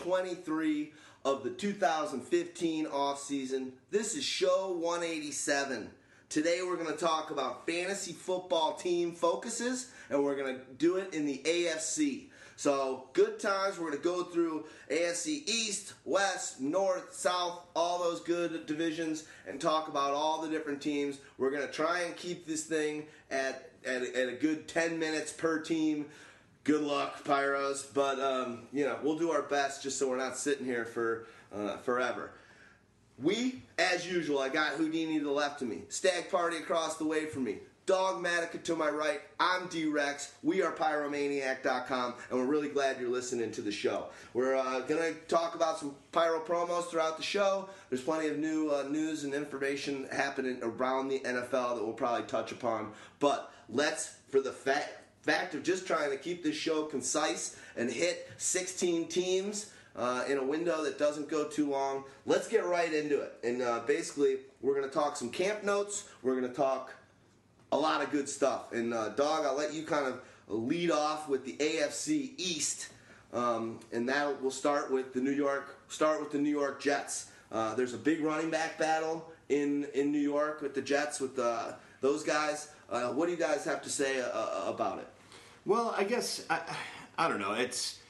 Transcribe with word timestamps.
23 0.00 0.92
of 1.26 1.44
the 1.44 1.50
2015 1.50 2.86
off 2.86 3.20
season. 3.20 3.72
This 3.90 4.14
is 4.14 4.24
show 4.24 4.72
187. 4.80 5.90
Today 6.30 6.60
we're 6.62 6.76
going 6.76 6.86
to 6.86 6.96
talk 6.96 7.30
about 7.30 7.66
fantasy 7.66 8.12
football 8.12 8.74
team 8.74 9.12
focuses, 9.12 9.90
and 10.08 10.24
we're 10.24 10.36
going 10.36 10.56
to 10.56 10.60
do 10.78 10.96
it 10.96 11.12
in 11.12 11.26
the 11.26 11.42
AFC. 11.44 12.28
So, 12.56 13.08
good 13.12 13.38
times. 13.38 13.78
We're 13.78 13.90
going 13.90 14.02
to 14.02 14.04
go 14.04 14.24
through 14.24 14.64
AFC 14.90 15.46
East, 15.46 15.94
West, 16.06 16.60
North, 16.60 17.12
South, 17.12 17.60
all 17.76 17.98
those 17.98 18.20
good 18.20 18.64
divisions, 18.66 19.24
and 19.46 19.60
talk 19.60 19.88
about 19.88 20.14
all 20.14 20.40
the 20.40 20.48
different 20.48 20.80
teams. 20.80 21.18
We're 21.36 21.50
going 21.50 21.66
to 21.66 21.72
try 21.72 22.00
and 22.00 22.16
keep 22.16 22.46
this 22.46 22.64
thing 22.64 23.04
at, 23.30 23.70
at, 23.84 24.02
at 24.02 24.28
a 24.28 24.32
good 24.32 24.66
10 24.66 24.98
minutes 24.98 25.32
per 25.32 25.58
team. 25.58 26.06
Good 26.64 26.82
luck, 26.82 27.24
Pyros. 27.24 27.86
But, 27.92 28.20
um, 28.20 28.62
you 28.72 28.84
know, 28.84 28.98
we'll 29.02 29.18
do 29.18 29.30
our 29.30 29.42
best 29.42 29.82
just 29.82 29.98
so 29.98 30.08
we're 30.08 30.16
not 30.16 30.36
sitting 30.36 30.66
here 30.66 30.84
for 30.84 31.26
uh, 31.54 31.78
forever. 31.78 32.32
We, 33.22 33.62
as 33.78 34.10
usual, 34.10 34.38
I 34.38 34.48
got 34.48 34.72
Houdini 34.74 35.18
to 35.18 35.24
the 35.24 35.30
left 35.30 35.60
of 35.60 35.68
me, 35.68 35.82
Stagg 35.88 36.30
Party 36.30 36.56
across 36.56 36.96
the 36.96 37.04
way 37.04 37.26
from 37.26 37.44
me, 37.44 37.58
Dawgmatica 37.86 38.62
to 38.62 38.76
my 38.76 38.88
right. 38.88 39.20
I'm 39.38 39.66
D 39.66 39.86
Rex. 39.86 40.32
We 40.42 40.62
are 40.62 40.72
Pyromaniac.com, 40.72 42.14
and 42.30 42.38
we're 42.38 42.46
really 42.46 42.68
glad 42.68 43.00
you're 43.00 43.10
listening 43.10 43.50
to 43.52 43.62
the 43.62 43.72
show. 43.72 44.06
We're 44.32 44.54
uh, 44.54 44.80
going 44.80 45.02
to 45.12 45.20
talk 45.28 45.54
about 45.54 45.78
some 45.78 45.96
pyro 46.12 46.40
promos 46.40 46.84
throughout 46.84 47.16
the 47.16 47.22
show. 47.22 47.68
There's 47.88 48.00
plenty 48.00 48.28
of 48.28 48.38
new 48.38 48.70
uh, 48.70 48.84
news 48.84 49.24
and 49.24 49.34
information 49.34 50.08
happening 50.12 50.60
around 50.62 51.08
the 51.08 51.18
NFL 51.20 51.76
that 51.76 51.84
we'll 51.84 51.92
probably 51.92 52.26
touch 52.26 52.52
upon. 52.52 52.92
But 53.18 53.52
let's, 53.68 54.14
for 54.30 54.40
the 54.40 54.52
fact 54.52 54.99
fact 55.22 55.54
of 55.54 55.62
just 55.62 55.86
trying 55.86 56.10
to 56.10 56.16
keep 56.16 56.42
this 56.42 56.56
show 56.56 56.84
concise 56.84 57.56
and 57.76 57.90
hit 57.90 58.28
16 58.38 59.08
teams 59.08 59.70
uh, 59.96 60.24
in 60.28 60.38
a 60.38 60.44
window 60.44 60.82
that 60.84 60.98
doesn't 60.98 61.28
go 61.28 61.46
too 61.46 61.68
long. 61.68 62.04
Let's 62.26 62.48
get 62.48 62.64
right 62.64 62.92
into 62.92 63.20
it. 63.20 63.34
And 63.44 63.62
uh, 63.62 63.80
basically, 63.86 64.38
we're 64.62 64.74
going 64.74 64.88
to 64.88 64.94
talk 64.94 65.16
some 65.16 65.30
camp 65.30 65.64
notes. 65.64 66.08
We're 66.22 66.38
going 66.38 66.50
to 66.50 66.56
talk 66.56 66.94
a 67.72 67.76
lot 67.76 68.02
of 68.02 68.10
good 68.10 68.28
stuff. 68.28 68.72
And 68.72 68.94
uh, 68.94 69.10
Dog, 69.10 69.44
I'll 69.44 69.56
let 69.56 69.74
you 69.74 69.84
kind 69.84 70.06
of 70.06 70.20
lead 70.48 70.90
off 70.90 71.28
with 71.28 71.44
the 71.44 71.56
AFC 71.56 72.32
East, 72.36 72.88
um, 73.32 73.78
and 73.92 74.08
that 74.08 74.42
will 74.42 74.50
start 74.50 74.90
with 74.90 75.12
the 75.12 75.20
New 75.20 75.30
York 75.30 75.76
start 75.88 76.20
with 76.20 76.30
the 76.30 76.38
New 76.38 76.50
York 76.50 76.80
Jets. 76.80 77.30
Uh, 77.52 77.74
there's 77.74 77.94
a 77.94 77.98
big 77.98 78.20
running 78.20 78.50
back 78.50 78.78
battle 78.78 79.30
in 79.48 79.86
in 79.94 80.10
New 80.10 80.18
York 80.18 80.60
with 80.62 80.74
the 80.74 80.82
Jets 80.82 81.20
with 81.20 81.38
uh, 81.38 81.72
those 82.00 82.22
guys. 82.22 82.70
Uh, 82.90 83.12
what 83.12 83.26
do 83.26 83.32
you 83.32 83.38
guys 83.38 83.64
have 83.64 83.82
to 83.82 83.90
say 83.90 84.20
uh, 84.20 84.64
about 84.66 84.98
it? 84.98 85.06
Well, 85.64 85.94
I 85.96 86.04
guess 86.04 86.44
I, 86.50 86.60
I 87.16 87.28
don't 87.28 87.38
know. 87.38 87.52
It's 87.52 88.00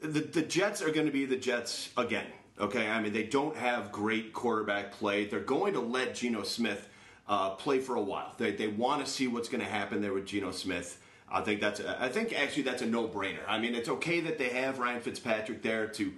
the 0.00 0.20
the 0.20 0.42
Jets 0.42 0.80
are 0.80 0.90
going 0.90 1.06
to 1.06 1.12
be 1.12 1.24
the 1.24 1.36
Jets 1.36 1.90
again. 1.96 2.26
Okay, 2.60 2.88
I 2.88 3.00
mean 3.00 3.12
they 3.12 3.24
don't 3.24 3.56
have 3.56 3.90
great 3.90 4.32
quarterback 4.32 4.92
play. 4.92 5.26
They're 5.26 5.40
going 5.40 5.74
to 5.74 5.80
let 5.80 6.14
Geno 6.14 6.44
Smith 6.44 6.88
uh, 7.28 7.50
play 7.50 7.80
for 7.80 7.96
a 7.96 8.00
while. 8.00 8.34
They 8.38 8.52
they 8.52 8.68
want 8.68 9.04
to 9.04 9.10
see 9.10 9.26
what's 9.26 9.48
going 9.48 9.64
to 9.64 9.70
happen 9.70 10.00
there 10.00 10.12
with 10.12 10.26
Geno 10.26 10.52
Smith. 10.52 11.00
I 11.30 11.40
think 11.40 11.60
that's 11.60 11.80
a, 11.80 12.00
I 12.00 12.08
think 12.08 12.32
actually 12.32 12.62
that's 12.62 12.82
a 12.82 12.86
no 12.86 13.08
brainer. 13.08 13.42
I 13.48 13.58
mean 13.58 13.74
it's 13.74 13.88
okay 13.88 14.20
that 14.20 14.38
they 14.38 14.50
have 14.50 14.78
Ryan 14.78 15.00
Fitzpatrick 15.00 15.62
there 15.62 15.88
to 15.88 16.12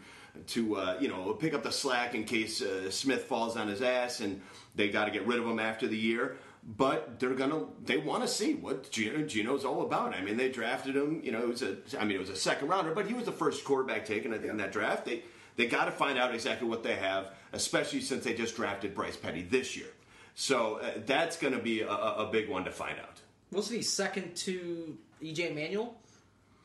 to 0.48 0.76
uh, 0.76 0.96
you 1.00 1.08
know 1.08 1.32
pick 1.32 1.54
up 1.54 1.62
the 1.62 1.72
slack 1.72 2.14
in 2.14 2.24
case 2.24 2.60
uh, 2.60 2.90
Smith 2.90 3.24
falls 3.24 3.56
on 3.56 3.68
his 3.68 3.80
ass 3.80 4.20
and 4.20 4.42
they 4.74 4.88
got 4.88 5.06
to 5.06 5.10
get 5.10 5.26
rid 5.26 5.38
of 5.38 5.46
him 5.46 5.58
after 5.58 5.86
the 5.86 5.96
year 5.96 6.36
but 6.62 7.18
they're 7.18 7.34
gonna 7.34 7.64
they 7.84 7.96
want 7.96 8.22
to 8.22 8.28
see 8.28 8.54
what 8.54 8.90
Geno, 8.90 9.22
Geno's 9.26 9.64
all 9.64 9.82
about. 9.82 10.14
I 10.14 10.20
mean, 10.22 10.36
they 10.36 10.50
drafted 10.50 10.96
him. 10.96 11.20
You 11.22 11.32
know, 11.32 11.40
it 11.42 11.48
was 11.48 11.62
a 11.62 11.76
I 11.98 12.04
mean, 12.04 12.16
it 12.16 12.20
was 12.20 12.30
a 12.30 12.36
second 12.36 12.68
rounder, 12.68 12.94
but 12.94 13.06
he 13.06 13.14
was 13.14 13.24
the 13.24 13.32
first 13.32 13.64
quarterback 13.64 14.04
taken 14.04 14.32
in 14.32 14.56
that 14.58 14.72
draft. 14.72 15.04
They 15.04 15.22
they 15.56 15.66
got 15.66 15.86
to 15.86 15.90
find 15.90 16.18
out 16.18 16.34
exactly 16.34 16.68
what 16.68 16.82
they 16.82 16.94
have, 16.96 17.32
especially 17.52 18.00
since 18.00 18.24
they 18.24 18.34
just 18.34 18.56
drafted 18.56 18.94
Bryce 18.94 19.16
Petty 19.16 19.42
this 19.42 19.76
year. 19.76 19.88
So 20.34 20.76
uh, 20.76 20.92
that's 21.06 21.36
going 21.36 21.52
to 21.52 21.58
be 21.58 21.80
a, 21.82 21.90
a 21.90 22.28
big 22.30 22.48
one 22.48 22.64
to 22.64 22.70
find 22.70 22.98
out. 22.98 23.20
Wasn't 23.52 23.76
he 23.76 23.82
second 23.82 24.36
to 24.36 24.96
EJ 25.22 25.54
Manuel? 25.54 25.96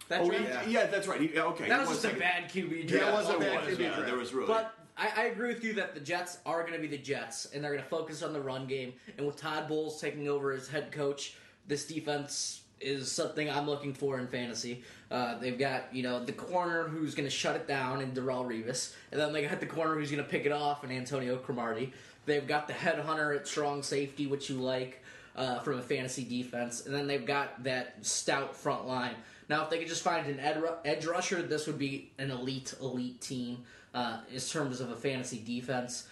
That 0.08 0.22
Oh, 0.22 0.32
yeah. 0.32 0.64
yeah, 0.68 0.86
that's 0.86 1.08
right. 1.08 1.20
He, 1.20 1.38
okay, 1.38 1.68
That 1.68 1.82
was 1.88 2.02
just 2.02 2.06
a 2.06 2.18
bad 2.20 2.50
QB 2.50 2.90
Yeah, 2.90 3.00
draft. 3.00 3.08
it 3.08 3.14
was 3.14 3.30
a 3.30 3.40
bad 3.40 3.66
was, 3.66 3.78
QB 3.78 3.80
yeah. 3.80 4.02
There 4.02 4.16
was 4.16 4.34
really. 4.34 4.48
But 4.48 4.75
I, 4.98 5.12
I 5.16 5.24
agree 5.26 5.54
with 5.54 5.64
you 5.64 5.74
that 5.74 5.94
the 5.94 6.00
Jets 6.00 6.38
are 6.46 6.62
going 6.62 6.74
to 6.74 6.80
be 6.80 6.88
the 6.88 6.98
Jets, 6.98 7.48
and 7.54 7.64
they're 7.64 7.72
going 7.72 7.84
to 7.84 7.90
focus 7.90 8.24
on 8.24 8.34
the 8.34 8.40
run 8.40 8.66
game. 8.66 8.94
And 9.18 9.26
with 9.28 9.36
Todd 9.36 9.68
Bowles 9.68 10.00
taking 10.00 10.28
over 10.30 10.52
as 10.54 10.68
head 10.68 10.92
coach, 10.92 11.36
this 11.68 11.86
defense 11.86 12.62
is 12.80 13.12
something 13.12 13.50
I'm 13.50 13.66
looking 13.66 13.94
for 13.94 14.20
in 14.20 14.28
fantasy. 14.28 14.84
Uh, 15.10 15.38
they've 15.40 15.58
got 15.58 15.94
you 15.94 16.04
know 16.04 16.24
the 16.24 16.34
corner 16.34 16.84
who's 16.84 17.16
going 17.16 17.28
to 17.28 17.36
shut 17.36 17.56
it 17.56 17.68
down 17.68 18.02
in 18.02 18.12
Darrelle 18.12 18.46
Revis, 18.46 18.94
and 19.12 19.20
then 19.20 19.34
they 19.34 19.46
got 19.46 19.60
the 19.60 19.66
corner 19.66 19.96
who's 19.96 20.12
going 20.12 20.24
to 20.24 20.30
pick 20.30 20.46
it 20.46 20.52
off 20.52 20.84
in 20.84 20.92
Antonio 20.92 21.38
Cromartie. 21.38 21.94
They've 22.26 22.48
got 22.48 22.68
the 22.68 22.74
headhunter 22.74 23.36
at 23.36 23.48
strong 23.48 23.84
safety, 23.84 24.28
which 24.28 24.50
you 24.50 24.56
like 24.56 25.04
uh, 25.36 25.60
from 25.60 25.78
a 25.78 25.82
fantasy 25.82 26.24
defense, 26.24 26.86
and 26.86 26.96
then 26.96 27.08
they've 27.08 27.26
got 27.26 27.64
that 27.64 28.06
stout 28.06 28.56
front 28.56 28.88
line. 28.88 29.16
Now, 29.48 29.64
if 29.64 29.70
they 29.70 29.78
could 29.78 29.88
just 29.88 30.02
find 30.02 30.26
an 30.26 30.40
ed- 30.40 30.64
edge 30.86 31.06
rusher, 31.06 31.44
this 31.44 31.68
would 31.68 31.78
be 31.78 32.12
an 32.18 32.32
elite, 32.32 32.74
elite 32.82 33.22
team 33.22 33.64
uh, 33.96 34.18
in 34.32 34.40
terms 34.40 34.82
of 34.82 34.92
a 34.92 34.96
fantasy 34.96 35.42
defense. 35.44 36.08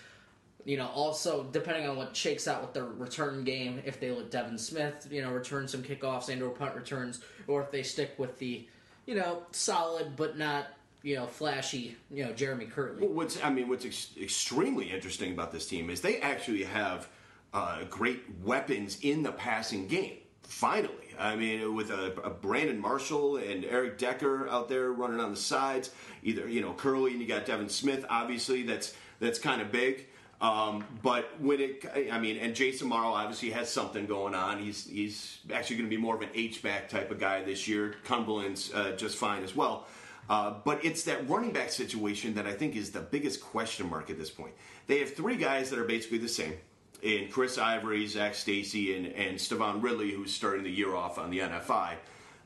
You 0.66 0.78
know, 0.78 0.88
also 0.88 1.44
depending 1.52 1.88
on 1.88 1.98
what 1.98 2.16
shakes 2.16 2.48
out 2.48 2.62
with 2.62 2.74
their 2.74 2.86
return 2.86 3.44
game, 3.44 3.84
if 3.86 4.00
they 4.00 4.12
let 4.12 4.32
Devin 4.32 4.58
Smith, 4.58 5.08
you 5.12 5.22
know, 5.22 5.30
return 5.30 5.68
some 5.68 5.84
kickoffs 5.84 6.30
and 6.30 6.42
or 6.42 6.50
punt 6.50 6.74
returns, 6.76 7.20
or 7.48 7.62
if 7.62 7.70
they 7.70 7.84
stick 7.84 8.14
with 8.18 8.40
the 8.40 8.66
you 9.06 9.16
know, 9.16 9.44
solid 9.52 10.16
but 10.16 10.38
not 10.38 10.68
you 11.02 11.16
know 11.16 11.28
flashy. 11.28 11.98
You 12.12 12.26
know, 12.26 12.34
Jeremy 12.34 12.66
Kerley. 12.66 13.08
What's 13.08 13.44
I 13.44 13.50
mean, 13.50 13.68
what's 13.68 13.86
ex- 13.86 14.12
extremely 14.20 14.90
interesting 14.90 15.34
about 15.34 15.52
this 15.52 15.68
team 15.68 15.90
is 15.90 16.02
they 16.02 16.20
actually 16.20 16.64
have 16.64 17.10
uh, 17.54 17.84
great 17.90 18.24
weapons 18.44 19.00
in 19.02 19.24
the 19.24 19.32
passing 19.32 19.88
game. 19.88 20.18
Finally, 20.44 21.03
I 21.20 21.36
mean, 21.36 21.76
with 21.76 21.90
a, 21.90 22.14
a 22.22 22.30
Brandon 22.30 22.80
Marshall 22.80 23.38
and 23.38 23.66
Eric 23.66 23.98
Decker 23.98 24.48
out 24.48 24.70
there 24.70 24.92
running 24.92 25.20
on 25.20 25.32
the 25.32 25.38
sides, 25.38 25.92
either 26.24 26.48
you 26.48 26.62
know 26.62 26.74
Kerley 26.74 27.12
and 27.12 27.22
you 27.22 27.28
got 27.28 27.46
Devin 27.46 27.70
Smith. 27.70 28.06
Obviously, 28.10 28.64
that's 28.64 28.94
that's 29.20 29.40
kind 29.40 29.62
of 29.62 29.72
big. 29.72 30.08
Um, 30.42 30.84
but 31.02 31.40
when 31.40 31.62
it, 31.62 31.86
I 32.12 32.20
mean, 32.20 32.38
and 32.38 32.54
Jace 32.54 32.84
Amaro 32.84 33.14
obviously 33.14 33.52
has 33.52 33.70
something 33.70 34.06
going 34.06 34.36
on. 34.36 34.60
He's 34.60 34.86
he's 34.86 35.40
actually 35.54 35.78
going 35.78 35.90
to 35.90 35.96
be 35.96 36.02
more 36.02 36.16
of 36.16 36.22
an 36.22 36.30
H 36.34 36.62
back 36.62 36.90
type 36.90 37.12
of 37.12 37.20
guy 37.20 37.44
this 37.44 37.68
year. 37.68 37.96
Cumberland's 38.04 38.74
uh, 38.74 38.92
just 38.92 39.18
fine 39.18 39.44
as 39.44 39.56
well. 39.56 39.88
Uh, 40.30 40.56
but 40.64 40.84
it's 40.84 41.04
that 41.04 41.28
running 41.30 41.52
back 41.52 41.70
situation 41.70 42.34
that 42.34 42.48
I 42.48 42.54
think 42.54 42.76
is 42.76 42.92
the 42.92 43.02
biggest 43.02 43.42
question 43.42 43.90
mark 43.90 44.10
at 44.10 44.18
this 44.18 44.30
point. 44.30 44.54
They 44.88 45.00
have 45.00 45.14
three 45.14 45.36
guys 45.36 45.70
that 45.70 45.80
are 45.80 45.86
basically 45.86 46.18
the 46.18 46.30
same 46.30 46.54
in 47.04 47.28
Chris 47.28 47.58
Ivory, 47.58 48.08
Zac 48.08 48.34
Stacy, 48.34 48.96
and, 48.96 49.08
and 49.08 49.40
Stevan 49.40 49.82
Ridley, 49.82 50.12
who's 50.12 50.34
starting 50.34 50.64
the 50.64 50.72
year 50.72 50.96
off 50.96 51.20
on 51.20 51.30
the 51.30 51.40
NFI. 51.40 51.96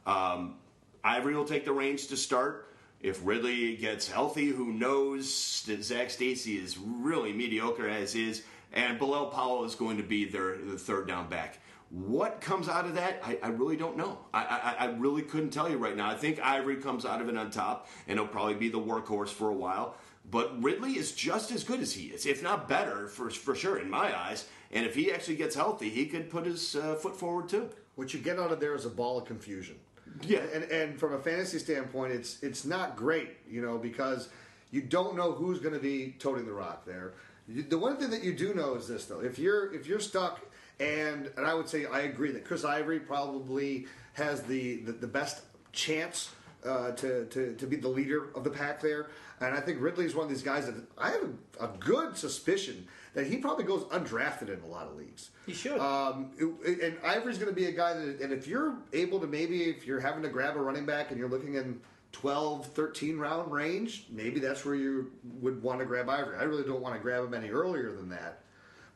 Um, 0.06 0.56
Ivory 1.04 1.36
will 1.36 1.46
take 1.46 1.64
the 1.64 1.72
reins 1.72 2.08
to 2.08 2.18
start. 2.18 2.74
If 3.00 3.22
Ridley 3.24 3.76
gets 3.78 4.10
healthy, 4.10 4.48
who 4.48 4.74
knows 4.74 5.64
Zac 5.82 6.10
Stacy 6.10 6.58
is 6.58 6.78
really 6.80 7.32
mediocre 7.32 7.88
as 7.88 8.16
is, 8.16 8.44
and 8.74 8.98
Bilal 8.98 9.28
Powell 9.28 9.64
is 9.64 9.76
going 9.76 9.98
to 9.98 10.04
be 10.04 10.26
their 10.26 10.58
the 10.58 10.78
third 10.78 11.08
down 11.08 11.30
back. 11.30 11.60
What 11.90 12.42
comes 12.42 12.68
out 12.68 12.86
of 12.86 12.96
that, 12.96 13.22
I, 13.24 13.40
I 13.42 13.48
really 13.50 13.78
don't 13.78 13.96
know. 13.96 14.18
I, 14.34 14.76
I, 14.80 14.86
I 14.86 14.90
really 14.98 15.22
couldn't 15.22 15.52
tell 15.52 15.70
you 15.70 15.78
right 15.78 15.96
now. 15.96 16.10
I 16.10 16.16
think 16.16 16.40
Ivory 16.42 16.78
comes 16.78 17.06
out 17.06 17.22
of 17.22 17.30
it 17.30 17.38
on 17.38 17.50
top, 17.50 17.88
and 18.08 18.20
he'll 18.20 18.28
probably 18.28 18.56
be 18.56 18.68
the 18.68 18.80
workhorse 18.80 19.30
for 19.30 19.50
a 19.50 19.54
while. 19.54 19.96
But 20.30 20.62
Ridley 20.62 20.98
is 20.98 21.14
just 21.14 21.52
as 21.52 21.64
good 21.64 21.80
as 21.80 21.94
he 21.94 22.08
is, 22.08 22.26
if 22.26 22.44
not 22.44 22.68
better, 22.68 23.08
for, 23.08 23.30
for 23.30 23.56
sure, 23.56 23.80
in 23.80 23.90
my 23.90 24.18
eyes. 24.18 24.48
And 24.72 24.86
if 24.86 24.94
he 24.94 25.12
actually 25.12 25.38
gets 25.38 25.56
healthy, 25.56 25.90
he 25.90 26.06
could 26.06 26.30
put 26.30 26.46
his 26.46 26.76
uh, 26.76 26.96
foot 26.96 27.18
forward 27.18 27.48
too. 27.48 27.70
What 27.96 28.14
you 28.14 28.20
get 28.20 28.38
out 28.38 28.52
of 28.52 28.60
there 28.60 28.76
is 28.76 28.86
a 28.86 28.90
ball 28.90 29.18
of 29.18 29.26
confusion. 29.26 29.76
Yeah. 30.22 30.42
And, 30.54 30.66
and 30.66 31.00
from 31.00 31.14
a 31.14 31.20
fantasy 31.20 31.60
standpoint, 31.60 32.12
it's 32.12 32.42
it's 32.44 32.66
not 32.66 32.96
great, 32.96 33.38
you 33.50 33.62
know, 33.62 33.78
because 33.78 34.30
you 34.72 34.82
don't 34.82 35.16
know 35.16 35.32
who's 35.32 35.60
going 35.60 35.74
to 35.74 35.80
be 35.80 36.16
toting 36.20 36.46
the 36.46 36.52
rock 36.52 36.86
there. 36.86 37.14
The 37.48 37.78
one 37.78 37.96
thing 37.96 38.10
that 38.10 38.24
you 38.24 38.34
do 38.34 38.54
know 38.54 38.76
is 38.76 38.88
this, 38.88 39.06
though: 39.06 39.22
if 39.22 39.40
you're 39.40 39.74
if 39.74 39.88
you're 39.88 40.00
stuck, 40.00 40.42
and 40.80 41.32
and 41.38 41.46
I 41.46 41.54
would 41.54 41.70
say 41.70 41.86
I 41.86 42.02
agree 42.02 42.32
that 42.32 42.44
Chris 42.44 42.66
Ivory 42.66 43.00
probably 43.00 43.88
has 44.14 44.44
the 44.44 44.78
the, 44.82 44.92
the 44.92 45.08
best 45.08 45.44
chance 45.72 46.32
uh, 46.66 46.92
to, 46.92 47.26
to 47.26 47.54
to 47.56 47.68
be 47.68 47.76
the 47.76 47.88
leader 47.88 48.30
of 48.36 48.44
the 48.44 48.50
pack 48.50 48.82
there. 48.82 49.08
And 49.40 49.54
I 49.56 49.60
think 49.60 49.80
Ridley 49.82 50.06
is 50.06 50.16
one 50.16 50.24
of 50.24 50.30
these 50.30 50.42
guys 50.44 50.66
that 50.66 50.76
I 50.98 51.12
have 51.12 51.22
a, 51.60 51.66
a 51.66 51.68
good 51.80 52.18
suspicion 52.18 52.88
that 53.14 53.28
he 53.28 53.38
probably 53.38 53.64
goes 53.66 53.84
undrafted 53.86 54.50
in 54.50 54.60
a 54.62 54.66
lot 54.68 54.88
of 54.88 54.96
leagues. 54.96 55.30
He 55.46 55.54
should. 55.54 55.80
Um, 55.80 56.32
it- 56.38 56.82
and 56.82 56.98
Ivory's 57.06 57.38
going 57.38 57.50
to 57.50 57.56
be 57.56 57.66
a 57.68 57.72
guy 57.72 57.94
that, 57.94 58.20
and 58.22 58.32
if 58.34 58.48
you're 58.48 58.76
able 58.94 59.20
to 59.20 59.28
maybe, 59.28 59.64
if 59.64 59.86
you're 59.86 60.00
having 60.00 60.24
to 60.24 60.30
grab 60.30 60.56
a 60.56 60.60
running 60.62 60.86
back 60.86 61.12
and 61.12 61.20
you're 61.20 61.30
looking 61.30 61.54
in 61.56 61.80
12, 62.14 62.68
13 62.68 63.18
round 63.18 63.52
range, 63.52 64.08
maybe 64.10 64.40
that's 64.40 64.66
where 64.66 64.76
you 64.76 65.12
would 65.40 65.62
want 65.62 65.80
to 65.80 65.86
grab 65.86 66.10
Ivory. 66.10 66.38
I 66.38 66.44
really 66.44 66.64
don't 66.64 66.82
want 66.82 66.96
to 66.96 67.02
grab 67.02 67.24
him 67.24 67.34
any 67.34 67.50
earlier 67.50 67.92
than 67.92 68.10
that. 68.10 68.42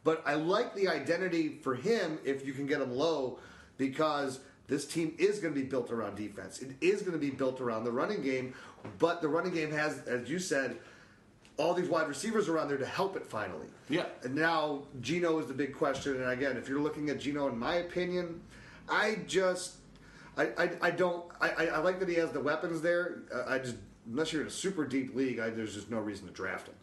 But 0.04 0.24
I 0.26 0.34
like 0.34 0.74
the 0.74 0.88
identity 0.88 1.60
for 1.62 1.76
him 1.76 2.18
if 2.26 2.46
you 2.46 2.54
can 2.54 2.66
get 2.66 2.82
him 2.82 2.92
low 2.92 3.38
because 3.78 4.40
this 4.68 4.86
team 4.86 5.14
is 5.18 5.40
going 5.40 5.54
to 5.54 5.60
be 5.60 5.66
built 5.66 5.92
around 5.92 6.16
defense. 6.16 6.60
It 6.60 6.72
is 6.82 7.02
going 7.02 7.14
to 7.14 7.20
be 7.20 7.30
built 7.30 7.60
around 7.60 7.84
the 7.84 7.92
running 7.92 8.22
game, 8.22 8.54
but 9.00 9.22
the 9.22 9.28
running 9.28 9.54
game 9.54 9.72
has, 9.72 10.00
as 10.08 10.30
you 10.30 10.40
said, 10.40 10.78
all 11.58 11.74
these 11.74 11.90
wide 11.90 12.08
receivers 12.08 12.48
around 12.48 12.70
there 12.70 12.78
to 12.78 12.86
help 12.86 13.16
it 13.16 13.26
finally. 13.26 13.68
Yeah. 13.90 14.06
And 14.24 14.34
now 14.34 14.84
Geno 15.02 15.38
is 15.40 15.48
the 15.48 15.54
big 15.54 15.76
question. 15.76 16.16
And 16.16 16.32
again, 16.32 16.58
if 16.58 16.70
you're 16.70 16.80
looking 16.80 17.10
at 17.10 17.20
Geno, 17.20 17.48
in 17.50 17.58
my 17.58 17.76
opinion, 17.76 18.42
I 18.90 19.20
just, 19.28 19.76
I, 20.38 20.48
I, 20.58 20.70
I 20.82 20.92
don't, 20.92 21.26
I, 21.40 21.50
I 21.50 21.66
I 21.66 21.78
like 21.80 22.00
that 22.00 22.10
he 22.10 22.16
has 22.16 22.32
the 22.32 22.40
weapons 22.40 22.82
there. 22.82 23.24
Uh, 23.34 23.44
I 23.48 23.60
just, 23.60 23.76
unless 24.08 24.32
you're 24.32 24.42
in 24.42 24.48
a 24.48 24.52
super 24.52 24.86
deep 24.86 25.14
league, 25.14 25.40
I, 25.40 25.50
there's 25.50 25.76
just 25.76 25.92
no 25.92 26.00
reason 26.00 26.26
to 26.28 26.34
draft 26.34 26.68
him. 26.68 26.76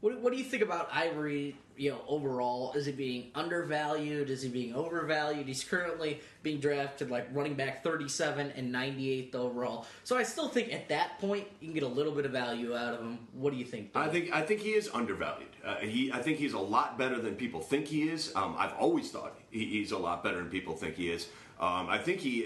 What, 0.00 0.20
what 0.20 0.32
do 0.32 0.38
you 0.38 0.44
think 0.44 0.62
about 0.62 0.88
Ivory? 0.92 1.56
You 1.82 1.90
know, 1.90 2.00
overall, 2.06 2.72
is 2.74 2.86
he 2.86 2.92
being 2.92 3.32
undervalued? 3.34 4.30
Is 4.30 4.40
he 4.40 4.48
being 4.48 4.72
overvalued? 4.72 5.48
He's 5.48 5.64
currently 5.64 6.20
being 6.44 6.60
drafted 6.60 7.10
like 7.10 7.26
running 7.32 7.54
back 7.54 7.82
37 7.82 8.52
and 8.54 8.72
98th 8.72 9.34
overall. 9.34 9.86
So 10.04 10.16
I 10.16 10.22
still 10.22 10.48
think 10.48 10.72
at 10.72 10.88
that 10.90 11.18
point 11.18 11.48
you 11.58 11.66
can 11.66 11.74
get 11.74 11.82
a 11.82 11.88
little 11.88 12.12
bit 12.12 12.24
of 12.24 12.30
value 12.30 12.76
out 12.76 12.94
of 12.94 13.00
him. 13.00 13.18
What 13.32 13.52
do 13.52 13.58
you 13.58 13.64
think? 13.64 13.90
I 13.96 14.06
think 14.06 14.32
I 14.32 14.42
think 14.42 14.60
he 14.60 14.74
is 14.74 14.90
undervalued. 14.94 15.48
Uh, 15.64 15.74
he 15.78 16.12
I 16.12 16.22
think 16.22 16.38
he's 16.38 16.52
a 16.52 16.58
lot 16.60 16.98
better 16.98 17.20
than 17.20 17.34
people 17.34 17.60
think 17.60 17.88
he 17.88 18.08
is. 18.08 18.32
Um, 18.36 18.54
I've 18.56 18.74
always 18.74 19.10
thought 19.10 19.36
he, 19.50 19.64
he's 19.64 19.90
a 19.90 19.98
lot 19.98 20.22
better 20.22 20.36
than 20.36 20.50
people 20.50 20.76
think 20.76 20.94
he 20.94 21.10
is. 21.10 21.26
Um, 21.58 21.88
I 21.88 21.98
think 21.98 22.20
he. 22.20 22.44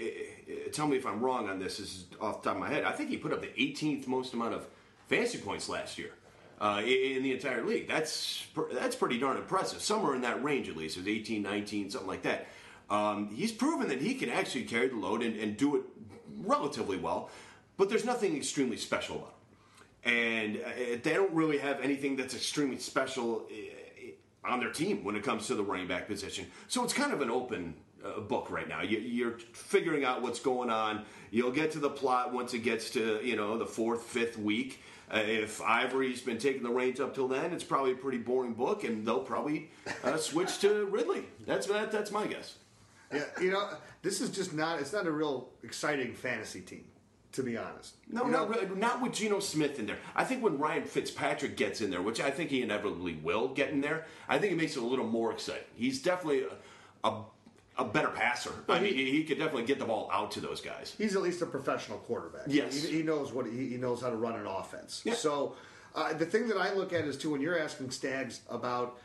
uh, 0.49 0.71
Tell 0.71 0.87
me 0.87 0.97
if 0.97 1.05
I'm 1.05 1.19
wrong 1.19 1.47
on 1.47 1.59
this. 1.59 1.77
This 1.77 1.89
is 1.93 2.05
off 2.19 2.41
the 2.41 2.49
top 2.49 2.55
of 2.55 2.61
my 2.61 2.69
head. 2.69 2.85
I 2.85 2.91
think 2.91 3.11
he 3.11 3.17
put 3.17 3.31
up 3.33 3.41
the 3.41 3.49
18th 3.49 4.07
most 4.07 4.33
amount 4.33 4.55
of 4.55 4.65
fantasy 5.07 5.37
points 5.37 5.69
last 5.69 5.99
year 5.99 6.09
uh, 6.59 6.81
in, 6.83 7.23
the 7.23 7.33
entire 7.33 7.63
league. 7.63 7.87
That's 7.87 8.45
that's 8.73 8.95
pretty 8.95 9.19
darn 9.19 9.37
impressive. 9.37 9.81
Somewhere 9.81 10.15
in 10.15 10.21
that 10.21 10.43
range 10.43 10.69
at 10.69 10.77
least. 10.77 10.97
It 10.97 11.01
was 11.01 11.07
18, 11.07 11.41
19, 11.41 11.91
something 11.91 12.07
like 12.07 12.23
that. 12.23 12.47
Um, 12.89 13.29
he's 13.33 13.51
proven 13.51 13.89
that 13.89 14.01
he 14.01 14.15
can 14.15 14.29
actually 14.29 14.63
carry 14.63 14.87
the 14.87 14.95
load 14.95 15.21
and, 15.21 15.37
and 15.37 15.57
do 15.57 15.75
it 15.75 15.83
relatively 16.39 16.97
well. 16.97 17.29
But 17.75 17.89
there's 17.89 18.05
nothing 18.05 18.35
extremely 18.35 18.77
special 18.77 19.17
about 19.17 19.27
him 19.29 19.33
and 20.07 20.57
uh, 20.57 20.97
they 21.03 21.13
don't 21.13 21.33
really 21.33 21.57
have 21.57 21.81
anything 21.81 22.15
that's 22.15 22.33
extremely 22.33 22.77
special 22.77 23.45
uh, 23.51 24.49
on 24.49 24.59
their 24.59 24.71
team 24.71 25.03
when 25.03 25.15
it 25.15 25.23
comes 25.23 25.47
to 25.47 25.55
the 25.55 25.63
running 25.63 25.87
back 25.87 26.07
position. 26.07 26.47
So 26.67 26.83
it's 26.83 26.93
kind 26.93 27.11
of 27.11 27.21
an 27.21 27.29
open 27.29 27.73
uh, 28.03 28.21
book 28.21 28.49
right 28.49 28.67
now. 28.67 28.81
You, 28.81 28.99
you're 28.99 29.37
figuring 29.51 30.05
out 30.05 30.21
what's 30.21 30.39
going 30.39 30.69
on. 30.69 31.03
You'll 31.29 31.51
get 31.51 31.71
to 31.71 31.79
the 31.79 31.89
plot 31.89 32.33
once 32.33 32.53
it 32.53 32.59
gets 32.59 32.89
to 32.91 33.19
you 33.21 33.35
know 33.35 33.57
the 33.57 33.65
fourth, 33.65 34.03
fifth 34.03 34.39
week. 34.39 34.81
Uh, 35.09 35.19
if 35.25 35.61
Ivory's 35.61 36.21
been 36.21 36.37
taking 36.37 36.63
the 36.63 36.69
reins 36.69 36.99
up 36.99 37.15
till 37.15 37.27
then, 37.29 37.53
it's 37.53 37.63
probably 37.63 37.93
a 37.93 37.95
pretty 37.95 38.17
boring 38.17 38.53
book, 38.53 38.83
and 38.83 39.05
they'll 39.07 39.19
probably 39.21 39.69
uh, 40.03 40.17
switch 40.17 40.59
to 40.59 40.85
Ridley. 40.85 41.23
That's 41.45 41.65
that, 41.67 41.91
that's 41.91 42.11
my 42.11 42.27
guess. 42.27 42.55
Yeah, 43.13 43.23
you 43.41 43.51
know, 43.51 43.69
this 44.01 44.19
is 44.19 44.29
just 44.29 44.53
not, 44.53 44.81
it's 44.81 44.91
not 44.91 45.07
a 45.07 45.11
real 45.11 45.47
exciting 45.63 46.13
fantasy 46.13 46.59
team, 46.59 46.83
to 47.31 47.41
be 47.41 47.55
honest. 47.57 47.95
No, 48.11 48.25
You 48.25 48.31
not 48.31 48.49
know? 48.49 48.55
really, 48.57 48.75
not 48.75 49.01
with 49.01 49.13
Geno 49.13 49.39
Smith 49.39 49.79
in 49.79 49.85
there. 49.85 49.97
I 50.13 50.25
think 50.25 50.43
when 50.43 50.57
Ryan 50.57 50.83
Fitzpatrick 50.83 51.55
gets 51.55 51.79
in 51.79 51.89
there, 51.89 52.01
which 52.01 52.19
I 52.19 52.29
think 52.29 52.49
he 52.49 52.61
inevitably 52.61 53.13
will 53.23 53.47
get 53.47 53.69
in 53.69 53.79
there, 53.79 54.05
I 54.27 54.39
think 54.39 54.51
it 54.51 54.57
makes 54.57 54.75
it 54.75 54.83
a 54.83 54.85
little 54.85 55.07
more 55.07 55.31
exciting. 55.31 55.63
He's 55.75 56.01
definitely 56.01 56.43
a, 57.03 57.07
a, 57.07 57.21
a 57.77 57.85
better 57.85 58.09
passer. 58.09 58.51
I 58.67 58.79
mean, 58.79 58.93
he, 58.93 59.11
he 59.11 59.23
could 59.23 59.37
definitely 59.37 59.65
get 59.65 59.79
the 59.79 59.85
ball 59.85 60.09
out 60.11 60.31
to 60.31 60.39
those 60.39 60.61
guys. 60.61 60.95
he's 60.97 61.15
at 61.15 61.21
least 61.21 61.41
a 61.41 61.45
professional 61.45 61.99
quarterback. 61.99 62.43
Yes. 62.47 62.83
he, 62.83 62.97
he 62.97 63.03
knows 63.03 63.31
what 63.31 63.45
he, 63.45 63.67
he 63.69 63.77
knows 63.77 64.01
how 64.01 64.09
to 64.09 64.15
run 64.15 64.39
an 64.39 64.47
offense. 64.47 65.01
Yeah. 65.05 65.13
So 65.13 65.55
uh, 65.95 66.13
the 66.13 66.25
thing 66.25 66.47
that 66.47 66.57
I 66.57 66.73
look 66.73 66.93
at 66.93 67.05
is 67.05 67.17
too 67.17 67.31
when 67.31 67.41
you're 67.41 67.59
asking 67.59 67.91
Stags 67.91 68.41
about 68.49 68.99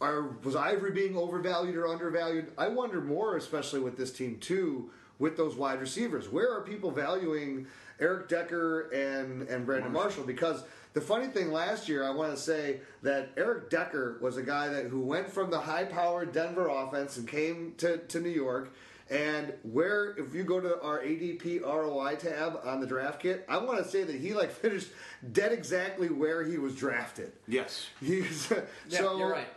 are 0.00 0.28
was 0.44 0.54
Ivory 0.56 0.92
being 0.92 1.16
overvalued 1.16 1.76
or 1.76 1.88
undervalued? 1.88 2.52
I 2.56 2.68
wonder 2.68 3.00
more, 3.00 3.36
especially 3.36 3.80
with 3.80 3.96
this 3.96 4.12
team 4.12 4.38
too, 4.38 4.90
with 5.18 5.36
those 5.36 5.56
wide 5.56 5.80
receivers. 5.80 6.28
Where 6.28 6.52
are 6.52 6.62
people 6.62 6.90
valuing 6.90 7.66
Eric 8.00 8.28
Decker 8.28 8.90
and 8.90 9.42
and 9.48 9.66
Brandon 9.66 9.92
Marshall? 9.92 10.24
Because 10.24 10.62
the 10.94 11.00
funny 11.00 11.26
thing 11.28 11.52
last 11.52 11.88
year, 11.88 12.04
I 12.04 12.10
want 12.10 12.34
to 12.34 12.40
say 12.40 12.80
that 13.02 13.30
Eric 13.36 13.70
Decker 13.70 14.18
was 14.20 14.36
a 14.36 14.42
guy 14.42 14.68
that 14.68 14.86
who 14.86 15.00
went 15.00 15.30
from 15.30 15.50
the 15.50 15.60
high-powered 15.60 16.32
Denver 16.32 16.68
offense 16.68 17.16
and 17.16 17.28
came 17.28 17.74
to, 17.78 17.98
to 17.98 18.20
New 18.20 18.30
York. 18.30 18.72
And 19.10 19.54
where, 19.62 20.10
if 20.18 20.34
you 20.34 20.44
go 20.44 20.60
to 20.60 20.80
our 20.82 20.98
ADP 21.00 21.62
ROI 21.62 22.16
tab 22.16 22.60
on 22.64 22.80
the 22.80 22.86
draft 22.86 23.20
kit, 23.20 23.44
I 23.48 23.56
want 23.56 23.82
to 23.82 23.88
say 23.90 24.02
that 24.04 24.16
he 24.16 24.34
like 24.34 24.50
finished 24.62 24.88
dead 25.32 25.52
exactly 25.52 26.08
where 26.10 26.44
he 26.44 26.58
was 26.58 26.74
drafted. 26.74 27.32
Yes. 27.46 27.86
He's 28.00 28.50
Yeah, 28.88 28.98
so 28.98 29.16
you're 29.18 29.30
right. 29.30 29.48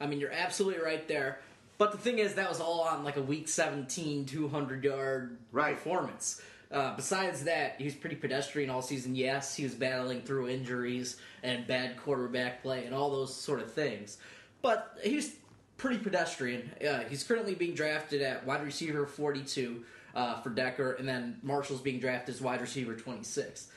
I 0.00 0.06
mean, 0.06 0.20
you're 0.20 0.32
absolutely 0.32 0.82
right 0.82 1.06
there. 1.08 1.38
But 1.78 1.92
the 1.92 1.98
thing 1.98 2.18
is, 2.18 2.34
that 2.34 2.48
was 2.48 2.60
all 2.60 2.82
on 2.82 3.04
like 3.04 3.16
a 3.16 3.22
week 3.22 3.48
17, 3.48 4.26
200 4.26 4.84
yard 4.84 5.38
Right. 5.50 5.74
performance. 5.76 6.42
Uh, 6.74 6.96
besides 6.96 7.44
that, 7.44 7.76
he 7.78 7.84
was 7.84 7.94
pretty 7.94 8.16
pedestrian 8.16 8.68
all 8.68 8.82
season. 8.82 9.14
Yes, 9.14 9.54
he 9.54 9.62
was 9.62 9.74
battling 9.74 10.22
through 10.22 10.48
injuries 10.48 11.18
and 11.44 11.64
bad 11.68 11.96
quarterback 11.96 12.62
play 12.62 12.84
and 12.84 12.92
all 12.92 13.12
those 13.12 13.34
sort 13.34 13.60
of 13.60 13.72
things. 13.72 14.18
But 14.60 14.98
he 15.04 15.14
was 15.14 15.30
pretty 15.76 15.98
pedestrian. 15.98 16.72
Uh, 16.86 17.04
he's 17.08 17.22
currently 17.22 17.54
being 17.54 17.74
drafted 17.74 18.22
at 18.22 18.44
wide 18.44 18.64
receiver 18.64 19.06
42 19.06 19.84
uh, 20.16 20.40
for 20.40 20.50
Decker, 20.50 20.94
and 20.94 21.06
then 21.06 21.38
Marshall's 21.44 21.80
being 21.80 22.00
drafted 22.00 22.34
as 22.34 22.40
wide 22.40 22.60
receiver 22.60 22.94
26. 22.94 23.68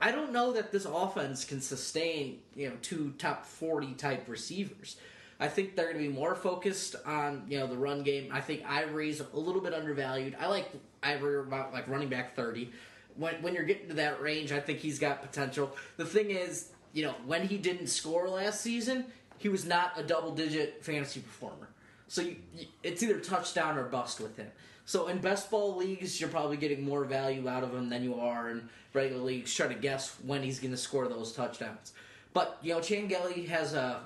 I 0.00 0.10
don't 0.10 0.32
know 0.32 0.52
that 0.52 0.72
this 0.72 0.86
offense 0.86 1.44
can 1.44 1.60
sustain, 1.60 2.40
you 2.56 2.68
know, 2.68 2.74
two 2.82 3.14
top 3.18 3.46
40 3.46 3.94
type 3.94 4.24
receivers. 4.28 4.96
I 5.40 5.48
think 5.48 5.74
they're 5.74 5.92
going 5.92 6.04
to 6.04 6.10
be 6.10 6.14
more 6.14 6.34
focused 6.34 6.96
on, 7.06 7.44
you 7.48 7.58
know, 7.58 7.66
the 7.66 7.76
run 7.76 8.02
game. 8.02 8.28
I 8.30 8.42
think 8.42 8.62
Ivory's 8.68 9.20
a 9.20 9.38
little 9.38 9.62
bit 9.62 9.72
undervalued. 9.72 10.36
I 10.38 10.46
like 10.46 10.70
Ivory 11.02 11.40
about 11.40 11.72
like 11.72 11.88
running 11.88 12.10
back 12.10 12.36
30. 12.36 12.70
when 13.16 13.40
when 13.42 13.54
you're 13.54 13.64
getting 13.64 13.88
to 13.88 13.94
that 13.94 14.20
range, 14.20 14.52
I 14.52 14.60
think 14.60 14.80
he's 14.80 14.98
got 14.98 15.22
potential. 15.22 15.74
The 15.96 16.04
thing 16.04 16.30
is, 16.30 16.72
you 16.92 17.04
know, 17.04 17.14
when 17.26 17.48
he 17.48 17.56
didn't 17.56 17.86
score 17.86 18.28
last 18.28 18.60
season, 18.60 19.06
he 19.38 19.48
was 19.48 19.64
not 19.64 19.92
a 19.96 20.02
double 20.02 20.34
digit 20.34 20.84
fantasy 20.84 21.20
performer. 21.20 21.68
So 22.08 22.22
you, 22.22 22.36
it's 22.82 23.02
either 23.02 23.18
touchdown 23.18 23.78
or 23.78 23.84
bust 23.84 24.20
with 24.20 24.36
him. 24.36 24.48
So 24.84 25.06
in 25.08 25.18
best 25.18 25.50
ball 25.50 25.76
leagues, 25.76 26.20
you're 26.20 26.28
probably 26.28 26.56
getting 26.56 26.84
more 26.84 27.04
value 27.04 27.48
out 27.48 27.62
of 27.62 27.72
him 27.72 27.88
than 27.88 28.02
you 28.02 28.16
are 28.20 28.50
in 28.50 28.68
regular 28.92 29.22
leagues. 29.22 29.54
Try 29.54 29.68
to 29.68 29.74
guess 29.74 30.16
when 30.26 30.42
he's 30.42 30.58
going 30.58 30.72
to 30.72 30.76
score 30.76 31.08
those 31.08 31.32
touchdowns. 31.32 31.92
But 32.34 32.58
you 32.62 32.74
know, 32.74 32.80
Chan 32.80 33.08
has 33.08 33.72
a 33.74 34.00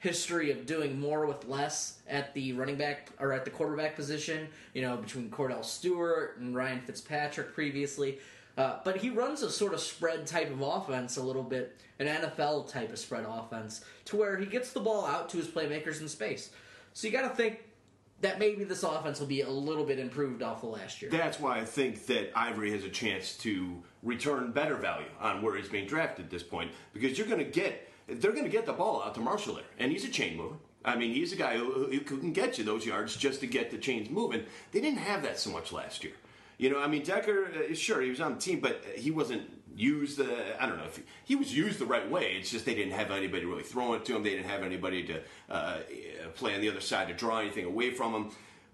history 0.00 0.50
of 0.50 0.66
doing 0.66 0.98
more 0.98 1.26
with 1.26 1.46
less 1.46 2.00
at 2.08 2.34
the 2.34 2.52
running 2.54 2.76
back 2.76 3.10
or 3.20 3.32
at 3.32 3.44
the 3.44 3.50
quarterback 3.50 3.94
position. 3.94 4.48
You 4.74 4.82
know, 4.82 4.96
between 4.96 5.30
Kordell 5.30 5.64
Stewart 5.64 6.38
and 6.38 6.56
Ryan 6.56 6.80
Fitzpatrick 6.80 7.54
previously. 7.54 8.18
Uh, 8.58 8.78
but 8.84 8.96
he 8.96 9.10
runs 9.10 9.42
a 9.42 9.50
sort 9.50 9.72
of 9.72 9.80
spread 9.80 10.26
type 10.26 10.50
of 10.50 10.60
offense 10.60 11.16
a 11.16 11.22
little 11.22 11.42
bit, 11.42 11.78
an 11.98 12.06
NFL 12.06 12.68
type 12.68 12.92
of 12.92 12.98
spread 12.98 13.24
offense, 13.26 13.84
to 14.04 14.16
where 14.16 14.36
he 14.36 14.44
gets 14.44 14.72
the 14.72 14.80
ball 14.80 15.06
out 15.06 15.28
to 15.30 15.36
his 15.36 15.46
playmakers 15.46 16.00
in 16.00 16.08
space. 16.08 16.50
So 16.92 17.06
you 17.06 17.12
got 17.12 17.28
to 17.28 17.34
think 17.34 17.60
that 18.20 18.38
maybe 18.38 18.64
this 18.64 18.82
offense 18.82 19.20
will 19.20 19.26
be 19.26 19.42
a 19.42 19.48
little 19.48 19.84
bit 19.84 19.98
improved 19.98 20.42
off 20.42 20.62
of 20.62 20.70
last 20.70 21.00
year. 21.00 21.10
That's 21.10 21.40
why 21.40 21.58
I 21.58 21.64
think 21.64 22.06
that 22.06 22.36
Ivory 22.36 22.72
has 22.72 22.84
a 22.84 22.90
chance 22.90 23.36
to 23.38 23.82
return 24.02 24.52
better 24.52 24.76
value 24.76 25.08
on 25.20 25.40
where 25.42 25.56
he's 25.56 25.68
being 25.68 25.86
drafted 25.86 26.26
at 26.26 26.30
this 26.30 26.42
point, 26.42 26.70
because 26.92 27.16
you're 27.16 27.26
going 27.26 27.38
to 27.38 27.50
get 27.50 27.89
they're 28.10 28.32
going 28.32 28.44
to 28.44 28.50
get 28.50 28.66
the 28.66 28.72
ball 28.72 29.02
out 29.02 29.14
to 29.14 29.20
Marshall 29.20 29.54
there, 29.54 29.64
and 29.78 29.92
he's 29.92 30.04
a 30.04 30.08
chain 30.08 30.36
mover. 30.36 30.56
I 30.84 30.96
mean, 30.96 31.12
he's 31.12 31.32
a 31.32 31.36
guy 31.36 31.58
who, 31.58 31.86
who 31.86 32.00
can 32.00 32.32
get 32.32 32.56
you 32.58 32.64
those 32.64 32.86
yards 32.86 33.14
just 33.16 33.40
to 33.40 33.46
get 33.46 33.70
the 33.70 33.78
chains 33.78 34.08
moving. 34.08 34.44
They 34.72 34.80
didn't 34.80 35.00
have 35.00 35.22
that 35.22 35.38
so 35.38 35.50
much 35.50 35.72
last 35.72 36.02
year. 36.02 36.14
You 36.56 36.70
know, 36.70 36.78
I 36.78 36.86
mean, 36.88 37.02
Decker, 37.02 37.48
uh, 37.70 37.74
sure, 37.74 38.00
he 38.00 38.10
was 38.10 38.20
on 38.20 38.34
the 38.34 38.40
team, 38.40 38.60
but 38.60 38.84
he 38.96 39.10
wasn't 39.10 39.42
used. 39.76 40.20
Uh, 40.20 40.26
I 40.58 40.66
don't 40.66 40.78
know 40.78 40.84
if 40.84 40.96
he, 40.96 41.02
he, 41.24 41.36
was 41.36 41.54
used 41.54 41.78
the 41.78 41.86
right 41.86 42.08
way. 42.10 42.36
It's 42.38 42.50
just 42.50 42.66
they 42.66 42.74
didn't 42.74 42.92
have 42.92 43.10
anybody 43.10 43.44
really 43.44 43.62
throwing 43.62 44.00
it 44.00 44.04
to 44.06 44.16
him. 44.16 44.22
They 44.22 44.30
didn't 44.30 44.50
have 44.50 44.62
anybody 44.62 45.04
to 45.04 45.20
uh, 45.48 45.78
play 46.34 46.54
on 46.54 46.60
the 46.60 46.68
other 46.68 46.80
side 46.80 47.08
to 47.08 47.14
draw 47.14 47.38
anything 47.38 47.64
away 47.64 47.90
from 47.90 48.14
him. 48.14 48.30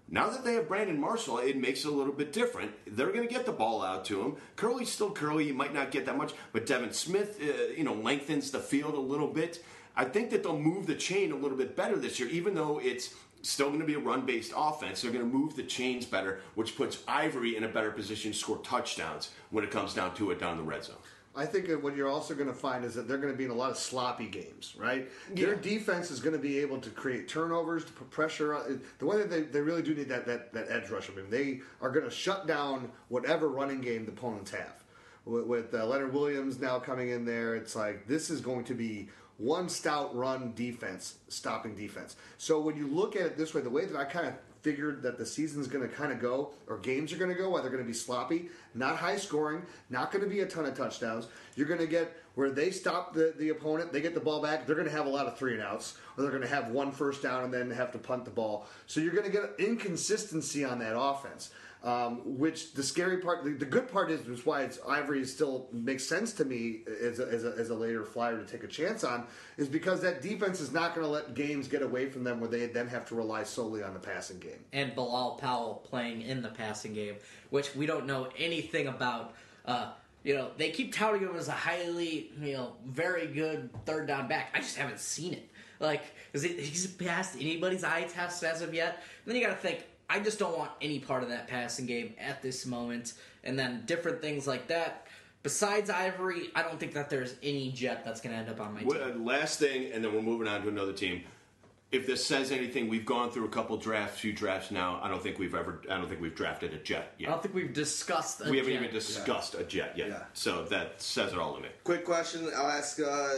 Now 0.09 0.29
that 0.29 0.45
they 0.45 0.53
have 0.53 0.69
Brandon 0.69 0.99
Marshall, 0.99 1.39
it 1.39 1.57
makes 1.57 1.83
it 1.83 1.89
a 1.89 1.95
little 1.95 2.13
bit 2.13 2.31
different. 2.31 2.71
They're 2.95 3.11
going 3.11 3.27
to 3.27 3.33
get 3.33 3.45
the 3.45 3.51
ball 3.51 3.83
out 3.83 4.05
to 4.05 4.21
him. 4.21 4.35
Kerley's 4.55 4.89
still 4.89 5.13
Kerley. 5.13 5.47
You 5.47 5.53
might 5.53 5.73
not 5.73 5.91
get 5.91 6.05
that 6.05 6.17
much, 6.17 6.33
but 6.53 6.65
Devin 6.65 6.93
Smith, 6.93 7.39
uh, 7.41 7.73
you 7.73 7.83
know, 7.83 7.93
lengthens 7.93 8.51
the 8.51 8.59
field 8.59 8.93
a 8.93 8.99
little 8.99 9.27
bit. 9.27 9.63
I 9.97 10.05
think 10.05 10.29
that 10.29 10.43
they'll 10.43 10.59
move 10.59 10.87
the 10.87 10.95
chain 10.95 11.31
a 11.31 11.35
little 11.35 11.57
bit 11.57 11.75
better 11.75 11.97
this 11.97 12.19
year, 12.19 12.29
even 12.29 12.55
though 12.55 12.79
it's 12.79 13.15
still 13.41 13.67
going 13.67 13.81
to 13.81 13.85
be 13.85 13.95
a 13.95 13.99
run 13.99 14.25
based 14.25 14.53
offense. 14.55 15.01
They're 15.01 15.11
going 15.11 15.29
to 15.29 15.37
move 15.37 15.55
the 15.55 15.63
chains 15.63 16.05
better, 16.05 16.39
which 16.55 16.77
puts 16.77 17.03
Ivory 17.07 17.57
in 17.57 17.65
a 17.65 17.67
better 17.67 17.91
position 17.91 18.31
to 18.31 18.37
score 18.37 18.59
touchdowns 18.59 19.31
when 19.49 19.63
it 19.63 19.71
comes 19.71 19.93
down 19.93 20.15
to 20.15 20.31
it 20.31 20.39
down 20.39 20.57
the 20.57 20.63
red 20.63 20.85
zone. 20.85 20.95
I 21.37 21.45
think 21.45 21.69
what 21.83 21.95
you're 21.95 22.09
also 22.09 22.33
going 22.33 22.47
to 22.47 22.53
find 22.53 22.83
is 22.83 22.95
that 22.95 23.07
they're 23.07 23.19
going 23.19 23.31
to 23.31 23.37
be 23.37 23.45
in 23.45 23.51
a 23.51 23.55
lot 23.55 23.69
of 23.69 23.77
sloppy 23.77 24.25
games, 24.25 24.73
right? 24.75 25.07
Yeah. 25.35 25.45
Their 25.45 25.55
defense 25.55 26.09
is 26.09 26.19
going 26.19 26.35
to 26.35 26.41
be 26.41 26.57
able 26.59 26.79
to 26.79 26.89
create 26.89 27.27
turnovers, 27.27 27.85
to 27.85 27.91
put 27.91 28.09
pressure. 28.09 28.55
On, 28.55 28.81
the 28.97 29.05
way 29.05 29.17
that 29.17 29.29
they, 29.29 29.41
they 29.41 29.61
really 29.61 29.83
do 29.83 29.93
need 29.93 30.09
that, 30.09 30.25
that, 30.25 30.51
that 30.53 30.71
edge 30.71 30.89
rush. 30.89 31.09
I 31.11 31.15
mean, 31.15 31.29
they 31.29 31.61
are 31.79 31.91
going 31.91 32.05
to 32.05 32.11
shut 32.11 32.47
down 32.47 32.91
whatever 33.09 33.49
running 33.49 33.81
game 33.81 34.05
the 34.05 34.11
opponents 34.11 34.49
have. 34.51 34.83
With, 35.25 35.45
with 35.45 35.73
uh, 35.75 35.85
Leonard 35.85 36.13
Williams 36.13 36.59
now 36.59 36.79
coming 36.79 37.09
in 37.09 37.23
there, 37.23 37.55
it's 37.55 37.75
like 37.75 38.07
this 38.07 38.31
is 38.31 38.41
going 38.41 38.63
to 38.65 38.73
be 38.73 39.09
one 39.37 39.69
stout 39.69 40.15
run 40.15 40.53
defense, 40.55 41.17
stopping 41.27 41.75
defense. 41.75 42.15
So 42.39 42.59
when 42.59 42.75
you 42.75 42.87
look 42.87 43.15
at 43.15 43.21
it 43.21 43.37
this 43.37 43.53
way, 43.53 43.61
the 43.61 43.69
way 43.69 43.85
that 43.85 43.95
I 43.95 44.05
kind 44.05 44.25
of 44.25 44.33
figured 44.67 45.01
that 45.01 45.17
the 45.17 45.25
season's 45.25 45.65
going 45.65 45.87
to 45.87 45.95
kind 45.95 46.11
of 46.11 46.19
go, 46.19 46.51
or 46.67 46.77
games 46.79 47.13
are 47.13 47.17
going 47.17 47.31
to 47.31 47.37
go, 47.37 47.49
why 47.49 47.61
they're 47.61 47.69
going 47.69 47.81
to 47.81 47.87
be 47.87 47.93
sloppy, 47.93 48.49
not 48.75 48.97
high 48.97 49.15
scoring, 49.15 49.61
not 49.89 50.11
going 50.11 50.21
to 50.21 50.29
be 50.29 50.41
a 50.41 50.45
ton 50.45 50.65
of 50.65 50.75
touchdowns. 50.75 51.27
You're 51.55 51.67
going 51.67 51.79
to 51.79 51.87
get 51.87 52.17
where 52.35 52.51
they 52.51 52.69
stop 52.71 53.13
the, 53.13 53.33
the 53.37 53.47
opponent, 53.47 53.93
they 53.93 54.01
get 54.01 54.13
the 54.13 54.19
ball 54.19 54.41
back, 54.41 54.67
they're 54.67 54.75
going 54.75 54.89
to 54.89 54.93
have 54.93 55.05
a 55.05 55.09
lot 55.09 55.25
of 55.25 55.37
three 55.37 55.53
and 55.53 55.61
outs, 55.61 55.97
or 56.17 56.21
they're 56.23 56.31
going 56.31 56.43
to 56.43 56.49
have 56.49 56.71
one 56.71 56.91
first 56.91 57.23
down 57.23 57.45
and 57.45 57.53
then 57.53 57.71
have 57.71 57.93
to 57.93 57.97
punt 57.97 58.25
the 58.25 58.31
ball. 58.31 58.67
So 58.87 58.99
you're 58.99 59.13
going 59.13 59.23
to 59.23 59.31
get 59.31 59.55
inconsistency 59.57 60.65
on 60.65 60.79
that 60.79 60.99
offense. 60.99 61.51
Um, 61.83 62.37
which 62.37 62.73
the 62.73 62.81
scary 62.81 63.19
part, 63.19 63.43
the, 63.43 63.51
the, 63.51 63.65
good 63.65 63.87
part 63.87 64.09
is, 64.09 64.27
is 64.27 64.45
why 64.45 64.63
it's 64.63 64.79
Ivory 64.85 65.23
still 65.25 65.67
makes 65.71 66.03
sense 66.03 66.33
to 66.33 66.43
me 66.43 66.79
as 67.01 67.19
a, 67.19 67.27
as, 67.27 67.45
a, 67.45 67.53
as 67.55 67.69
a 67.69 67.75
later 67.75 68.03
flyer 68.03 68.37
to 68.37 68.45
take 68.45 68.63
a 68.63 68.67
chance 68.67 69.03
on, 69.03 69.25
is 69.57 69.69
because 69.69 70.01
that 70.01 70.21
defense 70.21 70.59
is 70.59 70.71
not 70.73 70.95
going 70.95 71.05
to 71.05 71.11
let 71.11 71.35
games 71.35 71.67
get 71.67 71.83
away 71.83 72.09
from 72.09 72.23
them 72.23 72.41
where 72.41 72.49
they 72.49 72.65
then 72.65 72.87
have 72.87 73.05
to 73.09 73.15
rely 73.15 73.43
solely 73.43 73.83
on 73.83 73.93
the 73.93 73.99
passing 73.99 74.39
game. 74.39 74.59
And 74.73 74.95
Bilal 74.95 75.35
Powell 75.35 75.83
playing 75.87 76.23
in 76.23 76.41
the 76.41 76.49
passing 76.49 76.93
game, 76.93 77.15
which 77.51 77.75
we 77.75 77.85
don't 77.85 78.07
know 78.07 78.27
anything 78.37 78.87
about. 78.87 79.35
Uh, 79.63 79.91
you 80.23 80.35
know, 80.35 80.49
they 80.57 80.71
keep 80.71 80.93
touting 80.93 81.21
him 81.21 81.35
as 81.35 81.47
a 81.47 81.53
highly, 81.53 82.31
you 82.41 82.53
know, 82.53 82.73
very 82.85 83.27
good 83.27 83.69
third 83.85 84.07
down 84.07 84.27
back. 84.27 84.49
I 84.53 84.59
just 84.59 84.77
haven't 84.77 84.99
seen 84.99 85.33
it. 85.33 85.49
Like, 85.79 86.01
because 86.31 86.43
he's 86.43 86.87
passed 86.87 87.35
anybody's 87.35 87.83
eye 87.83 88.03
test 88.03 88.43
as 88.43 88.61
of 88.61 88.73
yet. 88.73 88.95
And 88.95 89.31
then 89.31 89.35
you 89.35 89.47
got 89.47 89.53
to 89.53 89.61
think, 89.61 89.85
I 90.09 90.19
just 90.19 90.39
don't 90.39 90.57
want 90.57 90.71
any 90.81 90.99
part 90.99 91.23
of 91.23 91.29
that 91.29 91.47
passing 91.47 91.85
game 91.85 92.13
at 92.19 92.41
this 92.41 92.65
moment. 92.65 93.13
And 93.43 93.57
then 93.57 93.83
different 93.85 94.21
things 94.21 94.47
like 94.47 94.67
that. 94.67 95.07
Besides 95.43 95.89
Ivory, 95.89 96.49
I 96.55 96.63
don't 96.63 96.79
think 96.79 96.93
that 96.93 97.09
there's 97.09 97.35
any 97.43 97.71
jet 97.71 98.03
that's 98.03 98.21
going 98.21 98.33
to 98.33 98.39
end 98.39 98.49
up 98.49 98.59
on 98.59 98.73
my 98.73 98.79
team. 98.81 98.89
Well, 98.89 99.15
last 99.17 99.59
thing, 99.59 99.91
and 99.93 100.03
then 100.03 100.13
we're 100.13 100.21
moving 100.21 100.47
on 100.47 100.61
to 100.63 100.67
another 100.67 100.93
team. 100.93 101.23
If 101.89 102.05
this 102.05 102.25
says 102.25 102.51
anything, 102.51 102.89
we've 102.89 103.05
gone 103.05 103.31
through 103.31 103.45
a 103.45 103.49
couple 103.49 103.77
drafts, 103.77 104.19
few 104.19 104.33
drafts 104.33 104.71
now. 104.71 104.99
I 105.01 105.07
don't 105.07 105.23
think 105.23 105.39
we've 105.39 105.55
ever, 105.55 105.81
I 105.89 105.97
don't 105.97 106.09
think 106.09 106.19
we've 106.19 106.35
drafted 106.35 106.73
a 106.73 106.77
jet 106.79 107.13
yet. 107.17 107.29
I 107.29 107.31
don't 107.31 107.41
think 107.41 107.55
we've 107.55 107.73
discussed. 107.73 108.45
we 108.45 108.57
haven't 108.57 108.73
even 108.73 108.91
discussed 108.91 109.53
yeah. 109.53 109.61
a 109.61 109.63
jet 109.63 109.93
yet. 109.95 110.09
Yeah. 110.09 110.23
So 110.33 110.65
that 110.65 111.01
says 111.01 111.31
it 111.31 111.39
all 111.39 111.55
to 111.55 111.61
me. 111.61 111.69
Quick 111.85 112.03
question. 112.03 112.49
I'll 112.57 112.67
ask 112.67 112.99
uh, 112.99 113.29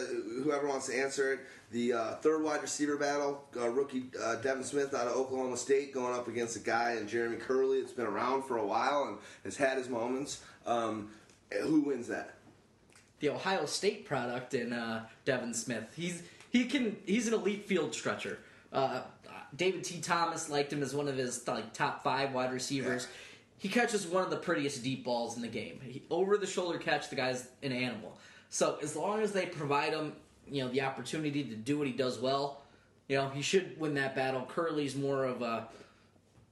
whoever 0.43 0.67
wants 0.67 0.87
to 0.87 0.99
answer 0.99 1.33
it. 1.33 1.41
The 1.71 1.93
uh, 1.93 2.15
third 2.15 2.41
wide 2.41 2.63
receiver 2.63 2.97
battle, 2.97 3.43
uh, 3.55 3.69
rookie 3.69 4.05
uh, 4.19 4.37
Devin 4.37 4.63
Smith 4.63 4.95
out 4.95 5.05
of 5.05 5.15
Oklahoma 5.15 5.55
State 5.55 5.93
going 5.93 6.15
up 6.15 6.27
against 6.27 6.55
a 6.55 6.59
guy 6.59 6.93
in 6.93 7.07
Jeremy 7.07 7.37
Kerley 7.37 7.81
that's 7.81 7.93
been 7.93 8.07
around 8.07 8.45
for 8.45 8.57
a 8.57 8.65
while 8.65 9.03
and 9.03 9.19
has 9.43 9.57
had 9.57 9.77
his 9.77 9.89
moments. 9.89 10.41
Um, 10.65 11.11
who 11.61 11.81
wins 11.81 12.07
that? 12.07 12.33
The 13.19 13.29
Ohio 13.29 13.65
State 13.67 14.05
product 14.05 14.55
in 14.55 14.73
uh, 14.73 15.05
Devin 15.25 15.53
Smith. 15.53 15.93
He's 15.95 16.23
he 16.49 16.65
can 16.65 16.97
he's 17.05 17.27
an 17.27 17.33
elite 17.33 17.65
field 17.65 17.93
stretcher. 17.93 18.39
Uh, 18.71 19.01
David 19.55 19.83
T. 19.83 19.99
Thomas 19.99 20.49
liked 20.49 20.71
him 20.71 20.83
as 20.83 20.93
one 20.93 21.07
of 21.07 21.17
his 21.17 21.47
like 21.47 21.73
top 21.73 22.03
five 22.03 22.33
wide 22.33 22.53
receivers. 22.53 23.07
Yeah. 23.09 23.15
He 23.57 23.69
catches 23.69 24.07
one 24.07 24.23
of 24.23 24.29
the 24.29 24.37
prettiest 24.37 24.83
deep 24.83 25.03
balls 25.03 25.35
in 25.35 25.41
the 25.41 25.47
game. 25.49 25.81
He, 25.83 26.03
over 26.09 26.37
the 26.37 26.47
shoulder 26.47 26.77
catch, 26.77 27.09
the 27.09 27.15
guy's 27.15 27.49
an 27.61 27.73
animal. 27.73 28.17
So 28.49 28.77
as 28.81 28.95
long 28.95 29.21
as 29.21 29.33
they 29.33 29.47
provide 29.47 29.93
him 29.93 30.13
you 30.47 30.63
know 30.63 30.69
the 30.69 30.81
opportunity 30.81 31.43
to 31.43 31.55
do 31.55 31.77
what 31.77 31.87
he 31.87 31.93
does 31.93 32.19
well, 32.19 32.61
you 33.07 33.17
know 33.17 33.29
he 33.29 33.41
should 33.41 33.79
win 33.79 33.93
that 33.95 34.15
battle. 34.15 34.47
Kerley's 34.49 34.95
more 34.95 35.25
of 35.25 35.41
a 35.41 35.67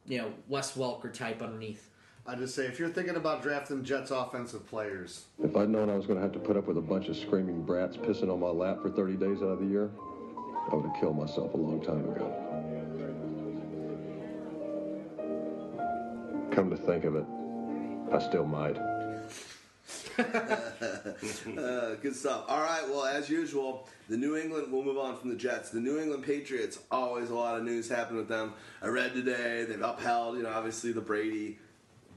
you 0.05 0.19
know 0.19 0.31
Wes 0.47 0.75
Welker 0.75 1.13
type 1.13 1.41
underneath. 1.41 1.89
I 2.29 2.35
just 2.35 2.55
say 2.55 2.65
if 2.65 2.77
you're 2.77 2.89
thinking 2.89 3.15
about 3.15 3.41
drafting 3.41 3.85
Jets 3.85 4.11
offensive 4.11 4.67
players, 4.67 5.27
if 5.41 5.55
I'd 5.55 5.69
known 5.69 5.89
I 5.89 5.95
was 5.95 6.05
going 6.05 6.17
to 6.17 6.23
have 6.23 6.33
to 6.33 6.39
put 6.39 6.57
up 6.57 6.67
with 6.67 6.77
a 6.77 6.81
bunch 6.81 7.07
of 7.07 7.15
screaming 7.15 7.63
brats 7.63 7.95
pissing 7.95 8.29
on 8.29 8.41
my 8.41 8.49
lap 8.49 8.81
for 8.81 8.89
30 8.89 9.15
days 9.15 9.37
out 9.41 9.45
of 9.45 9.59
the 9.61 9.65
year, 9.65 9.89
I 10.69 10.75
would 10.75 10.85
have 10.85 10.99
killed 10.99 11.17
myself 11.17 11.53
a 11.53 11.57
long 11.57 11.81
time 11.81 12.03
ago. 12.03 12.43
Come 16.51 16.69
to 16.69 16.75
think 16.75 17.05
of 17.05 17.15
it, 17.15 17.25
I 18.11 18.19
still 18.19 18.45
might. 18.45 18.77
uh, 20.19 21.95
good 22.01 22.15
stuff. 22.15 22.43
All 22.49 22.61
right. 22.61 22.81
Well, 22.89 23.05
as 23.05 23.29
usual, 23.29 23.87
the 24.09 24.17
New 24.17 24.35
England. 24.35 24.73
We'll 24.73 24.83
move 24.83 24.97
on 24.97 25.15
from 25.15 25.29
the 25.29 25.35
Jets. 25.35 25.69
The 25.69 25.79
New 25.79 25.99
England 25.99 26.23
Patriots. 26.23 26.79
Always 26.89 27.29
a 27.29 27.35
lot 27.35 27.55
of 27.55 27.63
news 27.63 27.87
happening 27.87 28.17
with 28.17 28.27
them. 28.27 28.53
I 28.81 28.87
read 28.87 29.13
today 29.13 29.63
they've 29.65 29.79
upheld, 29.79 30.37
you 30.37 30.43
know, 30.43 30.49
obviously 30.49 30.91
the 30.91 31.01
Brady 31.01 31.59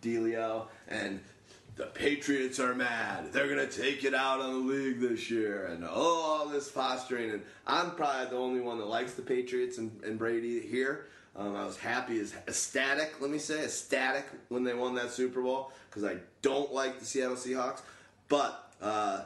dealio, 0.02 0.66
and 0.88 1.20
the 1.76 1.86
Patriots 1.86 2.60
are 2.60 2.74
mad. 2.74 3.32
They're 3.32 3.48
gonna 3.48 3.66
take 3.66 4.04
it 4.04 4.14
out 4.14 4.40
on 4.40 4.66
the 4.66 4.72
league 4.72 5.00
this 5.00 5.30
year, 5.30 5.66
and 5.66 5.84
oh, 5.84 5.88
all 5.90 6.48
this 6.48 6.70
posturing. 6.70 7.30
And 7.30 7.42
I'm 7.66 7.92
probably 7.92 8.30
the 8.30 8.36
only 8.36 8.60
one 8.60 8.78
that 8.78 8.86
likes 8.86 9.14
the 9.14 9.22
Patriots 9.22 9.78
and, 9.78 10.02
and 10.04 10.18
Brady 10.18 10.60
here. 10.60 11.06
Um, 11.36 11.54
I 11.54 11.64
was 11.64 11.76
happy 11.76 12.18
as 12.18 12.34
ecstatic, 12.48 13.20
let 13.20 13.30
me 13.30 13.38
say, 13.38 13.64
ecstatic 13.64 14.26
when 14.48 14.64
they 14.64 14.74
won 14.74 14.94
that 14.96 15.10
Super 15.10 15.40
Bowl 15.40 15.72
because 15.88 16.04
I 16.04 16.16
don't 16.42 16.72
like 16.72 16.98
the 16.98 17.04
Seattle 17.04 17.36
Seahawks. 17.36 17.80
But 18.28 18.72
uh, 18.82 19.22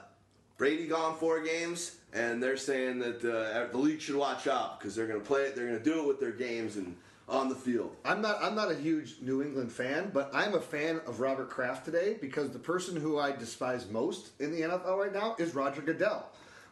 Brady 0.57 0.87
gone 0.87 1.16
four 1.16 1.43
games, 1.43 1.97
and 2.12 2.43
they're 2.43 2.57
saying 2.57 2.99
that 3.00 3.25
uh, 3.25 3.73
the 3.73 3.78
league 3.78 4.00
should 4.00 4.16
watch 4.16 4.47
out 4.47 4.78
because 4.78 4.95
they're 4.95 5.07
going 5.07 5.21
to 5.21 5.26
play 5.26 5.43
it. 5.43 5.57
They're 5.57 5.66
going 5.66 5.78
to 5.78 5.85
do 5.85 6.00
it 6.00 6.07
with 6.07 6.21
their 6.21 6.33
games 6.33 6.76
and 6.76 6.95
on 7.28 7.49
the 7.49 7.54
field. 7.54 7.97
I'm 8.04 8.21
not. 8.21 8.38
I'm 8.43 8.54
not 8.54 8.71
a 8.71 8.75
huge 8.75 9.16
New 9.21 9.43
England 9.43 9.73
fan, 9.73 10.11
but 10.12 10.31
I'm 10.35 10.54
a 10.54 10.61
fan 10.61 11.00
of 11.07 11.21
Robert 11.21 11.50
Kraft 11.50 11.85
today 11.85 12.16
because 12.21 12.50
the 12.50 12.59
person 12.59 12.97
who 12.97 13.19
I 13.19 13.33
despise 13.33 13.88
most 13.88 14.31
in 14.40 14.50
the 14.52 14.62
NFL 14.62 14.99
right 14.99 15.12
now 15.12 15.35
is 15.38 15.54
Roger 15.54 15.81
Goodell. 15.81 16.26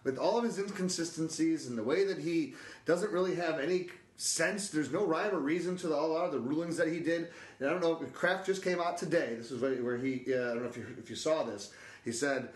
With 0.04 0.18
all 0.18 0.36
of 0.36 0.44
his 0.44 0.58
inconsistencies 0.58 1.68
and 1.68 1.78
the 1.78 1.82
way 1.82 2.04
that 2.04 2.18
he 2.18 2.54
doesn't 2.86 3.12
really 3.12 3.36
have 3.36 3.60
any 3.60 3.86
sense. 4.16 4.68
There's 4.68 4.90
no 4.90 5.06
rhyme 5.06 5.34
or 5.34 5.38
reason 5.38 5.76
to 5.78 5.88
the, 5.88 5.94
a 5.94 5.96
lot 5.96 6.26
of 6.26 6.32
the 6.32 6.40
rulings 6.40 6.76
that 6.76 6.88
he 6.88 7.00
did. 7.00 7.28
And 7.58 7.68
I 7.68 7.72
don't 7.72 7.80
know. 7.80 7.94
Kraft 8.12 8.46
just 8.46 8.62
came 8.62 8.80
out 8.80 8.98
today. 8.98 9.34
This 9.36 9.50
is 9.50 9.60
where 9.60 9.96
he. 9.96 10.24
Uh, 10.28 10.34
I 10.34 10.54
don't 10.54 10.62
know 10.62 10.68
if 10.68 10.76
you 10.76 10.86
if 10.98 11.08
you 11.08 11.16
saw 11.16 11.42
this. 11.44 11.72
He 12.04 12.12
said. 12.12 12.50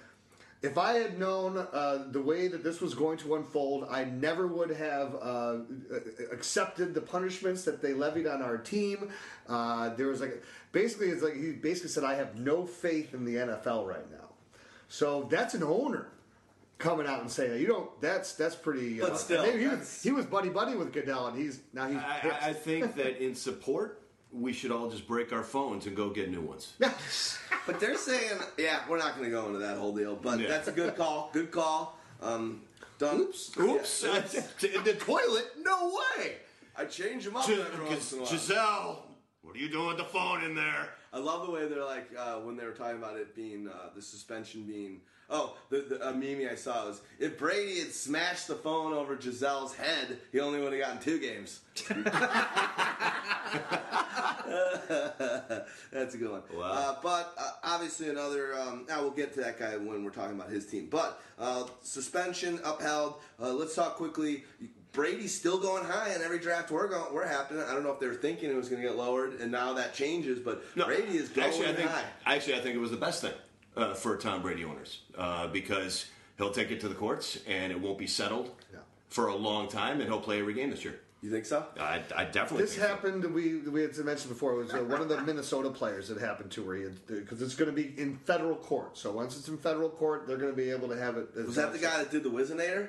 If 0.63 0.79
I 0.79 0.95
had 0.95 1.19
known 1.19 1.57
uh, 1.59 2.07
the 2.11 2.21
way 2.21 2.49
that 2.49 2.65
this 2.65 2.81
was 2.81 2.95
going 2.95 3.19
to 3.19 3.37
unfold, 3.37 3.87
I 3.91 4.05
never 4.05 4.47
would 4.47 4.71
have 4.71 5.15
uh, 5.21 5.59
accepted 6.33 6.95
the 6.95 7.01
punishments 7.01 7.65
that 7.65 7.83
they 7.83 7.93
levied 7.93 8.27
on 8.27 8.43
our 8.43 8.59
team. 8.59 9.11
Uh, 9.49 9.91
there 9.91 10.07
was 10.09 10.21
like, 10.21 10.43
basically, 10.73 11.09
it's 11.09 11.23
like 11.23 11.35
he 11.37 11.53
basically 11.53 11.91
said, 11.91 12.05
"I 12.05 12.15
have 12.15 12.37
no 12.37 12.67
faith 12.67 13.15
in 13.15 13.25
the 13.25 13.35
NFL 13.37 13.87
right 13.87 14.11
now." 14.11 14.31
So 14.89 15.27
that's 15.31 15.55
an 15.55 15.63
owner 15.63 16.09
coming 16.79 17.07
out 17.07 17.21
and 17.21 17.31
saying 17.31 17.51
that. 17.53 17.61
You 17.61 17.67
don't. 17.67 18.01
That's 18.01 18.33
that's 18.35 18.57
pretty. 18.57 18.99
But 19.01 19.13
uh, 19.13 19.17
still, 19.17 19.45
he 19.45 19.67
was, 19.69 20.03
he 20.03 20.11
was 20.11 20.27
buddy 20.27 20.49
buddy 20.49 20.75
with 20.75 20.93
Goodell, 20.93 21.27
and 21.29 21.39
he's 21.39 21.61
now 21.73 21.87
he's. 21.87 21.99
I- 21.99 22.21
I 22.49 22.53
think 22.55 22.95
that 22.97 23.23
in 23.23 23.35
support, 23.35 24.01
we 24.39 24.53
should 24.53 24.71
all 24.71 24.89
just 24.91 25.07
break 25.09 25.33
our 25.33 25.43
phones 25.43 25.87
and 25.87 25.97
go 25.97 26.11
get 26.11 26.31
new 26.31 26.41
ones. 26.41 26.73
But 27.67 27.81
they're 27.81 27.97
saying, 27.97 28.39
yeah, 28.59 28.83
we're 28.89 28.99
not 28.99 29.17
going 29.17 29.25
to 29.25 29.31
go 29.31 29.47
into 29.49 29.59
that 29.59 29.77
whole 29.77 29.93
deal. 29.93 30.15
But 30.15 30.39
Yeah. 30.39 30.47
that's 30.47 30.69
a 30.69 30.73
good 30.73 30.95
call. 30.95 31.31
Good 31.33 31.51
call. 31.51 31.99
Um, 32.23 32.63
done. 32.99 33.19
Oops! 33.23 33.59
Oops! 33.59 34.05
Yeah. 34.05 34.69
in 34.77 34.85
the 34.85 34.95
toilet? 34.95 35.47
No 35.61 35.93
way! 36.17 36.37
I 36.77 36.85
change 36.85 37.25
them 37.25 37.35
up 37.37 37.45
Gi- 37.45 37.55
every 37.61 37.85
once 37.87 38.13
in 38.13 38.19
a 38.19 38.23
while. 38.23 38.31
Gisele, 38.31 39.07
what 39.43 39.57
are 39.57 39.59
you 39.59 39.69
doing 39.69 39.89
with 39.89 39.97
the 39.97 40.05
phone 40.05 40.45
in 40.45 40.55
there? 40.55 40.91
I 41.13 41.19
love 41.19 41.45
the 41.47 41.53
way 41.53 41.67
they're 41.67 41.85
like 41.85 42.09
uh, 42.17 42.37
when 42.37 42.57
they 42.57 42.65
were 42.65 42.71
talking 42.73 42.99
about 42.99 43.17
it 43.17 43.35
being 43.35 43.67
uh, 43.69 43.89
the 43.97 44.03
suspension 44.03 44.63
being. 44.63 45.01
Oh, 45.29 45.57
the, 45.71 45.81
the 45.81 46.09
a 46.09 46.13
meme 46.13 46.49
I 46.51 46.55
saw 46.55 46.87
was 46.87 47.01
if 47.19 47.37
Brady 47.37 47.81
had 47.81 47.93
smashed 47.93 48.47
the 48.47 48.55
phone 48.55 48.93
over 48.93 49.17
Gisele's 49.17 49.75
head, 49.75 50.19
he 50.31 50.39
only 50.39 50.61
would 50.61 50.73
have 50.73 50.81
gotten 50.81 50.99
two 51.01 51.19
games. 51.19 51.61
That's 55.93 56.15
a 56.15 56.19
good 56.19 56.31
one. 56.31 56.43
Wow. 56.55 56.71
Uh, 56.71 56.97
but 57.03 57.35
uh, 57.37 57.51
obviously 57.65 58.09
another. 58.09 58.57
Um, 58.57 58.87
now 58.89 59.03
we'll 59.03 59.11
get 59.11 59.35
to 59.35 59.41
that 59.41 59.59
guy 59.59 59.77
when 59.77 60.05
we're 60.05 60.11
talking 60.11 60.37
about 60.37 60.51
his 60.51 60.67
team. 60.67 60.87
But 60.89 61.21
uh, 61.39 61.65
suspension 61.83 62.61
upheld. 62.65 63.15
Uh, 63.41 63.53
let's 63.53 63.75
talk 63.75 63.97
quickly. 63.97 64.45
Brady's 64.93 65.35
still 65.35 65.59
going 65.59 65.85
high 65.85 66.15
in 66.15 66.23
every 66.23 66.39
draft 66.39 66.71
we're 66.71 66.89
going. 66.89 67.13
We're 67.13 67.27
happening. 67.27 67.65
I 67.65 67.75
don't 67.75 67.83
know 67.83 67.93
if 67.93 68.01
they 68.01 68.07
were 68.07 68.15
thinking 68.15 68.49
it 68.49 68.57
was 68.57 68.69
going 68.69 68.81
to 68.81 68.89
get 68.89 68.97
lowered, 68.97 69.41
and 69.41 69.51
now 69.51 69.75
that 69.75 69.93
changes. 69.93 70.39
But 70.39 70.63
Brady 70.75 71.19
is 71.19 71.29
going 71.31 71.49
actually, 71.49 71.69
I 71.69 71.73
think, 71.73 71.91
high. 71.91 72.05
Actually, 72.25 72.55
I 72.55 72.61
think 72.61 72.77
it 72.77 72.81
was 72.81 72.93
the 72.93 72.97
best 72.97 73.21
thing 73.23 73.33
uh, 73.77 73.95
for 73.95 74.17
Tom 74.17 74.43
Brady 74.43 74.65
owners 74.65 75.01
uh, 75.17 75.47
because 75.49 76.07
he'll 76.39 76.51
take 76.51 76.71
it 76.71 76.81
to 76.81 76.89
the 76.89 76.95
courts 76.95 77.39
and 77.47 77.73
it 77.73 77.81
won't 77.81 77.99
be 77.99 78.07
settled 78.07 78.51
Yeah. 78.73 78.81
for 79.09 79.29
a 79.29 79.37
long 79.37 79.69
time, 79.69 80.01
and 80.01 80.09
he'll 80.09 80.21
play 80.21 80.41
every 80.41 80.55
game 80.55 80.71
this 80.71 80.85
year. 80.85 81.01
You 81.23 81.31
think 81.31 81.47
so? 81.47 81.65
I, 81.81 82.03
I 82.15 82.25
definitely. 82.25 82.65
This 82.67 82.75
think 82.77 82.83
so. 82.83 82.89
happened. 82.89 83.25
We 83.35 83.57
we 83.57 83.81
had 83.83 83.97
mentioned 83.97 84.29
before. 84.33 84.53
It 84.53 84.57
was 84.65 84.75
uh, 84.75 84.79
one 84.85 85.01
of 85.01 85.09
the 85.09 85.21
Minnesota 85.23 85.71
players 85.71 86.09
that 86.09 86.19
happened 86.21 86.51
to 86.53 86.63
where 86.63 86.77
he 86.77 86.85
because 87.09 87.41
it's 87.43 87.55
going 87.55 87.75
to 87.75 87.75
be 87.75 87.95
in 88.01 88.17
federal 88.19 88.55
court. 88.55 88.97
So 88.99 89.11
once 89.13 89.37
it's 89.37 89.49
in 89.49 89.57
federal 89.57 89.89
court, 89.89 90.27
they're 90.29 90.37
going 90.37 90.53
to 90.53 90.57
be 90.57 90.71
able 90.71 90.89
to 90.89 90.97
have 90.97 91.17
it. 91.17 91.35
Was 91.35 91.57
that 91.57 91.73
the 91.73 91.79
guy 91.79 91.97
that 91.99 92.11
did 92.11 92.23
the 92.23 92.29
Whizzinator? 92.29 92.89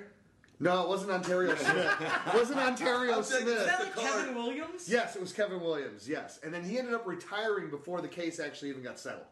No, 0.60 0.84
it 0.84 0.90
wasn't 0.90 1.12
Onterrio 1.12 1.56
Smith. 1.58 1.94
It 2.28 2.34
wasn't 2.34 2.60
Onterrio 2.60 3.18
I'm 3.18 3.24
thinking 3.24 3.48
Smith. 3.48 3.60
Is 3.62 3.66
that 3.68 3.80
like. 3.80 3.96
Kevin 3.96 4.36
Williams? 4.36 4.90
Yes, 4.90 5.16
it 5.16 5.22
was 5.22 5.32
Kevin 5.32 5.62
Williams. 5.62 6.08
Yes, 6.08 6.40
and 6.44 6.54
then 6.54 6.64
he 6.64 6.78
ended 6.78 6.94
up 6.96 7.08
retiring 7.08 7.70
before 7.70 8.02
the 8.02 8.08
case 8.10 8.40
actually 8.40 8.70
even 8.70 8.84
got 8.84 9.00
settled. 9.00 9.26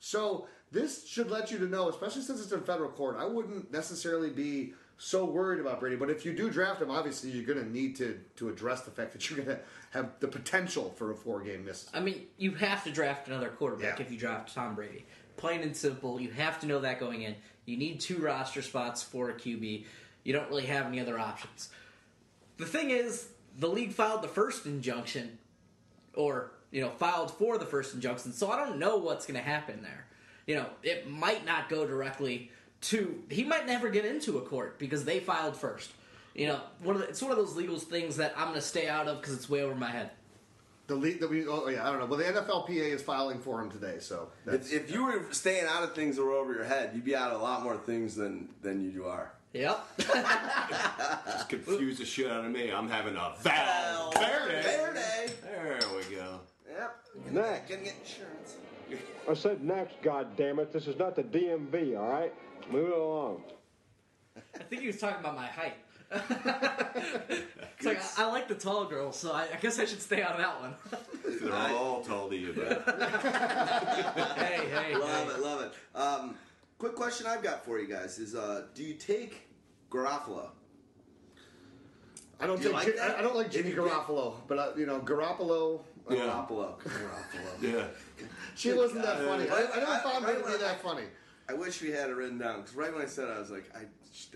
So 0.00 0.46
this 0.72 1.06
should 1.06 1.30
let 1.30 1.50
you 1.50 1.58
to 1.58 1.66
know, 1.66 1.88
especially 1.88 2.22
since 2.22 2.42
it's 2.42 2.52
in 2.52 2.60
federal 2.62 2.90
court. 2.90 3.16
I 3.18 3.24
wouldn't 3.24 3.72
necessarily 3.72 4.30
be 4.30 4.74
so 4.98 5.24
worried 5.24 5.60
about 5.60 5.80
Brady, 5.80 5.96
but 5.96 6.08
if 6.10 6.24
you 6.24 6.32
do 6.32 6.50
draft 6.50 6.80
him, 6.80 6.90
obviously 6.90 7.30
you're 7.30 7.44
going 7.44 7.62
to 7.64 7.70
need 7.70 7.96
to 7.96 8.18
to 8.36 8.48
address 8.48 8.82
the 8.82 8.90
fact 8.90 9.12
that 9.12 9.28
you're 9.28 9.36
going 9.44 9.56
to 9.56 9.62
have 9.90 10.10
the 10.20 10.28
potential 10.28 10.90
for 10.96 11.10
a 11.10 11.14
four 11.14 11.42
game 11.42 11.64
miss. 11.64 11.88
I 11.92 12.00
mean, 12.00 12.22
you 12.38 12.52
have 12.52 12.82
to 12.84 12.90
draft 12.90 13.28
another 13.28 13.48
quarterback 13.50 13.98
Yeah. 13.98 14.04
if 14.06 14.10
you 14.12 14.18
draft 14.18 14.54
Tom 14.54 14.74
Brady. 14.74 15.04
Plain 15.36 15.60
and 15.60 15.76
simple. 15.76 16.18
You 16.18 16.30
have 16.30 16.60
to 16.60 16.66
know 16.66 16.80
that 16.80 16.98
going 16.98 17.22
in. 17.22 17.34
You 17.66 17.76
need 17.76 18.00
two 18.00 18.18
roster 18.18 18.62
spots 18.62 19.02
for 19.02 19.28
a 19.28 19.34
QB. 19.34 19.84
You 20.24 20.32
don't 20.32 20.48
really 20.48 20.66
have 20.66 20.86
any 20.86 20.98
other 20.98 21.18
options. 21.18 21.68
The 22.56 22.64
thing 22.64 22.88
is, 22.90 23.28
the 23.58 23.68
league 23.68 23.92
filed 23.92 24.22
the 24.22 24.28
first 24.28 24.64
injunction, 24.64 25.38
or 26.14 26.52
you 26.70 26.80
know, 26.80 26.90
filed 26.90 27.30
for 27.30 27.58
the 27.58 27.66
first 27.66 27.94
injunction. 27.94 28.32
So 28.32 28.50
I 28.50 28.64
don't 28.64 28.78
know 28.78 28.96
what's 28.96 29.26
going 29.26 29.38
to 29.38 29.48
happen 29.48 29.82
there. 29.82 30.06
You 30.46 30.56
know, 30.56 30.66
it 30.82 31.10
might 31.10 31.44
not 31.44 31.68
go 31.68 31.86
directly 31.86 32.50
to. 32.82 33.22
He 33.28 33.44
might 33.44 33.66
never 33.66 33.88
get 33.88 34.04
into 34.04 34.38
a 34.38 34.42
court 34.42 34.78
because 34.78 35.04
they 35.04 35.20
filed 35.20 35.56
first. 35.56 35.90
You 36.34 36.48
know, 36.48 36.60
one 36.82 36.96
of 36.96 37.02
the, 37.02 37.08
it's 37.08 37.22
one 37.22 37.30
of 37.30 37.38
those 37.38 37.56
legal 37.56 37.78
things 37.78 38.16
that 38.18 38.34
I'm 38.36 38.48
going 38.48 38.56
to 38.56 38.60
stay 38.60 38.88
out 38.88 39.08
of 39.08 39.20
because 39.20 39.34
it's 39.34 39.48
way 39.48 39.62
over 39.62 39.74
my 39.74 39.90
head. 39.90 40.10
The 40.86 40.94
league 40.94 41.18
that 41.18 41.28
we 41.28 41.48
oh 41.48 41.66
yeah 41.68 41.82
I 41.82 41.90
don't 41.90 41.98
know. 41.98 42.06
Well, 42.06 42.18
the 42.18 42.24
NFLPA 42.24 42.94
is 42.94 43.02
filing 43.02 43.40
for 43.40 43.60
him 43.60 43.70
today, 43.70 43.96
so 43.98 44.28
that's, 44.44 44.70
If, 44.70 44.84
if 44.84 44.92
you 44.92 45.04
were 45.04 45.24
staying 45.32 45.66
out 45.66 45.82
of 45.82 45.96
things 45.96 46.14
that 46.14 46.22
were 46.22 46.34
over 46.34 46.54
your 46.54 46.64
head, 46.64 46.92
you'd 46.94 47.04
be 47.04 47.16
out 47.16 47.32
of 47.32 47.40
a 47.40 47.42
lot 47.42 47.64
more 47.64 47.76
things 47.76 48.14
than 48.14 48.50
than 48.62 48.92
you 48.92 49.06
are. 49.06 49.32
Yep. 49.52 49.84
Just 49.98 51.48
confused 51.48 52.00
the 52.00 52.04
shit 52.04 52.30
out 52.30 52.44
of 52.44 52.52
me. 52.52 52.70
I'm 52.70 52.88
having 52.88 53.16
a 53.16 53.32
Val 53.40 54.12
Verde. 54.12 54.62
Verde. 54.62 55.32
There 55.42 55.80
we 55.96 56.14
go. 56.14 56.40
Yep. 56.76 56.96
Next. 57.32 57.70
Gonna 57.70 57.82
get 57.82 57.94
insurance. 58.00 58.56
I 59.28 59.34
said 59.34 59.64
next, 59.64 60.00
God 60.02 60.36
damn 60.36 60.58
it! 60.60 60.72
This 60.72 60.86
is 60.86 60.96
not 60.98 61.16
the 61.16 61.24
DMV, 61.24 61.98
all 61.98 62.08
right? 62.08 62.32
Move 62.70 62.88
it 62.90 62.96
along. 62.96 63.42
I 64.36 64.62
think 64.64 64.82
he 64.82 64.86
was 64.86 64.98
talking 64.98 65.18
about 65.20 65.34
my 65.34 65.46
height. 65.46 65.74
it's 66.12 67.84
like 67.84 67.98
I, 68.18 68.24
I 68.24 68.26
like 68.26 68.46
the 68.46 68.54
tall 68.54 68.84
girls, 68.84 69.18
so 69.18 69.32
I, 69.32 69.48
I 69.52 69.56
guess 69.60 69.80
I 69.80 69.86
should 69.86 70.00
stay 70.00 70.22
out 70.22 70.32
of 70.32 70.38
that 70.38 70.60
one. 70.60 70.74
They're 71.40 71.52
all 71.76 72.00
tall 72.02 72.28
to 72.28 72.36
you, 72.36 72.52
but 72.56 72.84
hey, 74.38 74.68
hey, 74.68 74.94
Love 74.96 75.28
hey. 75.28 75.34
it, 75.34 75.40
love 75.40 75.60
it. 75.62 75.98
Um, 75.98 76.36
quick 76.78 76.94
question 76.94 77.26
I've 77.26 77.42
got 77.42 77.64
for 77.64 77.80
you 77.80 77.88
guys 77.88 78.18
is: 78.20 78.36
uh, 78.36 78.66
Do 78.74 78.84
you 78.84 78.94
take 78.94 79.48
Garofalo? 79.90 80.50
I 82.38 82.46
don't 82.46 82.58
Do 82.62 82.68
you 82.68 82.68
think 82.68 82.74
like 82.74 82.86
Ji- 82.86 82.92
that? 83.00 83.16
I, 83.16 83.18
I 83.18 83.22
don't 83.22 83.34
like 83.34 83.46
If 83.46 83.52
Jimmy 83.52 83.70
you 83.70 83.82
pick- 83.82 83.92
Garoppolo, 83.92 84.34
but 84.46 84.58
uh, 84.58 84.72
you 84.76 84.86
know 84.86 85.00
Garoppolo. 85.00 85.80
Yeah. 86.10 86.16
Garoppolo. 86.18 86.78
Garoppolo. 86.80 87.60
yeah. 87.62 87.84
She 88.54 88.72
wasn't 88.72 89.02
that 89.02 89.18
funny. 89.24 89.48
I, 89.50 89.56
I 89.56 89.78
never 89.80 89.92
I- 89.92 90.00
found 90.00 90.24
I- 90.26 90.32
her 90.32 90.40
to 90.40 90.46
be 90.46 90.54
I- 90.54 90.56
that 90.58 90.82
funny. 90.82 91.04
I 91.48 91.54
wish 91.54 91.80
we 91.80 91.90
had 91.90 92.10
it 92.10 92.14
written 92.16 92.38
down 92.38 92.60
because 92.62 92.74
right 92.74 92.92
when 92.92 93.00
I 93.02 93.06
said 93.06 93.28
it, 93.28 93.36
I 93.36 93.38
was 93.38 93.50
like, 93.50 93.70
I, 93.76 93.82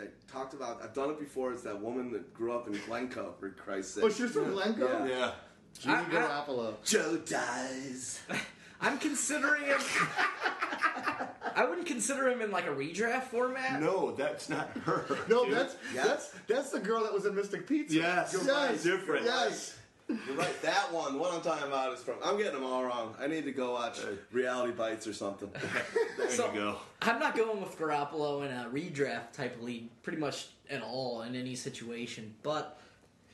I 0.00 0.06
talked 0.30 0.54
about. 0.54 0.80
I've 0.82 0.94
done 0.94 1.10
it 1.10 1.18
before. 1.18 1.52
It's 1.52 1.62
that 1.62 1.80
woman 1.80 2.12
that 2.12 2.32
grew 2.32 2.52
up 2.52 2.68
in 2.68 2.78
Glencoe, 2.86 3.34
for 3.40 3.50
Christ's 3.50 3.94
sake. 3.94 4.04
Oh, 4.04 4.08
she 4.10 4.22
was 4.22 4.30
from 4.32 4.52
Glencoe. 4.52 5.06
Yeah. 5.06 5.32
Jimmy 5.80 5.94
I- 5.94 6.00
I- 6.00 6.04
Garoppolo. 6.04 6.74
Joe 6.84 7.16
dies. 7.18 8.20
I'm 8.80 8.98
considering 8.98 9.64
him. 9.64 9.78
I 11.56 11.66
wouldn't 11.68 11.86
consider 11.86 12.28
him 12.30 12.40
in 12.42 12.50
like 12.50 12.66
a 12.66 12.70
redraft 12.70 13.24
format. 13.24 13.80
No, 13.80 14.12
that's 14.12 14.48
not 14.48 14.70
her. 14.84 15.04
No, 15.28 15.44
dude. 15.44 15.54
that's 15.54 15.76
Yeah. 15.94 16.04
that's 16.04 16.30
that's 16.46 16.70
the 16.70 16.80
girl 16.80 17.02
that 17.02 17.12
was 17.12 17.26
in 17.26 17.34
Mystic 17.34 17.66
Pizza. 17.66 17.96
Yes. 17.96 18.36
yes, 18.46 18.84
You're. 18.84 18.96
Different. 18.98 19.24
Yes. 19.26 19.76
You're 20.26 20.36
right. 20.36 20.62
That 20.62 20.92
one. 20.92 21.18
What 21.18 21.32
I'm 21.32 21.40
talking 21.40 21.66
about 21.66 21.92
is 21.94 22.02
from. 22.02 22.14
I'm 22.24 22.36
getting 22.36 22.54
them 22.54 22.64
all 22.64 22.84
wrong. 22.84 23.14
I 23.20 23.26
need 23.26 23.44
to 23.44 23.52
go 23.52 23.72
watch 23.72 23.98
Reality 24.32 24.72
Bites 24.72 25.06
or 25.06 25.12
something. 25.12 25.50
There 26.18 26.28
So- 26.30 26.48
you 26.52 26.60
go. 26.60 26.76
I'm 27.02 27.18
not 27.18 27.34
going 27.36 27.60
with 27.60 27.78
Garoppolo 27.78 28.44
in 28.44 28.52
a 28.52 28.68
redraft 28.70 29.32
type 29.32 29.56
of 29.56 29.62
league, 29.62 29.88
pretty 30.02 30.18
much 30.18 30.48
at 30.68 30.82
all 30.82 31.22
in 31.22 31.34
any 31.34 31.54
situation. 31.54 32.34
But 32.42 32.78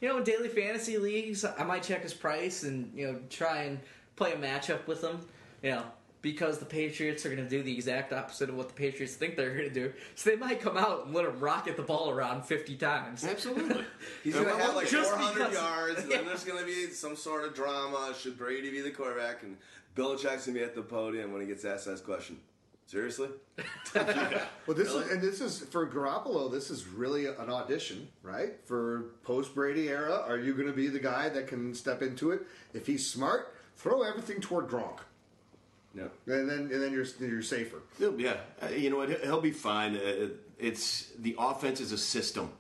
you 0.01 0.09
know, 0.09 0.19
in 0.19 0.25
daily 0.25 0.49
fantasy 0.49 0.99
leagues, 0.99 1.45
I 1.45 1.65
might 1.65 1.83
check 1.83 2.03
his 2.03 2.15
price 2.15 2.63
and 2.63 2.93
you 2.95 3.07
know 3.13 3.19
try 3.31 3.63
and 3.63 3.81
play 4.15 4.33
a 4.33 4.37
matchup 4.37 4.87
with 4.87 5.03
him. 5.03 5.21
You 5.63 5.71
know, 5.73 5.83
because 6.27 6.59
the 6.59 6.65
Patriots 6.67 7.25
are 7.25 7.29
going 7.29 7.41
to 7.43 7.49
do 7.49 7.63
the 7.63 7.73
exact 7.73 8.13
opposite 8.13 8.49
of 8.49 8.57
what 8.57 8.67
the 8.67 8.75
Patriots 8.75 9.15
think 9.15 9.37
they're 9.37 9.55
going 9.57 9.69
to 9.69 9.75
do, 9.75 9.93
so 10.17 10.29
they 10.31 10.35
might 10.35 10.61
come 10.61 10.77
out 10.77 11.07
and 11.07 11.15
let 11.15 11.25
him 11.25 11.39
rocket 11.39 11.77
the 11.77 11.85
ball 11.85 12.11
around 12.11 12.45
50 12.45 12.75
times. 12.77 13.25
Absolutely. 13.25 13.85
He's 14.25 14.35
going 14.35 14.47
to 14.49 14.57
have 14.57 14.75
like 14.75 14.89
Just 14.89 15.09
400 15.13 15.35
because- 15.39 15.55
yards, 15.55 16.01
and 16.01 16.11
Yeah. 16.11 16.17
then 16.17 16.27
there's 16.31 16.43
going 16.43 16.59
to 16.59 16.67
be 16.67 16.89
some 16.91 17.15
sort 17.15 17.45
of 17.45 17.55
drama. 17.55 18.13
Should 18.19 18.37
Brady 18.37 18.73
be 18.73 18.81
the 18.81 18.91
quarterback? 18.91 19.45
And 19.45 19.57
Belichick's 19.95 20.25
going 20.25 20.39
to 20.41 20.53
be 20.55 20.63
at 20.65 20.75
the 20.75 20.83
podium 20.83 21.31
when 21.33 21.43
he 21.43 21.47
gets 21.47 21.65
asked 21.65 21.85
that 21.87 22.03
question. 22.05 22.39
Seriously? 22.87 23.29
Well, 23.95 24.77
this 24.77 24.89
is 24.93 25.11
and 25.11 25.23
this 25.23 25.41
is 25.41 25.61
for 25.61 25.89
Garoppolo. 25.89 26.51
This 26.51 26.71
is 26.71 26.87
really 26.89 27.27
an 27.27 27.49
audition, 27.51 28.09
right? 28.23 28.55
For 28.67 29.13
post 29.23 29.55
Brady 29.55 29.89
era, 29.89 30.23
are 30.27 30.37
you 30.39 30.53
going 30.55 30.67
to 30.67 30.73
be 30.75 30.89
the 30.89 30.99
guy 30.99 31.29
that 31.31 31.47
can 31.47 31.73
step 31.75 32.03
into 32.03 32.33
it? 32.33 32.43
If 32.75 32.87
he's 32.87 33.09
smart, 33.09 33.55
throw 33.77 34.03
everything 34.03 34.41
toward 34.41 34.67
Gronk, 34.69 34.99
No. 35.97 36.11
and 36.27 36.49
then 36.49 36.59
and 36.73 36.83
then 36.83 36.93
you're 36.93 37.07
you're 37.21 37.43
safer. 37.43 37.79
Yeah, 37.99 38.37
uh, 38.63 38.69
you 38.69 38.91
know 38.91 38.99
what? 38.99 39.09
He'll- 39.09 39.21
He'll 39.25 39.41
be 39.41 39.51
fine. 39.53 39.97
Uh, 39.97 40.29
It's 40.59 41.11
the 41.19 41.35
offense 41.39 41.81
is 41.81 41.93
a 41.93 41.99
system, 41.99 42.51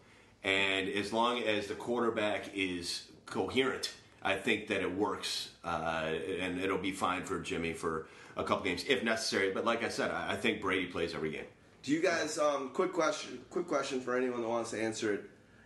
and 0.44 0.88
as 0.88 1.12
long 1.12 1.42
as 1.42 1.66
the 1.66 1.74
quarterback 1.74 2.42
is 2.54 3.04
coherent, 3.26 3.92
I 4.22 4.34
think 4.36 4.68
that 4.68 4.80
it 4.82 4.92
works, 4.92 5.50
uh, 5.64 6.12
and 6.40 6.60
it'll 6.60 6.78
be 6.90 6.92
fine 6.92 7.22
for 7.24 7.40
Jimmy 7.40 7.72
for 7.72 8.06
a 8.36 8.44
couple 8.44 8.64
games 8.64 8.84
if 8.88 9.02
necessary. 9.02 9.50
But 9.52 9.64
like 9.64 9.82
I 9.84 9.88
said, 9.90 10.10
I 10.10 10.32
I 10.32 10.36
think 10.36 10.60
Brady 10.60 10.86
plays 10.86 11.14
every 11.14 11.30
game. 11.30 11.46
Do 11.82 11.92
you 11.92 12.00
guys? 12.02 12.38
Um, 12.38 12.70
quick 12.74 12.92
question. 12.92 13.40
Quick 13.50 13.66
question 13.68 14.00
for 14.00 14.16
anyone 14.16 14.40
that 14.42 14.48
wants 14.48 14.70
to 14.72 14.80
answer 14.82 15.14
it. 15.14 15.22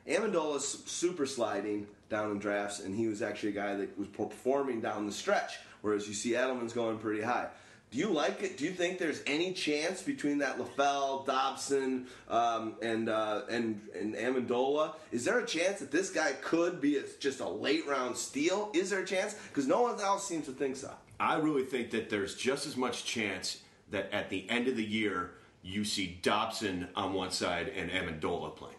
Amendola's 0.09 0.67
super 0.87 1.27
sliding. 1.27 1.87
down 2.11 2.33
in 2.33 2.39
drafts, 2.41 2.81
and 2.81 2.93
he 2.97 3.07
was 3.07 3.23
actually 3.23 3.51
a 3.51 3.53
guy 3.65 3.77
that 3.77 3.97
was 3.97 4.09
performing 4.09 4.81
down 4.81 5.07
the 5.07 5.13
stretch. 5.13 5.53
Whereas 5.81 6.09
you 6.09 6.15
see 6.15 6.31
Edelman's 6.33 6.73
going 6.73 6.99
pretty 6.99 7.23
high. 7.23 7.47
Do 7.91 7.99
you 7.99 8.09
like 8.09 8.43
it? 8.45 8.57
Do 8.57 8.65
you 8.65 8.71
think 8.71 8.99
there's 8.99 9.21
any 9.27 9.53
chance 9.53 10.01
between 10.01 10.39
that 10.39 10.59
LaFell, 10.59 11.27
Dobson, 11.27 12.07
um, 12.29 12.77
and 12.81 13.09
uh, 13.09 13.43
and 13.51 13.81
and 13.99 14.15
Amendola? 14.15 14.95
Is 15.11 15.25
there 15.25 15.41
a 15.41 15.47
chance 15.47 15.81
that 15.81 15.91
this 15.91 16.09
guy 16.09 16.33
could 16.41 16.81
be 16.81 16.99
a, 16.99 17.03
just 17.19 17.41
a 17.41 17.49
late 17.49 17.87
round 17.89 18.17
steal? 18.17 18.71
Is 18.75 18.91
there 18.91 19.01
a 19.01 19.07
chance? 19.07 19.35
Because 19.49 19.67
no 19.67 19.83
one 19.83 20.01
else 20.01 20.27
seems 20.27 20.47
to 20.47 20.53
think 20.53 20.77
so. 20.77 20.93
I 21.19 21.39
really 21.39 21.65
think 21.65 21.91
that 21.91 22.11
there's 22.11 22.37
just 22.37 22.65
as 22.65 22.77
much 22.77 23.05
chance 23.05 23.61
that 23.91 24.13
at 24.13 24.31
the 24.31 24.49
end 24.49 24.69
of 24.69 24.77
the 24.77 24.85
year 24.85 25.33
you 25.63 25.85
see 25.85 26.19
Dobson 26.23 26.89
on 26.95 27.13
one 27.13 27.33
side 27.33 27.69
and 27.69 27.91
Amendola 27.91 28.55
playing. 28.55 28.77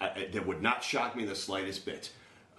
I, 0.00 0.28
that 0.32 0.46
would 0.46 0.62
not 0.62 0.84
shock 0.84 1.16
me 1.16 1.24
the 1.24 1.34
slightest 1.34 1.84
bit. 1.84 2.10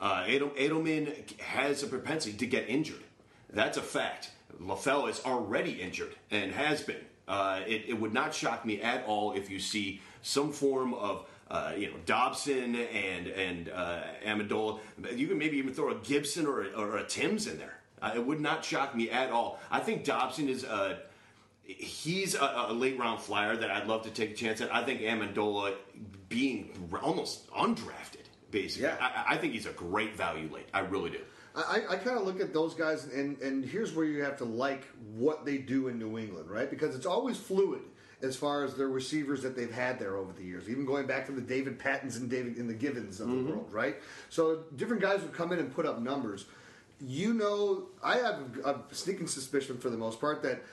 Uh, 0.02 0.26
Edel, 0.28 0.50
Edelman 0.50 1.40
has 1.40 1.82
a 1.82 1.88
propensity 1.88 2.36
to 2.38 2.46
get 2.46 2.70
injured. 2.70 3.04
That's 3.50 3.78
a 3.78 3.82
fact. 3.82 4.32
LaFell 4.62 5.10
is 5.10 5.22
already 5.26 5.82
injured 5.82 6.16
and 6.32 6.52
has 6.52 6.82
been. 6.82 7.06
Uh, 7.28 7.62
it, 7.66 7.86
it, 7.88 8.00
would 8.00 8.14
not 8.14 8.34
shock 8.34 8.66
me 8.66 8.82
at 8.82 9.06
all 9.06 9.32
if 9.32 9.50
you 9.50 9.58
see 9.58 10.02
some 10.22 10.52
form 10.52 10.94
of 10.94 11.26
uh, 11.50 11.72
you 11.78 11.88
know 11.88 11.98
Dobson 12.06 12.76
and 12.76 13.28
and 13.28 13.70
uh, 13.70 14.04
Amendola. 14.26 14.80
You 15.16 15.28
can 15.28 15.38
maybe 15.38 15.58
even 15.58 15.74
throw 15.74 15.92
a 15.92 15.96
Gibson 15.96 16.46
or, 16.46 16.66
or 16.76 16.98
a 16.98 17.06
Timms 17.06 17.48
in 17.48 17.58
there. 17.58 17.80
Uh, 18.02 18.12
it 18.16 18.26
would 18.26 18.42
not 18.42 18.66
shock 18.66 18.94
me 18.94 19.10
at 19.10 19.32
all. 19.32 19.60
I 19.72 19.80
think 19.80 20.04
Dobson 20.04 20.50
is 20.50 20.66
a 20.66 21.00
he's 21.64 22.36
a, 22.36 22.66
a, 22.68 22.74
late 22.74 23.00
round 23.00 23.22
flyer 23.22 23.56
that 23.56 23.72
I'd 23.72 23.88
love 23.88 24.04
to 24.04 24.10
take 24.10 24.32
a 24.32 24.34
chance 24.34 24.60
at. 24.60 24.74
I 24.74 24.84
think 24.84 25.02
Amendola 25.02 25.76
being 26.28 26.90
almost 27.02 27.50
undrafted, 27.52 28.26
basically. 28.52 28.90
Yeah. 28.90 28.98
I, 29.00 29.36
I 29.36 29.38
think 29.38 29.54
he's 29.54 29.66
a 29.66 29.72
great 29.72 30.16
value 30.16 30.50
late. 30.52 30.68
I 30.74 30.82
really 30.82 31.12
do. 31.12 31.20
I, 31.56 31.82
I 31.90 31.96
kind 31.98 32.18
of 32.18 32.26
look 32.26 32.42
at 32.42 32.54
those 32.54 32.74
guys, 32.74 33.06
and, 33.06 33.40
and 33.40 33.64
here's 33.64 33.94
where 33.94 34.06
you 34.06 34.24
have 34.24 34.38
to 34.38 34.46
like 34.46 34.86
what 35.14 35.46
they 35.46 35.58
do 35.58 35.88
in 35.88 36.00
New 36.00 36.18
England, 36.18 36.50
right? 36.50 36.70
Because 36.70 36.96
it's 36.96 37.06
always 37.06 37.38
fluid 37.38 37.82
as 38.24 38.36
far 38.36 38.64
as 38.64 38.74
the 38.74 38.88
receivers 38.88 39.44
that 39.44 39.56
they've 39.56 39.72
had 39.72 40.00
there 40.00 40.16
over 40.16 40.32
the 40.34 40.44
years, 40.44 40.70
even 40.70 40.86
going 40.86 41.06
back 41.06 41.26
to 41.26 41.32
the 41.32 41.42
David 41.42 41.78
Pattons 41.78 42.16
and 42.16 42.30
David 42.30 42.58
in 42.58 42.68
the 42.68 42.74
Givens 42.74 43.20
of 43.20 43.28
mm-hmm. 43.28 43.46
the 43.46 43.52
world, 43.52 43.72
right? 43.72 43.98
So 44.30 44.64
different 44.76 45.02
guys 45.02 45.22
would 45.22 45.34
come 45.34 45.52
in 45.52 45.60
and 45.60 45.74
put 45.74 45.86
up 45.86 46.02
numbers. 46.02 46.46
You 47.00 47.34
know, 47.34 47.88
I 48.02 48.18
have 48.18 48.40
a, 48.64 48.70
a 48.70 48.82
sneaking 48.92 49.28
suspicion 49.28 49.78
for 49.78 49.90
the 49.90 49.98
most 49.98 50.22
part 50.22 50.42
that 50.44 50.64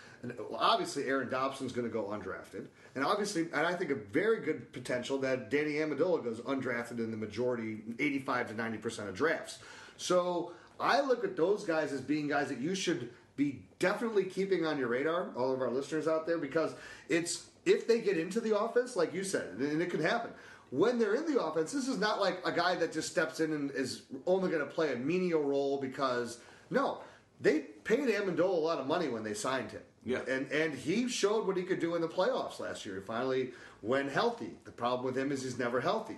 obviously 0.57 1.05
Aaron 1.05 1.29
Dobson's 1.29 1.73
going 1.73 1.89
to 1.89 1.93
go 1.93 2.05
undrafted, 2.05 2.67
and 2.95 3.05
obviously, 3.05 3.43
and 3.43 3.67
I 3.67 3.75
think 3.75 3.91
a 3.91 3.97
very 3.97 4.41
good 4.41 4.73
potential 4.73 5.19
that 5.19 5.51
Danny 5.51 5.73
Amendola 5.75 6.23
goes 6.23 6.41
undrafted 6.41 6.99
in 6.99 7.11
the 7.11 7.17
majority, 7.17 7.81
eighty-five 7.99 8.49
to 8.49 8.55
ninety 8.55 8.79
percent 8.79 9.09
of 9.09 9.17
drafts. 9.17 9.59
So 9.97 10.53
I 10.81 11.01
look 11.01 11.25
at 11.25 11.37
those 11.37 11.65
guys 11.65 11.93
as 11.93 12.01
being 12.01 12.29
guys 12.29 12.49
that 12.49 12.59
you 12.59 12.75
should 12.75 13.11
be 13.37 13.63
definitely 13.79 14.25
keeping 14.25 14.67
on 14.67 14.79
your 14.79 14.89
radar, 14.89 15.31
all 15.37 15.53
of 15.53 15.61
our 15.61 15.71
listeners 15.71 16.07
out 16.07 16.27
there, 16.27 16.39
because 16.39 16.75
it's 17.09 17.47
if 17.65 17.87
they 17.87 18.01
get 18.01 18.17
into 18.17 18.41
the 18.41 18.59
offense, 18.59 18.97
like 18.97 19.15
you 19.15 19.25
said, 19.25 19.55
and 19.59 19.83
it 19.83 19.91
can 19.91 20.03
happen. 20.03 20.31
When 20.71 20.99
they're 20.99 21.15
in 21.15 21.33
the 21.33 21.43
offense, 21.43 21.73
this 21.73 21.89
is 21.89 21.99
not 21.99 22.21
like 22.21 22.41
a 22.45 22.53
guy 22.53 22.77
that 22.77 22.93
just 22.93 23.11
steps 23.11 23.41
in 23.41 23.53
and 23.53 23.71
is 23.73 24.03
only 24.27 24.51
going 24.51 24.65
to 24.65 24.73
play 24.73 24.93
a 24.93 24.97
menial 24.97 25.43
role 25.43 25.81
because 25.81 26.39
no, 26.71 27.01
they 27.41 27.61
paid 27.85 28.09
Amendola 28.09 28.39
a 28.39 28.61
lot 28.61 28.79
of 28.79 28.87
money 28.87 29.09
when 29.09 29.25
they 29.25 29.35
signed 29.35 29.71
him. 29.73 29.83
Yeah. 30.05 30.21
And 30.29 30.51
and 30.51 30.75
he 30.75 31.09
showed 31.09 31.47
what 31.47 31.57
he 31.57 31.63
could 31.65 31.81
do 31.81 31.95
in 31.95 32.01
the 32.01 32.09
playoffs 32.09 32.61
last 32.61 32.87
year. 32.87 32.97
He 32.97 33.01
finally 33.01 33.53
when 33.81 34.09
healthy. 34.09 34.53
The 34.65 34.73
problem 34.73 35.05
with 35.05 35.17
him 35.17 35.33
is 35.33 35.43
he's 35.43 35.59
never 35.59 35.81
healthy. 35.81 36.17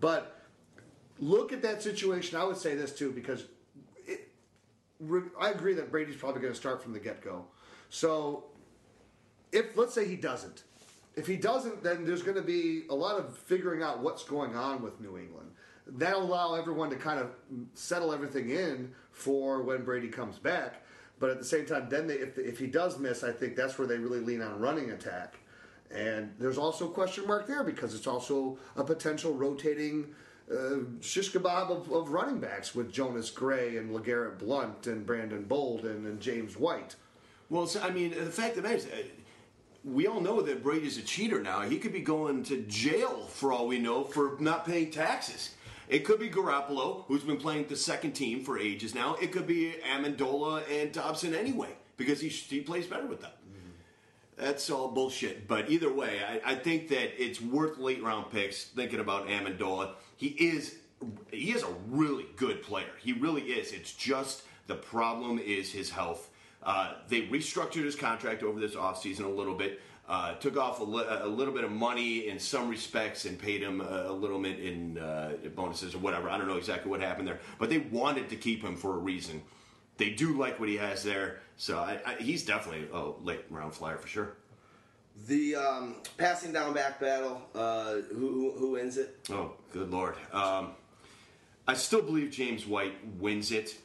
But 0.00 0.40
look 1.18 1.52
at 1.52 1.62
that 1.62 1.82
situation. 1.82 2.38
I 2.38 2.44
would 2.44 2.56
say 2.56 2.74
this 2.74 2.96
too 2.96 3.10
because 3.10 3.44
I 5.40 5.50
agree 5.50 5.74
that 5.74 5.90
Brady's 5.90 6.16
probably 6.16 6.40
going 6.40 6.52
to 6.52 6.58
start 6.58 6.82
from 6.82 6.92
the 6.92 6.98
get 6.98 7.22
go. 7.22 7.44
So, 7.90 8.44
if 9.52 9.76
let's 9.76 9.94
say 9.94 10.06
he 10.06 10.16
doesn't, 10.16 10.64
if 11.16 11.26
he 11.26 11.36
doesn't, 11.36 11.82
then 11.82 12.04
there's 12.04 12.22
going 12.22 12.36
to 12.36 12.42
be 12.42 12.82
a 12.90 12.94
lot 12.94 13.18
of 13.18 13.36
figuring 13.36 13.82
out 13.82 14.00
what's 14.00 14.24
going 14.24 14.54
on 14.54 14.82
with 14.82 15.00
New 15.00 15.18
England. 15.18 15.50
That'll 15.86 16.22
allow 16.22 16.54
everyone 16.54 16.90
to 16.90 16.96
kind 16.96 17.18
of 17.18 17.30
settle 17.74 18.12
everything 18.12 18.50
in 18.50 18.92
for 19.10 19.62
when 19.62 19.84
Brady 19.84 20.08
comes 20.08 20.38
back. 20.38 20.82
But 21.18 21.30
at 21.30 21.38
the 21.38 21.44
same 21.44 21.66
time, 21.66 21.88
then 21.88 22.06
they, 22.06 22.14
if 22.14 22.38
if 22.38 22.58
he 22.58 22.66
does 22.66 22.98
miss, 22.98 23.24
I 23.24 23.32
think 23.32 23.56
that's 23.56 23.78
where 23.78 23.88
they 23.88 23.98
really 23.98 24.20
lean 24.20 24.42
on 24.42 24.60
running 24.60 24.90
attack. 24.90 25.38
And 25.90 26.34
there's 26.38 26.58
also 26.58 26.88
a 26.88 26.92
question 26.92 27.26
mark 27.26 27.46
there 27.46 27.64
because 27.64 27.94
it's 27.94 28.06
also 28.06 28.58
a 28.76 28.84
potential 28.84 29.32
rotating 29.32 30.14
uh, 30.52 30.78
shish 31.00 31.32
kebab 31.32 31.70
of, 31.70 31.90
of, 31.92 32.10
running 32.10 32.38
backs 32.38 32.74
with 32.74 32.92
Jonas 32.92 33.30
Gray 33.30 33.76
and 33.76 33.94
LeGarrette 33.94 34.38
Blount 34.38 34.86
and 34.86 35.04
Brandon 35.04 35.44
Bolden 35.44 36.06
and 36.06 36.20
James 36.20 36.56
White. 36.56 36.96
Well, 37.50 37.66
so, 37.66 37.80
I 37.80 37.90
mean, 37.90 38.10
the 38.10 38.30
fact 38.30 38.56
of 38.56 38.62
the 38.62 38.68
matter 38.68 38.76
is, 38.76 38.86
uh, 38.86 39.02
we 39.84 40.06
all 40.06 40.20
know 40.20 40.40
that 40.42 40.62
Brady's 40.62 40.98
a 40.98 41.02
cheater 41.02 41.40
now. 41.40 41.60
He 41.62 41.78
could 41.78 41.92
be 41.92 42.00
going 42.00 42.42
to 42.44 42.62
jail 42.62 43.26
for 43.26 43.52
all 43.52 43.66
we 43.66 43.78
know 43.78 44.04
for 44.04 44.36
not 44.40 44.66
paying 44.66 44.90
taxes. 44.90 45.54
It 45.88 46.04
could 46.04 46.20
be 46.20 46.28
Garoppolo, 46.28 47.04
who's 47.06 47.22
been 47.22 47.38
playing 47.38 47.66
the 47.68 47.76
second 47.76 48.12
team 48.12 48.44
for 48.44 48.58
ages 48.58 48.94
now. 48.94 49.16
It 49.16 49.32
could 49.32 49.46
be 49.46 49.74
Amendola 49.90 50.62
and 50.70 50.92
Dobson 50.92 51.34
anyway, 51.34 51.70
because 51.96 52.20
he, 52.20 52.28
he 52.28 52.60
plays 52.60 52.86
better 52.86 53.06
with 53.06 53.22
them. 53.22 53.30
That's 54.36 54.70
all 54.70 54.88
bullshit. 54.88 55.48
But 55.48 55.68
either 55.68 55.92
way, 55.92 56.20
I, 56.24 56.52
I 56.52 56.54
think 56.54 56.88
that 56.88 57.20
it's 57.20 57.40
worth 57.40 57.78
late 57.78 58.02
round 58.02 58.30
picks 58.30 58.64
thinking 58.64 59.00
about 59.00 59.26
Amendola 59.26 59.94
he 60.18 60.26
is 60.26 60.74
he 61.30 61.52
is 61.52 61.62
a 61.62 61.72
really 61.88 62.26
good 62.36 62.62
player. 62.62 62.90
He 63.00 63.12
really 63.12 63.42
is. 63.42 63.72
It's 63.72 63.92
just 63.94 64.42
the 64.66 64.74
problem 64.74 65.38
is 65.38 65.72
his 65.72 65.90
health. 65.90 66.28
Uh, 66.62 66.94
they 67.08 67.22
restructured 67.22 67.84
his 67.84 67.94
contract 67.94 68.42
over 68.42 68.58
this 68.58 68.74
offseason 68.74 69.24
a 69.24 69.28
little 69.28 69.54
bit. 69.54 69.80
Uh, 70.08 70.34
took 70.36 70.56
off 70.56 70.80
a, 70.80 70.84
li- 70.84 71.04
a, 71.06 71.26
little 71.28 71.52
bit 71.52 71.64
of 71.64 71.70
money 71.70 72.28
in 72.28 72.38
some 72.38 72.68
respects 72.68 73.26
and 73.26 73.38
paid 73.38 73.62
him 73.62 73.80
a, 73.82 74.06
a 74.08 74.12
little 74.12 74.40
bit 74.40 74.58
in 74.58 74.98
uh, 74.98 75.34
bonuses 75.54 75.94
or 75.94 75.98
whatever. 75.98 76.30
I 76.30 76.38
don't 76.38 76.48
know 76.48 76.56
exactly 76.56 76.90
what 76.90 77.00
happened 77.00 77.28
there, 77.28 77.40
but 77.58 77.68
they 77.68 77.78
wanted 77.78 78.28
to 78.30 78.36
keep 78.36 78.62
him 78.62 78.74
for 78.74 78.94
a 78.94 78.98
reason. 78.98 79.42
They 79.98 80.10
do 80.10 80.36
like 80.36 80.58
what 80.58 80.68
he 80.68 80.76
has 80.78 81.04
there, 81.04 81.40
so 81.56 81.78
I, 81.78 82.00
I, 82.06 82.14
he's 82.14 82.44
definitely 82.44 82.88
a 82.92 83.10
late 83.22 83.44
round 83.50 83.74
flyer 83.74 83.98
for 83.98 84.08
sure. 84.08 84.36
The 85.26 85.56
um, 85.56 85.96
passing 86.16 86.52
down 86.52 86.74
back 86.74 87.00
battle. 87.00 87.42
Uh, 87.54 87.96
who, 88.14 88.52
who, 88.56 88.72
wins 88.72 88.96
it? 88.96 89.18
Oh, 89.30 89.52
good 89.72 89.90
lord! 89.90 90.14
Um, 90.32 90.72
I 91.66 91.74
still 91.74 92.02
believe 92.02 92.30
James 92.30 92.66
White 92.66 92.94
wins 93.18 93.50
it. 93.50 93.76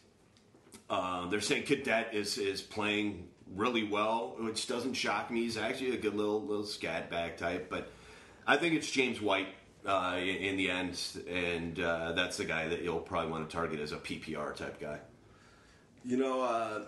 Uh, 0.90 1.28
they're 1.28 1.42
saying 1.42 1.64
Cadet 1.64 2.14
is 2.14 2.38
is 2.38 2.62
playing 2.62 3.28
really 3.56 3.84
well, 3.84 4.36
which 4.40 4.68
doesn't 4.68 4.94
shock 4.94 5.32
me. 5.32 5.42
He's 5.42 5.58
actually 5.58 5.96
a 5.96 5.98
good 5.98 6.16
little 6.16 6.42
little 6.42 6.66
scat 6.66 7.10
back 7.10 7.38
type, 7.38 7.70
but 7.70 7.92
I 8.46 8.58
think 8.58 8.76
it's 8.76 8.90
James 8.90 9.20
White 9.20 9.48
uh, 9.86 10.18
in, 10.20 10.28
in, 10.28 10.58
the 10.58 10.70
end, 10.70 11.00
and 11.28 11.80
uh, 11.80 12.12
that's 12.12 12.38
the 12.38 12.46
guy 12.46 12.68
that 12.68 12.84
you'll 12.84 13.00
probably 13.00 13.32
want 13.32 13.50
to 13.50 13.56
target 13.56 13.80
as 13.80 13.92
a 13.92 13.98
PPR 13.98 14.56
type 14.56 14.80
guy. 14.80 15.00
You 16.06 16.18
know, 16.18 16.42
uh, 16.42 16.82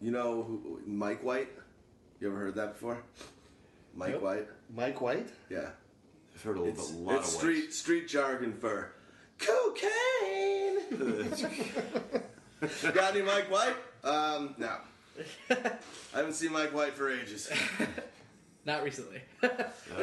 you 0.00 0.10
know 0.10 0.60
Mike 0.86 1.24
White. 1.24 1.48
You 2.20 2.28
ever 2.28 2.38
heard 2.38 2.54
that 2.56 2.74
before? 2.74 3.02
Mike 3.94 4.12
Nope. 4.12 4.22
White. 4.22 4.48
Mike 4.74 5.00
White? 5.00 5.28
Yeah. 5.48 5.70
I've 6.34 6.42
heard 6.42 6.56
a 6.56 6.60
little 6.60 6.74
It's, 6.74 6.90
bit, 6.90 7.00
lot 7.00 7.16
it's 7.16 7.34
of 7.34 7.40
street 7.40 7.72
street 7.74 8.08
jargon 8.08 8.52
for 8.52 8.92
cocaine. 9.38 10.78
Got 12.94 13.14
any 13.16 13.22
Mike 13.22 13.50
White? 13.50 13.74
Um, 14.04 14.54
no. 14.58 14.76
I 15.50 15.72
haven't 16.14 16.34
seen 16.34 16.52
Mike 16.52 16.74
White 16.74 16.94
for 16.94 17.10
ages. 17.10 17.50
Not 18.66 18.84
recently. 18.84 19.22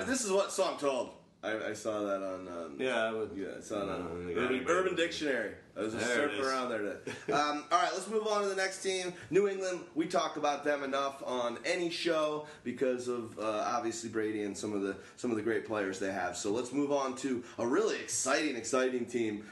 This 0.05 0.23
is 0.25 0.31
what 0.31 0.51
so 0.51 0.65
I'm 0.65 0.77
told. 0.77 1.11
I, 1.43 1.69
I 1.69 1.73
saw 1.73 2.01
that 2.01 2.23
on. 2.23 2.47
Um, 2.47 2.75
Yeah, 2.79 3.03
I 3.03 3.11
would. 3.11 3.31
Yeah, 3.35 3.47
I 3.57 3.61
saw 3.61 3.85
that 3.85 3.91
Uh, 3.91 4.09
on 4.09 4.33
got 4.33 4.43
Urban. 4.45 4.65
Urban 4.67 4.95
Dictionary. 4.95 5.51
I 5.77 5.81
was 5.81 5.93
just 5.93 6.07
surfing 6.07 6.41
around 6.43 6.69
there 6.69 6.79
today. 6.79 7.11
Um, 7.33 7.65
all 7.71 7.79
right, 7.81 7.91
let's 7.93 8.07
move 8.09 8.25
on 8.25 8.41
to 8.41 8.49
the 8.49 8.55
next 8.55 8.81
team. 8.81 9.13
New 9.29 9.47
England. 9.47 9.81
We 9.93 10.07
talk 10.07 10.37
about 10.37 10.63
them 10.63 10.83
enough 10.83 11.21
on 11.25 11.59
any 11.65 11.89
show 11.91 12.47
because 12.63 13.07
of 13.07 13.37
uh, 13.37 13.43
obviously 13.67 14.09
Brady 14.09 14.43
and 14.43 14.57
some 14.57 14.73
of 14.73 14.81
the 14.81 14.95
some 15.17 15.29
of 15.29 15.37
the 15.37 15.43
great 15.43 15.67
players 15.67 15.99
they 15.99 16.11
have. 16.11 16.35
So 16.35 16.51
let's 16.51 16.73
move 16.73 16.91
on 16.91 17.15
to 17.17 17.43
a 17.59 17.67
really 17.67 17.97
exciting, 17.97 18.55
exciting 18.55 19.05
team. 19.05 19.45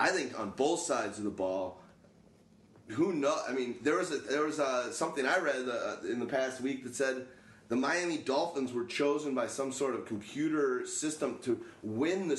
I 0.00 0.08
think 0.08 0.38
on 0.38 0.50
both 0.50 0.80
sides 0.80 1.18
of 1.18 1.24
the 1.24 1.30
ball. 1.30 1.80
Who 2.88 3.12
know? 3.12 3.38
I 3.48 3.52
mean, 3.52 3.76
there 3.82 3.94
was 3.96 4.10
a, 4.10 4.16
there 4.18 4.42
was 4.44 4.58
a, 4.58 4.92
something 4.92 5.24
I 5.24 5.38
read 5.38 5.68
uh, 5.68 5.98
in 6.10 6.18
the 6.18 6.26
past 6.26 6.60
week 6.60 6.82
that 6.82 6.96
said 6.96 7.24
the 7.70 7.76
Miami 7.76 8.18
Dolphins 8.18 8.72
were 8.74 8.84
chosen 8.84 9.34
by 9.34 9.46
some 9.46 9.72
sort 9.72 9.94
of 9.94 10.04
computer 10.04 10.84
system 10.86 11.38
to 11.44 11.58
win 11.82 12.28
the 12.28 12.36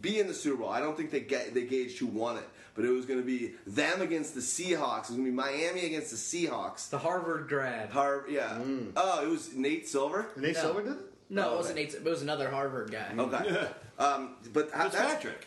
be 0.00 0.18
in 0.18 0.26
the 0.26 0.34
Super 0.34 0.56
Bowl. 0.62 0.70
I 0.70 0.80
don't 0.80 0.96
think 0.96 1.12
they 1.12 1.20
get 1.20 1.54
they 1.54 1.62
gauged 1.66 1.98
who 1.98 2.06
won 2.06 2.36
it, 2.38 2.48
but 2.74 2.84
it 2.84 2.88
was 2.88 3.06
going 3.06 3.20
to 3.20 3.24
be 3.26 3.52
them 3.66 4.00
against 4.02 4.34
the 4.34 4.40
Seahawks. 4.40 5.04
It 5.04 5.10
was 5.10 5.16
going 5.18 5.24
to 5.26 5.30
be 5.30 5.36
Miami 5.36 5.84
against 5.86 6.10
the 6.10 6.16
Seahawks. 6.16 6.90
the 6.90 6.98
Harvard 6.98 7.46
grad. 7.48 7.90
Har- 7.90 8.24
yeah. 8.28 8.58
Oh, 8.96 9.22
it 9.24 9.28
was 9.28 9.54
Nate 9.54 9.86
Silver. 9.86 10.26
Nate 10.36 10.54
No. 10.56 10.60
Silver 10.60 10.82
did 10.82 10.92
it? 10.92 10.98
No, 11.32 11.50
Oh, 11.50 11.52
it 11.52 11.56
wasn't 11.58 11.78
okay. 11.78 11.84
Nate. 11.86 11.94
It 11.94 12.04
was 12.04 12.22
another 12.22 12.50
Harvard 12.50 12.90
guy. 12.90 13.14
Okay. 13.16 13.68
Um, 13.98 14.36
but 14.52 14.70
how- 14.72 14.88
that's, 14.88 14.96
Fitzpatrick. 14.96 15.46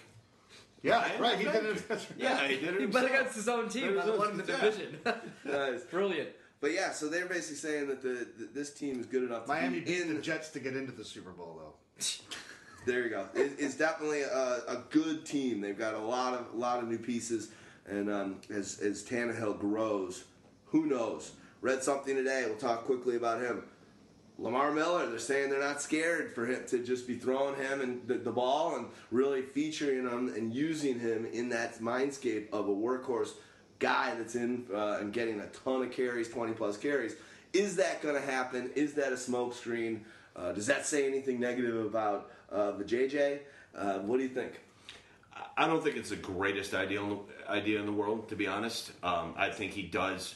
Yeah, 0.84 1.02
Ryan, 1.02 1.22
right. 1.22 1.38
He 1.39 1.43
did 1.46 1.65
it. 1.65 1.84
Yeah, 2.17 2.46
he 2.46 2.58
did 2.58 2.74
it 2.76 2.80
He 2.82 2.86
bet 2.88 3.06
against 3.06 3.36
his 3.36 3.48
own 3.48 3.69
team 3.69 3.96
That 3.96 4.06
that 4.06 4.12
was 4.17 4.19
won 4.28 4.38
the 4.38 4.43
yeah. 4.46 4.60
division. 4.60 5.00
Nice. 5.46 5.82
Brilliant. 5.86 6.30
But 6.63 6.71
yeah, 6.71 6.93
so 6.93 7.10
they're 7.10 7.26
basically 7.26 7.58
saying 7.58 7.88
that 7.88 8.02
the, 8.02 8.26
that 8.38 8.56
this 8.56 8.73
team 8.73 8.97
is 8.97 9.06
good 9.06 9.23
enough 9.23 9.43
to 9.43 9.49
Miami 9.49 9.82
be 9.82 9.86
beat 9.86 10.02
in 10.04 10.15
the 10.15 10.21
Jets 10.21 10.47
to 10.52 10.62
get 10.62 10.78
into 10.78 10.93
the 10.93 11.04
Super 11.04 11.32
Bowl, 11.32 11.60
though. 11.60 12.04
There 12.86 13.02
you 13.02 13.10
go. 13.10 13.28
It, 13.34 13.54
it's 13.60 13.78
definitely 13.78 14.23
a, 14.23 14.62
a 14.67 14.84
good 14.89 15.26
team. 15.26 15.62
They've 15.62 15.78
got 15.78 15.93
a 15.93 15.99
lot 15.99 16.34
of 16.34 16.54
a 16.54 16.58
lot 16.58 16.80
of 16.84 16.89
new 16.89 16.97
pieces, 16.97 17.49
and 17.88 18.12
um, 18.12 18.41
as 18.49 18.80
as 18.80 19.04
Tannehill 19.04 19.58
grows, 19.58 20.26
who 20.65 20.86
knows? 20.86 21.32
Read 21.62 21.82
something 21.82 22.13
today. 22.13 22.43
We'll 22.45 22.58
talk 22.58 22.84
quickly 22.84 23.15
about 23.15 23.39
him. 23.39 23.63
Lamar 24.38 24.73
Miller. 24.73 25.10
They're 25.10 25.17
saying 25.17 25.49
they're 25.49 25.62
not 25.62 25.82
scared 25.82 26.36
for 26.36 26.45
him 26.45 26.65
to 26.67 26.80
just 26.80 27.08
be 27.08 27.15
throwing 27.15 27.56
him 27.56 27.80
and 27.80 28.06
the, 28.06 28.15
the 28.15 28.34
ball 28.34 28.76
and 28.76 28.88
really 29.12 29.43
featuring 29.43 30.06
him 30.06 30.34
and 30.36 30.54
using 30.54 30.99
him 30.99 31.26
in 31.26 31.47
that 31.49 31.80
mindscape 31.80 32.52
of 32.52 32.67
a 32.67 32.73
workhorse 32.73 33.32
guy 33.84 34.15
that's 34.15 34.36
in 34.36 34.65
uh, 34.74 34.98
and 35.02 35.12
getting 35.12 35.41
a 35.41 35.48
ton 35.48 35.84
of 35.84 35.91
carries, 35.91 36.30
twenty 36.30 36.54
plus 36.54 36.78
carries. 36.78 37.17
Is 37.52 37.76
that 37.76 38.02
going 38.02 38.15
to 38.15 38.22
happen? 38.22 38.72
Is 38.76 38.93
that 38.93 39.12
a 39.12 39.15
smokescreen? 39.15 40.00
Uh, 40.36 40.54
does 40.54 40.65
that 40.67 40.86
say 40.86 41.06
anything 41.06 41.39
negative 41.39 41.86
about 41.86 42.32
uh, 42.52 42.72
the 42.72 42.84
JJ? 42.84 43.39
Uh, 43.76 44.00
what 44.00 44.17
do 44.17 44.24
you 44.24 44.30
think? 44.30 44.62
I 45.58 45.67
don't 45.67 45.84
think 45.84 45.98
it's 45.98 46.10
the 46.10 46.15
greatest 46.15 46.74
idea 46.74 47.02
in 47.02 47.10
the, 47.10 47.52
idea 47.52 47.80
in 47.80 47.86
the 47.86 47.91
world, 47.91 48.30
to 48.30 48.36
be 48.36 48.48
honest. 48.48 48.91
Um, 49.04 49.34
I 49.38 49.50
think 49.50 49.74
he 49.74 49.84
does 49.84 50.36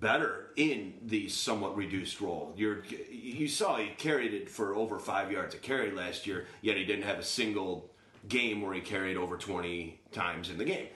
better 0.00 0.50
in 0.56 0.94
the 1.06 1.28
somewhat 1.28 1.76
reduced 1.76 2.20
role. 2.20 2.52
You're, 2.56 2.82
you 3.10 3.46
saw 3.46 3.76
he 3.76 3.88
carried 3.96 4.34
it 4.34 4.50
for 4.50 4.74
over 4.74 4.98
five 4.98 5.30
yards 5.30 5.54
a 5.54 5.58
carry 5.58 5.92
last 5.92 6.26
year, 6.26 6.46
yet 6.60 6.76
he 6.76 6.84
didn't 6.84 7.04
have 7.04 7.18
a 7.18 7.24
single 7.24 7.90
game 8.28 8.60
where 8.60 8.74
he 8.74 8.80
carried 8.80 9.16
over 9.16 9.36
20 9.36 10.00
times 10.10 10.50
in 10.50 10.58
the 10.58 10.64
game. 10.64 10.88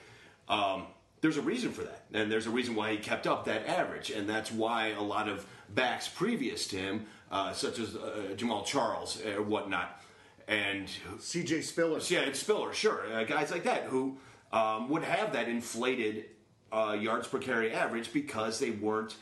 Um, 0.49 0.87
there's 1.21 1.37
a 1.37 1.41
reason 1.41 1.71
for 1.71 1.81
that, 1.83 2.03
and 2.13 2.31
there's 2.31 2.47
a 2.47 2.51
reason 2.51 2.75
why 2.75 2.91
he 2.91 2.97
kept 2.97 3.25
up 3.25 3.45
that 3.45 3.67
average, 3.67 4.11
and 4.11 4.29
that's 4.29 4.51
why 4.51 4.89
a 4.89 5.01
lot 5.01 5.27
of 5.27 5.45
backs 5.69 6.07
previous 6.07 6.67
to 6.67 6.77
him, 6.77 7.05
uh, 7.31 7.53
such 7.53 7.79
as 7.79 7.95
uh, 7.95 8.33
Jamaal 8.35 8.65
Charles 8.65 9.23
or 9.25 9.41
whatnot, 9.41 10.01
and 10.47 10.87
CJ 11.17 11.63
Spiller. 11.63 11.99
yeah, 12.07 12.19
it's 12.19 12.39
Spiller, 12.39 12.73
sure. 12.73 13.11
Uh, 13.11 13.23
guys 13.23 13.51
like 13.51 13.63
that 13.63 13.83
who 13.83 14.17
um, 14.51 14.89
would 14.89 15.03
have 15.03 15.33
that 15.33 15.49
inflated 15.49 16.25
uh, 16.71 16.95
yards 16.99 17.27
per 17.27 17.39
carry 17.39 17.73
average 17.73 18.13
because 18.13 18.59
they 18.59 18.71
weren't, 18.71 19.15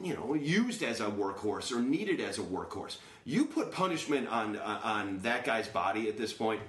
you 0.00 0.14
know, 0.14 0.34
used 0.34 0.82
as 0.82 1.00
a 1.00 1.06
workhorse 1.06 1.72
or 1.72 1.80
needed 1.80 2.20
as 2.20 2.38
a 2.38 2.42
workhorse. 2.42 2.98
You 3.24 3.46
put 3.46 3.72
punishment 3.72 4.28
on 4.28 4.56
uh, 4.56 4.80
on 4.82 5.18
that 5.20 5.44
guy's 5.44 5.68
body 5.68 6.08
at 6.08 6.16
this 6.16 6.32
point. 6.32 6.60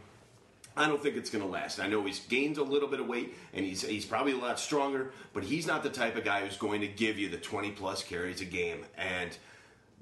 I 0.77 0.87
don't 0.87 1.01
think 1.01 1.15
it's 1.15 1.29
going 1.29 1.43
to 1.43 1.49
last. 1.49 1.79
I 1.79 1.87
know 1.87 2.03
he's 2.03 2.19
gained 2.19 2.57
a 2.57 2.63
little 2.63 2.89
bit 2.89 2.99
of 2.99 3.07
weight 3.07 3.35
and 3.53 3.65
he's 3.65 3.81
he's 3.81 4.05
probably 4.05 4.33
a 4.33 4.37
lot 4.37 4.59
stronger, 4.59 5.11
but 5.33 5.43
he's 5.43 5.65
not 5.65 5.83
the 5.83 5.89
type 5.89 6.15
of 6.17 6.25
guy 6.25 6.41
who's 6.41 6.57
going 6.57 6.81
to 6.81 6.87
give 6.87 7.17
you 7.17 7.29
the 7.29 7.37
20 7.37 7.71
plus 7.71 8.03
carries 8.03 8.41
a 8.41 8.45
game. 8.45 8.85
And 8.97 9.35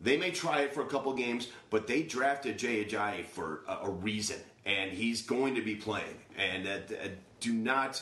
they 0.01 0.17
may 0.17 0.31
try 0.31 0.61
it 0.61 0.73
for 0.73 0.81
a 0.81 0.87
couple 0.87 1.13
games, 1.13 1.47
but 1.69 1.87
they 1.87 2.03
drafted 2.03 2.57
Jay 2.57 2.83
Ajayi 2.83 3.25
for 3.25 3.61
a, 3.67 3.85
a 3.87 3.89
reason, 3.89 4.39
and 4.65 4.91
he's 4.91 5.21
going 5.21 5.55
to 5.55 5.61
be 5.61 5.75
playing. 5.75 6.17
And 6.37 6.67
uh, 6.67 6.71
uh, 6.71 7.07
do 7.39 7.53
not 7.53 8.01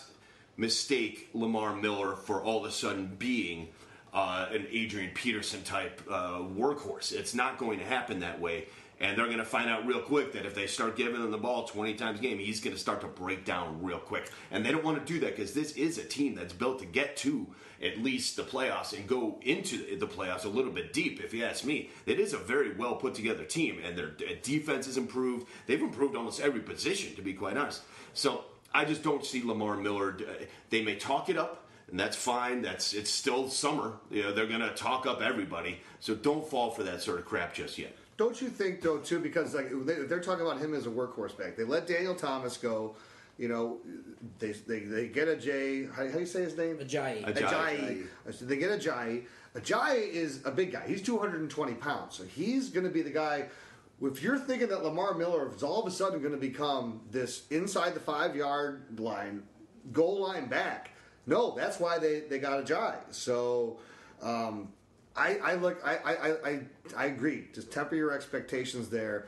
mistake 0.58 1.30
Lamar 1.34 1.76
Miller 1.76 2.16
for 2.16 2.42
all 2.42 2.66
of 2.66 2.72
a 2.72 2.74
sudden 2.74 3.16
being 3.18 3.70
uh, 4.14 4.48
an 4.52 4.68
Adrian 4.72 5.12
Peterson 5.14 5.64
type 5.64 6.02
uh, 6.10 6.40
workhorse. 6.40 7.14
It's 7.14 7.34
not 7.34 7.58
going 7.58 7.80
to 7.80 7.86
happen 7.86 8.20
that 8.20 8.40
way. 8.40 8.66
And 9.02 9.18
they're 9.18 9.26
going 9.26 9.40
to 9.40 9.46
find 9.46 9.68
out 9.68 9.88
real 9.88 10.00
quick 10.00 10.32
that 10.34 10.46
if 10.46 10.54
they 10.54 10.68
start 10.68 10.96
giving 10.96 11.16
him 11.16 11.32
the 11.32 11.38
ball 11.38 11.68
20 11.68 11.96
times 11.96 12.20
a 12.20 12.22
game, 12.22 12.38
he's 12.38 12.62
going 12.62 12.76
to 12.76 12.80
start 12.80 13.02
to 13.02 13.08
break 13.08 13.44
down 13.44 13.82
real 13.82 13.98
quick. 13.98 14.30
And 14.52 14.64
they 14.64 14.72
don't 14.72 14.84
want 14.84 15.04
to 15.06 15.14
do 15.14 15.20
that 15.22 15.36
because 15.36 15.54
this 15.54 15.72
is 15.72 15.98
a 15.98 16.04
team 16.04 16.36
that's 16.36 16.54
built 16.54 16.80
to 16.80 16.86
get 16.86 17.18
to 17.18 17.48
at 17.82 17.98
least 17.98 18.36
the 18.36 18.44
playoffs 18.44 18.96
and 18.96 19.08
go 19.08 19.40
into 19.42 19.98
the 19.98 20.06
playoffs 20.06 20.46
a 20.46 20.50
little 20.50 20.72
bit 20.72 20.94
deep, 20.94 21.20
if 21.20 21.34
you 21.34 21.44
ask 21.44 21.66
me. 21.66 21.90
It 22.06 22.20
is 22.20 22.34
a 22.34 22.38
very 22.38 22.76
well 22.76 22.94
put 22.94 23.16
together 23.16 23.44
team, 23.44 23.82
and 23.84 23.98
their 23.98 24.12
defense 24.44 24.86
has 24.86 24.98
improved. 24.98 25.48
They've 25.66 25.82
improved 25.82 26.16
almost 26.16 26.40
every 26.40 26.62
position, 26.62 27.16
to 27.16 27.24
be 27.24 27.34
quite 27.34 27.58
honest. 27.58 27.82
So 28.14 28.46
I 28.72 28.86
just 28.86 29.02
don't 29.02 29.26
see 29.26 29.42
Lamar 29.44 29.78
Miller. 29.78 30.16
They 30.70 30.84
may 30.84 30.96
talk 30.96 31.28
it 31.28 31.38
up, 31.38 31.68
and 31.90 32.00
that's 32.00 32.16
fine. 32.16 32.62
That's 32.62 32.94
it's 32.94 33.10
still 33.10 33.50
summer. 33.50 33.94
You 34.12 34.24
know, 34.24 34.32
they're 34.32 34.46
going 34.46 34.62
to 34.62 34.76
talk 34.76 35.08
up 35.08 35.24
everybody. 35.24 35.80
So 36.02 36.14
don't 36.14 36.48
fall 36.48 36.70
for 36.70 36.84
that 36.84 37.02
sort 37.02 37.18
of 37.18 37.26
crap 37.26 37.56
just 37.56 37.80
yet. 37.80 37.98
Don't 38.22 38.40
you 38.40 38.50
think 38.50 38.82
though 38.82 39.00
too? 39.00 39.18
Because 39.18 39.56
like 39.56 39.72
they, 39.84 39.96
they're 40.04 40.20
talking 40.20 40.46
about 40.46 40.60
him 40.60 40.76
as 40.76 40.86
a 40.86 40.92
workhorse 40.92 41.36
back. 41.36 41.56
They 41.56 41.64
let 41.64 41.88
Daniel 41.88 42.14
Thomas 42.14 42.56
go. 42.56 42.96
You 43.40 43.48
know, 43.48 43.80
they 44.38 44.52
they, 44.52 44.82
they 44.82 45.08
get 45.08 45.28
a 45.28 45.36
J. 45.36 45.86
How, 45.86 46.06
how 46.06 46.12
do 46.12 46.20
you 46.20 46.28
say 46.28 46.44
his 46.44 46.56
name? 46.56 46.78
Ajayi. 46.78 47.26
Ajayi. 47.26 47.40
Ajayi. 47.40 48.08
So 48.32 48.46
they 48.46 48.58
get 48.58 48.80
Ajayi. 48.80 49.24
Ajayi 49.56 50.08
is 50.12 50.46
a 50.46 50.52
big 50.52 50.72
guy. 50.72 50.84
He's 50.86 51.02
220 51.02 51.74
pounds, 51.74 52.16
so 52.16 52.24
he's 52.24 52.70
going 52.70 52.84
to 52.84 52.92
be 52.92 53.02
the 53.02 53.10
guy. 53.10 53.48
If 54.00 54.22
you're 54.22 54.38
thinking 54.38 54.68
that 54.68 54.84
Lamar 54.84 55.16
Miller 55.16 55.52
is 55.56 55.64
all 55.64 55.82
of 55.82 55.88
a 55.88 55.92
sudden 55.92 56.20
going 56.20 56.32
to 56.32 56.40
become 56.40 57.02
this 57.10 57.48
inside 57.50 57.96
the 57.96 58.00
five 58.00 58.36
yard 58.36 59.00
line, 59.00 59.42
goal 59.92 60.22
line 60.22 60.46
back, 60.46 60.92
no, 61.26 61.56
that's 61.56 61.80
why 61.80 61.98
they, 61.98 62.20
they 62.20 62.38
got 62.38 62.64
Ajayi. 62.64 63.00
So 63.10 63.80
um, 64.22 64.70
I, 65.16 65.38
I 65.44 65.56
look, 65.56 65.82
I, 65.84 65.98
I, 65.98 66.50
I, 66.50 66.60
I 66.96 67.06
agree. 67.06 67.48
Just 67.54 67.72
temper 67.72 67.96
your 67.96 68.12
expectations 68.12 68.90
there. 68.90 69.28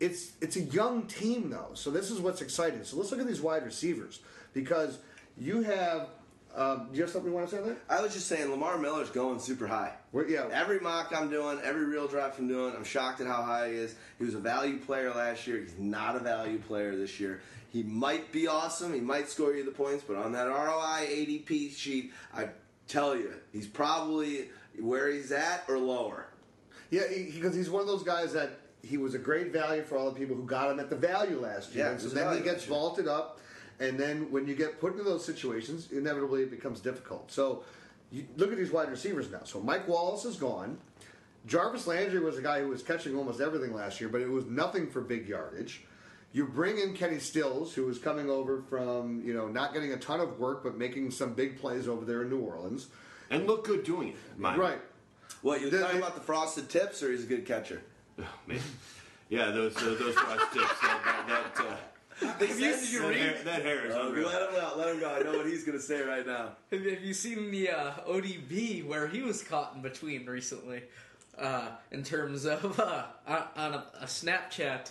It's 0.00 0.32
it's 0.40 0.56
a 0.56 0.60
young 0.60 1.06
team 1.06 1.50
though, 1.50 1.70
so 1.74 1.90
this 1.90 2.10
is 2.10 2.20
what's 2.20 2.42
exciting. 2.42 2.84
So 2.84 2.96
let's 2.96 3.10
look 3.10 3.20
at 3.20 3.26
these 3.26 3.40
wide 3.40 3.64
receivers 3.64 4.20
because 4.52 4.98
you 5.38 5.62
have. 5.62 6.08
Um, 6.56 6.86
do 6.92 6.98
you 6.98 7.02
have 7.02 7.10
something 7.10 7.32
you 7.32 7.36
want 7.36 7.50
to 7.50 7.56
say 7.56 7.60
there? 7.64 7.76
I 7.90 8.00
was 8.00 8.14
just 8.14 8.28
saying, 8.28 8.48
Lamar 8.48 8.78
Miller's 8.78 9.10
going 9.10 9.40
super 9.40 9.66
high. 9.66 9.92
Yeah. 10.28 10.46
Every 10.52 10.78
mock 10.78 11.12
I'm 11.12 11.28
doing, 11.28 11.58
every 11.64 11.84
real 11.84 12.06
draft 12.06 12.38
I'm 12.38 12.46
doing, 12.46 12.76
I'm 12.76 12.84
shocked 12.84 13.20
at 13.20 13.26
how 13.26 13.42
high 13.42 13.70
he 13.70 13.74
is. 13.74 13.96
He 14.18 14.24
was 14.24 14.34
a 14.34 14.38
value 14.38 14.78
player 14.78 15.12
last 15.12 15.48
year. 15.48 15.58
He's 15.58 15.76
not 15.80 16.14
a 16.14 16.20
value 16.20 16.58
player 16.58 16.94
this 16.94 17.18
year. 17.18 17.40
He 17.72 17.82
might 17.82 18.30
be 18.30 18.46
awesome. 18.46 18.94
He 18.94 19.00
might 19.00 19.28
score 19.28 19.52
you 19.52 19.64
the 19.64 19.72
points, 19.72 20.04
but 20.06 20.14
on 20.14 20.30
that 20.30 20.44
ROI 20.44 21.08
ADP 21.08 21.74
sheet, 21.76 22.12
I 22.32 22.50
tell 22.86 23.16
you, 23.16 23.32
he's 23.52 23.66
probably 23.66 24.50
where 24.80 25.10
he's 25.10 25.32
at 25.32 25.64
or 25.68 25.78
lower. 25.78 26.26
Yeah, 26.90 27.02
because 27.08 27.54
he's 27.54 27.70
one 27.70 27.80
of 27.80 27.86
those 27.86 28.02
guys 28.02 28.32
that 28.34 28.60
he 28.82 28.98
was 28.98 29.14
a 29.14 29.18
great 29.18 29.52
value 29.52 29.82
for 29.82 29.96
all 29.96 30.10
the 30.10 30.18
people 30.18 30.36
who 30.36 30.44
got 30.44 30.70
him 30.70 30.78
at 30.78 30.90
the 30.90 30.96
value 30.96 31.40
last 31.40 31.74
year. 31.74 31.86
Yeah, 31.86 31.92
and 31.92 32.00
so 32.00 32.08
then 32.08 32.36
he 32.36 32.42
gets 32.42 32.64
vaulted 32.64 33.08
up, 33.08 33.40
and 33.80 33.98
then 33.98 34.30
when 34.30 34.46
you 34.46 34.54
get 34.54 34.80
put 34.80 34.92
into 34.92 35.04
those 35.04 35.24
situations, 35.24 35.90
inevitably 35.90 36.42
it 36.42 36.50
becomes 36.50 36.80
difficult. 36.80 37.32
So 37.32 37.64
you 38.12 38.26
look 38.36 38.52
at 38.52 38.58
these 38.58 38.70
wide 38.70 38.90
receivers 38.90 39.30
now. 39.30 39.40
So 39.44 39.60
Mike 39.60 39.88
Wallace 39.88 40.24
is 40.24 40.36
gone. 40.36 40.78
Jarvis 41.46 41.86
Landry 41.86 42.20
was 42.20 42.38
a 42.38 42.42
guy 42.42 42.60
who 42.60 42.68
was 42.68 42.82
catching 42.82 43.16
almost 43.16 43.40
everything 43.40 43.74
last 43.74 44.00
year, 44.00 44.08
but 44.08 44.20
it 44.20 44.30
was 44.30 44.46
nothing 44.46 44.88
for 44.88 45.00
big 45.00 45.28
yardage. 45.28 45.82
You 46.32 46.46
bring 46.46 46.78
in 46.78 46.94
Kenny 46.94 47.18
Stills, 47.18 47.74
who 47.74 47.86
was 47.86 47.98
coming 47.98 48.28
over 48.28 48.62
from 48.68 49.22
you 49.24 49.34
know 49.34 49.48
not 49.48 49.72
getting 49.72 49.92
a 49.92 49.96
ton 49.96 50.20
of 50.20 50.38
work, 50.38 50.62
but 50.62 50.76
making 50.76 51.10
some 51.10 51.34
big 51.34 51.58
plays 51.60 51.86
over 51.86 52.04
there 52.04 52.22
in 52.22 52.30
New 52.30 52.40
Orleans. 52.40 52.88
And 53.34 53.46
look 53.46 53.64
good 53.64 53.84
doing 53.84 54.08
it. 54.08 54.16
mind. 54.38 54.58
Right. 54.58 54.80
What, 55.42 55.60
you're 55.60 55.70
The- 55.70 55.80
talking 55.80 55.98
the- 56.00 56.02
about 56.06 56.14
the 56.16 56.22
frosted 56.22 56.68
tips, 56.68 57.02
or 57.02 57.10
he's 57.10 57.24
a 57.24 57.26
good 57.26 57.44
catcher? 57.46 57.82
Oh, 58.20 58.24
man. 58.46 58.60
Yeah, 59.28 59.50
those 59.50 59.76
uh, 59.76 59.96
those 59.98 60.14
frost 60.14 60.52
tips. 60.52 60.80
That, 60.82 61.24
that, 61.28 61.54
that, 61.56 61.66
uh, 61.66 62.26
Have 62.46 62.60
you, 62.60 62.66
did 62.70 62.88
you 62.92 63.00
that, 63.02 63.08
read? 63.08 63.18
hair, 63.18 63.42
that 63.44 63.62
hair 63.62 63.86
is 63.86 63.94
Oh, 63.94 64.08
unreal. 64.08 64.28
let 64.28 64.42
him 64.42 64.50
go. 64.54 64.72
Let 64.76 64.88
him 64.94 65.00
go. 65.00 65.10
I 65.12 65.22
know 65.22 65.36
what 65.38 65.46
he's 65.46 65.64
going 65.64 65.76
to 65.78 65.82
say 65.84 66.02
right 66.02 66.24
now. 66.26 66.50
Have 66.70 66.84
have 66.84 67.02
you 67.02 67.14
seen 67.14 67.50
the 67.50 67.70
uh, 67.70 67.92
ODB 68.08 68.86
where 68.86 69.08
he 69.08 69.22
was 69.22 69.42
caught 69.42 69.72
in 69.74 69.82
between 69.82 70.26
recently? 70.26 70.82
Uh, 71.36 71.68
in 71.90 72.04
terms 72.04 72.44
of 72.44 72.78
uh, 72.80 73.04
on 73.26 73.42
on 73.56 73.74
a, 73.74 73.84
a 74.02 74.04
Snapchat, 74.06 74.90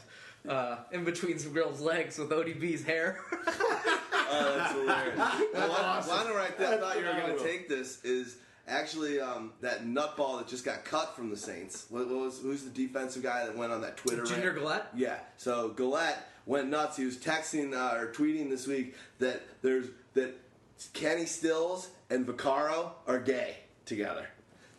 uh, 0.49 0.77
in 0.91 1.05
between 1.05 1.39
some 1.39 1.53
girls' 1.53 1.79
legs 1.79 2.17
with 2.17 2.29
ODB's 2.31 2.83
hair. 2.83 3.19
Oh, 4.33 4.57
that's 4.57 4.73
hilarious. 4.73 5.17
Well, 5.53 5.69
one, 5.69 6.25
one 6.25 6.35
right 6.35 6.57
there, 6.57 6.73
I 6.73 6.77
thought 6.77 6.97
you 6.97 7.05
were 7.05 7.11
going 7.13 7.37
to 7.37 7.43
take 7.43 7.69
this 7.69 8.03
is 8.03 8.37
actually 8.67 9.19
um, 9.19 9.53
that 9.61 9.85
nutball 9.85 10.37
that 10.39 10.47
just 10.47 10.65
got 10.65 10.85
cut 10.85 11.15
from 11.15 11.29
the 11.29 11.37
Saints. 11.37 11.85
What, 11.89 12.07
what 12.07 12.19
was 12.19 12.39
who's 12.39 12.63
the 12.63 12.69
defensive 12.69 13.23
guy 13.23 13.45
that 13.45 13.57
went 13.57 13.71
on 13.71 13.81
that 13.81 13.97
Twitter? 13.97 14.23
Junior 14.23 14.51
rant? 14.51 14.59
Galette? 14.59 14.87
Yeah. 14.95 15.19
So 15.37 15.69
Galette 15.69 16.27
went 16.45 16.69
nuts. 16.69 16.97
He 16.97 17.05
was 17.05 17.17
texting 17.17 17.73
uh, 17.73 17.97
or 17.97 18.11
tweeting 18.11 18.49
this 18.49 18.67
week 18.67 18.95
that 19.19 19.41
there's 19.61 19.87
that 20.13 20.33
Kenny 20.93 21.25
Stills 21.25 21.89
and 22.09 22.25
Vaccaro 22.25 22.91
are 23.07 23.19
gay 23.19 23.57
together. 23.85 24.27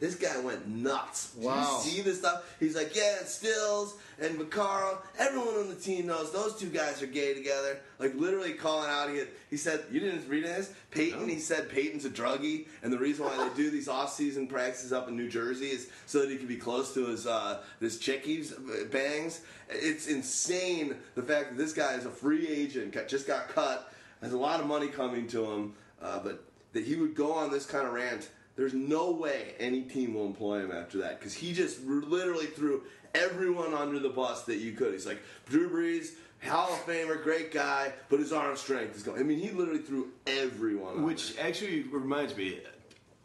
This 0.04 0.16
guy 0.16 0.38
went 0.40 0.68
nuts. 0.68 1.30
Did 1.30 1.44
Wow. 1.44 1.80
you 1.82 1.90
see 1.90 2.02
this 2.02 2.18
stuff? 2.18 2.44
He's 2.60 2.76
like, 2.76 2.94
yeah, 2.94 3.20
it's 3.22 3.32
Stills 3.36 3.96
and 4.20 4.38
Vaccaro. 4.38 4.98
Everyone 5.18 5.54
on 5.54 5.70
the 5.70 5.74
team 5.74 6.06
knows 6.08 6.30
those 6.30 6.54
two 6.56 6.68
guys 6.68 7.02
are 7.02 7.06
gay 7.06 7.32
together. 7.32 7.80
Like 7.98 8.14
literally 8.14 8.52
calling 8.52 8.90
out. 8.90 9.08
He, 9.08 9.22
he 9.48 9.56
said, 9.56 9.82
you 9.90 10.00
didn't 10.00 10.28
read 10.28 10.44
this? 10.44 10.70
Peyton, 10.90 11.26
he 11.26 11.38
said 11.38 11.70
Peyton's 11.70 12.04
a 12.04 12.10
druggie, 12.10 12.66
and 12.82 12.92
the 12.92 12.98
reason 12.98 13.24
why 13.24 13.48
they 13.48 13.54
do 13.56 13.70
these 13.70 13.88
off-season 13.88 14.46
practices 14.46 14.92
up 14.92 15.08
in 15.08 15.16
New 15.16 15.30
Jersey 15.30 15.68
is 15.68 15.88
so 16.04 16.20
that 16.20 16.30
he 16.30 16.36
can 16.36 16.48
be 16.48 16.56
close 16.56 16.92
to 16.92 17.06
his 17.06 17.26
uh, 17.26 17.62
his 17.80 17.98
chickies 17.98 18.52
uh, 18.52 18.84
bangs. 18.92 19.40
It's 19.70 20.06
insane 20.06 20.96
the 21.14 21.22
fact 21.22 21.48
that 21.48 21.56
this 21.56 21.72
guy 21.72 21.94
is 21.94 22.04
a 22.04 22.10
free 22.10 22.46
agent, 22.46 22.94
just 23.08 23.26
got 23.26 23.48
cut. 23.48 23.90
has 24.20 24.34
a 24.34 24.38
lot 24.38 24.60
of 24.60 24.66
money 24.66 24.88
coming 24.88 25.26
to 25.28 25.50
him, 25.50 25.72
uh, 26.02 26.18
but 26.18 26.44
that 26.74 26.84
he 26.84 26.94
would 26.96 27.14
go 27.14 27.32
on 27.32 27.50
this 27.50 27.64
kind 27.64 27.86
of 27.86 27.94
rant. 27.94 28.28
There's 28.56 28.74
no 28.74 29.10
way 29.10 29.54
any 29.58 29.82
team 29.82 30.14
will 30.14 30.26
employ 30.26 30.60
him 30.60 30.70
after 30.70 30.98
that 30.98 31.18
because 31.18 31.34
he 31.34 31.52
just 31.52 31.84
literally 31.84 32.46
threw 32.46 32.82
everyone 33.14 33.74
under 33.74 33.98
the 33.98 34.08
bus 34.08 34.44
that 34.44 34.56
you 34.56 34.72
could. 34.72 34.92
He's 34.92 35.06
like 35.06 35.22
Drew 35.46 35.68
Brees, 35.68 36.12
Hall 36.46 36.72
of 36.72 36.86
Famer, 36.86 37.22
great 37.22 37.52
guy, 37.52 37.92
but 38.08 38.20
his 38.20 38.32
arm 38.32 38.56
strength 38.56 38.96
is 38.96 39.02
going. 39.02 39.20
I 39.20 39.24
mean, 39.24 39.38
he 39.38 39.50
literally 39.50 39.80
threw 39.80 40.10
everyone. 40.26 40.98
on 40.98 41.02
Which 41.02 41.36
actually 41.38 41.82
reminds 41.82 42.36
me, 42.36 42.60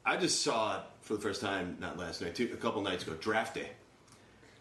I 0.05 0.17
just 0.17 0.41
saw 0.41 0.77
it 0.77 0.83
for 1.01 1.13
the 1.15 1.21
first 1.21 1.41
time 1.41 1.77
not 1.79 1.97
last 1.97 2.21
night, 2.21 2.39
a 2.39 2.47
couple 2.57 2.81
nights 2.81 3.03
ago. 3.03 3.15
Draft 3.19 3.55
day. 3.55 3.69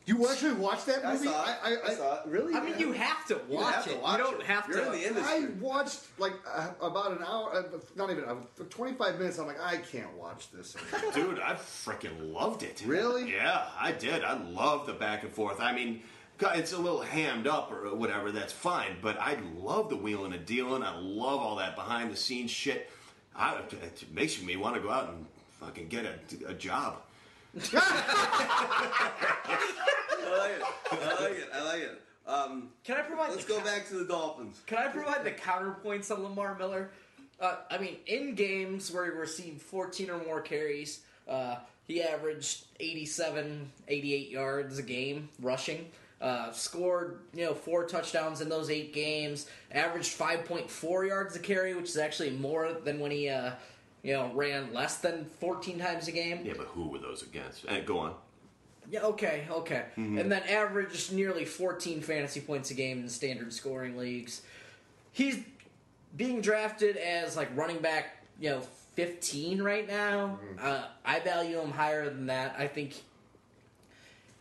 You 0.09 0.27
actually 0.27 0.55
watched 0.55 0.87
that 0.87 1.05
I 1.05 1.13
movie? 1.13 1.27
saw 1.27 1.45
it. 1.51 1.57
I, 1.63 1.77
I 1.87 1.95
saw 1.95 2.15
it. 2.15 2.21
Really? 2.29 2.55
I 2.55 2.61
mean, 2.61 2.79
you 2.79 2.93
have 2.93 3.27
to 3.27 3.35
You 3.51 3.57
watch 3.57 3.75
have 3.75 3.85
to 3.85 3.91
it. 3.91 4.01
watch 4.03 4.19
you 4.19 4.25
don't 4.25 4.41
it. 4.41 4.47
have 4.47 4.67
You're 4.67 4.79
to. 4.79 4.87
in 4.87 4.93
the 4.93 5.07
industry. 5.07 5.35
I 5.35 5.47
watched 5.61 6.01
like 6.19 6.33
uh, 6.51 6.71
about 6.81 7.13
an 7.13 7.19
hour, 7.23 7.55
uh, 7.55 7.79
not 7.95 8.11
even 8.11 8.25
uh, 8.25 8.37
25 8.71 9.19
minutes. 9.19 9.39
I'm 9.39 9.47
like, 9.47 9.61
I 9.61 9.77
can't 9.77 10.17
watch 10.17 10.51
this. 10.51 10.75
Dude, 11.15 11.39
I 11.41 11.53
freaking 11.57 12.33
loved 12.33 12.63
it. 12.63 12.83
Really? 12.87 13.31
Yeah, 13.35 13.67
I 13.79 13.93
did. 13.93 14.25
I 14.25 14.33
love 14.43 14.87
the 14.87 14.95
back 14.95 15.25
and 15.25 15.33
forth. 15.33 15.61
I 15.61 15.75
mean, 15.75 16.03
God, 16.39 16.59
it's 16.59 16.73
a 16.73 16.79
little 16.79 17.03
hammed 17.03 17.47
up 17.47 17.71
or 17.71 17.95
whatever, 17.95 18.33
that's 18.33 18.53
fine, 18.53 18.97
but 19.03 19.21
I 19.21 19.37
love 19.59 19.91
the 19.91 19.97
wheeling 19.97 20.33
and 20.33 20.47
dealing. 20.47 20.83
I 20.85 20.97
love 20.97 21.41
all 21.41 21.57
that 21.57 21.75
behind 21.77 22.11
the 22.11 22.17
scenes 22.17 22.51
shit. 22.51 22.89
I, 23.37 23.57
it 23.59 24.05
makes 24.15 24.41
me 24.41 24.57
want 24.57 24.75
to 24.77 24.81
go 24.81 24.89
out 24.91 25.11
and 25.11 25.27
fucking 25.61 25.89
get 25.89 26.07
a, 26.07 26.15
a 26.49 26.55
job. 26.55 27.03
I 27.75 27.79
like 30.39 30.53
it. 30.53 30.63
I 30.93 31.23
like 31.23 31.33
it. 31.39 31.49
I 31.55 31.65
like 31.65 31.81
it. 31.83 32.03
Um, 32.27 32.69
Can 32.85 32.97
I 32.99 33.03
provide? 33.03 33.31
let's 33.31 33.45
go 33.45 33.59
ca- 33.59 33.65
back 33.65 33.89
to 33.89 33.95
the 33.95 34.05
Dolphins. 34.05 34.61
Can 34.67 34.79
I 34.79 34.89
provide 34.89 35.25
the 35.25 35.31
counterpoints 35.31 36.11
on 36.11 36.23
Lamar 36.23 36.57
Miller? 36.59 36.91
Uh, 37.41 37.57
I 37.71 37.79
mean, 37.79 37.97
in 38.07 38.35
games 38.35 38.93
where 38.93 39.05
he 39.05 39.11
received 39.13 39.63
14 39.63 40.11
or 40.11 40.19
more 40.25 40.41
carries, 40.41 41.01
uh, 41.29 41.57
he 41.87 42.03
averaged 42.03 42.65
87, 42.81 43.71
88 43.87 44.31
yards 44.31 44.79
a 44.79 44.83
game 44.83 45.29
rushing. 45.41 45.89
Uh, 46.21 46.51
scored, 46.51 47.21
you 47.33 47.45
know, 47.45 47.55
four 47.55 47.87
touchdowns 47.87 48.41
in 48.41 48.49
those 48.49 48.71
eight 48.71 48.93
games. 48.93 49.47
Averaged 49.71 50.19
5.4 50.19 51.07
yards 51.09 51.37
a 51.37 51.39
carry, 51.39 51.75
which 51.75 51.91
is 51.91 51.97
actually 51.97 52.31
more 52.31 52.73
than 52.85 52.99
when 52.99 53.13
he, 53.13 53.29
uh, 53.29 53.53
you 54.03 54.13
know, 54.13 54.31
ran 54.35 54.73
less 54.73 54.99
than 54.99 55.25
14 55.41 55.79
times 55.79 56.09
a 56.09 56.13
game. 56.13 56.43
Yeah, 56.45 56.55
but 56.57 56.67
who 56.69 56.89
were 56.89 56.99
those 56.99 57.23
against? 57.23 57.65
And 57.65 57.85
go 57.87 57.99
on. 57.99 58.15
Yeah, 58.91 59.01
okay, 59.03 59.47
okay. 59.51 59.85
And 59.97 60.33
then 60.33 60.43
averaged 60.45 61.13
nearly 61.13 61.45
14 61.45 62.01
fantasy 62.01 62.41
points 62.41 62.71
a 62.71 62.75
game 62.75 63.01
in 63.01 63.09
standard 63.09 63.53
scoring 63.53 63.99
leagues. 63.99 64.41
He's 65.13 65.41
being 66.17 66.41
drafted 66.41 66.97
as 66.97 67.37
like 67.37 67.55
running 67.55 67.79
back, 67.79 68.25
you 68.41 68.51
know, 68.51 68.63
15 68.95 69.61
right 69.63 69.87
now. 69.87 70.39
Uh, 70.61 70.85
I 71.05 71.21
value 71.21 71.61
him 71.61 71.71
higher 71.71 72.09
than 72.09 72.27
that. 72.27 72.57
I 72.59 72.67
think 72.67 73.03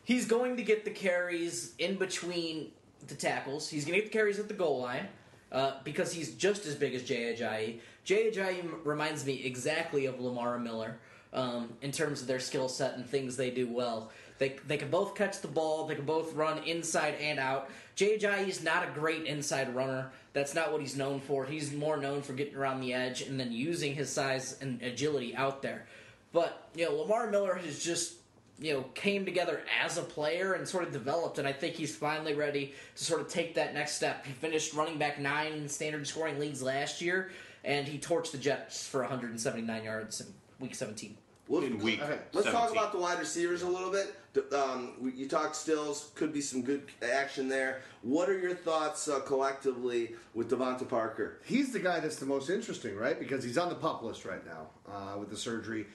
he's 0.05 0.25
going 0.25 0.55
to 0.57 0.63
get 0.63 0.85
the 0.85 0.91
carries 0.91 1.73
in 1.77 1.95
between 1.95 2.71
the 3.07 3.15
tackles. 3.15 3.69
He's 3.69 3.83
going 3.85 3.95
to 3.95 4.01
get 4.01 4.11
the 4.11 4.17
carries 4.17 4.39
at 4.39 4.47
the 4.47 4.53
goal 4.53 4.79
line 4.79 5.09
uh, 5.51 5.73
because 5.83 6.13
he's 6.13 6.33
just 6.35 6.65
as 6.65 6.75
big 6.75 6.95
as 6.95 7.03
Jay 7.03 7.35
Ajayi. 7.35 7.79
Ajayi 8.15 8.63
reminds 8.83 9.25
me 9.25 9.43
exactly 9.43 10.05
of 10.05 10.19
Lamar 10.19 10.57
Miller 10.59 10.97
um, 11.33 11.73
in 11.81 11.91
terms 11.91 12.21
of 12.21 12.27
their 12.27 12.39
skill 12.39 12.69
set 12.69 12.95
and 12.95 13.05
things 13.05 13.35
they 13.35 13.51
do 13.51 13.67
well. 13.67 14.11
They, 14.39 14.55
they 14.67 14.77
can 14.77 14.89
both 14.89 15.15
catch 15.15 15.41
the 15.41 15.47
ball. 15.47 15.87
They 15.87 15.95
can 15.95 16.05
both 16.05 16.33
run 16.33 16.63
inside 16.63 17.15
and 17.19 17.39
out. 17.39 17.69
Ajayi 17.97 18.47
is 18.47 18.63
not 18.63 18.87
a 18.87 18.91
great 18.91 19.25
inside 19.25 19.75
runner. 19.75 20.11
That's 20.33 20.53
not 20.53 20.71
what 20.71 20.81
he's 20.81 20.95
known 20.95 21.19
for. 21.19 21.45
He's 21.45 21.73
more 21.73 21.97
known 21.97 22.21
for 22.21 22.33
getting 22.33 22.55
around 22.55 22.81
the 22.81 22.93
edge 22.93 23.21
and 23.21 23.39
then 23.39 23.51
using 23.51 23.95
his 23.95 24.11
size 24.11 24.57
and 24.61 24.81
agility 24.83 25.35
out 25.35 25.61
there. 25.61 25.87
But 26.31 26.69
you 26.75 26.85
know, 26.85 26.95
Lamar 26.95 27.31
Miller 27.31 27.55
has 27.55 27.83
just 27.83 28.13
you 28.59 28.73
know 28.73 28.83
came 28.93 29.25
together 29.25 29.61
as 29.83 29.97
a 29.97 30.01
player 30.01 30.53
and 30.53 30.67
sort 30.67 30.83
of 30.83 30.91
developed, 30.91 31.39
and 31.39 31.47
I 31.47 31.53
think 31.53 31.75
he's 31.75 31.95
finally 31.95 32.35
ready 32.35 32.73
to 32.95 33.03
sort 33.03 33.21
of 33.21 33.27
take 33.27 33.55
that 33.55 33.73
next 33.73 33.93
step. 33.93 34.25
He 34.25 34.33
finished 34.33 34.73
running 34.73 34.97
back 34.97 35.19
nine 35.19 35.53
in 35.53 35.69
standard 35.69 36.07
scoring 36.07 36.37
leagues 36.37 36.61
last 36.61 37.01
year, 37.01 37.31
and 37.67 37.85
he 37.87 37.99
torched 37.99 38.31
the 38.31 38.37
Jets 38.39 38.87
for 38.87 39.01
179 39.01 39.83
yards 39.83 40.21
in 40.21 40.27
Week 40.59 40.73
17. 40.73 41.15
Well, 41.49 41.63
In 41.63 41.77
week 41.79 42.01
Okay. 42.01 42.17
Let's 42.33 42.49
talk 42.49 42.71
about 42.71 42.91
the 42.91 42.97
wide 42.97 43.19
receivers 43.19 43.61
a 43.61 43.67
little 43.69 43.91
bit. 43.91 44.13
Um, 44.53 45.11
you 45.15 45.27
talked 45.29 45.55
Stills, 45.55 46.11
could 46.15 46.33
be 46.33 46.41
some 46.41 46.61
good 46.61 46.83
action 47.01 47.47
there. 47.47 47.81
What 48.01 48.29
are 48.29 48.37
your 48.37 48.53
thoughts 48.53 49.07
uh, 49.07 49.19
collectively 49.21 50.15
with 50.33 50.49
DeVante 50.49 50.87
Parker? 50.89 51.39
He's 51.45 51.71
the 51.71 51.79
guy 51.79 51.99
that's 52.01 52.17
the 52.17 52.25
most 52.25 52.49
interesting, 52.49 52.95
right? 52.97 53.17
Because 53.17 53.43
he's 53.45 53.57
on 53.57 53.69
the 53.69 53.75
pup 53.75 54.03
list 54.03 54.25
right 54.25 54.45
now 54.45 54.67
uh, 54.91 55.17
with 55.17 55.29
the 55.29 55.37
surgery. 55.37 55.85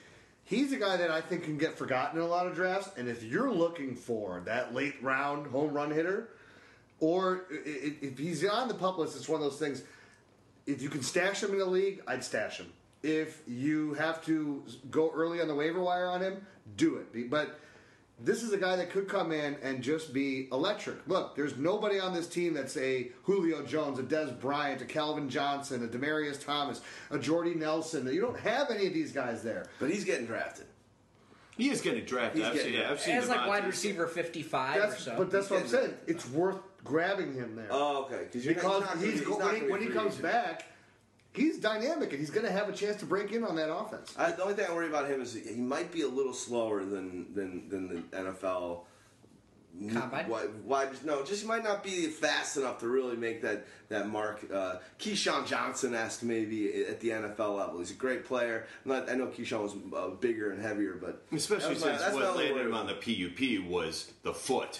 He's 0.43 0.73
a 0.73 0.77
guy 0.77 0.97
that 0.97 1.09
I 1.11 1.21
think 1.21 1.43
can 1.43 1.57
get 1.57 1.77
forgotten 1.77 2.17
in 2.19 2.25
a 2.25 2.27
lot 2.27 2.47
of 2.47 2.55
drafts. 2.55 2.89
And 2.97 3.07
if 3.07 3.23
you're 3.23 3.51
looking 3.51 3.95
for 3.95 4.41
that 4.45 4.73
late 4.73 4.95
round 5.03 5.47
home 5.47 5.71
run 5.73 5.91
hitter, 5.91 6.29
or 6.99 7.45
i- 7.51 7.55
i- 7.55 7.97
if 8.01 8.17
he's 8.17 8.43
on 8.45 8.67
the 8.67 8.73
pup 8.73 8.97
list, 8.97 9.15
it's 9.15 9.29
one 9.29 9.41
of 9.41 9.49
those 9.49 9.59
things. 9.59 9.83
If 10.65 10.81
you 10.81 10.89
can 10.89 11.01
stash 11.01 11.43
him 11.43 11.51
in 11.51 11.59
the 11.59 11.65
league, 11.65 12.01
I'd 12.07 12.23
stash 12.23 12.57
him. 12.57 12.71
If 13.01 13.41
you 13.47 13.93
have 13.95 14.23
to 14.25 14.63
go 14.89 15.11
early 15.13 15.41
on 15.41 15.47
the 15.47 15.55
waiver 15.55 15.81
wire 15.81 16.07
on 16.07 16.21
him, 16.21 16.45
do 16.77 16.97
it. 16.97 17.29
But 17.29 17.59
this 18.19 18.43
is 18.43 18.53
a 18.53 18.57
guy 18.57 18.77
that 18.77 18.89
could 18.91 19.09
come 19.09 19.33
in 19.33 19.57
and 19.61 19.81
just 19.81 20.13
be 20.13 20.47
electric. 20.51 21.05
Look, 21.07 21.35
there's 21.35 21.57
nobody 21.57 21.99
on 21.99 22.13
this 22.13 22.27
team 22.27 22.53
that's 22.53 22.77
a 22.77 23.11
Julio 23.23 23.65
Jones, 23.65 23.99
a 23.99 24.03
Dez 24.03 24.39
Bryant, 24.39 24.81
a 24.81 24.85
Calvin 24.85 25.29
Johnson, 25.29 25.83
a 25.83 25.87
Demaryius 25.87 26.43
Thomas, 26.43 26.81
a 27.11 27.19
Jordy 27.19 27.55
Nelson. 27.55 28.07
You 28.07 28.21
don't 28.21 28.39
have 28.39 28.69
any 28.69 28.87
of 28.87 28.93
these 28.93 29.11
guys 29.11 29.43
there. 29.43 29.65
But 29.79 29.89
he's 29.89 30.05
getting 30.05 30.25
drafted. 30.25 30.65
He 31.57 31.69
is 31.69 31.81
getting 31.81 32.05
drafted. 32.05 32.39
He's 32.39 32.47
I've 32.47 32.53
getting 32.55 32.71
seen, 32.71 32.81
yeah, 32.81 32.91
I've 32.91 33.01
seen 33.01 33.15
As 33.15 33.29
like 33.29 33.47
wide 33.47 33.67
receiver 33.67 34.07
55 34.07 34.75
or 34.75 34.79
That's, 34.79 35.03
so. 35.03 35.15
but 35.17 35.29
that's 35.29 35.49
what 35.49 35.61
I'm 35.61 35.67
saying. 35.67 35.93
It's 36.07 36.27
worth 36.29 36.57
grabbing 36.83 37.33
him 37.33 37.55
there. 37.55 37.67
Oh, 37.69 38.05
okay. 38.05 38.27
Because 38.31 38.45
because 38.45 38.83
he's, 39.01 39.13
he's 39.13 39.21
go- 39.21 39.37
not 39.37 39.47
when, 39.47 39.55
he, 39.55 39.59
gonna 39.61 39.71
when 39.71 39.79
be 39.81 39.87
he 39.87 39.91
comes 39.91 40.19
agent. 40.19 40.23
back, 40.23 40.65
he's 41.33 41.57
dynamic 41.59 42.11
and 42.11 42.19
he's 42.19 42.29
going 42.29 42.45
to 42.45 42.51
have 42.51 42.69
a 42.69 42.73
chance 42.73 42.97
to 42.97 43.05
break 43.05 43.31
in 43.31 43.43
on 43.43 43.55
that 43.55 43.73
offense. 43.73 44.13
I, 44.17 44.31
the 44.31 44.43
only 44.43 44.55
thing 44.55 44.65
I 44.69 44.73
worry 44.73 44.87
about 44.87 45.09
him 45.09 45.21
is 45.21 45.33
he 45.33 45.55
might 45.55 45.91
be 45.91 46.01
a 46.01 46.07
little 46.07 46.33
slower 46.33 46.83
than 46.83 47.33
than, 47.33 47.69
than 47.69 47.87
the 47.87 48.17
NFL. 48.17 48.81
Combine? 49.91 50.29
Why, 50.29 50.41
why? 50.65 50.87
No, 51.03 51.25
just 51.25 51.41
he 51.41 51.47
might 51.47 51.63
not 51.63 51.83
be 51.83 52.05
fast 52.05 52.57
enough 52.57 52.79
to 52.81 52.87
really 52.87 53.15
make 53.17 53.41
that 53.41 53.65
that 53.89 54.07
mark. 54.07 54.45
Uh, 54.53 54.75
Keyshawn 54.99 55.47
Johnson 55.47 55.95
asked 55.95 56.21
maybe 56.21 56.85
at 56.85 56.99
the 56.99 57.09
NFL 57.09 57.57
level. 57.57 57.79
He's 57.79 57.89
a 57.89 57.95
great 57.95 58.23
player. 58.23 58.67
I'm 58.85 58.91
not, 58.91 59.09
I 59.09 59.15
know 59.15 59.27
Keyshawn 59.27 59.63
was 59.63 59.73
uh, 59.95 60.09
bigger 60.09 60.51
and 60.51 60.61
heavier, 60.61 60.99
but 61.01 61.23
Especially 61.31 61.73
since 61.73 62.01
my 62.01 62.13
what 62.13 62.23
only 62.23 62.45
landed 62.49 62.67
him 62.67 62.73
on 62.75 62.85
the 62.85 62.93
PUP 62.93 63.67
was 63.67 64.11
the 64.21 64.33
foot. 64.33 64.79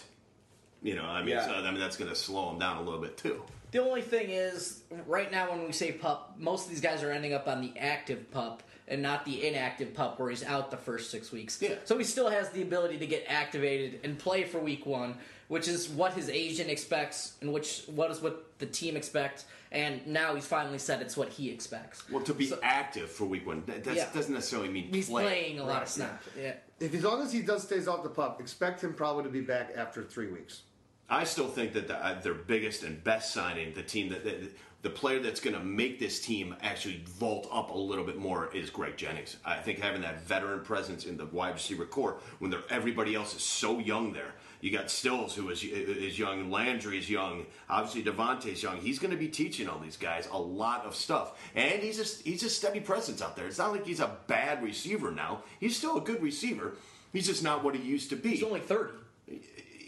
You 0.84 0.96
know, 0.96 1.06
I 1.06 1.22
mean, 1.22 1.30
Yeah. 1.36 1.46
so, 1.46 1.54
I 1.54 1.72
mean 1.72 1.80
that's 1.80 1.98
going 1.98 2.10
to 2.10 2.16
slow 2.16 2.52
him 2.52 2.60
down 2.60 2.78
a 2.78 2.82
little 2.82 3.00
bit 3.00 3.18
too. 3.18 3.42
The 3.72 3.80
only 3.80 4.02
thing 4.02 4.30
is, 4.30 4.84
right 5.08 5.32
now 5.32 5.50
when 5.50 5.66
we 5.66 5.72
say 5.72 5.92
pup, 5.94 6.36
most 6.38 6.66
of 6.66 6.70
these 6.70 6.82
guys 6.82 7.02
are 7.02 7.10
ending 7.12 7.34
up 7.34 7.48
on 7.48 7.62
the 7.62 7.74
active 7.80 8.30
pup 8.30 8.62
and 8.88 9.02
not 9.02 9.26
the 9.26 9.48
inactive 9.48 9.94
pup 9.96 10.20
where 10.20 10.30
he's 10.30 10.44
out 10.44 10.70
the 10.70 10.78
first 10.78 11.10
six 11.10 11.32
weeks. 11.32 11.60
Yeah. 11.62 11.76
So 11.86 11.98
he 11.98 12.04
still 12.04 12.30
has 12.30 12.50
the 12.52 12.62
ability 12.62 12.98
to 13.00 13.08
get 13.08 13.24
activated 13.28 14.02
and 14.04 14.20
play 14.20 14.44
for 14.44 14.60
week 14.60 14.86
one, 14.86 15.16
which 15.48 15.68
is 15.68 15.90
what 15.90 16.14
his 16.14 16.30
agent 16.30 16.70
expects 16.70 17.34
and 17.42 17.52
which 17.54 17.84
what 17.88 18.12
is 18.12 18.22
what 18.22 18.60
the 18.60 18.66
team 18.68 18.96
expects. 18.98 19.46
And 19.72 20.06
now 20.06 20.36
he's 20.36 20.46
finally 20.46 20.78
said 20.78 21.02
it's 21.02 21.18
what 21.18 21.30
he 21.30 21.50
expects. 21.50 22.08
Well, 22.12 22.22
to 22.26 22.34
be 22.36 22.46
So- 22.48 22.60
active 22.62 23.10
for 23.10 23.26
week 23.26 23.48
one, 23.48 23.64
that 23.66 23.84
that's, 23.86 23.98
Yeah. 23.98 24.10
doesn't 24.14 24.34
necessarily 24.34 24.70
mean 24.70 24.90
He's 24.94 25.10
play. 25.10 25.24
playing 25.24 25.60
a 25.60 25.64
lot 25.64 25.74
Right. 25.76 25.82
of 25.84 25.90
snaps. 25.90 26.28
Yeah. 26.40 26.54
If 26.80 26.94
as 26.94 27.04
long 27.04 27.24
as 27.24 27.32
he 27.32 27.42
does 27.42 27.64
stays 27.64 27.88
off 27.88 28.04
the 28.04 28.10
pup, 28.10 28.40
expect 28.40 28.84
him 28.84 28.94
probably 28.94 29.24
to 29.24 29.30
be 29.30 29.42
back 29.42 29.72
after 29.76 30.04
three 30.04 30.28
weeks. 30.28 30.62
I 31.10 31.26
still 31.26 31.48
think 31.48 31.74
that 31.74 31.88
the, 31.88 32.04
uh, 32.04 32.22
their 32.22 32.34
biggest 32.34 32.84
and 32.84 33.04
best 33.04 33.34
signing, 33.34 33.74
the 33.74 33.84
team 33.84 34.10
that, 34.10 34.24
that 34.24 34.56
the 34.84 34.90
player 34.90 35.20
that's 35.20 35.40
going 35.40 35.56
to 35.56 35.64
make 35.64 35.98
this 35.98 36.20
team 36.20 36.56
actually 36.62 37.04
vault 37.08 37.48
up 37.52 37.72
a 37.72 37.78
little 37.78 38.04
bit 38.04 38.18
more 38.18 38.54
is 38.54 38.70
Greg 38.70 38.98
Jennings. 38.98 39.38
I 39.46 39.56
think 39.56 39.80
having 39.80 40.02
that 40.02 40.22
veteran 40.24 40.60
presence 40.62 41.06
in 41.06 41.16
the 41.16 41.26
wide 41.26 41.54
receiver 41.54 41.86
core 41.86 42.18
when 42.40 42.52
they're, 42.52 42.64
everybody 42.70 43.16
else 43.16 43.34
is 43.34 43.42
so 43.42 43.80
young 43.80 44.12
there. 44.12 44.34
You 44.60 44.72
got 44.72 44.90
Stills, 44.90 45.36
who 45.36 45.50
is, 45.50 45.64
is 45.64 46.18
young. 46.20 46.50
Landry's 46.50 47.10
young. 47.10 47.46
Obviously, 47.70 48.04
DeVante's 48.04 48.64
young. 48.64 48.78
He's 48.78 48.98
going 48.98 49.12
to 49.12 49.18
be 49.18 49.28
teaching 49.28 49.68
all 49.68 49.80
these 49.80 49.98
guys 49.98 50.28
a 50.32 50.40
lot 50.40 50.86
of 50.86 50.96
stuff, 50.96 51.38
and 51.54 51.82
he's 51.82 52.00
a 52.00 52.24
he's 52.24 52.44
a 52.44 52.50
steady 52.50 52.80
presence 52.80 53.22
out 53.22 53.36
there. 53.36 53.46
It's 53.46 53.58
not 53.58 53.74
like 53.74 53.86
he's 53.86 54.00
a 54.00 54.16
bad 54.28 54.64
receiver 54.64 55.12
now. 55.12 55.44
He's 55.60 55.76
still 55.76 55.98
a 55.98 56.02
good 56.02 56.22
receiver. 56.22 56.78
He's 57.12 57.28
just 57.28 57.44
not 57.44 57.62
what 57.62 57.76
he 57.76 57.82
used 57.82 58.10
to 58.12 58.16
be. 58.16 58.30
He's 58.30 58.44
only 58.44 58.62
30. 58.62 58.94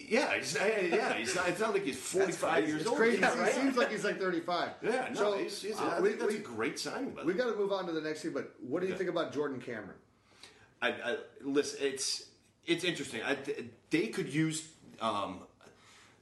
Yeah, 0.08 0.36
he's, 0.36 0.56
yeah, 0.56 1.14
he's 1.14 1.36
not, 1.36 1.49
it's 1.49 1.60
not 1.60 1.74
like 1.74 1.84
he's 1.84 1.97
45 1.99 2.68
years 2.68 2.82
It's 2.82 2.89
old. 2.89 2.97
crazy. 2.97 3.22
Yeah, 3.22 3.38
right? 3.39 3.53
He 3.53 3.60
seems 3.60 3.78
like 3.78 3.91
he's 3.91 4.03
like 4.03 4.20
35. 4.20 4.70
Yeah, 4.82 5.08
no, 5.10 5.16
So, 5.16 5.38
he's, 5.38 5.62
he's, 5.62 5.80
uh, 5.80 5.95
I 5.97 5.99
we, 5.99 6.10
think 6.10 6.22
that's 6.22 6.34
we, 6.34 6.39
a 6.39 6.41
great 6.41 6.80
signing. 6.80 7.18
We 7.26 7.34
got 7.34 7.45
to 7.51 7.56
move 7.56 7.72
on 7.72 7.86
to 7.88 7.91
the 7.91 8.01
next 8.01 8.22
thing, 8.22 8.32
but 8.32 8.53
what 8.62 8.82
do 8.82 8.88
you 8.88 8.95
think 8.95 9.10
about 9.10 9.34
Jordan 9.34 9.60
Cameron? 9.60 9.97
I, 10.82 10.89
I, 10.89 11.18
listen, 11.41 11.80
it's 11.82 12.26
it's 12.66 12.84
interesting. 12.84 13.22
I, 13.24 13.38
they 13.89 14.08
could 14.08 14.32
use 14.32 14.68
um, 15.01 15.39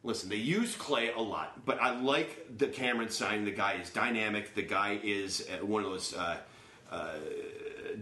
listen, 0.04 0.30
they 0.30 0.36
use 0.36 0.76
Clay 0.76 1.12
a 1.12 1.20
lot, 1.20 1.66
but 1.66 1.82
I 1.82 2.00
like 2.00 2.58
the 2.58 2.68
Cameron 2.68 3.10
signing. 3.10 3.46
The 3.46 3.52
guy 3.52 3.74
is 3.74 3.90
dynamic. 3.90 4.54
The 4.54 4.62
guy 4.62 5.00
is 5.04 5.48
uh, 5.62 5.66
one 5.66 5.84
of 5.84 5.90
those. 5.90 6.14
Uh, 6.14 6.38
uh, 6.92 7.14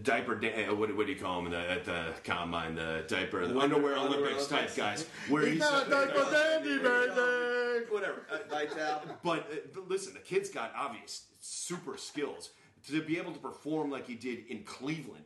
diaper, 0.02 0.34
da- 0.34 0.66
uh, 0.68 0.74
what, 0.74 0.94
what 0.96 1.06
do 1.06 1.12
you 1.12 1.18
call 1.18 1.42
them 1.42 1.52
at 1.52 1.84
the 1.84 2.12
combine? 2.24 2.74
The 2.74 3.04
diaper, 3.08 3.46
the 3.46 3.58
underwear, 3.58 3.96
underwear 3.96 4.18
Olympics 4.18 4.46
type 4.46 4.58
Olympics. 4.76 4.76
guys. 4.76 5.06
Where 5.28 5.46
He's 5.46 5.58
not 5.60 5.86
a 5.86 5.90
diaper 5.90 6.30
dandy, 6.30 6.78
baby. 6.82 7.86
Whatever. 7.90 8.26
Uh, 8.30 8.38
Vital. 8.48 9.02
But, 9.22 9.40
uh, 9.40 9.56
but 9.74 9.88
listen, 9.88 10.14
the 10.14 10.20
kid's 10.20 10.48
got 10.48 10.72
obvious 10.76 11.24
super 11.40 11.96
skills 11.96 12.50
to 12.88 13.02
be 13.02 13.18
able 13.18 13.32
to 13.32 13.38
perform 13.38 13.90
like 13.90 14.06
he 14.06 14.14
did 14.14 14.46
in 14.48 14.62
Cleveland. 14.64 15.24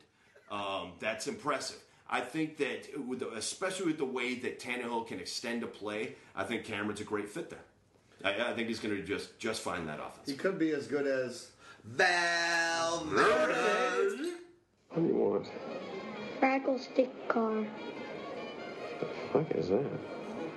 Um, 0.51 0.93
that's 1.01 1.27
impressive. 1.27 1.79
I 2.09 2.21
think 2.21 2.57
that, 2.59 2.87
with 3.07 3.19
the, 3.21 3.33
especially 3.33 3.87
with 3.87 3.99
the 3.99 4.05
way 4.05 4.37
that 4.37 4.61
Tannehill 4.61 5.07
can 5.09 5.19
extend 5.19 5.63
a 5.65 5.67
play, 5.67 6.15
I 6.37 6.45
think 6.45 6.65
Cameron's 6.65 7.01
a 7.01 7.05
great 7.05 7.29
fit 7.29 7.51
there. 7.51 7.65
I, 8.25 8.51
I 8.51 8.55
think 8.55 8.69
he's 8.69 8.79
going 8.79 8.95
to 8.97 9.03
just 9.03 9.39
just 9.39 9.61
find 9.63 9.89
that 9.89 9.99
offense. 9.99 10.29
He 10.29 10.35
could 10.37 10.59
be 10.59 10.71
as 10.71 10.87
good 10.87 11.07
as. 11.07 11.51
Valverde. 13.07 14.31
What 14.97 15.03
do 15.03 15.09
you 15.09 15.15
want? 15.15 15.47
Fraggle 16.41 16.81
stick 16.81 17.29
car. 17.29 17.67
The 18.99 19.07
fuck 19.31 19.51
is 19.51 19.69
that? 19.69 19.85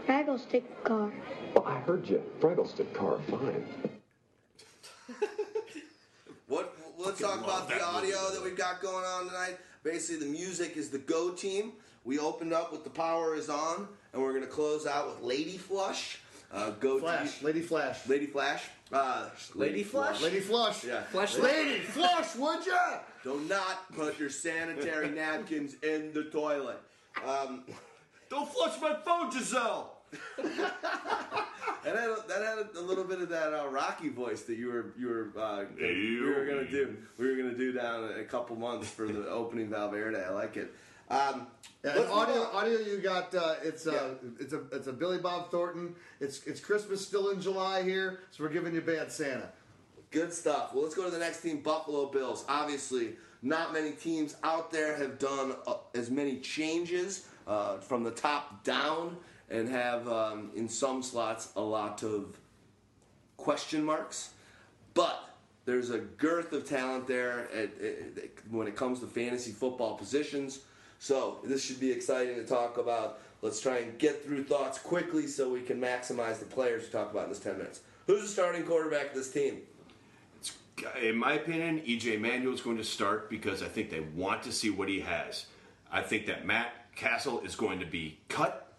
Fraggle 0.07 0.39
stick 0.39 0.81
car. 0.85 1.11
Well, 1.53 1.65
I 1.67 1.79
heard 1.79 2.07
you. 2.07 2.23
Fraggle 2.39 2.65
stick 2.65 2.93
car, 2.93 3.19
fine. 3.29 3.67
What? 6.47 6.73
Let's 6.97 7.19
talk 7.19 7.43
about 7.43 7.67
the 7.67 7.83
audio 7.83 8.17
movie. 8.17 8.35
that 8.35 8.43
we've 8.43 8.57
got 8.57 8.81
going 8.81 9.03
on 9.05 9.27
tonight. 9.27 9.57
Basically, 9.83 10.25
the 10.25 10.31
music 10.31 10.77
is 10.77 10.89
the 10.89 10.97
go 10.97 11.31
team. 11.31 11.73
We 12.05 12.17
opened 12.17 12.53
up 12.53 12.71
with 12.71 12.85
"The 12.85 12.89
Power 12.89 13.35
Is 13.35 13.49
On," 13.49 13.87
and 14.13 14.21
we're 14.21 14.31
going 14.31 14.45
to 14.45 14.49
close 14.49 14.87
out 14.87 15.07
with 15.09 15.21
"Lady 15.21 15.57
Flush." 15.57 16.19
Uh, 16.51 16.71
go 16.71 16.99
Flash, 16.99 17.37
team. 17.37 17.45
Lady 17.45 17.61
Flash. 17.61 18.07
Lady 18.07 18.25
Flash. 18.25 18.63
Uh, 18.91 19.29
Lady 19.53 19.83
Flush? 19.83 20.21
Lady 20.21 20.39
Flush. 20.39 20.83
Yeah. 20.83 21.03
Flash 21.03 21.37
Lady 21.37 21.79
Flush, 21.79 22.35
would 22.35 22.65
ya? 22.65 22.99
Do 23.23 23.39
not 23.47 23.93
put 23.95 24.19
your 24.19 24.31
sanitary 24.31 25.09
napkins 25.15 25.75
in 25.83 26.11
the 26.13 26.23
toilet. 26.25 26.81
Um, 27.25 27.65
Don't 28.29 28.51
flush 28.51 28.79
my 28.81 28.95
phone, 29.05 29.29
Gisele. 29.31 29.91
that 30.37 30.75
had 31.83 31.95
a, 31.95 32.17
that 32.27 32.43
had 32.43 32.67
a, 32.75 32.81
little 32.81 33.03
bit 33.03 33.21
of 33.21 33.29
that 33.29 33.53
uh, 33.53 33.67
Rocky 33.67 34.09
voice 34.09 34.41
that 34.43 34.57
you 34.57 34.67
were 34.67 34.93
you 34.97 35.07
were 35.07 35.39
uh, 35.39 35.65
Hey, 35.77 35.93
you 35.95 36.23
were 36.23 36.45
gonna 36.45 36.67
do. 36.67 36.97
We 37.19 37.29
were 37.29 37.35
gonna 37.35 37.55
do 37.55 37.71
down 37.71 38.09
a 38.19 38.23
couple 38.23 38.55
months 38.55 38.89
for 38.89 39.07
the 39.07 39.27
opening 39.27 39.69
Valverde. 39.69 40.17
I 40.23 40.31
like 40.31 40.57
it. 40.57 40.73
Um, 41.09 41.47
Yeah, 41.83 41.97
audio, 42.11 42.43
audio. 42.53 42.77
You 42.79 42.97
got 42.97 43.33
uh, 43.33 43.55
it's 43.63 43.87
uh, 43.87 44.15
it's 44.39 44.53
a 44.53 44.61
it's 44.71 44.87
a 44.87 44.93
Billy 44.93 45.17
Bob 45.17 45.49
Thornton. 45.49 45.95
It's 46.19 46.45
it's 46.45 46.59
Christmas 46.59 47.05
still 47.05 47.29
in 47.29 47.41
July 47.41 47.83
here, 47.83 48.19
so 48.31 48.43
we're 48.43 48.49
giving 48.49 48.73
you 48.73 48.81
Bad 48.81 49.11
Santa. 49.11 49.49
Good 50.11 50.33
stuff. 50.33 50.73
Well, 50.73 50.83
let's 50.83 50.95
go 50.95 51.05
to 51.05 51.11
the 51.11 51.19
next 51.19 51.41
team, 51.41 51.61
Buffalo 51.61 52.07
Bills. 52.07 52.43
Obviously, 52.49 53.15
not 53.41 53.71
many 53.71 53.91
teams 53.91 54.35
out 54.43 54.71
there 54.71 54.97
have 54.97 55.19
done 55.19 55.55
uh, 55.65 55.75
as 55.95 56.11
many 56.11 56.39
changes 56.39 57.27
uh, 57.47 57.77
from 57.77 58.03
the 58.03 58.11
top 58.11 58.63
down 58.63 59.15
and 59.49 59.69
have, 59.69 60.07
um, 60.07 60.51
in 60.55 60.67
some 60.67 61.01
slots, 61.01 61.51
a 61.55 61.61
lot 61.61 62.03
of 62.03 62.37
question 63.37 63.83
marks. 63.83 64.31
But 64.93 65.23
there's 65.65 65.91
a 65.91 65.99
girth 65.99 66.53
of 66.53 66.67
talent 66.67 67.07
there 67.07 67.47
at, 67.53 67.69
at, 67.81 68.51
when 68.51 68.67
it 68.67 68.75
comes 68.75 68.99
to 68.99 69.07
fantasy 69.07 69.51
football 69.51 69.95
positions. 69.95 70.59
So 70.99 71.39
this 71.43 71.63
should 71.63 71.79
be 71.79 71.91
exciting 71.91 72.35
to 72.35 72.45
talk 72.45 72.77
about. 72.77 73.21
Let's 73.41 73.61
try 73.61 73.77
and 73.77 73.97
get 73.97 74.25
through 74.25 74.43
thoughts 74.43 74.77
quickly 74.77 75.25
so 75.27 75.49
we 75.49 75.61
can 75.61 75.79
maximize 75.79 76.39
the 76.39 76.45
players 76.45 76.83
we 76.83 76.89
talk 76.89 77.09
about 77.09 77.23
in 77.23 77.29
this 77.29 77.39
10 77.39 77.57
minutes. 77.57 77.79
Who's 78.05 78.21
the 78.23 78.27
starting 78.27 78.63
quarterback 78.63 79.09
of 79.09 79.15
this 79.15 79.31
team? 79.31 79.61
In 81.01 81.17
my 81.17 81.33
opinion, 81.33 81.81
EJ 81.81 82.19
Manuel 82.19 82.53
is 82.53 82.61
going 82.61 82.77
to 82.77 82.83
start 82.83 83.29
because 83.29 83.63
I 83.63 83.67
think 83.67 83.89
they 83.89 84.01
want 84.01 84.43
to 84.43 84.51
see 84.51 84.69
what 84.69 84.89
he 84.89 84.99
has. 84.99 85.45
I 85.91 86.01
think 86.01 86.25
that 86.27 86.45
Matt 86.45 86.73
Cassel 86.95 87.41
is 87.41 87.55
going 87.55 87.79
to 87.79 87.85
be 87.85 88.19
cut. 88.27 88.73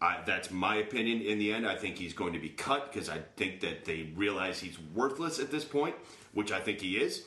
I, 0.00 0.18
that's 0.26 0.50
my 0.50 0.76
opinion 0.76 1.22
in 1.22 1.38
the 1.38 1.52
end. 1.52 1.66
I 1.66 1.74
think 1.74 1.96
he's 1.96 2.12
going 2.12 2.34
to 2.34 2.38
be 2.38 2.50
cut 2.50 2.92
because 2.92 3.08
I 3.08 3.20
think 3.36 3.60
that 3.60 3.86
they 3.86 4.10
realize 4.14 4.60
he's 4.60 4.78
worthless 4.94 5.38
at 5.38 5.50
this 5.50 5.64
point, 5.64 5.94
which 6.34 6.52
I 6.52 6.60
think 6.60 6.80
he 6.80 6.98
is. 6.98 7.24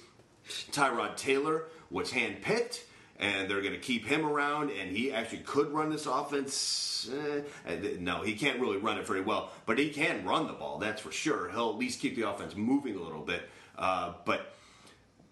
Tyrod 0.72 1.16
Taylor 1.16 1.66
was 1.90 2.12
handpicked, 2.12 2.82
and 3.20 3.50
they're 3.50 3.62
going 3.62 3.74
to 3.74 3.80
keep 3.80 4.06
him 4.06 4.26
around, 4.26 4.72
and 4.72 4.96
he 4.96 5.12
actually 5.12 5.40
could 5.40 5.72
run 5.72 5.90
this 5.90 6.06
offense. 6.06 7.10
Eh, 7.68 7.98
no, 8.00 8.22
he 8.22 8.34
can't 8.34 8.60
really 8.60 8.78
run 8.78 8.98
it 8.98 9.06
very 9.06 9.22
well, 9.22 9.52
but 9.66 9.78
he 9.78 9.90
can 9.90 10.26
run 10.26 10.48
the 10.48 10.54
ball, 10.54 10.78
that's 10.78 11.02
for 11.02 11.12
sure. 11.12 11.50
He'll 11.50 11.70
at 11.70 11.78
least 11.78 12.00
keep 12.00 12.16
the 12.16 12.30
offense 12.30 12.56
moving 12.56 12.96
a 12.96 13.02
little 13.02 13.22
bit. 13.22 13.42
Uh, 13.78 14.14
but 14.26 14.54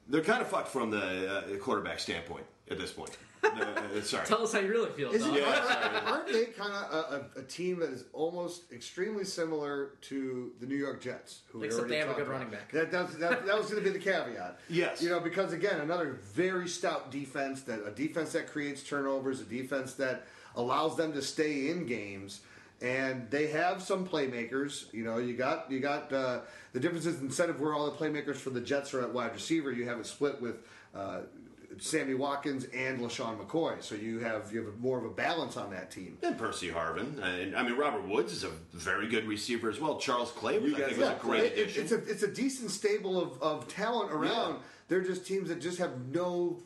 they're 0.10 0.22
kind 0.22 0.42
of 0.42 0.48
fucked 0.48 0.68
from 0.70 0.92
the 0.92 1.32
uh, 1.32 1.58
quarterback 1.58 2.00
standpoint 2.00 2.46
at 2.70 2.78
this 2.78 2.92
point. 2.92 3.18
Uh, 3.44 4.02
sorry. 4.02 4.26
Tell 4.26 4.44
us 4.44 4.54
how 4.54 4.60
you 4.60 4.70
really 4.70 4.92
feel. 4.92 5.12
Isn't, 5.12 5.34
Dom. 5.34 5.44
aren't, 5.44 6.08
aren't 6.08 6.28
they 6.28 6.46
kind 6.46 6.74
of 6.74 6.94
a, 6.94 7.26
a, 7.38 7.42
a 7.42 7.44
team 7.44 7.80
that 7.80 7.90
is 7.90 8.06
almost 8.14 8.72
extremely 8.72 9.24
similar 9.24 9.92
to 10.02 10.52
the 10.60 10.66
New 10.66 10.76
York 10.76 11.02
Jets? 11.02 11.42
Who 11.52 11.64
Except 11.64 11.88
they 11.88 11.98
have 11.98 12.10
a 12.10 12.14
good 12.14 12.24
about? 12.24 12.32
running 12.34 12.50
back. 12.50 12.72
That, 12.72 12.92
that, 12.92 13.20
that, 13.20 13.46
that 13.46 13.58
was 13.58 13.70
going 13.70 13.84
to 13.84 13.90
be 13.90 13.98
the 13.98 14.04
caveat. 14.04 14.60
Yes. 14.70 15.02
You 15.02 15.10
know, 15.10 15.20
because 15.20 15.54
again, 15.54 15.80
another 15.80 16.20
very 16.34 16.68
stout 16.68 17.12
defense 17.12 17.62
that 17.64 17.86
a 17.86 17.92
defense 17.92 18.34
that 18.34 18.48
creates 18.48 18.84
turnovers, 18.84 19.40
a 19.42 19.46
defense 19.46 19.94
that 19.94 20.26
allows 20.56 20.98
them 20.98 21.14
to 21.14 21.22
stay 21.22 21.70
in 21.70 21.86
games. 21.86 22.42
And 22.82 23.30
they 23.32 23.48
have 23.48 23.82
some 23.82 24.06
playmakers. 24.08 24.92
You 24.94 25.04
know, 25.04 25.18
you 25.18 25.36
got 25.36 25.72
you 25.72 25.80
got 25.80 26.14
uh, 26.14 26.42
the 26.74 26.80
difference 26.80 27.08
is 27.08 27.22
instead 27.22 27.50
of 27.50 27.60
where 27.60 27.74
all 27.74 27.90
the 27.90 27.98
playmakers 27.98 28.36
for 28.36 28.52
the 28.52 28.62
Jets 28.62 28.94
are 28.94 29.02
at 29.02 29.12
wide 29.12 29.34
receiver, 29.34 29.72
you 29.72 29.88
have 29.88 30.00
it 30.00 30.06
split 30.06 30.40
with 30.40 30.58
uh, 30.94 31.22
Sammy 31.80 32.14
Watkins 32.14 32.66
and 32.66 33.00
LeSean 33.00 33.38
McCoy. 33.38 33.82
So 33.84 33.96
you 33.96 34.20
have 34.20 34.52
you 34.52 34.66
have 34.66 34.80
more 34.80 34.98
of 34.98 35.06
a 35.06 35.10
balance 35.10 35.58
on 35.58 35.70
that 35.72 35.92
team. 35.92 36.18
And 36.24 36.38
Percy 36.38 36.70
Harvin. 36.70 37.22
And 37.22 37.56
I 37.56 37.64
mean, 37.64 37.78
Robert 37.78 38.08
Woods 38.08 38.32
is 38.34 38.44
a 38.44 38.50
very 38.74 39.08
good 39.08 39.28
receiver 39.28 39.70
as 39.70 39.80
well. 39.80 39.98
Charles 39.98 40.32
Clay, 40.32 40.60
was, 40.60 40.74
I 40.74 40.78
think, 40.78 40.98
was 40.98 41.10
a 41.10 41.18
great 41.20 41.44
it- 41.44 41.54
addition. 41.54 41.84
it's 41.84 41.92
a 41.92 41.98
it's 42.06 42.24
a 42.24 42.32
decent 42.32 42.72
stable 42.72 43.20
of, 43.20 43.42
of 43.42 43.68
talent 43.68 44.12
around. 44.12 44.54
Yeah. 44.54 44.60
They're 44.88 45.04
just 45.04 45.26
teams 45.26 45.50
that 45.50 45.60
just 45.62 45.78
have 45.80 46.08
no 46.08 46.62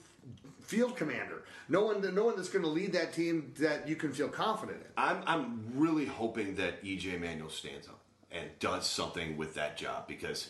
field 0.62 0.96
commander. 0.96 1.44
No 1.68 1.84
one 1.86 2.02
no 2.14 2.26
one 2.26 2.36
that's 2.36 2.50
going 2.50 2.64
to 2.64 2.70
lead 2.70 2.94
that 2.94 3.14
team 3.14 3.54
that 3.60 3.88
you 3.88 3.96
can 3.96 4.14
feel 4.14 4.30
confident 4.30 4.80
in. 4.82 4.88
I'm, 4.98 5.24
I'm 5.26 5.64
really 5.76 6.06
hoping 6.06 6.56
that 6.56 6.84
EJ 6.84 7.20
Manuel 7.20 7.50
stands 7.50 7.88
up 7.88 8.00
and 8.32 8.48
does 8.60 8.88
something 8.88 9.36
with 9.38 9.56
that 9.56 9.78
job 9.78 10.08
because 10.08 10.50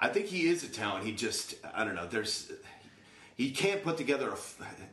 I 0.00 0.08
think 0.08 0.26
he 0.26 0.48
is 0.48 0.64
a 0.64 0.68
talent. 0.68 1.04
He 1.06 1.12
just, 1.12 1.54
I 1.74 1.84
don't 1.84 1.94
know, 1.94 2.06
there's. 2.06 2.52
He 3.42 3.50
can't 3.50 3.82
put 3.82 3.96
together 3.96 4.32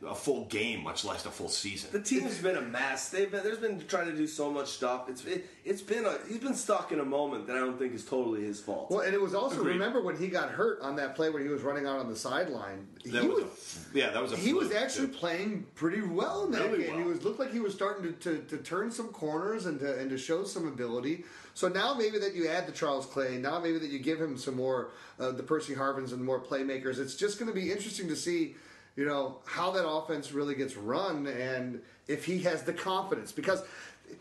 a 0.04 0.14
full 0.14 0.46
game, 0.46 0.82
much 0.82 1.04
less 1.04 1.24
a 1.24 1.30
full 1.30 1.48
season. 1.48 1.90
The 1.92 2.00
team's 2.00 2.38
been 2.38 2.56
a 2.56 2.60
mess. 2.60 3.08
They've 3.08 3.30
been 3.30 3.44
there's 3.44 3.58
been 3.58 3.86
trying 3.86 4.06
to 4.10 4.16
do 4.16 4.26
so 4.26 4.50
much 4.50 4.70
stuff. 4.70 5.08
It's 5.08 5.24
it, 5.24 5.48
it's 5.64 5.82
been 5.82 6.04
a 6.04 6.18
he's 6.26 6.38
been 6.38 6.56
stuck 6.56 6.90
in 6.90 6.98
a 6.98 7.04
moment 7.04 7.46
that 7.46 7.56
I 7.56 7.60
don't 7.60 7.78
think 7.78 7.94
is 7.94 8.04
totally 8.04 8.42
his 8.42 8.60
fault. 8.60 8.90
Well, 8.90 9.02
and 9.02 9.14
it 9.14 9.20
was 9.20 9.34
also 9.34 9.60
Agreed. 9.60 9.74
remember 9.74 10.02
when 10.02 10.16
he 10.16 10.26
got 10.26 10.50
hurt 10.50 10.80
on 10.80 10.96
that 10.96 11.14
play 11.14 11.30
where 11.30 11.40
he 11.40 11.48
was 11.48 11.62
running 11.62 11.86
out 11.86 12.00
on 12.00 12.08
the 12.08 12.16
sideline. 12.16 12.88
That 13.04 13.22
he 13.22 13.28
was, 13.28 13.44
was, 13.44 13.86
a, 13.94 13.98
yeah, 13.98 14.10
that 14.10 14.20
was 14.20 14.32
a. 14.32 14.36
he 14.36 14.52
was 14.52 14.72
actually 14.72 15.06
too. 15.06 15.14
playing 15.14 15.66
pretty 15.76 16.02
well 16.02 16.44
in 16.46 16.50
that 16.50 16.72
Really 16.72 16.86
game. 16.86 16.96
He 16.96 17.04
was 17.04 17.22
looked 17.22 17.38
like 17.38 17.52
he 17.52 17.60
was 17.60 17.72
starting 17.72 18.02
to, 18.02 18.12
to, 18.18 18.42
to 18.48 18.56
turn 18.64 18.90
some 18.90 19.08
corners 19.08 19.66
and 19.66 19.78
to 19.78 19.96
and 19.96 20.10
to 20.10 20.18
show 20.18 20.42
some 20.42 20.66
ability. 20.66 21.22
So 21.54 21.68
now 21.68 21.94
maybe 21.94 22.18
that 22.18 22.34
you 22.34 22.48
add 22.48 22.66
the 22.66 22.72
Charles 22.72 23.06
Clay, 23.06 23.36
now 23.36 23.58
maybe 23.58 23.78
that 23.78 23.90
you 23.90 23.98
give 23.98 24.20
him 24.20 24.36
some 24.36 24.56
more 24.56 24.90
uh, 25.18 25.32
the 25.32 25.42
Percy 25.42 25.74
Harvins 25.74 26.12
and 26.12 26.24
more 26.24 26.40
playmakers. 26.40 26.98
It's 26.98 27.14
just 27.14 27.38
going 27.38 27.50
to 27.50 27.54
be 27.54 27.70
interesting 27.70 28.08
to 28.08 28.16
see, 28.16 28.56
you 28.96 29.04
know, 29.04 29.38
how 29.44 29.70
that 29.72 29.86
offense 29.86 30.32
really 30.32 30.54
gets 30.54 30.76
run 30.76 31.26
and 31.26 31.82
if 32.08 32.24
he 32.24 32.38
has 32.40 32.62
the 32.62 32.72
confidence. 32.72 33.32
Because 33.32 33.62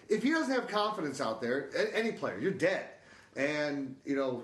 if 0.09 0.23
he 0.23 0.31
doesn't 0.31 0.53
have 0.53 0.67
confidence 0.67 1.21
out 1.21 1.41
there, 1.41 1.69
any 1.93 2.11
player, 2.11 2.37
you're 2.39 2.51
dead. 2.51 2.85
And 3.35 3.95
you 4.05 4.15
know, 4.15 4.43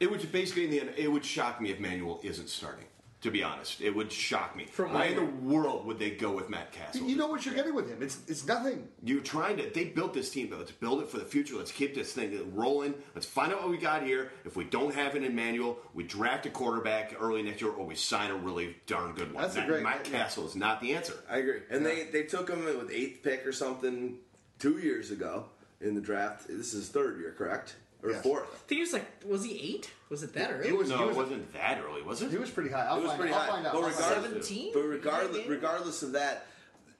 It 0.00 0.10
would 0.10 0.30
basically 0.32 0.64
in 0.64 0.70
the 0.70 0.80
end, 0.80 0.90
it 0.96 1.10
would 1.10 1.24
shock 1.24 1.60
me 1.60 1.70
if 1.70 1.80
Manuel 1.80 2.20
isn't 2.22 2.48
starting. 2.48 2.84
To 3.26 3.32
be 3.32 3.42
honest, 3.42 3.80
it 3.80 3.90
would 3.90 4.12
shock 4.12 4.54
me. 4.54 4.66
From 4.66 4.92
Why 4.92 5.06
in 5.06 5.16
the 5.16 5.24
world 5.24 5.84
would 5.86 5.98
they 5.98 6.10
go 6.10 6.30
with 6.30 6.48
Matt 6.48 6.70
Cassel? 6.70 7.08
you 7.08 7.16
know 7.16 7.26
what 7.26 7.44
you're 7.44 7.56
getting 7.56 7.74
with 7.74 7.88
him. 7.88 8.00
It's 8.00 8.18
it's 8.28 8.46
nothing. 8.46 8.86
You're 9.02 9.20
trying 9.20 9.56
to. 9.56 9.68
They 9.68 9.86
built 9.86 10.14
this 10.14 10.30
team, 10.30 10.46
but 10.48 10.60
let's 10.60 10.70
build 10.70 11.02
it 11.02 11.08
for 11.08 11.18
the 11.18 11.24
future. 11.24 11.56
Let's 11.56 11.72
keep 11.72 11.92
this 11.96 12.12
thing 12.12 12.54
rolling. 12.54 12.94
Let's 13.16 13.26
find 13.26 13.52
out 13.52 13.62
what 13.62 13.70
we 13.70 13.78
got 13.78 14.04
here. 14.04 14.30
If 14.44 14.54
we 14.54 14.62
don't 14.62 14.94
have 14.94 15.16
an 15.16 15.24
Emmanuel, 15.24 15.76
we 15.92 16.04
draft 16.04 16.46
a 16.46 16.50
quarterback 16.50 17.16
early 17.18 17.42
next 17.42 17.60
year, 17.60 17.72
or 17.72 17.84
we 17.84 17.96
sign 17.96 18.30
a 18.30 18.36
really 18.36 18.76
darn 18.86 19.12
good 19.16 19.34
one. 19.34 19.42
That's 19.42 19.56
a 19.56 19.62
great- 19.66 19.82
Matt 19.82 20.04
Cassel 20.04 20.46
is 20.46 20.54
not 20.54 20.80
the 20.80 20.94
answer. 20.94 21.14
I 21.28 21.38
agree. 21.38 21.62
And 21.68 21.84
they 21.84 22.04
they 22.04 22.22
took 22.22 22.48
him 22.48 22.64
with 22.64 22.92
eighth 22.92 23.24
pick 23.24 23.44
or 23.44 23.50
something 23.50 24.18
two 24.60 24.78
years 24.78 25.10
ago 25.10 25.46
in 25.80 25.96
the 25.96 26.00
draft. 26.00 26.46
This 26.46 26.68
is 26.68 26.72
his 26.74 26.88
third 26.90 27.18
year, 27.18 27.34
correct? 27.36 27.74
Or 28.06 28.10
Yes. 28.12 28.22
fourth? 28.22 28.44
I 28.52 28.56
think 28.68 28.76
he 28.78 28.80
was 28.80 28.92
like, 28.92 29.06
was 29.26 29.44
he 29.44 29.58
eight? 29.74 29.90
Was 30.08 30.22
it 30.22 30.32
that 30.34 30.50
early? 30.52 30.68
It 30.68 30.76
was 30.76 30.88
No, 30.88 30.98
he 30.98 31.02
it 31.04 31.06
was, 31.08 31.16
wasn't 31.16 31.52
that 31.54 31.80
early, 31.84 32.02
was 32.02 32.22
it? 32.22 32.30
he 32.30 32.36
was 32.36 32.50
pretty 32.50 32.70
high. 32.70 32.86
I'll 32.86 32.98
It 32.98 33.02
was 33.02 33.08
find, 33.10 33.20
pretty 33.20 33.34
I'll 33.34 33.40
high. 33.40 33.48
find 33.48 33.66
out. 33.66 33.72
But 33.72 33.82
I'll 33.84 33.90
find 33.90 34.04
out. 34.04 34.16
regardless, 34.22 34.48
17? 34.48 34.72
but 34.72 34.80
regardless, 34.82 35.46
regardless 35.48 36.02
of 36.02 36.12
that, 36.12 36.46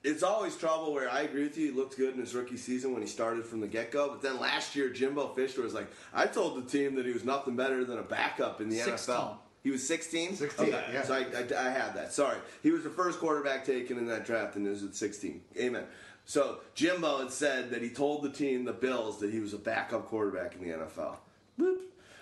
it's 0.03 0.23
always 0.23 0.55
trouble 0.55 0.93
where 0.93 1.09
I 1.09 1.21
agree 1.21 1.43
with 1.43 1.57
you. 1.57 1.71
He 1.71 1.77
looked 1.77 1.97
good 1.97 2.13
in 2.13 2.19
his 2.19 2.33
rookie 2.35 2.57
season 2.57 2.93
when 2.93 3.01
he 3.01 3.07
started 3.07 3.45
from 3.45 3.61
the 3.61 3.67
get 3.67 3.91
go. 3.91 4.09
But 4.09 4.21
then 4.21 4.39
last 4.39 4.75
year, 4.75 4.89
Jimbo 4.89 5.29
Fisher 5.33 5.61
was 5.61 5.73
like, 5.73 5.87
I 6.13 6.27
told 6.27 6.55
the 6.63 6.69
team 6.69 6.95
that 6.95 7.05
he 7.05 7.11
was 7.13 7.25
nothing 7.25 7.55
better 7.55 7.83
than 7.83 7.97
a 7.97 8.03
backup 8.03 8.61
in 8.61 8.69
the 8.69 8.77
16. 8.77 9.15
NFL. 9.15 9.37
He 9.63 9.71
was 9.71 9.85
16? 9.85 10.35
16, 10.35 10.65
Okay, 10.67 10.85
yeah. 10.93 11.01
So 11.03 11.13
I, 11.13 11.17
I, 11.19 11.67
I 11.67 11.69
had 11.71 11.93
that. 11.95 12.13
Sorry. 12.13 12.37
He 12.63 12.71
was 12.71 12.83
the 12.83 12.89
first 12.89 13.19
quarterback 13.19 13.65
taken 13.65 13.97
in 13.97 14.05
that 14.07 14.25
draft 14.25 14.55
and 14.55 14.65
is 14.67 14.83
at 14.83 14.95
16. 14.95 15.41
Amen. 15.59 15.83
So 16.27 16.59
Jimbo 16.75 17.19
had 17.19 17.31
said 17.31 17.71
that 17.71 17.81
he 17.81 17.89
told 17.89 18.21
the 18.21 18.29
team, 18.29 18.65
the 18.65 18.73
Bills, 18.73 19.21
that 19.21 19.31
he 19.31 19.39
was 19.39 19.53
a 19.53 19.57
backup 19.57 20.07
quarterback 20.07 20.55
in 20.55 20.61
the 20.61 20.75
NFL. 20.75 21.15
Boop. 21.57 21.77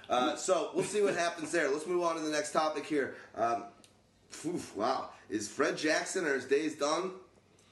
Uh, 0.08 0.36
so 0.36 0.70
we'll 0.76 0.84
see 0.84 1.02
what 1.02 1.16
happens 1.16 1.52
there. 1.52 1.70
Let's 1.70 1.88
move 1.88 2.04
on 2.04 2.16
to 2.16 2.22
the 2.22 2.30
next 2.30 2.52
topic 2.52 2.86
here. 2.86 3.16
Um, 3.36 3.64
wow. 4.76 5.10
Is 5.28 5.50
Fred 5.50 5.76
Jackson 5.76 6.26
or 6.26 6.36
his 6.36 6.46
days 6.46 6.76
done? 6.76 7.14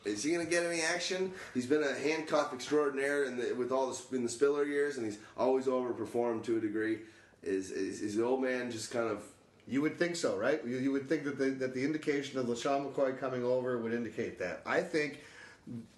Is 0.06 0.24
he 0.24 0.34
going 0.34 0.44
to 0.44 0.50
get 0.50 0.66
any 0.66 0.82
action? 0.82 1.32
He's 1.54 1.68
been 1.68 1.84
a 1.84 1.94
handcuff 1.94 2.52
extraordinaire 2.52 3.26
in 3.26 3.38
the, 3.38 3.54
with 3.54 3.72
all 3.72 3.92
the 3.92 4.16
in 4.16 4.24
the 4.24 4.30
Spiller 4.30 4.66
years, 4.66 4.98
and 4.98 5.06
he's 5.06 5.20
always 5.38 5.68
overperformed 5.68 6.44
to 6.46 6.58
a 6.58 6.60
degree. 6.60 6.98
Is, 7.44 7.70
is 7.70 8.02
is 8.02 8.16
the 8.16 8.26
old 8.26 8.42
man 8.42 8.72
just 8.72 8.90
kind 8.90 9.08
of 9.08 9.22
You 9.68 9.82
would 9.84 10.00
think 10.00 10.16
so, 10.16 10.36
right? 10.36 10.66
You, 10.66 10.78
you 10.78 10.92
would 10.92 11.08
think 11.08 11.26
that 11.26 11.38
the, 11.38 11.52
that 11.52 11.76
the 11.76 11.86
indication 11.86 12.40
of 12.40 12.48
LeSean 12.48 12.92
McCoy 12.92 13.18
coming 13.20 13.44
over 13.44 13.78
would 13.78 13.94
indicate 13.94 14.40
that. 14.40 14.62
I 14.66 14.82
think 14.82 15.20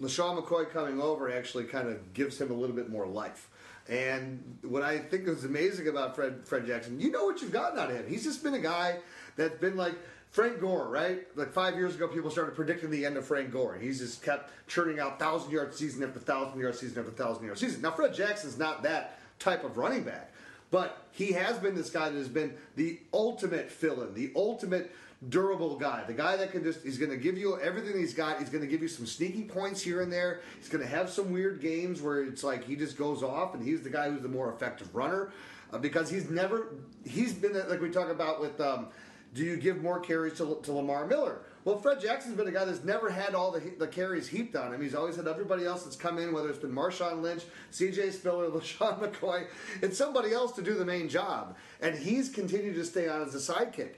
LeSean 0.00 0.40
McCoy 0.40 0.70
coming 0.70 1.00
over 1.00 1.30
actually 1.30 1.64
kind 1.64 1.88
of 1.88 2.14
gives 2.14 2.40
him 2.40 2.50
a 2.50 2.54
little 2.54 2.76
bit 2.76 2.88
more 2.88 3.06
life. 3.06 3.48
And 3.88 4.58
what 4.62 4.82
I 4.82 4.98
think 4.98 5.28
is 5.28 5.44
amazing 5.44 5.88
about 5.88 6.16
Fred 6.16 6.44
Fred 6.44 6.66
Jackson, 6.66 6.98
you 6.98 7.10
know 7.10 7.24
what 7.24 7.40
you've 7.40 7.52
gotten 7.52 7.78
out 7.78 7.90
of 7.90 7.96
him. 7.96 8.06
He's 8.08 8.24
just 8.24 8.42
been 8.42 8.54
a 8.54 8.60
guy 8.60 8.98
that's 9.36 9.58
been 9.58 9.76
like 9.76 9.94
Frank 10.30 10.60
Gore, 10.60 10.88
right? 10.88 11.26
Like 11.36 11.52
five 11.52 11.76
years 11.76 11.94
ago, 11.94 12.08
people 12.08 12.30
started 12.30 12.54
predicting 12.54 12.90
the 12.90 13.06
end 13.06 13.16
of 13.16 13.24
Frank 13.24 13.52
Gore, 13.52 13.78
he's 13.80 14.00
just 14.00 14.22
kept 14.22 14.50
churning 14.66 14.98
out 14.98 15.18
thousand 15.18 15.50
yard 15.50 15.74
season 15.74 16.02
after 16.02 16.18
thousand 16.18 16.60
yard 16.60 16.74
season 16.74 16.98
after 16.98 17.12
thousand 17.12 17.46
yard 17.46 17.58
season. 17.58 17.80
Now, 17.80 17.92
Fred 17.92 18.12
Jackson's 18.12 18.58
not 18.58 18.82
that 18.82 19.18
type 19.38 19.64
of 19.64 19.78
running 19.78 20.02
back, 20.02 20.32
but 20.70 21.06
he 21.12 21.32
has 21.32 21.58
been 21.58 21.74
this 21.74 21.90
guy 21.90 22.10
that 22.10 22.18
has 22.18 22.28
been 22.28 22.54
the 22.74 22.98
ultimate 23.14 23.70
fill-in, 23.70 24.14
the 24.14 24.32
ultimate 24.34 24.92
durable 25.28 25.76
guy, 25.76 26.04
the 26.06 26.12
guy 26.12 26.36
that 26.36 26.52
can 26.52 26.62
just 26.62 26.82
he's 26.82 26.98
going 26.98 27.10
to 27.10 27.16
give 27.16 27.36
you 27.36 27.58
everything 27.60 27.98
he's 27.98 28.14
got. 28.14 28.38
He's 28.38 28.50
going 28.50 28.62
to 28.62 28.68
give 28.68 28.82
you 28.82 28.88
some 28.88 29.06
sneaky 29.06 29.44
points 29.44 29.82
here 29.82 30.02
and 30.02 30.12
there. 30.12 30.40
He's 30.58 30.68
going 30.68 30.84
to 30.84 30.90
have 30.90 31.10
some 31.10 31.32
weird 31.32 31.60
games 31.60 32.00
where 32.02 32.22
it's 32.24 32.44
like 32.44 32.64
he 32.64 32.76
just 32.76 32.96
goes 32.96 33.22
off, 33.22 33.54
and 33.54 33.62
he's 33.62 33.82
the 33.82 33.90
guy 33.90 34.10
who's 34.10 34.22
the 34.22 34.28
more 34.28 34.52
effective 34.52 34.94
runner 34.94 35.32
uh, 35.72 35.78
because 35.78 36.10
he's 36.10 36.30
never 36.30 36.74
he's 37.04 37.32
been 37.32 37.54
like 37.68 37.80
we 37.80 37.90
talk 37.90 38.10
about 38.10 38.40
with. 38.40 38.60
Um, 38.60 38.88
do 39.34 39.44
you 39.44 39.56
give 39.58 39.82
more 39.82 40.00
carries 40.00 40.38
to, 40.38 40.58
to 40.62 40.72
Lamar 40.72 41.06
Miller? 41.06 41.40
Well, 41.64 41.78
Fred 41.78 42.00
Jackson's 42.00 42.36
been 42.36 42.46
a 42.46 42.52
guy 42.52 42.64
that's 42.64 42.84
never 42.84 43.10
had 43.10 43.34
all 43.34 43.50
the, 43.50 43.60
the 43.78 43.86
carries 43.88 44.28
heaped 44.28 44.56
on 44.56 44.72
him. 44.72 44.80
He's 44.80 44.94
always 44.94 45.16
had 45.16 45.26
everybody 45.26 45.66
else 45.66 45.82
that's 45.82 45.96
come 45.96 46.16
in, 46.18 46.32
whether 46.32 46.48
it's 46.48 46.60
been 46.60 46.72
Marshawn 46.72 47.20
Lynch, 47.20 47.42
C.J. 47.72 48.12
Spiller, 48.12 48.48
LeSean 48.50 48.98
McCoy, 49.00 49.46
it's 49.82 49.98
somebody 49.98 50.32
else 50.32 50.52
to 50.52 50.62
do 50.62 50.74
the 50.74 50.84
main 50.84 51.08
job. 51.08 51.56
And 51.82 51.98
he's 51.98 52.30
continued 52.30 52.76
to 52.76 52.84
stay 52.84 53.08
on 53.08 53.20
as 53.20 53.34
a 53.34 53.52
sidekick. 53.52 53.94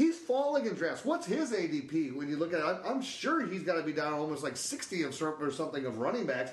He's 0.00 0.16
falling 0.16 0.64
in 0.64 0.72
drafts. 0.76 1.04
What's 1.04 1.26
his 1.26 1.52
ADP 1.52 2.14
when 2.14 2.26
you 2.30 2.38
look 2.38 2.54
at 2.54 2.60
it? 2.60 2.64
I'm, 2.64 2.78
I'm 2.86 3.02
sure 3.02 3.46
he's 3.46 3.62
got 3.62 3.74
to 3.74 3.82
be 3.82 3.92
down 3.92 4.14
almost 4.14 4.42
like 4.42 4.56
60 4.56 5.02
of 5.02 5.22
or 5.38 5.50
something 5.50 5.84
of 5.84 5.98
running 5.98 6.24
backs. 6.24 6.52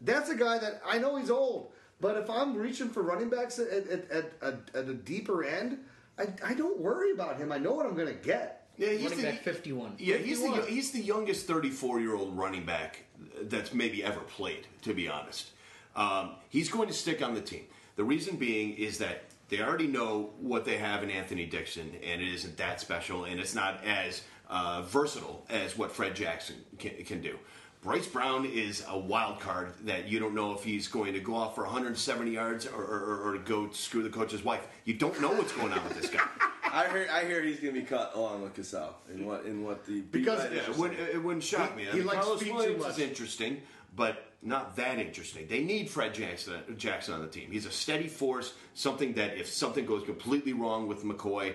That's 0.00 0.28
a 0.28 0.34
guy 0.34 0.58
that 0.58 0.82
I 0.84 0.98
know 0.98 1.14
he's 1.14 1.30
old, 1.30 1.70
but 2.00 2.16
if 2.16 2.28
I'm 2.28 2.56
reaching 2.56 2.88
for 2.88 3.04
running 3.04 3.28
backs 3.28 3.60
at, 3.60 3.68
at, 3.68 4.10
at, 4.10 4.32
at, 4.42 4.54
at 4.74 4.88
a 4.88 4.94
deeper 4.94 5.44
end, 5.44 5.78
I, 6.18 6.26
I 6.44 6.54
don't 6.54 6.80
worry 6.80 7.12
about 7.12 7.36
him. 7.36 7.52
I 7.52 7.58
know 7.58 7.74
what 7.74 7.86
I'm 7.86 7.94
going 7.94 8.08
to 8.08 8.14
get. 8.14 8.66
Yeah, 8.76 8.88
he's 8.88 9.02
Running 9.02 9.18
the, 9.18 9.30
back 9.30 9.42
51. 9.42 9.94
Yeah, 9.98 10.16
he's 10.16 10.42
the 10.42 10.66
he's 10.68 10.90
the 10.90 11.00
youngest 11.00 11.46
34 11.46 12.00
year 12.00 12.16
old 12.16 12.36
running 12.36 12.66
back 12.66 13.04
that's 13.42 13.72
maybe 13.72 14.02
ever 14.02 14.20
played. 14.20 14.66
To 14.82 14.94
be 14.94 15.08
honest, 15.08 15.50
um, 15.94 16.32
he's 16.48 16.68
going 16.68 16.88
to 16.88 16.94
stick 16.94 17.22
on 17.22 17.34
the 17.34 17.40
team. 17.40 17.66
The 17.94 18.02
reason 18.02 18.34
being 18.34 18.74
is 18.74 18.98
that 18.98 19.26
they 19.48 19.60
already 19.60 19.86
know 19.86 20.30
what 20.38 20.64
they 20.64 20.76
have 20.78 21.02
in 21.02 21.10
Anthony 21.10 21.46
Dixon, 21.46 21.90
and 22.04 22.20
it 22.20 22.28
isn't 22.28 22.56
that 22.58 22.80
special, 22.80 23.24
and 23.24 23.40
it's 23.40 23.54
not 23.54 23.82
as 23.84 24.22
uh, 24.48 24.82
versatile 24.82 25.44
as 25.48 25.76
what 25.76 25.92
Fred 25.92 26.14
Jackson 26.14 26.56
can, 26.78 26.92
can 27.04 27.20
do. 27.20 27.38
Bryce 27.80 28.06
Brown 28.08 28.44
is 28.44 28.84
a 28.88 28.98
wild 28.98 29.38
card 29.40 29.72
that 29.84 30.08
you 30.08 30.18
don't 30.18 30.34
know 30.34 30.52
if 30.52 30.64
he's 30.64 30.88
going 30.88 31.12
to 31.14 31.20
go 31.20 31.34
off 31.36 31.54
for 31.54 31.62
170 31.62 32.30
yards 32.32 32.66
or, 32.66 32.82
or, 32.82 33.34
or 33.34 33.38
go 33.38 33.70
screw 33.70 34.02
the 34.02 34.08
coach's 34.10 34.42
wife. 34.44 34.66
You 34.84 34.94
don't 34.94 35.20
know 35.20 35.28
what's 35.30 35.52
going 35.52 35.72
on 35.72 35.84
with 35.84 36.00
this 36.00 36.10
guy. 36.10 36.26
I 36.70 36.88
hear 36.88 37.08
I 37.10 37.24
hear 37.24 37.42
he's 37.42 37.60
going 37.60 37.72
to 37.74 37.80
be 37.80 37.86
cut 37.86 38.12
along 38.14 38.42
with 38.42 38.54
Cassel 38.54 38.94
in 39.14 39.24
what 39.24 39.46
in 39.46 39.64
what 39.64 39.86
the 39.86 40.00
Because- 40.02 40.52
Yeah, 40.52 40.68
it, 40.68 40.76
would, 40.76 40.92
it 40.92 41.22
wouldn't 41.22 41.44
shock 41.44 41.74
me. 41.76 41.86
I 41.88 41.92
he 41.92 41.98
mean, 41.98 42.06
likes 42.06 42.26
Karlos 42.26 42.40
too 42.40 42.52
Williams 42.52 42.82
much. 42.82 42.92
is 42.92 42.98
interesting, 42.98 43.62
but 43.96 44.27
not 44.42 44.76
that 44.76 44.98
interesting. 44.98 45.46
They 45.48 45.62
need 45.62 45.90
Fred 45.90 46.14
Jackson, 46.14 46.54
Jackson 46.76 47.14
on 47.14 47.22
the 47.22 47.26
team. 47.26 47.50
He's 47.50 47.66
a 47.66 47.70
steady 47.70 48.08
force. 48.08 48.54
Something 48.74 49.14
that 49.14 49.36
if 49.36 49.48
something 49.48 49.84
goes 49.84 50.04
completely 50.04 50.52
wrong 50.52 50.86
with 50.86 51.04
McCoy, 51.04 51.54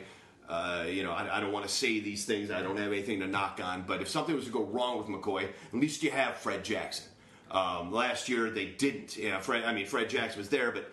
uh, 0.49 0.85
you 0.87 1.03
know, 1.03 1.11
I, 1.11 1.37
I 1.37 1.39
don't 1.39 1.53
want 1.53 1.65
to 1.65 1.71
say 1.71 1.99
these 1.99 2.25
things. 2.25 2.51
I 2.51 2.61
don't 2.61 2.77
have 2.77 2.91
anything 2.91 3.21
to 3.21 3.27
knock 3.27 3.61
on. 3.63 3.83
But 3.87 4.01
if 4.01 4.09
something 4.09 4.35
was 4.35 4.45
to 4.45 4.51
go 4.51 4.63
wrong 4.63 4.97
with 4.97 5.07
McCoy, 5.07 5.45
at 5.45 5.73
least 5.73 6.03
you 6.03 6.11
have 6.11 6.35
Fred 6.35 6.63
Jackson. 6.65 7.05
Um, 7.49 7.91
last 7.91 8.27
year 8.27 8.49
they 8.49 8.65
didn't. 8.65 9.15
You 9.15 9.31
know, 9.31 9.39
Fred. 9.39 9.63
I 9.63 9.73
mean, 9.73 9.85
Fred 9.85 10.09
Jackson 10.09 10.39
was 10.39 10.49
there, 10.49 10.71
but 10.71 10.91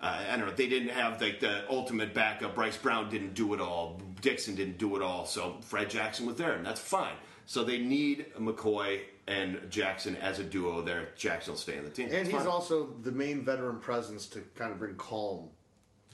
uh, 0.00 0.24
I 0.30 0.36
don't 0.36 0.46
know. 0.46 0.54
They 0.54 0.68
didn't 0.68 0.90
have 0.90 1.20
like 1.20 1.40
the 1.40 1.68
ultimate 1.68 2.14
backup. 2.14 2.54
Bryce 2.54 2.76
Brown 2.76 3.10
didn't 3.10 3.34
do 3.34 3.52
it 3.54 3.60
all. 3.60 4.00
Dixon 4.20 4.54
didn't 4.54 4.78
do 4.78 4.94
it 4.94 5.02
all. 5.02 5.26
So 5.26 5.56
Fred 5.62 5.90
Jackson 5.90 6.26
was 6.26 6.36
there, 6.36 6.52
and 6.52 6.64
that's 6.64 6.80
fine. 6.80 7.14
So 7.46 7.64
they 7.64 7.78
need 7.78 8.26
McCoy 8.38 9.00
and 9.28 9.60
Jackson 9.70 10.16
as 10.16 10.38
a 10.38 10.44
duo 10.44 10.82
there. 10.82 11.08
Jackson 11.16 11.52
will 11.52 11.58
stay 11.58 11.78
on 11.78 11.84
the 11.84 11.90
team. 11.90 12.06
And 12.06 12.14
It's 12.16 12.28
he's 12.30 12.38
fine. 12.38 12.46
also 12.48 12.88
the 13.02 13.12
main 13.12 13.44
veteran 13.44 13.78
presence 13.78 14.26
to 14.28 14.40
kind 14.56 14.72
of 14.72 14.78
bring 14.78 14.94
calm 14.96 15.48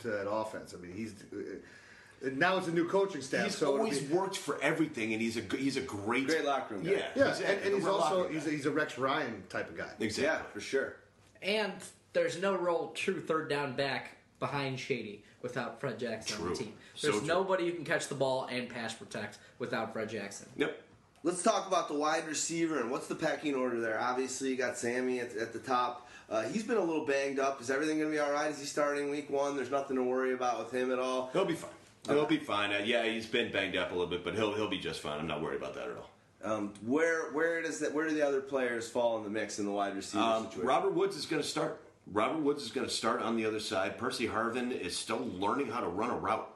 to 0.01 0.09
that 0.09 0.31
offense. 0.31 0.75
I 0.77 0.81
mean, 0.81 0.95
he's 0.95 1.15
uh, 1.33 2.29
now 2.35 2.57
it's 2.59 2.67
a 2.69 2.73
new 2.73 2.87
coaching 2.89 3.23
staff. 3.23 3.45
He's 3.45 3.57
so 3.57 3.67
it'll 3.69 3.79
always 3.81 4.01
be- 4.01 4.15
worked 4.15 4.37
for 4.37 4.61
everything, 4.61 5.13
and 5.13 5.23
he's 5.23 5.37
a 5.37 5.43
g- 5.43 5.57
he's 5.59 5.77
a 5.77 5.81
great 5.81 6.27
Great 6.27 6.45
locker 6.45 6.75
room 6.75 6.85
guy. 6.85 6.91
Yeah, 6.93 6.99
yeah, 7.15 7.29
exactly. 7.29 7.47
and, 7.57 7.65
and 7.67 7.75
he's 7.77 7.87
also 7.87 8.29
he's 8.29 8.47
a, 8.47 8.51
he's 8.51 8.67
a 8.67 8.71
Rex 8.71 8.99
Ryan 8.99 9.43
type 9.49 9.69
of 9.71 9.77
guy. 9.77 9.89
exactly. 10.01 10.25
Yeah, 10.25 10.43
for 10.53 10.61
sure. 10.61 10.97
And 11.43 11.73
there's 12.13 12.41
no 12.41 12.55
real 12.57 12.91
true 12.95 13.21
third 13.21 13.49
down 13.49 13.75
back 13.77 14.17
behind 14.41 14.79
Shady 14.79 15.23
without 15.43 15.81
Fred 15.81 15.99
Jackson 15.99 16.43
on 16.43 16.49
the 16.51 16.57
team. 16.57 16.73
There's 17.01 17.19
true. 17.19 17.27
nobody 17.27 17.67
who 17.67 17.73
can 17.73 17.85
catch 17.85 18.09
the 18.09 18.15
ball 18.17 18.47
and 18.51 18.69
pass 18.69 18.93
protect 18.93 19.39
without 19.61 19.93
Fred 19.93 20.09
Jackson. 20.09 20.49
Yep. 20.57 20.83
Let's 21.25 21.43
talk 21.43 21.67
about 21.67 21.89
the 21.89 21.95
wide 21.95 22.27
receiver 22.27 22.81
and 22.81 22.91
what's 22.91 23.09
the 23.09 23.15
pecking 23.15 23.55
order 23.55 23.81
there. 23.81 24.01
Obviously, 24.01 24.51
you 24.51 24.57
got 24.57 24.79
Sammy 24.79 25.21
at, 25.21 25.37
at 25.37 25.53
the 25.53 25.59
top. 25.59 26.09
Uh, 26.31 26.43
he's 26.43 26.63
been 26.63 26.77
a 26.77 26.85
little 26.85 27.05
banged 27.07 27.39
up. 27.39 27.61
Is 27.61 27.71
everything 27.71 27.99
going 27.99 28.11
to 28.11 28.15
be 28.15 28.21
all 28.21 28.31
right? 28.31 28.51
Is 28.51 28.61
he 28.61 28.67
starting 28.67 29.11
week 29.11 29.31
one? 29.31 29.57
There's 29.57 29.71
nothing 29.71 29.97
to 29.97 30.03
worry 30.03 30.35
about 30.35 30.59
with 30.59 30.71
him 30.73 30.93
at 30.93 30.99
all. 30.99 31.31
He'll 31.33 31.45
be 31.45 31.55
fine. 31.55 31.71
He'll 32.07 32.27
be 32.27 32.39
fine. 32.39 32.73
Uh, 32.73 32.83
yeah, 32.85 33.05
he's 33.05 33.27
been 33.27 33.51
banged 33.51 33.77
up 33.77 33.91
a 33.91 33.95
little 33.95 34.07
bit, 34.09 34.25
but 34.25 34.35
he'll 34.35 34.55
he'll 34.55 34.69
be 34.69 34.79
just 34.79 35.01
fine. 35.01 35.19
I'm 35.19 35.27
not 35.27 35.43
worried 35.43 35.59
about 35.59 35.75
that 35.75 35.89
at 35.89 35.97
all. 35.97 36.11
Um, 36.45 36.73
where 36.87 37.33
where 37.33 37.61
does 37.61 37.81
that? 37.81 37.93
Where 37.93 38.09
do 38.09 38.15
the 38.15 38.27
other 38.27 38.41
players 38.41 38.89
fall 38.89 39.19
in 39.19 39.25
the 39.25 39.31
mix 39.31 39.59
in 39.59 39.65
the 39.67 39.73
wide 39.73 39.97
receiver 39.97 40.23
Um, 40.23 40.45
situation? 40.45 40.67
Robert 40.69 40.95
Woods 40.95 41.17
is 41.17 41.27
going 41.27 41.43
to 41.43 41.49
start. 41.49 41.81
Robert 42.13 42.39
Woods 42.41 42.63
is 42.63 42.71
going 42.71 42.87
to 42.87 42.93
start 42.93 43.21
on 43.21 43.37
the 43.37 43.45
other 43.45 43.61
side. 43.61 43.99
Percy 43.99 44.27
Harvin 44.27 44.71
is 44.71 44.97
still 44.97 45.29
learning 45.39 45.69
how 45.71 45.81
to 45.81 45.89
run 45.89 46.09
a 46.11 46.17
route, 46.17 46.49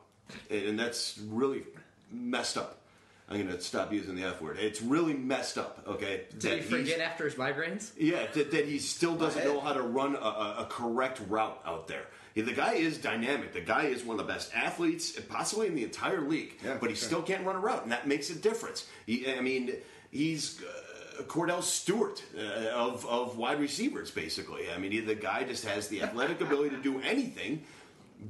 and 0.51 0.79
that's 0.79 1.19
really 1.29 1.65
messed 2.11 2.57
up. 2.57 2.79
I'm 3.29 3.37
going 3.37 3.57
to 3.57 3.61
stop 3.61 3.93
using 3.93 4.15
the 4.15 4.25
F 4.25 4.43
word. 4.43 4.59
It's 4.59 4.83
really 4.83 5.15
messed 5.15 5.57
up. 5.57 5.85
Okay, 5.87 6.25
Did 6.31 6.41
That 6.41 6.59
he 6.59 6.63
forget 6.63 7.01
after 7.01 7.25
his 7.25 7.35
migraines? 7.35 7.93
Yeah, 7.97 8.27
that, 8.35 8.51
that 8.51 8.67
he 8.67 8.79
still 8.79 9.15
doesn't 9.15 9.45
know 9.45 9.61
how 9.61 9.73
to 9.73 9.83
run 9.83 10.17
a, 10.17 10.19
a, 10.19 10.67
correct 10.69 11.21
route 11.29 11.59
out 11.65 11.89
there. 11.89 12.05
The 12.35 12.53
guy 12.53 12.75
is 12.75 12.99
dynamic. 12.99 13.53
The 13.53 13.61
guy 13.61 13.85
is 13.85 14.05
one 14.05 14.19
of 14.19 14.27
the 14.27 14.33
best 14.33 14.55
athletes, 14.55 15.19
possibly 15.29 15.67
in 15.67 15.75
the 15.75 15.85
entire 15.85 16.21
league. 16.21 16.59
Yeah, 16.65 16.77
but 16.81 16.91
he 16.91 16.97
sure. 16.97 17.07
still 17.07 17.23
can't 17.23 17.47
run 17.47 17.57
a 17.57 17.61
route, 17.61 17.83
and 17.83 17.93
that 17.93 18.07
makes 18.07 18.31
a 18.31 18.35
difference. 18.35 18.87
He, 19.07 19.31
I 19.31 19.41
mean, 19.41 19.75
he's 20.11 20.61
uh, 20.63 21.23
Kordell 21.25 21.63
Stewart 21.63 22.23
uh, 22.37 22.71
of 22.75 23.07
of 23.07 23.37
wide 23.37 23.61
receivers, 23.61 24.11
basically. 24.11 24.71
I 24.75 24.79
mean, 24.79 24.93
he, 24.93 25.01
the 25.01 25.15
guy 25.15 25.45
just 25.45 25.65
has 25.67 25.89
the 25.89 26.03
athletic 26.03 26.41
ability 26.41 26.71
to 26.71 26.83
do 26.83 27.01
anything, 27.01 27.65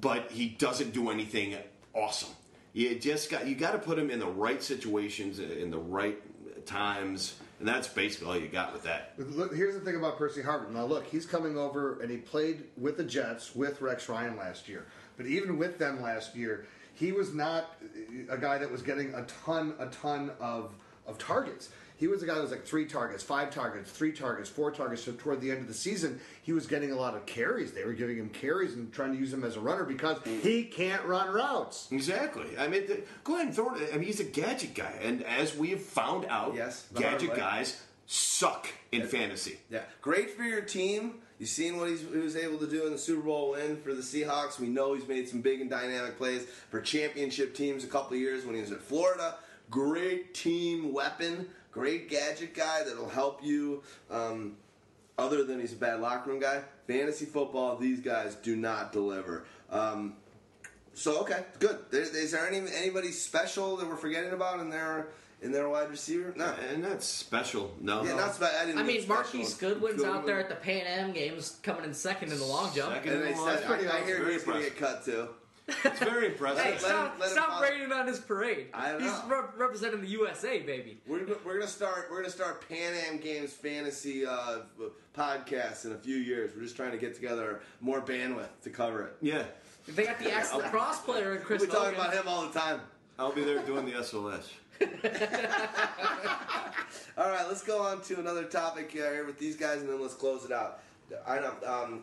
but 0.01 0.31
he 0.31 0.49
doesn't 0.49 0.93
do 0.93 1.11
anything 1.11 1.57
awesome. 1.95 2.31
You 2.73 2.99
just 2.99 3.31
got 3.31 3.47
you 3.47 3.55
got 3.55 3.73
to 3.73 3.79
put 3.79 3.99
him 3.99 4.11
in 4.11 4.19
the 4.19 4.27
right 4.27 4.63
situations, 4.63 5.39
uh, 5.39 5.43
in 5.43 5.71
the 5.71 5.79
right 5.79 6.19
times, 6.67 7.35
and 7.59 7.69
that's 7.69 7.89
basically 7.89 8.29
all 8.29 8.37
you 8.37 8.49
got 8.49 8.73
with 8.73 8.85
that. 8.85 9.15
Look, 9.19 9.55
here's 9.55 9.75
the 9.75 9.81
thing 9.81 9.97
about 9.97 10.17
Percy 10.17 10.43
Harvin. 10.43 10.73
Now, 10.73 10.85
look, 10.85 11.07
he's 11.07 11.27
coming 11.27 11.59
over 11.59 12.01
and 12.01 12.11
he 12.11 12.17
played 12.17 12.65
with 12.77 12.97
the 12.97 13.05
Jets 13.05 13.55
with 13.55 13.81
Rex 13.81 14.09
Ryan 14.09 14.37
last 14.37 14.69
year. 14.69 14.87
But 15.17 15.27
even 15.27 15.59
with 15.59 15.79
them 15.79 16.01
last 16.01 16.35
year, 16.35 16.67
he 16.95 17.13
was 17.13 17.35
not 17.35 17.77
uh, 17.83 18.35
a 18.35 18.39
guy 18.39 18.59
that 18.59 18.71
was 18.71 18.83
getting 18.83 19.15
a 19.15 19.25
ton, 19.45 19.75
a 19.79 19.87
ton 19.87 20.31
of 20.41 20.75
of 21.07 21.19
targets. 21.19 21.71
He 22.03 22.09
was 22.09 22.21
a 22.21 22.27
guy 22.27 22.35
that 22.35 22.43
was 22.43 22.51
like 22.51 22.67
three 22.67 22.85
targets, 22.87 23.23
five 23.23 23.51
targets, 23.51 23.89
three 23.89 24.11
targets, 24.11 24.51
four 24.51 24.73
targets. 24.73 25.05
So 25.05 25.13
toward 25.13 25.41
the 25.41 25.53
end 25.53 25.61
of 25.61 25.69
the 25.69 25.75
season, 25.75 26.19
he 26.43 26.53
was 26.53 26.67
getting 26.67 26.91
a 26.91 26.97
lot 26.97 27.15
of 27.15 27.27
carries. 27.27 27.71
They 27.71 27.85
were 27.85 27.93
giving 27.93 28.17
him 28.17 28.29
carries 28.31 28.75
and 28.75 28.93
trying 28.93 29.13
to 29.13 29.19
use 29.21 29.33
him 29.33 29.45
as 29.45 29.55
a 29.55 29.61
runner 29.61 29.85
because 29.85 30.19
he 30.43 30.65
can't 30.65 31.05
run 31.05 31.33
routes. 31.33 31.87
Exactly. 31.93 32.59
I 32.59 32.67
mean, 32.67 32.89
th- 32.89 33.05
go 33.23 33.35
ahead 33.37 33.47
and 33.47 33.55
throw 33.55 33.77
it. 33.77 33.91
I 33.93 33.99
mean, 33.99 34.07
he's 34.07 34.19
a 34.19 34.25
gadget 34.25 34.75
guy, 34.75 34.93
and 35.01 35.23
as 35.23 35.57
we 35.57 35.71
have 35.71 35.81
found 35.81 36.25
out, 36.25 36.57
Yes, 36.57 36.89
gadget 36.93 37.37
guys 37.37 37.81
suck 38.09 38.67
in 38.91 39.07
fantasy. 39.07 39.61
Yeah, 39.71 39.83
great 40.01 40.31
for 40.31 40.43
your 40.43 40.63
team. 40.63 41.21
You've 41.39 41.51
seen 41.51 41.77
what 41.77 41.89
he's, 41.89 42.01
he 42.01 42.19
was 42.19 42.35
able 42.35 42.59
to 42.59 42.67
do 42.67 42.85
in 42.85 42.93
the 42.93 42.99
Super 42.99 43.23
Bowl 43.23 43.53
win 43.53 43.77
for 43.77 43.95
the 43.95 44.03
Seahawks. 44.03 44.59
We 44.59 44.67
know 44.67 44.95
he's 44.95 45.07
made 45.07 45.29
some 45.29 45.41
big 45.41 45.61
and 45.61 45.71
dynamic 45.71 46.19
plays 46.19 46.47
for 46.69 46.81
championship 46.81 47.55
teams 47.55 47.85
a 47.85 47.87
couple 47.87 48.15
of 48.17 48.21
years 48.21 48.45
when 48.45 48.57
he 48.57 48.61
was 48.61 48.73
at 48.73 48.81
Florida. 48.81 49.37
Great 49.71 50.35
team 50.35 50.93
weapon, 50.93 51.49
great 51.73 52.09
gadget 52.09 52.55
guy 52.55 52.85
that'll 52.85 53.09
help 53.09 53.43
you. 53.43 53.83
Um, 54.11 54.57
other 55.19 55.45
than 55.45 55.61
he's 55.61 55.73
a 55.73 55.77
bad 55.77 56.01
locker 56.01 56.31
room 56.31 56.41
guy, 56.41 56.63
fantasy 56.87 57.25
football, 57.27 57.77
these 57.77 58.01
guys 58.01 58.35
do 58.37 58.57
not 58.57 58.93
deliver. 58.93 59.45
Um, 59.71 60.15
so 60.95 61.21
okay, 61.23 61.45
good. 61.59 61.79
There, 61.91 62.03
is 62.03 62.33
there 62.33 62.47
any 62.47 62.59
anybody 62.77 63.11
special 63.13 63.77
that 63.77 63.89
we're 63.89 63.97
forgetting 63.97 64.33
about 64.33 64.61
in 64.61 64.71
their 64.71 65.09
in 65.43 65.51
their 65.53 65.69
wide 65.69 65.91
receiver? 65.91 66.33
No, 66.37 66.55
And 66.71 66.85
that's 66.85 67.07
special. 67.07 67.75
No. 67.81 68.05
yeah, 68.05 68.15
not 68.15 68.35
special. 68.35 68.57
I 68.61 68.67
didn't. 68.67 68.79
I 68.79 68.83
mean, 68.85 69.01
special. 69.03 69.15
Marquise 69.15 69.55
Goodwin's 69.55 70.05
out 70.05 70.27
there 70.27 70.39
at 70.41 70.49
the 70.49 70.55
Pan 70.55 70.87
Am 70.87 71.13
Games, 71.13 71.59
coming 71.63 71.85
in 71.85 71.95
second 71.95 72.33
in 72.33 72.39
the 72.39 72.45
long 72.45 72.75
jump. 72.75 72.95
Second. 72.95 73.13
And 73.13 73.23
they 73.23 73.33
Well, 73.33 73.45
said, 73.47 73.55
that's 73.57 73.67
pretty 73.67 73.87
I, 73.89 73.99
I 73.99 74.05
hear 74.05 74.29
he's 74.31 74.45
going 74.45 74.59
to 74.59 74.65
get 74.65 74.79
cut 74.79 75.05
too. 75.05 75.29
It's 75.69 75.99
very 76.01 76.27
impressive. 76.27 76.63
Hey, 76.63 76.71
Let 76.73 76.81
him- 76.81 76.81
stop, 76.89 77.17
let 77.21 77.27
him 77.29 77.33
stop 77.35 77.49
follow. 77.51 77.63
raining 77.63 77.93
on 77.93 78.07
his 78.07 78.19
parade. 78.19 78.67
I 78.75 78.93
don't 78.93 79.01
He's 79.03 79.11
know. 79.13 79.25
rep- 79.29 79.59
representing 79.59 80.01
the 80.01 80.09
USA, 80.09 80.59
baby. 80.61 81.01
We're, 81.07 81.25
we're 81.45 81.55
gonna 81.59 81.67
start. 81.69 82.09
We're 82.11 82.19
gonna 82.23 82.31
start 82.33 82.69
Pan 82.69 82.95
Am 83.09 83.19
Games 83.19 83.53
fantasy 83.53 84.27
uh, 84.27 84.59
podcast 85.17 85.85
in 85.85 85.93
a 85.93 85.99
few 85.99 86.17
years. 86.17 86.51
We're 86.57 86.63
just 86.63 86.75
trying 86.77 86.91
to 86.93 86.99
get 86.99 87.15
together 87.15 87.61
more 87.81 88.01
bandwidth 88.01 88.49
to 88.65 88.71
cover 88.71 89.05
it. 89.07 89.17
yeah. 89.21 89.45
They 89.89 90.05
got 90.05 90.19
the 90.21 90.33
ex 90.33 90.51
cross 90.51 91.01
player 91.01 91.35
in 91.35 91.43
Chris 91.43 91.61
We're 91.63 91.67
talking 91.69 91.95
about 91.97 92.13
him 92.15 92.29
all 92.29 92.47
the 92.47 92.57
time. 92.59 92.81
I'll 93.19 93.33
be 93.33 93.43
there 93.43 93.61
doing 93.63 93.85
the 93.85 94.03
SOS. 94.03 94.49
All 97.19 97.29
right, 97.29 97.47
let's 97.47 97.63
go 97.63 97.83
on 97.83 98.01
to 98.03 98.19
another 98.19 98.45
topic 98.45 98.91
here 98.91 99.25
with 99.27 99.39
these 99.39 99.57
guys, 99.57 99.81
and 99.81 99.89
then 99.89 100.01
let's 100.01 100.15
close 100.15 100.45
it 100.45 100.53
out. 100.53 100.81
I 101.27 101.41
know 101.41 101.53
um, 101.67 102.03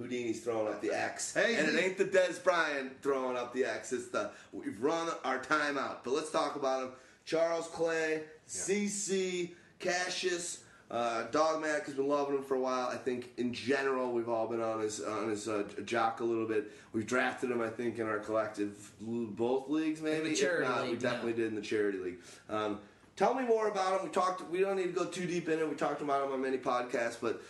Houdini's 0.00 0.40
throwing 0.40 0.68
up 0.68 0.80
the 0.80 0.92
X, 0.92 1.34
Hey. 1.34 1.56
and 1.56 1.68
it 1.68 1.82
ain't 1.82 1.98
the 1.98 2.04
Dez 2.06 2.42
Bryant 2.42 3.02
throwing 3.02 3.36
up 3.36 3.52
the 3.52 3.64
X. 3.64 3.92
It's 3.92 4.08
the 4.08 4.30
we've 4.52 4.80
run 4.82 5.08
our 5.24 5.38
time 5.38 5.76
out. 5.76 6.04
But 6.04 6.12
let's 6.14 6.30
talk 6.30 6.56
about 6.56 6.84
him. 6.84 6.90
Charles 7.26 7.66
Clay, 7.68 8.22
CC, 8.48 9.50
Cassius. 9.78 10.64
Uh, 10.90 11.22
Dogmatic 11.30 11.86
has 11.86 11.94
been 11.94 12.08
loving 12.08 12.34
him 12.34 12.42
for 12.42 12.56
a 12.56 12.60
while. 12.60 12.88
I 12.88 12.96
think 12.96 13.30
in 13.36 13.52
general 13.54 14.10
we've 14.12 14.28
all 14.28 14.48
been 14.48 14.60
on 14.60 14.80
his 14.80 15.00
on 15.00 15.28
his 15.28 15.46
uh, 15.46 15.62
jock 15.84 16.18
a 16.20 16.24
little 16.24 16.46
bit. 16.48 16.72
We've 16.92 17.06
drafted 17.06 17.52
him, 17.52 17.60
I 17.60 17.68
think, 17.68 18.00
in 18.00 18.06
our 18.08 18.18
collective 18.18 18.90
both 19.00 19.68
leagues, 19.68 20.00
maybe. 20.02 20.30
the 20.30 20.34
charity 20.34 20.64
if 20.64 20.68
not, 20.68 20.82
we 20.82 20.90
league, 20.90 21.02
yeah. 21.02 21.10
definitely 21.10 21.32
did 21.34 21.46
in 21.48 21.54
the 21.54 21.60
charity 21.60 21.98
league. 21.98 22.18
Um, 22.48 22.80
tell 23.14 23.34
me 23.34 23.44
more 23.44 23.68
about 23.68 24.00
him. 24.00 24.06
We 24.06 24.10
talked. 24.12 24.50
We 24.50 24.58
don't 24.60 24.74
need 24.76 24.92
to 24.92 24.92
go 24.92 25.04
too 25.04 25.26
deep 25.26 25.48
in 25.48 25.60
it. 25.60 25.68
We 25.68 25.76
talked 25.76 26.02
about 26.02 26.26
him 26.26 26.32
on 26.32 26.42
many 26.42 26.58
podcasts, 26.58 27.18
but 27.20 27.40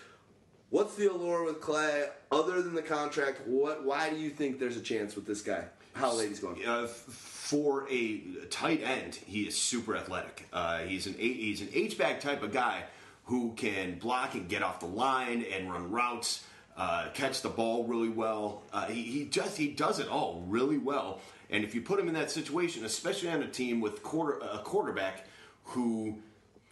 what's 0.70 0.94
the 0.94 1.10
allure 1.10 1.44
with 1.44 1.60
Clay 1.60 2.08
other 2.32 2.62
than 2.62 2.74
the 2.74 2.82
contract? 2.82 3.46
What? 3.46 3.84
Why 3.84 4.10
do 4.10 4.16
you 4.16 4.30
think 4.30 4.58
there's 4.58 4.76
a 4.76 4.82
chance 4.82 5.14
with 5.14 5.26
this 5.26 5.42
guy? 5.42 5.64
How 5.92 6.12
late 6.12 6.28
he's 6.28 6.40
going? 6.40 6.64
Uh, 6.64 6.86
for 6.86 7.86
a 7.90 8.22
tight 8.48 8.82
end, 8.82 9.16
he 9.26 9.42
is 9.42 9.56
super 9.56 9.96
athletic. 9.96 10.46
Uh, 10.52 10.78
he's 10.78 11.06
an 11.06 11.14
he's 11.18 11.60
an 11.60 11.68
H 11.74 11.98
back 11.98 12.20
type 12.20 12.42
of 12.42 12.52
guy 12.52 12.84
who 13.24 13.52
can 13.56 13.98
block 13.98 14.34
and 14.34 14.48
get 14.48 14.62
off 14.62 14.80
the 14.80 14.86
line 14.86 15.44
and 15.52 15.70
run 15.70 15.90
routes, 15.90 16.44
uh, 16.76 17.08
catch 17.14 17.42
the 17.42 17.48
ball 17.48 17.84
really 17.84 18.08
well. 18.08 18.62
Uh, 18.72 18.86
he, 18.86 19.02
he 19.02 19.24
just 19.24 19.56
he 19.56 19.68
does 19.68 19.98
it 19.98 20.08
all 20.08 20.44
really 20.46 20.78
well. 20.78 21.20
And 21.50 21.64
if 21.64 21.74
you 21.74 21.80
put 21.80 21.98
him 21.98 22.06
in 22.06 22.14
that 22.14 22.30
situation, 22.30 22.84
especially 22.84 23.28
on 23.28 23.42
a 23.42 23.48
team 23.48 23.80
with 23.80 24.02
quarter 24.02 24.38
a 24.38 24.58
quarterback 24.58 25.26
who 25.64 26.18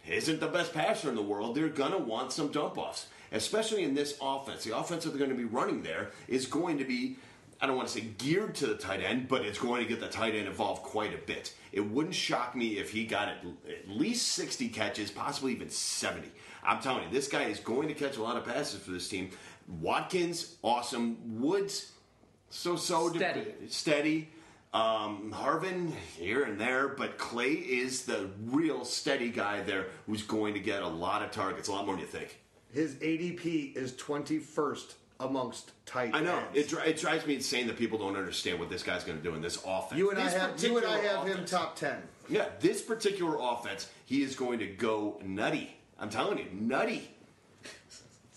isn't 0.07 0.39
the 0.39 0.47
best 0.47 0.73
passer 0.73 1.09
in 1.09 1.15
the 1.15 1.21
world, 1.21 1.55
they're 1.55 1.69
to 1.69 1.97
want 1.97 2.31
some 2.31 2.51
dump 2.51 2.77
offs, 2.77 3.07
especially 3.31 3.83
in 3.83 3.93
this 3.93 4.17
offense. 4.21 4.63
The 4.63 4.77
offense 4.77 5.03
that 5.03 5.11
they're 5.11 5.19
going 5.19 5.31
to 5.31 5.37
be 5.37 5.45
running 5.45 5.83
there 5.83 6.11
is 6.27 6.45
going 6.45 6.77
to 6.77 6.85
be, 6.85 7.17
I 7.61 7.67
don't 7.67 7.75
want 7.75 7.87
to 7.87 7.93
say 7.93 8.07
geared 8.17 8.55
to 8.55 8.67
the 8.67 8.75
tight 8.75 9.01
end, 9.01 9.27
but 9.27 9.43
it's 9.43 9.59
going 9.59 9.81
to 9.81 9.87
get 9.87 9.99
the 9.99 10.07
tight 10.07 10.35
end 10.35 10.47
involved 10.47 10.83
quite 10.83 11.13
a 11.13 11.17
bit. 11.17 11.53
It 11.71 11.81
wouldn't 11.81 12.15
shock 12.15 12.55
me 12.55 12.79
if 12.79 12.91
he 12.91 13.05
got 13.05 13.29
at, 13.29 13.43
least 13.87 14.29
60 14.29 14.69
catches, 14.69 15.11
possibly 15.11 15.51
even 15.53 15.69
70. 15.69 16.29
I'm 16.63 16.81
telling 16.81 17.03
you, 17.03 17.09
this 17.09 17.27
guy 17.27 17.43
is 17.43 17.59
going 17.59 17.87
to 17.87 17.93
catch 17.93 18.17
a 18.17 18.23
lot 18.23 18.35
of 18.35 18.45
passes 18.45 18.81
for 18.81 18.91
this 18.91 19.07
team. 19.07 19.31
Watkins, 19.81 20.55
awesome. 20.63 21.39
Woods, 21.39 21.91
so 22.49 22.75
so 22.75 23.09
Steady. 23.13 23.45
steady. 23.67 24.29
Um, 24.71 25.33
Harvin 25.35 25.91
here 26.15 26.43
and 26.43 26.61
there, 26.61 26.89
but 26.89 27.17
Clay 27.17 27.53
is 27.53 28.03
the 28.05 28.29
real 28.45 28.85
steady 28.85 29.29
guy 29.29 29.61
there 29.61 29.87
who's 30.05 30.21
going 30.21 30.53
to 30.53 30.59
get 30.59 30.83
a 30.83 30.87
lot 30.87 31.23
of 31.23 31.31
targets, 31.31 31.69
a 31.69 31.71
lot 31.71 31.85
more 31.87 31.95
than 31.95 32.01
you 32.01 32.07
think. 32.07 32.39
His 32.73 32.95
ADP 32.95 33.75
is 33.75 33.93
21st 33.93 34.93
amongst 35.21 35.71
tight 35.85 36.11
I 36.13 36.21
know 36.21 36.37
ends. 36.37 36.47
it, 36.53 36.69
dri- 36.69 36.83
it 36.83 36.97
drives 36.97 37.25
me 37.25 37.35
insane 37.35 37.67
that 37.67 37.77
people 37.77 37.97
don't 37.97 38.15
understand 38.15 38.57
what 38.59 38.69
this 38.69 38.83
guy's 38.83 39.03
going 39.03 39.17
to 39.17 39.23
do 39.23 39.35
in 39.35 39.41
this 39.41 39.61
offense. 39.65 39.97
you 39.97 40.11
and 40.11 40.19
I 40.19 40.29
have 40.29 40.63
you 40.63 40.77
and 40.77 40.85
I 40.85 40.97
particular 40.97 41.25
have 41.27 41.27
him 41.27 41.45
top 41.45 41.75
10. 41.75 42.01
Yeah, 42.29 42.45
this 42.59 42.81
particular 42.81 43.37
offense, 43.39 43.89
he 44.05 44.21
is 44.23 44.35
going 44.35 44.59
to 44.59 44.67
go 44.67 45.19
nutty. 45.23 45.75
I'm 45.99 46.09
telling 46.09 46.37
you, 46.37 46.45
nutty, 46.53 47.09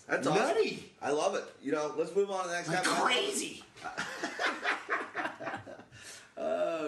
That's 0.07 0.27
awesome. 0.27 0.43
nutty, 0.43 0.91
I 1.01 1.11
love 1.11 1.35
it. 1.35 1.45
You 1.61 1.71
know, 1.71 1.93
let's 1.97 2.13
move 2.15 2.29
on 2.31 2.43
to 2.43 2.49
the 2.49 2.55
next 2.55 2.67
like 2.67 2.83
guy. 2.83 2.99
crazy. 2.99 3.63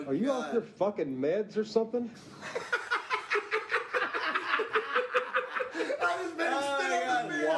Are 0.08 0.14
you 0.14 0.30
off 0.30 0.54
your 0.54 0.62
oh, 0.62 0.66
fucking 0.78 1.18
meds 1.18 1.58
or 1.58 1.66
something? 1.66 2.12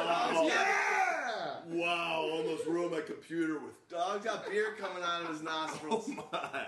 Wow, 0.06 0.46
Yeah! 0.46 1.54
wow, 1.70 2.28
almost 2.32 2.66
ruined 2.66 2.92
my 2.92 3.00
computer 3.00 3.54
with 3.58 3.88
Dog's 3.88 4.24
got 4.24 4.48
beer 4.50 4.74
coming 4.78 5.02
out 5.02 5.22
of 5.22 5.28
his 5.28 5.42
nostrils. 5.42 6.10
Oh 6.18 6.28
my. 6.32 6.66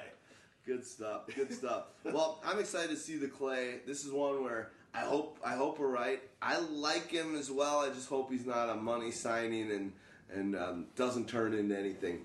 Good 0.67 0.85
stuff. 0.87 1.23
Good 1.35 1.53
stuff. 1.53 1.85
Well, 2.05 2.41
I'm 2.45 2.59
excited 2.59 2.91
to 2.91 2.97
see 2.97 3.17
the 3.17 3.27
Clay. 3.29 3.81
This 3.87 4.05
is 4.05 4.13
one 4.13 4.43
where 4.45 4.71
I 4.95 5.01
hope 5.01 5.39
I 5.45 5.55
hope 5.55 5.79
we're 5.79 5.89
right. 5.89 6.21
I 6.43 6.59
like 6.59 7.11
him 7.11 7.35
as 7.35 7.51
well. 7.51 7.81
I 7.81 7.89
just 7.89 8.09
hope 8.09 8.31
he's 8.31 8.47
not 8.47 8.69
a 8.69 8.75
money 8.75 9.11
signing 9.11 9.71
and 9.71 9.93
and 10.33 10.55
um, 10.55 10.87
doesn't 10.97 11.29
turn 11.29 11.55
into 11.55 11.77
anything. 11.77 12.21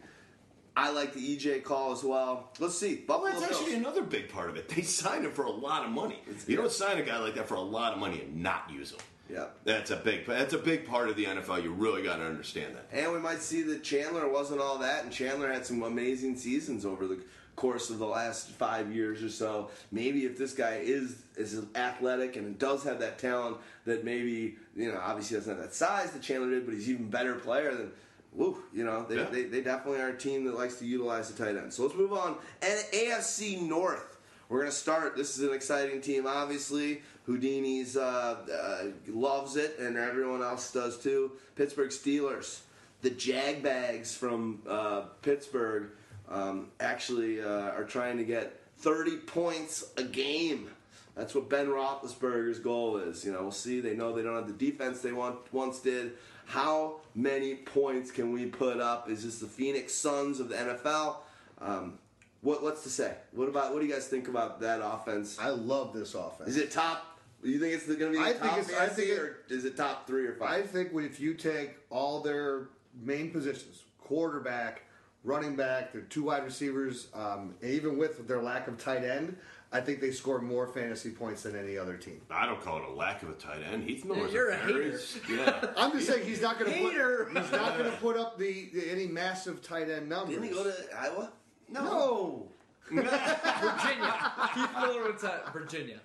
I 0.78 0.92
like 0.92 1.14
the 1.14 1.38
EJ 1.38 1.64
call 1.64 1.94
as 1.94 2.04
well. 2.04 2.52
Let's 2.60 2.78
see. 2.78 3.04
Well, 3.08 3.20
Buffalo 3.22 3.40
that's 3.40 3.58
actually 3.58 3.76
another 3.76 4.04
big 4.04 4.30
part 4.30 4.50
of 4.50 4.58
it. 4.58 4.68
They 4.68 4.82
signed 5.02 5.26
him 5.26 5.32
for 5.32 5.46
a 5.46 5.52
lot 5.52 5.86
of 5.86 5.92
money. 5.92 6.20
You 6.48 6.58
don't 6.58 6.72
sign 6.72 6.98
a 6.98 7.04
guy 7.04 7.18
like 7.20 7.36
that 7.36 7.48
for 7.48 7.56
a 7.56 7.62
lot 7.62 7.94
of 7.94 8.00
money 8.00 8.22
and 8.22 8.44
not 8.44 8.70
use 8.70 8.92
him. 8.92 9.00
Yeah. 9.30 9.46
That's 9.64 9.92
a 9.92 9.96
big. 9.98 10.26
That's 10.26 10.54
a 10.54 10.58
big 10.58 10.86
part 10.86 11.10
of 11.10 11.16
the 11.16 11.26
NFL. 11.26 11.64
You 11.64 11.72
really 11.72 12.04
got 12.04 12.18
to 12.18 12.26
understand 12.26 12.76
that. 12.76 12.88
And 12.92 13.12
we 13.12 13.20
might 13.20 13.42
see 13.42 13.64
that 13.64 13.84
Chandler 13.84 14.30
wasn't 14.30 14.62
all 14.62 14.78
that, 14.80 15.04
and 15.04 15.12
Chandler 15.12 15.52
had 15.52 15.66
some 15.66 15.82
amazing 15.84 16.36
seasons 16.38 16.86
over 16.86 17.08
the 17.08 17.20
course 17.56 17.90
of 17.90 18.00
the 18.00 18.06
last 18.06 18.50
five 18.52 18.94
years 18.94 19.24
or 19.24 19.30
so. 19.30 19.72
Maybe 19.92 20.26
if 20.26 20.38
this 20.38 20.54
guy 20.54 20.76
is 20.84 21.24
is 21.38 21.60
athletic 21.76 22.36
and 22.36 22.60
does 22.60 22.84
have 22.84 23.00
that 23.00 23.18
talent, 23.18 23.58
that 23.86 24.06
maybe 24.06 24.58
you 24.76 24.92
know 24.92 25.00
obviously 25.02 25.38
doesn't 25.38 25.56
have 25.56 25.64
that 25.64 25.74
size 25.74 26.12
that 26.12 26.22
Chandler 26.22 26.52
did, 26.52 26.66
but 26.66 26.74
he's 26.76 26.90
even 26.90 27.10
better 27.10 27.36
player 27.36 27.74
than. 27.74 27.92
Woo, 28.34 28.62
you 28.74 28.84
know, 28.84 29.06
they, 29.08 29.16
Yeah. 29.16 29.30
they, 29.32 29.44
they 29.46 29.62
definitely 29.62 30.02
are 30.02 30.10
a 30.10 30.18
team 30.18 30.44
that 30.44 30.56
likes 30.58 30.76
to 30.80 30.86
utilize 30.86 31.32
the 31.32 31.42
tight 31.42 31.56
end. 31.56 31.72
So 31.74 31.84
let's 31.84 31.96
move 31.96 32.12
on. 32.12 32.36
And 32.62 32.80
AFC 32.94 33.62
North. 33.66 34.18
We're 34.50 34.60
going 34.60 34.70
to 34.72 34.76
start. 34.78 35.16
This 35.16 35.38
is 35.38 35.48
an 35.48 35.54
exciting 35.56 36.02
team, 36.02 36.28
obviously. 36.28 37.02
Houdini's 37.28 37.98
uh, 37.98 38.38
uh, 38.52 38.84
loves 39.08 39.56
it, 39.56 39.80
and 39.80 39.98
everyone 39.98 40.44
else 40.44 40.72
does 40.72 40.98
too. 40.98 41.32
Pittsburgh 41.56 41.90
Steelers. 41.90 42.60
The 43.02 43.10
Jagbags 43.12 44.16
from 44.16 44.62
uh, 44.68 45.02
Pittsburgh 45.22 45.92
um, 46.30 46.70
actually 46.80 47.42
uh, 47.42 47.72
are 47.72 47.84
trying 47.84 48.18
to 48.18 48.24
get 48.24 48.62
30 48.80 49.18
points 49.18 49.92
a 49.98 50.04
game. 50.04 50.70
That's 51.16 51.34
what 51.34 51.50
Ben 51.50 51.68
Roethlisberger's 51.68 52.60
goal 52.60 52.98
is. 52.98 53.24
You 53.24 53.32
know, 53.32 53.44
we'll 53.44 53.52
see. 53.52 53.80
They 53.80 53.96
know 53.96 54.14
they 54.14 54.22
don't 54.22 54.36
have 54.36 54.48
the 54.48 54.54
defense 54.72 55.02
they 55.02 55.14
want, 55.14 55.38
once 55.54 55.80
did. 55.80 56.14
How 56.46 56.98
many 57.16 57.56
points 57.56 58.12
can 58.12 58.32
we 58.32 58.46
put 58.46 58.80
up? 58.80 59.10
Is 59.10 59.24
this 59.24 59.40
the 59.40 59.48
Phoenix 59.48 59.94
Suns 59.94 60.40
of 60.40 60.50
the 60.50 60.56
NFL? 60.56 61.18
Um, 61.60 61.98
what, 62.42 62.62
what's 62.62 62.84
to 62.84 62.90
say? 62.90 63.16
What 63.32 63.48
about? 63.48 63.74
What 63.74 63.80
do 63.80 63.88
you 63.88 63.94
guys 63.94 64.08
think 64.08 64.28
about 64.28 64.60
that 64.62 64.82
offense? 64.84 65.40
I 65.40 65.50
love 65.50 65.94
this 65.94 66.14
offense. 66.14 66.50
Is 66.50 66.58
it 66.58 66.70
top? 66.70 67.15
You 67.46 67.60
think 67.60 67.74
it's 67.76 67.86
going 67.86 68.00
to 68.00 68.12
be 68.12 68.18
I 68.18 68.34
the 68.34 68.40
think 68.40 68.52
top 68.52 68.60
it's- 68.60 68.74
I 68.76 68.80
fantasy, 68.88 69.02
think 69.04 69.14
it- 69.14 69.20
or 69.22 69.38
is 69.50 69.66
it 69.66 69.78
top 69.78 70.08
three 70.08 70.26
or 70.26 70.34
five? 70.34 70.50
I 70.50 70.62
think 70.66 70.92
when- 70.94 71.06
if 71.06 71.20
you 71.20 71.34
take 71.36 71.76
all 71.90 72.22
their 72.22 72.70
main 73.02 73.32
positions, 73.32 73.84
quarterback, 74.04 74.82
running 75.24 75.56
back, 75.56 75.92
their 75.94 76.02
two 76.02 76.24
wide 76.24 76.44
receivers, 76.44 77.08
um, 77.14 77.56
and 77.62 77.72
even 77.72 77.98
with 77.98 78.28
their 78.28 78.42
lack 78.42 78.68
of 78.68 78.78
tight 78.78 79.04
end, 79.04 79.38
I 79.72 79.82
think 79.82 80.00
they 80.00 80.12
score 80.12 80.40
more 80.40 80.68
fantasy 80.68 81.10
points 81.12 81.44
than 81.44 81.56
any 81.56 81.78
other 81.78 81.98
team. 81.98 82.22
I 82.30 82.46
don't 82.46 82.62
call 82.62 82.78
it 82.78 82.84
a 82.86 82.92
lack 82.92 83.22
of 83.24 83.30
a 83.30 83.34
tight 83.34 83.62
end. 83.64 83.84
Heath 83.84 84.06
Miller's 84.06 84.32
You're 84.32 84.52
a 84.52 84.58
very- 84.58 84.96
Yeah. 85.30 85.74
I'm 85.76 85.92
just 85.92 86.08
saying 86.08 86.26
he's 86.26 86.42
not 86.42 86.58
going 86.60 86.72
to 86.72 86.78
Hater. 86.78 87.26
put 87.32 87.42
he's 87.44 87.52
not 87.52 87.78
going 87.78 87.90
to 87.92 87.98
put 87.98 88.16
up 88.18 88.38
the, 88.38 88.70
the 88.74 88.90
any 88.90 89.08
massive 89.08 89.62
tight 89.62 89.90
end 89.90 90.08
numbers. 90.08 90.36
Didn't 90.36 90.48
he 90.50 90.54
go 90.54 90.64
to 90.64 90.74
Iowa? 90.98 91.32
no. 91.70 92.48
Virginia. 92.90 94.32
Heath 94.54 94.70
Miller 94.80 95.04
went 95.06 95.20
to 95.20 95.42
Virginia. 95.52 96.00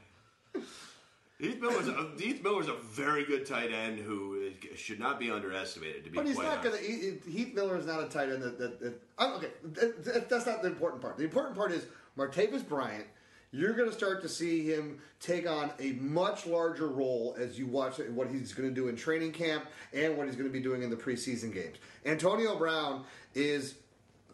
Heath 1.41 1.61
Miller's 1.61 1.89
a, 1.89 2.11
Heath 2.19 2.43
Miller's 2.43 2.69
a 2.69 2.75
very 2.75 3.25
good 3.25 3.47
tight 3.47 3.73
end 3.73 3.99
who 3.99 4.51
should 4.77 5.01
not 5.01 5.19
be 5.19 5.31
underestimated. 5.31 6.05
To 6.05 6.11
be 6.11 6.17
But 6.17 6.27
he's 6.27 6.37
not 6.37 6.63
going 6.63 6.77
to. 6.77 7.31
Heath 7.31 7.55
Miller 7.55 7.77
is 7.79 7.87
not 7.87 8.03
a 8.03 8.09
tight 8.09 8.29
end. 8.29 8.43
That, 8.43 8.59
that, 8.59 8.81
that 8.81 8.95
okay, 9.37 9.49
that- 9.73 10.05
that- 10.05 10.29
that's 10.29 10.47
not 10.47 10.63
the 10.63 10.69
important 10.69 11.01
part. 11.01 11.17
The 11.17 11.25
important 11.25 11.57
part 11.57 11.73
is 11.73 11.87
Martavis 12.17 12.67
Bryant. 12.67 13.07
You're 13.53 13.73
going 13.73 13.89
to 13.89 13.95
start 13.95 14.23
to 14.23 14.29
see 14.29 14.65
him 14.71 15.01
take 15.19 15.49
on 15.49 15.73
a 15.81 15.93
much 15.93 16.47
larger 16.47 16.87
role 16.87 17.35
as 17.37 17.59
you 17.59 17.67
watch 17.67 17.99
what 17.99 18.29
he's 18.29 18.53
going 18.55 18.69
to 18.69 18.75
do 18.75 18.87
in 18.87 18.95
training 18.95 19.33
camp 19.33 19.65
and 19.93 20.17
what 20.17 20.27
he's 20.29 20.37
going 20.37 20.49
to 20.49 20.53
be 20.53 20.61
doing 20.61 20.83
in 20.83 20.91
the 20.91 20.97
preseason 20.97 21.53
games. 21.53 21.77
Antonio 22.07 22.57
Brown 22.57 23.05
is 23.35 23.75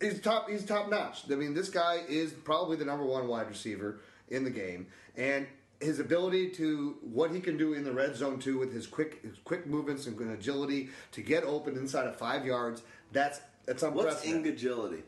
he's 0.03 0.21
top 0.21 0.51
he's 0.51 0.67
top 0.67 0.91
notch. 0.91 1.31
I 1.31 1.35
mean, 1.35 1.55
this 1.55 1.71
guy 1.71 2.03
is 2.09 2.33
probably 2.33 2.77
the 2.77 2.85
number 2.85 3.07
one 3.07 3.27
wide 3.27 3.49
receiver 3.49 4.01
in 4.29 4.45
the 4.45 4.51
game, 4.51 4.87
and 5.17 5.47
his 5.81 5.99
ability 6.01 6.49
to 6.51 6.97
what 7.03 7.31
he 7.31 7.41
can 7.41 7.57
do 7.57 7.75
in 7.75 7.85
the 7.85 7.93
red 7.93 8.17
zone 8.17 8.39
too 8.39 8.59
with 8.59 8.73
his 8.73 8.87
quick 8.87 9.23
his 9.23 9.37
quick 9.45 9.67
movements 9.67 10.07
and 10.07 10.19
agility 10.31 10.89
to 11.13 11.21
get 11.23 11.45
open 11.45 11.77
inside 11.77 12.07
of 12.07 12.17
five 12.17 12.45
yards. 12.47 12.83
That's 13.13 13.41
that's 13.67 13.83
What's 13.83 13.97
unprecedented. 14.25 14.47
ingagility? 14.47 15.03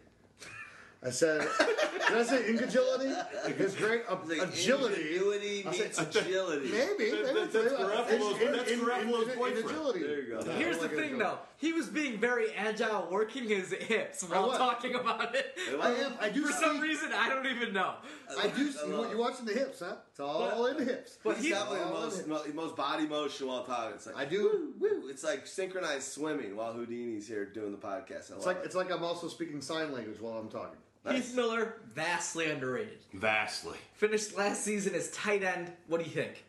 I 1.00 1.10
said, 1.10 1.40
did 1.42 2.16
I 2.18 2.22
say 2.24 2.48
ingagility? 2.50 3.14
His 3.56 3.76
great 3.76 4.02
uh, 4.08 4.16
Like 4.26 4.42
agility. 4.48 5.00
Ingenuity 5.14 5.62
meets 5.64 5.96
said- 5.96 6.08
agility. 6.08 6.70
Maybe, 6.72 7.12
maybe 7.12 7.22
That- 7.22 7.52
that's 7.52 7.72
Garoppolo's- 7.72 8.40
in- 8.42 8.52
that's 8.52 8.70
in- 8.72 8.80
in- 8.80 8.84
Garoppolo's 8.84 9.28
in- 9.28 9.38
boyfriend. 9.38 9.58
in 9.58 9.64
agility. 9.70 10.00
There 10.00 10.20
you 10.22 10.28
go. 10.32 10.40
Yeah, 10.44 10.52
Here's 10.58 10.78
I 10.78 10.80
the 10.80 10.88
thing, 10.88 11.18
though. 11.18 11.38
He 11.56 11.72
was 11.72 11.86
being 11.86 12.18
very 12.18 12.52
agile, 12.52 13.06
working 13.12 13.44
his 13.44 13.70
hips 13.72 14.24
while 14.24 14.50
talking 14.58 14.96
about 14.96 15.36
it. 15.36 15.56
I 15.80 15.92
am. 15.94 16.14
I 16.20 16.30
do 16.30 16.44
For 16.46 16.52
see- 16.52 16.64
some 16.64 16.80
reason, 16.80 17.12
I 17.12 17.28
don't 17.28 17.46
even 17.46 17.72
know. 17.72 17.94
I 18.36 18.48
do. 18.48 18.72
See, 18.72 18.86
you, 18.88 19.08
you're 19.08 19.16
watching 19.18 19.44
the 19.46 19.52
hips, 19.54 19.78
huh? 19.78 19.94
It's 20.10 20.18
all 20.20 20.66
in 20.66 20.78
the 20.78 20.84
hips. 20.84 21.18
But 21.22 21.36
He's 21.36 21.44
he, 21.44 21.50
definitely 21.50 21.78
the 21.80 21.86
most, 21.90 22.26
mo- 22.26 22.44
most 22.54 22.74
body 22.76 23.06
motion 23.06 23.46
while 23.46 23.62
talking. 23.64 23.94
It's 23.94 24.06
like 24.06 24.16
I 24.16 24.24
do. 24.24 24.72
Woo, 24.80 24.88
woo. 25.02 25.08
It's 25.08 25.22
like 25.22 25.46
synchronized 25.46 26.10
swimming 26.12 26.56
while 26.56 26.72
Houdini's 26.72 27.28
here 27.28 27.44
doing 27.44 27.70
the 27.70 27.78
podcast. 27.78 28.32
I 28.32 28.36
It's 28.36 28.46
like 28.46 28.56
it. 28.58 28.62
it's 28.66 28.74
like 28.74 28.90
I'm 28.90 29.04
also 29.04 29.28
speaking 29.28 29.60
sign 29.60 29.92
language 29.92 30.20
while 30.20 30.34
I'm 30.38 30.48
talking. 30.48 30.78
Heath 31.12 31.34
Miller, 31.34 31.74
vastly 31.94 32.50
underrated. 32.50 32.98
vastly. 33.14 33.78
Finished 33.94 34.36
last 34.36 34.62
season 34.64 34.94
as 34.94 35.10
tight 35.10 35.42
end. 35.42 35.72
What 35.86 35.98
do 36.02 36.04
you 36.04 36.14
think? 36.14 36.44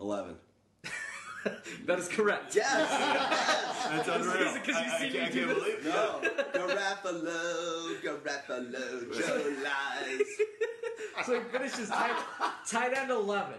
eleven. 0.00 0.36
That 1.86 1.98
is 1.98 2.06
correct. 2.06 2.54
Yes. 2.54 2.88
That's 3.88 4.08
unreal. 4.08 4.48
easy 4.48 4.58
'cause 4.60 4.68
you 4.68 4.74
I- 4.74 4.94
I 4.94 4.98
see 5.00 5.06
me 5.06 5.12
can't 5.12 5.32
do 5.32 5.46
believe 5.48 5.82
this. 5.82 5.86
it. 5.86 5.88
no. 5.88 6.20
Garoppolo, 6.54 8.00
Garoppolo, 8.00 9.18
Joe 9.18 9.54
lies. 9.64 10.20
So 11.26 11.34
he 11.34 11.40
finished 11.50 11.78
as 11.78 11.88
tight, 11.88 12.16
tight 12.66 12.96
end 12.96 13.10
11 13.10 13.54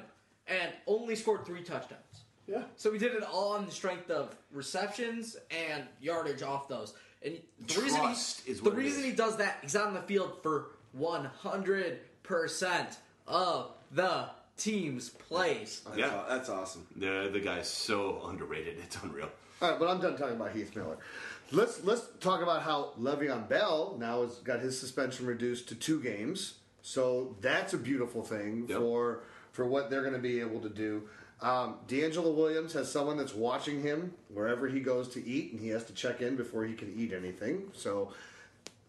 and 0.48 0.72
only 0.88 1.16
scored 1.16 1.46
three 1.46 1.62
touchdowns. 1.62 2.24
Yeah. 2.48 2.64
So 2.78 2.90
we 2.92 2.98
did 2.98 3.14
it 3.14 3.24
all 3.24 3.52
on 3.54 3.66
the 3.66 3.72
strength 3.72 4.10
of 4.10 4.36
receptions 4.52 5.38
and 5.52 5.84
yardage 6.02 6.42
off 6.42 6.68
those. 6.68 6.94
And 7.24 7.40
the 7.68 7.82
reason, 7.82 8.02
he, 8.02 8.12
is 8.52 8.62
the 8.62 8.70
it 8.72 8.76
reason 8.76 9.00
is. 9.02 9.06
he 9.06 9.12
does 9.14 9.38
that, 9.38 9.60
he's 9.62 9.76
on 9.76 9.94
the 9.94 10.02
field 10.02 10.40
for 10.44 10.68
100% 11.00 12.96
of 13.28 13.72
the 13.92 14.26
team's 14.58 15.10
plays. 15.10 15.82
That's, 15.86 15.98
Yeah. 15.98 16.08
aw- 16.16 16.30
that's 16.30 16.50
awesome. 16.50 16.86
The 16.96 17.30
the 17.32 17.40
guy's 17.40 17.68
so 17.70 18.22
underrated. 18.28 18.78
It's 18.84 18.98
unreal. 19.04 19.30
All 19.62 19.70
right, 19.72 19.80
but 19.80 19.88
I'm 19.88 20.02
done 20.02 20.18
talking 20.18 20.36
about 20.36 20.52
Heath 20.52 20.76
Miller. 20.76 20.98
Let's 21.52 21.84
let's 21.84 22.08
talk 22.20 22.42
about 22.42 22.64
how 22.64 22.94
Le'Veon 23.00 23.48
Bell 23.48 23.96
now 24.00 24.22
has 24.24 24.36
got 24.38 24.60
his 24.60 24.80
suspension 24.80 25.26
reduced 25.26 25.70
to 25.70 25.76
two 25.76 26.02
games. 26.02 26.56
So 26.82 27.36
that's 27.42 27.74
a 27.74 27.78
beautiful 27.78 28.24
thing 28.24 28.66
Yep. 28.68 28.78
for 28.80 29.20
for 29.52 29.66
what 29.66 29.90
they're 29.90 30.02
going 30.02 30.14
to 30.14 30.20
be 30.20 30.40
able 30.40 30.60
to 30.62 30.70
do. 30.70 31.08
Um, 31.42 31.76
DeAngelo 31.88 32.34
Williams 32.34 32.72
has 32.74 32.90
someone 32.92 33.18
that's 33.18 33.34
watching 33.34 33.82
him 33.82 34.14
wherever 34.30 34.68
he 34.68 34.80
goes 34.80 35.10
to 35.10 35.26
eat, 35.28 35.52
and 35.52 35.60
he 35.60 35.68
has 35.70 35.84
to 35.86 35.94
check 35.94 36.22
in 36.22 36.36
before 36.38 36.64
he 36.64 36.74
can 36.74 36.94
eat 36.98 37.12
anything. 37.12 37.64
So 37.74 38.14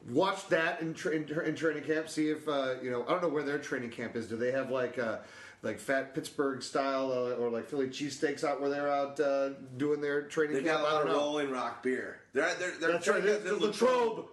watch 0.09 0.47
that 0.49 0.81
in, 0.81 0.95
tra- 0.95 1.13
in, 1.13 1.25
in 1.45 1.55
training 1.57 1.83
camp. 1.85 2.09
See 2.09 2.29
if 2.31 2.47
uh, 2.49 2.75
you 2.83 2.91
know. 2.93 3.05
I 3.07 3.11
don't 3.11 3.23
know 3.23 3.29
where 3.29 3.43
their 3.43 3.59
training 3.59 3.91
camp 3.91 4.15
is. 4.15 4.29
Do 4.29 4.37
they 4.37 4.53
have 4.53 4.71
like 4.71 4.99
uh, 5.01 5.19
like 5.63 5.81
fat 5.81 6.15
Pittsburgh 6.15 6.63
style 6.63 7.11
uh, 7.11 7.33
or 7.43 7.51
like 7.51 7.67
Philly 7.69 7.89
cheesesteaks 7.89 8.45
out 8.45 8.61
where 8.61 8.71
they're 8.71 8.89
out 8.93 9.19
uh, 9.19 9.51
doing 9.77 10.01
their 10.01 10.23
training 10.23 10.55
They 10.57 10.63
camp? 10.63 10.83
got 10.83 10.93
a 10.93 10.95
lot 10.95 11.07
of. 11.09 11.13
Rolling 11.17 11.51
Rock 11.51 11.83
beer. 11.83 12.21
They're 12.35 12.55
they're 12.55 12.73
they're 12.79 12.93
That's 12.93 13.09
right. 13.09 13.21
they're- 13.23 13.35
It's 13.35 13.45
the 13.45 13.51
they're 13.51 13.59
Latrobe. 13.59 14.27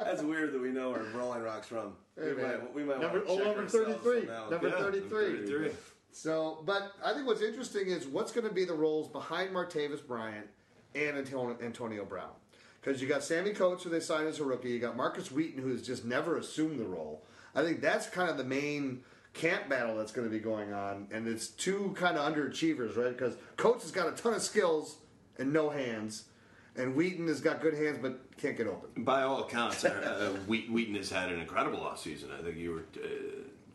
That's 0.00 0.22
weird 0.22 0.52
that 0.52 0.60
we 0.60 0.70
know 0.70 0.90
where 0.90 1.02
Rolling 1.14 1.42
Rock's 1.42 1.66
from. 1.68 1.92
Hey, 2.18 2.32
we 2.32 2.42
might, 2.42 2.74
we 2.74 2.82
might 2.84 3.00
Number- 3.00 3.18
want 3.24 3.26
to 3.26 3.32
oh, 3.32 3.36
check 3.38 3.46
number 3.46 3.66
33. 4.02 4.28
on. 4.34 4.50
Number 4.50 4.68
Yeah, 4.68 4.74
33. 4.78 5.46
33. 5.46 5.70
So, 6.12 6.62
but 6.66 6.92
I 7.04 7.12
think 7.12 7.26
what's 7.26 7.42
interesting 7.42 7.88
is 7.88 8.06
what's 8.06 8.32
going 8.32 8.46
to 8.46 8.52
be 8.52 8.64
the 8.64 8.74
roles 8.74 9.08
behind 9.08 9.50
Martavis 9.50 10.06
Bryant 10.06 10.46
and 10.94 11.16
Antonio, 11.16 12.04
Brown. 12.04 12.30
Because 12.80 13.00
you 13.00 13.08
got 13.08 13.22
Sammie 13.22 13.52
Coates, 13.52 13.84
who 13.84 13.90
they 13.90 14.00
signed 14.00 14.26
as 14.26 14.40
a 14.40 14.44
rookie. 14.44 14.70
You 14.70 14.78
got 14.78 14.96
Markus 14.96 15.30
Wheaton, 15.30 15.62
who 15.62 15.70
has 15.70 15.82
just 15.82 16.04
never 16.04 16.38
assumed 16.38 16.80
the 16.80 16.84
role. 16.84 17.24
I 17.54 17.62
think 17.62 17.80
that's 17.80 18.08
kind 18.08 18.30
of 18.30 18.38
the 18.38 18.44
main 18.44 19.02
camp 19.34 19.68
battle 19.68 19.96
that's 19.96 20.12
going 20.12 20.26
to 20.26 20.32
be 20.32 20.40
going 20.40 20.72
on. 20.72 21.06
And 21.12 21.28
it's 21.28 21.48
two 21.48 21.94
kind 21.96 22.16
of 22.16 22.32
underachievers, 22.32 22.96
right? 22.96 23.16
Because 23.16 23.36
Coates 23.56 23.82
has 23.82 23.92
got 23.92 24.08
a 24.08 24.12
ton 24.12 24.34
of 24.34 24.42
skills 24.42 24.96
and 25.38 25.52
no 25.52 25.70
hands. 25.70 26.24
And 26.76 26.94
Wheaton 26.94 27.28
has 27.28 27.40
got 27.40 27.60
good 27.60 27.74
hands 27.74 27.98
but 28.00 28.36
can't 28.38 28.56
get 28.56 28.66
open. 28.66 29.04
By 29.04 29.22
all 29.22 29.42
accounts, 29.42 29.84
uh, 29.84 30.32
uh, 30.32 30.38
Wheaton 30.46 30.94
has 30.94 31.10
had 31.10 31.30
an 31.30 31.40
incredible 31.40 31.80
offseason. 31.80 32.32
I 32.38 32.42
think 32.42 32.56
you 32.56 32.72
were 32.72 32.84
uh, 33.02 33.08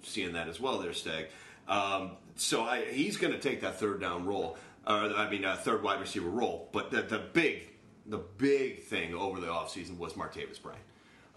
seeing 0.02 0.34
that 0.34 0.48
as 0.48 0.60
well 0.60 0.80
there, 0.80 0.94
Stagg. 0.94 1.28
Um, 1.68 2.12
so 2.36 2.64
I, 2.64 2.86
he's 2.86 3.18
going 3.18 3.34
to 3.34 3.40
take 3.40 3.62
that 3.62 3.80
third 3.80 4.02
down 4.02 4.26
role, 4.26 4.58
or 4.88 4.94
I 4.94 5.30
mean, 5.30 5.46
uh, 5.46 5.56
third 5.56 5.84
wide 5.84 6.00
receiver 6.00 6.30
role. 6.30 6.70
But 6.72 6.92
the, 6.92 7.02
the 7.02 7.20
big, 7.20 7.70
the 8.06 8.18
big 8.18 8.84
thing 8.84 9.14
over 9.14 9.40
the 9.40 9.48
offseason 9.48 9.98
was 9.98 10.14
Martavis 10.14 10.62
Bryant. 10.62 10.82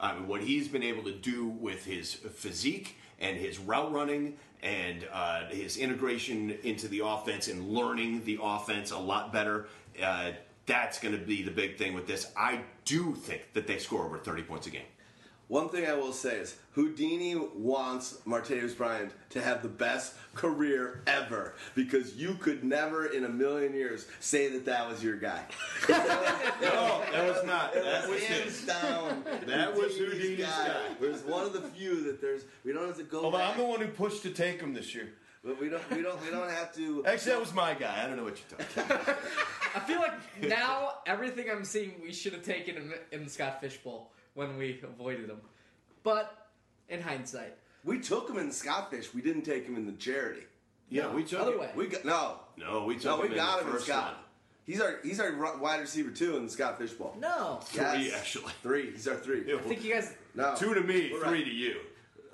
I 0.00 0.14
mean, 0.14 0.28
what 0.28 0.42
he's 0.42 0.68
been 0.68 0.82
able 0.82 1.02
to 1.04 1.12
do 1.12 1.46
with 1.46 1.84
his 1.84 2.14
physique 2.14 2.96
and 3.18 3.36
his 3.36 3.58
route 3.58 3.92
running 3.92 4.36
and 4.62 5.06
uh, 5.12 5.46
his 5.46 5.76
integration 5.76 6.56
into 6.62 6.88
the 6.88 7.02
offense 7.04 7.48
and 7.48 7.68
learning 7.68 8.24
the 8.24 8.38
offense 8.40 8.90
a 8.90 8.98
lot 8.98 9.32
better. 9.32 9.66
Uh, 10.02 10.32
that's 10.66 11.00
going 11.00 11.18
to 11.18 11.24
be 11.24 11.42
the 11.42 11.50
big 11.50 11.78
thing 11.78 11.94
with 11.94 12.06
this. 12.06 12.30
I 12.36 12.60
do 12.84 13.14
think 13.14 13.42
that 13.54 13.66
they 13.66 13.78
score 13.78 14.04
over 14.04 14.18
30 14.18 14.42
points 14.42 14.66
a 14.66 14.70
game. 14.70 14.82
One 15.48 15.70
thing 15.70 15.86
I 15.86 15.94
will 15.94 16.12
say 16.12 16.36
is 16.36 16.56
Houdini 16.72 17.34
wants 17.34 18.18
Martavis 18.26 18.76
Bryant 18.76 19.12
to 19.30 19.40
have 19.40 19.62
the 19.62 19.68
best 19.68 20.14
career 20.34 21.00
ever 21.06 21.54
because 21.74 22.16
you 22.16 22.34
could 22.34 22.64
never 22.64 23.06
in 23.06 23.24
a 23.24 23.28
million 23.30 23.72
years 23.72 24.06
say 24.20 24.48
that 24.50 24.66
that 24.66 24.86
was 24.88 25.02
your 25.02 25.16
guy. 25.16 25.44
No, 25.88 27.02
that 27.12 27.26
was 27.26 27.44
not. 27.46 27.72
That 27.72 28.08
was 28.08 28.22
Hands 28.24 28.44
his. 28.44 28.66
down. 28.66 29.24
That 29.46 29.74
was 29.74 29.96
Houdini's 29.96 30.40
guy. 30.44 30.76
There's 31.00 31.22
one 31.22 31.46
of 31.46 31.52
the 31.52 31.62
few 31.62 32.02
that 32.04 32.20
there's. 32.20 32.42
We 32.64 32.72
don't 32.72 32.86
have 32.86 32.96
to 32.98 33.04
go. 33.04 33.24
Although 33.24 33.38
back, 33.38 33.52
I'm 33.52 33.58
the 33.58 33.64
one 33.64 33.80
who 33.80 33.86
pushed 33.88 34.22
to 34.24 34.30
take 34.30 34.60
him 34.60 34.74
this 34.74 34.94
year. 34.94 35.08
but 35.44 35.58
we 35.60 35.68
don't. 35.68 35.88
We 35.90 36.02
don't. 36.02 36.22
We 36.24 36.30
don't 36.30 36.50
have 36.50 36.74
to. 36.74 37.04
Actually, 37.06 37.32
that 37.32 37.40
was 37.40 37.54
my 37.54 37.74
guy. 37.74 38.02
I 38.04 38.06
don't 38.06 38.16
know 38.16 38.24
what 38.24 38.38
you're 38.50 38.58
talking 38.58 38.84
about. 38.96 39.18
I 39.74 39.80
feel 39.80 40.00
like 40.00 40.12
now 40.42 40.94
everything 41.06 41.46
I'm 41.50 41.64
seeing 41.64 41.92
we 42.02 42.12
should 42.12 42.32
have 42.32 42.42
taken 42.42 42.76
in, 42.76 42.92
in 43.12 43.24
the 43.24 43.30
Scott 43.30 43.60
Fish 43.60 43.76
Bowl 43.78 44.10
when 44.38 44.56
we 44.56 44.80
avoided 44.84 45.28
him. 45.28 45.40
But 46.04 46.46
in 46.88 47.02
hindsight, 47.02 47.54
We 47.84 47.98
took 47.98 48.30
him 48.30 48.38
in 48.38 48.46
the 48.48 48.54
Scotfish. 48.54 49.12
We 49.12 49.20
didn't 49.20 49.42
take 49.42 49.64
him 49.66 49.74
in 49.76 49.84
the 49.84 49.92
charity. 49.92 50.42
Yeah, 50.90 51.12
we 51.12 51.24
took 51.24 51.40
other 51.40 51.52
it. 51.54 51.58
way. 51.60 51.70
We 51.74 51.86
got 51.88 52.04
no. 52.04 52.36
No, 52.56 52.84
we 52.84 52.94
took 52.94 53.04
No, 53.04 53.20
we 53.20 53.28
him 53.28 53.34
got 53.34 53.58
in 53.60 53.64
him 53.64 53.66
the 53.66 53.70
in 53.72 53.76
first 53.76 53.86
Scott. 53.86 54.04
round. 54.04 54.16
He's 54.64 54.80
our 54.80 54.98
he's 55.02 55.18
our 55.20 55.32
ru- 55.32 55.58
wide 55.58 55.80
receiver 55.80 56.10
too 56.10 56.36
in 56.36 56.44
the 56.44 56.50
Scott 56.50 56.78
Fish 56.78 56.92
Bowl. 56.92 57.16
no. 57.18 57.58
Three, 57.64 57.82
Yes. 58.06 58.14
actually. 58.20 58.52
Three. 58.62 58.90
He's 58.92 59.08
our 59.08 59.16
three. 59.16 59.42
Yeah, 59.46 59.56
I 59.58 59.58
think 59.60 59.82
you 59.84 59.92
guys. 59.94 60.14
No. 60.34 60.54
Two 60.56 60.72
to 60.74 60.80
me, 60.82 61.10
We're 61.12 61.20
three 61.26 61.38
right. 61.38 61.44
to 61.44 61.50
you. 61.50 61.80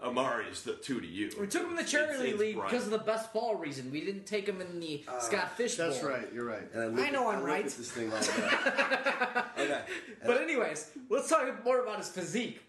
Amari 0.04 0.46
is 0.46 0.62
the 0.62 0.74
two 0.74 1.00
to 1.00 1.06
you. 1.06 1.30
We 1.40 1.46
took 1.46 1.62
him 1.62 1.70
in 1.70 1.76
the 1.76 1.84
charity 1.84 2.14
It's- 2.14 2.30
it's 2.32 2.40
league 2.40 2.56
Brian. 2.56 2.70
because 2.70 2.84
of 2.86 2.92
the 2.92 2.98
best 2.98 3.32
ball 3.32 3.54
reason. 3.56 3.90
We 3.90 4.00
didn't 4.04 4.26
take 4.26 4.46
him 4.48 4.60
in 4.60 4.78
the 4.80 5.02
uh, 5.08 5.18
Scott 5.18 5.56
Fish 5.56 5.76
Bowl. 5.76 5.88
That's 5.90 6.02
right. 6.02 6.28
You're 6.32 6.44
right. 6.44 6.62
And 6.72 6.82
I, 6.82 6.86
look 6.86 7.06
I 7.06 7.10
know 7.10 7.28
at, 7.30 7.34
I'm 7.36 7.40
look 7.40 7.48
right. 7.48 7.64
At 7.66 7.72
this 7.72 7.90
thing 7.90 8.12
all 8.12 8.20
day. 8.20 9.42
okay. 9.64 9.80
But 10.26 10.40
anyways, 10.42 10.90
let's 11.08 11.28
talk 11.28 11.64
more 11.64 11.82
about 11.82 11.98
his 11.98 12.08
physique. 12.08 12.60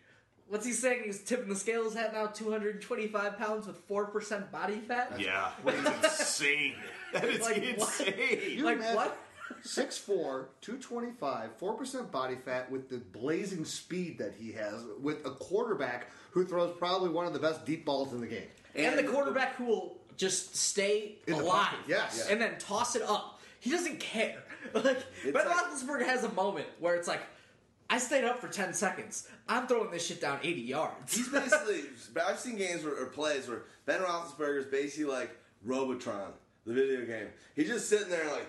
What's 0.48 0.66
he 0.66 0.74
saying? 0.74 1.02
He's 1.06 1.22
tipping 1.24 1.50
the 1.50 1.56
scales 1.56 1.96
at 1.96 2.14
now 2.14 2.28
225 2.28 3.38
pounds 3.38 3.66
with 3.66 3.88
4% 3.90 4.52
body 4.52 4.78
fat? 4.80 5.14
Yeah, 5.20 5.50
that's 5.66 6.20
insane. 6.20 6.76
That 7.14 7.24
is 7.26 7.42
Like 7.42 7.56
what? 7.78 8.00
insane. 8.00 8.40
You 8.58 8.64
Like 8.66 8.78
imagine- 8.78 8.96
what? 8.96 9.18
6'4", 9.64 10.46
225, 10.62 11.60
4% 11.60 12.12
body 12.12 12.36
fat 12.36 12.72
with 12.72 12.89
the 12.89 12.98
blazing 12.98 13.66
speed 13.66 14.18
that 14.18 14.34
he 14.38 14.52
has 14.54 14.84
with 15.02 15.26
a 15.26 15.32
quarterback 15.32 16.08
who 16.32 16.46
throws 16.46 16.76
probably 16.78 17.10
one 17.10 17.26
of 17.26 17.34
the 17.34 17.39
best 17.39 17.66
deep 17.66 17.86
balls 17.86 18.14
in 18.14 18.22
the 18.22 18.28
game. 18.28 18.48
And, 18.76 18.98
the 18.98 19.04
quarterback 19.04 19.56
who 19.56 19.66
will 19.66 19.98
just 20.18 20.56
stay 20.56 21.18
In 21.28 21.34
alive. 21.36 21.68
pocket, 21.68 21.80
yes. 21.88 22.28
And 22.30 22.41
then 22.41 22.58
toss 22.60 22.96
it 22.96 23.02
up. 23.04 23.39
He 23.60 23.70
doesn't 23.70 24.00
care. 24.00 24.41
Like, 24.74 24.84
Ben 25.24 25.34
like- 25.34 25.46
Roethlisberger 25.46 26.06
has 26.06 26.24
a 26.24 26.32
moment 26.32 26.66
where 26.80 26.96
it's 26.96 27.08
like, 27.08 27.22
I 27.88 28.00
stayed 28.00 28.24
up 28.24 28.41
for 28.41 28.48
10 28.48 28.74
seconds. 28.74 29.28
I'm 29.48 29.68
throwing 29.68 29.91
this 29.91 30.08
shit 30.08 30.20
down 30.20 30.39
80 30.41 30.62
yards. 30.62 31.16
He's 31.16 31.30
basically. 31.30 31.82
But 32.16 32.24
I've 32.24 32.39
seen 32.39 32.56
games 32.58 32.84
where, 32.84 33.00
or 33.00 33.06
plays 33.06 33.48
where 33.48 33.66
Ben 33.86 34.02
Roethlisberger 34.02 34.58
is 34.62 34.66
basically 34.66 35.06
like 35.06 35.38
Robotron, 35.64 36.32
the 36.66 36.74
video 36.74 37.06
game. 37.06 37.28
He's 37.56 37.68
just 37.68 37.88
sitting 37.88 38.10
there 38.10 38.26
like 38.32 38.48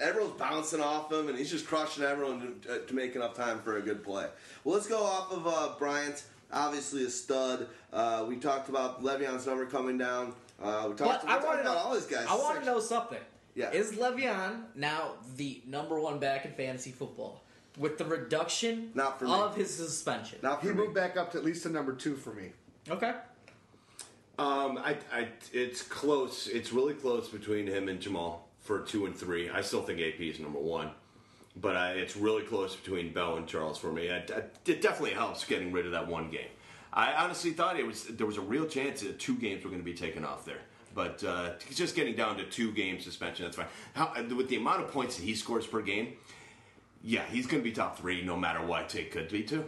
everyone's 0.00 0.38
bouncing 0.38 0.80
off 0.80 1.12
him, 1.12 1.28
and 1.28 1.36
he's 1.38 1.50
just 1.50 1.66
crushing 1.66 2.04
everyone 2.04 2.60
to, 2.62 2.74
uh, 2.74 2.78
to 2.86 2.94
make 2.94 3.16
enough 3.16 3.34
time 3.34 3.60
for 3.60 3.76
a 3.78 3.80
good 3.82 4.02
play. 4.04 4.26
Well, 4.64 4.74
let's 4.74 4.86
go 4.86 5.02
off 5.02 5.32
of 5.32 5.46
uh, 5.46 5.74
Bryant. 5.78 6.24
Obviously 6.52 7.04
a 7.04 7.10
stud. 7.10 7.68
Uh, 7.92 8.24
we 8.26 8.36
talked 8.36 8.68
about 8.70 9.02
Le'Veon's 9.02 9.46
number 9.46 9.66
coming 9.66 9.98
down. 9.98 10.32
Uh, 10.62 10.86
we 10.88 10.94
talked, 10.94 11.24
we 11.24 11.30
I 11.30 11.34
talked 11.34 11.46
want 11.46 11.58
to 11.58 11.64
know. 11.64 11.72
about 11.72 11.84
all 11.86 11.94
these 11.94 12.06
guys. 12.06 12.26
I 12.28 12.36
want 12.36 12.58
to 12.60 12.64
know 12.64 12.80
something. 12.80 13.18
Yeah. 13.54 13.70
Is 13.70 13.92
Le'Veon 13.92 14.62
now 14.74 15.12
the 15.36 15.60
number 15.66 16.00
one 16.00 16.18
back 16.18 16.44
in 16.46 16.52
fantasy 16.52 16.90
football 16.90 17.42
with 17.76 17.98
the 17.98 18.04
reduction 18.04 18.90
Not 18.94 19.18
for 19.18 19.26
me. 19.26 19.32
of 19.32 19.54
his 19.56 19.74
suspension? 19.74 20.38
Not 20.42 20.62
He 20.62 20.68
me. 20.68 20.74
moved 20.74 20.94
back 20.94 21.16
up 21.16 21.32
to 21.32 21.38
at 21.38 21.44
least 21.44 21.64
to 21.64 21.68
number 21.68 21.92
two 21.92 22.16
for 22.16 22.32
me. 22.32 22.52
Okay. 22.88 23.12
Um, 24.38 24.78
I, 24.78 24.96
I, 25.12 25.28
it's 25.52 25.82
close. 25.82 26.46
It's 26.46 26.72
really 26.72 26.94
close 26.94 27.28
between 27.28 27.66
him 27.66 27.88
and 27.88 28.00
Jamaal 28.00 28.38
for 28.68 28.80
two 28.80 29.06
and 29.06 29.16
three. 29.16 29.48
I 29.48 29.62
still 29.62 29.80
think 29.82 29.98
AP 29.98 30.20
is 30.20 30.38
number 30.38 30.58
one, 30.58 30.90
but 31.56 31.74
I, 31.74 31.92
it's 31.92 32.16
really 32.16 32.42
close 32.42 32.76
between 32.76 33.14
Bell 33.14 33.38
and 33.38 33.46
Charles 33.46 33.78
for 33.78 33.90
me. 33.90 34.10
I, 34.10 34.18
I- 34.18 34.42
it 34.66 34.82
definitely 34.82 35.12
helps 35.14 35.42
getting 35.44 35.72
rid 35.72 35.86
of 35.86 35.92
that 35.92 36.06
one 36.06 36.30
game. 36.30 36.50
I 36.92 37.14
honestly 37.14 37.52
thought 37.52 37.78
it 37.80 37.86
was 37.86 38.04
there 38.04 38.26
was 38.26 38.36
a 38.36 38.42
real 38.42 38.66
chance 38.66 39.00
that 39.00 39.18
two 39.18 39.36
games 39.36 39.64
were 39.64 39.70
going 39.70 39.80
to 39.80 39.84
be 39.84 39.94
taken 39.94 40.22
off 40.22 40.44
there. 40.44 40.60
But 40.94 41.24
uh, 41.24 41.52
just 41.74 41.96
getting 41.96 42.14
down 42.14 42.36
to 42.38 42.44
two 42.44 42.70
game 42.72 43.00
suspension, 43.00 43.44
that's 43.46 43.56
fine. 43.56 43.66
How, 43.94 44.12
with 44.36 44.48
the 44.48 44.56
amount 44.56 44.82
of 44.82 44.90
points 44.92 45.16
that 45.16 45.22
he 45.24 45.34
scores 45.34 45.66
per 45.66 45.80
game, 45.80 46.14
yeah, 47.02 47.24
he's 47.30 47.46
going 47.46 47.62
to 47.62 47.64
be 47.64 47.72
top 47.74 47.98
three 47.98 48.22
no 48.22 48.36
matter 48.36 48.62
what. 48.64 48.94
It 48.94 49.10
could 49.10 49.28
be 49.30 49.42
two. 49.44 49.64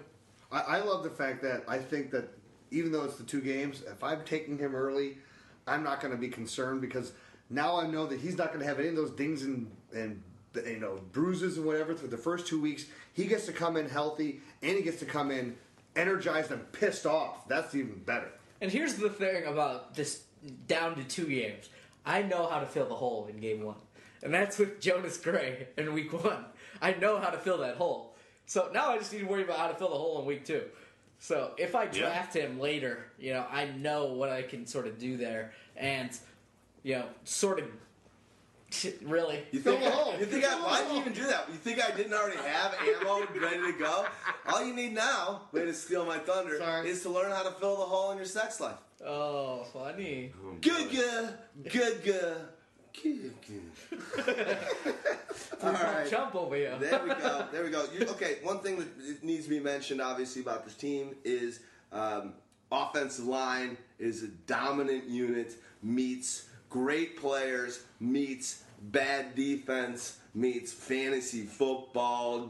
I, 0.52 0.60
I 0.60 0.80
love 0.80 1.04
the 1.04 1.10
fact 1.10 1.40
that 1.42 1.62
I 1.66 1.78
think 1.78 2.10
that 2.10 2.28
even 2.70 2.92
though 2.92 3.04
it's 3.04 3.16
the 3.16 3.24
two 3.24 3.40
games, 3.40 3.82
if 3.82 4.02
I'm 4.04 4.24
taking 4.24 4.58
him 4.58 4.74
early, 4.74 5.18
I'm 5.66 5.82
not 5.82 6.00
going 6.00 6.12
to 6.12 6.18
be 6.20 6.28
concerned 6.28 6.80
because 6.82 7.12
now 7.50 7.78
I 7.78 7.86
know 7.86 8.06
that 8.06 8.20
he's 8.20 8.38
not 8.38 8.48
going 8.48 8.60
to 8.60 8.66
have 8.66 8.78
any 8.78 8.88
of 8.88 8.96
those 8.96 9.10
dings 9.10 9.42
and 9.42 9.70
and 9.92 10.22
you 10.54 10.78
know 10.78 11.00
bruises 11.12 11.56
and 11.56 11.66
whatever 11.66 11.94
for 11.94 12.06
the 12.06 12.16
first 12.16 12.46
two 12.46 12.60
weeks. 12.60 12.86
He 13.12 13.26
gets 13.26 13.46
to 13.46 13.52
come 13.52 13.76
in 13.76 13.88
healthy 13.88 14.40
and 14.62 14.76
he 14.76 14.82
gets 14.82 15.00
to 15.00 15.04
come 15.04 15.30
in 15.30 15.56
energized 15.96 16.50
and 16.50 16.70
pissed 16.72 17.06
off. 17.06 17.48
That's 17.48 17.74
even 17.74 17.98
better. 17.98 18.30
And 18.60 18.70
here's 18.70 18.94
the 18.94 19.10
thing 19.10 19.44
about 19.46 19.94
this 19.94 20.22
down 20.66 20.96
to 20.96 21.04
two 21.04 21.26
games. 21.26 21.68
I 22.06 22.22
know 22.22 22.46
how 22.46 22.60
to 22.60 22.66
fill 22.66 22.86
the 22.86 22.94
hole 22.94 23.26
in 23.28 23.38
game 23.40 23.64
one. 23.64 23.76
And 24.22 24.32
that's 24.32 24.58
with 24.58 24.80
Jonas 24.80 25.16
Gray 25.16 25.68
in 25.76 25.92
week 25.92 26.12
one. 26.12 26.44
I 26.80 26.94
know 26.94 27.18
how 27.18 27.30
to 27.30 27.38
fill 27.38 27.58
that 27.58 27.76
hole. 27.76 28.14
So 28.46 28.70
now 28.72 28.90
I 28.90 28.98
just 28.98 29.12
need 29.12 29.20
to 29.20 29.26
worry 29.26 29.44
about 29.44 29.58
how 29.58 29.68
to 29.68 29.74
fill 29.74 29.90
the 29.90 29.96
hole 29.96 30.20
in 30.20 30.26
week 30.26 30.44
two. 30.44 30.64
So 31.18 31.52
if 31.58 31.74
I 31.74 31.86
draft 31.86 32.34
him 32.34 32.58
later, 32.58 33.06
you 33.18 33.32
know, 33.32 33.46
I 33.50 33.66
know 33.66 34.06
what 34.06 34.30
I 34.30 34.42
can 34.42 34.66
sort 34.66 34.86
of 34.86 34.98
do 34.98 35.16
there. 35.16 35.52
And, 35.76 36.10
you 36.82 36.94
know, 36.96 37.06
sort 37.24 37.60
of 37.60 37.66
really. 39.02 39.40
You 39.50 39.60
think, 39.60 39.80
Fill 39.80 39.90
the 39.90 39.96
hole. 39.96 40.18
you 40.18 40.26
think 40.26 40.44
I, 40.44 40.48
Fill 40.50 40.64
why 40.64 40.82
did 40.82 40.92
you 40.92 41.00
even 41.00 41.12
do 41.12 41.26
that? 41.26 41.48
You 41.50 41.56
think 41.56 41.82
I 41.82 41.90
didn't 41.96 42.12
already 42.14 42.36
have 42.38 42.74
ammo 42.80 43.26
ready 43.40 43.72
to 43.72 43.78
go? 43.78 44.06
All 44.46 44.64
you 44.64 44.74
need 44.74 44.94
now, 44.94 45.42
way 45.52 45.64
to 45.64 45.74
steal 45.74 46.04
my 46.06 46.18
thunder, 46.18 46.58
Sorry. 46.58 46.88
is 46.88 47.02
to 47.02 47.10
learn 47.10 47.30
how 47.30 47.42
to 47.42 47.50
fill 47.52 47.76
the 47.76 47.84
hole 47.84 48.10
in 48.12 48.16
your 48.16 48.26
sex 48.26 48.60
life. 48.60 48.76
Oh, 49.04 49.64
funny. 49.72 50.32
Good, 50.60 50.90
good, 50.90 51.34
good, 51.70 52.04
good. 52.04 52.36
Good, 53.02 53.32
good. 53.46 54.58
All 55.62 55.72
right. 55.72 56.10
Jump 56.10 56.34
over 56.34 56.56
here. 56.56 56.76
There 56.78 57.02
we 57.02 57.10
go. 57.10 57.46
There 57.52 57.64
we 57.64 57.70
go. 57.70 57.86
You, 57.96 58.06
okay, 58.08 58.38
one 58.42 58.58
thing 58.58 58.78
that 58.78 59.22
needs 59.24 59.44
to 59.44 59.50
be 59.50 59.60
mentioned, 59.60 60.00
obviously, 60.02 60.42
about 60.42 60.64
this 60.64 60.74
team 60.74 61.14
is 61.24 61.60
um, 61.92 62.34
offensive 62.70 63.26
line 63.26 63.76
is 63.98 64.22
a 64.24 64.28
dominant 64.28 65.08
unit, 65.08 65.54
meets 65.82 66.46
great 66.70 67.16
players, 67.20 67.84
meets 68.00 68.62
bad 68.80 69.34
defense, 69.34 70.18
meets 70.34 70.72
fantasy 70.72 71.42
football, 71.42 72.48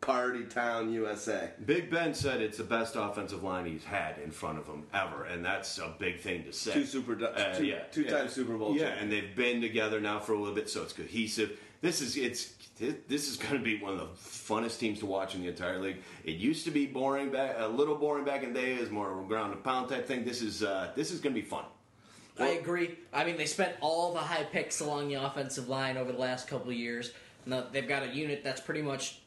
party 0.00 0.44
town 0.44 0.92
USA. 0.92 1.50
Big 1.64 1.90
Ben 1.90 2.12
said 2.14 2.40
it's 2.42 2.58
the 2.58 2.64
best 2.64 2.94
offensive 2.94 3.42
line 3.42 3.64
he's 3.64 3.84
had 3.84 4.18
in 4.18 4.30
front 4.30 4.58
of 4.58 4.66
him 4.66 4.84
ever, 4.92 5.24
and 5.24 5.42
that's 5.44 5.78
a 5.78 5.94
big 5.98 6.20
thing 6.20 6.44
to 6.44 6.52
say. 6.52 6.74
Two 6.74 6.84
Super- 6.84 7.24
Uh, 7.24 7.54
two- 7.54 7.64
yeah, 7.64 7.84
two-time 7.90 8.26
yeah. 8.26 8.30
Super 8.30 8.56
Bowl 8.58 8.74
Yeah, 8.76 8.88
champion. 8.90 9.02
and 9.02 9.12
they've 9.12 9.34
been 9.34 9.60
together 9.62 10.00
now 10.00 10.20
for 10.20 10.34
a 10.34 10.38
little 10.38 10.54
bit, 10.54 10.68
so 10.68 10.82
it's 10.82 10.92
cohesive. 10.92 11.58
This 11.80 12.00
is 12.00 12.16
it's 12.16 12.52
this 13.08 13.28
is 13.30 13.36
going 13.36 13.54
to 13.54 13.62
be 13.62 13.78
one 13.80 13.92
of 13.94 14.00
the 14.00 14.06
funnest 14.16 14.78
teams 14.80 14.98
to 14.98 15.06
watch 15.06 15.34
in 15.36 15.42
the 15.42 15.48
entire 15.48 15.78
league. 15.78 15.98
It 16.24 16.32
used 16.36 16.64
to 16.64 16.70
be 16.72 16.86
boring 16.86 17.30
back, 17.30 17.54
a 17.58 17.68
little 17.68 17.94
boring 17.94 18.24
back 18.24 18.42
in 18.42 18.52
the 18.52 18.60
day, 18.60 18.72
is 18.74 18.90
more 18.90 19.12
of 19.12 19.24
a 19.24 19.28
ground 19.28 19.52
and 19.54 19.62
pound 19.62 19.88
type 19.90 20.06
thing. 20.06 20.24
This 20.24 20.42
is 20.42 20.62
uh, 20.62 20.90
this 20.96 21.10
is 21.12 21.20
going 21.20 21.34
to 21.34 21.40
be 21.40 21.46
fun. 21.46 21.64
I 22.38 22.48
agree. 22.48 22.98
I 23.12 23.24
mean, 23.24 23.36
they 23.36 23.46
spent 23.46 23.76
all 23.80 24.12
the 24.12 24.20
high 24.20 24.42
picks 24.44 24.80
along 24.80 25.08
the 25.08 25.14
offensive 25.14 25.68
line 25.68 25.96
over 25.96 26.10
the 26.10 26.18
last 26.18 26.48
couple 26.48 26.70
of 26.70 26.76
years. 26.76 27.12
Now, 27.46 27.64
they've 27.70 27.86
got 27.86 28.02
a 28.02 28.08
unit 28.08 28.42
that's 28.42 28.60
pretty 28.60 28.82
much 28.82 29.20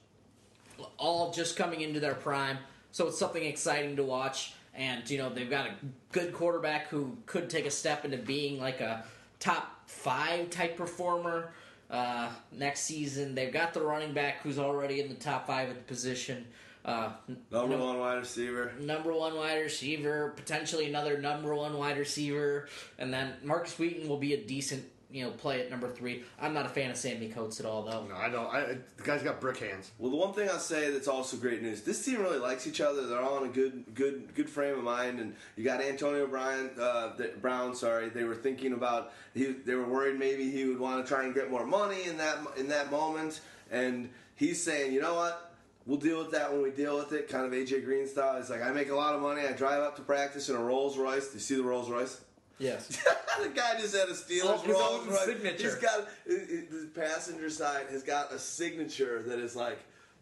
all 0.97 1.31
just 1.31 1.55
coming 1.55 1.81
into 1.81 1.99
their 1.99 2.15
prime, 2.15 2.57
so 2.91 3.07
it's 3.07 3.17
something 3.17 3.43
exciting 3.43 3.95
to 3.95 4.03
watch. 4.03 4.53
And 4.75 5.09
you 5.09 5.17
know, 5.17 5.29
they've 5.29 5.49
got 5.49 5.67
a 5.67 5.73
good 6.11 6.33
quarterback 6.33 6.87
who 6.89 7.17
could 7.25 7.49
take 7.49 7.65
a 7.65 7.71
step 7.71 8.05
into 8.05 8.17
being 8.17 8.59
like 8.59 8.81
a 8.81 9.05
top 9.39 9.87
five 9.87 10.49
type 10.49 10.77
performer 10.77 11.53
uh, 11.89 12.29
next 12.51 12.81
season. 12.81 13.33
They've 13.33 13.53
got 13.53 13.73
the 13.73 13.81
running 13.81 14.13
back 14.13 14.41
who's 14.41 14.59
already 14.59 14.99
in 14.99 15.09
the 15.09 15.15
top 15.15 15.47
five 15.47 15.69
at 15.69 15.75
the 15.75 15.83
position. 15.83 16.45
Uh, 16.87 17.11
Number 17.51 17.77
no- 17.77 17.85
one 17.85 17.99
wide 17.99 18.15
receiver. 18.19 18.71
number 18.79 19.11
one 19.13 19.35
wide 19.35 19.59
receiver, 19.61 20.33
potentially 20.37 20.87
another 20.87 21.17
number 21.19 21.53
one 21.53 21.77
wide 21.77 21.97
receiver, 21.97 22.69
and 22.97 23.13
then 23.13 23.33
Markus 23.43 23.77
Wheaton 23.77 24.07
will 24.07 24.15
be 24.17 24.33
a 24.33 24.37
decent, 24.41 24.85
you 25.11 25.25
know, 25.25 25.31
play 25.31 25.59
at 25.59 25.69
number 25.69 25.89
three. 25.89 26.23
I'm 26.39 26.53
not 26.53 26.65
a 26.65 26.69
fan 26.69 26.89
of 26.89 26.95
Sammie 26.95 27.27
Coates 27.27 27.59
at 27.59 27.65
all, 27.65 27.83
though. 27.83 28.05
No, 28.05 28.15
I 28.15 28.29
don't. 28.29 28.47
I, 28.47 28.77
the 28.95 29.03
guy's 29.03 29.21
got 29.21 29.41
brick 29.41 29.57
hands. 29.57 29.91
Well, 29.99 30.11
the 30.11 30.15
one 30.17 30.31
thing 30.33 30.49
I'll 30.49 30.59
say 30.59 30.89
that's 30.91 31.09
also 31.09 31.35
great 31.35 31.61
news: 31.61 31.81
this 31.81 32.05
team 32.05 32.21
really 32.21 32.39
likes 32.39 32.65
each 32.65 32.79
other. 32.79 33.05
They're 33.05 33.19
all 33.21 33.43
in 33.43 33.49
a 33.49 33.53
good, 33.53 33.83
good, 33.93 34.33
good 34.33 34.49
frame 34.49 34.77
of 34.77 34.83
mind. 34.85 35.19
And 35.19 35.35
you 35.57 35.65
got 35.65 35.81
Antonio 35.81 36.25
Brown. 36.25 36.69
Uh, 36.79 37.17
th- 37.17 37.41
Brown, 37.41 37.75
sorry, 37.75 38.07
they 38.07 38.23
were 38.23 38.35
thinking 38.35 38.71
about. 38.71 39.11
He, 39.33 39.47
they 39.47 39.75
were 39.75 39.87
worried 39.89 40.17
maybe 40.17 40.49
he 40.49 40.63
would 40.65 40.79
want 40.79 41.05
to 41.05 41.13
try 41.13 41.25
and 41.25 41.33
get 41.35 41.51
more 41.51 41.65
money 41.65 42.03
in 42.05 42.15
that 42.17 42.37
in 42.55 42.69
that 42.69 42.91
moment. 42.91 43.41
And 43.71 44.09
he's 44.35 44.63
saying, 44.63 44.93
you 44.93 45.01
know 45.01 45.15
what? 45.15 45.46
We'll 45.87 45.97
deal 45.97 46.19
with 46.19 46.31
that 46.31 46.51
when 46.51 46.61
we 46.61 46.69
deal 46.71 46.97
with 46.97 47.13
it. 47.13 47.29
Kind 47.29 47.45
of 47.45 47.53
AJ 47.53 47.85
Green 47.85 48.07
style. 48.07 48.37
He's 48.37 48.49
like, 48.49 48.61
I 48.61 48.71
make 48.71 48.89
a 48.89 48.95
lot 48.95 49.15
of 49.15 49.21
money. 49.21 49.41
I 49.41 49.53
drive 49.53 49.81
up 49.81 49.95
to 49.95 50.01
practice 50.01 50.49
in 50.49 50.55
a 50.55 50.59
Rolls 50.59 50.97
Royce. 50.97 51.29
Do 51.29 51.35
you 51.35 51.39
see 51.39 51.55
the 51.55 51.63
Rolls 51.63 51.89
Royce? 51.89 52.19
Yes. 52.59 52.87
the 53.41 53.49
guy 53.49 53.79
just 53.79 53.95
had 53.95 54.09
a 54.09 54.13
Steelers 54.13 54.41
Oh, 54.43 54.57
his 54.57 54.73
Rolls 54.73 55.01
own 55.01 55.07
Royce. 55.07 55.25
signature. 55.25 55.63
He's 55.63 55.75
got 55.75 56.07
the 56.25 56.89
passenger 56.93 57.49
side 57.49 57.85
has 57.89 58.03
got 58.03 58.33
a 58.33 58.39
signature 58.39 59.23
that 59.27 59.39
is 59.39 59.55
like 59.55 59.79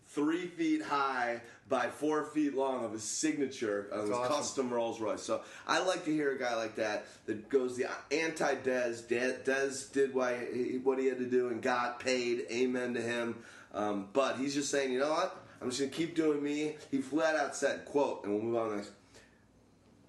three 0.09 0.45
feet 0.47 0.83
high 0.83 1.41
by 1.67 1.87
four 1.87 2.25
feet 2.25 2.55
long 2.55 2.85
of 2.85 2.91
his 2.91 3.03
signature 3.03 3.87
on 3.91 4.01
his 4.01 4.11
awesome. 4.11 4.35
custom 4.35 4.69
Rolls 4.69 5.01
Royce. 5.01 5.23
So 5.23 5.41
I 5.67 5.83
like 5.83 6.05
to 6.05 6.11
hear 6.11 6.31
a 6.31 6.37
guy 6.37 6.55
like 6.55 6.75
that 6.75 7.07
that 7.25 7.49
goes 7.49 7.75
the 7.75 7.87
anti 8.11 8.53
Dez. 8.55 9.03
Dez 9.07 9.91
did 9.91 10.13
why 10.13 10.35
what 10.83 10.99
he 10.99 11.07
had 11.07 11.17
to 11.17 11.25
do 11.25 11.47
and 11.47 11.59
got 11.61 11.99
paid. 11.99 12.45
Amen 12.51 12.93
to 12.93 13.01
him. 13.01 13.37
Um, 13.73 14.09
but 14.13 14.37
he's 14.37 14.53
just 14.53 14.69
saying, 14.69 14.91
you 14.91 14.99
know 14.99 15.09
what? 15.09 15.44
I'm 15.61 15.69
just 15.69 15.81
gonna 15.81 15.91
keep 15.91 16.15
doing 16.15 16.43
me. 16.43 16.75
He 16.91 17.01
flat 17.01 17.35
out 17.35 17.55
said, 17.55 17.85
"quote," 17.85 18.23
and 18.23 18.33
we'll 18.33 18.43
move 18.43 18.55
on 18.55 18.65
to 18.65 18.69
the 18.71 18.75
next 18.77 18.91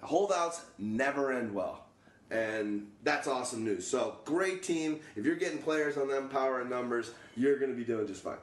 holdouts 0.02 0.62
never 0.78 1.32
end 1.32 1.54
well. 1.54 1.84
And 2.30 2.88
that's 3.04 3.28
awesome 3.28 3.64
news. 3.64 3.86
So, 3.86 4.18
great 4.24 4.62
team. 4.62 5.00
If 5.14 5.24
you're 5.24 5.36
getting 5.36 5.58
players 5.58 5.96
on 5.96 6.08
them 6.08 6.28
power 6.28 6.60
and 6.60 6.68
numbers, 6.68 7.12
you're 7.36 7.58
going 7.58 7.70
to 7.70 7.76
be 7.76 7.84
doing 7.84 8.06
just 8.06 8.22
fine. 8.22 8.38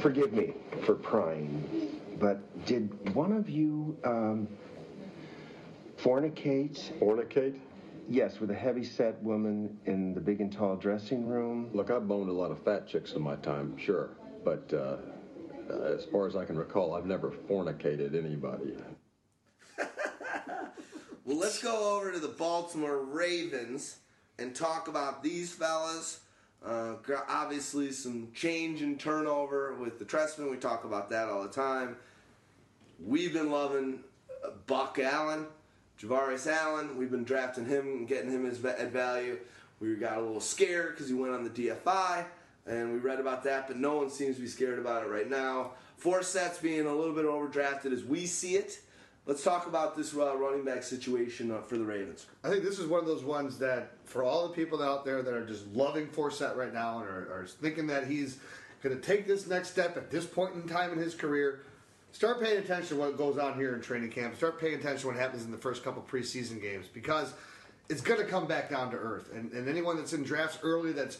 Forgive 0.00 0.32
me 0.32 0.54
for 0.84 0.94
prying, 0.94 2.00
but 2.18 2.66
did 2.66 3.14
one 3.14 3.32
of 3.32 3.48
you 3.48 3.96
um, 4.04 4.48
fornicate? 5.96 6.98
Fornicate? 6.98 7.56
Yes, 8.10 8.40
with 8.40 8.50
a 8.50 8.54
heavy-set 8.54 9.22
woman 9.22 9.78
in 9.86 10.14
the 10.14 10.20
big 10.20 10.40
and 10.40 10.52
tall 10.52 10.74
dressing 10.74 11.26
room. 11.26 11.70
Look, 11.72 11.90
I've 11.90 12.08
boned 12.08 12.28
a 12.28 12.32
lot 12.32 12.50
of 12.50 12.60
fat 12.64 12.88
chicks 12.88 13.12
in 13.12 13.22
my 13.22 13.36
time, 13.36 13.78
sure. 13.78 14.10
But 14.44 14.72
uh, 14.74 14.96
as 15.70 16.04
far 16.06 16.26
as 16.26 16.36
I 16.36 16.44
can 16.44 16.58
recall, 16.58 16.94
I've 16.94 17.06
never 17.06 17.30
fornicated 17.30 18.14
anybody. 18.14 18.74
Well, 21.28 21.36
let's 21.36 21.62
go 21.62 21.94
over 21.94 22.10
to 22.10 22.18
the 22.18 22.28
Baltimore 22.28 23.04
Ravens 23.04 23.98
and 24.38 24.54
talk 24.54 24.88
about 24.88 25.22
these 25.22 25.52
fellas. 25.52 26.20
Uh, 26.64 26.94
obviously, 27.28 27.92
some 27.92 28.28
change 28.32 28.80
and 28.80 28.98
turnover 28.98 29.74
with 29.74 29.98
the 29.98 30.06
Trestman. 30.06 30.50
We 30.50 30.56
talk 30.56 30.84
about 30.84 31.10
that 31.10 31.28
all 31.28 31.42
the 31.42 31.50
time. 31.50 31.96
We've 33.04 33.34
been 33.34 33.50
loving 33.50 34.00
uh, 34.42 34.52
Buck 34.66 34.98
Allen, 34.98 35.44
Javorius 36.00 36.46
Allen. 36.50 36.96
We've 36.96 37.10
been 37.10 37.24
drafting 37.24 37.66
him 37.66 37.86
and 37.88 38.08
getting 38.08 38.30
him 38.30 38.46
at 38.46 38.90
value. 38.90 39.38
We 39.80 39.94
got 39.96 40.16
a 40.16 40.22
little 40.22 40.40
scared 40.40 40.94
because 40.94 41.08
he 41.08 41.14
went 41.14 41.34
on 41.34 41.44
the 41.44 41.50
DFI, 41.50 42.24
and 42.68 42.92
we 42.92 42.98
read 42.98 43.18
about 43.18 43.42
that, 43.44 43.66
but 43.66 43.78
no 43.78 43.96
one 43.96 44.10
seems 44.10 44.36
to 44.36 44.42
be 44.42 44.48
scared 44.48 44.78
about 44.78 45.02
it 45.02 45.08
right 45.08 45.28
now. 45.28 45.72
Forsett 46.02 46.60
being 46.62 46.86
a 46.86 46.94
little 46.94 47.14
bit 47.14 47.24
overdrafted 47.24 47.92
as 47.92 48.04
we 48.04 48.26
see 48.26 48.54
it. 48.54 48.80
let's 49.26 49.42
talk 49.42 49.66
about 49.66 49.96
this 49.96 50.14
uh, 50.14 50.36
running 50.36 50.64
back 50.64 50.82
situation 50.82 51.50
uh, 51.50 51.60
for 51.60 51.76
the 51.76 51.84
Ravens. 51.84 52.26
I 52.44 52.48
think 52.48 52.62
this 52.62 52.78
is 52.78 52.86
one 52.86 53.00
of 53.00 53.06
those 53.06 53.24
ones 53.24 53.58
that, 53.58 53.92
for 54.04 54.22
all 54.22 54.46
the 54.46 54.54
people 54.54 54.82
out 54.82 55.04
there 55.04 55.22
that 55.22 55.34
are 55.34 55.44
just 55.44 55.66
loving 55.68 56.06
Forsett 56.06 56.56
right 56.56 56.72
now 56.72 57.00
and 57.00 57.08
are, 57.08 57.40
are 57.40 57.46
thinking 57.46 57.86
that 57.88 58.06
he's 58.06 58.38
going 58.82 58.94
to 58.94 59.02
take 59.02 59.26
this 59.26 59.46
next 59.46 59.70
step 59.70 59.96
at 59.96 60.10
this 60.10 60.24
point 60.24 60.54
in 60.54 60.68
time 60.68 60.92
in 60.92 60.98
his 60.98 61.14
career, 61.14 61.60
start 62.12 62.40
paying 62.40 62.58
attention 62.58 62.96
to 62.96 63.02
what 63.02 63.16
goes 63.16 63.38
on 63.38 63.58
here 63.58 63.74
in 63.74 63.80
training 63.80 64.10
camp. 64.10 64.36
Start 64.36 64.60
paying 64.60 64.74
attention 64.74 65.00
to 65.00 65.06
what 65.08 65.16
happens 65.16 65.44
in 65.44 65.50
the 65.50 65.58
first 65.58 65.82
couple 65.82 66.02
preseason 66.02 66.60
games 66.60 66.86
because 66.86 67.34
it's 67.88 68.00
going 68.00 68.20
to 68.20 68.26
come 68.26 68.46
back 68.46 68.70
down 68.70 68.90
to 68.90 68.96
earth. 68.96 69.30
And, 69.34 69.50
and 69.52 69.68
anyone 69.68 69.96
that's 69.96 70.12
in 70.12 70.22
drafts 70.22 70.58
early 70.62 70.92
that's, 70.92 71.18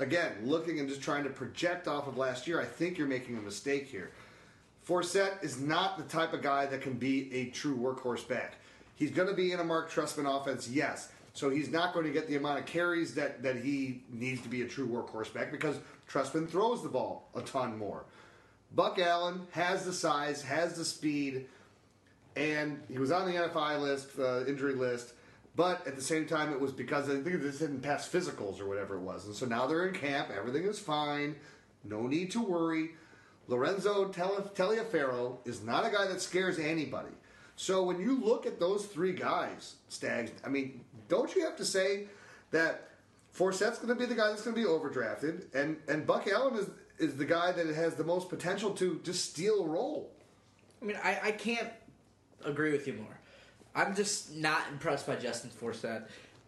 again, 0.00 0.32
looking 0.44 0.80
and 0.80 0.88
just 0.88 1.02
trying 1.02 1.24
to 1.24 1.30
project 1.30 1.86
off 1.86 2.08
of 2.08 2.16
last 2.16 2.48
year, 2.48 2.60
I 2.60 2.64
think 2.64 2.98
you're 2.98 3.06
making 3.06 3.36
a 3.36 3.40
mistake 3.40 3.86
here. 3.86 4.10
Forsett 4.88 5.44
is 5.44 5.60
not 5.60 5.98
the 5.98 6.04
type 6.04 6.32
of 6.32 6.42
guy 6.42 6.66
that 6.66 6.80
can 6.80 6.94
be 6.94 7.32
a 7.32 7.50
true 7.50 7.76
workhorse 7.76 8.26
back. 8.26 8.54
He's 8.96 9.10
going 9.10 9.28
to 9.28 9.34
be 9.34 9.52
in 9.52 9.60
a 9.60 9.64
Marc 9.64 9.90
Trestman 9.90 10.26
offense, 10.26 10.68
yes. 10.68 11.12
So 11.32 11.48
he's 11.48 11.70
not 11.70 11.94
going 11.94 12.06
to 12.06 12.12
get 12.12 12.26
the 12.26 12.36
amount 12.36 12.58
of 12.58 12.66
carries 12.66 13.14
that, 13.14 13.42
that 13.42 13.56
he 13.56 14.02
needs 14.10 14.42
to 14.42 14.48
be 14.48 14.62
a 14.62 14.66
true 14.66 14.88
workhorse 14.88 15.32
back 15.32 15.52
because 15.52 15.78
Trustman 16.08 16.48
throws 16.48 16.82
the 16.82 16.88
ball 16.88 17.28
a 17.34 17.42
ton 17.42 17.78
more. 17.78 18.04
Buck 18.74 18.98
Allen 18.98 19.46
has 19.52 19.84
the 19.84 19.92
size, 19.92 20.42
has 20.42 20.74
the 20.76 20.84
speed, 20.84 21.46
and 22.36 22.80
he 22.90 22.98
was 22.98 23.10
on 23.10 23.26
the 23.26 23.32
NFI 23.32 23.80
list, 23.80 24.18
uh, 24.18 24.44
injury 24.46 24.74
list. 24.74 25.12
But 25.60 25.86
at 25.86 25.94
the 25.94 26.00
same 26.00 26.24
time, 26.24 26.54
it 26.54 26.58
was 26.58 26.72
because 26.72 27.10
I 27.10 27.20
think 27.20 27.42
they 27.42 27.50
didn't 27.50 27.82
pass 27.82 28.08
physicals 28.08 28.62
or 28.62 28.66
whatever 28.66 28.96
it 28.96 29.02
was. 29.02 29.26
And 29.26 29.34
so 29.34 29.44
now 29.44 29.66
they're 29.66 29.86
in 29.86 29.92
camp. 29.92 30.30
Everything 30.34 30.64
is 30.64 30.78
fine. 30.78 31.36
No 31.84 32.06
need 32.06 32.30
to 32.30 32.42
worry. 32.42 32.92
Lorenzo 33.46 34.08
Taliaferro 34.08 35.46
is 35.46 35.62
not 35.62 35.84
a 35.84 35.90
guy 35.90 36.06
that 36.06 36.22
scares 36.22 36.58
anybody. 36.58 37.12
So 37.56 37.82
when 37.82 38.00
you 38.00 38.18
look 38.18 38.46
at 38.46 38.58
those 38.58 38.86
three 38.86 39.12
guys, 39.12 39.74
Stags, 39.90 40.30
I 40.46 40.48
mean, 40.48 40.82
don't 41.10 41.34
you 41.34 41.44
have 41.44 41.56
to 41.56 41.66
say 41.66 42.06
that 42.52 42.88
Forsett's 43.30 43.76
going 43.76 43.90
to 43.90 43.94
be 43.94 44.06
the 44.06 44.14
guy 44.14 44.28
that's 44.28 44.40
going 44.40 44.56
to 44.56 44.62
be 44.62 44.66
overdrafted, 44.66 45.54
and 45.54 45.76
and 45.88 46.06
Buck 46.06 46.26
Allen 46.26 46.56
is 46.56 46.70
is 46.98 47.18
the 47.18 47.26
guy 47.26 47.52
that 47.52 47.66
has 47.66 47.96
the 47.96 48.04
most 48.04 48.30
potential 48.30 48.70
to 48.76 48.98
just 49.04 49.28
steal 49.28 49.62
a 49.62 49.66
role. 49.66 50.10
I 50.80 50.86
mean, 50.86 50.96
I, 51.04 51.20
I 51.22 51.32
can't 51.32 51.68
agree 52.46 52.72
with 52.72 52.86
you 52.86 52.94
more. 52.94 53.19
I'm 53.74 53.94
just 53.94 54.34
not 54.34 54.62
impressed 54.70 55.06
by 55.06 55.16
Justin 55.16 55.50
Forsett. 55.50 56.04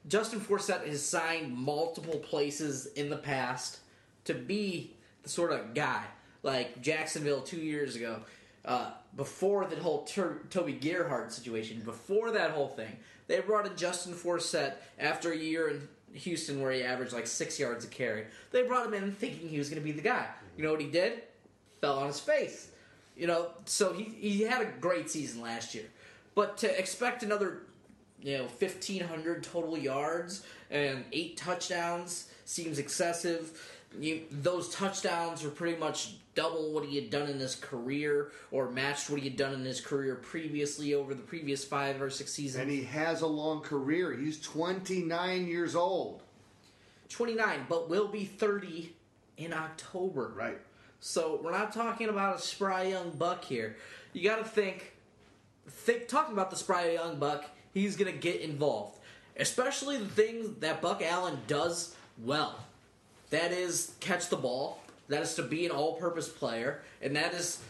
Justin 0.08 0.40
Forsett 0.40 0.86
has 0.86 1.04
signed 1.04 1.56
multiple 1.56 2.18
places 2.18 2.86
in 2.86 3.08
the 3.08 3.16
past 3.16 3.78
to 4.24 4.34
be 4.34 4.94
the 5.22 5.28
sort 5.28 5.52
of 5.52 5.74
guy 5.74 6.02
like 6.42 6.82
Jacksonville 6.82 7.40
two 7.40 7.58
years 7.58 7.94
ago, 7.94 8.20
uh, 8.64 8.90
before 9.16 9.64
the 9.66 9.76
whole 9.76 10.04
Toby 10.04 10.72
Gerhart 10.72 11.32
situation, 11.32 11.80
before 11.84 12.32
that 12.32 12.50
whole 12.50 12.68
thing. 12.68 12.96
They 13.28 13.40
brought 13.40 13.66
in 13.66 13.76
Justin 13.76 14.14
Forsett 14.14 14.74
after 14.98 15.32
a 15.32 15.36
year 15.36 15.68
in 15.68 15.88
Houston 16.14 16.60
where 16.60 16.72
he 16.72 16.82
averaged 16.82 17.12
like 17.12 17.26
six 17.26 17.58
yards 17.58 17.84
a 17.84 17.88
carry. 17.88 18.26
They 18.50 18.64
brought 18.64 18.86
him 18.86 18.94
in 18.94 19.12
thinking 19.12 19.48
he 19.48 19.58
was 19.58 19.68
going 19.68 19.80
to 19.80 19.84
be 19.84 19.92
the 19.92 20.02
guy. 20.02 20.26
You 20.56 20.64
know 20.64 20.72
what 20.72 20.80
he 20.80 20.88
did? 20.88 21.22
Fell 21.80 21.98
on 21.98 22.08
his 22.08 22.20
face. 22.20 22.70
You 23.16 23.26
know, 23.26 23.50
so 23.66 23.92
he, 23.92 24.04
he 24.04 24.42
had 24.42 24.62
a 24.62 24.70
great 24.80 25.10
season 25.10 25.42
last 25.42 25.74
year. 25.74 25.84
But 26.34 26.56
to 26.58 26.78
expect 26.78 27.22
another, 27.22 27.62
you 28.20 28.38
know, 28.38 28.44
1,500 28.44 29.42
total 29.42 29.76
yards 29.76 30.44
and 30.70 31.04
eight 31.12 31.36
touchdowns 31.36 32.30
seems 32.44 32.78
excessive. 32.78 33.78
You, 33.98 34.22
those 34.30 34.70
touchdowns 34.70 35.44
were 35.44 35.50
pretty 35.50 35.78
much 35.78 36.14
double 36.34 36.72
what 36.72 36.86
he 36.86 36.96
had 36.96 37.10
done 37.10 37.28
in 37.28 37.38
his 37.38 37.54
career 37.54 38.32
or 38.50 38.70
matched 38.70 39.10
what 39.10 39.20
he 39.20 39.28
had 39.28 39.36
done 39.36 39.52
in 39.52 39.64
his 39.64 39.80
career 39.80 40.14
previously 40.14 40.94
over 40.94 41.12
the 41.12 41.22
previous 41.22 41.64
five 41.64 42.00
or 42.00 42.08
six 42.08 42.32
seasons. 42.32 42.62
And 42.62 42.70
he 42.70 42.84
has 42.84 43.20
a 43.20 43.26
long 43.26 43.60
career. 43.60 44.16
He's 44.16 44.40
29 44.40 45.46
years 45.46 45.74
old. 45.74 46.22
29, 47.10 47.66
but 47.68 47.90
will 47.90 48.08
be 48.08 48.24
30 48.24 48.94
in 49.36 49.52
October. 49.52 50.32
Right. 50.34 50.58
So 51.00 51.40
we're 51.42 51.50
not 51.50 51.72
talking 51.72 52.08
about 52.08 52.36
a 52.36 52.40
spry 52.40 52.84
young 52.84 53.10
buck 53.10 53.44
here. 53.44 53.76
You 54.12 54.28
got 54.28 54.38
to 54.38 54.44
think, 54.44 54.91
think 55.68 56.08
talking 56.08 56.32
about 56.32 56.50
the 56.50 56.56
spry 56.56 56.90
young 56.90 57.18
buck, 57.18 57.44
he's 57.74 57.96
going 57.96 58.12
to 58.12 58.18
get 58.18 58.40
involved, 58.40 58.98
especially 59.36 59.98
the 59.98 60.06
things 60.06 60.60
that 60.60 60.80
Buck 60.80 61.02
Allen 61.02 61.38
does 61.46 61.94
well. 62.22 62.58
That 63.30 63.52
is 63.52 63.94
catch 64.00 64.28
the 64.28 64.36
ball. 64.36 64.80
That 65.08 65.22
is 65.22 65.34
to 65.34 65.42
be 65.42 65.66
an 65.66 65.72
all-purpose 65.72 66.28
player, 66.28 66.82
and 67.02 67.16
that 67.16 67.34
is 67.34 67.60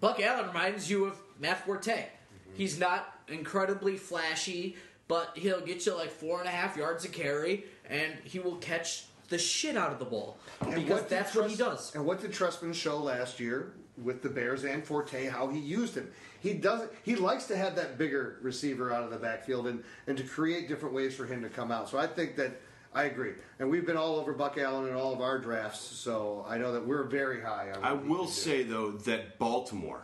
Buck 0.00 0.20
Allen 0.20 0.48
reminds 0.48 0.90
you 0.90 1.04
of 1.06 1.16
Matt 1.38 1.64
Forte. 1.64 1.92
Mm-hmm. 1.92 2.08
He's 2.54 2.78
not 2.78 3.18
incredibly 3.28 3.96
flashy, 3.96 4.76
but 5.08 5.32
he'll 5.36 5.60
get 5.60 5.84
you 5.86 5.94
like 5.94 6.10
four 6.10 6.40
and 6.40 6.48
a 6.48 6.52
half 6.52 6.76
yards 6.76 7.04
a 7.04 7.08
carry, 7.08 7.64
and 7.88 8.14
he 8.24 8.38
will 8.38 8.56
catch 8.56 9.04
the 9.28 9.38
shit 9.38 9.76
out 9.76 9.92
of 9.92 9.98
the 9.98 10.04
ball 10.04 10.36
because 10.58 10.88
what 10.88 11.08
that's 11.08 11.34
what 11.34 11.50
he 11.50 11.56
does. 11.56 11.94
And 11.94 12.04
what 12.04 12.20
did 12.20 12.32
Trestman 12.32 12.74
show 12.74 12.98
last 12.98 13.38
year 13.38 13.72
with 14.02 14.22
the 14.22 14.28
Bears 14.28 14.64
and 14.64 14.84
Forte? 14.84 15.26
How 15.26 15.48
he 15.48 15.58
used 15.58 15.96
him. 15.96 16.10
He 16.40 16.54
does. 16.54 16.88
He 17.02 17.16
likes 17.16 17.46
to 17.46 17.56
have 17.56 17.76
that 17.76 17.98
bigger 17.98 18.38
receiver 18.42 18.92
out 18.92 19.04
of 19.04 19.10
the 19.10 19.18
backfield 19.18 19.66
and 19.66 19.84
and 20.06 20.16
to 20.16 20.24
create 20.24 20.68
different 20.68 20.94
ways 20.94 21.14
for 21.14 21.26
him 21.26 21.42
to 21.42 21.48
come 21.48 21.70
out. 21.70 21.88
So 21.88 21.98
I 21.98 22.06
think 22.06 22.36
that. 22.36 22.60
I 22.92 23.04
agree, 23.04 23.34
and 23.60 23.70
we've 23.70 23.86
been 23.86 23.96
all 23.96 24.16
over 24.16 24.32
Buck 24.32 24.58
Allen 24.58 24.88
in 24.88 24.96
all 24.96 25.12
of 25.12 25.20
our 25.20 25.38
drafts, 25.38 25.78
so 25.78 26.44
I 26.48 26.58
know 26.58 26.72
that 26.72 26.84
we're 26.84 27.04
very 27.04 27.40
high 27.40 27.70
on. 27.70 27.84
I 27.84 27.92
will 27.92 28.26
say 28.26 28.64
though 28.64 28.90
that 28.90 29.38
Baltimore 29.38 30.02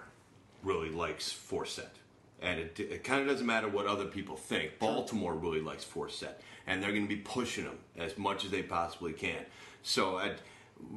really 0.63 0.91
likes 0.91 1.33
Forsett, 1.33 1.91
and 2.41 2.61
it, 2.61 2.79
it 2.79 3.03
kind 3.03 3.23
of 3.23 3.27
doesn't 3.27 3.45
matter 3.45 3.69
what 3.69 3.87
other 3.87 4.05
people 4.05 4.37
think. 4.37 4.79
Baltimore 4.79 5.35
really 5.35 5.61
likes 5.61 5.85
Forsett, 5.85 6.35
and 6.67 6.81
they're 6.81 6.93
going 6.93 7.09
to 7.09 7.09
be 7.09 7.21
pushing 7.23 7.65
him 7.65 7.79
as 7.97 8.17
much 8.19 8.45
as 8.45 8.53
they 8.53 8.63
possibly 8.63 9.13
can. 9.13 9.45
So, 9.83 10.19
I, 10.19 10.35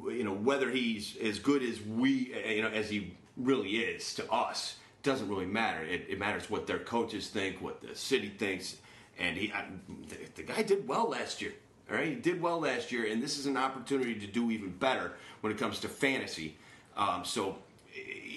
you 0.06 0.24
know, 0.24 0.32
whether 0.32 0.70
he's 0.70 1.16
as 1.16 1.38
good 1.38 1.62
as 1.62 1.80
we, 1.80 2.32
you 2.46 2.62
know, 2.62 2.68
as 2.68 2.90
he 2.90 3.16
really 3.36 3.78
is 3.78 4.14
to 4.14 4.30
us, 4.30 4.76
doesn't 5.02 5.28
really 5.28 5.46
matter. 5.46 5.82
It, 5.82 6.06
it 6.08 6.18
matters 6.18 6.50
what 6.50 6.66
their 6.66 6.78
coaches 6.78 7.28
think, 7.28 7.60
what 7.60 7.80
the 7.80 7.94
city 7.94 8.28
thinks, 8.28 8.76
and 9.18 9.36
he, 9.36 9.52
I, 9.52 9.66
the, 10.08 10.16
the 10.36 10.42
guy 10.42 10.62
did 10.62 10.86
well 10.86 11.08
last 11.08 11.40
year. 11.40 11.52
All 11.90 11.96
right, 11.96 12.08
he 12.08 12.14
did 12.14 12.40
well 12.40 12.60
last 12.60 12.92
year, 12.92 13.06
and 13.06 13.22
this 13.22 13.38
is 13.38 13.46
an 13.46 13.56
opportunity 13.56 14.14
to 14.14 14.26
do 14.26 14.50
even 14.50 14.70
better 14.70 15.12
when 15.40 15.52
it 15.52 15.58
comes 15.58 15.80
to 15.80 15.88
fantasy. 15.88 16.56
Um, 16.96 17.24
so, 17.24 17.56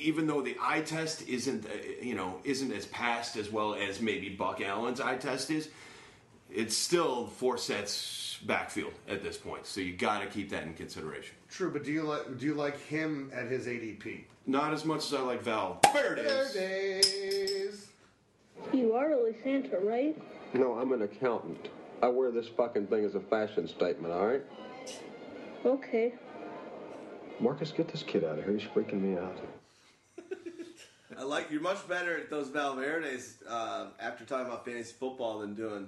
even 0.02 0.26
though 0.26 0.42
the 0.42 0.58
eye 0.60 0.82
test 0.82 1.28
isn't, 1.28 1.66
uh, 1.66 1.70
you 2.02 2.16
know, 2.16 2.40
isn't 2.44 2.72
as 2.72 2.88
passed 2.88 3.38
as 3.38 3.52
well 3.52 3.76
as 3.76 4.02
maybe 4.02 4.30
Buck 4.30 4.60
Allen's 4.60 5.00
eye 5.00 5.18
test 5.18 5.52
is, 5.52 5.70
it's 6.52 6.76
still 6.76 7.28
Forsett's 7.28 8.40
backfield 8.46 8.94
at 9.08 9.24
this 9.24 9.38
point. 9.38 9.66
So 9.66 9.82
you 9.82 9.94
got 9.94 10.22
to 10.22 10.28
keep 10.28 10.50
that 10.50 10.64
in 10.64 10.74
consideration. 10.74 11.36
True, 11.50 11.72
but 11.72 11.84
do 11.84 11.92
you 11.92 12.04
like 12.04 12.38
do 12.38 12.46
you 12.46 12.54
like 12.54 12.80
him 12.80 13.32
at 13.34 13.48
his 13.48 13.68
ADP? 13.68 14.24
Not 14.46 14.74
as 14.74 14.84
much 14.86 15.06
as 15.06 15.14
I 15.14 15.22
like 15.22 15.42
Val. 15.42 15.80
There 15.94 16.14
it 16.16 16.24
There 16.28 16.44
is. 16.44 16.54
days. 16.54 17.88
You 18.74 18.94
are 18.94 19.08
really 19.08 19.36
Santa, 19.44 19.80
right? 19.80 20.18
No, 20.54 20.74
I'm 20.74 20.92
an 20.92 21.02
accountant. 21.04 21.70
I 22.02 22.08
wear 22.10 22.32
this 22.32 22.48
fucking 22.50 22.88
thing 22.88 23.06
as 23.06 23.16
a 23.16 23.20
fashion 23.22 23.68
statement, 23.68 24.14
all 24.14 24.28
right? 24.28 24.42
Okay. 25.66 26.14
Marcus, 27.40 27.72
get 27.72 27.88
this 27.88 28.04
kid 28.04 28.24
out 28.24 28.38
of 28.38 28.44
here. 28.46 28.54
He's 28.58 28.68
freaking 28.70 29.02
me 29.02 29.18
out. 29.18 29.38
I 31.18 31.24
like 31.24 31.50
you're 31.50 31.62
much 31.62 31.88
better 31.88 32.18
at 32.18 32.30
those 32.30 32.50
Valverdes 32.50 33.36
uh, 33.50 33.88
after 34.00 34.26
talking 34.26 34.48
about 34.48 34.66
fantasy 34.66 34.94
football 35.00 35.40
than 35.40 35.54
doing 35.56 35.88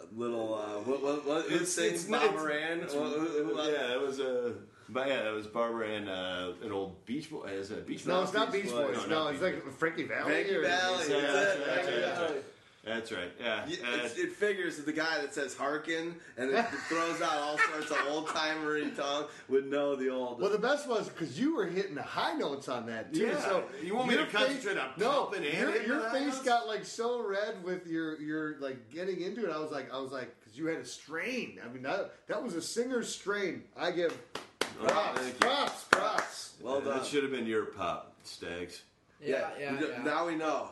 a 0.00 0.18
little 0.18 0.54
uh, 0.54 0.80
what 0.88 1.02
what 1.02 1.26
what 1.26 1.46
who 1.46 1.64
sings 1.64 2.04
Bob 2.04 2.32
Moran? 2.34 2.78
it's- 2.78 2.92
Who- 2.94 3.00
who- 3.04 3.54
who- 3.54 3.56
yeah, 3.70 3.94
it 3.94 4.00
was 4.00 4.20
a. 4.20 4.54
but 4.92 5.08
yeah, 5.08 5.28
it 5.28 5.32
was 5.34 5.46
Barbara 5.46 5.88
and 5.90 6.08
uh, 6.08 6.52
an 6.62 6.72
old 6.72 7.04
Beach 7.06 7.30
Boy. 7.30 7.44
Is 7.46 7.70
it 7.70 7.78
a 7.78 7.82
Beach 7.82 8.06
No, 8.06 8.22
it's 8.22 8.32
not 8.32 8.52
Beach 8.52 8.64
Boys. 8.64 8.96
Boys. 8.96 8.96
No, 8.96 9.06
No, 9.06 9.24
not 9.24 9.32
it's 9.34 9.42
like 9.42 9.72
Frankie 9.72 10.04
Valli. 10.04 10.30
Frankie 10.30 10.54
or- 10.56 10.62
Valli. 10.62 11.04
Yeah, 11.10 11.20
that's 11.20 11.32
that's 11.32 11.56
it, 11.56 11.60
right, 11.68 12.00
that's 12.00 12.20
right, 12.32 12.44
That's 12.82 13.12
right. 13.12 13.32
Yeah. 13.38 13.66
Yeah, 13.68 13.76
Uh, 13.86 14.04
it's, 14.04 14.16
it 14.16 14.32
figures 14.32 14.76
that 14.78 14.86
the 14.86 14.92
guy 14.94 15.20
that 15.20 15.34
says 15.34 15.54
"harken" 15.54 16.14
and 16.38 16.50
it 16.50 16.64
throws 16.88 17.20
out 17.20 17.34
all 17.34 17.58
sorts 17.58 17.90
of 17.90 17.98
old 18.08 18.26
timery 18.28 18.94
tongue 18.96 19.26
would 19.50 19.66
know 19.66 19.94
the 19.96 20.08
old. 20.08 20.40
Well, 20.40 20.50
the 20.50 20.58
best 20.58 20.88
was 20.88 21.08
because 21.10 21.38
you 21.38 21.54
were 21.56 21.66
hitting 21.66 21.94
the 21.94 22.02
high 22.02 22.32
notes 22.38 22.68
on 22.70 22.86
that 22.86 23.12
too. 23.12 23.26
Yeah. 23.26 23.38
So 23.40 23.64
You 23.82 23.94
want 23.96 24.08
me 24.08 24.14
your 24.14 24.24
to 24.24 24.32
concentrate 24.32 24.78
on 24.78 24.88
no, 24.96 25.24
pumping 25.24 25.44
and 25.44 25.58
your, 25.58 25.70
hitting 25.72 25.86
your 25.88 25.98
the 26.00 26.08
high 26.08 26.18
face 26.20 26.34
notes? 26.36 26.42
got 26.42 26.66
like 26.66 26.86
so 26.86 27.22
red 27.22 27.62
with 27.62 27.86
your 27.86 28.18
your 28.20 28.56
like 28.60 28.90
getting 28.90 29.20
into 29.20 29.44
it. 29.44 29.52
I 29.54 29.58
was 29.58 29.70
like, 29.70 29.92
I 29.92 30.00
was 30.00 30.10
like, 30.10 30.34
because 30.40 30.58
you 30.58 30.66
had 30.66 30.78
a 30.78 30.86
strain. 30.86 31.58
I 31.62 31.70
mean, 31.70 31.82
that 31.82 32.12
that 32.28 32.42
was 32.42 32.54
a 32.54 32.62
singer's 32.62 33.14
strain. 33.14 33.64
I 33.76 33.90
give 33.90 34.18
props, 34.78 35.20
thank 35.20 35.34
you. 35.34 35.40
props, 35.40 35.84
props. 35.84 36.52
well 36.62 36.80
done. 36.80 36.98
That 36.98 37.06
should 37.06 37.22
have 37.22 37.32
been 37.32 37.46
your 37.46 37.66
pop, 37.66 38.12
Stags. 38.24 38.82
Yeah, 39.22 39.50
yeah, 39.60 39.72
we 39.72 39.78
do- 39.78 39.88
yeah. 39.88 40.02
Now 40.02 40.26
we 40.26 40.34
know. 40.36 40.70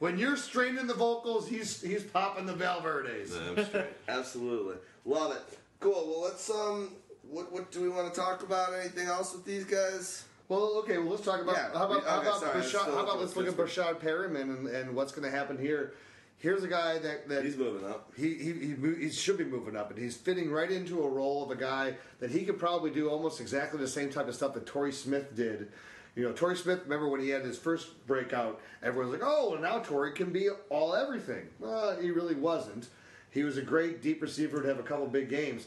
When 0.00 0.18
you're 0.18 0.36
straining 0.36 0.86
the 0.88 0.94
vocals, 0.94 1.48
he's 1.48 1.80
he's 1.80 2.02
popping 2.02 2.46
the 2.46 2.54
Valverdes. 2.54 3.54
That's. 3.54 3.88
Absolutely, 4.08 4.76
love 5.04 5.32
it. 5.32 5.58
Cool. 5.78 5.92
Well, 6.08 6.22
let's 6.22 6.50
um. 6.50 6.90
What 7.30 7.52
what 7.52 7.70
do 7.70 7.80
we 7.80 7.88
want 7.88 8.12
to 8.12 8.20
talk 8.20 8.42
about? 8.42 8.74
Anything 8.74 9.06
else 9.06 9.32
with 9.32 9.44
these 9.44 9.64
guys? 9.64 10.24
Well, 10.48 10.78
okay. 10.78 10.98
Well, 10.98 11.10
let's 11.10 11.24
talk 11.24 11.40
about 11.40 11.54
Yeah, 11.54 11.68
how 11.72 11.86
about 11.86 12.02
we- 12.02 12.08
how 12.10 12.20
about 12.22 12.40
sorry, 12.40 12.58
I'm 12.58 12.62
Breshad, 12.62 12.84
how 12.86 13.02
about 13.04 13.20
let's 13.20 13.36
look 13.36 13.46
at 13.46 13.56
Pittsburgh. 13.56 13.86
Breshad 13.86 14.00
Perriman 14.00 14.42
and, 14.42 14.66
and 14.66 14.96
what's 14.96 15.12
going 15.12 15.30
to 15.30 15.36
happen 15.36 15.56
here. 15.56 15.94
Here's 16.40 16.64
a 16.64 16.68
guy 16.68 16.98
that, 16.98 17.28
that 17.28 17.44
He's 17.44 17.56
moving 17.56 17.88
up. 17.88 18.10
he, 18.16 18.34
he, 18.34 18.52
he, 18.52 18.94
he 18.98 19.10
should 19.10 19.36
be 19.36 19.44
moving 19.44 19.76
up, 19.76 19.90
and 19.90 19.98
he's 19.98 20.16
fitting 20.16 20.50
right 20.50 20.70
into 20.70 21.02
a 21.02 21.08
role 21.08 21.44
of 21.44 21.50
a 21.50 21.56
guy 21.56 21.94
that 22.18 22.30
he 22.30 22.44
could 22.44 22.58
probably 22.58 22.90
do 22.90 23.10
almost 23.10 23.42
exactly 23.42 23.78
the 23.78 23.86
same 23.86 24.10
type 24.10 24.26
of 24.26 24.34
stuff 24.34 24.54
that 24.54 24.64
Torrey 24.66 24.92
Smith 24.92 25.36
did. 25.36 25.70
You 26.16 26.24
know, 26.24 26.32
Torrey 26.32 26.56
Smith, 26.56 26.80
remember 26.84 27.08
when 27.08 27.20
he 27.20 27.28
had 27.28 27.42
his 27.42 27.58
first 27.58 28.06
breakout, 28.06 28.58
everyone's 28.82 29.12
like, 29.12 29.22
oh, 29.22 29.50
well, 29.50 29.60
now 29.60 29.80
Torrey 29.80 30.12
can 30.12 30.30
be 30.32 30.48
all 30.70 30.94
everything. 30.94 31.46
Well, 31.58 32.00
he 32.00 32.10
really 32.10 32.34
wasn't. 32.34 32.88
He 33.30 33.44
was 33.44 33.58
a 33.58 33.62
great 33.62 34.02
deep 34.02 34.22
receiver 34.22 34.62
to 34.62 34.68
have 34.68 34.78
a 34.78 34.82
couple 34.82 35.06
big 35.06 35.28
games. 35.28 35.66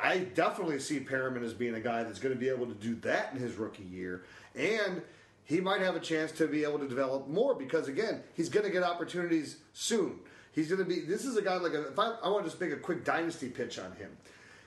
I 0.00 0.18
definitely 0.18 0.78
see 0.80 1.00
Perriman 1.00 1.44
as 1.44 1.52
being 1.52 1.74
a 1.74 1.80
guy 1.80 2.02
that's 2.02 2.18
going 2.18 2.34
to 2.34 2.40
be 2.40 2.48
able 2.48 2.66
to 2.66 2.74
do 2.74 2.94
that 2.96 3.32
in 3.34 3.40
his 3.40 3.56
rookie 3.56 3.84
year. 3.84 4.24
And 4.54 5.02
he 5.48 5.62
might 5.62 5.80
have 5.80 5.96
a 5.96 6.00
chance 6.00 6.30
to 6.32 6.46
be 6.46 6.62
able 6.62 6.78
to 6.78 6.86
develop 6.86 7.26
more 7.26 7.54
because, 7.54 7.88
again, 7.88 8.22
he's 8.34 8.50
going 8.50 8.66
to 8.66 8.70
get 8.70 8.82
opportunities 8.82 9.56
soon. 9.72 10.18
He's 10.52 10.68
going 10.68 10.80
to 10.80 10.84
be, 10.84 11.00
this 11.00 11.24
is 11.24 11.38
a 11.38 11.42
guy 11.42 11.56
like, 11.56 11.72
a, 11.72 11.88
if 11.88 11.98
I, 11.98 12.16
I 12.22 12.28
want 12.28 12.44
to 12.44 12.50
just 12.50 12.60
make 12.60 12.70
a 12.70 12.76
quick 12.76 13.02
dynasty 13.02 13.48
pitch 13.48 13.78
on 13.78 13.92
him. 13.92 14.10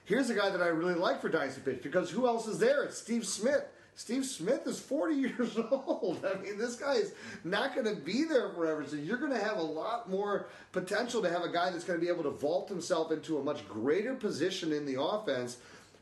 Here's 0.05 0.31
a 0.31 0.33
guy 0.33 0.49
that 0.49 0.59
I 0.59 0.67
really 0.67 0.95
like 0.95 1.21
for 1.21 1.29
dynasty 1.29 1.61
pitch 1.61 1.83
because 1.83 2.09
who 2.09 2.25
else 2.25 2.47
is 2.47 2.57
there? 2.57 2.83
It's 2.83 2.97
Steve 2.97 3.27
Smith. 3.27 3.63
Steve 3.93 4.25
Smith 4.25 4.65
is 4.65 4.79
40 4.79 5.15
years 5.37 5.55
old. 5.69 6.25
I 6.25 6.41
mean, 6.41 6.57
this 6.57 6.77
guy 6.77 6.95
is 6.95 7.13
not 7.43 7.75
going 7.75 7.85
to 7.85 8.01
be 8.01 8.23
there 8.23 8.49
forever. 8.49 8.83
So 8.87 8.95
you're 8.95 9.17
going 9.17 9.33
to 9.33 9.43
have 9.43 9.57
a 9.57 9.63
lot 9.63 10.09
more 10.09 10.47
potential 10.71 11.21
to 11.21 11.29
have 11.29 11.43
a 11.43 11.49
guy 11.49 11.69
that's 11.69 11.83
going 11.83 11.99
to 11.99 12.03
be 12.03 12.11
able 12.11 12.23
to 12.23 12.31
vault 12.31 12.69
himself 12.69 13.11
into 13.11 13.37
a 13.37 13.43
much 13.43 13.67
greater 13.67 14.15
position 14.15 14.73
in 14.73 14.87
the 14.87 14.99
offense 14.99 15.57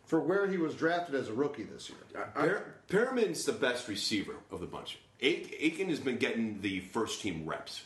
for 0.09 0.19
where 0.19 0.47
he 0.47 0.57
was 0.57 0.73
drafted 0.73 1.13
as 1.13 1.29
a 1.29 1.33
rookie 1.33 1.61
this 1.61 1.87
year. 1.87 1.99
Uh, 2.15 2.19
uh, 2.19 2.41
per- 2.41 2.65
Perriman's 2.89 3.45
the 3.45 3.53
best 3.53 3.87
receiver 3.87 4.33
of 4.51 4.59
the 4.59 4.65
bunch. 4.65 4.97
A- 5.21 5.63
Aiken 5.63 5.89
has 5.89 5.99
been 5.99 6.17
getting 6.17 6.59
the 6.61 6.79
first 6.79 7.21
team 7.21 7.45
reps, 7.45 7.83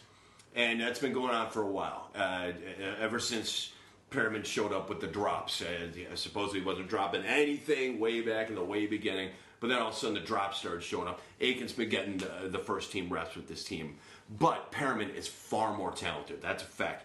and 0.56 0.80
that's 0.80 1.00
been 1.00 1.12
going 1.12 1.32
on 1.36 1.52
for 1.52 1.62
a 1.62 1.68
while. 1.68 2.10
Uh, 2.16 2.20
uh 2.20 2.54
ever 3.02 3.20
since 3.20 3.74
Perriman 4.10 4.46
showed 4.46 4.72
up 4.72 4.88
with 4.88 5.02
the 5.02 5.08
drops, 5.08 5.62
and 5.62 5.94
he 5.94 6.06
supposedly 6.16 6.62
wasn't 6.62 6.88
dropping 6.88 7.26
anything 7.26 8.00
way 8.00 8.22
back 8.22 8.48
in 8.48 8.56
the 8.56 8.64
way 8.64 8.88
beginning, 8.88 9.32
but 9.60 9.68
then 9.68 9.80
all 9.80 9.90
of 9.90 9.94
a 9.94 9.98
sudden 9.98 10.16
the 10.16 10.22
drops 10.22 10.60
started 10.60 10.82
showing 10.82 11.10
up. 11.10 11.20
Aiken's 11.42 11.74
been 11.74 11.90
getting 11.90 12.20
the, 12.20 12.48
the 12.48 12.60
first 12.60 12.94
team 12.94 13.10
reps 13.10 13.36
with 13.36 13.50
this 13.50 13.66
team, 13.66 13.98
but 14.40 14.72
Perriman 14.72 15.14
is 15.14 15.28
far 15.28 15.76
more 15.76 15.92
talented. 15.92 16.42
That's 16.42 16.64
a 16.64 16.68
fact. 16.68 17.04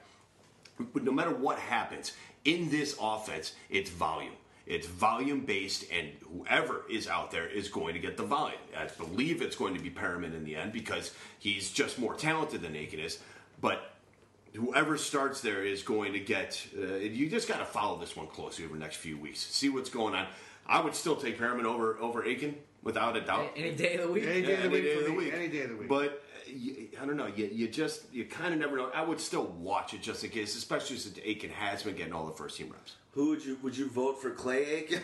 But 0.79 1.03
no 1.03 1.11
matter 1.11 1.35
what 1.35 1.59
happens 1.59 2.13
in 2.45 2.71
this 2.71 2.97
offense, 3.01 3.55
it's 3.69 3.91
volume. 3.91 4.35
It's 4.69 4.87
volume 4.87 5.41
based, 5.47 5.87
and 5.91 6.11
whoever 6.31 6.85
is 6.91 7.09
out 7.09 7.31
there 7.31 7.47
is 7.47 7.69
going 7.69 7.95
to 7.95 8.01
get 8.01 8.19
the 8.19 8.23
volume. 8.23 8.61
I 8.77 8.85
believe 8.85 9.41
it's 9.41 9.57
going 9.57 9.75
to 9.75 9.81
be 9.81 9.89
Perriman 9.89 10.35
in 10.35 10.45
the 10.45 10.57
end 10.57 10.75
because 10.75 11.13
he's 11.39 11.71
just 11.71 11.99
more 11.99 12.15
talented 12.15 12.61
than 12.61 12.77
Aiken 12.77 13.01
is. 13.01 13.19
But 13.63 13.93
whoever 14.55 14.99
starts 14.99 15.41
there 15.41 15.65
is 15.65 15.83
going 15.83 16.13
to 16.13 16.21
get. 16.21 16.63
Uh, 16.79 16.97
you 16.97 17.31
just 17.31 17.49
got 17.49 17.61
to 17.61 17.65
follow 17.65 17.99
this 17.99 18.15
one 18.15 18.27
closely 18.27 18.67
over 18.67 18.75
the 18.75 18.81
next 18.81 18.97
few 18.97 19.17
weeks. 19.17 19.41
See 19.41 19.71
what's 19.71 19.89
going 19.89 20.15
on. 20.15 20.27
I 20.67 20.83
would 20.83 20.95
still 20.95 21.17
take 21.17 21.39
Perriman 21.39 21.65
over 21.65 21.97
over 21.99 22.27
Aiken 22.27 22.55
without 22.83 23.17
a 23.17 23.23
doubt. 23.23 23.53
Any 23.57 23.75
day 23.75 23.97
of 23.97 24.03
the 24.03 24.13
week. 24.13 24.25
Any 24.25 24.43
day 24.43 24.55
of 24.55 24.59
the 24.59 24.65
any 24.67 24.75
week 24.75 24.85
day 24.85 24.95
of 24.99 25.05
the 25.07 25.13
week. 25.15 25.33
Any 25.33 25.49
day 25.49 25.63
of 25.63 25.71
the 25.71 25.77
week. 25.77 25.89
But 25.89 26.07
uh, 26.07 26.41
you, 26.47 26.89
I 27.01 27.07
don't 27.07 27.17
know. 27.17 27.27
You, 27.27 27.49
you 27.51 27.69
just 27.69 28.03
you 28.13 28.27
kind 28.27 28.53
of 28.53 28.61
never 28.61 28.77
know. 28.77 28.91
I 28.95 29.03
would 29.03 29.19
still 29.19 29.47
watch 29.47 29.95
it 29.95 30.03
just 30.03 30.23
in 30.25 30.31
case, 30.31 30.57
especially 30.57 30.99
since 30.99 31.19
Aiken 31.25 31.49
has 31.49 31.83
been 31.85 31.97
getting 31.97 32.13
all 32.13 32.27
the 32.27 32.35
first 32.35 32.59
team 32.59 32.71
reps. 32.71 32.97
Who 33.19 33.31
would 33.31 33.45
you 33.45 33.59
would 33.65 33.77
you 33.77 33.89
vote 33.89 34.23
for 34.23 34.31
Clay 34.31 34.65
Aiken? 34.65 35.03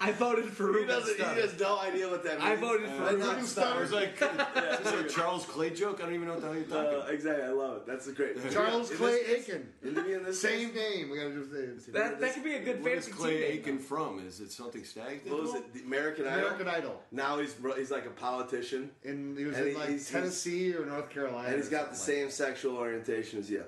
I 0.00 0.10
voted 0.10 0.46
for 0.46 0.66
he 0.72 0.72
Ruben 0.80 0.88
doesn't. 0.88 1.16
He 1.16 1.22
Studdard. 1.22 1.40
has 1.42 1.60
no 1.60 1.78
idea 1.78 2.08
what 2.10 2.24
that 2.24 2.40
means. 2.40 2.50
I 2.50 2.56
voted 2.56 2.88
for 2.90 3.02
Uh, 3.04 3.10
Ruben 3.12 3.18
not 3.20 3.38
Studdard. 3.38 3.76
It 3.76 3.80
was 3.80 3.92
like, 3.92 4.14
is 4.20 4.78
this 4.80 4.92
a 4.92 5.08
Charles 5.16 5.46
Clay 5.46 5.70
joke? 5.70 6.00
I 6.00 6.06
don't 6.06 6.14
even 6.14 6.26
know 6.26 6.32
what 6.34 6.40
the 6.42 6.48
hell 6.48 6.56
you're 6.56 6.64
talking 6.64 7.00
Uh, 7.02 7.06
exactly. 7.12 7.44
I 7.44 7.50
love 7.50 7.76
it. 7.76 7.86
That's 7.86 8.08
a 8.08 8.12
great. 8.12 8.52
Charles 8.52 8.90
In 8.90 8.96
Clay 8.96 9.22
this 9.22 9.48
Aiken. 9.48 9.68
Isn't 9.84 10.06
in 10.10 10.24
this 10.24 10.40
Same 10.40 10.74
name. 10.74 11.08
We 11.08 11.18
got 11.18 11.28
to 11.28 11.38
just 11.38 11.86
say 11.86 11.92
That, 11.92 12.18
that 12.20 12.34
could 12.34 12.42
be 12.42 12.54
a 12.54 12.64
good 12.64 12.82
Where 12.82 12.94
is 12.96 13.04
fantasy 13.06 13.12
Clay 13.12 13.30
team 13.34 13.40
name, 13.42 13.52
Aiken 13.60 13.78
from? 13.78 14.26
Is 14.26 14.40
it 14.40 14.50
something 14.50 14.82
Stag? 14.82 15.22
did 15.22 15.32
What 15.32 15.40
was 15.42 15.54
it? 15.54 15.72
The 15.72 15.82
American 15.82 16.26
Idol. 16.26 16.38
American 16.40 16.68
Idol. 16.68 17.00
Now 17.12 17.38
he's 17.38 17.54
he's 17.76 17.92
like 17.92 18.06
a 18.06 18.10
politician, 18.10 18.90
And 19.04 19.38
he 19.38 19.44
was 19.44 19.56
And 19.56 19.68
in 19.68 19.72
he- 19.74 19.78
like 19.78 19.88
he's- 19.90 20.10
Tennessee 20.10 20.74
or 20.74 20.84
North 20.84 21.10
Carolina. 21.10 21.46
and 21.50 21.56
he's 21.58 21.68
or 21.68 21.70
got 21.70 21.90
the 21.90 21.96
something 21.96 22.16
same 22.16 22.30
sexual 22.30 22.76
orientation 22.76 23.38
as 23.38 23.48
you. 23.48 23.62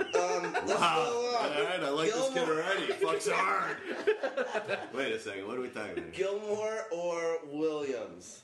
Um, 0.00 0.52
let's 0.52 0.70
Wow. 0.74 1.06
go 1.10 1.36
on. 1.40 1.52
All 1.56 1.64
right, 1.64 1.82
I 1.82 1.88
like 1.90 2.12
this 2.12 2.28
kid 2.30 2.48
already. 2.48 2.86
He 2.86 2.92
fucks 2.92 3.30
hard. 3.30 3.76
Wait 4.94 5.12
a 5.12 5.18
second. 5.18 5.46
What 5.46 5.56
are 5.56 5.60
we 5.60 5.68
talking 5.68 5.98
about? 5.98 6.12
Gillmore 6.12 6.84
or 6.90 7.38
Williams? 7.46 8.42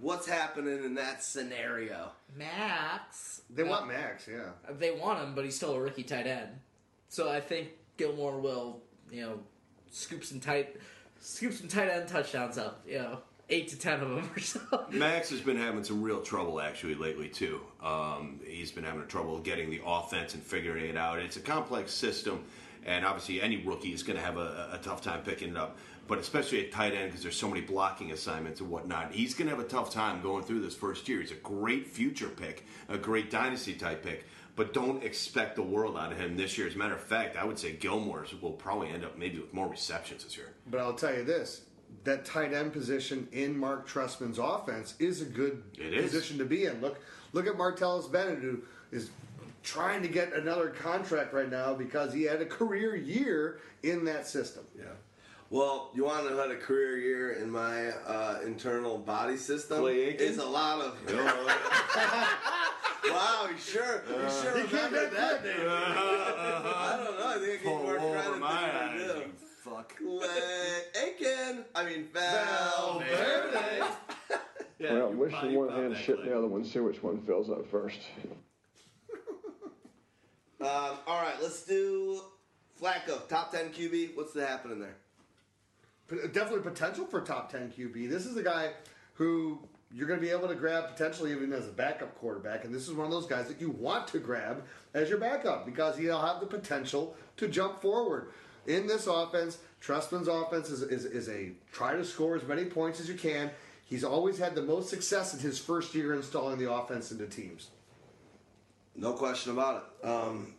What's 0.00 0.26
happening 0.26 0.84
in 0.84 0.94
that 0.94 1.22
scenario? 1.22 2.12
Max. 2.36 3.42
They 3.50 3.62
want 3.62 3.88
Max, 3.88 4.26
yeah. 4.26 4.50
They 4.78 4.90
want 4.92 5.20
him, 5.22 5.34
but 5.34 5.44
he's 5.44 5.56
still 5.56 5.74
a 5.74 5.80
rookie 5.80 6.02
tight 6.02 6.26
end. 6.26 6.48
So 7.08 7.30
I 7.30 7.40
think 7.40 7.68
Gillmore 7.98 8.40
will, 8.40 8.80
you 9.10 9.20
know, 9.20 9.38
scoop 9.90 10.24
some 10.24 10.40
tight, 10.40 10.76
scoop 11.20 11.52
some 11.52 11.68
tight 11.68 11.88
end 11.90 12.08
touchdowns 12.08 12.56
up. 12.56 12.82
You 12.86 12.98
know, 13.00 13.18
eight 13.52 13.68
to 13.68 13.78
ten 13.78 14.00
of 14.00 14.08
them 14.08 14.30
or 14.34 14.40
so. 14.40 14.60
Max 14.90 15.30
has 15.30 15.40
been 15.40 15.56
having 15.56 15.84
some 15.84 16.02
real 16.02 16.22
trouble 16.22 16.60
actually 16.60 16.94
lately 16.94 17.28
too. 17.28 17.60
Um, 17.82 18.40
he's 18.44 18.72
been 18.72 18.84
having 18.84 19.06
trouble 19.06 19.38
getting 19.38 19.70
the 19.70 19.80
offense 19.84 20.34
and 20.34 20.42
figuring 20.42 20.86
it 20.86 20.96
out. 20.96 21.18
It's 21.18 21.36
a 21.36 21.40
complex 21.40 21.92
system, 21.92 22.44
and 22.84 23.04
obviously 23.04 23.40
any 23.40 23.58
rookie 23.58 23.92
is 23.92 24.02
going 24.02 24.18
to 24.18 24.24
have 24.24 24.38
a, 24.38 24.70
a 24.72 24.80
tough 24.82 25.02
time 25.02 25.22
picking 25.22 25.50
it 25.50 25.56
up. 25.56 25.76
But 26.08 26.18
especially 26.18 26.64
at 26.64 26.72
tight 26.72 26.94
end 26.94 27.10
because 27.10 27.22
there's 27.22 27.36
so 27.36 27.48
many 27.48 27.60
blocking 27.60 28.10
assignments 28.10 28.60
and 28.60 28.68
whatnot, 28.68 29.12
he's 29.12 29.34
going 29.34 29.48
to 29.48 29.54
have 29.54 29.64
a 29.64 29.68
tough 29.68 29.92
time 29.92 30.20
going 30.20 30.42
through 30.42 30.60
this 30.60 30.74
first 30.74 31.08
year. 31.08 31.20
He's 31.20 31.30
a 31.30 31.36
great 31.36 31.86
future 31.86 32.28
pick, 32.28 32.66
a 32.88 32.98
great 32.98 33.30
dynasty 33.30 33.74
type 33.74 34.02
pick. 34.02 34.24
But 34.54 34.74
don't 34.74 35.02
expect 35.02 35.56
the 35.56 35.62
world 35.62 35.96
out 35.96 36.12
of 36.12 36.18
him 36.18 36.36
this 36.36 36.58
year. 36.58 36.66
As 36.66 36.74
a 36.74 36.78
matter 36.78 36.94
of 36.94 37.02
fact, 37.02 37.36
I 37.36 37.44
would 37.44 37.58
say 37.58 37.72
Gillmore 37.72 38.26
will 38.42 38.52
probably 38.52 38.88
end 38.90 39.04
up 39.04 39.16
maybe 39.16 39.38
with 39.38 39.54
more 39.54 39.68
receptions 39.68 40.24
this 40.24 40.36
year. 40.36 40.52
But 40.66 40.80
I'll 40.80 40.92
tell 40.92 41.14
you 41.14 41.24
this: 41.24 41.62
that 42.04 42.24
tight 42.24 42.52
end 42.52 42.72
position 42.72 43.28
in 43.32 43.56
Marc 43.56 43.88
Trestman's 43.88 44.38
offense 44.38 44.94
is 44.98 45.20
a 45.22 45.24
good 45.24 45.62
It 45.78 45.94
is. 45.94 46.04
position 46.10 46.38
to 46.38 46.44
be 46.44 46.64
in. 46.66 46.80
Look, 46.80 46.98
look 47.32 47.46
at 47.46 47.54
Martellus 47.54 48.10
Bennett, 48.10 48.38
who 48.40 48.62
is 48.90 49.10
trying 49.62 50.02
to 50.02 50.08
get 50.08 50.32
another 50.32 50.68
contract 50.70 51.32
right 51.32 51.48
now 51.50 51.74
because 51.74 52.12
he 52.12 52.24
had 52.24 52.40
a 52.42 52.46
career 52.46 52.96
year 52.96 53.60
in 53.82 54.04
that 54.06 54.26
system. 54.26 54.64
Yeah. 54.76 54.84
Well, 55.50 55.90
you 55.94 56.04
want 56.04 56.24
to 56.26 56.30
know 56.34 56.42
how 56.42 56.50
a 56.50 56.56
career 56.56 56.96
year 56.98 57.32
in 57.34 57.50
my 57.50 57.88
uh, 57.90 58.40
internal 58.44 58.96
body 58.98 59.36
system? 59.36 59.84
It's 59.86 60.38
a 60.38 60.44
lot 60.46 60.80
of. 60.80 60.96
wow, 63.10 63.48
you 63.50 63.58
sure? 63.58 64.02
You 64.08 64.30
sure 64.30 64.56
He 64.58 64.66
came 64.66 64.76
remember 64.86 65.10
back 65.10 65.12
that 65.12 65.40
quick. 65.42 65.58
name? 65.58 65.66
I 65.68 67.00
don't 67.04 67.18
know. 67.18 67.26
I 67.26 67.34
think 67.34 67.44
I 67.44 67.50
give 67.56 67.62
Pull 67.64 67.82
more 67.82 67.98
over 67.98 68.12
credit 68.14 68.32
than 68.32 68.42
eyes, 68.42 69.00
you 69.00 69.06
do. 69.06 69.22
You 69.64 69.70
fuck. 69.70 69.96
Clay 69.96 70.82
Aiken. 71.02 71.64
I 71.74 71.84
mean 71.84 72.08
Valverde. 72.12 73.84
Yeah, 74.78 74.94
well, 74.94 75.10
you 75.10 75.16
wishing 75.16 75.38
probably 75.38 75.56
one 75.56 75.68
hand 75.70 75.96
shit 75.96 76.16
Clay. 76.16 76.28
the 76.28 76.38
other 76.38 76.46
one, 76.48 76.64
see 76.64 76.80
which 76.80 77.02
one 77.02 77.20
fills 77.22 77.50
up 77.50 77.66
first. 77.70 78.00
Um, 80.60 80.98
all 81.08 81.20
right, 81.20 81.34
let's 81.42 81.64
do 81.64 82.20
Flacco, 82.80 83.26
top 83.26 83.50
ten 83.50 83.70
QB. 83.70 84.16
What's 84.16 84.32
the 84.32 84.46
happening 84.46 84.78
there? 84.78 84.94
Definitely 86.28 86.60
potential 86.60 87.04
for 87.04 87.20
top 87.20 87.50
ten 87.50 87.72
QB. 87.76 88.08
This 88.08 88.26
is 88.26 88.36
a 88.36 88.44
guy 88.44 88.70
who 89.14 89.58
you're 89.90 90.06
going 90.06 90.20
to 90.20 90.24
be 90.24 90.30
able 90.30 90.46
to 90.46 90.54
grab 90.54 90.88
potentially 90.88 91.32
even 91.32 91.52
as 91.52 91.66
a 91.66 91.72
backup 91.72 92.16
quarterback, 92.16 92.64
and 92.64 92.72
this 92.72 92.86
is 92.86 92.94
one 92.94 93.06
of 93.06 93.10
those 93.10 93.26
guys 93.26 93.48
that 93.48 93.60
you 93.60 93.70
want 93.70 94.06
to 94.08 94.20
grab 94.20 94.62
as 94.94 95.10
your 95.10 95.18
backup 95.18 95.66
because 95.66 95.98
he'll 95.98 96.20
have 96.20 96.38
the 96.38 96.46
potential 96.46 97.16
to 97.38 97.48
jump 97.48 97.82
forward. 97.82 98.28
In 98.66 98.86
this 98.86 99.06
offense, 99.06 99.58
Trestman's 99.80 100.28
offense 100.28 100.70
is, 100.70 100.82
is, 100.82 101.04
is 101.04 101.28
a 101.28 101.52
try 101.72 101.94
to 101.96 102.04
score 102.04 102.36
as 102.36 102.44
many 102.44 102.64
points 102.64 103.00
as 103.00 103.08
you 103.08 103.14
can. 103.14 103.50
He's 103.84 104.04
always 104.04 104.38
had 104.38 104.54
the 104.54 104.62
most 104.62 104.88
success 104.88 105.34
in 105.34 105.40
his 105.40 105.58
first 105.58 105.94
year 105.94 106.14
installing 106.14 106.58
the 106.58 106.72
offense 106.72 107.10
into 107.10 107.26
teams. 107.26 107.70
No 108.94 109.12
question 109.12 109.52
about 109.52 109.84
it. 110.02 110.06
Um, 110.06 110.54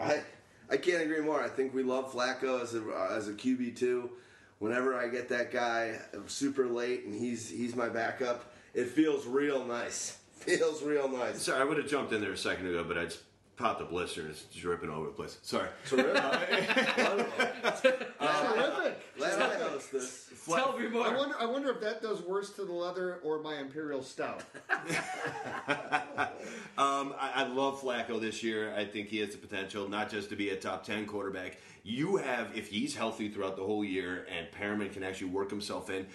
I 0.00 0.20
I 0.70 0.76
can't 0.76 1.02
agree 1.02 1.20
more. 1.20 1.42
I 1.42 1.48
think 1.48 1.74
we 1.74 1.82
love 1.82 2.12
Flacco 2.12 2.62
as 2.62 2.74
a 2.74 2.82
as 3.10 3.28
a 3.28 3.32
QB 3.32 3.76
two. 3.76 4.10
Whenever 4.60 4.94
I 4.94 5.08
get 5.08 5.28
that 5.30 5.50
guy 5.50 5.98
super 6.26 6.66
late 6.66 7.04
and 7.04 7.14
he's 7.14 7.48
he's 7.48 7.74
my 7.74 7.88
backup, 7.88 8.52
it 8.74 8.88
feels 8.88 9.26
real 9.26 9.64
nice. 9.64 10.16
Feels 10.40 10.82
real 10.82 11.06
nice. 11.06 11.42
Sorry, 11.42 11.60
I 11.60 11.64
would 11.64 11.76
have 11.76 11.86
jumped 11.86 12.14
in 12.14 12.22
there 12.22 12.32
a 12.32 12.36
second 12.36 12.66
ago, 12.66 12.82
but 12.82 12.96
I 12.96 13.04
just 13.04 13.20
popped 13.60 13.80
a 13.80 13.84
blister 13.84 14.22
and 14.22 14.30
it's 14.30 14.42
dripping 14.44 14.90
all 14.90 14.98
over 14.98 15.06
the 15.06 15.12
place. 15.12 15.38
Sorry. 15.42 15.68
Terrific. 15.86 16.14
Let 19.18 19.42
I 19.42 19.58
host 19.58 19.92
this. 19.92 20.30
Tell 20.46 20.78
me 20.78 20.88
more. 20.88 21.06
I 21.06 21.14
wonder. 21.14 21.34
I 21.38 21.44
wonder 21.44 21.70
if 21.70 21.80
that 21.82 22.00
does 22.00 22.22
worse 22.22 22.50
to 22.54 22.64
the 22.64 22.72
leather 22.72 23.16
or 23.22 23.40
my 23.42 23.58
imperial 23.58 24.02
stout. 24.02 24.42
Um, 26.78 27.14
I, 27.18 27.42
I 27.42 27.46
love 27.46 27.82
Flacco 27.82 28.18
this 28.18 28.42
year. 28.42 28.74
I 28.74 28.86
think 28.86 29.08
he 29.08 29.18
has 29.18 29.30
the 29.30 29.36
potential 29.36 29.86
not 29.86 30.10
just 30.10 30.30
to 30.30 30.36
be 30.36 30.48
a 30.48 30.56
top 30.56 30.82
10 30.82 31.04
quarterback. 31.04 31.58
You 31.82 32.16
have, 32.16 32.56
if 32.56 32.68
he's 32.68 32.96
healthy 32.96 33.28
throughout 33.28 33.56
the 33.56 33.64
whole 33.64 33.84
year 33.84 34.26
and 34.34 34.46
Perriman 34.50 34.90
can 34.90 35.02
actually 35.02 35.28
work 35.28 35.50
himself 35.50 35.90
in, 35.90 36.06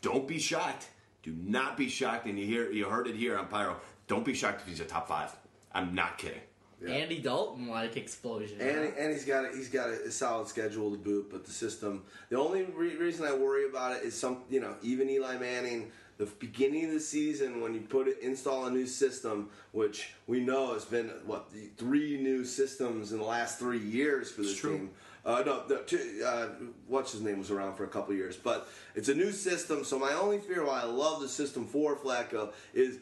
don't 0.00 0.28
be 0.28 0.38
shocked. 0.38 0.86
Do 1.24 1.32
not 1.32 1.76
be 1.76 1.88
shocked. 1.88 2.26
And 2.26 2.38
you 2.38 2.46
hear, 2.46 2.70
you 2.70 2.84
heard 2.84 3.08
it 3.08 3.16
here 3.16 3.36
on 3.36 3.48
Pyro. 3.48 3.78
Don't 4.06 4.24
be 4.24 4.34
shocked 4.34 4.60
if 4.60 4.68
he's 4.68 4.78
a 4.80 4.84
top 4.84 5.08
five. 5.08 5.34
I'm 5.72 5.92
not 5.92 6.18
kidding. 6.18 6.42
Andy 6.90 7.18
Dalton 7.18 7.68
like 7.68 7.96
explosion. 7.96 8.60
And, 8.60 8.94
and 8.98 9.12
he's 9.12 9.24
got 9.24 9.44
a, 9.44 9.48
he's 9.48 9.68
got 9.68 9.88
a, 9.88 10.10
solid 10.10 10.48
schedule 10.48 10.90
to 10.90 10.98
boot, 10.98 11.28
but 11.30 11.44
the 11.44 11.50
system. 11.50 12.02
The 12.28 12.38
only 12.38 12.64
re- 12.64 12.96
reason 12.96 13.26
I 13.26 13.32
worry 13.34 13.68
about 13.68 13.96
it 13.96 14.02
is 14.02 14.18
some 14.18 14.38
you 14.50 14.60
know 14.60 14.74
even 14.82 15.08
Eli 15.10 15.38
Manning. 15.38 15.90
The 16.18 16.26
beginning 16.26 16.84
of 16.84 16.92
the 16.92 17.00
season 17.00 17.60
when 17.60 17.74
you 17.74 17.80
put 17.80 18.06
it 18.06 18.18
install 18.20 18.66
a 18.66 18.70
new 18.70 18.86
system, 18.86 19.48
which 19.72 20.12
we 20.26 20.40
know 20.40 20.74
has 20.74 20.84
been 20.84 21.08
what 21.26 21.52
the 21.52 21.70
three 21.76 22.18
new 22.18 22.44
systems 22.44 23.12
in 23.12 23.18
the 23.18 23.24
last 23.24 23.58
three 23.58 23.78
years 23.78 24.30
for 24.30 24.42
this 24.42 24.60
team. 24.60 24.90
Uh, 25.24 25.42
no, 25.46 25.66
the, 25.68 25.76
two, 25.86 26.22
uh, 26.26 26.48
what's 26.88 27.12
his 27.12 27.20
name 27.20 27.38
was 27.38 27.50
around 27.50 27.76
for 27.76 27.84
a 27.84 27.88
couple 27.88 28.12
years, 28.12 28.36
but 28.36 28.68
it's 28.96 29.08
a 29.08 29.14
new 29.14 29.30
system. 29.30 29.84
So 29.84 29.98
my 29.98 30.12
only 30.12 30.38
fear, 30.38 30.64
why 30.66 30.82
I 30.82 30.84
love 30.84 31.20
the 31.20 31.28
system 31.28 31.64
for 31.64 31.94
Flacco, 31.96 32.52
is 32.74 32.98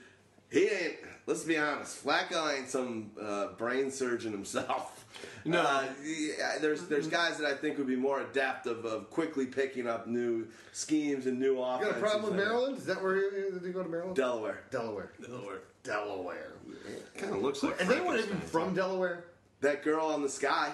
he 0.51 0.65
ain't. 0.67 0.97
Let's 1.27 1.45
be 1.45 1.57
honest, 1.59 2.05
Flacco 2.05 2.57
ain't 2.57 2.69
some 2.69 3.13
uh, 3.21 3.49
brain 3.59 3.91
surgeon 3.91 4.33
himself. 4.33 4.97
No. 5.45 5.61
Uh, 5.61 5.85
yeah, 6.05 6.59
there's 6.61 6.83
there's 6.87 7.07
guys 7.07 7.37
that 7.39 7.47
I 7.47 7.55
think 7.55 7.77
would 7.79 7.87
be 7.87 7.97
more 7.97 8.21
adaptive 8.21 8.85
of 8.85 8.93
of 8.93 9.11
quickly 9.11 9.45
picking 9.47 9.87
up 9.87 10.07
new 10.07 10.47
schemes 10.73 11.27
and 11.27 11.39
new 11.39 11.55
You 11.57 11.63
offenses. 11.63 11.89
got 11.93 11.97
a 11.97 12.01
problem 12.01 12.23
with 12.25 12.35
Maryland? 12.37 12.79
Is 12.79 12.85
that 12.87 13.03
where 13.03 13.17
you, 13.17 13.51
did 13.53 13.63
you 13.63 13.73
go 13.73 13.83
to 13.83 13.89
Maryland? 13.89 14.17
Delaware. 14.17 14.63
Delaware. 14.71 15.13
Delaware. 15.21 15.61
Delaware. 15.83 16.53
Kind 17.19 17.35
of 17.35 17.43
looks 17.43 17.63
like. 17.63 17.81
Is 17.81 17.91
anyone 17.91 18.19
even 18.19 18.39
from 18.41 18.73
Delaware? 18.75 19.25
That 19.63 19.83
girl 19.83 20.07
on 20.07 20.23
the 20.23 20.29
sky 20.29 20.73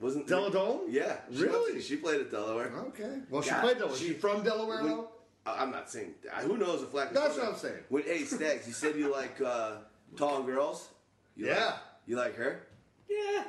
wasn't 0.00 0.26
Delle 0.28 0.50
Donne? 0.50 0.80
Yeah, 0.88 1.16
she 1.32 1.42
Really? 1.42 1.74
to- 1.74 1.80
she 1.82 1.96
played 1.96 2.20
at 2.20 2.30
Delaware. 2.30 2.72
Okay. 2.88 3.20
Well, 3.30 3.42
she 3.42 3.52
played 3.52 3.78
Delaware. 3.78 3.96
she- 3.98 4.08
She 4.08 4.12
from 4.14 4.42
Delaware 4.44 4.82
when- 4.82 4.88
though? 4.92 5.08
I- 5.46 5.62
I'm 5.62 5.70
not 5.70 5.90
saying. 5.90 6.14
Who 6.42 6.56
knows 6.56 6.82
if 6.82 6.88
Flacco's 6.90 7.14
That's 7.14 7.36
what 7.36 7.48
I'm 7.48 7.56
saying. 7.56 7.82
With 7.90 8.06
hey, 8.06 8.24
Stags, 8.24 8.66
you 8.66 8.72
said 8.72 8.96
you 8.96 9.10
like 9.10 9.40
uh, 9.40 9.76
tall 10.16 10.42
girls. 10.42 10.88
You 11.36 11.46
Yeah. 11.46 11.64
Like, 11.66 11.74
you 12.06 12.16
like 12.16 12.36
her? 12.36 12.66
yeah. 13.08 13.44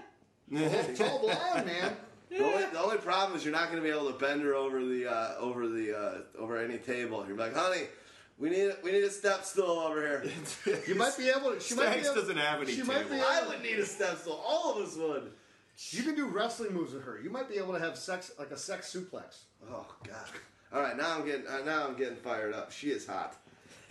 Tall 0.95 1.19
blonde 1.19 1.65
man. 1.65 1.95
The, 2.29 2.43
only, 2.43 2.65
the 2.65 2.79
only 2.79 2.97
problem 2.97 3.37
is 3.37 3.45
you're 3.45 3.53
not 3.53 3.65
going 3.69 3.77
to 3.77 3.83
be 3.83 3.89
able 3.95 4.11
to 4.11 4.17
bend 4.17 4.41
her 4.41 4.55
over 4.55 4.83
the 4.83 5.07
uh, 5.11 5.35
over 5.39 5.67
the 5.67 5.95
uh, 5.97 6.17
over 6.41 6.57
any 6.57 6.77
table. 6.79 7.23
You're 7.27 7.37
like, 7.37 7.55
honey, 7.55 7.83
we 8.39 8.49
need 8.49 8.63
a, 8.69 8.77
we 8.83 8.91
need 8.91 9.03
a 9.03 9.09
step 9.11 9.43
stool 9.45 9.65
over 9.69 10.01
here. 10.01 10.23
You 10.87 10.95
might 10.95 11.15
be 11.17 11.29
able 11.29 11.53
to. 11.53 11.59
She 11.59 11.75
might 11.75 11.93
be 11.93 11.99
able, 12.07 12.15
doesn't 12.15 12.37
have 12.37 12.61
any 12.61 12.71
She 12.71 12.81
might 12.83 13.03
be 13.09 13.17
table. 13.17 13.25
I 13.29 13.39
able, 13.39 13.49
would 13.51 13.61
need 13.61 13.77
a 13.77 13.85
step 13.85 14.17
stool. 14.17 14.43
All 14.45 14.71
of 14.75 14.87
us 14.87 14.95
would. 14.95 15.31
You 15.89 16.03
can 16.03 16.15
do 16.15 16.25
wrestling 16.27 16.73
moves 16.73 16.93
with 16.93 17.03
her. 17.03 17.19
You 17.23 17.29
might 17.29 17.49
be 17.49 17.55
able 17.55 17.73
to 17.73 17.79
have 17.79 17.97
sex 17.97 18.31
like 18.39 18.49
a 18.51 18.57
sex 18.57 18.91
suplex. 18.95 19.43
Oh 19.71 19.85
God! 20.07 20.15
All 20.73 20.81
right, 20.81 20.97
now 20.97 21.15
I'm 21.15 21.25
getting 21.25 21.45
uh, 21.47 21.59
now 21.63 21.85
I'm 21.87 21.95
getting 21.95 22.15
fired 22.15 22.53
up. 22.53 22.71
She 22.71 22.89
is 22.89 23.05
hot. 23.05 23.35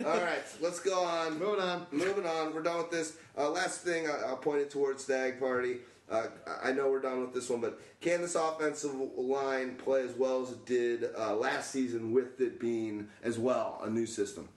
All 0.05 0.17
right, 0.17 0.43
let's 0.61 0.81
go 0.81 1.01
on. 1.01 1.39
Moving 1.39 1.61
on. 1.61 1.87
Moving 1.91 2.25
on. 2.25 2.53
We're 2.53 2.61
done 2.61 2.77
with 2.77 2.91
this. 2.91 3.15
Uh, 3.37 3.49
last 3.49 3.81
thing 3.81 4.07
I, 4.07 4.27
I'll 4.27 4.37
point 4.37 4.59
it 4.59 4.69
towards 4.69 5.03
Stag 5.03 5.39
Party. 5.39 5.77
Uh, 6.11 6.27
I 6.45 6.69
I 6.69 6.71
know 6.73 6.89
we're 6.89 6.99
done 6.99 7.21
with 7.21 7.33
this 7.33 7.49
one, 7.49 7.61
but 7.61 7.79
can 8.01 8.21
this 8.21 8.35
offensive 8.35 8.93
line 9.15 9.75
play 9.75 10.01
as 10.01 10.13
well 10.13 10.41
as 10.41 10.51
it 10.51 10.65
did 10.65 11.05
uh, 11.17 11.33
last 11.35 11.71
season 11.71 12.11
with 12.11 12.41
it 12.41 12.59
being 12.59 13.07
as 13.23 13.39
well 13.39 13.79
a 13.81 13.89
new 13.89 14.05
system? 14.05 14.49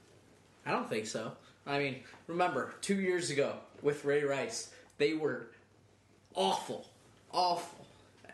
I 0.65 0.73
don't 0.73 0.89
think 0.89 1.07
so. 1.07 1.33
I 1.65 1.79
mean, 1.79 2.01
remember 2.27 2.75
two 2.81 2.97
years 2.97 3.31
ago 3.31 3.55
with 3.83 4.05
Ray 4.05 4.25
Rice, 4.25 4.73
they 4.99 5.15
were 5.15 5.51
awful, 6.35 6.89
awful, 7.31 7.87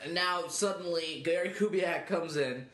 and 0.03 0.15
now 0.15 0.47
suddenly 0.49 1.21
Gary 1.23 1.51
Kubiak 1.51 2.07
comes 2.07 2.39
in, 2.39 2.67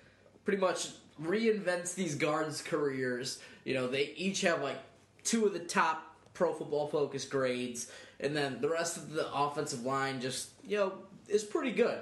pretty 0.44 0.60
much 0.60 0.90
reinvents 1.22 1.94
these 1.94 2.14
guards' 2.14 2.62
careers. 2.62 3.40
You 3.64 3.74
know, 3.74 3.86
they 3.86 4.12
each 4.16 4.40
have 4.42 4.62
like 4.62 4.78
two 5.24 5.46
of 5.46 5.52
the 5.52 5.60
top 5.60 6.16
Pro 6.34 6.52
Football 6.52 6.88
Focus 6.88 7.24
grades, 7.24 7.90
and 8.20 8.36
then 8.36 8.60
the 8.60 8.68
rest 8.68 8.96
of 8.96 9.12
the 9.12 9.32
offensive 9.32 9.84
line 9.84 10.20
just 10.20 10.50
you 10.64 10.76
know 10.76 10.92
is 11.28 11.44
pretty 11.44 11.72
good. 11.72 11.98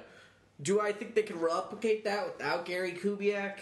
Do 0.63 0.81
I 0.81 0.93
think 0.93 1.15
they 1.15 1.23
can 1.23 1.39
replicate 1.39 2.05
that 2.05 2.27
without 2.27 2.65
Gary 2.65 2.93
Kubiak? 2.93 3.59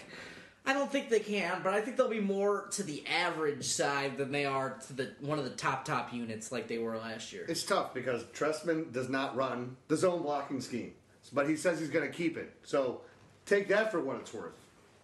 I 0.66 0.72
don't 0.72 0.90
think 0.90 1.10
they 1.10 1.20
can, 1.20 1.60
but 1.62 1.74
I 1.74 1.80
think 1.82 1.96
they'll 1.96 2.08
be 2.08 2.20
more 2.20 2.68
to 2.72 2.82
the 2.82 3.04
average 3.06 3.64
side 3.64 4.16
than 4.16 4.32
they 4.32 4.46
are 4.46 4.78
to 4.86 4.92
the 4.94 5.12
one 5.20 5.38
of 5.38 5.44
the 5.44 5.50
top 5.50 5.84
top 5.84 6.12
units 6.12 6.50
like 6.50 6.68
they 6.68 6.78
were 6.78 6.96
last 6.96 7.32
year. 7.32 7.44
It's 7.48 7.64
tough 7.64 7.92
because 7.92 8.22
Trestman 8.24 8.90
does 8.90 9.10
not 9.10 9.36
run 9.36 9.76
the 9.88 9.96
zone 9.96 10.22
blocking 10.22 10.62
scheme, 10.62 10.94
but 11.32 11.48
he 11.48 11.56
says 11.56 11.78
he's 11.78 11.90
going 11.90 12.10
to 12.10 12.16
keep 12.16 12.38
it. 12.38 12.54
So 12.62 13.02
take 13.44 13.68
that 13.68 13.92
for 13.92 14.00
what 14.00 14.16
it's 14.16 14.32
worth. 14.32 14.54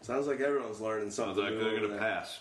Sounds 0.02 0.26
like 0.26 0.40
everyone's 0.40 0.80
learning 0.80 1.10
Sounds 1.10 1.36
something. 1.36 1.44
like 1.44 1.54
new 1.54 1.60
they're 1.60 1.70
going 1.78 1.82
to 1.82 1.88
there. 1.88 1.98
pass. 2.00 2.40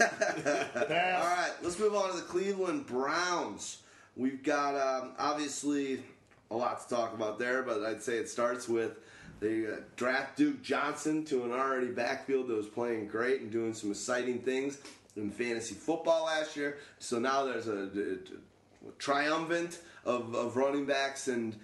All 0.00 1.26
right, 1.26 1.52
let's 1.62 1.78
move 1.78 1.94
on 1.94 2.10
to 2.10 2.16
the 2.16 2.22
Cleveland 2.22 2.86
Browns. 2.86 3.78
We've 4.16 4.42
got 4.42 4.74
um, 4.76 5.12
obviously 5.18 6.02
a 6.50 6.56
lot 6.56 6.86
to 6.88 6.94
talk 6.94 7.14
about 7.14 7.38
there, 7.38 7.62
but 7.62 7.82
I'd 7.84 8.02
say 8.02 8.16
it 8.16 8.28
starts 8.28 8.68
with 8.68 8.98
they 9.40 9.66
uh, 9.66 9.76
draft 9.96 10.36
Duke 10.36 10.62
Johnson 10.62 11.24
to 11.26 11.44
an 11.44 11.52
already 11.52 11.88
backfield 11.88 12.48
that 12.48 12.54
was 12.56 12.68
playing 12.68 13.08
great 13.08 13.40
and 13.40 13.50
doing 13.50 13.74
some 13.74 13.90
exciting 13.90 14.38
things 14.40 14.78
in 15.16 15.30
fantasy 15.30 15.74
football 15.74 16.24
last 16.26 16.56
year. 16.56 16.78
So 16.98 17.18
now 17.18 17.44
there's 17.44 17.68
a, 17.68 17.88
a- 17.94 18.88
a 18.88 18.92
triumphant 18.98 19.78
of, 20.04 20.34
of 20.34 20.56
running 20.58 20.84
backs, 20.84 21.28
and 21.28 21.56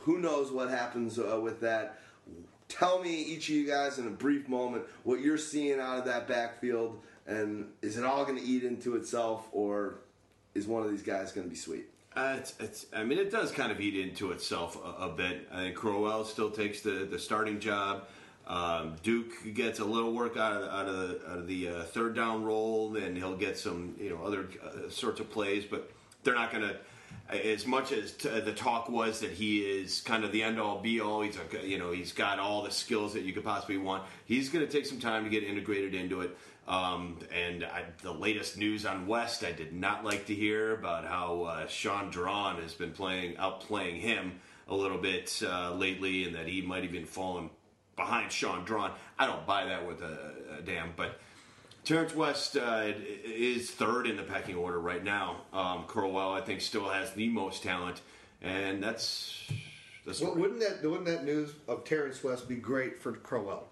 who 0.00 0.18
knows 0.18 0.50
what 0.50 0.68
happens 0.70 1.18
uh, 1.20 1.38
with 1.40 1.60
that. 1.60 2.00
Tell 2.78 3.00
me, 3.00 3.22
each 3.22 3.48
of 3.48 3.54
you 3.54 3.66
guys, 3.68 3.98
in 4.00 4.08
a 4.08 4.10
brief 4.10 4.48
moment, 4.48 4.84
what 5.04 5.20
you're 5.20 5.38
seeing 5.38 5.78
out 5.78 5.98
of 5.98 6.04
that 6.06 6.26
backfield, 6.26 7.00
and 7.24 7.68
is 7.82 7.96
it 7.96 8.04
all 8.04 8.24
going 8.24 8.36
to 8.36 8.44
eat 8.44 8.64
into 8.64 8.96
itself, 8.96 9.46
or 9.52 10.00
is 10.56 10.66
one 10.66 10.82
of 10.82 10.90
these 10.90 11.02
guys 11.02 11.30
going 11.30 11.46
to 11.46 11.50
be 11.50 11.54
sweet? 11.56 11.86
Uh, 12.16 12.34
it's, 12.36 12.54
it's, 12.58 12.86
I 12.92 13.04
mean, 13.04 13.18
it 13.18 13.30
does 13.30 13.52
kind 13.52 13.70
of 13.70 13.80
eat 13.80 13.96
into 13.96 14.32
itself 14.32 14.76
a, 14.84 15.04
a 15.04 15.08
bit. 15.08 15.48
I 15.52 15.58
think 15.58 15.76
Crowell 15.76 16.24
still 16.24 16.50
takes 16.50 16.80
the, 16.80 17.06
the 17.08 17.18
starting 17.18 17.60
job. 17.60 18.08
Um, 18.48 18.96
Duke 19.04 19.54
gets 19.54 19.78
a 19.78 19.84
little 19.84 20.12
work 20.12 20.36
out 20.36 20.60
of, 20.60 20.68
out 20.68 20.88
of 20.88 20.96
the, 20.96 21.30
out 21.30 21.38
of 21.38 21.46
the 21.46 21.68
uh, 21.68 21.82
third 21.84 22.16
down 22.16 22.44
role, 22.44 22.96
and 22.96 23.16
he'll 23.16 23.36
get 23.36 23.56
some 23.56 23.94
you 24.00 24.10
know 24.10 24.24
other 24.24 24.48
uh, 24.62 24.90
sorts 24.90 25.20
of 25.20 25.30
plays. 25.30 25.64
But 25.64 25.90
they're 26.24 26.34
not 26.34 26.50
going 26.50 26.64
to. 26.64 26.76
As 27.30 27.66
much 27.66 27.90
as 27.90 28.12
t- 28.12 28.28
the 28.28 28.52
talk 28.52 28.90
was 28.90 29.20
that 29.20 29.30
he 29.30 29.60
is 29.60 30.02
kind 30.02 30.24
of 30.24 30.32
the 30.32 30.42
end 30.42 30.60
all 30.60 30.80
be 30.80 31.00
all, 31.00 31.22
he's 31.22 31.38
a, 31.38 31.66
you 31.66 31.78
know 31.78 31.90
he's 31.90 32.12
got 32.12 32.38
all 32.38 32.62
the 32.62 32.70
skills 32.70 33.14
that 33.14 33.22
you 33.22 33.32
could 33.32 33.44
possibly 33.44 33.78
want. 33.78 34.04
He's 34.26 34.50
going 34.50 34.64
to 34.64 34.70
take 34.70 34.84
some 34.84 35.00
time 35.00 35.24
to 35.24 35.30
get 35.30 35.42
integrated 35.42 35.94
into 35.94 36.20
it. 36.20 36.36
Um, 36.68 37.18
and 37.32 37.64
I, 37.64 37.84
the 38.02 38.12
latest 38.12 38.56
news 38.56 38.86
on 38.86 39.06
West, 39.06 39.44
I 39.44 39.52
did 39.52 39.72
not 39.72 40.04
like 40.04 40.26
to 40.26 40.34
hear 40.34 40.74
about 40.74 41.04
how 41.04 41.42
uh, 41.42 41.66
Shaun 41.66 42.10
Draughn 42.10 42.60
has 42.62 42.74
been 42.74 42.92
playing 42.92 43.36
outplaying 43.36 44.00
him 44.00 44.40
a 44.68 44.74
little 44.74 44.98
bit 44.98 45.42
uh, 45.46 45.74
lately, 45.74 46.24
and 46.24 46.34
that 46.34 46.46
he 46.46 46.62
might 46.62 46.82
have 46.82 46.92
been 46.92 47.06
falling 47.06 47.50
behind 47.96 48.32
Shaun 48.32 48.64
Draughn. 48.64 48.92
I 49.18 49.26
don't 49.26 49.46
buy 49.46 49.64
that 49.66 49.86
with 49.86 50.02
a, 50.02 50.58
a 50.58 50.62
damn, 50.62 50.92
but 50.96 51.20
Terrance 51.84 52.14
West 52.14 52.56
uh, 52.56 52.92
is 53.24 53.70
third 53.70 54.06
in 54.06 54.16
the 54.16 54.22
pecking 54.22 54.56
order 54.56 54.80
right 54.80 55.04
now. 55.04 55.36
Um, 55.52 55.84
Crowell, 55.86 56.32
I 56.32 56.40
think, 56.40 56.60
still 56.60 56.88
has 56.88 57.12
the 57.12 57.28
most 57.28 57.62
talent, 57.62 58.00
and 58.42 58.82
that's 58.82 59.42
that's 60.06 60.20
Well, 60.20 60.34
wouldn't 60.34 60.60
that 60.60 60.82
wouldn't 60.82 61.06
that 61.06 61.24
news 61.24 61.50
of 61.68 61.84
Terrance 61.84 62.22
West 62.24 62.48
be 62.48 62.56
great 62.56 62.98
for 62.98 63.12
Crowell? 63.12 63.68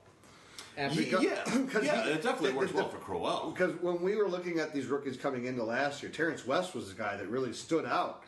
After- 0.77 1.03
yeah, 1.03 1.21
yeah, 1.21 1.45
'Cause 1.71 1.85
yeah, 1.85 2.05
he- 2.05 2.11
it 2.13 2.23
definitely 2.23 2.53
the- 2.53 2.57
works 2.59 2.71
the- 2.73 2.79
well 2.79 2.89
for 2.89 2.99
Crowell. 2.99 3.51
Because 3.51 3.73
when 3.83 4.01
we 4.03 4.17
were 4.17 4.29
looking 4.29 4.59
at 4.59 4.75
these 4.75 4.87
rookies 4.87 5.17
coming 5.17 5.47
into 5.47 5.63
last 5.65 6.03
year, 6.03 6.11
Terrance 6.13 6.47
West 6.47 6.75
was 6.75 6.89
the 6.93 6.95
guy 7.01 7.17
that 7.17 7.29
really 7.29 7.53
stood 7.53 7.85
out. 7.87 8.25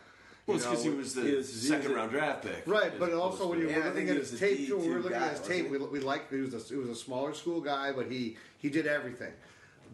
Well, 0.46 0.58
it's 0.58 0.66
because 0.66 0.84
he 0.84 0.90
was 0.90 1.14
the 1.14 1.22
he 1.22 1.34
was- 1.36 1.48
he 1.48 1.54
was 1.54 1.68
second 1.68 1.92
a- 1.92 1.94
round 1.94 2.10
draft 2.10 2.42
pick, 2.42 2.62
Right, 2.66 2.98
but 2.98 3.12
also 3.14 3.48
when 3.48 3.60
you 3.60 3.68
Yeah, 3.68 3.78
were 3.78 3.84
I 3.84 3.88
looking 3.88 4.08
at 4.10 4.16
his 4.16 4.38
tape, 4.38 4.68
we 4.68 4.88
were 4.88 5.00
looking 5.00 5.16
at 5.16 5.30
his 5.38 5.40
tape, 5.46 5.64
we, 5.70 5.78
wasn't 5.78 5.92
we 5.92 6.00
liked 6.00 6.30
he 6.32 6.40
was 6.40 6.54
a, 6.54 6.58
he 6.74 6.76
was 6.76 6.88
a 6.90 6.94
smaller 6.94 7.32
school 7.34 7.60
guy, 7.62 7.92
but 7.92 8.10
he 8.10 8.36
he 8.58 8.68
did 8.70 8.86
everything. 8.86 9.32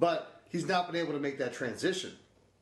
But 0.00 0.40
he's 0.48 0.66
not 0.66 0.90
been 0.90 1.00
able 1.00 1.12
to 1.12 1.20
make 1.20 1.38
that 1.38 1.52
transition, 1.52 2.12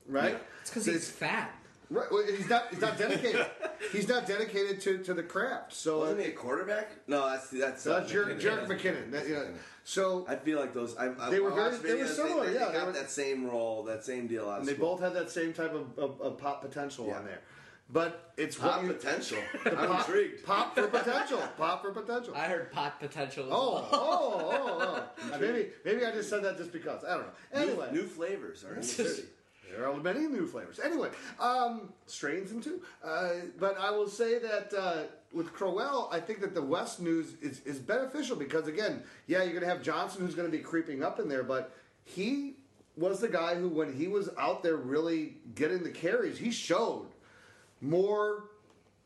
right? 0.06 0.32
Yeah. 0.32 0.38
it's 0.60 0.70
because 0.70 0.84
he's 0.86 1.08
fat. 1.08 1.54
Right, 1.90 2.06
well, 2.12 2.22
he's 2.26 2.50
not 2.50 2.64
he's 2.68 2.82
not 2.82 2.98
dedicated. 2.98 3.46
he's 3.92 4.08
not 4.08 4.26
dedicated 4.26 4.78
to, 4.82 4.98
to 5.04 5.14
the 5.14 5.22
craft. 5.22 5.72
So 5.72 6.00
Wasn't 6.00 6.20
uh, 6.20 6.24
he 6.24 6.28
a 6.30 6.34
quarterback? 6.34 6.90
No, 7.06 7.26
that's 7.30 7.48
that's 7.48 7.86
uh, 7.86 7.92
uh, 7.94 8.04
McKinnon. 8.04 8.38
Jerick 8.40 8.66
McKinnon. 8.66 9.10
That, 9.12 9.26
you 9.26 9.34
know, 9.36 9.46
so 9.84 10.26
I 10.28 10.36
feel 10.36 10.60
like 10.60 10.74
those. 10.74 10.94
I, 10.98 11.12
I 11.18 11.30
They 11.30 11.40
were 11.40 11.50
very- 11.50 11.76
they 11.78 11.94
were 11.94 12.06
similar, 12.06 12.46
They, 12.46 12.52
yeah, 12.54 12.66
they 12.66 12.72
they 12.72 12.78
got 12.78 12.86
were- 12.88 12.92
that 12.92 13.10
same 13.10 13.46
role, 13.46 13.84
that 13.84 14.04
same 14.04 14.26
deal. 14.26 14.50
And 14.50 14.66
they 14.68 14.74
school. 14.74 14.96
both 14.96 15.00
had 15.00 15.14
that 15.14 15.30
same 15.30 15.54
type 15.54 15.72
of, 15.72 15.98
of, 15.98 16.20
of 16.20 16.36
pop 16.36 16.60
potential 16.60 17.06
Yeah. 17.06 17.18
on 17.18 17.24
there. 17.24 17.40
But 17.90 18.32
it's 18.36 18.56
Pop 18.56 18.76
what 18.82 18.86
you, 18.86 18.92
potential. 18.92 19.38
I'm 19.64 19.88
pop, 19.88 20.08
intrigued. 20.08 20.44
Pop 20.44 20.74
for 20.74 20.86
potential. 20.88 21.42
Pop 21.56 21.82
for 21.82 21.92
potential. 21.92 22.34
I 22.36 22.44
heard 22.46 22.70
pot 22.72 23.00
potential. 23.00 23.44
as 23.46 23.50
Oh, 23.52 23.72
well. 23.74 23.88
oh, 23.92 24.50
oh, 24.52 24.78
oh. 24.80 25.04
Uh, 25.34 25.38
maybe, 25.38 25.68
maybe 25.84 26.04
I 26.04 26.10
just 26.12 26.30
said 26.30 26.42
that 26.44 26.56
just 26.58 26.72
because. 26.72 27.04
I 27.04 27.14
don't 27.14 27.22
know. 27.22 27.32
Anyway, 27.52 27.88
New, 27.92 28.02
new 28.02 28.06
flavors 28.06 28.64
are 28.64 28.74
in 28.74 28.80
the 28.80 28.86
city. 28.86 29.22
There 29.70 29.86
are 29.86 29.94
many 29.98 30.20
new 30.20 30.46
flavors. 30.46 30.80
Anyway, 30.82 31.10
um, 31.38 31.92
strains 32.06 32.50
them 32.50 32.62
too. 32.62 32.80
Uh, 33.04 33.32
but 33.58 33.78
I 33.78 33.90
will 33.90 34.08
say 34.08 34.38
that 34.38 34.72
uh, 34.72 35.02
with 35.30 35.52
Crowell, 35.52 36.08
I 36.10 36.20
think 36.20 36.40
that 36.40 36.54
the 36.54 36.62
West 36.62 37.00
news 37.02 37.34
is, 37.42 37.60
is 37.66 37.78
beneficial 37.78 38.34
because, 38.34 38.66
again, 38.66 39.02
yeah, 39.26 39.42
you're 39.42 39.52
going 39.52 39.62
to 39.64 39.68
have 39.68 39.82
Johnson 39.82 40.24
who's 40.24 40.34
going 40.34 40.50
to 40.50 40.56
be 40.56 40.62
creeping 40.62 41.02
up 41.02 41.20
in 41.20 41.28
there, 41.28 41.42
but 41.42 41.76
he 42.06 42.54
was 42.96 43.20
the 43.20 43.28
guy 43.28 43.56
who, 43.56 43.68
when 43.68 43.92
he 43.92 44.08
was 44.08 44.30
out 44.38 44.62
there 44.62 44.76
really 44.76 45.34
getting 45.54 45.82
the 45.82 45.90
carries, 45.90 46.38
he 46.38 46.50
showed 46.50 47.08
more 47.80 48.44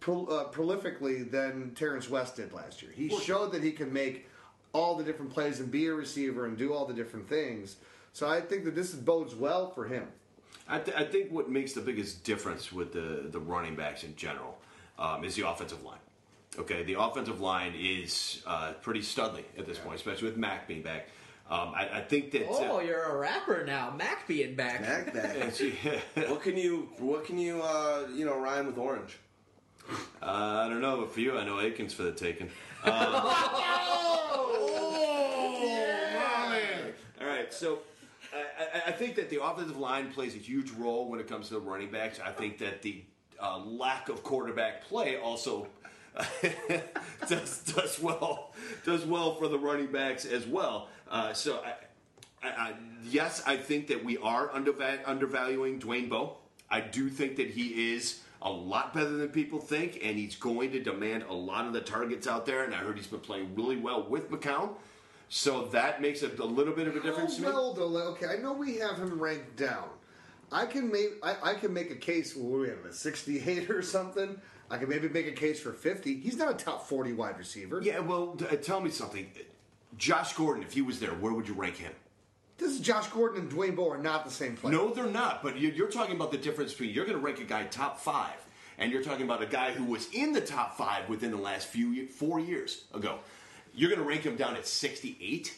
pro, 0.00 0.26
uh, 0.26 0.50
prolifically 0.50 1.30
than 1.30 1.74
Terrance 1.74 2.08
West 2.08 2.36
did 2.36 2.52
last 2.52 2.82
year. 2.82 2.92
He 2.94 3.08
showed 3.20 3.52
that 3.52 3.62
he 3.62 3.72
can 3.72 3.92
make 3.92 4.28
all 4.72 4.96
the 4.96 5.04
different 5.04 5.32
plays 5.32 5.60
and 5.60 5.70
be 5.70 5.86
a 5.86 5.94
receiver 5.94 6.46
and 6.46 6.56
do 6.56 6.72
all 6.72 6.86
the 6.86 6.94
different 6.94 7.28
things. 7.28 7.76
So 8.12 8.28
I 8.28 8.40
think 8.40 8.64
that 8.64 8.74
this 8.74 8.94
bodes 8.94 9.34
well 9.34 9.70
for 9.70 9.86
him. 9.86 10.08
I, 10.68 10.78
th- 10.78 10.96
I 10.96 11.04
think 11.04 11.30
what 11.30 11.50
makes 11.50 11.72
the 11.72 11.80
biggest 11.80 12.24
difference 12.24 12.72
with 12.72 12.92
the, 12.92 13.28
the 13.28 13.38
running 13.40 13.74
backs 13.74 14.04
in 14.04 14.14
general 14.16 14.58
um, 14.98 15.24
is 15.24 15.34
the 15.34 15.48
offensive 15.48 15.82
line. 15.82 15.98
Okay, 16.58 16.82
the 16.82 17.00
offensive 17.00 17.40
line 17.40 17.74
is 17.78 18.42
uh, 18.46 18.72
pretty 18.82 19.00
studly 19.00 19.44
at 19.56 19.66
this 19.66 19.78
point, 19.78 19.96
especially 19.96 20.28
with 20.28 20.36
Mack 20.36 20.68
being 20.68 20.82
back. 20.82 21.08
Um, 21.50 21.72
I, 21.74 21.88
I 21.94 22.00
think 22.00 22.30
that. 22.32 22.46
Oh, 22.48 22.78
uh, 22.78 22.80
you're 22.80 23.02
a 23.02 23.18
rapper 23.18 23.64
now. 23.66 23.92
Mack 23.96 24.26
being 24.26 24.54
back. 24.54 24.82
Back, 24.82 25.12
back. 25.14 25.36
uh, 25.36 26.24
what 26.28 26.42
can 26.42 26.56
you 26.56 26.88
what 26.98 27.26
can 27.26 27.38
you 27.38 27.60
uh, 27.62 28.06
you 28.14 28.24
know 28.24 28.38
rhyme 28.38 28.66
with 28.66 28.78
orange? 28.78 29.18
I 30.22 30.68
don't 30.68 30.80
know, 30.80 30.98
but 30.98 31.12
for 31.12 31.20
you, 31.20 31.36
I 31.36 31.44
know 31.44 31.60
Aikens 31.60 31.92
for 31.92 32.04
the 32.04 32.12
taking. 32.12 32.48
All 32.84 32.92
right, 37.28 37.52
so 37.52 37.80
I, 38.32 38.64
I, 38.64 38.88
I 38.88 38.92
think 38.92 39.16
that 39.16 39.28
the 39.28 39.42
offensive 39.42 39.76
line 39.76 40.12
plays 40.12 40.34
a 40.34 40.38
huge 40.38 40.70
role 40.72 41.08
when 41.08 41.20
it 41.20 41.28
comes 41.28 41.48
to 41.48 41.54
the 41.54 41.60
running 41.60 41.90
backs. 41.90 42.20
I 42.24 42.30
think 42.30 42.58
that 42.58 42.82
the 42.82 43.02
uh, 43.40 43.58
lack 43.58 44.08
of 44.08 44.22
quarterback 44.22 44.84
play 44.84 45.16
also 45.16 45.66
does 47.28 47.62
does 47.64 47.98
well 48.00 48.52
does 48.84 49.04
well 49.04 49.34
for 49.34 49.48
the 49.48 49.58
running 49.58 49.90
backs 49.90 50.24
as 50.24 50.46
well. 50.46 50.88
Uh, 51.12 51.32
so, 51.34 51.62
I, 51.62 52.46
I, 52.46 52.50
I, 52.50 52.72
yes, 53.04 53.42
I 53.46 53.56
think 53.58 53.86
that 53.88 54.02
we 54.02 54.16
are 54.16 54.48
underva- 54.48 55.04
undervaluing 55.04 55.78
Dwayne 55.78 56.08
Bowe. 56.08 56.38
I 56.70 56.80
do 56.80 57.10
think 57.10 57.36
that 57.36 57.50
he 57.50 57.92
is 57.94 58.20
a 58.40 58.50
lot 58.50 58.94
better 58.94 59.10
than 59.10 59.28
people 59.28 59.60
think, 59.60 60.00
and 60.02 60.16
he's 60.16 60.34
going 60.36 60.72
to 60.72 60.82
demand 60.82 61.24
a 61.28 61.34
lot 61.34 61.66
of 61.66 61.74
the 61.74 61.82
targets 61.82 62.26
out 62.26 62.46
there. 62.46 62.64
And 62.64 62.74
I 62.74 62.78
heard 62.78 62.96
he's 62.96 63.06
been 63.06 63.20
playing 63.20 63.54
really 63.54 63.76
well 63.76 64.08
with 64.08 64.30
McCown. 64.30 64.70
So 65.28 65.66
that 65.66 66.00
makes 66.00 66.22
a, 66.22 66.28
a 66.28 66.44
little 66.44 66.74
bit 66.74 66.88
of 66.88 66.96
a 66.96 67.00
difference 67.00 67.36
to 67.36 67.42
How 67.42 67.48
me. 67.48 67.54
well, 67.54 67.74
though, 67.74 67.96
okay, 68.12 68.26
I 68.26 68.36
know 68.36 68.54
we 68.54 68.76
have 68.78 68.96
him 68.96 69.18
ranked 69.22 69.56
down. 69.56 69.88
I 70.50 70.66
can 70.66 70.90
make 70.90 71.12
I, 71.22 71.36
I 71.42 71.54
can 71.54 71.72
make 71.72 71.90
a 71.90 71.96
case. 71.96 72.36
What 72.36 72.60
we 72.60 72.68
have 72.68 72.84
a 72.84 72.92
68 72.92 73.70
or 73.70 73.82
something? 73.82 74.38
I 74.70 74.78
can 74.78 74.88
maybe 74.88 75.08
make 75.08 75.26
a 75.26 75.32
case 75.32 75.60
for 75.60 75.72
50. 75.72 76.20
He's 76.20 76.36
not 76.36 76.50
a 76.50 76.54
top 76.54 76.86
40 76.86 77.12
wide 77.12 77.38
receiver. 77.38 77.80
Yeah, 77.82 78.00
well, 78.00 78.34
t- 78.36 78.46
uh, 78.46 78.56
tell 78.56 78.80
me 78.80 78.90
something. 78.90 79.30
Josh 79.98 80.32
Gordon, 80.34 80.62
if 80.62 80.72
he 80.72 80.82
was 80.82 81.00
there, 81.00 81.10
where 81.10 81.32
would 81.32 81.48
you 81.48 81.54
rank 81.54 81.76
him? 81.76 81.92
This 82.58 82.72
is 82.72 82.80
Josh 82.80 83.08
Gordon 83.08 83.42
and 83.42 83.50
Dwayne 83.50 83.74
Bowe 83.74 83.90
are 83.90 83.98
not 83.98 84.24
the 84.24 84.30
same 84.30 84.56
player. 84.56 84.74
No, 84.74 84.92
they're 84.92 85.06
not. 85.06 85.42
But 85.42 85.58
you're, 85.58 85.72
you're 85.72 85.90
talking 85.90 86.14
about 86.14 86.30
the 86.30 86.38
difference 86.38 86.72
between 86.72 86.90
you're 86.90 87.04
going 87.04 87.18
to 87.18 87.24
rank 87.24 87.40
a 87.40 87.44
guy 87.44 87.64
top 87.64 87.98
five, 87.98 88.36
and 88.78 88.92
you're 88.92 89.02
talking 89.02 89.24
about 89.24 89.42
a 89.42 89.46
guy 89.46 89.72
who 89.72 89.84
was 89.84 90.08
in 90.12 90.32
the 90.32 90.40
top 90.40 90.76
five 90.76 91.08
within 91.08 91.30
the 91.30 91.36
last 91.36 91.66
few 91.68 92.06
four 92.06 92.40
years 92.40 92.84
ago. 92.94 93.18
You're 93.74 93.90
going 93.90 94.02
to 94.02 94.08
rank 94.08 94.22
him 94.22 94.36
down 94.36 94.54
at 94.56 94.66
68. 94.66 95.56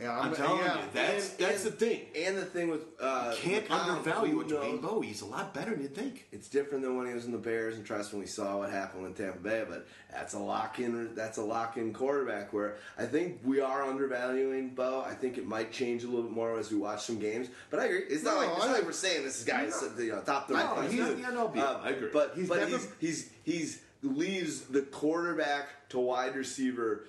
Yeah, 0.00 0.18
I'm, 0.18 0.34
telling 0.34 0.58
yeah. 0.64 0.74
you, 0.74 0.80
that's 0.92 1.30
And- 1.30 1.38
that's 1.38 1.64
and- 1.64 1.72
the 1.72 1.76
thing. 1.76 2.00
And 2.16 2.36
the 2.36 2.44
thing 2.44 2.68
with 2.68 2.80
uh, 3.00 3.32
Can't 3.36 3.64
McCown, 3.68 3.96
undervalue 3.98 4.42
Dwayne 4.44 4.48
knows? 4.48 4.80
Bowe. 4.80 5.00
He's 5.00 5.22
a 5.22 5.26
lot 5.26 5.54
better 5.54 5.70
than 5.70 5.82
you 5.82 5.88
think. 5.88 6.26
It's 6.32 6.48
different 6.48 6.82
than 6.82 6.96
when 6.96 7.06
he 7.06 7.14
was 7.14 7.26
in 7.26 7.32
the 7.32 7.38
Bears, 7.38 7.76
and 7.76 7.86
trust 7.86 8.12
when 8.12 8.20
we 8.20 8.26
saw 8.26 8.58
what 8.58 8.70
happened 8.70 9.04
with 9.04 9.16
Tampa 9.16 9.38
Bay. 9.38 9.64
But 9.68 9.86
that's 10.10 10.34
a 10.34 10.38
lock 10.40 10.80
in. 10.80 11.14
That's 11.14 11.38
a 11.38 11.42
lock 11.44 11.76
in 11.76 11.92
quarterback. 11.92 12.52
Where 12.52 12.74
I 12.98 13.04
think 13.06 13.38
we 13.44 13.60
are 13.60 13.84
undervaluing 13.84 14.70
Bowe. 14.70 15.04
I 15.08 15.14
think 15.14 15.38
it 15.38 15.46
might 15.46 15.70
change 15.72 16.02
a 16.02 16.06
little 16.06 16.24
bit 16.24 16.32
more 16.32 16.58
as 16.58 16.72
we 16.72 16.78
watch 16.78 17.04
some 17.04 17.20
games. 17.20 17.46
But 17.70 17.78
I 17.78 17.84
agree. 17.84 18.02
It's 18.08 18.24
not 18.24 18.34
No, 18.34 18.40
like 18.40 18.56
it's 18.56 18.64
I- 18.64 18.66
not 18.66 18.76
like 18.78 18.86
we're 18.86 18.92
saying 18.92 19.24
this 19.24 19.44
guy 19.44 19.62
is 19.62 19.80
you 19.96 20.10
know, 20.10 20.20
top 20.22 20.48
thirty. 20.48 20.60
No, 20.64 20.80
he's- 20.88 21.08
dude. 21.08 21.18
yeah, 21.20 21.30
no, 21.30 21.46
B, 21.46 21.60
I 21.60 21.90
agree. 21.90 22.10
But 22.12 22.32
He's 22.34 22.48
but 22.48 22.58
never- 22.58 22.70
he's 22.78 22.88
he's 22.98 23.30
he's 23.44 23.80
leaves 24.02 24.62
the 24.62 24.82
quarterback 24.82 25.88
to 25.90 25.98
wide 26.00 26.34
receiver 26.36 27.04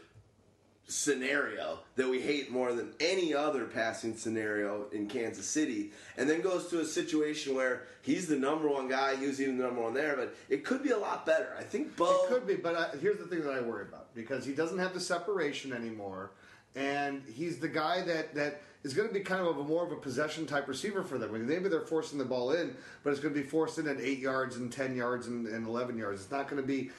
scenario 0.88 1.80
that 1.95 2.07
we 2.07 2.22
hate 2.22 2.52
more 2.52 2.72
than 2.74 2.94
any 2.99 3.34
other 3.34 3.66
passing 3.66 4.16
scenario 4.16 4.86
in 4.91 5.07
Kansas 5.07 5.48
City, 5.48 5.91
and 6.18 6.30
then 6.30 6.41
goes 6.41 6.68
to 6.68 6.80
a 6.80 6.86
situation 6.86 7.56
where 7.56 7.84
he's 8.03 8.28
the 8.28 8.36
number 8.36 8.70
one 8.70 8.88
guy. 8.88 9.16
He 9.16 9.26
was 9.26 9.41
even 9.41 9.57
the 9.57 9.64
number 9.64 9.82
one 9.82 9.94
there, 9.94 10.16
but 10.16 10.36
it 10.48 10.64
could 10.64 10.84
be 10.84 10.91
a 10.91 10.98
lot 10.98 11.26
better. 11.26 11.56
I 11.57 11.64
think 11.64 11.95
Bowe 11.95 12.26
It 12.26 12.30
could 12.30 12.48
be, 12.48 12.56
but 12.56 12.76
I, 12.76 12.98
here's 12.98 13.18
the 13.18 13.26
thing 13.26 13.41
that 13.41 13.53
I 13.53 13.62
worry 13.62 13.84
about 13.84 14.14
because 14.14 14.45
he 14.45 14.53
doesn't 14.53 14.78
have 14.78 14.94
the 14.94 14.99
separation 14.99 15.74
anymore, 15.74 16.32
and 16.76 17.24
he's 17.34 17.57
the 17.57 17.70
guy 17.70 18.02
that 18.03 18.36
that 18.36 18.62
is 18.84 18.94
going 18.94 19.07
to 19.07 19.14
be 19.14 19.22
kind 19.22 19.41
of 19.41 19.57
a 19.57 19.64
more 19.64 19.84
of 19.84 19.91
a 19.91 19.95
possession 19.95 20.45
type 20.45 20.68
receiver 20.68 21.03
for 21.03 21.18
them. 21.18 21.48
Maybe 21.48 21.68
they're 21.68 21.82
forcing 21.82 22.20
the 22.20 22.26
ball 22.26 22.52
in, 22.52 22.76
but 23.03 23.10
it's 23.10 23.20
going 23.20 23.34
to 23.34 23.40
be 23.40 23.48
forced 23.48 23.80
in 23.80 23.88
at 23.88 23.99
eight 23.99 24.20
yards 24.20 24.57
and 24.57 24.72
ten 24.72 24.95
yards 24.95 25.26
and, 25.26 25.48
and 25.48 25.66
eleven 25.68 25.98
yards. 25.98 26.22
It's 26.22 26.32
not 26.32 26.48
going 26.48 26.62
to 26.62 26.68
be. 26.68 26.91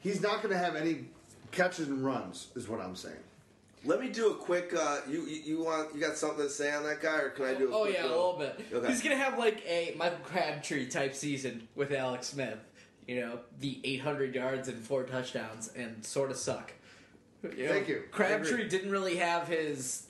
He's 0.00 0.22
not 0.22 0.42
going 0.42 0.54
to 0.54 0.58
have 0.58 0.76
any 0.76 1.04
catches 1.52 1.88
and 1.88 2.04
runs, 2.04 2.48
is 2.56 2.68
what 2.68 2.80
I'm 2.80 2.96
saying. 2.96 3.16
Let 3.84 4.00
me 4.00 4.08
do 4.08 4.30
a 4.30 4.34
quick. 4.34 4.74
Uh, 4.74 5.00
you, 5.08 5.26
you 5.26 5.42
you 5.44 5.62
want 5.62 5.94
you 5.94 6.00
got 6.00 6.16
something 6.16 6.44
to 6.44 6.50
say 6.50 6.72
on 6.72 6.84
that 6.84 7.02
guy, 7.02 7.18
or 7.18 7.30
can 7.30 7.44
I 7.44 7.54
do? 7.54 7.70
A 7.70 7.76
Oh 7.76 7.82
quick 7.82 7.94
yeah, 7.94 8.04
a 8.04 8.08
little 8.08 8.36
bit. 8.38 8.60
Okay. 8.72 8.86
He's 8.88 9.02
gonna 9.02 9.16
have 9.16 9.38
like 9.38 9.62
a 9.66 9.94
Michael 9.96 10.18
Crabtree 10.24 10.88
type 10.88 11.14
season 11.14 11.68
with 11.74 11.92
Alex 11.92 12.28
Smith. 12.28 12.58
You 13.06 13.20
know, 13.20 13.40
the 13.60 13.80
800 13.84 14.34
yards 14.34 14.68
and 14.68 14.82
four 14.82 15.02
touchdowns, 15.02 15.70
and 15.76 16.04
sort 16.04 16.30
of 16.30 16.38
suck. 16.38 16.72
You 17.42 17.66
know, 17.66 17.72
Thank 17.72 17.88
you. 17.88 18.04
Crabtree 18.10 18.68
didn't 18.68 18.90
really 18.90 19.16
have 19.16 19.48
his. 19.48 20.06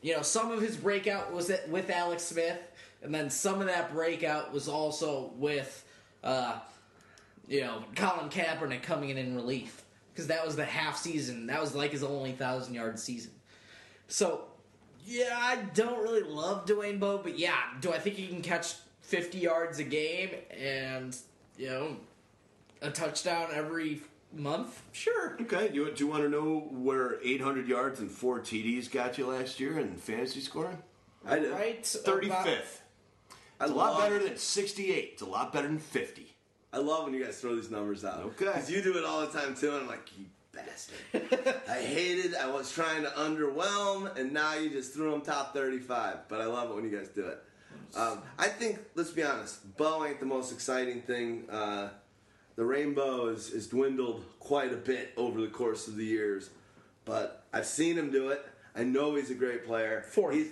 You 0.00 0.16
know, 0.16 0.22
some 0.22 0.50
of 0.50 0.62
his 0.62 0.76
breakout 0.76 1.32
was 1.32 1.52
with 1.68 1.90
Alex 1.90 2.22
Smith, 2.22 2.58
and 3.02 3.14
then 3.14 3.28
some 3.28 3.60
of 3.60 3.66
that 3.66 3.92
breakout 3.92 4.52
was 4.52 4.68
also 4.68 5.32
with, 5.36 5.84
uh, 6.22 6.60
you 7.48 7.62
know, 7.62 7.84
Colin 7.96 8.30
Kaepernick 8.30 8.82
coming 8.82 9.10
in 9.10 9.18
in 9.18 9.34
relief 9.34 9.82
because 10.18 10.26
that 10.26 10.44
was 10.44 10.56
the 10.56 10.64
half 10.64 10.96
season. 10.96 11.46
That 11.46 11.60
was 11.60 11.76
like 11.76 11.92
his 11.92 12.02
only 12.02 12.32
thousand 12.32 12.74
yard 12.74 12.98
season. 12.98 13.30
So, 14.08 14.46
yeah, 15.06 15.38
I 15.40 15.62
don't 15.74 16.02
really 16.02 16.24
love 16.24 16.66
Dwayne 16.66 16.98
Bowe, 16.98 17.18
but 17.22 17.38
yeah, 17.38 17.54
do 17.80 17.92
I 17.92 18.00
think 18.00 18.16
he 18.16 18.26
can 18.26 18.42
catch 18.42 18.74
50 19.02 19.38
yards 19.38 19.78
a 19.78 19.84
game 19.84 20.30
and, 20.50 21.16
you 21.56 21.68
know, 21.68 21.96
a 22.82 22.90
touchdown 22.90 23.50
every 23.54 24.02
month? 24.34 24.82
Sure. 24.90 25.36
Okay, 25.40 25.68
do 25.68 25.74
you, 25.76 25.90
do 25.92 26.04
you 26.04 26.10
want 26.10 26.24
to 26.24 26.28
know 26.28 26.66
where 26.72 27.22
800 27.22 27.68
yards 27.68 28.00
and 28.00 28.10
four 28.10 28.40
TDs 28.40 28.90
got 28.90 29.18
you 29.18 29.28
last 29.28 29.60
year 29.60 29.78
in 29.78 29.94
fantasy 29.94 30.40
scoring? 30.40 30.78
I. 31.24 31.38
Right? 31.46 31.82
35th. 31.84 32.24
About- 32.24 32.48
It's 32.48 32.80
a 33.60 33.66
lot 33.68 34.00
better 34.00 34.18
than 34.18 34.36
68. 34.36 35.10
It's 35.12 35.22
a 35.22 35.26
lot 35.26 35.52
better 35.52 35.68
than 35.68 35.78
50. 35.78 36.27
I 36.78 36.80
love 36.80 37.04
when 37.06 37.14
you 37.14 37.24
guys 37.24 37.40
throw 37.40 37.56
these 37.56 37.70
numbers 37.72 38.04
out. 38.04 38.20
Okay. 38.20 38.44
Because 38.46 38.70
you 38.70 38.80
do 38.82 38.96
it 38.98 39.04
all 39.04 39.22
the 39.26 39.36
time 39.36 39.56
too, 39.56 39.72
and 39.72 39.80
I'm 39.80 39.88
like, 39.88 40.08
you 40.16 40.26
bastard. 40.52 41.60
I 41.68 41.80
hated. 41.82 42.36
I 42.36 42.48
was 42.48 42.70
trying 42.70 43.02
to 43.02 43.08
underwhelm, 43.10 44.16
and 44.16 44.32
now 44.32 44.54
you 44.54 44.70
just 44.70 44.94
threw 44.94 45.10
them 45.10 45.22
top 45.22 45.52
35. 45.54 46.28
But 46.28 46.40
I 46.40 46.46
love 46.46 46.70
it 46.70 46.74
when 46.76 46.84
you 46.88 46.96
guys 46.96 47.08
do 47.08 47.26
it. 47.26 47.42
Um, 47.96 48.22
I 48.38 48.46
think, 48.46 48.78
let's 48.94 49.10
be 49.10 49.24
honest, 49.24 49.76
Bowe 49.76 50.04
ain't 50.04 50.20
the 50.20 50.26
most 50.26 50.52
exciting 50.52 51.02
thing. 51.02 51.50
Uh, 51.50 51.88
the 52.54 52.64
rainbow 52.64 53.26
is, 53.28 53.50
is 53.50 53.66
dwindled 53.66 54.24
quite 54.38 54.72
a 54.72 54.76
bit 54.76 55.12
over 55.16 55.40
the 55.40 55.48
course 55.48 55.88
of 55.88 55.96
the 55.96 56.04
years, 56.04 56.50
but 57.04 57.44
I've 57.52 57.66
seen 57.66 57.98
him 57.98 58.12
do 58.12 58.28
it. 58.28 58.44
I 58.76 58.84
know 58.84 59.16
he's 59.16 59.30
a 59.30 59.34
great 59.34 59.66
player. 59.66 60.04
Fourth. 60.08 60.34
He's- 60.34 60.48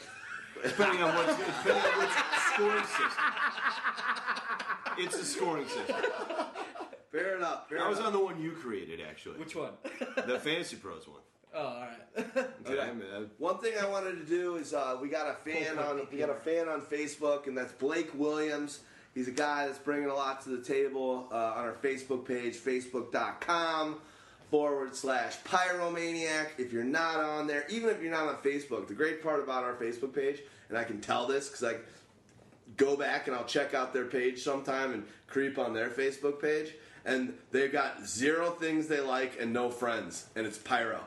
Depending 0.64 1.02
on 1.02 1.14
what, 1.14 1.26
depending 1.26 1.92
on 2.02 2.08
scoring 2.54 2.84
system. 2.84 3.24
It's 5.04 5.16
a 5.18 5.24
scoring 5.24 5.66
system. 5.68 5.96
fair 7.12 7.36
enough. 7.36 7.68
Fair 7.68 7.82
I 7.82 7.88
was 7.88 7.98
enough. 7.98 8.08
on 8.08 8.12
the 8.12 8.24
one 8.24 8.40
you 8.40 8.52
created, 8.52 9.00
actually. 9.08 9.38
Which 9.38 9.56
one? 9.56 9.72
The 10.26 10.38
Fantasy 10.38 10.76
Pros 10.76 11.06
one. 11.08 11.20
oh, 11.54 11.58
alright. 11.66 12.48
Okay, 12.66 12.80
I 12.80 12.92
mean, 12.92 13.06
uh, 13.14 13.20
One 13.38 13.58
thing 13.58 13.72
I 13.80 13.88
wanted 13.88 14.18
to 14.18 14.24
do 14.24 14.56
is 14.56 14.72
uh, 14.74 14.96
we 15.00 15.08
got 15.08 15.28
a 15.28 15.34
fan 15.34 15.78
on 15.78 16.06
we 16.12 16.18
got 16.18 16.30
a 16.30 16.34
fan 16.34 16.68
on 16.68 16.80
Facebook, 16.82 17.46
and 17.46 17.56
that's 17.56 17.72
Blake 17.72 18.10
Williams. 18.14 18.80
He's 19.14 19.26
a 19.26 19.32
guy 19.32 19.66
that's 19.66 19.78
bringing 19.78 20.08
a 20.08 20.14
lot 20.14 20.42
to 20.42 20.50
the 20.50 20.62
table 20.62 21.26
uh, 21.32 21.34
on 21.56 21.64
our 21.64 21.72
Facebook 21.82 22.24
page, 22.26 22.54
facebook.com 22.56 24.00
forward 24.50 24.94
slash 24.94 25.36
pyromaniac. 25.44 26.48
If 26.58 26.72
you're 26.72 26.84
not 26.84 27.16
on 27.16 27.46
there, 27.48 27.64
even 27.68 27.88
if 27.90 28.00
you're 28.02 28.12
not 28.12 28.28
on 28.28 28.36
Facebook, 28.36 28.86
the 28.86 28.94
great 28.94 29.22
part 29.22 29.40
about 29.42 29.64
our 29.64 29.74
Facebook 29.74 30.14
page, 30.14 30.40
and 30.68 30.78
I 30.78 30.84
can 30.84 31.00
tell 31.00 31.26
this 31.26 31.48
because 31.48 31.62
like 31.62 31.84
go 32.76 32.96
back 32.96 33.26
and 33.26 33.36
I'll 33.36 33.44
check 33.44 33.74
out 33.74 33.92
their 33.92 34.06
page 34.06 34.42
sometime 34.42 34.92
and 34.92 35.04
creep 35.26 35.58
on 35.58 35.72
their 35.74 35.90
Facebook 35.90 36.40
page, 36.40 36.74
and 37.04 37.34
they've 37.50 37.72
got 37.72 38.06
zero 38.06 38.50
things 38.50 38.88
they 38.88 39.00
like 39.00 39.40
and 39.40 39.52
no 39.52 39.70
friends, 39.70 40.26
and 40.36 40.46
it's 40.46 40.58
Pyro. 40.58 41.00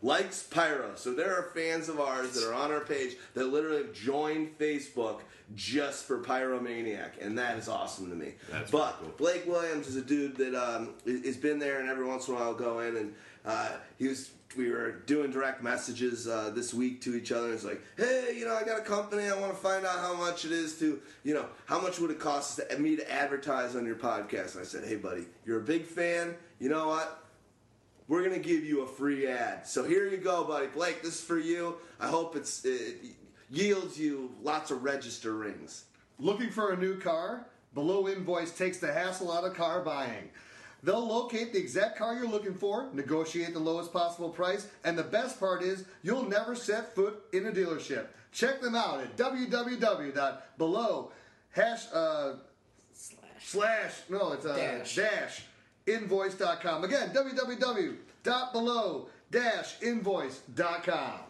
Likes 0.00 0.44
Pyro. 0.44 0.92
So 0.94 1.12
there 1.12 1.34
are 1.34 1.50
fans 1.54 1.88
of 1.88 1.98
ours 1.98 2.32
that 2.34 2.48
are 2.48 2.54
on 2.54 2.70
our 2.70 2.80
page 2.80 3.16
that 3.34 3.46
literally 3.46 3.78
have 3.78 3.92
joined 3.92 4.56
Facebook 4.56 5.22
just 5.54 6.04
for 6.04 6.20
Pyromaniac, 6.20 7.20
and 7.20 7.36
that 7.38 7.58
is 7.58 7.68
awesome 7.68 8.08
to 8.10 8.14
me. 8.14 8.34
That's 8.50 8.70
but 8.70 8.98
cool. 9.00 9.12
Blake 9.16 9.46
Williams 9.46 9.88
is 9.88 9.96
a 9.96 10.02
dude 10.02 10.36
that 10.36 10.54
um, 10.54 10.94
has 11.04 11.36
been 11.36 11.58
there, 11.58 11.80
and 11.80 11.88
every 11.88 12.04
once 12.04 12.28
in 12.28 12.34
a 12.34 12.36
while 12.36 12.48
I'll 12.48 12.54
go 12.54 12.80
in 12.80 12.96
and 12.96 13.14
uh, 13.44 13.72
he 13.98 14.08
was. 14.08 14.30
We 14.56 14.70
were 14.70 14.92
doing 14.92 15.30
direct 15.30 15.62
messages 15.62 16.26
uh, 16.26 16.50
this 16.54 16.72
week 16.72 17.02
to 17.02 17.14
each 17.14 17.32
other. 17.32 17.52
It's 17.52 17.64
like, 17.64 17.82
hey, 17.96 18.34
you 18.36 18.46
know, 18.46 18.54
I 18.54 18.64
got 18.64 18.78
a 18.78 18.82
company. 18.82 19.24
I 19.24 19.38
want 19.38 19.52
to 19.52 19.58
find 19.58 19.84
out 19.84 19.98
how 19.98 20.14
much 20.14 20.44
it 20.44 20.52
is 20.52 20.78
to, 20.78 21.00
you 21.22 21.34
know, 21.34 21.46
how 21.66 21.80
much 21.80 22.00
would 22.00 22.10
it 22.10 22.18
cost 22.18 22.58
to, 22.58 22.78
me 22.78 22.96
to 22.96 23.12
advertise 23.12 23.76
on 23.76 23.84
your 23.84 23.96
podcast? 23.96 24.54
And 24.54 24.62
I 24.62 24.64
said, 24.64 24.84
hey, 24.84 24.96
buddy, 24.96 25.26
you're 25.44 25.58
a 25.58 25.64
big 25.64 25.84
fan. 25.84 26.34
You 26.58 26.70
know 26.70 26.88
what? 26.88 27.24
We're 28.08 28.22
gonna 28.22 28.38
give 28.38 28.64
you 28.64 28.80
a 28.82 28.86
free 28.86 29.26
ad. 29.26 29.66
So 29.66 29.84
here 29.84 30.08
you 30.08 30.16
go, 30.16 30.44
buddy. 30.44 30.68
Blake, 30.68 31.02
this 31.02 31.16
is 31.16 31.20
for 31.20 31.38
you. 31.38 31.76
I 32.00 32.08
hope 32.08 32.36
it's 32.36 32.64
it 32.64 32.96
yields 33.50 33.98
you 33.98 34.34
lots 34.42 34.70
of 34.70 34.82
register 34.82 35.34
rings. 35.34 35.84
Looking 36.18 36.50
for 36.50 36.72
a 36.72 36.76
new 36.76 36.98
car? 36.98 37.46
Below 37.74 38.08
Invoice 38.08 38.56
takes 38.56 38.78
the 38.78 38.92
hassle 38.92 39.30
out 39.30 39.44
of 39.44 39.54
car 39.54 39.82
buying. 39.82 40.30
They'll 40.82 41.06
locate 41.06 41.52
the 41.52 41.58
exact 41.58 41.98
car 41.98 42.14
you're 42.14 42.28
looking 42.28 42.54
for, 42.54 42.88
negotiate 42.92 43.52
the 43.52 43.58
lowest 43.58 43.92
possible 43.92 44.28
price, 44.28 44.68
and 44.84 44.96
the 44.96 45.02
best 45.02 45.40
part 45.40 45.62
is 45.62 45.84
you'll 46.02 46.28
never 46.28 46.54
set 46.54 46.94
foot 46.94 47.22
in 47.32 47.46
a 47.46 47.52
dealership. 47.52 48.06
Check 48.32 48.60
them 48.60 48.74
out 48.74 49.00
at 49.00 49.16
www.below 49.16 51.12
hash 51.50 51.86
uh, 51.92 52.34
slash 53.40 53.92
no 54.08 54.32
it's 54.32 54.46
uh, 54.46 54.56
Dash. 54.56 54.94
dash 54.94 55.42
invoice.com. 55.86 56.84
Again, 56.84 57.10
www.below 57.10 59.08
dash 59.30 59.82
invoice.com. 59.82 61.27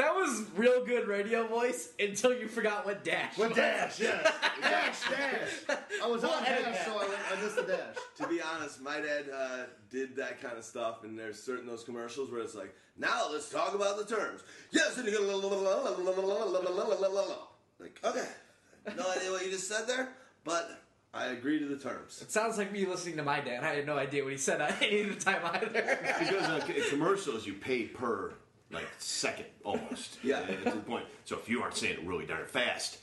That 0.00 0.14
was 0.14 0.44
real 0.56 0.82
good 0.86 1.06
radio 1.08 1.46
voice 1.46 1.92
until 2.00 2.32
you 2.32 2.48
forgot 2.48 2.86
what 2.86 3.04
dash. 3.04 3.36
What 3.36 3.50
was. 3.50 3.56
dash? 3.58 4.00
Yes. 4.00 4.32
dash, 4.62 5.00
dash. 5.10 5.76
I 6.02 6.06
was 6.06 6.24
on 6.24 6.30
We'll 6.30 6.40
edit 6.46 6.64
dash, 6.64 6.74
that. 6.74 6.86
so 6.86 6.92
I, 6.96 7.06
went- 7.06 7.20
I 7.38 7.42
missed 7.42 7.56
the 7.56 7.62
dash. 7.64 7.96
to 8.16 8.26
be 8.26 8.40
honest, 8.40 8.80
my 8.80 8.98
dad 9.00 9.24
uh, 9.34 9.58
did 9.90 10.16
that 10.16 10.40
kind 10.40 10.56
of 10.56 10.64
stuff, 10.64 11.04
and 11.04 11.18
there's 11.18 11.38
certain 11.42 11.66
those 11.66 11.84
commercials 11.84 12.30
where 12.30 12.40
it's 12.40 12.54
like, 12.54 12.74
now 12.96 13.28
let's 13.30 13.50
talk 13.50 13.74
about 13.74 13.98
the 13.98 14.06
terms. 14.16 14.40
Yes, 14.70 14.96
and 14.96 15.06
you 15.06 15.12
go, 15.12 15.20
like, 17.80 18.04
okay, 18.04 18.28
no 18.96 19.10
idea 19.10 19.30
what 19.30 19.44
you 19.44 19.50
just 19.50 19.68
said 19.68 19.86
there, 19.86 20.08
but 20.44 20.80
I 21.12 21.26
agree 21.26 21.58
to 21.58 21.66
the 21.66 21.76
terms. 21.78 22.22
It 22.22 22.30
sounds 22.32 22.56
like 22.56 22.72
me 22.72 22.86
listening 22.86 23.16
to 23.16 23.22
my 23.22 23.40
dad. 23.40 23.64
I 23.64 23.74
had 23.74 23.86
no 23.86 23.98
idea 23.98 24.22
what 24.22 24.32
he 24.32 24.38
said 24.38 24.60
at 24.60 24.80
any 24.82 25.00
of 25.02 25.18
the 25.18 25.24
time 25.24 25.42
either. 25.44 25.98
Because 26.18 26.44
uh, 26.48 26.64
c- 26.66 26.88
commercials, 26.88 27.46
you 27.46 27.54
pay 27.54 27.84
per 27.84 28.34
like 28.70 28.86
second 28.98 29.46
almost. 29.64 30.18
Yeah. 30.22 30.40
to 30.44 30.70
the 30.70 30.70
point. 30.80 31.06
So 31.24 31.36
if 31.36 31.48
you 31.48 31.62
aren't 31.62 31.76
saying 31.76 31.94
it 31.98 32.06
really 32.06 32.26
darn 32.26 32.46
fast, 32.46 32.98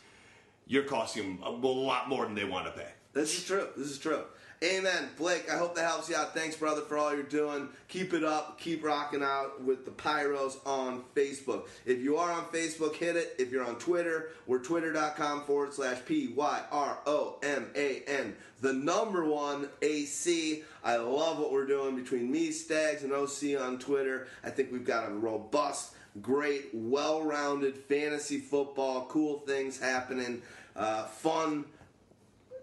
you're 0.68 0.84
costing 0.84 1.38
them 1.38 1.44
a 1.44 1.50
lot 1.50 2.10
more 2.10 2.26
than 2.26 2.36
they 2.36 2.46
want 2.46 2.66
to 2.66 2.72
pay. 2.72 2.90
This 3.14 3.38
is 3.38 3.46
true. 3.46 3.68
This 3.76 3.88
is 3.88 3.98
true. 3.98 4.24
Amen. 4.64 5.10
Blake, 5.20 5.52
I 5.52 5.58
hope 5.58 5.76
that 5.76 5.86
helps 5.88 6.10
you 6.10 6.16
out. 6.16 6.34
Thanks, 6.34 6.56
brother, 6.56 6.82
for 6.82 6.98
all 6.98 7.14
you're 7.14 7.22
doing. 7.22 7.70
Keep 7.90 8.16
it 8.16 8.24
up. 8.24 8.60
Keep 8.60 8.84
rocking 8.84 9.22
out 9.22 9.62
with 9.62 9.86
the 9.86 9.92
Pyros 9.92 10.58
on 10.66 11.04
Facebook. 11.16 11.68
If 11.86 12.00
you 12.00 12.18
are 12.18 12.32
on 12.32 12.46
Facebook, 12.46 12.96
hit 12.96 13.16
it. 13.16 13.36
If 13.38 13.52
you're 13.52 13.64
on 13.64 13.76
Twitter, 13.76 14.32
we're 14.48 14.58
twitter.com 14.58 15.44
forward 15.44 15.76
slash 15.76 16.04
P 16.06 16.30
Y 16.36 16.62
R 16.72 16.98
O 17.06 17.38
M 17.44 17.68
A 17.76 18.02
N. 18.08 18.36
The 18.62 18.74
number 18.74 19.26
one 19.26 19.70
AC. 19.84 20.64
I 20.84 20.96
love 20.96 21.38
what 21.38 21.52
we're 21.52 21.68
doing 21.68 21.96
between 21.96 22.32
me, 22.32 22.50
Stags, 22.50 23.04
and 23.04 23.14
OC 23.14 23.62
on 23.62 23.78
Twitter. 23.78 24.28
I 24.44 24.50
think 24.50 24.72
we've 24.72 24.84
got 24.84 25.08
a 25.08 25.14
robust, 25.14 25.94
great, 26.20 26.70
well 26.74 27.22
rounded 27.22 27.78
fantasy 27.78 28.40
football, 28.40 29.06
cool 29.06 29.42
things 29.42 29.80
happening, 29.80 30.42
uh, 30.78 31.06
fun. 31.06 31.66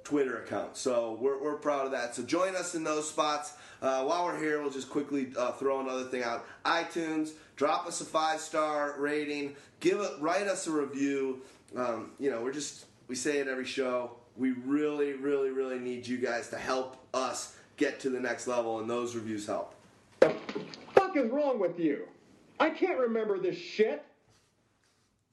Twitter 0.04 0.42
account. 0.42 0.76
So 0.76 1.16
we're, 1.18 1.42
we're 1.42 1.56
proud 1.56 1.86
of 1.86 1.92
that. 1.92 2.14
So 2.14 2.22
join 2.22 2.54
us 2.54 2.74
in 2.74 2.84
those 2.84 3.08
spots. 3.08 3.54
Uh, 3.80 4.04
while 4.04 4.26
we're 4.26 4.38
here, 4.38 4.60
we'll 4.60 4.70
just 4.70 4.90
quickly 4.90 5.32
uh, 5.36 5.52
throw 5.52 5.80
another 5.80 6.04
thing 6.04 6.22
out. 6.22 6.44
iTunes, 6.64 7.32
drop 7.56 7.86
us 7.86 8.00
a 8.02 8.04
five 8.04 8.38
star 8.38 8.96
rating. 8.98 9.56
Give 9.80 10.00
it, 10.00 10.12
write 10.20 10.46
us 10.46 10.66
a 10.66 10.70
review. 10.70 11.40
Um, 11.74 12.12
you 12.18 12.30
know, 12.30 12.42
we're 12.42 12.52
just 12.52 12.84
we 13.08 13.14
say 13.14 13.38
it 13.38 13.48
every 13.48 13.64
show. 13.64 14.12
We 14.36 14.52
really, 14.52 15.14
really, 15.14 15.50
really 15.50 15.78
need 15.78 16.06
you 16.06 16.18
guys 16.18 16.48
to 16.50 16.58
help 16.58 16.96
us 17.14 17.56
get 17.76 18.00
to 18.00 18.10
the 18.10 18.20
next 18.20 18.46
level, 18.46 18.80
and 18.80 18.88
those 18.88 19.14
reviews 19.14 19.46
help. 19.46 19.74
The 20.20 20.34
fuck 20.94 21.16
is 21.16 21.30
wrong 21.30 21.58
with 21.58 21.78
you? 21.78 22.08
I 22.58 22.70
can't 22.70 22.98
remember 22.98 23.38
this 23.38 23.56
shit. 23.56 24.04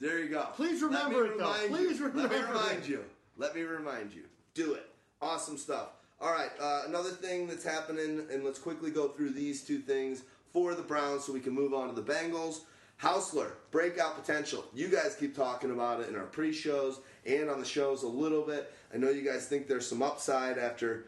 There 0.01 0.17
you 0.19 0.29
go. 0.29 0.47
Please 0.55 0.81
remember 0.81 1.25
it, 1.27 1.37
though. 1.37 1.45
remind 1.53 1.69
Please 1.69 1.99
you. 1.99 2.11
Let 2.13 2.31
me 2.31 2.37
remind 2.37 2.79
it. 2.83 2.89
you. 2.89 3.03
Let 3.37 3.55
me 3.55 3.61
remind 3.61 4.13
you. 4.13 4.23
Do 4.55 4.73
it. 4.73 4.89
Awesome 5.21 5.57
stuff. 5.57 5.89
All 6.19 6.31
right. 6.31 6.49
Uh, 6.59 6.81
another 6.87 7.11
thing 7.11 7.47
that's 7.47 7.63
happening, 7.63 8.25
and 8.31 8.43
let's 8.43 8.57
quickly 8.59 8.89
go 8.89 9.09
through 9.09 9.29
these 9.29 9.63
two 9.63 9.77
things 9.77 10.23
for 10.53 10.73
the 10.73 10.81
Browns 10.81 11.23
so 11.25 11.33
we 11.33 11.39
can 11.39 11.53
move 11.53 11.73
on 11.73 11.87
to 11.87 11.93
the 11.93 12.01
Bengals. 12.01 12.61
Housler, 13.01 13.51
breakout 13.71 14.15
potential. 14.23 14.65
You 14.73 14.87
guys 14.87 15.15
keep 15.19 15.35
talking 15.35 15.71
about 15.71 16.01
it 16.01 16.09
in 16.09 16.15
our 16.15 16.25
pre-shows 16.25 16.99
and 17.25 17.49
on 17.49 17.59
the 17.59 17.65
shows 17.65 18.03
a 18.03 18.07
little 18.07 18.41
bit. 18.43 18.73
I 18.93 18.97
know 18.97 19.09
you 19.09 19.23
guys 19.23 19.47
think 19.47 19.67
there's 19.67 19.87
some 19.87 20.01
upside 20.03 20.57
after 20.59 21.05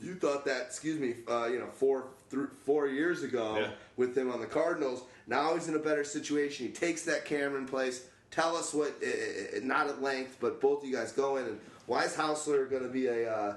you 0.00 0.14
thought 0.14 0.44
that, 0.46 0.62
excuse 0.62 0.98
me, 1.00 1.16
uh, 1.28 1.46
you 1.50 1.58
know, 1.58 1.68
four 1.70 2.08
th- 2.30 2.46
four 2.64 2.86
years 2.88 3.22
ago 3.22 3.56
Yeah. 3.58 3.70
with 3.96 4.16
him 4.16 4.30
on 4.30 4.40
the 4.40 4.46
Cardinals. 4.46 5.02
Now 5.26 5.54
he's 5.54 5.68
in 5.68 5.74
a 5.74 5.80
better 5.80 6.04
situation. 6.04 6.66
He 6.66 6.72
takes 6.72 7.02
that 7.02 7.24
Cameron 7.24 7.66
place. 7.66 8.06
Tell 8.30 8.56
us 8.56 8.74
what, 8.74 8.94
uh, 9.02 9.56
uh, 9.56 9.60
not 9.62 9.88
at 9.88 10.02
length, 10.02 10.38
but 10.40 10.60
both 10.60 10.82
of 10.82 10.88
you 10.88 10.94
guys 10.94 11.12
go 11.12 11.36
in 11.36 11.46
and 11.46 11.60
why 11.86 12.04
is 12.04 12.14
Housler 12.14 12.68
going 12.68 12.82
to 12.82 12.88
be 12.88 13.06
a, 13.06 13.32
uh, 13.32 13.54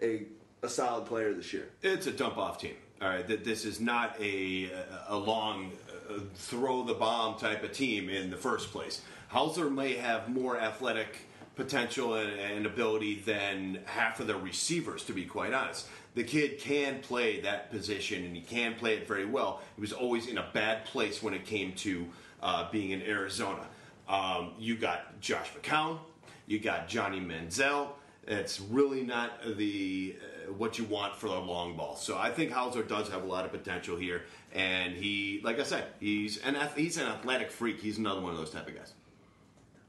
a 0.00 0.22
a 0.62 0.68
solid 0.68 1.06
player 1.06 1.34
this 1.34 1.52
year? 1.52 1.68
It's 1.82 2.06
a 2.06 2.12
dump 2.12 2.38
off 2.38 2.58
team. 2.58 2.76
All 3.00 3.08
right, 3.08 3.26
that 3.26 3.44
this 3.44 3.64
is 3.64 3.80
not 3.80 4.14
a 4.20 4.70
a 5.08 5.16
long 5.16 5.72
uh, 6.08 6.20
throw 6.34 6.84
the 6.84 6.94
bomb 6.94 7.36
type 7.36 7.64
of 7.64 7.72
team 7.72 8.08
in 8.08 8.30
the 8.30 8.36
first 8.36 8.70
place. 8.70 9.02
Housler 9.32 9.72
may 9.72 9.94
have 9.94 10.28
more 10.28 10.58
athletic 10.58 11.26
potential 11.56 12.14
and, 12.14 12.38
and 12.38 12.66
ability 12.66 13.16
than 13.16 13.80
half 13.86 14.20
of 14.20 14.26
their 14.26 14.36
receivers, 14.36 15.04
to 15.04 15.12
be 15.12 15.24
quite 15.24 15.52
honest. 15.52 15.88
The 16.14 16.24
kid 16.24 16.58
can 16.58 17.00
play 17.00 17.40
that 17.40 17.70
position 17.70 18.24
and 18.24 18.36
he 18.36 18.42
can 18.42 18.74
play 18.74 18.94
it 18.96 19.08
very 19.08 19.24
well. 19.24 19.62
He 19.76 19.80
was 19.80 19.92
always 19.92 20.26
in 20.26 20.38
a 20.38 20.46
bad 20.52 20.84
place 20.84 21.22
when 21.22 21.32
it 21.32 21.46
came 21.46 21.72
to 21.74 22.06
uh, 22.42 22.70
being 22.70 22.90
in 22.90 23.02
Arizona. 23.02 23.66
Um, 24.08 24.52
you 24.58 24.76
got 24.76 25.20
Josh 25.20 25.50
McCown, 25.54 25.98
you 26.46 26.58
got 26.58 26.88
Johnny 26.88 27.20
Manziel. 27.20 27.88
It's 28.26 28.60
really 28.60 29.02
not 29.02 29.32
the 29.56 30.16
uh, 30.20 30.52
what 30.52 30.78
you 30.78 30.84
want 30.84 31.16
for 31.16 31.28
the 31.28 31.38
long 31.38 31.76
ball. 31.76 31.96
So 31.96 32.16
I 32.16 32.30
think 32.30 32.52
Housler 32.52 32.86
does 32.86 33.08
have 33.08 33.24
a 33.24 33.26
lot 33.26 33.44
of 33.44 33.50
potential 33.50 33.96
here, 33.96 34.22
and 34.52 34.94
he, 34.94 35.40
like 35.42 35.58
I 35.58 35.64
said, 35.64 35.86
he's 35.98 36.38
an 36.38 36.56
he's 36.76 36.98
an 36.98 37.06
athletic 37.06 37.50
freak. 37.50 37.80
He's 37.80 37.98
another 37.98 38.20
one 38.20 38.30
of 38.30 38.38
those 38.38 38.50
type 38.50 38.68
of 38.68 38.76
guys. 38.76 38.92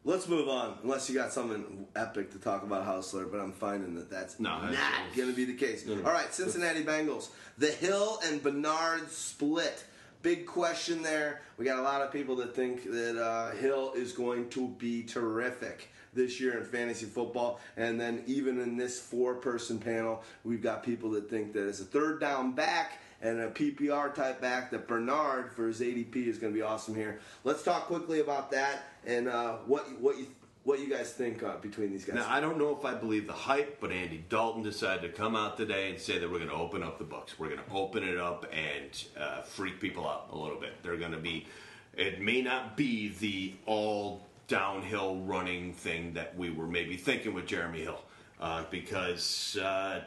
Let's 0.05 0.27
move 0.27 0.49
on, 0.49 0.77
unless 0.83 1.09
you 1.09 1.15
got 1.15 1.31
something 1.31 1.87
epic 1.95 2.31
to 2.33 2.37
talk 2.37 2.63
about 2.63 2.85
Housler, 2.85 3.31
but 3.31 3.39
I'm 3.39 3.53
finding 3.53 3.95
that 3.95 4.09
that's 4.09 4.37
No, 4.37 4.49
not 4.59 4.73
going 5.15 5.29
to 5.29 5.35
be 5.35 5.45
the 5.45 5.53
case. 5.53 5.85
No, 5.85 5.95
no. 5.95 6.05
All 6.05 6.11
right, 6.11 6.33
Cincinnati 6.33 6.83
Bengals. 6.83 7.29
The 7.57 7.71
Hill 7.71 8.19
and 8.25 8.43
Bernard 8.43 9.09
split. 9.09 9.85
Big 10.21 10.45
question 10.45 11.01
there. 11.03 11.41
We 11.57 11.63
got 11.63 11.79
a 11.79 11.81
lot 11.81 12.01
of 12.01 12.11
people 12.11 12.35
that 12.37 12.53
think 12.53 12.83
that 12.91 13.21
uh, 13.21 13.51
Hill 13.51 13.93
is 13.93 14.11
going 14.11 14.49
to 14.49 14.67
be 14.67 15.03
terrific 15.03 15.89
this 16.13 16.39
year 16.39 16.57
in 16.57 16.65
fantasy 16.65 17.05
football. 17.05 17.61
And 17.77 17.99
then 17.99 18.23
even 18.27 18.59
in 18.59 18.75
this 18.75 18.99
four-person 18.99 19.79
panel, 19.79 20.21
we've 20.43 20.61
got 20.61 20.83
people 20.83 21.11
that 21.11 21.29
think 21.29 21.53
that 21.53 21.65
as 21.67 21.79
a 21.79 21.85
third 21.85 22.19
down 22.19 22.51
back 22.51 22.99
and 23.21 23.39
a 23.39 23.49
PPR 23.49 24.13
type 24.13 24.41
back, 24.41 24.69
that 24.71 24.85
Bernard 24.85 25.53
for 25.53 25.67
his 25.67 25.79
ADP 25.79 26.27
is 26.27 26.37
going 26.37 26.51
to 26.51 26.57
be 26.57 26.61
awesome 26.61 26.93
here. 26.93 27.21
Let's 27.45 27.63
talk 27.63 27.85
quickly 27.87 28.19
about 28.19 28.51
that 28.51 28.83
and 29.05 29.27
uh, 29.27 29.53
what 29.65 29.99
what 29.99 30.17
you 30.17 30.27
what 30.63 30.79
you 30.79 30.89
guys 30.89 31.11
think 31.11 31.43
uh, 31.43 31.57
between 31.57 31.91
these 31.91 32.05
guys. 32.05 32.15
Now 32.15 32.29
I 32.29 32.39
don't 32.39 32.57
know 32.57 32.75
if 32.77 32.85
I 32.85 32.93
believe 32.93 33.27
the 33.27 33.33
hype, 33.33 33.79
but 33.81 33.91
Andy 33.91 34.23
Dalton 34.29 34.63
decided 34.63 35.01
to 35.01 35.09
come 35.09 35.35
out 35.35 35.57
today 35.57 35.89
and 35.89 35.99
say 35.99 36.17
that 36.19 36.29
we're 36.29 36.37
going 36.37 36.49
to 36.49 36.55
open 36.55 36.83
up 36.83 36.97
the 36.97 37.03
books. 37.03 37.37
We're 37.37 37.49
going 37.49 37.59
to 37.59 37.73
open 37.73 38.03
it 38.03 38.17
up 38.17 38.45
and 38.51 39.03
uh, 39.19 39.41
freak 39.41 39.81
people 39.81 40.07
out 40.07 40.29
a 40.31 40.37
little 40.37 40.59
bit. 40.59 40.81
They're 40.81 40.97
going 40.97 41.11
to 41.11 41.17
be. 41.17 41.47
It 41.95 42.21
may 42.21 42.41
not 42.41 42.77
be 42.77 43.09
the 43.19 43.53
all 43.65 44.25
downhill 44.47 45.17
running 45.17 45.73
thing 45.73 46.13
that 46.13 46.35
we 46.37 46.49
were 46.49 46.67
maybe 46.67 46.97
thinking 46.97 47.33
with 47.33 47.45
Jeremy 47.45 47.81
Hill, 47.81 48.01
uh, 48.39 48.63
because 48.71 49.57
uh, 49.57 50.01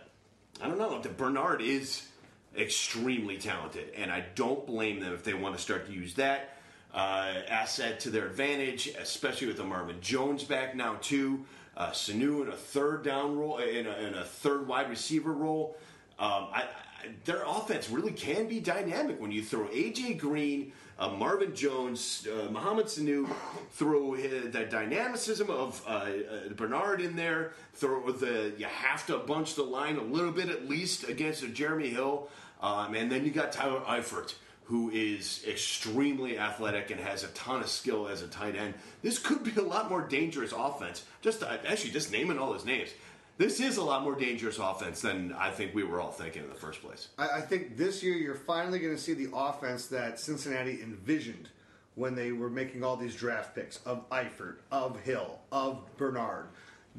I 0.61 0.69
don't 0.69 0.79
know. 0.79 1.01
Bernard 1.17 1.61
is 1.61 2.09
extremely 2.57 3.37
talented, 3.37 3.93
and 3.95 4.11
I 4.11 4.25
don't 4.35 4.67
blame 4.67 5.01
them 5.01 5.13
if 5.13 5.23
they 5.23 5.35
want 5.35 5.55
to 5.55 5.63
start 5.63 5.87
to 5.87 5.93
use 5.93 6.15
that 6.15 6.56
uh, 6.97 7.43
asset 7.49 8.01
to 8.01 8.11
their 8.11 8.27
advantage, 8.27 8.89
especially 8.99 9.47
with 9.47 9.59
the 9.59 9.65
Marvin 9.65 10.01
Jones 10.01 10.43
back 10.43 10.75
now 10.75 10.97
too. 11.01 11.45
uh, 11.77 11.91
Sanu 11.91 12.43
in 12.43 12.49
a 12.49 12.57
third 12.57 13.05
down 13.05 13.37
role, 13.37 13.59
in 13.59 13.87
a, 13.87 13.95
in 13.99 14.15
a 14.15 14.25
third 14.25 14.67
wide 14.67 14.89
receiver 14.89 15.33
role. 15.33 15.77
Um, 16.19 16.49
I, 16.53 16.63
I, 16.63 17.09
their 17.27 17.43
offense 17.47 17.91
really 17.91 18.13
can 18.13 18.49
be 18.49 18.61
dynamic 18.61 19.21
when 19.21 19.31
you 19.31 19.43
throw 19.43 19.67
AJ 19.67 20.19
Green, 20.19 20.73
uh, 20.99 21.11
Marvin 21.11 21.55
Jones, 21.55 22.27
uh, 22.27 22.51
Mohamed 22.51 22.87
Sanu, 22.87 23.29
throw 23.73 24.17
the 24.17 24.65
dynamicism 24.65 25.51
of 25.51 25.83
uh, 25.87 25.91
uh, 25.91 26.49
Bernard 26.57 27.03
in 27.03 27.15
there. 27.15 27.53
Throw 27.75 28.11
the 28.11 28.55
you 28.57 28.65
have 28.65 29.07
to 29.09 29.19
bunch 29.19 29.55
the 29.55 29.63
line 29.63 29.99
a 29.99 30.03
little 30.03 30.33
bit 30.33 30.49
at 30.49 30.67
least 30.67 31.07
against 31.07 31.53
Jeremy 31.53 31.91
Hill, 31.91 32.31
um, 32.63 32.95
and 32.95 33.13
then 33.13 33.27
you 33.27 33.31
got 33.31 33.53
Tyler 33.53 33.81
Eifert 33.81 34.35
who 34.67 34.91
is 34.91 35.45
extremely 35.49 36.39
athletic 36.39 36.91
and 36.91 37.01
has 37.01 37.23
a 37.23 37.29
ton 37.29 37.61
of 37.61 37.69
skill 37.69 38.09
as 38.09 38.23
a 38.23 38.27
tight 38.27 38.57
end. 38.57 38.75
This 39.01 39.19
could 39.19 39.45
be 39.45 39.53
a 39.61 39.63
lot 39.63 39.89
more 39.89 40.03
dangerous 40.03 40.53
offense. 40.57 41.05
Just 41.23 41.43
uh, 41.43 41.57
actually, 41.67 41.91
just 41.91 42.11
naming 42.11 42.39
all 42.39 42.53
his 42.53 42.65
names. 42.65 42.91
This 43.39 43.61
is 43.61 43.77
a 43.77 43.85
lot 43.85 44.03
more 44.03 44.15
dangerous 44.17 44.59
offense 44.59 45.03
than 45.03 45.33
I 45.35 45.51
think 45.51 45.75
we 45.75 45.85
were 45.85 46.01
all 46.01 46.11
thinking 46.11 46.43
in 46.43 46.49
the 46.49 46.55
first 46.55 46.83
place. 46.83 47.09
I, 47.17 47.29
I 47.29 47.41
think 47.43 47.77
this 47.77 48.03
year 48.03 48.15
you're 48.15 48.35
finally 48.35 48.79
going 48.79 48.95
to 48.95 49.01
see 49.01 49.13
the 49.15 49.29
offense 49.33 49.87
that 49.89 50.19
Cincinnati 50.19 50.83
envisioned 50.83 51.49
when 51.95 52.15
they 52.15 52.33
were 52.33 52.51
making 52.51 52.83
all 52.83 52.97
these 52.97 53.15
draft 53.15 53.55
picks 53.55 53.79
of 53.87 54.09
Eifert, 54.11 54.57
of 54.73 54.99
Hill, 55.01 55.39
of 55.53 55.79
Bernard. 55.97 56.47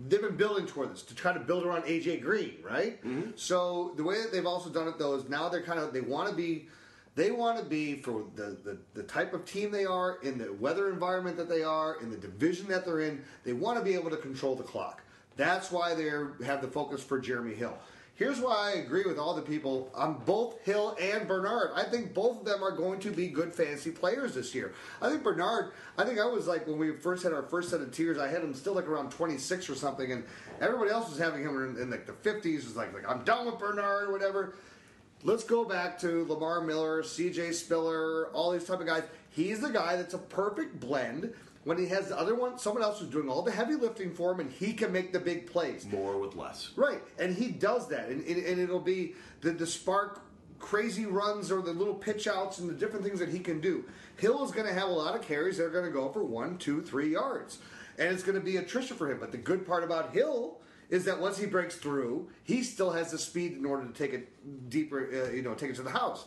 They've 0.08 0.22
been 0.22 0.38
building 0.38 0.68
toward 0.68 0.92
this 0.94 1.02
to 1.04 1.16
try 1.16 1.34
to 1.34 1.40
build 1.40 1.66
around 1.66 1.84
AJ 1.84 2.22
Green, 2.22 2.56
right? 2.64 3.00
So 3.36 3.94
the 3.98 4.04
way 4.04 4.22
that 4.22 4.32
they've 4.32 4.46
also 4.46 4.70
done 4.70 4.88
it 4.88 4.98
though 5.00 5.16
is 5.16 5.28
now 5.28 5.50
they're 5.50 5.64
kind 5.64 5.80
of 5.80 5.92
they 5.92 6.02
want 6.02 6.30
to 6.30 6.36
be 6.36 6.68
they 7.18 7.32
want 7.32 7.58
to 7.58 7.66
be 7.66 7.96
for 7.96 8.26
the, 8.36 8.56
the, 8.64 8.78
the 8.94 9.02
type 9.02 9.34
of 9.34 9.44
team 9.44 9.72
they 9.72 9.86
are 9.86 10.20
in 10.22 10.38
the 10.38 10.54
weather 10.54 10.88
environment 10.90 11.36
that 11.38 11.50
they 11.50 11.64
are 11.64 12.00
in 12.00 12.12
the 12.12 12.16
division 12.16 12.68
that 12.68 12.86
they're 12.86 13.02
in. 13.02 13.24
They 13.44 13.54
want 13.54 13.80
to 13.80 13.84
be 13.84 13.96
able 13.96 14.12
to 14.12 14.18
control 14.18 14.56
the 14.56 14.64
clock. 14.64 15.02
That's 15.36 15.72
why 15.72 15.96
they 15.96 16.10
have 16.46 16.62
the 16.62 16.68
focus 16.68 17.02
for 17.02 17.20
jeremy 17.20 17.56
hill. 17.56 17.76
Here's 18.14 18.40
why 18.40 18.74
i 18.74 18.80
agree 18.80 19.04
with 19.04 19.18
all 19.18 19.34
the 19.34 19.42
people. 19.42 19.92
On 19.96 20.22
both 20.26 20.64
hill 20.64 20.96
and 21.02 21.28
bernard. 21.28 21.72
I 21.76 21.84
think 21.84 22.14
both 22.14 22.40
of 22.40 22.46
them 22.46 22.64
are 22.64 22.72
going 22.72 23.00
to 23.00 23.12
be 23.12 23.28
good 23.30 23.54
fantasy 23.54 23.90
players 23.90 24.36
this 24.36 24.54
year. 24.54 24.76
I 25.02 25.10
think 25.10 25.24
bernard 25.24 25.72
i 25.98 26.06
think 26.06 26.20
i 26.20 26.26
was 26.26 26.46
like 26.46 26.68
when 26.68 26.78
we 26.78 26.92
first 26.92 27.24
had 27.24 27.34
our 27.34 27.44
first 27.44 27.72
set 27.72 27.82
of 27.82 27.92
tiers 27.92 28.20
i 28.20 28.28
had 28.28 28.44
him 28.44 28.54
still 28.54 28.74
like 28.74 28.88
around 28.88 29.10
26 29.10 29.70
or 29.72 29.76
something 29.76 30.12
and 30.12 30.24
everybody 30.62 30.92
else 30.92 31.10
was 31.10 31.18
having 31.18 31.42
him 31.42 31.56
in, 31.64 31.82
in 31.82 31.90
like 31.90 32.06
the 32.06 32.14
50s 32.14 32.66
was 32.66 32.76
like, 32.76 32.94
like 32.94 33.10
i'm 33.10 33.24
done 33.24 33.48
with 33.48 33.58
bernard 33.58 34.10
or 34.10 34.12
whatever 34.12 34.54
Let's 35.24 35.44
go 35.44 35.66
back 35.66 36.00
to 36.02 36.26
Lamar 36.26 36.62
Miller, 36.62 37.02
C.J. 37.02 37.52
Spiller, 37.54 38.28
all 38.34 38.52
these 38.52 38.66
type 38.66 38.80
of 38.80 38.86
guys. 38.86 39.04
He's 39.32 39.60
the 39.60 39.70
guy 39.70 39.96
that's 39.96 40.14
a 40.14 40.20
perfect 40.20 40.80
blend 40.80 41.34
when 41.64 41.78
he 41.78 41.88
has 41.88 42.08
the 42.08 42.18
other 42.18 42.36
one, 42.36 42.58
someone 42.58 42.84
else 42.84 43.00
who's 43.00 43.10
doing 43.10 43.28
all 43.28 43.42
the 43.42 43.52
heavy 43.52 43.76
lifting 43.76 44.14
for 44.14 44.32
him, 44.32 44.40
and 44.40 44.52
he 44.52 44.74
can 44.74 44.92
make 44.92 45.12
the 45.12 45.20
big 45.20 45.48
plays. 45.48 45.86
More 45.88 46.18
with 46.18 46.36
less. 46.36 46.70
Right, 46.76 47.02
and 47.20 47.36
he 47.36 47.50
does 47.50 47.90
that, 47.90 48.10
and, 48.10 48.26
and, 48.26 48.46
and 48.46 48.62
it'll 48.62 48.80
be 48.80 49.16
the, 49.42 49.52
the 49.52 49.68
spark 49.68 50.22
crazy 50.60 51.06
runs 51.06 51.52
or 51.52 51.62
the 51.62 51.74
little 51.74 51.94
pitch 51.94 52.28
outs 52.28 52.60
and 52.60 52.70
the 52.70 52.74
different 52.74 53.04
things 53.04 53.20
that 53.20 53.30
he 53.30 53.40
can 53.40 53.60
do. 53.60 53.84
Hill 54.18 54.46
is 54.46 54.52
going 54.52 54.68
to 54.68 54.74
have 54.74 54.88
a 54.88 54.92
lot 54.92 55.16
of 55.16 55.22
carries 55.24 55.58
that 55.58 55.66
are 55.66 55.70
going 55.70 55.86
to 55.86 55.92
go 55.92 56.10
for 56.10 56.24
one, 56.24 56.58
two, 56.58 56.82
three 56.82 57.12
yards, 57.12 57.60
and 57.98 58.14
it's 58.14 58.24
going 58.24 58.38
to 58.38 58.44
be 58.44 58.58
attrition 58.58 58.96
for 58.96 59.12
him. 59.12 59.20
But 59.20 59.32
the 59.32 59.38
good 59.38 59.66
part 59.66 59.84
about 59.84 60.14
Hill 60.14 60.60
is 60.90 61.06
that 61.06 61.20
once 61.20 61.38
he 61.38 61.46
breaks 61.46 61.76
through, 61.76 62.30
he 62.44 62.64
still 62.64 62.92
has 62.92 63.12
the 63.12 63.18
speed 63.18 63.54
in 63.54 63.66
order 63.66 63.86
to 63.86 63.94
take 63.94 64.14
it 64.14 64.70
deeper, 64.70 65.10
uh, 65.14 65.32
you 65.32 65.42
know, 65.42 65.54
take 65.54 65.72
it 65.72 65.76
to 65.76 65.84
the 65.84 65.90
house. 65.90 66.26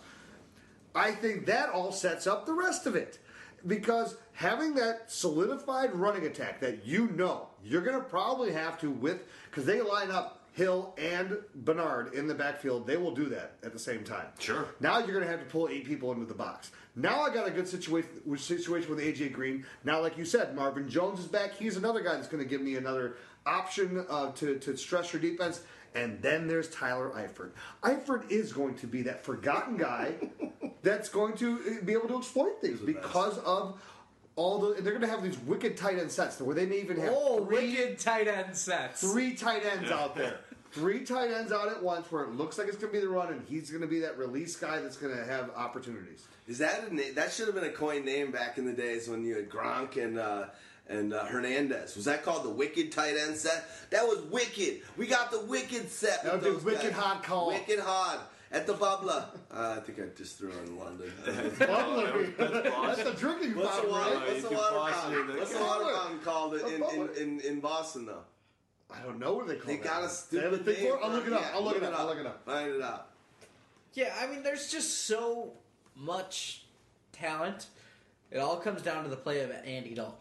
I 0.95 1.13
think 1.13 1.47
that 1.47 1.71
all 1.71 1.93
sets 1.93 2.27
up 2.27 2.47
the 2.47 2.53
rest 2.53 2.87
of 2.87 2.97
it. 2.97 3.19
Because 3.67 4.17
having 4.33 4.75
that 4.77 5.13
solidified 5.13 5.95
running 5.95 6.25
attack 6.25 6.61
that 6.61 6.87
you 6.87 7.09
know 7.09 7.49
you're 7.63 7.83
going 7.83 7.97
to 7.97 8.05
probably 8.05 8.53
have 8.53 8.81
to 8.81 8.91
with, 8.91 9.25
because 9.51 9.67
they 9.67 9.83
line 9.83 10.11
up 10.11 10.41
Hill 10.53 10.95
and 10.99 11.37
Bernard 11.55 12.15
in 12.15 12.27
the 12.27 12.35
backfield, 12.35 12.87
they 12.87 12.97
will 12.97 13.15
do 13.15 13.27
that 13.27 13.57
at 13.63 13.73
the 13.73 13.79
same 13.79 14.03
time. 14.03 14.27
Sure. 14.39 14.67
Now 14.81 14.99
you're 14.99 15.13
going 15.13 15.25
to 15.25 15.31
have 15.31 15.41
to 15.41 15.47
pull 15.47 15.69
eight 15.69 15.87
people 15.87 16.11
into 16.13 16.25
the 16.25 16.35
box. 16.35 16.71
Now 16.97 17.21
I 17.21 17.33
got 17.33 17.47
a 17.47 17.51
good 17.51 17.69
situation 17.69 18.11
situation 18.39 18.91
with 18.95 18.99
AJ 18.99 19.33
Green. 19.33 19.65
Now, 19.85 20.01
like 20.01 20.19
you 20.19 20.25
said, 20.25 20.55
Marvin 20.57 20.89
Jones 20.89 21.21
is 21.21 21.27
back. 21.27 21.55
He's 21.55 21.77
another 21.77 22.01
guy 22.01 22.15
that's 22.15 22.29
going 22.29 22.43
to 22.43 22.49
give 22.49 22.61
me 22.61 22.77
another 22.77 23.17
option 23.47 24.05
uh, 24.09 24.33
to 24.33 24.59
to 24.59 24.77
stress 24.77 25.13
your 25.13 25.23
defense. 25.23 25.63
And 25.95 26.23
then 26.23 26.47
there's 26.47 26.69
Tyler 26.69 27.11
Eifert. 27.11 27.51
Eifert 27.83 28.31
is 28.31 28.53
going 28.53 28.77
to 28.77 28.87
be 28.87 29.03
that 29.03 29.25
forgotten 29.25 29.77
guy 29.77 30.15
that's 30.83 31.09
going 31.09 31.37
to 31.39 31.81
be 31.83 31.93
able 31.95 32.07
to 32.09 32.19
exploit 32.19 32.61
things 32.61 32.81
because 32.81 33.39
of 33.39 33.81
all 34.37 34.59
the. 34.61 34.75
They're 34.83 34.93
going 34.93 35.01
to 35.01 35.09
have 35.09 35.23
these 35.23 35.39
wicked 35.39 35.77
tight 35.77 35.99
end 35.99 36.11
sets 36.11 36.41
where 36.41 36.55
they 36.55 36.67
may 36.67 36.81
even 36.81 36.97
have 37.01 37.13
Oh, 37.13 37.45
three, 37.45 37.77
wicked 37.77 37.99
tight 37.99 38.29
end 38.29 38.57
sets. 38.57 39.01
three 39.01 39.35
tight 39.35 39.65
ends 39.65 39.91
out 39.91 40.15
there. 40.17 40.41
Three 40.73 41.05
tight 41.05 41.31
ends 41.31 41.53
out 41.53 41.69
at 41.69 41.83
once 41.83 42.11
where 42.13 42.23
it 42.25 42.31
looks 42.33 42.57
like 42.57 42.69
it's 42.69 42.77
going 42.77 42.93
to 42.93 42.99
be 42.99 43.05
the 43.05 43.09
run, 43.11 43.33
and 43.33 43.43
he's 43.49 43.71
going 43.71 43.81
to 43.83 43.89
be 43.89 44.01
that 44.01 44.17
release 44.19 44.57
guy 44.57 44.81
that's 44.81 44.97
going 44.97 45.17
to 45.17 45.25
have 45.25 45.51
opportunities. 45.57 46.25
Is 46.47 46.59
that 46.59 46.89
a 46.89 46.95
na- 46.95 47.03
that 47.15 47.33
should 47.33 47.47
have 47.47 47.55
been 47.55 47.65
a 47.65 47.73
coin 47.73 48.05
name 48.05 48.31
back 48.31 48.57
in 48.59 48.67
the 48.67 48.73
days 48.73 49.09
when 49.09 49.25
you 49.25 49.35
had 49.35 49.49
Gronk 49.51 49.97
and 49.97 50.19
uh, 50.19 50.47
and 50.89 51.13
uh, 51.13 51.25
Hernandez? 51.25 51.97
Was 51.97 52.05
that 52.05 52.25
called 52.25 52.45
the 52.45 52.51
Wicked 52.51 52.93
tight 52.93 53.17
end 53.17 53.37
set? 53.37 53.65
That 53.91 54.05
was 54.05 54.21
wicked. 54.31 54.83
We 54.97 55.07
got 55.07 55.31
the 55.31 55.41
Wicked 55.41 55.91
set. 55.91 56.23
That 56.23 56.35
with 56.35 56.43
would 56.43 56.49
be 56.51 56.55
those 56.55 56.65
wicked 56.65 56.93
guys. 56.95 57.03
hot 57.03 57.23
call. 57.25 57.49
Wicked 57.49 57.81
hot 57.81 58.31
at 58.53 58.67
the 58.67 58.75
Bubla. 58.75 59.27
Uh, 59.53 59.77
I 59.77 59.81
think 59.81 59.99
I 60.01 60.05
just 60.17 60.39
threw 60.39 60.51
in 60.53 60.79
London. 60.79 61.13
That's 61.27 61.59
the 63.05 63.15
drinking 63.19 63.57
What's 63.57 63.77
the 63.77 63.83
fountain, 63.83 63.91
right? 63.93 64.29
What's 64.29 64.43
the 64.43 64.51
you 64.51 64.57
water 64.57 64.93
fountain? 64.93 65.37
What's 65.37 65.53
the 65.53 65.59
call 65.59 65.83
water 65.83 65.95
fountain 65.95 66.19
called 66.21 66.55
in, 66.55 66.67
in, 66.67 66.83
in, 66.83 67.09
in, 67.17 67.41
in 67.41 67.61
Boston 67.61 68.07
though? 68.07 68.23
I 68.95 69.03
don't 69.05 69.19
know 69.19 69.35
what 69.35 69.47
they 69.49 69.57
call 69.57 69.67
They 69.67 69.77
that. 69.77 69.85
got 69.85 70.03
a 70.05 70.35
They 70.35 70.41
have 70.43 70.53
a 70.53 70.57
stupid 70.59 70.65
thing 70.65 70.89
for 70.89 70.97
it? 70.97 71.01
I'll 71.03 71.11
look 71.11 71.27
it 71.27 71.33
up. 71.33 71.41
Yeah, 71.41 71.51
I'll 71.55 71.63
look 71.65 71.77
it 71.77 71.83
up. 71.83 71.99
I'll 71.99 72.07
look 72.07 72.19
it 72.19 72.27
up. 72.27 72.45
Find 72.45 72.75
it 72.75 72.83
out. 72.83 73.09
Yeah, 73.95 74.15
I 74.21 74.27
mean, 74.27 74.43
there's 74.43 74.71
just 74.71 75.07
so 75.07 75.53
much 75.97 76.65
talent. 77.13 77.67
It 78.31 78.39
all 78.39 78.57
comes 78.59 78.83
down 78.83 79.03
to 79.05 79.11
the 79.11 79.17
play 79.17 79.41
of 79.41 79.51
Andy 79.51 79.95
Dalton. 79.95 80.15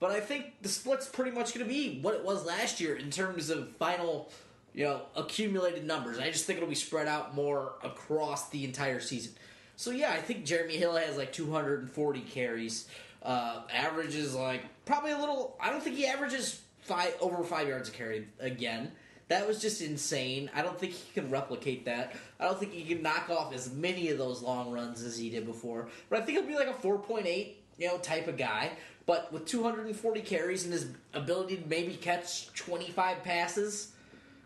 But 0.00 0.10
I 0.10 0.20
think 0.20 0.54
the 0.60 0.68
split's 0.68 1.06
pretty 1.06 1.30
much 1.30 1.54
going 1.54 1.66
to 1.66 1.72
be 1.72 2.00
what 2.00 2.14
it 2.14 2.24
was 2.24 2.44
last 2.44 2.80
year 2.80 2.96
in 2.96 3.10
terms 3.10 3.48
of 3.48 3.74
final, 3.76 4.30
you 4.74 4.84
know, 4.84 5.02
accumulated 5.16 5.84
numbers. 5.86 6.18
I 6.18 6.30
just 6.30 6.44
think 6.44 6.56
it'll 6.58 6.68
be 6.68 6.74
spread 6.74 7.06
out 7.06 7.34
more 7.34 7.74
across 7.82 8.48
the 8.50 8.64
entire 8.64 9.00
season. 9.00 9.32
So 9.76 9.90
yeah, 9.92 10.12
I 10.12 10.20
think 10.20 10.44
Jeremy 10.44 10.76
Hill 10.76 10.96
has 10.96 11.16
like 11.16 11.32
240 11.32 12.20
carries. 12.22 12.88
Uh, 13.22 13.62
averages 13.72 14.34
like 14.34 14.62
probably 14.84 15.12
a 15.12 15.18
little. 15.18 15.56
I 15.58 15.70
don't 15.70 15.82
think 15.82 15.96
he 15.96 16.06
averages 16.06 16.60
five 16.84 17.16
over 17.20 17.42
five 17.42 17.68
yards 17.68 17.88
a 17.88 17.92
carry 17.92 18.28
again. 18.38 18.92
That 19.28 19.48
was 19.48 19.60
just 19.60 19.80
insane. 19.80 20.50
I 20.54 20.62
don't 20.62 20.78
think 20.78 20.92
he 20.92 21.12
can 21.12 21.30
replicate 21.30 21.86
that. 21.86 22.14
I 22.38 22.44
don't 22.44 22.60
think 22.60 22.72
he 22.72 22.84
can 22.84 23.02
knock 23.02 23.30
off 23.30 23.54
as 23.54 23.72
many 23.72 24.10
of 24.10 24.18
those 24.18 24.42
long 24.42 24.70
runs 24.70 25.02
as 25.02 25.16
he 25.16 25.30
did 25.30 25.46
before. 25.46 25.88
But 26.10 26.20
I 26.20 26.24
think 26.24 26.38
he'll 26.38 26.46
be 26.46 26.56
like 26.56 26.68
a 26.68 26.74
4.8, 26.74 27.54
you 27.78 27.88
know, 27.88 27.96
type 27.98 28.28
of 28.28 28.36
guy. 28.36 28.72
But 29.06 29.32
with 29.32 29.46
240 29.46 30.20
carries 30.20 30.64
and 30.64 30.72
his 30.72 30.88
ability 31.14 31.56
to 31.56 31.68
maybe 31.68 31.94
catch 31.94 32.52
25 32.52 33.24
passes, 33.24 33.92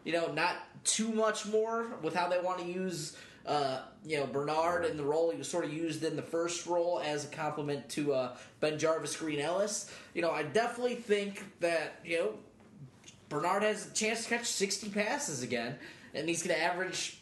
you 0.05 0.12
know, 0.12 0.32
not 0.32 0.56
too 0.85 1.09
much 1.09 1.47
more 1.47 1.89
with 2.02 2.15
how 2.15 2.28
they 2.28 2.40
want 2.40 2.60
to 2.60 2.65
use, 2.65 3.16
uh, 3.47 3.81
you 4.05 4.19
know, 4.19 4.27
Bernard 4.27 4.85
in 4.85 4.97
the 4.97 5.05
role 5.05 5.31
he 5.31 5.39
was 5.39 5.48
sort 5.48 5.65
of 5.65 5.73
used 5.73 6.05
in 6.05 6.16
the 6.16 6.23
first 6.23 6.66
role 6.66 7.01
as 7.05 7.24
a 7.24 7.28
compliment 7.28 7.89
to 7.90 8.12
uh, 8.12 8.36
BenJarvus 8.62 9.19
Green-Ellis. 9.19 9.90
You 10.15 10.23
know, 10.23 10.31
I 10.31 10.43
definitely 10.43 10.97
think 10.97 11.44
that, 11.60 12.01
you 12.05 12.19
know, 12.19 12.31
Bernard 13.28 13.62
has 13.62 13.86
a 13.86 13.94
chance 13.94 14.24
to 14.24 14.28
catch 14.28 14.47
60 14.47 14.90
passes 14.90 15.43
again, 15.43 15.77
and 16.15 16.28
he's 16.28 16.43
going 16.43 16.56
to 16.56 16.62
average, 16.62 17.20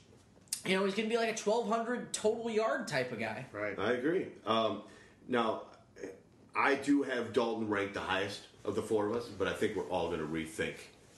you 0.65 0.77
know, 0.77 0.85
he's 0.85 0.95
going 0.95 1.09
to 1.09 1.13
be 1.13 1.19
like 1.19 1.29
a 1.29 1.43
1,200 1.43 2.13
total 2.13 2.51
yard 2.51 2.89
type 2.89 3.13
of 3.13 3.19
guy. 3.19 3.47
Right. 3.53 3.79
I 3.79 3.93
agree. 3.93 4.27
Um, 4.47 4.83
now, 5.29 5.63
I 6.55 6.77
do 6.77 7.03
have 7.03 7.33
Dalton 7.33 7.69
ranked 7.69 7.95
the 7.95 8.01
highest 8.01 8.41
of 8.65 8.75
the 8.75 8.83
four 8.83 9.07
of 9.09 9.17
us, 9.17 9.27
but 9.27 9.47
I 9.47 9.53
think 9.53 9.77
we're 9.77 9.89
all 9.89 10.09
going 10.09 10.21
to 10.21 10.27
rethink 10.27 10.75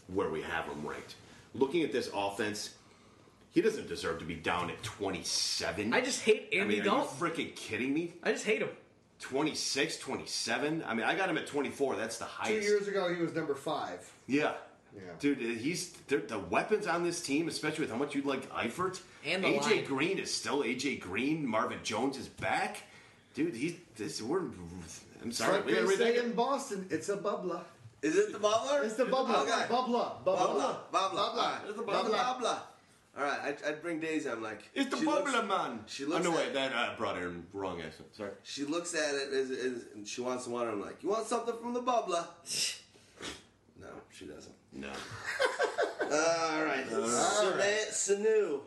where 0.09 0.31
we 0.31 0.43
have 0.43 0.67
him 0.67 0.87
ranked. 0.87 1.15
Looking 1.55 1.83
at 1.83 1.93
this 1.93 2.11
offense, 2.15 2.75
he 3.59 3.63
doesn't 3.63 3.89
deserve 3.89 4.21
to 4.21 4.25
be 4.25 4.37
down 4.37 4.71
at 4.71 4.81
27. 4.85 5.93
I 5.93 6.01
just 6.01 6.21
hate 6.23 6.49
I 6.53 6.59
Andy 6.59 6.75
mean, 6.75 6.83
are 6.83 6.85
Dalton. 6.85 7.09
you 7.19 7.27
freaking 7.35 7.57
kidding 7.57 7.93
me? 7.93 8.13
I 8.23 8.31
just 8.31 8.45
hate 8.45 8.63
him. 8.63 8.69
26, 9.19 9.99
27? 9.99 10.85
I 10.87 10.95
mean, 10.95 11.05
I 11.05 11.17
got 11.17 11.29
him 11.29 11.37
at 11.37 11.49
24. 11.49 11.97
That's 11.97 12.19
the 12.19 12.25
highest. 12.25 12.55
Two 12.63 12.73
years 12.73 12.87
ago, 12.87 13.13
he 13.13 13.21
was 13.21 13.35
number 13.35 13.57
five. 13.57 14.09
Yeah. 14.29 14.53
Yeah. 14.95 15.03
Dude, 15.19 15.39
uh, 15.39 15.61
he's 15.61 15.91
the 16.07 16.39
weapons 16.49 16.87
on 16.87 17.03
this 17.03 17.21
team, 17.21 17.49
especially 17.49 17.81
with 17.81 17.91
how 17.91 17.97
much 17.97 18.15
you 18.15 18.23
like 18.23 18.49
Eifert. 18.53 19.01
And 19.27 19.43
AJ 19.43 19.63
line. 19.63 19.85
Green 19.87 20.19
is 20.21 20.33
still 20.33 20.63
AJ 20.63 21.01
Green. 21.01 21.45
Marvin 21.45 21.81
Jones 21.83 22.17
is 22.17 22.29
back. 22.29 22.85
Dude, 23.35 23.57
he's 23.57 23.75
this. 23.97 24.23
We're. 24.23 24.43
I'm 25.21 25.33
sorry. 25.33 25.55
Like 25.55 25.67
we 25.67 25.73
they 25.75 25.87
say 25.97 26.15
that. 26.17 26.25
in 26.27 26.33
Boston, 26.33 26.87
it's 26.91 27.09
a 27.09 27.17
bubbler. 27.17 27.63
Is 28.03 28.17
it 28.17 28.33
the 28.33 28.39
bubbler? 28.39 28.85
It's 28.85 28.95
the 28.95 29.05
bubbler. 29.05 29.43
Okay. 29.43 29.67
Bubbler. 29.69 30.23
Bubbler. 30.25 30.25
Bubbler. 30.25 30.77
Bubbler. 30.93 31.19
All 31.19 31.37
right. 31.37 31.61
It's 31.67 31.77
the 31.77 31.83
Bubbler. 31.83 32.05
bubbler. 32.05 32.41
Bubbler. 32.41 32.59
All 33.19 33.25
right. 33.25 33.41
I'd, 33.43 33.57
I'd 33.67 33.83
bring 33.83 33.99
Daisy. 34.01 34.31
I'm 34.31 34.43
like. 34.43 34.61
It's 34.75 34.91
the 34.91 34.99
she 34.99 35.05
looks- 35.05 35.33
bubbler 35.33 35.47
man. 35.47 35.81
She 35.87 36.05
Oh 36.05 36.09
looks 36.09 36.25
no, 36.25 36.31
at- 36.33 36.37
wait, 36.37 36.55
that 36.55 36.73
uh, 36.73 36.95
brought 36.97 37.19
in 37.19 37.45
wrong 37.53 37.81
accent. 37.83 38.15
Sorry. 38.17 38.31
She 38.45 38.65
looks 38.65 38.95
at 38.95 39.15
it 39.15 39.33
as, 39.33 39.51
as 39.51 39.85
and 39.95 40.07
she 40.07 40.21
wants 40.21 40.45
some 40.45 40.53
water. 40.53 40.71
I'm 40.71 40.81
like, 40.81 41.03
you 41.03 41.09
want 41.11 41.27
something 41.27 41.55
from 41.61 41.75
the 41.75 41.83
bubbler? 41.83 42.25
no, 43.81 43.89
she 44.11 44.27
doesn't. 44.27 44.55
No. 44.73 44.89
All 46.03 46.65
right. 46.65 46.85
Sane- 46.89 48.19
Sanu 48.25 48.61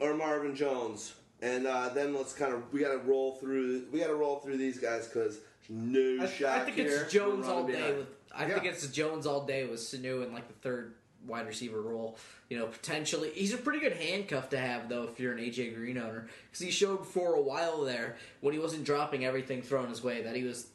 or 0.00 0.14
Marvin 0.14 0.54
Jones, 0.56 1.14
and 1.40 1.66
uh, 1.66 1.88
then 1.90 2.14
let's 2.14 2.32
kind 2.32 2.52
of 2.52 2.72
we 2.72 2.80
got 2.80 2.92
to 2.92 2.98
roll 2.98 3.32
through. 3.36 3.84
We 3.92 4.00
got 4.00 4.08
to 4.08 4.14
roll 4.14 4.36
through 4.40 4.56
these 4.56 4.78
guys 4.78 5.06
because 5.06 5.38
no 5.68 6.22
I, 6.24 6.26
shot 6.26 6.58
I 6.58 6.64
think 6.64 6.76
here. 6.76 7.02
it's 7.02 7.12
Jones 7.12 7.46
all 7.46 7.64
day. 7.66 7.74
behind. 7.74 7.96
With 7.98 8.06
I 8.34 8.46
think 8.46 8.64
it's 8.64 8.86
Jones 8.88 9.26
all 9.26 9.46
day 9.46 9.64
with 9.66 9.78
Sanu 9.80 10.26
in 10.26 10.32
like 10.32 10.48
the 10.48 10.54
third 10.54 10.94
wide 11.26 11.46
receiver 11.46 11.80
role. 11.80 12.16
You 12.48 12.58
know, 12.58 12.66
potentially 12.66 13.30
he's 13.34 13.52
a 13.52 13.58
pretty 13.58 13.80
good 13.80 13.94
handcuff 13.94 14.50
to 14.50 14.58
have 14.58 14.88
though 14.88 15.04
if 15.04 15.18
you're 15.18 15.32
an 15.32 15.38
AJ 15.38 15.74
Green 15.74 15.98
owner 15.98 16.28
because 16.50 16.64
he 16.64 16.70
showed 16.70 17.06
for 17.06 17.34
a 17.34 17.42
while 17.42 17.82
there 17.82 18.16
when 18.40 18.52
he 18.52 18.60
wasn't 18.60 18.84
dropping 18.84 19.24
everything 19.24 19.62
thrown 19.62 19.88
his 19.88 20.02
way 20.02 20.22
that 20.22 20.36
he 20.36 20.44
was 20.44 20.68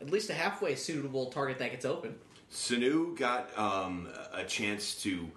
at 0.00 0.10
least 0.10 0.30
a 0.30 0.34
halfway 0.34 0.74
suitable 0.74 1.26
target 1.26 1.58
that 1.58 1.70
gets 1.70 1.84
open. 1.84 2.14
Sanu 2.52 3.16
got 3.16 3.56
um, 3.58 4.08
a 4.32 4.44
chance 4.44 4.94
to 5.02 5.30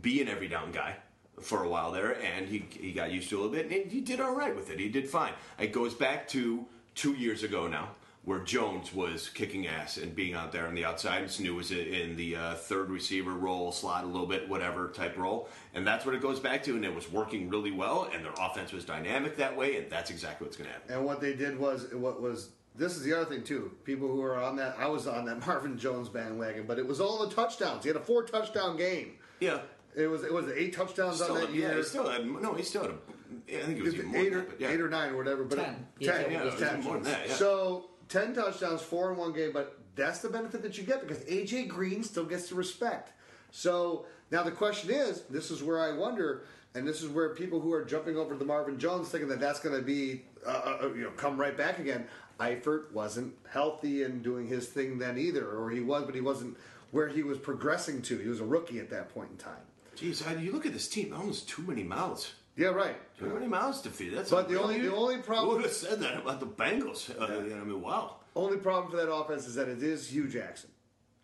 be 0.00 0.22
an 0.22 0.28
every 0.28 0.48
down 0.48 0.72
guy 0.72 0.96
for 1.40 1.64
a 1.64 1.68
while 1.68 1.92
there, 1.92 2.16
and 2.22 2.48
he, 2.48 2.64
he 2.70 2.92
got 2.92 3.10
used 3.10 3.28
to 3.30 3.36
it 3.36 3.38
a 3.38 3.42
little 3.42 3.56
bit, 3.56 3.70
and 3.70 3.90
he 3.90 4.00
did 4.00 4.20
all 4.20 4.34
right 4.34 4.54
with 4.54 4.70
it. 4.70 4.78
He 4.78 4.88
did 4.88 5.08
fine. 5.08 5.32
It 5.58 5.72
goes 5.72 5.92
back 5.92 6.28
to 6.28 6.64
two 6.94 7.12
years 7.14 7.42
ago 7.42 7.66
now, 7.66 7.90
where 8.24 8.38
Jones 8.38 8.94
was 8.94 9.28
kicking 9.28 9.66
ass 9.66 9.96
and 9.96 10.14
being 10.14 10.34
out 10.34 10.52
there 10.52 10.66
on 10.68 10.74
the 10.74 10.84
outside, 10.84 11.22
and 11.22 11.28
Sanu 11.30 11.56
was 11.56 11.72
in 11.72 12.14
the 12.16 12.36
uh, 12.36 12.54
third 12.54 12.88
receiver 12.88 13.32
role, 13.32 13.72
slot 13.72 14.04
a 14.04 14.06
little 14.06 14.26
bit, 14.28 14.48
whatever 14.48 14.88
type 14.88 15.16
role, 15.18 15.48
and 15.74 15.84
that's 15.86 16.06
what 16.06 16.14
it 16.14 16.22
goes 16.22 16.38
back 16.38 16.62
to, 16.64 16.76
and 16.76 16.84
it 16.84 16.94
was 16.94 17.10
working 17.10 17.48
really 17.48 17.72
well, 17.72 18.08
and 18.14 18.24
their 18.24 18.32
offense 18.40 18.72
was 18.72 18.84
dynamic 18.84 19.36
that 19.36 19.56
way, 19.56 19.76
and 19.76 19.90
that's 19.90 20.10
exactly 20.10 20.44
what's 20.46 20.56
going 20.56 20.68
to 20.68 20.72
happen. 20.72 20.94
And 20.94 21.04
what 21.04 21.20
they 21.20 21.32
did 21.34 21.58
was 21.58 21.92
what 21.94 22.20
was 22.22 22.50
this 22.76 22.96
is 22.96 23.02
the 23.02 23.12
other 23.12 23.24
thing 23.26 23.42
too. 23.42 23.72
People 23.84 24.06
who 24.08 24.22
are 24.22 24.40
on 24.40 24.54
that 24.56 24.76
I 24.78 24.86
was 24.86 25.06
on 25.08 25.24
that 25.26 25.44
Marvin 25.46 25.76
Jones 25.76 26.08
bandwagon, 26.08 26.64
but 26.66 26.78
it 26.78 26.86
was 26.86 27.00
all 27.00 27.26
the 27.26 27.34
touchdowns. 27.34 27.82
He 27.82 27.88
had 27.88 27.96
a 27.96 28.00
four 28.00 28.22
touchdown 28.22 28.76
game. 28.76 29.14
Yeah. 29.40 29.58
It 29.96 30.06
was 30.06 30.22
it 30.22 30.32
was 30.32 30.46
eight 30.48 30.74
touchdowns 30.74 31.16
Still 31.16 31.32
on 31.34 31.40
that 31.40 31.46
had- 31.48 31.54
year. 31.56 31.70
yeah, 31.70 31.76
he 31.76 31.82
still 31.82 32.08
had, 32.08 32.24
no, 32.24 32.54
he 32.54 32.62
still 32.62 32.82
had, 32.82 32.92
a, 32.92 33.58
I 33.60 33.66
think 33.66 33.78
it 33.78 33.82
was 33.82 33.94
even 33.94 34.06
more 34.06 34.16
eight 34.20 34.30
than 34.30 34.34
or 34.34 34.40
that, 34.42 34.48
but 34.50 34.60
yeah. 34.60 34.68
eight 34.70 34.80
or 34.80 34.88
nine 34.88 35.10
or 35.12 35.16
whatever. 35.18 35.44
But 35.44 35.58
Ten. 35.58 35.74
It, 35.98 36.06
Yeah, 36.06 36.12
ten. 36.22 36.30
yeah, 36.30 36.40
it 36.40 36.44
was 36.44 36.54
it 36.54 36.60
was 36.60 36.68
ten. 36.70 36.82
more 36.84 36.94
than 36.94 37.02
that, 37.04 37.28
yeah. 37.28 37.34
So 37.34 37.90
ten 38.12 38.34
touchdowns, 38.34 38.82
four 38.82 39.10
in 39.12 39.16
one 39.18 39.32
game. 39.32 39.52
But 39.52 39.78
that's 39.96 40.20
the 40.20 40.28
benefit 40.28 40.62
that 40.62 40.76
you 40.78 40.84
get 40.84 41.00
because 41.06 41.24
AJ 41.24 41.68
Green 41.68 42.02
still 42.02 42.24
gets 42.24 42.48
the 42.48 42.54
respect. 42.54 43.12
So 43.50 44.06
now 44.30 44.42
the 44.42 44.50
question 44.50 44.90
is, 44.90 45.22
this 45.22 45.50
is 45.50 45.62
where 45.62 45.80
I 45.80 45.92
wonder, 45.92 46.44
and 46.74 46.86
this 46.86 47.02
is 47.02 47.08
where 47.08 47.30
people 47.34 47.60
who 47.60 47.72
are 47.72 47.84
jumping 47.84 48.16
over 48.16 48.34
to 48.36 48.44
Marvin 48.44 48.78
Jones 48.78 49.08
thinking 49.08 49.28
that 49.28 49.40
that's 49.40 49.60
going 49.60 49.76
to 49.76 49.82
be, 49.82 50.22
uh, 50.46 50.78
uh, 50.82 50.88
you 50.94 51.02
know, 51.02 51.10
come 51.10 51.38
right 51.38 51.56
back 51.56 51.78
again. 51.78 52.06
Eifert 52.40 52.90
wasn't 52.92 53.34
healthy 53.50 54.02
and 54.04 54.22
doing 54.22 54.46
his 54.46 54.66
thing 54.68 54.98
then 54.98 55.18
either, 55.18 55.46
or 55.48 55.70
he 55.70 55.80
was, 55.80 56.04
but 56.04 56.14
he 56.14 56.20
wasn't 56.20 56.56
where 56.90 57.08
he 57.08 57.22
was 57.22 57.38
progressing 57.38 58.00
to. 58.02 58.18
He 58.18 58.28
was 58.28 58.40
a 58.40 58.44
rookie 58.44 58.80
at 58.80 58.90
that 58.90 59.12
point 59.14 59.30
in 59.30 59.36
time. 59.36 59.60
Jeez, 59.96 60.26
I- 60.26 60.40
you 60.40 60.52
look 60.52 60.64
at 60.66 60.72
this 60.72 60.88
team, 60.88 61.12
almost 61.12 61.48
too 61.48 61.62
many 61.62 61.82
mouths. 61.82 62.32
Yeah, 62.56 62.68
right. 62.68 62.96
Too 63.18 63.26
many 63.32 63.46
mouths 63.46 63.80
to 63.82 63.90
feed. 63.90 64.10
That's 64.14 64.30
But 64.30 64.48
the 64.48 64.60
only- 64.60 64.80
the 64.80 64.94
only 64.94 65.18
problem- 65.18 65.48
Who 65.48 65.54
would 65.56 65.64
have 65.64 65.72
said 65.72 66.00
that 66.00 66.18
about 66.18 66.40
the 66.40 66.46
Bengals? 66.46 67.08
Uh, 67.10 67.44
you 67.44 67.54
I 67.54 67.64
mean, 67.64 67.80
wow. 67.80 68.16
Only 68.36 68.58
problem 68.58 68.90
for 68.90 68.96
that 68.98 69.10
offense 69.12 69.46
is 69.46 69.54
that 69.54 69.68
it 69.68 69.82
is 69.82 70.08
Hue 70.08 70.28
Jackson. 70.28 70.70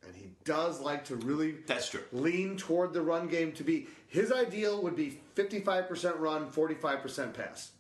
And 0.06 0.16
he 0.16 0.30
does 0.44 0.80
like 0.80 1.04
to 1.06 1.16
really 1.16 1.52
That's 1.66 1.90
true. 1.90 2.00
lean 2.12 2.56
toward 2.56 2.94
the 2.94 3.02
run 3.02 3.28
game 3.28 3.52
to 3.52 3.62
be 3.64 3.88
his 4.06 4.32
ideal 4.32 4.80
would 4.82 4.96
be 4.96 5.20
55% 5.34 6.18
run, 6.18 6.50
45% 6.50 7.34
pass. 7.34 7.72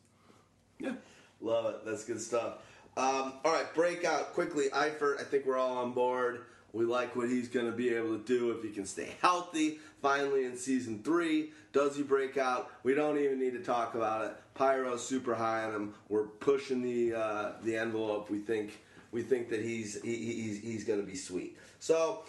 Yeah. 0.78 0.96
Love 1.40 1.66
it. 1.74 1.84
That's 1.86 2.04
good 2.04 2.20
stuff. 2.20 2.58
Um, 2.98 3.34
all 3.44 3.52
right, 3.52 3.72
breakout 3.74 4.34
quickly. 4.34 4.68
Eifert, 4.70 5.20
I 5.20 5.24
think 5.24 5.46
we're 5.46 5.56
all 5.56 5.78
on 5.78 5.92
board. 5.92 6.44
We 6.72 6.84
like 6.84 7.16
what 7.16 7.28
he's 7.30 7.48
going 7.48 7.66
to 7.66 7.72
be 7.72 7.94
able 7.94 8.18
to 8.18 8.24
do 8.24 8.50
if 8.50 8.62
he 8.62 8.70
can 8.70 8.84
stay 8.84 9.14
healthy. 9.22 9.78
Finally, 10.02 10.44
in 10.44 10.56
season 10.56 11.02
three, 11.02 11.52
does 11.72 11.96
he 11.96 12.02
break 12.02 12.36
out? 12.36 12.70
We 12.82 12.94
don't 12.94 13.18
even 13.18 13.38
need 13.38 13.52
to 13.52 13.62
talk 13.62 13.94
about 13.94 14.24
it. 14.24 14.32
Pyro's 14.54 15.06
super 15.06 15.34
high 15.34 15.64
on 15.64 15.74
him. 15.74 15.94
We're 16.08 16.24
pushing 16.24 16.82
the 16.82 17.14
uh, 17.14 17.52
the 17.62 17.76
envelope. 17.76 18.30
We 18.30 18.38
think 18.38 18.78
we 19.12 19.22
think 19.22 19.48
that 19.50 19.60
he's 19.60 20.00
he, 20.02 20.16
he's 20.16 20.60
he's 20.60 20.84
going 20.84 21.00
to 21.00 21.06
be 21.06 21.16
sweet. 21.16 21.56
So, 21.80 22.24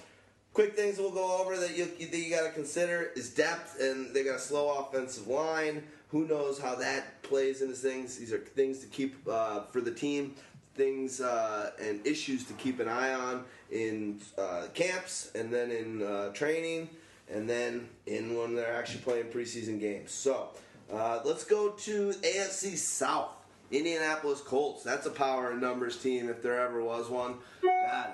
quick 0.53 0.75
things 0.75 0.97
we'll 0.97 1.11
go 1.11 1.41
over 1.41 1.57
that 1.57 1.77
you 1.77 1.85
that 1.85 2.17
you 2.17 2.29
got 2.29 2.45
to 2.45 2.51
consider 2.51 3.11
is 3.15 3.29
depth, 3.29 3.79
and 3.81 4.13
they 4.13 4.23
got 4.23 4.35
a 4.35 4.39
slow 4.39 4.77
offensive 4.79 5.27
line. 5.27 5.83
Who 6.09 6.27
knows 6.27 6.59
how 6.59 6.75
that 6.75 7.21
plays 7.21 7.61
into 7.61 7.75
things? 7.75 8.17
These 8.17 8.33
are 8.33 8.39
things 8.39 8.79
to 8.79 8.87
keep 8.87 9.15
uh, 9.29 9.63
for 9.65 9.79
the 9.79 9.91
team, 9.91 10.33
things 10.75 11.21
uh, 11.21 11.71
and 11.81 12.05
issues 12.05 12.45
to 12.45 12.53
keep 12.53 12.79
an 12.79 12.87
eye 12.87 13.13
on 13.13 13.43
in 13.71 14.19
uh, 14.37 14.67
camps, 14.73 15.31
and 15.35 15.53
then 15.53 15.71
in 15.71 16.01
uh, 16.01 16.29
training, 16.29 16.89
and 17.31 17.49
then 17.49 17.89
in 18.05 18.37
when 18.37 18.55
they're 18.55 18.73
actually 18.73 19.01
playing 19.01 19.25
preseason 19.25 19.79
games. 19.79 20.11
So, 20.11 20.49
uh, 20.91 21.21
let's 21.23 21.43
go 21.43 21.69
to 21.69 22.09
AFC 22.09 22.77
South. 22.77 23.31
Indianapolis 23.71 24.41
Colts. 24.41 24.83
That's 24.83 25.05
a 25.05 25.11
power 25.11 25.51
in 25.51 25.59
numbers 25.59 25.97
team 25.97 26.29
if 26.29 26.41
there 26.41 26.59
ever 26.59 26.83
was 26.83 27.09
one. 27.09 27.35
God, 27.61 28.09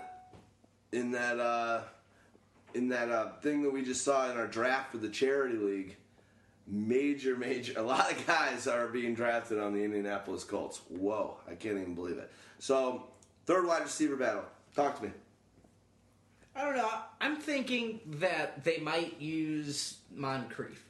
in 0.91 1.11
that 1.11 1.39
uh, 1.39 1.81
in 2.73 2.89
that 2.89 3.09
uh, 3.09 3.31
thing 3.41 3.63
that 3.63 3.71
we 3.71 3.83
just 3.83 4.03
saw 4.03 4.29
in 4.29 4.37
our 4.37 4.47
draft 4.47 4.91
for 4.91 4.97
the 4.97 5.07
charity 5.07 5.55
league, 5.55 5.95
major, 6.67 7.35
major. 7.37 7.79
A 7.79 7.81
lot 7.81 8.11
of 8.11 8.27
guys 8.27 8.67
are 8.67 8.87
being 8.87 9.15
drafted 9.15 9.59
on 9.59 9.73
the 9.73 9.83
Indianapolis 9.83 10.43
Colts. 10.43 10.81
Whoa, 10.89 11.37
I 11.49 11.55
can't 11.55 11.77
even 11.77 11.95
believe 11.95 12.17
it. 12.17 12.31
So, 12.59 13.05
third 13.45 13.65
wide 13.65 13.83
receiver 13.83 14.15
battle. 14.15 14.43
Talk 14.75 14.97
to 14.97 15.05
me. 15.05 15.11
I 16.55 16.63
don't 16.63 16.75
know. 16.77 16.89
I'm 17.19 17.35
thinking 17.37 17.99
that 18.19 18.63
they 18.63 18.77
might 18.77 19.19
use 19.21 19.97
Moncrief. 20.13 20.83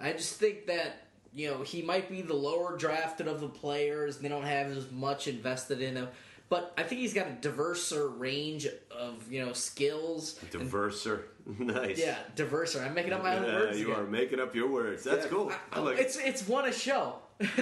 I 0.00 0.12
just 0.12 0.34
think 0.34 0.66
that 0.66 1.06
you 1.34 1.50
know 1.50 1.62
he 1.62 1.82
might 1.82 2.10
be 2.10 2.22
the 2.22 2.34
lower 2.34 2.76
drafted 2.76 3.28
of 3.28 3.40
the 3.40 3.48
players. 3.48 4.18
They 4.18 4.28
don't 4.28 4.42
have 4.44 4.68
as 4.76 4.90
much 4.90 5.28
invested 5.28 5.80
in 5.82 5.94
him, 5.96 6.08
but 6.48 6.72
I 6.76 6.82
think 6.82 7.00
he's 7.00 7.14
got 7.14 7.26
a 7.28 7.48
diverser 7.48 8.08
range 8.18 8.66
of 8.90 9.30
you 9.32 9.44
know 9.44 9.52
skills. 9.52 10.38
and- 10.42 10.50
Diverser. 10.70 11.22
nice. 11.58 11.98
yeah, 11.98 12.18
diverser. 12.36 12.84
I'm 12.84 12.92
making 12.94 13.12
up 13.12 13.22
my 13.22 13.36
own 13.36 13.44
Yeah, 13.44 13.54
words. 13.60 13.80
you 13.80 13.92
again. 13.92 14.00
are 14.00 14.06
making 14.06 14.40
up 14.40 14.54
your 14.54 14.68
words. 14.68 15.04
That's 15.04 15.24
Yeah. 15.24 15.30
cool. 15.30 15.52
I 15.72 15.80
like 15.80 15.98
it's 15.98 16.16
it's 16.18 16.46
one 16.48 16.66
a 16.68 16.72
show. 16.72 17.20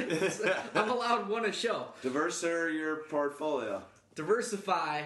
I'm 0.75 0.89
allowed 0.91 1.29
one 1.29 1.45
a 1.45 1.53
show. 1.53 1.89
Diverser 2.03 2.73
your 2.75 2.97
portfolio. 3.11 3.83
Diversify. 4.15 5.03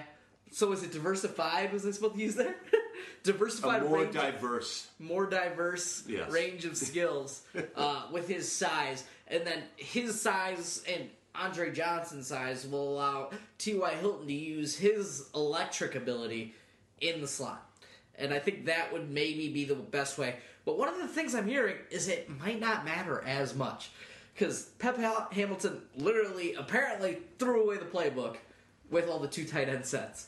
So 0.52 0.72
is 0.72 0.82
it 0.82 0.92
diversified? 0.92 1.72
Was 1.72 1.86
I 1.86 1.90
supposed 1.92 2.14
to 2.14 2.20
use 2.20 2.34
that? 2.36 2.56
diversified 3.22 3.82
a 3.82 3.84
more 3.84 3.98
range 4.02 4.14
diverse. 4.14 4.88
more 4.98 5.26
diverse 5.26 6.02
Yes. 6.08 6.30
range 6.30 6.64
of 6.64 6.76
skills 6.76 7.42
uh, 7.76 8.06
with 8.10 8.28
his 8.28 8.50
size, 8.50 9.04
and 9.28 9.46
then 9.46 9.62
his 9.76 10.20
size 10.20 10.82
and 10.92 11.08
Andre 11.34 11.72
Johnson's 11.72 12.26
size 12.26 12.66
will 12.66 12.94
allow 12.94 13.30
T.Y. 13.58 13.90
Hilton 14.00 14.26
to 14.26 14.32
use 14.32 14.76
his 14.76 15.28
electric 15.34 15.94
ability 15.94 16.54
in 17.00 17.20
the 17.20 17.28
slot. 17.28 17.64
And 18.18 18.34
I 18.34 18.38
think 18.38 18.66
that 18.66 18.92
would 18.92 19.08
maybe 19.10 19.48
be 19.48 19.64
the 19.64 19.76
best 19.76 20.18
way. 20.18 20.36
But 20.64 20.76
one 20.76 20.88
of 20.88 20.98
the 20.98 21.06
things 21.08 21.34
I'm 21.34 21.46
hearing 21.46 21.76
is 21.90 22.08
it 22.08 22.28
might 22.40 22.60
not 22.60 22.84
matter 22.84 23.22
as 23.24 23.54
much. 23.54 23.90
Because 24.34 24.64
Pep 24.78 24.98
Hamilton 25.32 25.80
literally, 25.96 26.54
apparently, 26.54 27.18
threw 27.38 27.62
away 27.62 27.76
the 27.76 27.84
playbook 27.84 28.36
with 28.90 29.08
all 29.08 29.18
the 29.20 29.28
two 29.28 29.44
tight 29.44 29.68
end 29.68 29.86
sets. 29.86 30.26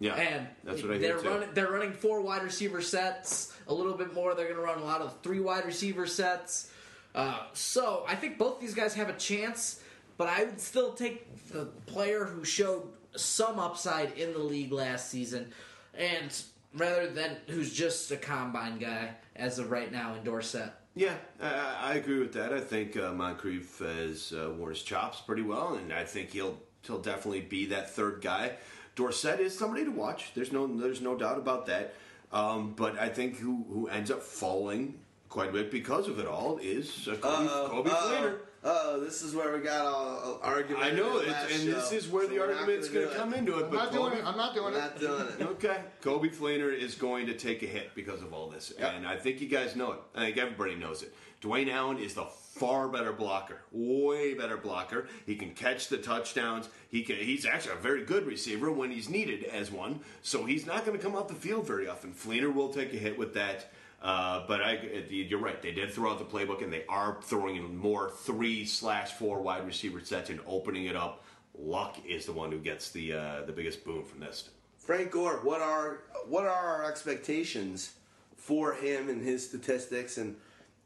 Yeah. 0.00 0.14
And 0.14 0.46
that's 0.64 0.82
what 0.82 0.92
I 0.92 0.98
they're 0.98 1.20
hear 1.20 1.30
running. 1.30 1.48
They're 1.54 1.70
running 1.70 1.92
four 1.92 2.20
wide 2.20 2.42
receiver 2.42 2.80
sets. 2.80 3.54
A 3.66 3.74
little 3.74 3.94
bit 3.94 4.14
more. 4.14 4.34
They're 4.34 4.46
going 4.46 4.56
to 4.56 4.62
run 4.62 4.78
a 4.78 4.84
lot 4.84 5.00
of 5.00 5.20
three 5.22 5.40
wide 5.40 5.66
receiver 5.66 6.06
sets. 6.06 6.70
Uh, 7.14 7.40
so 7.52 8.04
I 8.06 8.14
think 8.14 8.38
both 8.38 8.60
these 8.60 8.74
guys 8.74 8.94
have 8.94 9.08
a 9.08 9.14
chance, 9.14 9.80
but 10.16 10.28
I 10.28 10.44
would 10.44 10.60
still 10.60 10.92
take 10.92 11.48
the 11.48 11.64
player 11.86 12.24
who 12.24 12.44
showed 12.44 12.84
some 13.16 13.58
upside 13.58 14.16
in 14.16 14.32
the 14.32 14.38
league 14.38 14.72
last 14.72 15.10
season, 15.10 15.52
and 15.94 16.42
rather 16.74 17.08
than 17.08 17.38
who's 17.48 17.72
just 17.72 18.10
a 18.12 18.16
combine 18.16 18.78
guy 18.78 19.10
as 19.34 19.58
of 19.58 19.70
right 19.70 19.90
now 19.90 20.14
in 20.14 20.22
Dorsett. 20.22 20.70
Yeah, 20.94 21.14
I, 21.40 21.76
I 21.80 21.94
agree 21.94 22.18
with 22.18 22.32
that. 22.34 22.52
I 22.52 22.60
think 22.60 22.96
uh, 22.96 23.12
Moncrief 23.12 23.78
has 23.78 24.32
uh, 24.32 24.50
worn 24.50 24.74
his 24.74 24.82
chops 24.82 25.20
pretty 25.20 25.42
well, 25.42 25.74
and 25.74 25.92
I 25.92 26.04
think 26.04 26.30
he'll 26.30 26.58
he'll 26.82 27.00
definitely 27.00 27.40
be 27.40 27.66
that 27.66 27.90
third 27.90 28.20
guy. 28.20 28.52
Dorsett 28.98 29.38
is 29.38 29.56
somebody 29.56 29.84
to 29.84 29.90
watch. 29.92 30.32
There's 30.34 30.50
no 30.52 30.66
there's 30.66 31.00
no 31.00 31.16
doubt 31.16 31.38
about 31.38 31.66
that. 31.66 31.94
Um, 32.32 32.74
but 32.76 32.98
I 32.98 33.08
think 33.08 33.36
who 33.38 33.64
who 33.70 33.86
ends 33.88 34.10
up 34.10 34.22
falling 34.22 34.98
quite 35.28 35.50
a 35.50 35.52
bit 35.52 35.70
because 35.70 36.08
of 36.08 36.18
it 36.18 36.26
all 36.26 36.58
is 36.58 37.06
uh, 37.08 37.14
Coby, 37.14 37.24
Uh-oh, 37.24 37.70
Coby 37.72 37.86
uh-oh, 37.90 38.10
Fleener. 38.10 38.34
uh-oh, 38.64 39.00
this 39.00 39.22
is 39.22 39.34
where 39.36 39.56
we 39.56 39.62
got 39.62 39.86
all 39.86 40.40
uh, 40.42 40.46
argument. 40.46 40.84
I 40.84 40.90
know, 40.90 41.18
in 41.20 41.26
the 41.26 41.30
it's, 41.30 41.30
last 41.30 41.52
and 41.60 41.68
this 41.72 41.92
is 41.92 42.08
where 42.08 42.24
so 42.24 42.30
the 42.30 42.38
we're 42.40 42.46
not 42.48 42.56
argument's 42.62 42.88
gonna 42.88 43.00
going 43.06 43.08
to 43.08 43.14
do 43.14 43.20
come 43.20 43.34
into 43.34 43.58
it. 43.58 43.64
I'm 43.64 43.70
but 43.70 43.76
not 43.76 43.92
doing 43.92 44.12
it. 44.14 44.24
I'm 44.26 44.36
not 44.36 44.54
doing 44.54 44.72
We're 44.72 44.78
it. 44.78 44.80
not 44.80 44.98
doing 45.00 45.26
it. 45.38 45.42
Okay, 45.52 45.76
Coby 46.02 46.34
Fleener 46.34 46.76
is 46.76 46.94
going 46.96 47.26
to 47.26 47.34
take 47.34 47.62
a 47.62 47.66
hit 47.66 47.94
because 47.94 48.20
of 48.22 48.32
all 48.34 48.48
this, 48.48 48.72
Yep. 48.78 48.92
and 48.96 49.06
I 49.06 49.16
think 49.16 49.40
you 49.40 49.48
guys 49.48 49.76
know 49.76 49.92
it. 49.92 49.98
I 50.16 50.24
think 50.26 50.38
everybody 50.38 50.74
knows 50.74 51.02
it. 51.04 51.14
Dwayne 51.40 51.70
Allen 51.70 51.98
is 51.98 52.14
the 52.14 52.24
far 52.24 52.88
better 52.88 53.12
blocker, 53.12 53.60
way 53.70 54.34
better 54.34 54.56
blocker. 54.56 55.06
He 55.26 55.36
can 55.36 55.52
catch 55.52 55.88
the 55.88 55.98
touchdowns. 55.98 56.68
He 56.90 57.02
can. 57.02 57.16
He's 57.16 57.46
actually 57.46 57.74
a 57.74 57.80
very 57.80 58.04
good 58.04 58.26
receiver 58.26 58.72
when 58.72 58.90
he's 58.90 59.08
needed 59.08 59.44
as 59.44 59.70
one. 59.70 60.00
So 60.22 60.44
he's 60.44 60.66
not 60.66 60.84
going 60.84 60.98
to 60.98 61.02
come 61.02 61.14
off 61.14 61.28
the 61.28 61.34
field 61.34 61.66
very 61.66 61.88
often. 61.88 62.12
Fleener 62.12 62.52
will 62.52 62.70
take 62.70 62.92
a 62.92 62.96
hit 62.96 63.16
with 63.16 63.34
that. 63.34 63.70
Uh, 64.02 64.44
but 64.46 64.60
I, 64.60 65.04
you're 65.08 65.40
right. 65.40 65.60
They 65.60 65.72
did 65.72 65.92
throw 65.92 66.12
out 66.12 66.18
the 66.18 66.24
playbook, 66.24 66.62
and 66.62 66.72
they 66.72 66.84
are 66.88 67.18
throwing 67.22 67.56
in 67.56 67.76
more 67.76 68.10
three 68.10 68.64
slash 68.64 69.12
four 69.12 69.40
wide 69.40 69.66
receiver 69.66 70.00
sets 70.00 70.30
and 70.30 70.40
opening 70.46 70.86
it 70.86 70.96
up. 70.96 71.24
Luck 71.56 71.96
is 72.06 72.24
the 72.24 72.32
one 72.32 72.52
who 72.52 72.58
gets 72.58 72.90
the 72.90 73.12
uh, 73.12 73.42
the 73.42 73.52
biggest 73.52 73.84
boom 73.84 74.04
from 74.04 74.20
this. 74.20 74.50
Frank 74.78 75.10
Gore, 75.10 75.40
what 75.42 75.60
are 75.60 76.02
what 76.26 76.44
are 76.44 76.48
our 76.48 76.84
expectations 76.84 77.94
for 78.36 78.72
him 78.74 79.08
and 79.08 79.22
his 79.22 79.46
statistics 79.46 80.16
and 80.16 80.36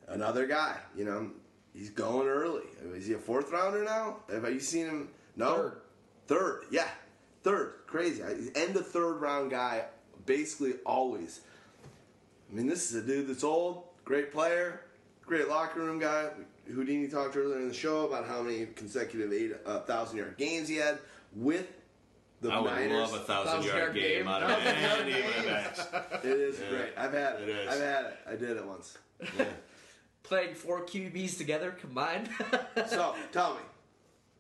another 0.09 0.47
guy? 0.47 0.77
You 0.97 1.05
know, 1.05 1.31
he's 1.75 1.91
going 1.91 2.29
early. 2.29 2.65
Is 2.95 3.07
he 3.07 3.15
a 3.15 3.19
fourth 3.19 3.51
rounder 3.53 3.85
now? 3.85 4.17
Have 4.31 4.45
you 4.53 4.61
seen 4.61 4.87
him? 4.87 5.09
No, 5.37 5.55
Third. 5.57 5.73
Third, 6.29 6.63
yeah, 6.71 6.89
third. 7.43 7.75
Crazy. 7.87 8.23
End 8.55 8.77
of 8.77 8.87
third 8.87 9.15
round 9.21 9.51
guy, 9.51 9.85
basically 10.25 10.75
always. 10.87 11.41
I 12.51 12.55
mean, 12.55 12.67
this 12.69 12.91
is 12.91 13.03
a 13.03 13.07
dude 13.07 13.27
that's 13.29 13.43
old, 13.45 13.83
great 14.05 14.31
player, 14.33 14.83
great 15.27 15.49
locker 15.49 15.81
room 15.81 15.99
guy. 15.99 16.29
Houdini 16.73 17.09
talked 17.09 17.37
earlier 17.37 17.59
in 17.59 17.69
the 17.69 17.75
show 17.75 18.07
about 18.07 18.27
how 18.27 18.41
many 18.41 18.67
consecutive 18.67 19.33
eight 19.33 19.53
uh, 19.67 19.81
thousand 19.81 20.19
yard 20.19 20.37
games 20.39 20.69
he 20.69 20.77
had 20.77 20.99
with 21.35 21.67
the 22.41 22.51
I 22.51 22.61
would 22.61 22.71
Niners. 22.71 23.11
love 23.13 23.15
a 23.15 23.25
thousand 23.25 23.53
Thousand 23.53 23.69
yard 23.71 23.79
yard 23.83 23.95
game 23.95 24.19
game. 24.19 24.29
out 24.29 24.43
of 24.45 24.51
Thousand 24.63 25.09
any 25.09 25.21
of 25.21 25.27
my 25.27 25.33
game. 25.43 25.47
backs. 25.47 25.87
It 26.25 26.31
is 26.39 26.59
great. 26.71 26.93
I've 26.97 27.13
had 27.13 27.35
it. 27.41 27.49
It 27.49 27.49
is. 27.49 27.69
I've 27.69 27.81
had 27.81 28.05
it. 28.07 28.17
I 28.29 28.37
did 28.37 28.57
it 28.57 28.65
once. 28.65 28.97
Playing 30.23 30.55
four 30.55 30.85
QBs 30.85 31.37
together 31.37 31.73
combined. 31.73 32.29
So 32.87 33.15
tell 33.33 33.55
me, 33.55 33.61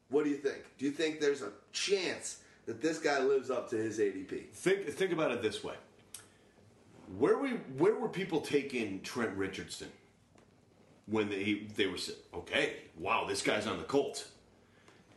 what 0.08 0.24
do 0.24 0.30
you 0.30 0.36
think? 0.36 0.58
Do 0.78 0.84
you 0.84 0.90
think 0.90 1.20
there's 1.20 1.42
a 1.42 1.52
chance 1.72 2.38
that 2.66 2.80
this 2.80 2.98
guy 2.98 3.20
lives 3.20 3.50
up 3.50 3.68
to 3.70 3.76
his 3.76 3.98
ADP? 3.98 4.50
Think 4.50 4.88
think 4.88 5.12
about 5.12 5.30
it 5.32 5.42
this 5.42 5.62
way. 5.64 5.74
Where 7.18 7.38
we 7.38 7.50
where 7.78 7.94
were 7.94 8.08
people 8.08 8.40
taking 8.40 9.00
Trent 9.02 9.36
Richardson 9.36 9.88
when 11.06 11.28
they 11.28 11.62
they 11.76 11.86
were 11.86 11.98
saying, 11.98 12.18
okay, 12.34 12.74
wow, 12.98 13.24
this 13.26 13.42
guy's 13.42 13.66
on 13.66 13.78
the 13.78 13.84
Colts, 13.84 14.28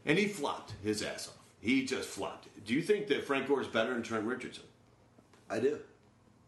and 0.05 0.17
he 0.17 0.27
flopped 0.27 0.73
his 0.83 1.03
ass 1.03 1.27
off. 1.27 1.35
He 1.59 1.85
just 1.85 2.07
flopped. 2.07 2.47
Do 2.65 2.73
you 2.73 2.81
think 2.81 3.07
that 3.07 3.23
Frank 3.23 3.47
Gore 3.47 3.61
is 3.61 3.67
better 3.67 3.93
than 3.93 4.03
Trent 4.03 4.25
Richardson? 4.25 4.63
I 5.49 5.59
do. 5.59 5.79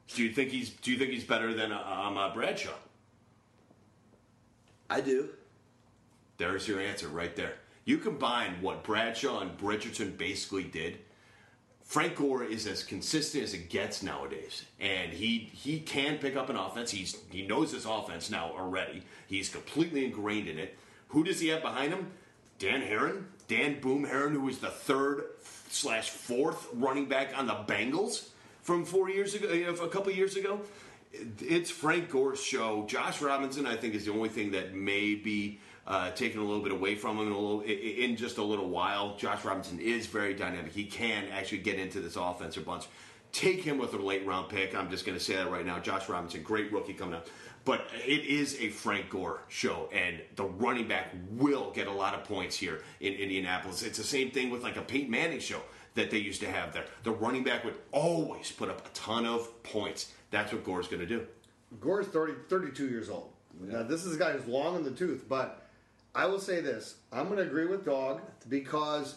Do 0.07 0.23
you 0.23 0.31
think 0.31 0.52
he's 0.52 0.69
Do 0.69 0.91
you 0.91 0.98
think 0.98 1.11
he's 1.11 1.23
better 1.23 1.53
than 1.53 1.72
uh, 1.72 1.84
um, 1.84 2.18
uh, 2.18 2.34
Bradshaw? 2.34 2.73
I 4.89 5.01
do. 5.01 5.30
There's 6.38 6.68
your 6.68 6.80
answer 6.80 7.07
right 7.07 7.35
there. 7.35 7.55
You 7.85 7.97
combine 7.97 8.61
what 8.61 8.84
Bradshaw 8.84 9.39
and 9.39 9.61
Richardson 9.61 10.15
basically 10.18 10.64
did. 10.64 10.99
Frank 11.84 12.18
Gore 12.18 12.43
is 12.43 12.68
as 12.68 12.84
consistent 12.84 13.45
as 13.45 13.53
it 13.53 13.69
gets 13.69 14.03
nowadays, 14.03 14.65
and 14.77 15.14
he 15.14 15.49
he 15.53 15.80
can 15.80 16.18
pick 16.18 16.35
up 16.35 16.49
an 16.49 16.57
offense. 16.57 16.91
He's 16.91 17.18
he 17.30 17.47
knows 17.47 17.72
his 17.72 17.85
offense 17.85 18.30
now 18.30 18.51
already. 18.57 19.03
He's 19.27 19.47
completely 19.47 20.03
ingrained 20.03 20.49
in 20.49 20.59
it. 20.59 20.77
Who 21.09 21.23
does 21.23 21.39
he 21.39 21.47
have 21.47 21.61
behind 21.61 21.93
him? 21.93 22.11
Dan 22.59 22.81
Herron, 22.81 23.27
Dan 23.47 23.80
Boom 23.80 24.03
Herron, 24.03 24.34
who 24.34 24.41
was 24.41 24.59
the 24.59 24.69
third 24.69 25.23
slash 25.69 26.09
fourth 26.09 26.68
running 26.73 27.05
back 27.05 27.38
on 27.38 27.47
the 27.47 27.53
Bengals 27.53 28.30
from 28.61 28.84
four 28.84 29.09
years 29.09 29.34
ago, 29.34 29.47
a 29.47 29.88
couple 29.88 30.11
years 30.11 30.35
ago. 30.35 30.59
It's 31.14 31.70
Frank 31.70 32.10
Gore's 32.10 32.44
show. 32.44 32.86
Josh 32.88 33.22
Robinson, 33.22 33.66
I 33.66 33.76
think, 33.76 33.96
is 33.96 34.06
the 34.06 34.12
only 34.12 34.30
thing 34.30 34.52
that 34.52 34.76
may 34.76 35.16
be 35.16 35.60
uh, 35.88 36.12
taken 36.12 36.40
a 36.40 36.44
little 36.44 36.62
bit 36.62 36.72
away 36.72 36.96
from 36.96 37.18
him 37.18 37.28
in, 37.28 37.34
a 37.34 37.40
little, 37.40 37.62
in 37.62 38.18
just 38.18 38.38
a 38.38 38.44
little 38.44 38.70
while. 38.70 39.16
Josh 39.16 39.46
Robinson 39.46 39.80
is 39.80 40.06
very 40.06 40.34
dynamic. 40.34 40.74
He 40.74 40.86
can 40.86 41.26
actually 41.32 41.60
get 41.60 41.80
into 41.80 42.02
this 42.02 42.18
offensive 42.18 42.66
bunch. 42.66 42.86
Take 43.32 43.62
him 43.62 43.78
with 43.78 43.94
a 43.94 43.98
late 43.98 44.26
round 44.26 44.50
pick. 44.50 44.76
I'm 44.76 44.90
just 44.90 45.06
going 45.06 45.18
to 45.18 45.24
say 45.24 45.36
that 45.36 45.52
right 45.52 45.66
now. 45.66 45.80
Josh 45.80 46.10
Robinson, 46.10 46.44
great 46.44 46.72
rookie 46.72 46.94
coming 46.94 47.16
up. 47.16 47.28
But 47.66 47.88
it 48.06 48.24
is 48.26 48.60
a 48.62 48.70
Frank 48.70 49.10
Gore 49.10 49.42
show, 49.50 49.90
and 49.92 50.22
the 50.38 50.46
running 50.46 50.88
back 50.88 51.14
will 51.32 51.72
get 51.72 51.88
a 51.88 51.92
lot 51.92 52.14
of 52.14 52.24
points 52.24 52.56
here 52.56 52.82
in 53.02 53.14
Indianapolis. 53.14 53.84
It's 53.84 53.98
the 53.98 54.06
same 54.06 54.32
thing 54.32 54.50
with 54.50 54.64
like 54.64 54.78
a 54.78 54.82
Peyton 54.82 55.12
Manning 55.12 55.40
show 55.40 55.62
that 55.96 56.10
they 56.10 56.18
used 56.18 56.40
to 56.42 56.50
have 56.50 56.74
there. 56.74 56.86
The 57.04 57.12
running 57.12 57.44
back 57.44 57.66
would 57.66 57.76
always 57.92 58.52
put 58.52 58.70
up 58.70 58.86
a 58.86 58.90
ton 58.92 59.26
of 59.26 59.62
points. 59.64 60.14
That's 60.32 60.52
what 60.52 60.64
Gore's 60.64 60.88
going 60.88 60.99
to 60.99 61.06
do. 61.06 61.26
Gore's 61.80 62.08
30, 62.08 62.34
32 62.49 62.88
years 62.88 63.10
old. 63.10 63.32
Now, 63.60 63.84
this 63.84 64.06
is 64.06 64.16
a 64.16 64.20
guy 64.20 64.34
who's 64.34 64.48
long 64.48 64.76
in 64.76 64.84
the 64.84 64.91
tooth, 64.91 65.26
but 65.28 65.68
I 66.14 66.26
will 66.26 66.40
say 66.40 66.62
this. 66.62 66.95
I'm 67.12 67.26
going 67.26 67.38
to 67.38 67.44
agree 67.44 67.66
with 67.66 67.86
Dog 67.86 68.22
because, 68.49 69.16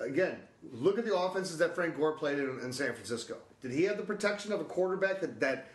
again, 0.00 0.36
look 0.72 0.98
at 0.98 1.04
the 1.04 1.16
offenses 1.16 1.58
that 1.58 1.74
Frank 1.74 1.96
Gore 1.96 2.12
played 2.12 2.38
in, 2.38 2.60
in 2.62 2.72
San 2.72 2.92
Francisco. 2.94 3.36
Did 3.60 3.72
he 3.72 3.84
have 3.84 3.96
the 3.96 4.02
protection 4.02 4.52
of 4.52 4.60
a 4.60 4.64
quarterback 4.64 5.20
that, 5.20 5.40
that 5.40 5.68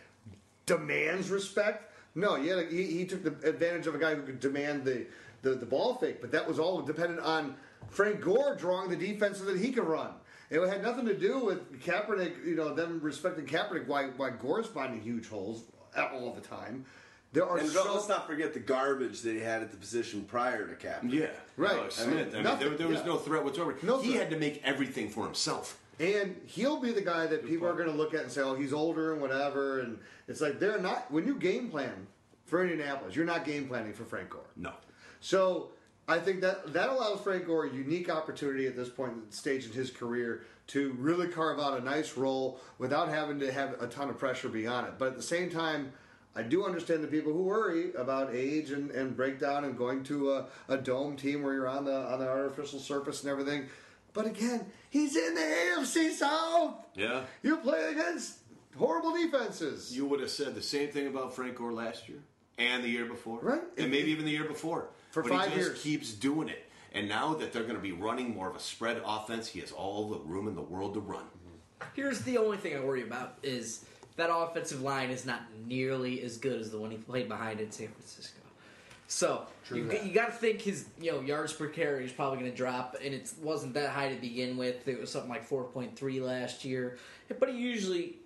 demands 0.66 1.30
respect? 1.30 1.92
No, 2.14 2.34
he, 2.36 2.50
a, 2.50 2.64
he, 2.64 2.84
he 2.84 3.04
took 3.04 3.22
the 3.22 3.48
advantage 3.48 3.86
of 3.86 3.94
a 3.94 3.98
guy 3.98 4.14
who 4.14 4.22
could 4.22 4.40
demand 4.40 4.84
the, 4.84 5.06
the, 5.42 5.50
the 5.50 5.66
ball 5.66 5.94
fake, 5.94 6.20
but 6.20 6.32
that 6.32 6.46
was 6.46 6.58
all 6.58 6.80
dependent 6.80 7.20
on 7.20 7.56
Frank 7.90 8.20
Gore 8.20 8.54
drawing 8.54 8.90
the 8.90 8.96
defense 8.96 9.38
so 9.38 9.44
that 9.44 9.58
he 9.58 9.70
could 9.70 9.84
run. 9.84 10.10
It 10.50 10.66
had 10.66 10.82
nothing 10.82 11.04
to 11.06 11.14
do 11.14 11.44
with 11.44 11.82
Kaepernick, 11.82 12.44
you 12.46 12.54
know, 12.54 12.74
them 12.74 13.00
respecting 13.02 13.44
Kaepernick, 13.44 13.86
why, 13.86 14.06
why 14.16 14.30
Gore's 14.30 14.66
finding 14.66 15.00
huge 15.02 15.28
holes 15.28 15.64
all 15.96 16.32
the 16.32 16.40
time. 16.40 16.86
There 17.32 17.46
are 17.46 17.58
And 17.58 17.68
so, 17.68 17.92
let's 17.92 18.08
not 18.08 18.26
forget 18.26 18.54
the 18.54 18.60
garbage 18.60 19.20
that 19.20 19.34
he 19.34 19.40
had 19.40 19.60
at 19.60 19.70
the 19.70 19.76
position 19.76 20.24
prior 20.24 20.66
to 20.66 20.74
Cap. 20.74 21.02
Yeah, 21.06 21.26
Right. 21.58 21.76
Alex 21.76 22.00
I 22.00 22.06
mean, 22.06 22.14
Smith. 22.14 22.28
I 22.32 22.34
mean, 22.36 22.42
nothing, 22.44 22.68
there, 22.68 22.78
there 22.78 22.88
was 22.88 23.00
yeah. 23.00 23.06
no 23.06 23.16
threat 23.18 23.44
whatsoever. 23.44 23.76
No 23.82 24.00
he 24.00 24.12
threat. 24.12 24.22
had 24.22 24.30
to 24.30 24.38
make 24.38 24.62
everything 24.64 25.10
for 25.10 25.24
himself. 25.24 25.78
And 26.00 26.40
he'll 26.46 26.80
be 26.80 26.92
the 26.92 27.02
guy 27.02 27.26
that 27.26 27.44
people 27.44 27.66
are 27.66 27.74
going 27.74 27.90
to 27.90 27.94
look 27.94 28.14
at 28.14 28.22
and 28.22 28.30
say, 28.30 28.40
"Oh, 28.40 28.54
he's 28.54 28.72
older 28.72 29.12
and 29.12 29.20
whatever." 29.20 29.80
And 29.80 29.98
it's 30.28 30.40
like 30.40 30.60
they're 30.60 30.78
not. 30.78 31.10
When 31.10 31.26
you 31.26 31.34
game 31.34 31.70
plan 31.70 32.06
for 32.46 32.62
Indianapolis, 32.62 33.16
you're 33.16 33.24
not 33.26 33.44
game 33.44 33.66
planning 33.66 33.92
for 33.92 34.04
Frank 34.04 34.30
Gore. 34.30 34.46
No. 34.56 34.72
So 35.20 35.70
I 36.08 36.18
think 36.18 36.40
that 36.40 36.72
that 36.72 36.88
allows 36.88 37.20
Frank 37.20 37.46
Gore 37.46 37.66
a 37.66 37.70
unique 37.70 38.08
opportunity 38.08 38.66
at 38.66 38.74
this 38.74 38.88
point 38.88 39.12
in 39.12 39.22
the 39.28 39.36
stage 39.36 39.66
in 39.66 39.72
his 39.72 39.90
career 39.90 40.42
to 40.68 40.92
really 40.98 41.28
carve 41.28 41.60
out 41.60 41.78
a 41.78 41.84
nice 41.84 42.16
role 42.16 42.60
without 42.78 43.10
having 43.10 43.38
to 43.40 43.52
have 43.52 43.80
a 43.80 43.86
ton 43.86 44.08
of 44.08 44.18
pressure 44.18 44.48
beyond 44.48 44.86
it. 44.86 44.94
But 44.98 45.08
at 45.08 45.16
the 45.16 45.22
same 45.22 45.50
time, 45.50 45.92
I 46.34 46.42
do 46.42 46.64
understand 46.64 47.04
the 47.04 47.08
people 47.08 47.32
who 47.32 47.42
worry 47.42 47.92
about 47.94 48.34
age 48.34 48.70
and, 48.70 48.90
and 48.90 49.14
breakdown 49.14 49.64
and 49.64 49.76
going 49.76 50.02
to 50.04 50.32
a, 50.32 50.46
a 50.68 50.78
dome 50.78 51.16
team 51.16 51.42
where 51.42 51.52
you're 51.52 51.68
on 51.68 51.84
the 51.84 51.94
on 51.94 52.20
the 52.20 52.28
artificial 52.28 52.80
surface 52.80 53.22
and 53.22 53.30
everything. 53.30 53.66
But 54.14 54.26
again, 54.26 54.66
he's 54.88 55.14
in 55.14 55.34
the 55.34 55.40
AFC 55.40 56.12
South. 56.12 56.74
Yeah. 56.94 57.24
You 57.42 57.58
play 57.58 57.90
against 57.90 58.38
horrible 58.76 59.12
defenses. 59.12 59.94
You 59.94 60.06
would 60.06 60.20
have 60.20 60.30
said 60.30 60.54
the 60.54 60.62
same 60.62 60.90
thing 60.90 61.06
about 61.06 61.34
Frank 61.34 61.56
Gore 61.56 61.72
last 61.72 62.08
year 62.08 62.20
and 62.56 62.82
the 62.82 62.88
year 62.88 63.04
before, 63.04 63.40
Right. 63.40 63.60
And 63.76 63.90
maybe 63.90 64.10
even 64.10 64.24
the 64.24 64.30
year 64.30 64.44
before. 64.44 64.88
For 65.10 65.22
but 65.22 65.32
five 65.32 65.48
he 65.50 65.56
just 65.56 65.68
years. 65.70 65.82
keeps 65.82 66.12
doing 66.12 66.48
it. 66.48 66.64
And 66.92 67.08
now 67.08 67.34
that 67.34 67.52
they're 67.52 67.64
going 67.64 67.76
to 67.76 67.82
be 67.82 67.92
running 67.92 68.34
more 68.34 68.48
of 68.48 68.56
a 68.56 68.60
spread 68.60 69.00
offense, 69.04 69.48
he 69.48 69.60
has 69.60 69.72
all 69.72 70.08
the 70.08 70.18
room 70.20 70.48
in 70.48 70.54
the 70.54 70.62
world 70.62 70.94
to 70.94 71.00
run. 71.00 71.22
Mm-hmm. 71.22 71.86
Here's 71.94 72.20
the 72.22 72.38
only 72.38 72.56
thing 72.56 72.76
I 72.76 72.80
worry 72.80 73.02
about 73.02 73.38
is 73.42 73.84
that 74.16 74.30
offensive 74.32 74.82
line 74.82 75.10
is 75.10 75.26
not 75.26 75.42
nearly 75.66 76.22
as 76.22 76.36
good 76.36 76.60
as 76.60 76.70
the 76.70 76.78
one 76.78 76.90
he 76.90 76.96
played 76.96 77.28
behind 77.28 77.60
in 77.60 77.70
San 77.70 77.88
Francisco. 77.88 78.40
So 79.06 79.46
you, 79.72 79.88
that. 79.88 80.04
you 80.04 80.12
got 80.12 80.26
to 80.26 80.32
think 80.32 80.60
his 80.60 80.86
you 81.00 81.10
know 81.10 81.20
yards 81.20 81.54
per 81.54 81.66
carry 81.66 82.04
is 82.04 82.12
probably 82.12 82.40
going 82.40 82.50
to 82.50 82.56
drop, 82.56 82.94
and 83.02 83.14
it 83.14 83.32
wasn't 83.40 83.72
that 83.74 83.88
high 83.90 84.12
to 84.12 84.20
begin 84.20 84.58
with. 84.58 84.86
It 84.86 85.00
was 85.00 85.10
something 85.10 85.30
like 85.30 85.48
4.3 85.48 86.20
last 86.20 86.62
year, 86.62 86.98
but 87.38 87.48
he 87.48 87.56
usually 87.56 88.16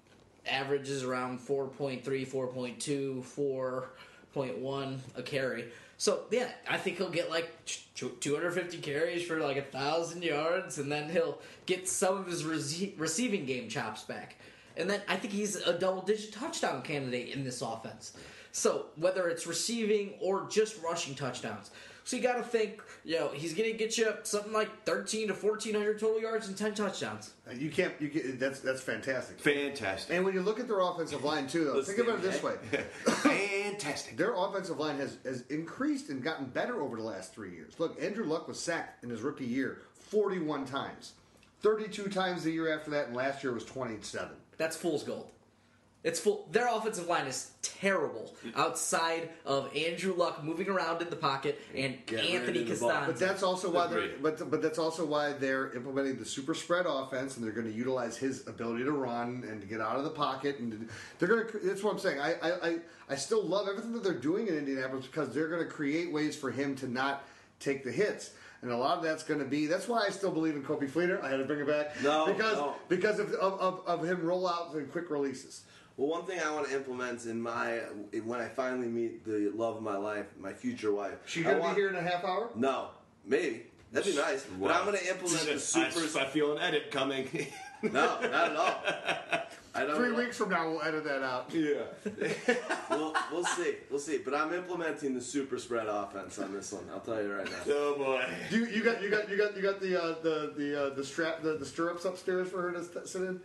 averages 0.44 1.04
around 1.04 1.38
4.3, 1.38 2.02
4.2, 2.02 3.86
4.1 4.34 4.98
a 5.14 5.22
carry. 5.22 5.66
So 6.02 6.24
yeah, 6.32 6.48
I 6.68 6.78
think 6.78 6.96
he'll 6.96 7.10
get 7.10 7.30
like 7.30 7.48
250 7.94 8.78
carries 8.78 9.24
for 9.24 9.38
like 9.38 9.56
a 9.56 9.62
thousand 9.62 10.24
yards, 10.24 10.78
and 10.78 10.90
then 10.90 11.08
he'll 11.08 11.38
get 11.64 11.88
some 11.88 12.16
of 12.16 12.26
his 12.26 12.42
rece- 12.42 12.98
receiving 12.98 13.46
game 13.46 13.68
chops 13.68 14.02
back. 14.02 14.34
And 14.76 14.90
then 14.90 15.00
I 15.06 15.14
think 15.14 15.32
he's 15.32 15.54
a 15.54 15.78
double-digit 15.78 16.32
touchdown 16.32 16.82
candidate 16.82 17.28
in 17.28 17.44
this 17.44 17.62
offense. 17.62 18.14
So 18.50 18.86
whether 18.96 19.28
it's 19.28 19.46
receiving 19.46 20.14
or 20.20 20.48
just 20.50 20.82
rushing 20.82 21.14
touchdowns, 21.14 21.70
so 22.04 22.16
you 22.16 22.22
got 22.22 22.36
to 22.36 22.42
think, 22.42 22.82
you 23.04 23.14
know, 23.14 23.28
he's 23.28 23.54
going 23.54 23.70
to 23.70 23.78
get 23.78 23.96
you 23.96 24.12
something 24.24 24.52
like 24.52 24.84
13 24.84 25.28
to 25.28 25.34
1400 25.34 26.00
total 26.00 26.20
yards 26.20 26.48
and 26.48 26.56
10 26.56 26.74
touchdowns. 26.74 27.30
Uh, 27.48 27.52
you 27.52 27.70
can't. 27.70 27.94
You 28.00 28.08
get, 28.08 28.40
that's 28.40 28.58
that's 28.58 28.80
fantastic. 28.80 29.38
Fantastic. 29.38 30.16
And 30.16 30.24
when 30.24 30.34
you 30.34 30.42
look 30.42 30.58
at 30.58 30.66
their 30.66 30.80
offensive 30.80 31.22
line 31.22 31.46
too, 31.46 31.64
though, 31.64 31.74
Let's 31.74 31.92
think 31.92 32.00
about 32.00 32.18
it 32.18 32.22
this 32.22 32.42
way: 32.42 32.54
Fantastic. 33.72 34.16
their 34.16 34.34
offensive 34.34 34.78
line 34.78 34.98
has, 34.98 35.18
has 35.24 35.42
increased 35.48 36.08
and 36.08 36.22
gotten 36.22 36.46
better 36.46 36.82
over 36.82 36.96
the 36.96 37.02
last 37.02 37.34
three 37.34 37.52
years. 37.52 37.74
Look, 37.78 38.00
Andrew 38.02 38.24
Luck 38.24 38.48
was 38.48 38.60
sacked 38.60 39.02
in 39.02 39.10
his 39.10 39.22
rookie 39.22 39.46
year 39.46 39.82
41 39.94 40.66
times, 40.66 41.14
32 41.60 42.08
times 42.08 42.44
the 42.44 42.50
year 42.52 42.72
after 42.72 42.90
that, 42.90 43.08
and 43.08 43.16
last 43.16 43.42
year 43.42 43.52
was 43.52 43.64
27. 43.64 44.30
That's 44.58 44.76
fool's 44.76 45.02
gold. 45.02 45.31
It's 46.04 46.18
full. 46.18 46.48
Their 46.50 46.66
offensive 46.66 47.06
line 47.06 47.26
is 47.26 47.52
terrible 47.62 48.34
outside 48.56 49.30
of 49.46 49.74
Andrew 49.76 50.14
Luck 50.14 50.42
moving 50.42 50.68
around 50.68 51.00
in 51.00 51.10
the 51.10 51.16
pocket 51.16 51.60
and 51.76 51.96
Get 52.06 52.24
Anthony 52.24 52.62
of 52.62 52.68
the 52.68 52.74
ball. 52.76 52.90
Costanza. 52.90 53.12
But 53.12 53.18
that's 53.18 53.42
also 53.44 53.70
why 53.70 53.86
they're 53.86 54.08
but 54.20 54.50
but 54.50 54.62
that's 54.62 54.80
also 54.80 55.04
why 55.04 55.32
they're 55.32 55.72
implementing 55.74 56.16
the 56.16 56.24
super 56.24 56.54
spread 56.54 56.86
offense, 56.86 57.36
and 57.36 57.44
they're 57.44 57.52
going 57.52 57.70
to 57.70 57.72
utilize 57.72 58.16
his 58.16 58.48
ability 58.48 58.82
to 58.82 58.92
run 58.92 59.44
and 59.48 59.60
to 59.60 59.66
get 59.66 59.80
out 59.80 59.96
of 59.96 60.02
the 60.02 60.10
pocket, 60.10 60.58
and 60.58 60.88
they're 61.18 61.28
going 61.28 61.46
to. 61.46 61.58
That's 61.58 61.84
what 61.84 61.92
I'm 61.92 62.00
saying. 62.00 62.18
I 62.18 62.34
I, 62.34 62.68
I, 62.68 62.78
I 63.10 63.14
still 63.14 63.44
love 63.44 63.68
everything 63.68 63.92
that 63.92 64.02
they're 64.02 64.12
doing 64.12 64.48
in 64.48 64.58
Indianapolis 64.58 65.06
because 65.06 65.32
they're 65.32 65.48
going 65.48 65.62
to 65.62 65.70
create 65.70 66.12
ways 66.12 66.34
for 66.34 66.50
him 66.50 66.74
to 66.76 66.88
not 66.88 67.24
take 67.60 67.84
the 67.84 67.92
hits. 67.92 68.30
And 68.62 68.70
a 68.70 68.76
lot 68.76 68.98
of 68.98 69.02
that's 69.02 69.24
going 69.24 69.40
to 69.40 69.46
be. 69.46 69.66
That's 69.66 69.88
why 69.88 70.04
I 70.06 70.10
still 70.10 70.30
believe 70.30 70.54
in 70.54 70.62
Coby 70.62 70.88
Fleener. 70.88 71.20
I 71.22 71.30
had 71.30 71.38
to 71.38 71.44
bring 71.44 71.60
it 71.60 71.66
back. 71.66 72.00
No, 72.00 72.26
because 72.26 72.56
no. 72.56 72.74
because 72.88 73.18
of, 73.18 73.32
of, 73.34 73.60
of, 73.60 73.86
of 73.86 74.04
him 74.04 74.18
rollouts 74.18 74.74
and 74.76 74.90
quick 74.90 75.10
releases. 75.10 75.62
Well, 75.96 76.08
one 76.08 76.24
thing 76.24 76.40
I 76.44 76.50
want 76.52 76.68
to 76.68 76.74
implement 76.74 77.24
in 77.26 77.40
my 77.40 77.78
when 78.24 78.40
I 78.40 78.48
finally 78.48 78.88
meet 78.88 79.24
the 79.24 79.50
love 79.54 79.76
of 79.76 79.82
my 79.82 79.96
life, 79.96 80.26
my 80.38 80.52
future 80.52 80.92
wife. 80.92 81.14
She 81.26 81.40
I 81.40 81.44
going 81.44 81.56
to 81.56 81.62
want- 81.62 81.76
be 81.76 81.82
here 81.82 81.90
in 81.90 81.96
a 81.96 82.02
half 82.02 82.24
hour. 82.24 82.48
No, 82.54 82.88
maybe 83.26 83.64
that'd 83.92 84.10
be 84.12 84.18
nice. 84.18 84.44
But 84.60 84.70
I'm 84.70 84.84
going 84.86 84.98
to 84.98 85.08
implement 85.08 85.46
the 85.46 85.58
super. 85.58 86.18
I, 86.18 86.22
I 86.22 86.26
feel 86.26 86.52
an 86.52 86.58
edit 86.62 86.90
coming. 86.90 87.28
No, 87.82 87.90
not 87.90 88.24
at 88.32 88.56
all. 88.56 88.82
I 89.74 89.86
don't. 89.86 89.96
Three 89.96 90.10
know. 90.10 90.18
weeks 90.18 90.36
from 90.36 90.50
now, 90.50 90.68
we'll 90.70 90.82
edit 90.82 91.02
that 91.04 91.22
out. 91.22 91.50
yeah. 91.52 91.82
We'll, 92.90 93.14
we'll 93.32 93.44
see. 93.44 93.76
We'll 93.90 93.98
see. 93.98 94.18
But 94.18 94.34
I'm 94.34 94.52
implementing 94.52 95.14
the 95.14 95.20
super 95.20 95.58
spread 95.58 95.86
offense 95.88 96.38
on 96.38 96.52
this 96.52 96.72
one. 96.72 96.84
I'll 96.92 97.00
tell 97.00 97.22
you 97.22 97.32
right 97.32 97.46
now. 97.46 97.56
Oh 97.68 97.96
boy. 97.96 98.22
You, 98.50 98.66
you 98.66 98.82
got 98.84 99.02
you 99.02 99.08
got 99.08 99.30
you 99.30 99.36
got 99.38 99.56
you 99.56 99.62
got 99.62 99.80
the 99.80 100.00
uh, 100.00 100.14
the 100.22 100.52
the 100.56 100.86
uh, 100.86 100.94
the 100.94 101.02
strap 101.02 101.42
the, 101.42 101.54
the 101.54 101.64
stirrups 101.64 102.04
upstairs 102.04 102.48
for 102.50 102.60
her 102.60 102.72
to 102.72 103.06
sit 103.08 103.22
in. 103.22 103.40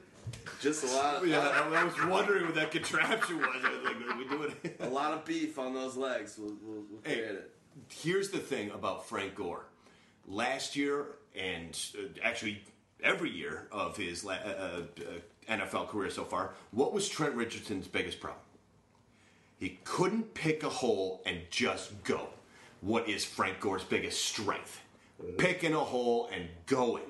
Just 0.61 0.83
a 0.83 0.87
lot. 0.87 1.25
Yeah, 1.27 1.39
I, 1.39 1.81
I 1.81 1.83
was 1.83 1.93
wondering 2.05 2.45
what 2.45 2.55
that 2.55 2.71
contraption 2.71 3.37
was. 3.37 3.47
I 3.63 3.69
was 3.71 3.83
like, 3.83 3.95
are 3.95 4.17
we 4.17 4.27
doing 4.27 4.53
it? 4.63 4.77
A 4.79 4.89
lot 4.89 5.13
of 5.13 5.23
beef 5.25 5.59
on 5.59 5.73
those 5.73 5.95
legs. 5.95 6.35
We'll, 6.37 6.55
we'll, 6.63 6.83
we'll 6.89 7.01
Hey. 7.03 7.19
it. 7.19 7.53
Here's 7.89 8.29
the 8.31 8.39
thing 8.39 8.71
about 8.71 9.07
Frank 9.07 9.35
Gore. 9.35 9.65
Last 10.27 10.75
year, 10.75 11.05
and 11.35 11.79
uh, 11.97 12.03
actually 12.23 12.63
every 13.03 13.29
year 13.29 13.67
of 13.71 13.95
his 13.95 14.23
la- 14.23 14.33
uh, 14.33 14.81
uh, 14.99 15.53
NFL 15.53 15.87
career 15.89 16.09
so 16.09 16.23
far, 16.23 16.53
what 16.71 16.91
was 16.91 17.07
Trent 17.07 17.35
Richardson's 17.35 17.87
biggest 17.87 18.19
problem? 18.19 18.41
He 19.59 19.79
couldn't 19.83 20.33
pick 20.33 20.63
a 20.63 20.69
hole 20.69 21.21
and 21.25 21.41
just 21.51 22.03
go. 22.03 22.29
What 22.81 23.07
is 23.07 23.23
Frank 23.25 23.59
Gore's 23.59 23.83
biggest 23.83 24.23
strength? 24.25 24.81
Picking 25.37 25.73
a 25.73 25.79
hole 25.79 26.29
and 26.33 26.47
going. 26.67 27.03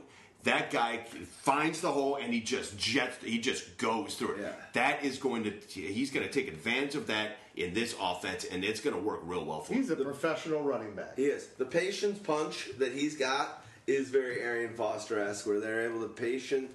That 0.48 0.72
guy 0.72 0.99
finds 1.41 1.82
the 1.82 1.91
hole 1.91 2.15
and 2.15 2.34
he 2.34 2.40
just 2.40 2.78
jets. 2.78 3.18
He 3.22 3.38
just 3.38 3.78
goes 3.78 4.15
through 4.15 4.36
it. 4.36 4.41
Yeah. 4.44 4.52
That 4.72 5.03
is 5.03 5.18
going 5.18 5.44
to. 5.44 5.52
He's 5.69 6.10
going 6.10 6.26
to 6.26 6.32
take 6.32 6.48
advantage 6.48 6.95
of 6.95 7.07
that 7.07 7.32
in 7.57 7.74
this 7.74 7.94
offense, 7.99 8.45
and 8.45 8.64
it's 8.64 8.80
going 8.80 8.95
to 8.95 9.02
work 9.02 9.19
real 9.24 9.44
well 9.44 9.60
for 9.60 9.74
him. 9.74 9.82
He's 9.82 9.90
a 9.90 9.98
professional 9.98 10.64
running 10.64 10.95
back. 10.95 11.18
He 11.18 11.26
is. 11.26 11.48
The 11.57 11.65
patience 11.65 12.18
punch 12.19 12.69
that 12.78 12.94
he's 12.94 13.18
got 13.18 13.61
is 13.88 14.07
very 14.07 14.41
Arian 14.41 14.74
Foster 14.74 15.19
esque, 15.19 15.45
where 15.45 15.60
they're 15.60 15.90
able 15.90 16.02
to 16.03 16.07
patient 16.07 16.72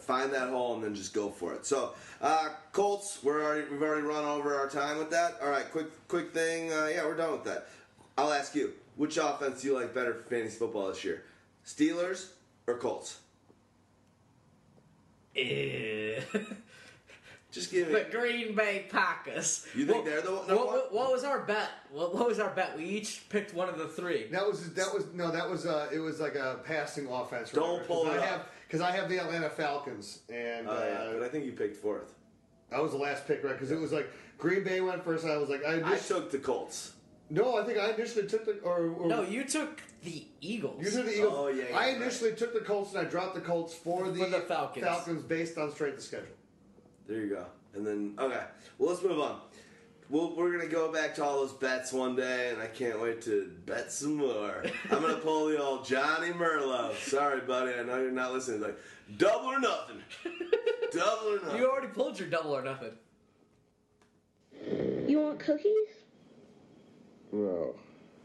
find 0.00 0.34
that 0.34 0.50
hole 0.50 0.74
and 0.74 0.84
then 0.84 0.94
just 0.94 1.14
go 1.14 1.30
for 1.30 1.54
it. 1.54 1.64
So, 1.64 1.94
uh, 2.20 2.50
Colts, 2.72 3.20
we're 3.22 3.42
already 3.42 3.66
we've 3.70 3.80
already 3.80 4.06
run 4.06 4.26
over 4.26 4.56
our 4.56 4.68
time 4.68 4.98
with 4.98 5.08
that. 5.10 5.38
All 5.42 5.48
right, 5.48 5.70
quick 5.72 5.86
quick 6.08 6.34
thing. 6.34 6.70
Uh, 6.70 6.90
yeah, 6.92 7.06
we're 7.06 7.16
done 7.16 7.32
with 7.32 7.44
that. 7.44 7.68
I'll 8.18 8.32
ask 8.32 8.54
you, 8.54 8.74
which 8.96 9.16
offense 9.16 9.62
do 9.62 9.68
you 9.68 9.74
like 9.74 9.94
better 9.94 10.12
for 10.12 10.22
fantasy 10.28 10.58
football 10.58 10.88
this 10.88 11.02
year? 11.02 11.22
Steelers 11.64 12.26
or 12.66 12.78
Colts? 12.78 13.18
Eh. 15.36 16.20
Just 17.52 17.70
give 17.70 17.86
me. 17.88 17.94
the 17.94 18.06
Green 18.10 18.54
Bay 18.56 18.86
Packers. 18.90 19.64
You 19.76 19.86
think 19.86 19.98
What- 19.98 20.04
they're 20.06 20.22
the 20.22 20.32
what, 20.32 20.48
number 20.48 20.64
what, 20.64 20.92
what 20.92 21.12
was 21.12 21.22
our 21.22 21.40
bet? 21.40 21.68
What, 21.92 22.12
what 22.14 22.26
was 22.26 22.40
our 22.40 22.50
bet? 22.50 22.76
We 22.76 22.84
each 22.84 23.28
picked 23.28 23.54
one 23.54 23.68
of 23.68 23.78
the 23.78 23.86
three. 23.86 24.26
That 24.32 24.44
was 24.44 24.74
that 24.74 24.92
was 24.92 25.06
no 25.14 25.30
that 25.30 25.48
was 25.48 25.64
uh 25.64 25.88
it 25.92 26.00
was 26.00 26.18
like 26.20 26.34
a 26.34 26.58
passing 26.64 27.06
offense. 27.08 27.50
Don't 27.52 27.64
remember, 27.82 27.86
'cause 27.86 27.96
pull 28.04 28.06
it 28.10 28.14
I 28.14 28.18
up. 28.18 28.24
have 28.24 28.46
because 28.66 28.80
I 28.80 28.90
have 28.90 29.08
the 29.08 29.18
Atlanta 29.18 29.48
Falcons 29.50 30.20
and 30.28 30.66
yeah, 30.66 30.72
uh, 30.72 31.12
but 31.12 31.22
I 31.22 31.28
think 31.28 31.44
you 31.44 31.52
picked 31.52 31.76
fourth. 31.76 32.12
that 32.70 32.82
was 32.82 32.90
the 32.90 32.98
last 32.98 33.24
pick 33.28 33.44
right 33.44 33.52
because 33.52 33.70
it 33.70 33.78
was 33.78 33.92
like 33.92 34.10
Green 34.36 34.64
Bay 34.64 34.80
went 34.80 35.04
first. 35.04 35.22
And 35.22 35.32
I 35.32 35.36
was 35.36 35.48
like 35.48 35.64
I, 35.64 35.68
I 35.68 35.74
initially, 35.74 35.98
took 36.20 36.32
the 36.32 36.38
Colts. 36.38 36.92
No 37.30 37.56
I 37.58 37.64
think 37.64 37.78
I 37.78 37.90
initially 37.92 38.26
took 38.26 38.44
the 38.44 38.58
or, 38.60 38.88
or 38.90 39.06
No, 39.08 39.22
you 39.22 39.44
took 39.44 39.80
the 40.02 40.26
Eagles. 40.40 40.84
You 40.84 40.90
took 40.90 41.06
the 41.06 41.16
Eagles. 41.18 41.34
Oh, 41.34 41.48
yeah, 41.48 41.64
yeah, 41.70 41.76
I 41.76 41.88
right. 41.88 41.96
initially 41.96 42.32
took 42.34 42.52
the 42.52 42.60
Colts 42.60 42.94
and 42.94 43.06
I 43.06 43.10
dropped 43.10 43.34
the 43.34 43.40
Colts 43.40 43.74
for 43.74 44.08
the, 44.10 44.18
For 44.24 44.30
the 44.30 44.40
Falcons. 44.40 44.84
Falcons 44.84 45.22
based 45.22 45.56
on 45.58 45.72
strength 45.72 45.98
of 45.98 46.02
schedule. 46.04 46.26
There 47.06 47.20
you 47.20 47.30
go. 47.30 47.46
And 47.74 47.86
then 47.86 48.14
okay, 48.18 48.42
well 48.78 48.90
let's 48.90 49.02
move 49.02 49.18
on. 49.20 49.40
We'll, 50.10 50.36
we're 50.36 50.52
gonna 50.52 50.70
go 50.70 50.92
back 50.92 51.14
to 51.14 51.24
all 51.24 51.36
those 51.40 51.54
bets 51.54 51.90
one 51.90 52.14
day, 52.14 52.50
and 52.50 52.60
I 52.60 52.66
can't 52.66 53.00
wait 53.00 53.22
to 53.22 53.50
bet 53.64 53.90
some 53.90 54.16
more. 54.16 54.62
I'm 54.90 55.00
gonna 55.00 55.16
pull 55.16 55.48
the 55.48 55.60
old 55.60 55.86
Johnny 55.86 56.28
Merlot. 56.28 56.94
Sorry, 56.96 57.40
buddy, 57.40 57.72
I 57.72 57.82
know 57.82 57.96
you're 57.96 58.10
not 58.10 58.32
listening. 58.34 58.60
Like 58.60 58.78
double 59.16 59.46
or 59.46 59.60
nothing. 59.60 60.02
double 60.92 61.28
or 61.28 61.40
nothing. 61.40 61.58
You 61.58 61.70
already 61.70 61.88
pulled 61.88 62.18
your 62.18 62.28
double 62.28 62.54
or 62.54 62.62
nothing. 62.62 62.92
You 65.08 65.20
want 65.20 65.40
cookies? 65.40 65.88
No. 67.34 67.74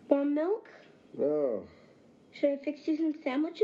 Want 0.07 0.31
milk? 0.33 0.67
No. 1.17 1.63
Should 2.31 2.51
I 2.51 2.57
fix 2.63 2.87
you 2.87 2.95
some 2.95 3.15
sandwiches? 3.23 3.63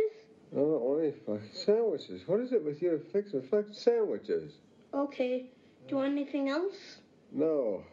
I 0.52 0.56
don't 0.56 0.82
want 0.82 1.04
any 1.04 1.12
fucking 1.12 1.50
sandwiches. 1.54 2.28
What 2.28 2.40
is 2.40 2.52
it 2.52 2.66
with 2.66 2.82
you 2.82 2.90
to 2.92 2.98
fix 2.98 3.32
the 3.32 3.44
fucking 3.44 3.74
sandwiches? 3.74 4.54
Okay. 4.92 5.52
Do 5.88 5.92
you 5.92 5.98
want 5.98 6.14
anything 6.14 6.50
else? 6.50 6.98
No. 7.32 7.84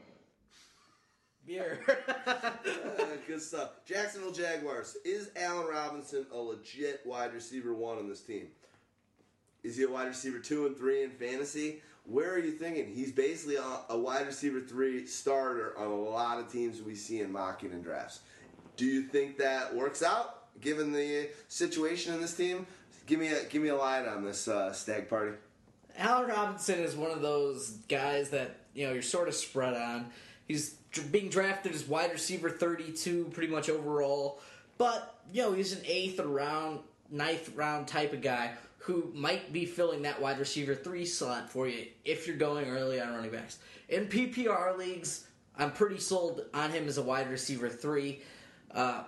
Beer. 1.47 1.81
Uh, 2.27 2.53
good 3.27 3.43
stuff. 3.43 3.73
Jacksonville 3.85 4.33
Jaguars. 4.33 4.97
Is 5.05 5.31
Allen 5.37 5.67
Robinson 5.67 6.25
a 6.33 6.39
legit 6.39 7.03
wide 7.05 7.35
receiver 7.35 7.75
one 7.75 7.99
on 7.99 8.09
this 8.09 8.23
team? 8.23 8.47
Is 9.63 9.77
he 9.77 9.83
a 9.83 9.91
wide 9.91 10.09
receiver 10.09 10.39
two 10.39 10.65
and 10.65 10.75
three 10.75 11.03
in 11.03 11.11
fantasy? 11.11 11.83
Where 12.05 12.33
are 12.33 12.39
you 12.39 12.53
thinking? 12.53 12.93
He's 12.93 13.13
basically 13.13 13.57
a, 13.89 13.97
wide 13.97 14.27
receiver 14.27 14.61
three 14.61 15.07
starter 15.07 15.79
on 15.79 15.87
a 15.87 15.95
lot 15.95 16.39
of 16.39 16.51
teams 16.51 16.83
we 16.83 16.95
see 16.95 17.21
in 17.21 17.31
mocking 17.31 17.73
and 17.73 17.83
drafts. 17.83 18.21
Do 18.77 18.85
you 18.85 19.03
think 19.03 19.39
that 19.39 19.75
works 19.75 20.03
out 20.03 20.61
given 20.61 20.93
the 20.93 21.29
situation 21.49 22.13
in 22.15 22.21
this 22.21 22.35
team? 22.35 22.67
Give 23.07 23.21
me 23.21 23.29
a 23.29 23.45
give 23.45 23.63
me 23.63 23.69
a 23.69 23.77
line 23.77 24.07
on 24.07 24.25
this 24.25 24.49
uh, 24.49 24.73
Stagg 24.73 25.09
Party. 25.09 25.33
Allen 25.99 26.29
Robinson 26.29 26.81
is 26.81 26.97
one 26.97 27.11
of 27.11 27.21
those 27.21 27.79
guys 27.89 28.31
that 28.31 28.57
you 28.75 28.87
know 28.87 28.93
you're 28.93 29.03
sort 29.03 29.29
of 29.29 29.35
spread 29.35 29.75
on. 29.75 30.11
He's 30.47 30.71
being 31.11 31.29
drafted 31.29 31.75
as 31.75 31.87
wide 31.87 32.13
receiver 32.13 32.51
32, 32.51 33.31
pretty 33.33 33.53
much 33.53 33.69
overall, 33.69 34.41
but 34.79 35.19
you 35.33 35.43
know 35.43 35.53
he's 35.53 35.73
an 35.73 35.83
eighth 35.85 36.19
round, 36.21 36.81
ninth 37.11 37.55
round 37.55 37.87
type 37.87 38.13
of 38.13 38.23
guy 38.23 38.53
who 38.83 39.13
might 39.15 39.53
be 39.53 39.65
filling 39.65 40.03
that 40.03 40.21
wide 40.21 40.39
receiver 40.39 40.75
three 40.75 41.07
slot 41.07 41.51
for 41.51 41.69
you 41.69 41.87
if 42.05 42.27
you're 42.27 42.37
going 42.37 42.69
early 42.69 43.01
on 43.01 43.15
running 43.15 43.31
backs. 43.31 43.59
In 43.89 44.07
PPR 44.07 44.77
leagues, 44.77 45.27
I'm 45.57 45.71
pretty 45.71 45.99
sold 45.99 46.43
on 46.53 46.71
him 46.71 46.89
as 46.89 46.99
a 46.99 47.03
wide 47.03 47.31
receiver 47.31 47.69
three. 47.69 48.23
Uh, 48.73 49.05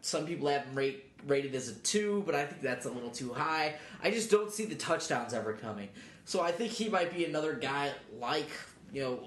some 0.00 0.26
people 0.26 0.48
have 0.48 0.64
him 0.64 0.74
rate, 0.74 1.04
rated 1.28 1.54
as 1.54 1.68
a 1.68 1.74
two, 1.74 2.24
but 2.26 2.34
I 2.34 2.44
think 2.44 2.60
that's 2.60 2.86
a 2.86 2.90
little 2.90 3.10
too 3.10 3.32
high. 3.32 3.76
I 4.02 4.10
just 4.10 4.30
don't 4.30 4.50
see 4.50 4.64
the 4.64 4.74
touchdowns 4.74 5.32
ever 5.32 5.52
coming. 5.52 5.90
So 6.24 6.40
I 6.40 6.50
think 6.50 6.72
he 6.72 6.88
might 6.88 7.14
be 7.14 7.24
another 7.24 7.52
guy 7.52 7.92
like, 8.18 8.50
you 8.92 9.02
know, 9.02 9.20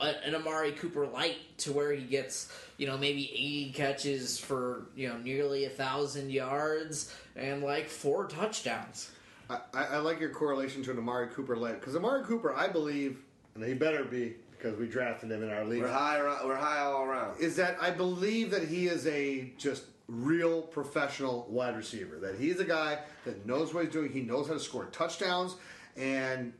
an 0.00 0.34
Amari 0.34 0.72
Cooper 0.72 1.06
light 1.06 1.36
to 1.58 1.72
where 1.72 1.92
he 1.92 2.02
gets, 2.02 2.50
you 2.78 2.86
know, 2.86 2.96
maybe 2.96 3.30
80 3.32 3.72
catches 3.72 4.38
for, 4.38 4.86
you 4.96 5.08
know, 5.08 5.18
nearly 5.18 5.66
a 5.66 5.70
thousand 5.70 6.30
yards 6.30 7.14
and 7.36 7.62
like 7.62 7.88
four 7.88 8.26
touchdowns. 8.26 9.10
I, 9.50 9.58
I 9.74 9.96
like 9.98 10.20
your 10.20 10.30
correlation 10.30 10.82
to 10.84 10.90
an 10.90 10.98
Amari 10.98 11.28
Cooper 11.28 11.56
led 11.56 11.80
because 11.80 11.94
Amari 11.96 12.24
Cooper, 12.24 12.54
I 12.54 12.68
believe, 12.68 13.18
and 13.54 13.64
he 13.64 13.74
better 13.74 14.04
be 14.04 14.34
because 14.50 14.78
we 14.78 14.86
drafted 14.86 15.30
him 15.30 15.42
in 15.42 15.50
our 15.50 15.64
league. 15.64 15.82
We're 15.82 15.92
high. 15.92 16.20
We're 16.44 16.56
high 16.56 16.80
all 16.80 17.04
around. 17.04 17.40
is 17.40 17.56
that 17.56 17.76
I 17.80 17.90
believe 17.90 18.50
that 18.50 18.66
he 18.66 18.86
is 18.86 19.06
a 19.06 19.52
just 19.58 19.84
real 20.08 20.62
professional 20.62 21.46
wide 21.50 21.76
receiver. 21.76 22.18
That 22.18 22.38
he's 22.38 22.60
a 22.60 22.64
guy 22.64 23.00
that 23.24 23.46
knows 23.46 23.74
what 23.74 23.84
he's 23.84 23.92
doing. 23.92 24.10
He 24.10 24.22
knows 24.22 24.46
how 24.46 24.54
to 24.54 24.60
score 24.60 24.86
touchdowns. 24.86 25.56
And 25.96 26.52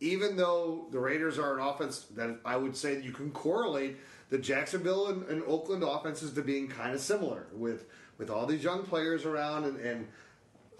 even 0.00 0.36
though 0.36 0.86
the 0.90 0.98
Raiders 0.98 1.38
are 1.38 1.58
an 1.58 1.64
offense 1.64 2.06
that 2.14 2.38
I 2.44 2.56
would 2.56 2.76
say 2.76 2.94
that 2.94 3.04
you 3.04 3.12
can 3.12 3.30
correlate 3.32 3.96
the 4.30 4.38
Jacksonville 4.38 5.08
and, 5.08 5.24
and 5.24 5.42
Oakland 5.46 5.82
offenses 5.82 6.32
to 6.34 6.42
being 6.42 6.68
kind 6.68 6.94
of 6.94 7.00
similar 7.00 7.46
with 7.52 7.86
with 8.16 8.30
all 8.30 8.46
these 8.46 8.62
young 8.62 8.84
players 8.84 9.24
around 9.24 9.64
and, 9.64 9.78
and 9.80 10.06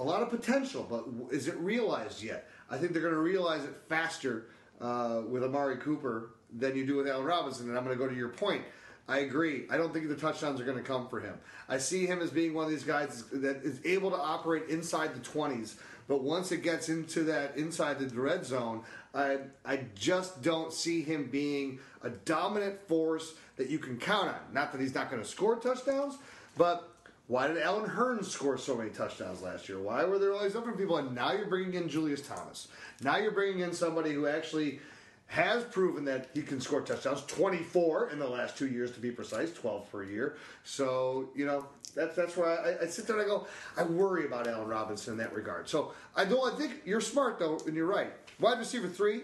a 0.00 0.02
lot 0.02 0.22
of 0.22 0.30
potential, 0.30 0.86
but 0.88 1.04
is 1.30 1.46
it 1.46 1.56
realized 1.58 2.22
yet? 2.22 2.48
I 2.70 2.78
think 2.78 2.92
they're 2.92 3.02
going 3.02 3.14
to 3.14 3.20
realize 3.20 3.64
it 3.64 3.74
faster 3.88 4.46
uh, 4.80 5.22
with 5.28 5.44
Amari 5.44 5.76
Cooper 5.76 6.30
than 6.56 6.74
you 6.74 6.86
do 6.86 6.96
with 6.96 7.06
Allen 7.06 7.26
Robinson. 7.26 7.68
And 7.68 7.76
I'm 7.76 7.84
going 7.84 7.96
to 7.96 8.02
go 8.02 8.08
to 8.08 8.16
your 8.16 8.30
point. 8.30 8.62
I 9.06 9.18
agree. 9.18 9.66
I 9.68 9.76
don't 9.76 9.92
think 9.92 10.08
the 10.08 10.14
touchdowns 10.14 10.60
are 10.60 10.64
going 10.64 10.78
to 10.78 10.82
come 10.82 11.08
for 11.08 11.20
him. 11.20 11.34
I 11.68 11.78
see 11.78 12.06
him 12.06 12.22
as 12.22 12.30
being 12.30 12.54
one 12.54 12.64
of 12.64 12.70
these 12.70 12.84
guys 12.84 13.24
that 13.32 13.56
is 13.58 13.80
able 13.84 14.10
to 14.10 14.16
operate 14.16 14.68
inside 14.68 15.14
the 15.14 15.20
20s, 15.20 15.74
but 16.08 16.22
once 16.22 16.50
it 16.52 16.62
gets 16.62 16.88
into 16.88 17.24
that 17.24 17.56
inside 17.56 17.98
the 17.98 18.20
red 18.20 18.46
zone, 18.46 18.82
I, 19.14 19.38
I 19.64 19.80
just 19.96 20.42
don't 20.42 20.72
see 20.72 21.02
him 21.02 21.26
being 21.26 21.80
a 22.02 22.10
dominant 22.10 22.80
force 22.86 23.34
that 23.56 23.68
you 23.68 23.78
can 23.78 23.98
count 23.98 24.28
on. 24.28 24.40
Not 24.52 24.72
that 24.72 24.80
he's 24.80 24.94
not 24.94 25.10
going 25.10 25.22
to 25.22 25.28
score 25.28 25.56
touchdowns, 25.56 26.16
but 26.56 26.89
why 27.30 27.46
did 27.46 27.58
Allen 27.58 27.88
Hurns 27.88 28.24
score 28.24 28.58
so 28.58 28.74
many 28.74 28.90
touchdowns 28.90 29.40
last 29.40 29.68
year? 29.68 29.78
Why 29.78 30.02
were 30.02 30.18
there 30.18 30.32
all 30.32 30.42
these 30.42 30.56
other 30.56 30.72
people? 30.72 30.96
And 30.96 31.14
now 31.14 31.32
you're 31.32 31.46
bringing 31.46 31.74
in 31.74 31.88
Julius 31.88 32.26
Thomas. 32.26 32.66
Now 33.04 33.18
you're 33.18 33.30
bringing 33.30 33.60
in 33.60 33.72
somebody 33.72 34.12
who 34.12 34.26
actually 34.26 34.80
has 35.28 35.62
proven 35.62 36.04
that 36.06 36.30
he 36.34 36.42
can 36.42 36.60
score 36.60 36.80
touchdowns 36.80 37.22
24 37.26 38.10
in 38.10 38.18
the 38.18 38.26
last 38.26 38.58
two 38.58 38.66
years 38.66 38.90
to 38.90 38.98
be 38.98 39.12
precise 39.12 39.52
12 39.52 39.92
per 39.92 40.02
year 40.02 40.38
so 40.64 41.28
you 41.36 41.46
know 41.46 41.64
that's 41.94 42.16
that's 42.16 42.36
where 42.36 42.48
I, 42.48 42.82
I 42.82 42.86
sit 42.88 43.06
there 43.06 43.14
and 43.14 43.24
I 43.24 43.28
go 43.28 43.46
I 43.76 43.84
worry 43.84 44.26
about 44.26 44.48
Allen 44.48 44.66
Robinson 44.66 45.12
in 45.12 45.18
that 45.18 45.32
regard 45.32 45.68
so 45.68 45.94
I 46.16 46.24
don't 46.24 46.52
I 46.52 46.58
think 46.58 46.82
you're 46.84 47.00
smart 47.00 47.38
though 47.38 47.60
and 47.64 47.76
you're 47.76 47.86
right 47.86 48.10
wide 48.40 48.58
receiver 48.58 48.88
three 48.88 49.20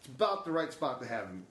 it's 0.00 0.08
about 0.08 0.44
the 0.44 0.52
right 0.52 0.70
spot 0.70 1.00
to 1.00 1.08
have 1.08 1.28
him 1.28 1.46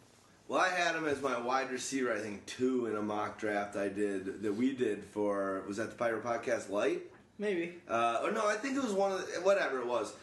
Well, 0.51 0.59
I 0.59 0.67
had 0.67 0.95
him 0.95 1.07
as 1.07 1.21
my 1.21 1.39
wide 1.39 1.71
receiver. 1.71 2.11
I 2.11 2.19
think 2.19 2.45
two 2.45 2.87
in 2.87 2.97
a 2.97 3.01
mock 3.01 3.39
draft 3.39 3.77
I 3.77 3.87
did 3.87 4.43
that 4.43 4.53
we 4.53 4.73
did 4.73 5.01
for 5.05 5.63
was 5.65 5.77
that 5.77 5.91
the 5.91 5.95
Pirate 5.95 6.25
Podcast 6.25 6.69
Light? 6.69 7.03
Maybe. 7.39 7.75
Uh, 7.87 8.19
or 8.21 8.31
no, 8.31 8.45
I 8.45 8.55
think 8.55 8.75
it 8.75 8.83
was 8.83 8.91
one 8.91 9.13
of 9.13 9.19
the, 9.19 9.39
whatever 9.39 9.79
it 9.79 9.87
was. 9.87 10.13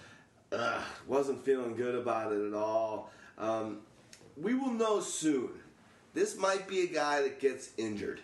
Ugh, 0.52 0.82
wasn't 1.06 1.42
feeling 1.46 1.74
good 1.76 1.94
about 1.94 2.32
it 2.32 2.46
at 2.46 2.52
all. 2.52 3.10
Um, 3.38 3.78
we 4.36 4.52
will 4.52 4.70
know 4.70 5.00
soon. 5.00 5.48
This 6.12 6.36
might 6.36 6.68
be 6.68 6.82
a 6.82 6.88
guy 6.88 7.22
that 7.22 7.40
gets 7.40 7.70
injured. 7.78 8.20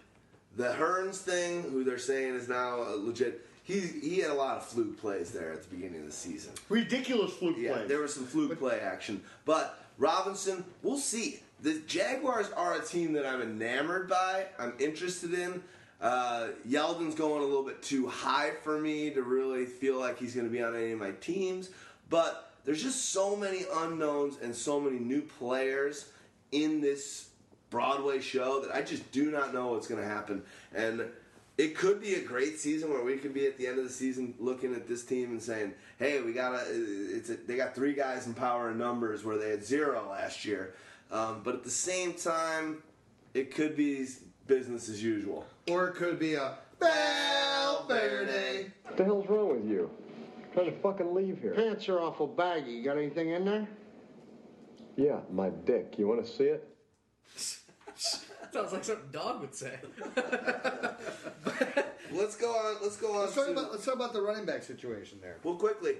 The 0.59 0.75
Hurns 0.75 1.17
thing, 1.17 1.63
who 1.63 1.85
they're 1.85 1.97
saying 1.97 2.35
is 2.35 2.51
now 2.51 2.83
uh, 2.83 2.97
legit. 2.99 3.47
He 3.63 3.81
he 3.81 4.19
had 4.19 4.31
a 4.31 4.35
lot 4.35 4.59
of 4.59 4.67
fluke 4.67 5.01
plays 5.01 5.31
there 5.31 5.55
at 5.55 5.63
the 5.63 5.75
beginning 5.75 6.01
of 6.01 6.07
the 6.07 6.13
season. 6.13 6.53
ridiculous 6.69 7.33
fluke 7.33 7.57
Yeah, 7.59 7.73
plays 7.73 7.89
there 7.89 8.01
was 8.01 8.13
some 8.13 8.27
fluke 8.27 8.59
play 8.59 8.79
action. 8.81 9.23
But 9.47 9.83
Robinson, 9.97 10.65
we'll 10.83 10.99
see. 10.99 11.41
The 11.65 11.81
Jaguars 11.86 12.51
are 12.51 12.74
a 12.74 12.85
team 12.85 13.15
that 13.15 13.24
I'm 13.24 13.41
enamored 13.41 14.07
by. 14.07 14.45
I'm 14.59 14.74
interested 14.78 15.32
in. 15.32 15.62
Uh, 15.99 16.49
Yeldon's 16.69 17.15
going 17.15 17.41
a 17.41 17.47
little 17.47 17.62
bit 17.62 17.82
too 17.82 18.07
high 18.07 18.51
for 18.62 18.78
me 18.78 19.09
to 19.12 19.23
really 19.23 19.65
feel 19.65 19.99
like 19.99 20.19
he's 20.19 20.35
going 20.35 20.47
to 20.47 20.53
be 20.53 20.62
on 20.62 20.77
any 20.77 20.93
of 20.93 20.99
my 20.99 21.12
teams. 21.23 21.70
But 22.11 22.53
there's 22.66 22.82
just 22.82 23.12
so 23.12 23.35
many 23.35 23.65
unknowns 23.77 24.36
and 24.43 24.55
so 24.55 24.78
many 24.78 24.99
new 24.99 25.23
players 25.23 26.11
in 26.53 26.82
this 26.82 27.31
Broadway 27.70 28.20
show 28.20 28.61
that 28.61 28.74
I 28.74 28.82
just 28.82 29.11
do 29.11 29.31
not 29.31 29.55
know 29.55 29.69
what's 29.69 29.86
going 29.86 30.03
to 30.03 30.07
happen. 30.07 30.43
And 30.74 31.07
it 31.57 31.78
could 31.78 31.99
be 31.99 32.16
a 32.16 32.23
great 32.23 32.59
season 32.61 32.91
where 32.91 33.03
we 33.03 33.16
could 33.16 33.32
be 33.32 33.47
at 33.47 33.57
the 33.57 33.69
end 33.69 33.78
of 33.78 33.85
the 33.85 33.91
season 33.91 34.35
looking 34.39 34.74
at 34.74 34.86
this 34.86 35.03
team 35.03 35.31
and 35.31 35.43
saying, 35.43 35.73
"Hey, 35.99 36.20
we 36.20 36.35
got 36.35 36.53
a, 36.53 36.65
it's 36.69 37.31
a, 37.31 37.36
they 37.36 37.57
got 37.57 37.74
three 37.74 37.95
guys 37.95 38.27
in 38.27 38.35
power 38.35 38.69
and 38.69 38.78
numbers 38.78 39.24
where 39.24 39.39
they 39.39 39.49
had 39.49 39.65
zero 39.65 40.09
last 40.11 40.45
year." 40.45 40.74
Um, 41.15 41.41
but 41.45 41.55
at 41.55 41.62
the 41.62 41.70
same 41.70 42.12
time, 42.15 42.82
it 43.35 43.55
could 43.55 43.77
be 43.77 44.05
business 44.49 44.89
as 44.89 45.01
usual. 45.03 45.47
or 45.70 45.89
it 45.89 45.95
could 45.95 46.19
be 46.19 46.35
a 46.35 46.59
Valverde 46.81 48.70
What 48.82 48.97
the 48.97 49.05
hell's 49.05 49.27
wrong 49.28 49.49
with 49.57 49.65
you? 49.70 49.89
trying 50.53 50.66
to 50.66 50.73
fucking 50.81 51.15
leave 51.15 51.41
here. 51.41 51.55
Pants 51.55 51.89
are 51.89 52.01
awful 52.01 52.27
baggy. 52.27 52.73
You 52.73 52.82
got 52.85 52.97
anything 52.99 53.31
in 53.31 53.45
there? 53.45 53.66
Yeah, 54.97 55.20
my 55.32 55.51
dick. 55.51 55.95
You 55.99 56.07
want 56.09 56.24
to 56.24 56.31
see 56.31 56.45
it? 56.45 56.69
Sounds 58.53 58.73
like 58.73 58.85
something 58.85 59.09
dog 59.12 59.41
would 59.41 59.55
say. 59.55 59.78
Let's 62.12 62.36
go 62.36 62.51
on. 62.53 62.77
Let's 62.82 62.97
go 62.97 63.12
on. 63.15 63.20
let's 63.23 63.35
talk 63.35 63.47
to- 63.47 63.53
about 63.53 63.73
let's 63.73 63.85
talk 63.85 63.95
about 63.95 64.12
the 64.12 64.20
running 64.23 64.45
back 64.47 64.62
situation 64.62 65.19
there 65.20 65.39
Well, 65.43 65.57
quickly, 65.57 65.97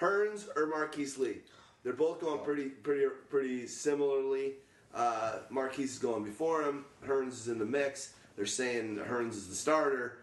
Hurns 0.00 0.46
or 0.56 0.66
Marquise 0.66 1.16
Lee? 1.18 1.38
They're 1.86 1.94
both 1.94 2.20
going 2.20 2.40
pretty, 2.40 2.64
pretty, 2.64 3.06
pretty 3.30 3.68
similarly. 3.68 4.54
Uh, 4.92 5.34
Marquise 5.50 5.92
is 5.92 5.98
going 6.00 6.24
before 6.24 6.62
him. 6.62 6.84
Hurns 7.06 7.34
is 7.34 7.46
in 7.46 7.60
the 7.60 7.64
mix. 7.64 8.14
They're 8.34 8.44
saying 8.44 8.96
Hurns 8.96 9.34
is 9.34 9.46
the 9.46 9.54
starter. 9.54 10.18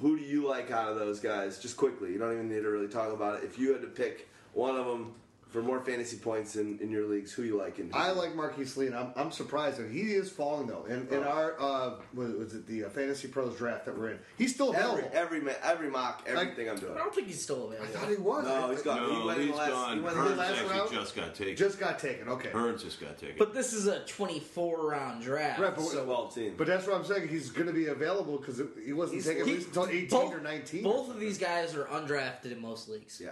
Who 0.00 0.18
do 0.18 0.24
you 0.24 0.44
like 0.44 0.72
out 0.72 0.90
of 0.90 0.98
those 0.98 1.20
guys? 1.20 1.60
Just 1.60 1.76
quickly, 1.76 2.10
you 2.10 2.18
don't 2.18 2.32
even 2.32 2.48
need 2.48 2.62
to 2.62 2.68
really 2.68 2.88
talk 2.88 3.12
about 3.12 3.36
it. 3.36 3.44
If 3.44 3.60
you 3.60 3.72
had 3.72 3.80
to 3.82 3.86
pick 3.86 4.28
one 4.54 4.74
of 4.74 4.86
them 4.86 5.14
for 5.50 5.62
more 5.62 5.80
fantasy 5.80 6.18
points 6.18 6.56
in, 6.56 6.78
in 6.80 6.90
your 6.90 7.06
leagues, 7.06 7.32
who 7.32 7.42
you 7.42 7.56
like? 7.58 7.78
In 7.78 7.90
I 7.94 8.10
like 8.12 8.34
Marquise 8.34 8.76
Lee, 8.76 8.86
and 8.86 8.94
I'm, 8.94 9.12
I'm 9.16 9.30
surprised 9.30 9.78
that 9.78 9.90
he 9.90 10.12
is 10.12 10.28
falling 10.30 10.66
though. 10.66 10.84
In, 10.84 11.08
in 11.08 11.22
our 11.24 11.58
uh, 11.60 11.94
was, 12.14 12.32
was 12.34 12.54
it 12.54 12.66
the 12.66 12.84
uh, 12.84 12.88
Fantasy 12.90 13.28
Pros 13.28 13.56
draft 13.56 13.86
that 13.86 13.96
we're 13.98 14.10
in? 14.10 14.18
He's 14.36 14.54
still 14.54 14.74
every 14.74 14.82
available. 15.06 15.10
every 15.14 15.40
ma- 15.40 15.52
every 15.62 15.90
mock, 15.90 16.22
everything 16.26 16.68
I'm 16.68 16.76
doing. 16.78 16.92
I 16.94 16.98
don't 16.98 17.14
think 17.14 17.28
he's 17.28 17.42
still 17.42 17.66
available. 17.68 17.86
I 17.86 17.98
thought 17.98 18.08
he 18.10 18.16
was. 18.16 18.44
No, 18.44 18.70
he's 18.70 18.82
gone. 18.82 19.10
he 19.10 19.16
No, 19.18 19.26
went 19.26 19.40
in 19.40 19.46
he's 19.48 19.56
last, 19.56 19.70
gone. 19.70 19.96
He 19.96 20.02
went 20.02 20.16
Hurns 20.16 20.36
last 20.36 20.50
actually 20.52 20.68
round? 20.78 20.90
just 20.92 21.16
got 21.16 21.34
taken. 21.34 21.56
Just 21.56 21.80
got 21.80 21.98
taken. 21.98 22.28
Okay, 22.28 22.48
Hurns 22.50 22.82
just 22.82 23.00
got 23.00 23.16
taken. 23.18 23.36
But 23.38 23.54
this 23.54 23.72
is 23.72 23.86
a 23.86 24.00
24 24.04 24.90
round 24.90 25.22
draft. 25.22 25.60
Right, 25.60 25.74
but- 25.74 25.84
so 25.84 26.04
well 26.04 26.28
team. 26.28 26.54
but 26.58 26.66
that's 26.66 26.86
what 26.86 26.96
I'm 26.96 27.04
saying. 27.04 27.28
He's 27.28 27.50
going 27.50 27.66
to 27.68 27.72
be 27.72 27.86
available 27.86 28.36
because 28.38 28.60
he 28.84 28.92
wasn't 28.92 29.22
He's- 29.22 29.26
taken 29.26 29.46
he- 29.46 29.52
at 29.52 29.56
least 29.58 29.68
until 29.68 29.86
18 29.86 30.08
both, 30.10 30.34
or 30.34 30.40
19. 30.40 30.82
Both 30.82 31.08
of 31.10 31.18
these 31.20 31.38
guys 31.38 31.74
are 31.74 31.84
undrafted 31.86 32.52
in 32.52 32.60
most 32.60 32.88
leagues. 32.88 33.20
Yeah, 33.24 33.30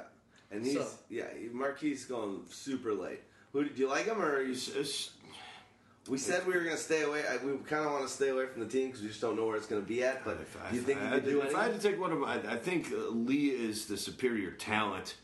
and 0.51 0.65
he's 0.65 0.75
So- 0.75 0.89
yeah. 1.09 1.25
Marquise 1.53 2.05
going 2.05 2.43
super 2.51 2.93
late. 2.93 3.21
Who 3.53 3.69
do 3.69 3.81
you 3.81 3.89
like 3.89 4.07
him 4.07 4.21
or 4.21 4.37
are 4.37 4.43
you? 4.43 4.53
It's- 4.53 4.69
it's- 4.69 5.11
We 6.09 6.19
said 6.19 6.47
we 6.47 6.53
were 6.55 6.61
going 6.61 6.77
to 6.77 6.81
stay 6.83 7.03
away. 7.03 7.25
I, 7.27 7.37
we 7.39 7.57
kind 7.65 7.85
of 7.85 7.91
want 7.93 8.07
to 8.07 8.13
stay 8.13 8.29
away 8.29 8.47
from 8.47 8.63
the 8.63 8.69
team 8.69 8.87
because 8.89 9.03
we 9.03 9.09
just 9.09 9.21
don't 9.21 9.35
know 9.37 9.47
where 9.47 9.57
it's 9.57 9.67
going 9.67 9.83
to 9.83 9.89
be 9.89 10.05
at. 10.05 10.25
But 10.25 10.39
if 10.41 10.57
I- 10.63 10.71
do 10.71 10.77
you 10.77 10.83
think 10.83 11.01
he 11.01 11.07
I- 11.07 11.11
could 11.11 11.25
do 11.25 11.41
it? 11.41 11.47
If 11.49 11.57
I 11.57 11.65
had 11.65 11.81
to 11.81 11.89
take 11.89 11.99
one 12.01 12.13
of 12.13 12.21
them, 12.21 12.29
I, 12.29 12.35
I 12.53 12.57
think 12.57 12.93
uh, 12.93 13.09
Lee 13.11 13.49
is 13.49 13.87
the 13.87 13.97
superior 13.97 14.53
talent. 14.53 15.17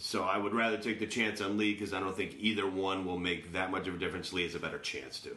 So 0.00 0.22
I 0.24 0.38
would 0.38 0.54
rather 0.54 0.76
take 0.78 0.98
the 1.00 1.06
chance 1.06 1.40
on 1.40 1.56
Lee 1.56 1.72
because 1.72 1.92
I 1.92 1.98
don't 2.00 2.16
think 2.16 2.36
either 2.38 2.68
one 2.68 3.04
will 3.04 3.18
make 3.18 3.52
that 3.52 3.70
much 3.70 3.86
of 3.88 3.94
a 3.94 3.98
difference. 3.98 4.32
Lee 4.32 4.44
has 4.44 4.54
a 4.54 4.60
better 4.60 4.78
chance 4.78 5.18
to. 5.20 5.36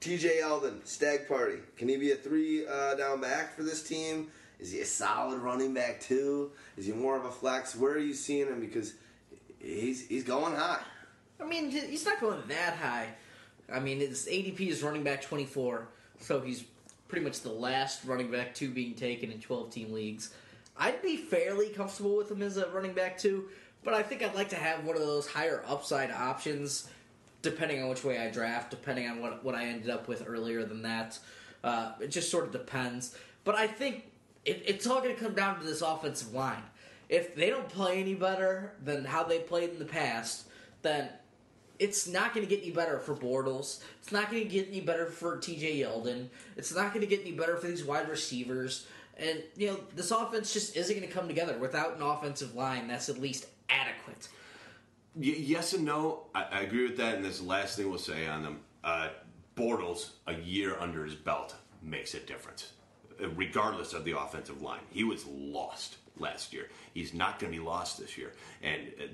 T.J. 0.00 0.40
Yeldon, 0.42 0.84
Stagg 0.86 1.26
Party. 1.26 1.58
Can 1.76 1.88
he 1.88 1.96
be 1.96 2.12
a 2.12 2.16
three 2.16 2.66
uh, 2.66 2.94
down 2.96 3.20
back 3.20 3.56
for 3.56 3.62
this 3.64 3.82
team? 3.82 4.28
Is 4.58 4.72
he 4.72 4.80
a 4.80 4.86
solid 4.86 5.38
running 5.38 5.74
back 5.74 6.00
too? 6.00 6.50
Is 6.76 6.86
he 6.86 6.92
more 6.92 7.16
of 7.16 7.24
a 7.24 7.30
flex? 7.30 7.76
Where 7.76 7.92
are 7.92 7.98
you 7.98 8.14
seeing 8.14 8.46
him? 8.46 8.60
Because 8.60 8.94
he's 9.58 10.06
he's 10.06 10.24
going 10.24 10.54
high. 10.54 10.80
I 11.40 11.44
mean, 11.44 11.70
he's 11.70 12.04
not 12.04 12.20
going 12.20 12.42
that 12.48 12.74
high. 12.74 13.08
I 13.72 13.80
mean, 13.80 13.98
his 13.98 14.26
ADP 14.26 14.60
is 14.60 14.82
running 14.82 15.02
back 15.02 15.22
24, 15.22 15.88
so 16.20 16.40
he's 16.40 16.64
pretty 17.08 17.24
much 17.24 17.40
the 17.40 17.50
last 17.50 18.04
running 18.04 18.30
back 18.30 18.54
two 18.54 18.70
being 18.70 18.94
taken 18.94 19.30
in 19.30 19.40
12 19.40 19.70
team 19.70 19.92
leagues. 19.92 20.32
I'd 20.78 21.02
be 21.02 21.16
fairly 21.16 21.68
comfortable 21.70 22.16
with 22.16 22.30
him 22.30 22.42
as 22.42 22.56
a 22.56 22.68
running 22.70 22.92
back 22.92 23.18
two, 23.18 23.48
but 23.84 23.94
I 23.94 24.02
think 24.02 24.22
I'd 24.22 24.34
like 24.34 24.50
to 24.50 24.56
have 24.56 24.84
one 24.84 24.96
of 24.96 25.02
those 25.02 25.26
higher 25.26 25.62
upside 25.66 26.10
options, 26.10 26.88
depending 27.42 27.82
on 27.82 27.88
which 27.88 28.04
way 28.04 28.18
I 28.18 28.30
draft, 28.30 28.70
depending 28.70 29.08
on 29.08 29.20
what 29.20 29.44
what 29.44 29.54
I 29.54 29.66
ended 29.66 29.90
up 29.90 30.08
with 30.08 30.24
earlier 30.26 30.64
than 30.64 30.82
that. 30.82 31.18
Uh, 31.62 31.92
it 32.00 32.08
just 32.08 32.30
sort 32.30 32.44
of 32.44 32.52
depends. 32.52 33.16
But 33.44 33.54
I 33.54 33.66
think 33.66 34.04
it, 34.46 34.62
it's 34.66 34.86
all 34.86 35.00
going 35.00 35.14
to 35.14 35.20
come 35.20 35.34
down 35.34 35.58
to 35.58 35.66
this 35.66 35.82
offensive 35.82 36.32
line. 36.32 36.62
If 37.08 37.34
they 37.34 37.50
don't 37.50 37.68
play 37.68 38.00
any 38.00 38.14
better 38.14 38.72
than 38.82 39.04
how 39.04 39.24
they 39.24 39.40
played 39.40 39.70
in 39.70 39.78
the 39.78 39.84
past, 39.84 40.46
then 40.82 41.08
it's 41.78 42.08
not 42.08 42.34
going 42.34 42.46
to 42.46 42.50
get 42.52 42.62
any 42.62 42.72
better 42.72 42.98
for 42.98 43.14
Bortles. 43.14 43.80
It's 44.00 44.12
not 44.12 44.30
going 44.30 44.42
to 44.42 44.48
get 44.48 44.68
any 44.68 44.80
better 44.80 45.06
for 45.06 45.36
TJ 45.36 45.80
Yeldon. 45.80 46.28
It's 46.56 46.74
not 46.74 46.94
going 46.94 47.02
to 47.02 47.06
get 47.06 47.20
any 47.20 47.32
better 47.32 47.56
for 47.56 47.66
these 47.66 47.84
wide 47.84 48.08
receivers. 48.08 48.86
And, 49.18 49.42
you 49.56 49.68
know, 49.68 49.80
this 49.94 50.10
offense 50.10 50.52
just 50.52 50.76
isn't 50.76 50.94
going 50.94 51.06
to 51.06 51.12
come 51.12 51.28
together 51.28 51.58
without 51.58 51.96
an 51.96 52.02
offensive 52.02 52.54
line 52.54 52.88
that's 52.88 53.08
at 53.08 53.20
least 53.20 53.46
adequate. 53.68 54.28
Y- 55.14 55.34
yes 55.38 55.72
and 55.72 55.84
no. 55.84 56.26
I, 56.34 56.44
I 56.44 56.60
agree 56.60 56.84
with 56.84 56.96
that. 56.98 57.16
And 57.16 57.24
this 57.24 57.40
last 57.40 57.76
thing 57.76 57.88
we'll 57.88 57.98
say 57.98 58.26
on 58.26 58.42
them. 58.42 58.60
Uh, 58.84 59.08
Bortles, 59.56 60.10
a 60.26 60.34
year 60.34 60.76
under 60.78 61.04
his 61.04 61.14
belt, 61.14 61.54
makes 61.82 62.14
a 62.14 62.20
difference, 62.20 62.72
regardless 63.34 63.92
of 63.92 64.04
the 64.04 64.18
offensive 64.18 64.62
line. 64.62 64.80
He 64.90 65.04
was 65.04 65.26
lost 65.26 65.96
last 66.18 66.52
year. 66.52 66.68
He's 66.94 67.14
not 67.14 67.38
going 67.38 67.52
to 67.52 67.58
be 67.58 67.64
lost 67.64 67.98
this 67.98 68.16
year, 68.16 68.32
and 68.62 68.82
uh, 69.00 69.06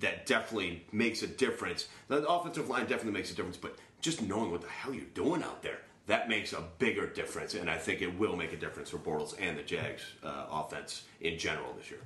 that 0.00 0.26
definitely 0.26 0.84
makes 0.92 1.22
a 1.22 1.26
difference. 1.26 1.88
The 2.08 2.26
offensive 2.26 2.68
line 2.68 2.82
definitely 2.82 3.12
makes 3.12 3.30
a 3.30 3.34
difference, 3.34 3.56
but 3.56 3.76
just 4.00 4.22
knowing 4.22 4.50
what 4.50 4.60
the 4.60 4.68
hell 4.68 4.94
you're 4.94 5.04
doing 5.14 5.42
out 5.42 5.62
there. 5.62 5.78
That 6.06 6.28
makes 6.28 6.52
a 6.52 6.62
bigger 6.78 7.08
difference, 7.08 7.54
and 7.54 7.68
I 7.68 7.78
think 7.78 8.00
it 8.00 8.16
will 8.16 8.36
make 8.36 8.52
a 8.52 8.56
difference 8.56 8.90
for 8.90 8.98
Bortles 8.98 9.34
and 9.40 9.58
the 9.58 9.62
Jags 9.62 10.02
uh, 10.22 10.46
offense 10.52 11.02
in 11.20 11.36
general 11.36 11.74
this 11.76 11.90
year. 11.90 11.98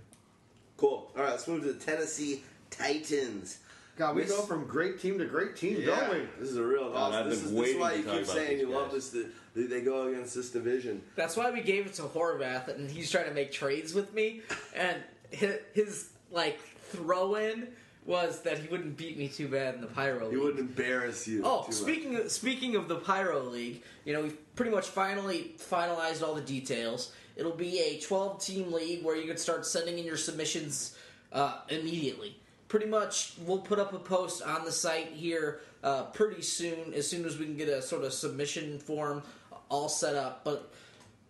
Cool. 0.79 1.13
All 1.15 1.23
right, 1.23 1.33
let's 1.33 1.47
move 1.47 1.63
to 1.65 1.75
the 1.75 1.79
Tennessee 1.79 2.43
Titans. 2.71 3.59
God, 4.01 4.17
we 4.17 4.23
Miss- 4.23 4.31
go 4.33 4.41
from 4.41 4.65
great 4.65 4.99
team 4.99 5.19
to 5.19 5.27
great 5.27 5.57
team, 5.57 5.77
Yeah, 5.79 5.95
don't 5.95 6.11
we? 6.11 6.27
this 6.39 6.49
is 6.49 6.57
a 6.57 6.65
real. 6.65 6.91
Oh, 6.95 7.13
I've 7.13 7.27
this, 7.27 7.43
is, 7.43 7.53
this 7.53 7.69
is 7.69 7.77
why 7.77 7.93
you 7.93 8.03
keep 8.03 8.25
saying 8.25 8.49
these 8.59 8.61
you 8.61 8.71
love 8.71 8.91
guys. 8.91 9.11
this. 9.11 9.27
That 9.55 9.69
they 9.69 9.83
go 9.83 10.07
against 10.09 10.35
this 10.35 10.51
division. 10.51 11.03
That's 11.17 11.37
why 11.37 11.51
we 11.51 11.61
gave 11.61 11.85
it 11.85 11.93
to 11.95 12.03
Horvath, 12.05 12.69
and 12.69 12.91
he's 12.91 13.11
trying 13.11 13.27
to 13.27 13.35
make 13.35 13.53
trades 13.53 13.93
with 13.93 14.15
me. 14.15 14.41
And 14.75 14.97
his, 15.31 15.59
his 15.75 16.09
like 16.31 16.59
throw 16.61 17.35
in 17.35 17.69
was 18.07 18.41
that 18.41 18.57
he 18.59 18.69
wouldn't 18.69 18.97
beat 18.97 19.19
me 19.19 19.29
too 19.29 19.49
bad 19.49 19.75
in 19.75 19.83
the 19.83 19.87
Pyro 19.87 20.25
League. 20.25 20.31
He 20.31 20.37
wouldn't 20.39 20.61
embarrass 20.61 21.29
you. 21.29 21.43
Oh, 21.45 21.65
too 21.65 21.67
much. 21.67 21.75
speaking 21.75 22.17
of, 22.17 22.31
speaking 22.33 22.77
of 22.77 22.89
the 22.89 22.97
Pyro 22.97 23.43
League, 23.43 23.83
you 24.07 24.15
know 24.15 24.23
we've 24.23 24.55
pretty 24.57 24.71
much 24.71 24.87
finally 24.87 25.55
finalized 25.59 26.27
all 26.27 26.35
the 26.35 26.41
details. 26.41 27.13
It'll 27.37 27.53
be 27.53 27.81
a 27.81 28.01
12 28.01 28.43
team 28.43 28.73
league 28.73 29.05
where 29.05 29.15
you 29.15 29.27
can 29.29 29.37
start 29.37 29.67
sending 29.67 29.99
in 29.99 30.07
your 30.07 30.17
submissions 30.17 30.97
uh, 31.33 31.59
immediately. 31.69 32.40
Pretty 32.71 32.87
much, 32.87 33.35
we'll 33.45 33.59
put 33.59 33.81
up 33.81 33.93
a 33.93 33.99
post 33.99 34.43
on 34.43 34.65
the 34.65 34.71
site 34.71 35.09
here 35.09 35.61
uh, 35.83 36.05
pretty 36.05 36.41
soon, 36.41 36.95
as 36.95 37.05
soon 37.11 37.25
as 37.25 37.37
we 37.37 37.45
can 37.45 37.57
get 37.57 37.69
a 37.69 37.83
sort 37.83 38.05
of 38.05 38.13
submission 38.13 38.79
form 38.79 39.25
all 39.69 39.89
set 39.89 40.15
up. 40.15 40.45
But 40.45 40.73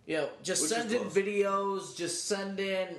you 0.05 0.17
know, 0.17 0.29
just 0.43 0.61
Which 0.61 0.69
send 0.69 0.91
in 0.91 1.03
videos, 1.05 1.97
just 1.97 2.27
send 2.27 2.59
in 2.59 2.89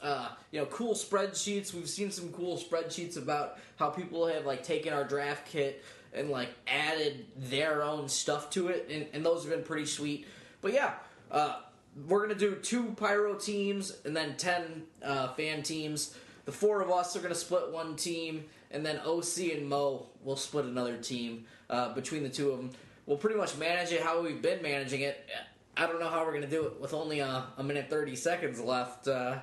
uh, 0.00 0.28
you 0.52 0.60
know 0.60 0.66
cool 0.66 0.94
spreadsheets. 0.94 1.74
We've 1.74 1.88
seen 1.88 2.12
some 2.12 2.30
cool 2.32 2.56
spreadsheets 2.56 3.16
about 3.16 3.58
how 3.74 3.90
people 3.90 4.28
have 4.28 4.46
like 4.46 4.62
taken 4.62 4.92
our 4.92 5.02
draft 5.02 5.48
kit 5.48 5.84
and 6.14 6.30
like 6.30 6.50
added 6.68 7.26
their 7.36 7.82
own 7.82 8.08
stuff 8.08 8.48
to 8.50 8.68
it, 8.68 8.88
and, 8.88 9.06
and 9.12 9.26
those 9.26 9.42
have 9.42 9.52
been 9.52 9.64
pretty 9.64 9.86
sweet. 9.86 10.24
But 10.60 10.72
yeah, 10.72 10.94
uh, 11.32 11.62
we're 12.06 12.22
gonna 12.22 12.38
do 12.38 12.54
two 12.54 12.94
pyro 12.96 13.34
teams 13.34 13.96
and 14.04 14.16
then 14.16 14.36
ten 14.36 14.84
uh, 15.02 15.32
fan 15.34 15.64
teams. 15.64 16.16
The 16.48 16.52
four 16.52 16.80
of 16.80 16.90
us 16.90 17.14
are 17.14 17.20
gonna 17.20 17.34
split 17.34 17.68
one 17.68 17.94
team, 17.94 18.46
and 18.70 18.84
then 18.86 18.98
OC 19.04 19.52
and 19.52 19.68
Mo 19.68 20.06
will 20.24 20.36
split 20.36 20.64
another 20.64 20.96
team 20.96 21.44
uh, 21.68 21.92
between 21.92 22.22
the 22.22 22.30
two 22.30 22.52
of 22.52 22.56
them. 22.56 22.70
We'll 23.04 23.18
pretty 23.18 23.36
much 23.36 23.58
manage 23.58 23.92
it 23.92 24.00
how 24.00 24.22
we've 24.22 24.40
been 24.40 24.62
managing 24.62 25.02
it. 25.02 25.28
I 25.76 25.86
don't 25.86 26.00
know 26.00 26.08
how 26.08 26.24
we're 26.24 26.32
gonna 26.32 26.46
do 26.46 26.64
it 26.64 26.80
with 26.80 26.94
only 26.94 27.20
a, 27.20 27.44
a 27.58 27.62
minute 27.62 27.90
thirty 27.90 28.16
seconds 28.16 28.60
left 28.62 29.08
uh, 29.08 29.40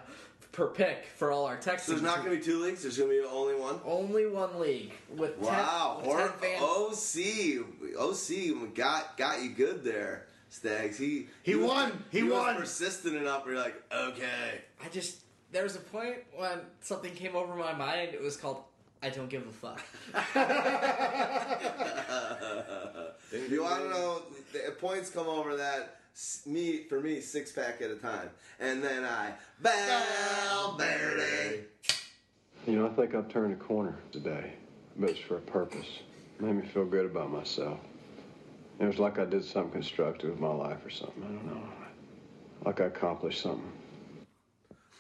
per 0.51 0.65
pick 0.65 1.05
for 1.15 1.31
all 1.31 1.45
our 1.45 1.57
texts. 1.57 1.85
So 1.85 1.91
there's 1.91 2.01
not 2.01 2.23
going 2.25 2.31
to 2.31 2.37
be 2.37 2.43
two 2.43 2.63
leagues. 2.63 2.81
There's 2.81 2.97
going 2.97 3.11
to 3.11 3.21
be 3.21 3.27
only 3.27 3.53
one. 3.53 3.79
only 3.85 4.25
one 4.25 4.59
league 4.59 4.93
with 5.15 5.37
Wow, 5.37 5.99
ten, 6.01 6.09
with 6.09 6.17
or 6.17 6.27
10 6.29 6.39
fan- 6.39 6.63
OC, 6.63 7.99
OC 7.99 8.73
got 8.73 9.15
got 9.15 9.43
you 9.43 9.49
good 9.49 9.83
there, 9.83 10.25
Stags. 10.49 10.97
He 10.97 11.27
He 11.43 11.53
was- 11.53 11.67
won. 11.69 12.03
He 12.09 12.23
was 12.23 12.33
won. 12.33 12.55
persistent 12.55 13.15
enough. 13.15 13.45
Where 13.45 13.53
you're 13.53 13.63
like, 13.63 13.75
okay, 13.93 14.61
I 14.83 14.89
just 14.89 15.17
there 15.55 15.63
was 15.63 15.77
a 15.77 15.79
point 15.79 16.17
when 16.35 16.59
something 16.81 17.13
came 17.13 17.33
over 17.33 17.55
my 17.55 17.71
mind. 17.71 18.09
It 18.13 18.21
was 18.21 18.35
called 18.35 18.57
I 19.01 19.09
don't 19.09 19.29
give 19.29 19.47
a 19.47 19.51
fuck. 19.51 19.81
you 23.49 23.63
want 23.63 23.83
to 23.83 23.89
know, 23.89 24.21
the 24.51 24.71
points 24.79 25.09
come 25.09 25.27
over 25.27 25.55
that. 25.55 25.95
s- 26.13 26.41
Me 26.45 26.83
for 26.89 26.99
me, 26.99 27.21
six 27.21 27.53
pack 27.53 27.81
at 27.81 27.89
a 27.89 27.95
time, 27.95 28.29
and 28.59 28.83
then 28.83 29.05
I 29.05 29.31
Valverde. 29.61 31.61
You 32.67 32.75
know, 32.79 32.87
I 32.87 32.89
think 32.89 33.15
I've 33.15 33.29
turned 33.29 33.53
a 33.53 33.57
corner 33.57 33.95
today, 34.11 34.53
but 34.97 35.11
it's 35.11 35.19
for 35.19 35.37
a 35.37 35.41
purpose. 35.41 35.87
made 36.41 36.55
me 36.55 36.67
feel 36.67 36.83
good 36.85 37.05
about 37.05 37.31
myself. 37.31 37.79
It 38.79 38.85
was 38.85 38.99
like 38.99 39.19
I 39.19 39.25
did 39.25 39.45
something 39.45 39.71
constructive 39.71 40.31
with 40.31 40.39
my 40.41 40.53
life 40.53 40.85
or 40.85 40.89
something. 40.89 41.23
I 41.23 41.27
don't 41.27 41.45
know. 41.45 41.61
Like 42.65 42.81
I 42.81 42.85
accomplished 42.85 43.41
something. 43.41 43.71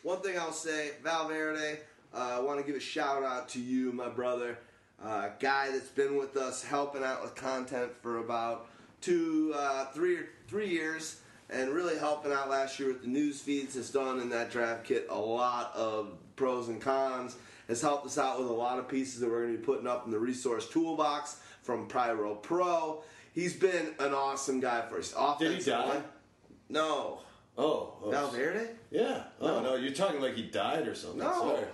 One 0.05 0.21
thing 0.21 0.37
I'll 0.37 0.51
say, 0.53 0.91
Valverde, 1.01 1.79
uh, 2.13 2.35
I 2.37 2.39
want 2.39 2.59
to 2.59 2.63
give 2.65 2.75
a 2.75 2.79
shout 2.79 3.23
out 3.23 3.49
to 3.49 3.59
you, 3.59 3.91
my 3.91 4.07
brother, 4.07 4.59
uh, 5.03 5.29
guy 5.39 5.71
that's 5.71 5.89
been 5.89 6.15
with 6.15 6.37
us, 6.37 6.63
helping 6.63 7.03
out 7.03 7.23
with 7.23 7.33
content 7.33 7.91
for 8.03 8.19
about 8.19 8.67
two, 9.01 9.51
uh, 9.57 9.85
three, 9.85 10.19
three 10.47 10.69
years, 10.69 11.21
and 11.49 11.71
really 11.71 11.97
helping 11.97 12.31
out 12.31 12.51
last 12.51 12.79
year 12.79 12.89
with 12.89 13.01
the 13.01 13.07
news 13.07 13.41
feeds. 13.41 13.73
Has 13.73 13.89
done 13.89 14.19
in 14.19 14.29
that 14.29 14.51
draft 14.51 14.83
kit 14.83 15.07
a 15.09 15.17
lot 15.19 15.71
of 15.75 16.11
pros 16.35 16.67
and 16.67 16.79
cons. 16.79 17.35
Has 17.67 17.81
helped 17.81 18.05
us 18.05 18.19
out 18.19 18.37
with 18.37 18.47
a 18.47 18.53
lot 18.53 18.77
of 18.77 18.87
pieces 18.87 19.19
that 19.21 19.27
we're 19.27 19.41
going 19.45 19.53
to 19.53 19.57
be 19.57 19.65
putting 19.65 19.87
up 19.87 20.05
in 20.05 20.11
the 20.11 20.19
resource 20.19 20.69
toolbox 20.69 21.39
from 21.63 21.87
Pyro 21.87 22.35
Pro. 22.35 23.01
He's 23.33 23.55
been 23.55 23.95
an 23.97 24.13
awesome 24.13 24.59
guy 24.59 24.83
for 24.87 24.99
us. 24.99 25.15
Did 25.39 25.57
he 25.57 25.63
die? 25.71 25.87
line- 25.95 26.03
No. 26.69 27.21
Oh, 27.57 27.93
oh. 28.03 28.11
Valverde? 28.11 28.69
Yeah. 28.91 29.23
Oh 29.39 29.47
No. 29.47 29.61
no. 29.63 29.75
you're 29.75 29.93
talking 29.93 30.21
like 30.21 30.35
he 30.35 30.43
died 30.43 30.87
or 30.87 30.95
something. 30.95 31.19
No. 31.19 31.31
Sorry. 31.33 31.65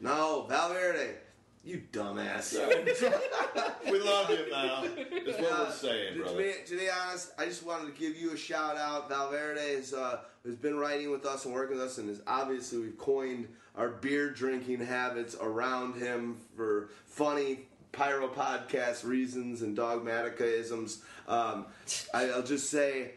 No, 0.00 0.46
Valverde. 0.48 1.14
You 1.62 1.82
dumbass. 1.92 2.54
we 3.90 4.00
love 4.00 4.30
you, 4.30 4.46
Val. 4.50 4.82
That's 4.82 5.38
what 5.38 5.52
Uh, 5.52 5.64
we're 5.68 5.72
saying, 5.72 6.14
to, 6.14 6.20
brother. 6.22 6.38
be, 6.38 6.52
to 6.66 6.78
be 6.78 6.88
honest, 6.88 7.32
I 7.38 7.44
just 7.44 7.64
wanted 7.64 7.94
to 7.94 8.00
give 8.00 8.16
you 8.16 8.32
a 8.32 8.36
shout 8.36 8.78
out. 8.78 9.10
Valverde 9.10 9.74
has, 9.76 9.92
uh, 9.92 10.20
has 10.46 10.56
been 10.56 10.78
writing 10.78 11.10
with 11.10 11.26
us 11.26 11.44
and 11.44 11.52
working 11.52 11.76
with 11.76 11.84
us, 11.86 11.98
and 11.98 12.08
is 12.08 12.22
obviously 12.26 12.78
we've 12.78 12.96
coined 12.98 13.46
our 13.76 13.90
beer 13.90 14.30
drinking 14.30 14.80
habits 14.80 15.36
around 15.40 15.96
him 15.96 16.38
for 16.56 16.88
funny 17.06 17.66
pyro 17.92 18.28
podcast 18.28 19.04
reasons 19.04 19.60
and 19.60 19.76
Dawgmatica 19.76 20.40
isms. 20.40 21.02
Um, 21.28 21.66
I, 22.14 22.30
I'll 22.30 22.42
just 22.42 22.70
say 22.70 23.12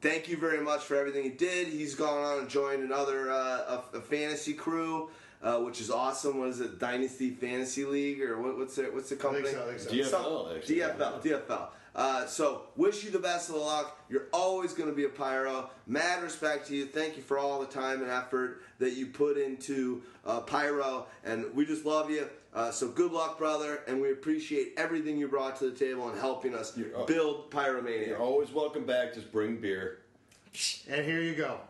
thank 0.00 0.28
you 0.28 0.36
very 0.36 0.60
much 0.60 0.82
for 0.82 0.96
everything 0.96 1.24
he 1.24 1.30
did. 1.30 1.68
He's 1.68 1.94
gone 1.94 2.22
on 2.22 2.38
and 2.40 2.48
joined 2.48 2.82
another 2.82 3.30
uh, 3.30 3.82
a, 3.92 3.98
a 3.98 4.00
fantasy 4.00 4.54
crew. 4.54 5.10
Uh, 5.40 5.58
which 5.58 5.80
is 5.80 5.88
awesome. 5.88 6.40
What 6.40 6.48
is 6.48 6.60
it, 6.60 6.80
Dynasty 6.80 7.30
Fantasy 7.30 7.84
League, 7.84 8.20
or 8.20 8.42
what, 8.42 8.58
what's 8.58 8.76
it? 8.76 8.92
What's 8.92 9.10
the 9.10 9.14
company? 9.14 9.48
so, 9.48 9.62
I 9.62 9.66
think 9.66 9.78
so. 9.78 9.90
DFL, 9.90 10.10
Some- 10.10 10.56
actually. 10.56 10.74
DFL, 10.74 11.22
DFL. 11.22 11.68
Uh, 11.94 12.26
so, 12.26 12.62
wish 12.74 13.04
you 13.04 13.10
the 13.12 13.20
best 13.20 13.48
of 13.48 13.54
the 13.54 13.60
luck. 13.60 14.00
You're 14.08 14.26
always 14.32 14.72
going 14.72 14.88
to 14.88 14.94
be 14.94 15.04
a 15.04 15.08
pyro. 15.08 15.70
Mad 15.86 16.24
respect 16.24 16.66
to 16.68 16.74
you. 16.76 16.86
Thank 16.86 17.16
you 17.16 17.22
for 17.22 17.38
all 17.38 17.60
the 17.60 17.66
time 17.66 18.02
and 18.02 18.10
effort 18.10 18.62
that 18.80 18.94
you 18.94 19.06
put 19.06 19.36
into 19.36 20.02
uh, 20.26 20.40
pyro, 20.40 21.06
and 21.24 21.44
we 21.54 21.64
just 21.64 21.84
love 21.84 22.10
you. 22.10 22.28
Uh, 22.54 22.70
so, 22.70 22.88
good 22.88 23.12
luck, 23.12 23.38
brother, 23.38 23.82
and 23.86 24.00
we 24.00 24.10
appreciate 24.10 24.72
everything 24.76 25.18
you 25.18 25.28
brought 25.28 25.56
to 25.56 25.70
the 25.70 25.76
table 25.76 26.08
and 26.08 26.18
helping 26.18 26.54
us 26.54 26.76
You're- 26.76 26.90
build 27.06 27.50
Pyromania. 27.50 28.06
You're 28.08 28.18
always 28.18 28.52
welcome 28.52 28.84
back. 28.84 29.14
Just 29.14 29.30
bring 29.30 29.56
beer. 29.60 29.98
And 30.88 31.04
here 31.04 31.20
you 31.20 31.34
go. 31.34 31.60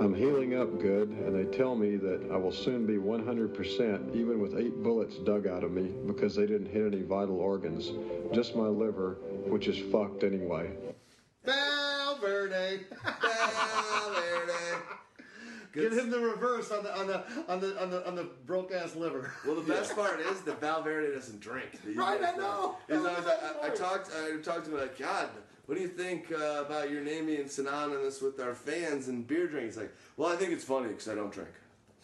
I'm 0.00 0.14
healing 0.14 0.54
up 0.58 0.78
good, 0.80 1.08
and 1.08 1.34
they 1.34 1.56
tell 1.56 1.74
me 1.76 1.96
that 1.96 2.28
I 2.32 2.36
will 2.36 2.52
soon 2.52 2.86
be 2.86 2.96
100%, 2.98 4.14
even 4.14 4.40
with 4.40 4.56
eight 4.58 4.82
bullets 4.82 5.16
dug 5.18 5.46
out 5.46 5.62
of 5.64 5.70
me 5.70 5.92
because 6.06 6.34
they 6.34 6.44
didn't 6.44 6.66
hit 6.70 6.92
any 6.92 7.02
vital 7.02 7.38
organs, 7.38 7.92
just 8.34 8.56
my 8.56 8.66
liver, 8.66 9.18
which 9.46 9.68
is 9.68 9.78
fucked 9.92 10.24
anyway. 10.24 10.70
Valverde. 11.44 12.80
Valverde. 13.04 14.65
Give 15.76 15.92
him 15.92 16.10
the 16.10 16.18
reverse 16.18 16.70
on 16.70 16.82
the 16.82 16.98
on 16.98 17.06
the 17.06 17.22
on 17.48 17.60
the 17.60 17.80
on 17.82 17.90
the 17.90 18.06
on 18.08 18.14
the 18.16 18.24
broke 18.46 18.72
ass 18.72 18.96
liver. 18.96 19.32
Well, 19.46 19.54
the 19.56 19.62
best 19.72 19.94
part 19.96 20.20
is 20.20 20.40
that 20.42 20.60
Valverde 20.60 21.14
doesn't 21.14 21.40
drink. 21.40 21.68
You 21.86 21.94
Right, 22.00 22.20
guys 22.20 22.34
I 22.34 22.36
know. 22.38 22.76
He's 22.88 23.02
That's 23.02 23.08
always- 23.08 23.24
the 23.24 23.30
best 23.30 23.56
I, 23.62 23.66
I 23.66 23.70
talked. 23.70 24.10
I 24.14 24.42
talked 24.42 24.64
to 24.66 24.70
him 24.72 24.78
like, 24.80 24.98
God, 24.98 25.28
what 25.66 25.74
do 25.76 25.80
you 25.82 25.88
think 25.88 26.32
uh, 26.32 26.64
about 26.66 26.90
your 26.90 27.02
name 27.02 27.26
being 27.26 27.48
synonymous 27.48 28.20
with 28.22 28.40
our 28.40 28.54
fans 28.54 29.08
and 29.08 29.26
beer 29.26 29.46
drinking? 29.46 29.68
He's 29.68 29.76
like, 29.76 29.94
Well, 30.16 30.30
I 30.32 30.36
think 30.36 30.52
it's 30.52 30.64
funny 30.64 30.88
because 30.88 31.08
I 31.08 31.14
don't 31.14 31.32
drink. 31.32 31.50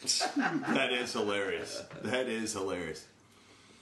That 0.74 0.92
is 0.92 1.12
hilarious. 1.12 1.82
That 2.02 2.28
is 2.28 2.52
hilarious. 2.52 3.06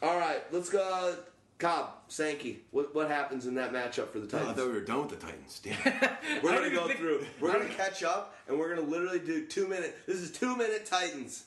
All 0.02 0.18
right, 0.18 0.42
let's 0.52 0.68
go. 0.70 1.16
Cobb, 1.60 1.90
Sankey. 2.08 2.60
What 2.72 2.94
what 2.94 3.08
happens 3.08 3.46
in 3.46 3.54
that 3.54 3.72
matchup 3.72 4.08
for 4.08 4.18
the 4.18 4.24
Oh, 4.36 4.38
I 4.38 4.40
Titans? 4.40 4.58
thought 4.58 4.66
we 4.68 4.72
were 4.72 4.80
done 4.80 5.00
with 5.06 5.10
the 5.10 5.16
Titans. 5.26 5.60
Damn. 5.62 5.76
we're 6.42 6.54
gonna 6.56 6.70
go 6.70 6.86
think- 6.88 6.98
through. 6.98 7.24
We're 7.40 7.52
gonna 7.52 7.66
catch 7.68 8.02
up, 8.02 8.34
and 8.48 8.58
we're 8.58 8.74
gonna 8.74 8.88
literally 8.88 9.20
do 9.20 9.46
two 9.46 9.68
minute. 9.68 9.96
This 10.06 10.16
is 10.16 10.32
two 10.32 10.56
minute 10.56 10.86
Titans. 10.86 11.44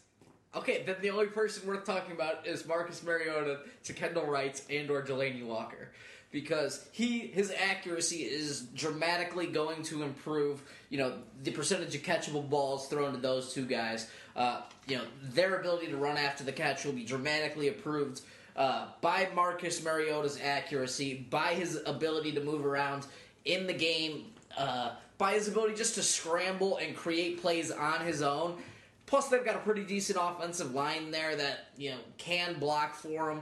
Okay, 0.55 0.83
then 0.85 0.97
the 1.01 1.09
only 1.09 1.25
person 1.25 1.67
worth 1.67 1.83
talking 1.83 2.11
about 2.13 2.45
is 2.45 2.65
Marcus 2.67 3.01
Mariota 3.03 3.61
to 3.85 3.93
Kendall 3.93 4.25
Wright 4.27 4.61
and 4.69 4.89
or 4.91 5.01
Delanie 5.01 5.43
Walker. 5.45 5.89
Because 6.31 6.87
he 6.91 7.19
his 7.19 7.51
accuracy 7.51 8.17
is 8.23 8.61
dramatically 8.75 9.47
going 9.47 9.83
to 9.83 10.01
improve, 10.03 10.61
you 10.89 10.97
know, 10.99 11.13
the 11.43 11.51
percentage 11.51 11.93
of 11.95 12.01
catchable 12.03 12.47
balls 12.47 12.87
thrown 12.87 13.13
to 13.13 13.19
those 13.19 13.53
two 13.53 13.65
guys. 13.65 14.09
Uh, 14.35 14.61
you 14.87 14.97
know, 14.97 15.03
their 15.23 15.59
ability 15.59 15.87
to 15.87 15.97
run 15.97 16.17
after 16.17 16.43
the 16.43 16.51
catch 16.51 16.85
will 16.85 16.93
be 16.93 17.03
dramatically 17.03 17.67
improved 17.67 18.21
uh, 18.55 18.87
by 19.01 19.27
Marcus 19.35 19.83
Mariota's 19.83 20.39
accuracy, 20.41 21.25
by 21.29 21.53
his 21.53 21.81
ability 21.85 22.31
to 22.33 22.41
move 22.41 22.65
around 22.65 23.05
in 23.45 23.67
the 23.67 23.73
game, 23.73 24.25
uh, 24.57 24.91
by 25.17 25.33
his 25.33 25.47
ability 25.47 25.75
just 25.75 25.95
to 25.95 26.03
scramble 26.03 26.77
and 26.77 26.95
create 26.95 27.41
plays 27.41 27.71
on 27.71 28.05
his 28.05 28.21
own. 28.21 28.57
Plus, 29.05 29.27
they've 29.27 29.45
got 29.45 29.55
a 29.55 29.59
pretty 29.59 29.83
decent 29.83 30.17
offensive 30.21 30.73
line 30.73 31.11
there 31.11 31.35
that 31.35 31.67
you 31.77 31.91
know 31.91 31.97
can 32.17 32.59
block 32.59 32.95
for 32.95 33.31
him. 33.31 33.41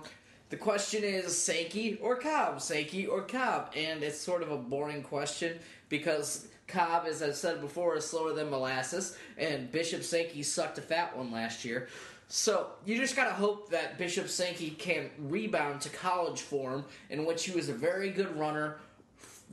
The 0.50 0.58
question 0.58 1.04
is 1.04 1.38
Sankey 1.38 1.98
or 2.02 2.18
Cobb, 2.18 2.62
Sankey 2.62 3.08
or 3.08 3.22
Cobb, 3.22 3.72
and 3.76 4.04
it's 4.04 4.20
sort 4.20 4.42
of 4.42 4.52
a 4.52 4.58
boring 4.58 5.02
question 5.02 5.60
because 5.88 6.48
Cobb, 6.68 7.06
as 7.08 7.22
I've 7.22 7.36
said 7.36 7.62
before, 7.62 7.96
is 7.96 8.06
slower 8.06 8.34
than 8.34 8.50
molasses, 8.50 9.18
and 9.38 9.72
Bishop 9.72 10.04
Sankey 10.04 10.44
sucked 10.44 10.78
a 10.78 10.82
fat 10.82 11.16
one 11.16 11.32
last 11.32 11.64
year. 11.64 11.88
So 12.34 12.68
you 12.86 12.96
just 12.96 13.18
gotta 13.18 13.34
hope 13.34 13.72
that 13.72 13.98
Bishop 13.98 14.30
Sankey 14.30 14.70
can 14.70 15.10
rebound 15.20 15.82
to 15.82 15.90
college 15.90 16.40
form, 16.40 16.86
in 17.10 17.26
which 17.26 17.44
he 17.44 17.52
was 17.52 17.68
a 17.68 17.74
very 17.74 18.10
good 18.10 18.34
runner, 18.38 18.78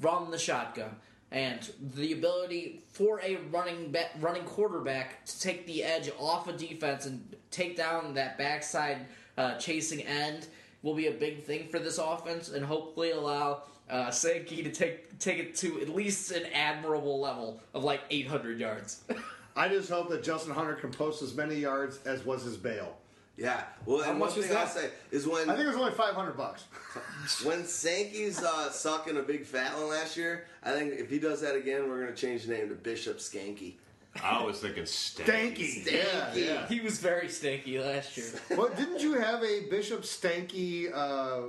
from 0.01 0.31
the 0.31 0.39
shotgun, 0.39 0.95
and 1.33 1.69
the 1.97 2.13
ability 2.13 2.85
for 2.93 3.21
a 3.25 3.39
running 3.51 3.91
ba- 3.91 4.11
running 4.21 4.45
quarterback 4.45 5.25
to 5.25 5.41
take 5.41 5.67
the 5.67 5.83
edge 5.83 6.09
off 6.21 6.47
a 6.47 6.53
defense 6.53 7.05
and 7.05 7.35
take 7.51 7.77
down 7.77 8.15
that 8.15 8.39
backside 8.39 9.07
uh, 9.37 9.57
chasing 9.57 10.03
end 10.03 10.47
will 10.85 10.95
be 10.95 11.09
a 11.09 11.13
big 11.13 11.43
thing 11.43 11.67
for 11.67 11.81
this 11.81 11.99
offense, 11.99 12.49
and 12.49 12.65
hopefully 12.65 13.11
allow 13.11 13.63
uh, 13.91 14.13
Sankey 14.13 14.63
to 14.63 14.71
take 14.71 15.19
take 15.19 15.39
it 15.39 15.57
to 15.57 15.81
at 15.81 15.89
least 15.89 16.31
an 16.31 16.47
admirable 16.55 17.19
level 17.19 17.61
of 17.75 17.83
like 17.83 18.03
800 18.09 18.61
yards. 18.61 19.03
I 19.59 19.69
just 19.69 19.91
hope 19.91 20.09
that 20.11 20.23
Justin 20.23 20.55
Hunter 20.55 20.75
can 20.75 20.91
post 20.91 21.23
as 21.23 21.35
many 21.35 21.57
yards 21.57 21.99
as 22.07 22.25
was 22.25 22.45
his 22.45 22.57
bail. 22.57 22.97
Yeah. 23.37 23.63
Well, 23.87 24.03
How 24.03 24.11
and 24.11 24.19
much 24.19 24.31
one 24.31 24.39
was 24.39 24.47
thing 24.47 24.57
I'll 24.57 24.65
that? 24.65 24.73
say 24.75 24.91
is 25.11 25.27
when 25.27 25.49
I 25.49 25.55
think 25.55 25.67
it 25.67 25.69
was 25.69 25.77
only 25.77 25.93
500 25.93 26.37
bucks. 26.37 26.65
when 27.45 27.63
Sankey's 27.63 28.43
uh, 28.43 28.71
sucking 28.71 29.17
a 29.17 29.23
big 29.23 29.45
fat 29.45 29.75
one 29.75 29.89
last 29.91 30.17
year, 30.17 30.47
I 30.63 30.73
think 30.73 30.95
if 30.95 31.11
he 31.11 31.19
does 31.19 31.41
that 31.43 31.55
again, 31.55 31.89
we're 31.89 32.01
gonna 32.01 32.17
change 32.17 32.47
the 32.47 32.55
name 32.55 32.69
to 32.69 32.75
Bishop 32.75 33.19
Skanky. 33.19 33.75
I 34.23 34.43
was 34.43 34.61
thinking 34.61 34.85
stanky. 34.85 35.27
Stanky. 35.27 35.93
Yeah, 35.93 36.03
Stanky. 36.03 36.47
yeah. 36.47 36.67
he 36.69 36.81
was 36.81 36.99
very 36.99 37.29
stinky 37.29 37.79
last 37.79 38.17
year. 38.17 38.27
Well, 38.57 38.71
didn't 38.71 39.01
you 39.01 39.15
have 39.15 39.45
a 39.45 39.67
Bishop 39.71 40.03
Stanky 40.03 40.93
uh, 40.93 41.43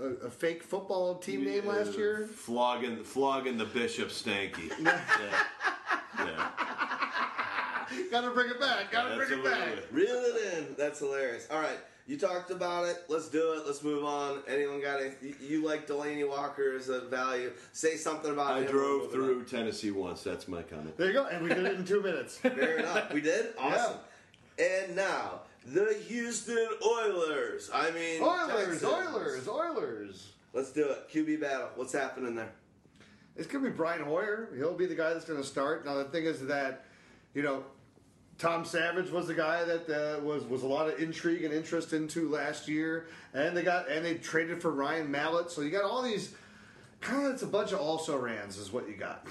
a, 0.00 0.26
a 0.26 0.30
fake 0.30 0.62
football 0.62 1.16
team 1.16 1.44
name 1.44 1.66
last 1.66 1.96
year? 1.96 2.26
Flogging, 2.26 3.02
flogging 3.04 3.56
the 3.56 3.64
bishop 3.64 4.08
stanky. 4.08 4.70
yeah. 4.80 5.00
yeah. 6.18 6.50
Gotta 8.10 8.30
bring 8.30 8.50
it 8.50 8.60
back. 8.60 8.90
Gotta 8.90 9.16
bring 9.16 9.30
it 9.30 9.44
back. 9.44 9.68
Absolutely. 9.68 10.02
Reel 10.02 10.16
it 10.16 10.58
in. 10.58 10.74
That's 10.76 10.98
hilarious. 10.98 11.48
All 11.50 11.60
right, 11.60 11.78
you 12.06 12.18
talked 12.18 12.50
about 12.50 12.86
it. 12.86 13.04
Let's 13.08 13.28
do 13.28 13.52
it. 13.54 13.66
Let's 13.66 13.82
move 13.82 14.04
on. 14.04 14.42
Anyone 14.46 14.80
got 14.80 15.00
any? 15.00 15.14
You, 15.22 15.34
you 15.40 15.64
like 15.64 15.86
Delanie 15.86 16.28
Walker 16.28 16.76
as 16.76 16.88
a 16.88 17.02
uh, 17.02 17.08
value? 17.08 17.52
Say 17.72 17.96
something 17.96 18.32
about 18.32 18.56
it. 18.56 18.60
I 18.60 18.62
him. 18.64 18.70
drove 18.70 19.00
We'll 19.02 19.10
through 19.10 19.44
Tennessee 19.44 19.90
once. 19.90 20.22
That's 20.22 20.48
my 20.48 20.62
comment. 20.62 20.96
There 20.96 21.06
you 21.08 21.12
go, 21.14 21.26
and 21.26 21.42
we 21.42 21.48
did 21.48 21.64
it 21.64 21.78
in 21.78 21.84
two 21.84 22.02
minutes. 22.02 22.40
on. 22.44 22.50
Fair 22.56 22.78
enough. 22.78 23.12
We 23.12 23.20
did. 23.20 23.54
Awesome. 23.58 23.98
And 24.58 24.94
now 24.94 25.40
the 25.66 25.94
Houston 26.08 26.68
Oilers. 26.86 27.70
I 27.72 27.90
mean, 27.90 28.22
Oilers, 28.22 28.80
Texans. 28.80 28.84
Oilers, 28.84 29.48
Oilers. 29.48 30.32
Let's 30.52 30.72
do 30.72 30.88
it. 30.88 31.08
QB 31.10 31.40
battle. 31.40 31.68
What's 31.74 31.92
happening 31.92 32.34
there? 32.34 32.52
It's 33.36 33.48
gonna 33.48 33.64
be 33.64 33.70
Brian 33.70 34.02
Hoyer. 34.02 34.50
He'll 34.56 34.74
be 34.74 34.86
the 34.86 34.94
guy 34.94 35.12
that's 35.12 35.24
gonna 35.24 35.42
start. 35.42 35.84
Now 35.84 35.94
the 35.94 36.04
thing 36.04 36.24
is 36.24 36.46
that, 36.46 36.84
you 37.34 37.42
know, 37.42 37.64
Tom 38.38 38.64
Savage 38.64 39.10
was 39.10 39.26
the 39.26 39.34
guy 39.34 39.64
that 39.64 39.88
uh, 39.88 40.20
was 40.20 40.44
was 40.44 40.62
a 40.62 40.66
lot 40.66 40.88
of 40.88 40.98
intrigue 40.98 41.44
and 41.44 41.54
interest 41.54 41.92
into 41.92 42.28
last 42.28 42.68
year, 42.68 43.06
and 43.32 43.56
they 43.56 43.62
got 43.62 43.88
and 43.88 44.04
they 44.04 44.14
traded 44.14 44.60
for 44.60 44.70
Ryan 44.72 45.10
Mallett. 45.10 45.50
So 45.50 45.60
you 45.62 45.70
got 45.70 45.84
all 45.84 46.02
these. 46.02 46.34
Kind 47.00 47.26
of, 47.26 47.34
it's 47.34 47.42
a 47.42 47.46
bunch 47.46 47.72
of 47.72 47.80
also 47.80 48.16
rans 48.16 48.56
is 48.56 48.72
what 48.72 48.88
you 48.88 48.94
got. 48.94 49.26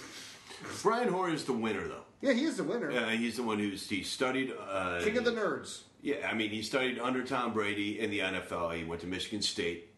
Brian 0.83 1.07
Hoyer 1.09 1.33
is 1.33 1.43
the 1.43 1.53
winner, 1.53 1.87
though. 1.87 2.03
Yeah, 2.21 2.33
he 2.33 2.43
is 2.43 2.57
the 2.57 2.63
winner. 2.63 2.91
Yeah, 2.91 3.09
he's 3.11 3.37
the 3.37 3.43
one 3.43 3.57
who's 3.57 3.89
he 3.89 4.03
studied. 4.03 4.53
Uh, 4.69 5.01
King 5.03 5.17
of 5.17 5.25
the 5.25 5.31
nerds. 5.31 5.81
Yeah, 6.01 6.27
I 6.29 6.33
mean, 6.35 6.51
he 6.51 6.61
studied 6.61 6.99
under 6.99 7.23
Tom 7.23 7.51
Brady 7.51 7.99
in 7.99 8.11
the 8.11 8.19
NFL. 8.19 8.75
He 8.77 8.83
went 8.83 9.01
to 9.01 9.07
Michigan 9.07 9.41
State. 9.41 9.89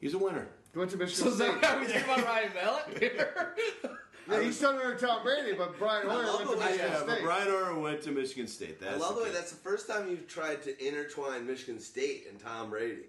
He's 0.00 0.14
a 0.14 0.18
winner. 0.18 0.46
He 0.72 0.78
went 0.78 0.90
to 0.92 0.96
Michigan 0.96 1.24
So 1.24 1.30
is 1.30 1.36
State. 1.36 1.60
that 1.60 1.64
how 1.72 1.80
we 1.80 1.86
talking 1.86 2.02
about 2.04 2.24
Ryan 2.24 2.50
Mallett 2.54 2.98
here? 2.98 3.54
Yeah, 4.28 4.40
he 4.42 4.52
studied 4.52 4.82
under 4.82 4.96
Tom 4.98 5.22
Brady, 5.22 5.54
but 5.56 5.78
Brian 5.78 6.06
Hoyer 6.06 6.24
went 6.24 6.38
to 6.40 6.44
the 6.46 6.50
way- 6.58 6.64
Michigan 6.66 6.86
Yeah, 6.92 7.02
but 7.06 7.12
State. 7.14 7.22
Brian 7.24 7.48
Hoyer 7.48 7.74
went 7.78 8.02
to 8.02 8.10
Michigan 8.10 8.46
State. 8.46 8.80
That's 8.80 8.94
I 8.94 8.98
love 8.98 9.16
the 9.16 9.22
way 9.22 9.30
that's 9.30 9.50
the 9.50 9.56
first 9.58 9.86
time 9.88 10.08
you've 10.10 10.26
tried 10.28 10.62
to 10.64 10.86
intertwine 10.86 11.46
Michigan 11.46 11.80
State 11.80 12.26
and 12.30 12.38
Tom 12.38 12.70
Brady. 12.70 13.04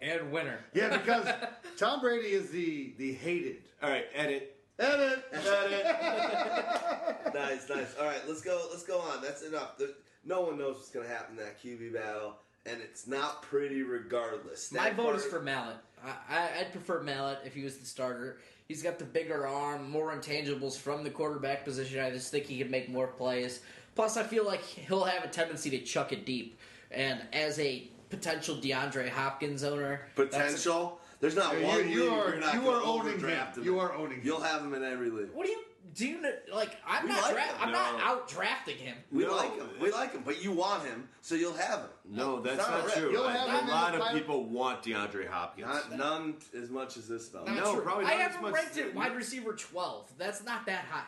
and 0.00 0.32
winner. 0.32 0.58
Yeah, 0.74 0.96
because 0.96 1.26
Tom 1.76 2.00
Brady 2.00 2.28
is 2.32 2.50
the 2.50 2.92
the 2.98 3.12
hated. 3.14 3.58
All 3.82 3.90
right, 3.90 4.06
edit. 4.14 4.56
edit. 4.78 5.24
Edit. 5.32 5.84
nice, 7.34 7.68
nice. 7.68 7.94
All 7.98 8.06
right, 8.06 8.20
let's 8.26 8.40
go. 8.42 8.66
Let's 8.70 8.82
go 8.84 8.98
on. 8.98 9.22
That's 9.22 9.42
enough. 9.42 9.78
The, 9.78 9.94
no 10.26 10.40
one 10.42 10.58
knows 10.58 10.76
what's 10.76 10.90
going 10.90 11.06
to 11.06 11.12
happen 11.12 11.38
in 11.38 11.44
that 11.44 11.62
QB 11.62 11.92
battle, 11.94 12.36
and 12.66 12.80
it's 12.80 13.06
not 13.06 13.42
pretty 13.42 13.82
regardless. 13.82 14.72
My 14.72 14.84
That 14.84 14.96
vote 14.96 15.16
is 15.16 15.24
for 15.24 15.40
Mallett. 15.40 15.76
I, 16.04 16.10
I, 16.28 16.48
I'd 16.60 16.72
prefer 16.72 17.02
Mallett 17.02 17.38
if 17.44 17.54
he 17.54 17.62
was 17.64 17.76
the 17.78 17.86
starter. 17.86 18.38
He's 18.68 18.82
got 18.82 18.98
the 18.98 19.04
bigger 19.04 19.46
arm, 19.46 19.90
more 19.90 20.14
intangibles 20.16 20.78
from 20.78 21.04
the 21.04 21.10
quarterback 21.10 21.64
position. 21.64 22.00
I 22.00 22.10
just 22.10 22.30
think 22.30 22.46
he 22.46 22.58
can 22.58 22.70
make 22.70 22.88
more 22.88 23.06
plays. 23.08 23.60
Plus, 23.94 24.16
I 24.16 24.22
feel 24.22 24.44
like 24.46 24.62
he'll 24.62 25.04
have 25.04 25.24
a 25.24 25.28
tendency 25.28 25.70
to 25.70 25.78
chuck 25.80 26.12
it 26.12 26.24
deep. 26.24 26.58
And 26.90 27.20
as 27.32 27.58
a 27.58 27.88
potential 28.10 28.56
DeAndre 28.56 29.08
Hopkins 29.08 29.64
owner, 29.64 30.00
that's 30.16 30.34
a- 30.34 30.38
potential. 30.38 31.00
There's 31.20 31.36
not 31.36 31.58
You- 31.58 31.66
one 31.66 31.88
you 31.88 32.02
league 32.04 32.12
are- 32.12 32.28
you're 32.30 32.40
not 32.40 32.54
you 32.54 32.60
gonna 32.60 32.70
are 32.78 32.82
owning 32.82 33.14
overdraft 33.14 33.56
him. 33.56 33.62
him. 33.62 33.72
You 33.72 33.78
are 33.80 33.92
owning 33.94 34.18
him. 34.18 34.26
You'll 34.26 34.40
have 34.40 34.62
him 34.62 34.74
in 34.74 34.82
every 34.84 35.10
league. 35.10 35.30
what 35.32 35.46
do 35.46 35.52
you 35.52 35.62
do? 35.94 36.06
You 36.06 36.18
kn- 36.20 36.34
like? 36.52 36.76
I'm 36.86 37.04
We 37.04 37.10
not. 37.10 37.22
like 37.22 37.32
dra- 37.34 37.58
I'm 37.60 37.72
not 37.72 38.00
out 38.00 38.28
drafting 38.28 38.76
him. 38.76 38.96
We 39.12 39.24
No. 39.24 39.36
like 39.36 39.56
him. 39.56 39.68
We 39.80 39.90
like 39.92 40.12
him, 40.12 40.22
but 40.24 40.42
you 40.42 40.52
want 40.52 40.84
him, 40.84 41.08
so 41.20 41.34
you'll 41.34 41.54
have 41.54 41.80
him. 41.80 41.88
No, 42.06 42.40
that's 42.40 42.58
It's 42.60 42.68
not, 42.68 42.88
true. 42.92 43.10
You'll 43.12 43.24
I- 43.24 43.32
have 43.36 43.48
a 43.48 43.58
him 43.58 43.68
lot 43.68 43.94
of 43.94 44.00
final- 44.00 44.18
people 44.18 44.44
want 44.44 44.82
DeAndre 44.82 45.28
Hopkins. 45.28 45.66
Not 45.68 45.92
none 45.96 46.36
as 46.56 46.70
much 46.70 46.96
as 46.96 47.06
this 47.08 47.28
fellow. 47.28 47.46
No, 47.46 47.74
true. 47.74 47.82
probably 47.82 48.06
I 48.06 48.12
have 48.12 48.30
as 48.30 48.36
him 48.36 48.42
much- 48.42 48.54
ranked 48.54 48.76
at 48.78 48.94
wide 48.94 49.14
receiver 49.14 49.52
12. 49.54 50.10
That's 50.18 50.42
not 50.42 50.66
that 50.66 50.84
high. 50.86 51.04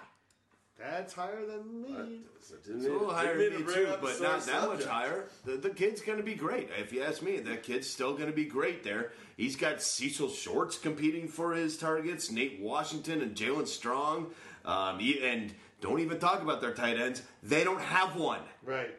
That's 0.79 1.15
higher 1.15 1.47
than 1.47 1.81
me. 1.83 1.89
Didn't 1.89 2.25
It's 2.43 2.69
a 2.69 2.91
little 2.91 3.11
higher 3.13 3.39
than 3.51 3.67
me 3.67 3.73
too, 3.73 3.95
but 4.03 4.21
not 4.21 4.45
that 4.45 4.69
much 4.69 4.85
higher. 4.85 5.27
The, 5.47 5.57
the 5.57 5.71
kid's 5.71 6.03
going 6.03 6.19
to 6.19 6.23
be 6.25 6.35
great. 6.35 6.69
If 6.79 6.93
you 6.93 7.03
ask 7.03 7.23
me, 7.23 7.39
that 7.39 7.63
kid's 7.63 7.89
still 7.89 8.13
going 8.13 8.27
to 8.27 8.37
be 8.37 8.45
great 8.45 8.85
there. 8.85 9.13
He's 9.39 9.57
got 9.57 9.81
Cecil 9.81 10.29
Shorts 10.29 10.77
competing 10.77 11.29
for 11.29 11.55
his 11.55 11.79
targets, 11.79 12.31
Nate 12.31 12.61
Washington 12.61 13.23
and 13.23 13.35
Jaelen 13.35 13.67
Strong. 13.67 14.35
Um, 14.67 14.99
and 15.23 15.55
don't 15.81 16.01
even 16.01 16.19
talk 16.19 16.43
about 16.43 16.61
their 16.61 16.75
tight 16.75 16.99
ends. 16.99 17.23
They 17.43 17.65
don't 17.65 17.81
have 17.81 18.17
one. 18.17 18.41
Right. 18.65 18.95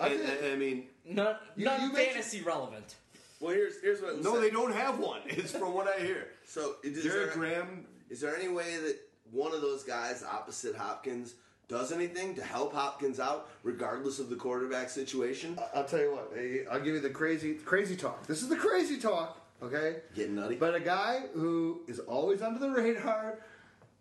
I, 0.00 0.06
I 0.06 0.08
I- 0.08 0.52
I 0.52 0.56
mean, 0.56 0.86
None, 1.04 1.36
You- 1.56 1.64
none 1.64 1.80
you 1.80 1.92
mentioned- 1.92 2.14
fantasy 2.14 2.42
relevant. 2.42 2.94
Well, 3.40 3.54
here's 3.54 3.80
here's 3.80 4.00
what. 4.02 4.22
no, 4.22 4.38
they 4.40 4.50
don't 4.50 4.72
have 4.72 4.98
one. 4.98 5.22
It's 5.26 5.52
from 5.52 5.72
what 5.74 5.88
I 5.88 5.98
hear. 6.00 6.28
So 6.46 6.76
is 6.84 7.02
Jared 7.02 7.28
there, 7.30 7.34
Graham. 7.36 7.86
is 8.10 8.20
there 8.20 8.36
any 8.36 8.48
way 8.48 8.76
that 8.76 8.98
one 9.32 9.52
of 9.54 9.60
those 9.62 9.82
guys 9.82 10.22
opposite 10.22 10.76
Hopkins 10.76 11.34
does 11.66 11.90
anything 11.92 12.34
to 12.34 12.42
help 12.42 12.74
Hopkins 12.74 13.18
out, 13.20 13.48
regardless 13.62 14.18
of 14.18 14.28
the 14.28 14.36
quarterback 14.36 14.90
situation? 14.90 15.58
I'll 15.74 15.84
tell 15.84 16.00
you 16.00 16.12
what. 16.12 16.32
I'll 16.70 16.80
give 16.80 16.94
you 16.94 17.00
the 17.00 17.10
crazy, 17.10 17.54
crazy 17.54 17.96
talk. 17.96 18.26
This 18.26 18.42
is 18.42 18.48
the 18.48 18.56
crazy 18.56 18.98
talk. 18.98 19.40
Okay. 19.62 19.96
Getting 20.14 20.34
nutty. 20.34 20.56
But 20.56 20.74
a 20.74 20.80
guy 20.80 21.22
who 21.32 21.80
is 21.88 21.98
always 22.00 22.42
under 22.42 22.58
the 22.58 22.70
radar, 22.70 23.38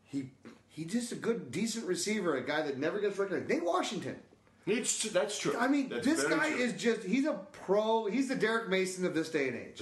he 0.03 0.31
he's 0.84 0.91
just 0.91 1.11
a 1.11 1.15
good, 1.15 1.51
decent 1.51 1.85
receiver. 1.85 2.35
A 2.38 2.45
guy 2.45 2.61
that 2.61 2.77
never 2.77 2.99
gets 2.99 3.18
recognized. 3.18 3.49
Nate 3.49 3.64
Washington. 3.64 4.15
It's, 4.65 5.01
that's 5.10 5.39
true. 5.39 5.56
I 5.57 5.68
mean, 5.68 5.89
That's 5.89 6.06
this 6.06 6.23
guy 6.26 6.51
true. 6.51 6.60
is 6.60 6.73
just—he's 6.73 7.26
a 7.26 7.34
pro. 7.65 8.06
He's 8.06 8.27
the 8.27 8.35
Derrick 8.35 8.69
Mason 8.69 9.03
of 9.03 9.15
this 9.15 9.30
day 9.30 9.47
and 9.47 9.57
age. 9.57 9.81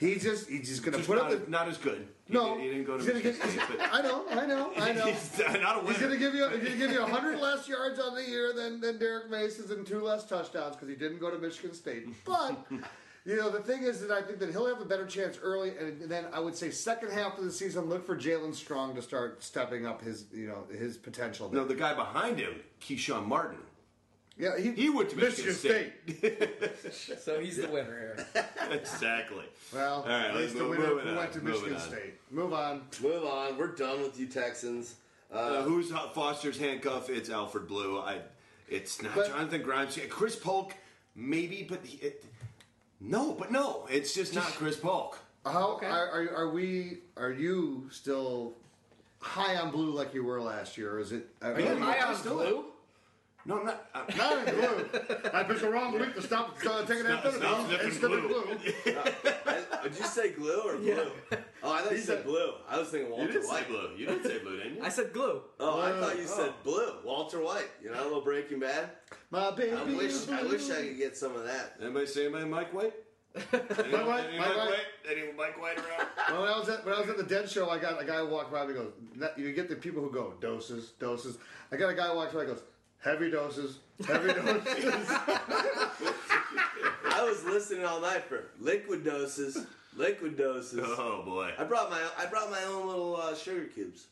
He's 0.00 0.22
just—he's 0.22 0.68
just 0.68 0.82
going 0.82 0.98
to 0.98 1.04
put 1.04 1.18
not, 1.18 1.32
up 1.32 1.44
the. 1.44 1.50
not 1.50 1.68
as 1.68 1.76
good. 1.76 2.08
No, 2.28 2.54
didn't- 2.54 2.60
he 2.62 2.68
didn't 2.68 2.84
go 2.86 2.96
to 2.96 3.20
get- 3.20 3.34
State, 3.34 3.60
I 3.92 4.00
know, 4.00 4.24
I 4.30 4.46
know, 4.46 4.72
I 4.76 4.92
know. 4.94 5.04
he's 5.04 5.38
not 5.38 5.76
a 5.76 5.80
winner. 5.80 5.88
He's 5.90 5.98
going 5.98 6.12
to 6.12 6.18
give 6.18 6.34
you 6.34 6.48
he's 6.48 6.60
going 6.60 6.72
to 6.72 6.78
give 6.78 6.92
you 6.92 7.02
hundred 7.02 7.40
less 7.40 7.68
yards 7.68 7.98
on 7.98 8.14
the 8.14 8.24
year 8.24 8.54
than 8.54 8.80
than 8.80 8.98
Derrick 8.98 9.28
Mason's 9.28 9.70
and 9.70 9.86
two 9.86 10.00
less 10.00 10.24
touchdowns 10.24 10.76
because 10.76 10.88
he 10.88 10.94
didn't 10.94 11.18
go 11.18 11.30
to 11.30 11.36
Michigan 11.38 11.74
State. 11.74 12.06
But 12.24 12.56
you 13.24 13.36
know 13.36 13.50
the 13.50 13.60
thing 13.60 13.82
is 13.84 14.00
that 14.00 14.10
I 14.10 14.22
think 14.22 14.38
that 14.40 14.50
he'll 14.50 14.66
have 14.66 14.80
a 14.80 14.84
better 14.84 15.06
chance 15.06 15.38
early, 15.42 15.70
and, 15.78 16.02
and 16.02 16.10
then 16.10 16.26
I 16.32 16.40
would 16.40 16.54
say 16.56 16.70
second 16.70 17.12
half 17.12 17.38
of 17.38 17.44
the 17.44 17.52
season, 17.52 17.84
look 17.88 18.04
for 18.06 18.16
Jaelen 18.16 18.54
Strong 18.54 18.94
to 18.96 19.02
start 19.02 19.42
stepping 19.42 19.86
up 19.86 20.02
his 20.02 20.26
you 20.32 20.48
know 20.48 20.64
his 20.76 20.96
potential. 20.96 21.50
No, 21.52 21.64
the 21.64 21.74
guy 21.74 21.94
behind 21.94 22.38
him, 22.38 22.54
Keshawn 22.80 23.26
Martin. 23.26 23.58
yeah, 24.38 24.58
he, 24.58 24.72
He 24.72 24.90
went 24.90 25.10
to 25.10 25.16
Michigan, 25.16 25.54
State. 25.54 25.92
So 27.20 27.38
he's 27.40 27.56
the 27.58 27.68
winner 27.68 28.16
here. 28.34 28.44
exactly. 28.70 29.44
Well, 29.72 30.02
All 30.02 30.08
right, 30.08 30.26
at 30.26 30.36
least 30.36 30.56
the 30.56 30.66
winner 30.66 30.84
who 30.86 31.00
on, 31.08 31.16
went 31.16 31.32
to 31.34 31.40
Michigan 31.40 31.74
on. 31.74 31.80
State. 31.80 32.14
Move 32.30 32.52
on. 32.52 32.82
Move 33.02 33.24
on. 33.24 33.56
We're 33.56 33.74
done 33.74 34.02
with 34.02 34.18
you 34.18 34.26
Texans. 34.26 34.96
Uh, 35.32 35.36
Uh, 35.38 35.62
who's 35.62 35.90
Foster's 36.14 36.58
handcuff? 36.58 37.08
It's 37.08 37.30
Alfred 37.30 37.66
Blue. 37.68 37.98
I. 38.00 38.18
It's 38.68 39.02
not 39.02 39.14
But- 39.14 39.28
Jonathan 39.28 39.62
Grimes. 39.62 39.98
Chris 40.08 40.34
Polk, 40.36 40.74
maybe, 41.14 41.62
but 41.68 41.80
he, 41.84 41.98
it, 41.98 42.24
no, 43.02 43.32
but 43.32 43.50
no, 43.50 43.86
it's 43.90 44.14
just 44.14 44.34
not 44.34 44.46
Chris 44.46 44.76
Polk. 44.76 45.18
How 45.44 45.78
are, 45.82 46.08
are 46.08 46.30
are 46.36 46.50
we? 46.50 46.98
Are 47.16 47.32
you 47.32 47.88
still 47.90 48.54
high 49.20 49.56
on 49.56 49.70
blue 49.72 49.90
like 49.90 50.14
you 50.14 50.22
were 50.24 50.40
last 50.40 50.78
year? 50.78 50.94
Or 50.94 51.00
is 51.00 51.10
it? 51.12 51.28
Are 51.42 51.58
you 51.60 51.66
High 51.76 52.00
on 52.00 52.14
still- 52.16 52.34
blue? 52.36 52.64
No, 53.44 53.58
I'm 53.58 53.66
not. 53.66 53.90
I'm, 53.92 54.16
Not 54.16 54.46
in 54.48 54.54
blue. 54.54 54.88
I 55.34 55.42
picked 55.42 55.62
the 55.62 55.68
wrong 55.68 55.98
week 55.98 56.14
to 56.14 56.22
stop 56.22 56.56
uh, 56.64 56.82
taking 56.86 57.02
Stop- 57.06 57.24
that 57.24 57.34
stop 57.34 57.66
sniffing 57.66 57.86
instead 57.88 58.12
of 58.12 58.20
blue. 58.22 58.44
blue. 58.44 58.56
I- 59.46 59.82
did 59.82 59.98
you 59.98 60.04
say 60.04 60.30
glue 60.30 60.60
or 60.64 60.76
blue? 60.76 61.10
Oh, 61.64 61.72
I 61.72 61.82
thought 61.82 61.92
you 61.92 61.98
said 61.98 62.24
blue. 62.24 62.52
I 62.68 62.78
was 62.78 62.88
thinking 62.88 63.08
you 63.10 63.14
Walter 63.16 63.32
didn't 63.32 63.44
say 63.46 63.52
White. 63.52 63.68
blue. 63.68 63.90
You 63.96 64.06
didn't 64.06 64.24
say 64.24 64.38
blue, 64.38 64.56
didn't 64.56 64.76
you? 64.76 64.82
I 64.82 64.88
said 64.88 65.12
glue. 65.12 65.42
Oh, 65.60 65.80
I 65.80 65.92
thought 66.00 66.16
you 66.18 66.26
said 66.26 66.50
oh. 66.50 66.54
blue. 66.64 66.92
Walter 67.04 67.40
White. 67.40 67.70
You 67.82 67.90
know, 67.92 68.02
a 68.02 68.04
little 68.04 68.20
Breaking 68.20 68.58
Bad. 68.60 68.90
My 69.30 69.50
baby. 69.52 69.76
I 69.76 69.84
wish 69.84 70.10
is 70.12 70.28
I 70.30 70.42
wish. 70.42 70.70
I 70.70 70.82
could 70.88 70.98
get 70.98 71.16
some 71.16 71.36
of 71.36 71.44
that. 71.44 71.74
Anybody 71.80 72.06
say 72.06 72.28
my 72.28 72.44
Mike 72.56 72.72
White? 72.74 72.94
Anyone, 73.34 74.06
White, 74.06 74.24
any 74.28 74.38
Mike 74.38 74.48
Mike 74.48 74.56
White. 74.56 74.68
White? 74.68 74.78
Any 75.10 75.32
Mike 75.32 75.60
White 75.60 75.78
around? 75.78 76.08
When 76.40 76.48
I 76.48 76.58
was 76.58 76.68
at 76.68 76.84
when 76.84 76.94
I 76.94 77.00
was 77.00 77.08
at 77.08 77.16
the 77.16 77.22
Dead 77.22 77.48
Show, 77.48 77.70
I 77.70 77.78
got 77.78 78.00
a 78.00 78.04
guy 78.04 78.22
walk 78.22 78.50
by 78.52 78.66
me. 78.66 78.74
Goes, 78.74 78.92
"That- 79.16 79.38
you 79.38 79.52
get 79.52 79.68
the 79.68 79.76
people 79.76 80.02
who 80.02 80.10
go 80.10 80.34
doses, 80.40 80.90
doses. 80.98 81.38
I 81.70 81.76
got 81.76 81.88
a 81.90 81.94
guy 81.94 82.12
walks 82.12 82.34
by. 82.34 82.40
And 82.40 82.48
goes, 82.50 82.62
heavy 82.98 83.30
doses, 83.30 83.78
heavy 84.06 84.28
doses. 84.34 85.06
I 85.08 85.92
I 87.04 87.22
was 87.24 87.44
listening 87.44 87.84
all 87.84 88.00
night 88.00 88.24
for 88.24 88.44
liquid 88.60 89.04
doses. 89.04 89.66
Liquid 89.96 90.36
doses. 90.36 90.80
Oh 90.82 91.22
boy. 91.24 91.52
I 91.58 91.64
brought 91.64 91.90
my 91.90 92.00
I 92.18 92.26
brought 92.26 92.50
my 92.50 92.62
own 92.64 92.86
little 92.86 93.16
uh, 93.16 93.34
sugar 93.34 93.64
cubes. 93.64 94.06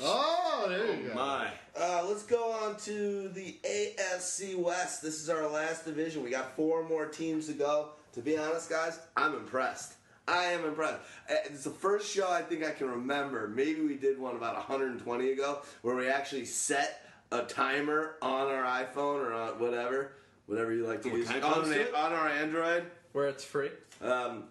Oh, 0.00 0.66
there 0.68 0.94
you 0.96 1.08
go. 1.08 1.14
My. 1.14 1.48
Uh, 1.80 2.04
let's 2.08 2.24
go 2.24 2.50
on 2.52 2.76
to 2.78 3.28
the 3.28 3.56
AFC 3.64 4.56
West. 4.56 5.02
This 5.02 5.22
is 5.22 5.30
our 5.30 5.48
last 5.48 5.84
division. 5.84 6.22
We 6.24 6.30
got 6.30 6.56
four 6.56 6.86
more 6.88 7.06
teams 7.06 7.46
to 7.46 7.52
go. 7.52 7.90
To 8.14 8.20
be 8.20 8.36
honest, 8.36 8.68
guys, 8.70 8.98
I'm 9.16 9.34
impressed. 9.34 9.94
I 10.26 10.44
am 10.46 10.64
impressed. 10.64 11.00
Uh, 11.30 11.34
It's 11.46 11.64
the 11.64 11.70
first 11.70 12.12
show 12.12 12.28
I 12.30 12.42
think 12.42 12.64
I 12.64 12.70
can 12.72 12.88
remember. 12.90 13.46
Maybe 13.48 13.82
we 13.82 13.94
did 13.94 14.18
one 14.18 14.34
about 14.36 14.54
120 14.56 15.30
ago 15.32 15.60
where 15.82 15.94
we 15.96 16.08
actually 16.08 16.44
set 16.46 17.08
a 17.30 17.42
timer 17.42 18.16
on 18.22 18.48
our 18.48 18.64
iPhone 18.64 19.20
or 19.26 19.32
on 19.32 19.58
whatever, 19.60 20.12
whatever 20.46 20.72
you 20.72 20.86
like 20.86 21.02
to 21.02 21.08
What 21.10 21.18
use, 21.18 21.30
on, 21.30 21.72
an- 21.72 21.94
on 21.94 22.12
our 22.12 22.28
Android. 22.28 22.84
Where 23.12 23.28
it's 23.28 23.44
free. 23.44 23.70
Um, 24.00 24.44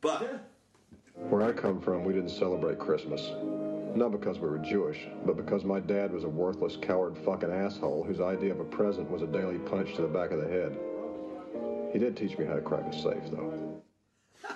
but 0.00 0.44
Where 1.14 1.42
I 1.42 1.52
come 1.52 1.80
from, 1.80 2.04
we 2.04 2.12
didn't 2.12 2.30
celebrate 2.30 2.78
Christmas. 2.78 3.30
Not 3.94 4.12
because 4.12 4.38
we 4.38 4.48
were 4.48 4.58
Jewish, 4.58 5.06
but 5.24 5.36
because 5.36 5.64
my 5.64 5.80
dad 5.80 6.12
was 6.12 6.24
a 6.24 6.28
worthless, 6.28 6.76
coward 6.80 7.16
fucking 7.18 7.50
asshole 7.50 8.04
whose 8.04 8.20
idea 8.20 8.52
of 8.52 8.60
a 8.60 8.64
present 8.64 9.10
was 9.10 9.22
a 9.22 9.26
daily 9.26 9.58
punch 9.58 9.94
to 9.96 10.02
the 10.02 10.08
back 10.08 10.30
of 10.30 10.40
the 10.40 10.48
head. 10.48 10.78
He 11.92 11.98
did 11.98 12.16
teach 12.16 12.38
me 12.38 12.44
how 12.44 12.54
to 12.54 12.60
crack 12.60 12.84
a 12.86 12.92
safe, 12.92 13.30
though. 13.32 13.82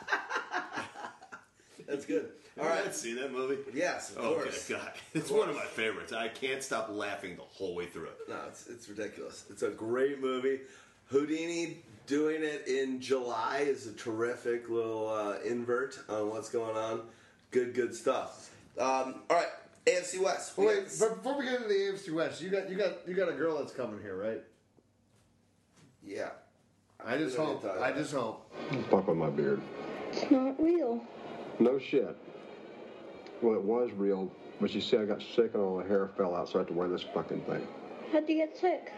that's 1.88 2.04
good. 2.06 2.30
All 2.58 2.64
All 2.64 2.70
right. 2.70 2.84
right, 2.84 2.94
see 2.94 3.14
that 3.14 3.32
movie? 3.32 3.58
Yes, 3.72 4.10
of 4.10 4.18
oh, 4.18 4.34
Okay, 4.34 4.42
course. 4.42 4.68
God, 4.68 4.92
it's 5.14 5.30
one 5.30 5.48
of 5.48 5.56
my 5.56 5.64
favorites. 5.64 6.12
I 6.12 6.28
can't 6.28 6.62
stop 6.62 6.88
laughing 6.90 7.36
the 7.36 7.42
whole 7.42 7.74
way 7.74 7.86
through 7.86 8.04
it. 8.08 8.18
No, 8.28 8.36
it's, 8.46 8.66
it's 8.66 8.88
ridiculous. 8.88 9.44
It's 9.50 9.62
a 9.62 9.70
great 9.70 10.20
movie. 10.20 10.60
Houdini 11.06 11.78
doing 12.06 12.42
it 12.42 12.66
in 12.66 13.00
July 13.00 13.64
is 13.66 13.86
a 13.86 13.92
terrific 13.92 14.68
little 14.68 15.08
uh, 15.08 15.36
invert 15.44 15.98
on 16.08 16.30
what's 16.30 16.48
going 16.48 16.76
on. 16.76 17.02
Good, 17.50 17.74
good 17.74 17.94
stuff. 17.94 18.50
Um, 18.78 19.22
all 19.30 19.36
right, 19.36 19.46
AFC 19.86 20.20
West. 20.22 20.56
We 20.56 20.66
Wait, 20.66 20.84
got- 20.88 20.98
but 21.00 21.22
before 21.22 21.38
we 21.38 21.44
get 21.44 21.56
into 21.56 21.68
the 21.68 21.74
AFC 21.74 22.12
West, 22.14 22.40
you 22.40 22.50
got 22.50 22.70
you 22.70 22.76
got 22.76 23.06
you 23.06 23.14
got 23.14 23.28
a 23.28 23.32
girl 23.34 23.58
that's 23.58 23.72
coming 23.72 24.00
here, 24.00 24.16
right? 24.16 24.42
yeah. 26.04 26.30
I 27.04 27.16
just 27.18 27.32
We 27.36 27.44
don't 27.44 27.46
hope. 27.46 27.62
need 27.64 27.68
to 27.70 27.74
talk 27.74 27.82
I 27.84 27.88
about 27.90 27.98
just 28.00 28.12
hope. 28.14 28.52
Fuck 28.90 29.08
with 29.08 29.16
my 29.16 29.28
beard. 29.30 29.60
It's 30.12 30.30
not 30.30 30.62
real. 30.62 31.02
No 31.58 31.78
shit. 31.78 32.16
Well, 33.42 33.54
it 33.56 33.62
was 33.62 33.90
real, 33.96 34.30
but 34.60 34.72
you 34.72 34.80
see, 34.80 34.96
I 34.96 35.04
got 35.04 35.20
sick 35.20 35.50
and 35.54 35.62
all 35.62 35.78
the 35.78 35.84
hair 35.88 36.08
fell 36.16 36.36
out, 36.36 36.48
so 36.48 36.58
I 36.58 36.62
had 36.62 36.68
to 36.68 36.74
wear 36.74 36.86
this 36.88 37.02
fucking 37.02 37.40
thing. 37.42 37.66
How'd 38.12 38.28
you 38.28 38.36
get 38.36 38.56
sick? 38.56 38.92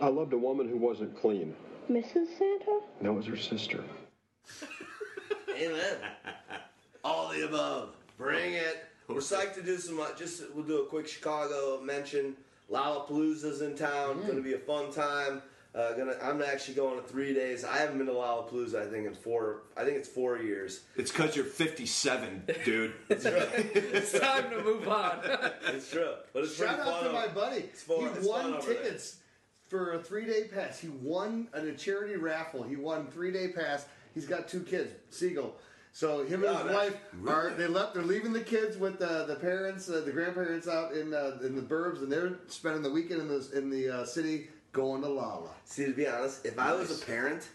I 0.00 0.08
loved 0.08 0.32
a 0.32 0.38
woman 0.38 0.68
who 0.68 0.76
wasn't 0.76 1.18
clean. 1.20 1.54
Mrs. 1.90 2.26
Santa? 2.38 2.80
That 3.02 3.12
was 3.12 3.26
her 3.26 3.36
sister. 3.36 3.82
Amen. 5.56 5.96
All 7.04 7.28
the 7.32 7.46
above. 7.46 7.96
Bring 8.16 8.54
it. 8.54 8.84
We're 9.08 9.16
psyched 9.16 9.54
to 9.54 9.62
do 9.62 9.78
some. 9.78 9.98
Uh, 10.00 10.08
just 10.16 10.42
we'll 10.54 10.64
do 10.64 10.82
a 10.82 10.86
quick 10.86 11.08
Chicago 11.08 11.80
mention. 11.82 12.36
Lollapalooza's 12.70 13.62
in 13.62 13.74
town. 13.74 14.20
Going 14.22 14.36
to 14.36 14.42
be 14.42 14.52
a 14.54 14.58
fun 14.58 14.92
time. 14.92 15.42
Uh, 15.74 15.92
gonna. 15.94 16.14
I'm 16.22 16.42
actually 16.42 16.74
going 16.74 17.00
to 17.00 17.06
three 17.08 17.32
days. 17.32 17.64
I 17.64 17.78
haven't 17.78 17.96
been 17.98 18.06
to 18.08 18.12
Lollapalooza. 18.12 18.86
I 18.86 18.90
think 18.90 19.06
in 19.06 19.14
four. 19.14 19.62
I 19.76 19.84
think 19.84 19.96
it's 19.96 20.08
four 20.08 20.38
years. 20.38 20.82
It's 20.96 21.10
because 21.10 21.34
you're 21.36 21.44
57, 21.46 22.42
dude. 22.64 22.92
It's 23.08 23.22
true. 23.24 23.32
it's 23.38 24.18
time 24.18 24.50
to 24.50 24.62
move 24.62 24.86
on. 24.88 25.20
It's 25.68 25.90
true. 25.90 26.12
But 26.34 26.44
it's 26.44 26.56
Shout 26.56 26.78
out 26.80 26.86
fun. 26.86 27.04
to 27.04 27.12
my 27.12 27.24
over- 27.24 27.34
buddy. 27.34 27.60
fun- 27.62 28.00
he 28.00 28.04
it's 28.06 28.26
fun 28.26 28.26
won 28.28 28.54
over 28.54 28.66
there. 28.74 28.82
tickets 28.82 29.16
for 29.68 29.92
a 29.92 29.98
three 30.02 30.24
day 30.26 30.44
pass. 30.52 30.78
He 30.80 30.88
won 30.88 31.48
in 31.54 31.68
a 31.68 31.74
charity 31.74 32.16
raffle. 32.16 32.62
He 32.62 32.76
won 32.76 33.06
three 33.08 33.30
day 33.30 33.48
pass. 33.48 33.86
He's 34.14 34.26
got 34.26 34.48
two 34.48 34.60
kids, 34.60 34.90
Siegel. 35.10 35.54
So 35.92 36.24
him 36.24 36.44
and 36.44 36.54
Oh, 36.54 36.56
his 36.58 36.66
nice. 36.66 36.74
wife 36.74 36.96
are 37.28 37.50
they 37.50 37.66
left. 37.66 37.94
They're 37.94 38.02
leaving 38.02 38.32
the 38.32 38.40
kids 38.40 38.76
with 38.76 39.00
uh, 39.00 39.24
the 39.26 39.36
parents, 39.36 39.88
uh, 39.88 40.02
the 40.04 40.12
grandparents 40.12 40.68
out 40.68 40.92
in 40.92 41.12
uh, 41.14 41.38
in 41.42 41.54
the 41.54 41.62
burbs, 41.62 41.98
and 42.02 42.10
they're 42.10 42.38
spending 42.48 42.82
the 42.82 42.90
weekend 42.90 43.20
in 43.20 43.28
the 43.28 43.50
in 43.56 43.70
the 43.70 43.88
uh, 43.90 44.04
city 44.04 44.48
going 44.72 45.02
to 45.02 45.08
Lolla. 45.08 45.50
See, 45.64 45.84
to 45.86 45.92
be 45.92 46.06
honest, 46.06 46.44
if 46.46 46.58
I 46.58 46.74
was 46.74 47.02
a 47.02 47.04
parent, 47.04 47.48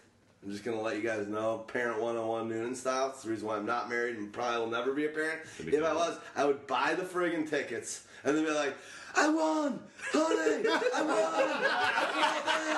I'm 0.44 0.50
just 0.50 0.64
gonna 0.64 0.80
let 0.80 0.96
you 0.96 1.02
guys 1.02 1.26
know, 1.26 1.58
parent 1.68 2.00
101 2.00 2.48
Noonan 2.48 2.74
style. 2.74 3.10
It's 3.10 3.22
the 3.22 3.30
reason 3.30 3.46
why 3.48 3.56
I'm 3.56 3.66
not 3.66 3.88
married 3.88 4.16
and 4.16 4.32
probably 4.32 4.58
will 4.60 4.66
never 4.70 4.92
be 4.92 5.06
a 5.06 5.10
parent. 5.10 5.40
If 5.60 5.82
I 5.82 5.94
was, 5.94 6.18
I 6.36 6.44
would 6.44 6.66
buy 6.66 6.94
the 6.94 7.04
friggin' 7.04 7.48
tickets 7.48 8.04
and 8.24 8.36
then 8.36 8.44
be 8.44 8.50
like, 8.50 8.74
I 9.16 9.28
won, 9.28 9.80
honey, 10.12 10.66
I 10.68 11.02
won, 11.02 11.16
I 11.16 12.40
got 12.44 12.60
in, 12.66 12.76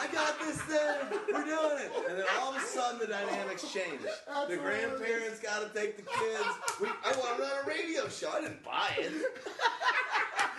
I 0.00 0.12
got 0.12 0.38
this 0.40 0.60
thing, 0.62 1.18
we're 1.32 1.44
doing 1.44 1.78
it. 1.84 1.92
And 2.10 2.18
then 2.18 2.26
all 2.40 2.50
of 2.54 2.62
a 2.62 2.66
sudden 2.66 2.98
the 3.00 3.06
dynamics 3.06 3.72
change. 3.72 4.02
The 4.48 4.56
grandparents 4.56 5.40
got 5.40 5.66
to 5.66 5.78
take 5.78 5.96
the 5.96 6.02
kids. 6.02 6.44
We, 6.80 6.88
I 6.88 7.12
wanted 7.16 7.44
on 7.44 7.64
a 7.64 7.68
radio 7.68 8.08
show. 8.08 8.30
I 8.30 8.40
didn't 8.42 8.64
buy 8.64 8.90
it. 8.98 9.12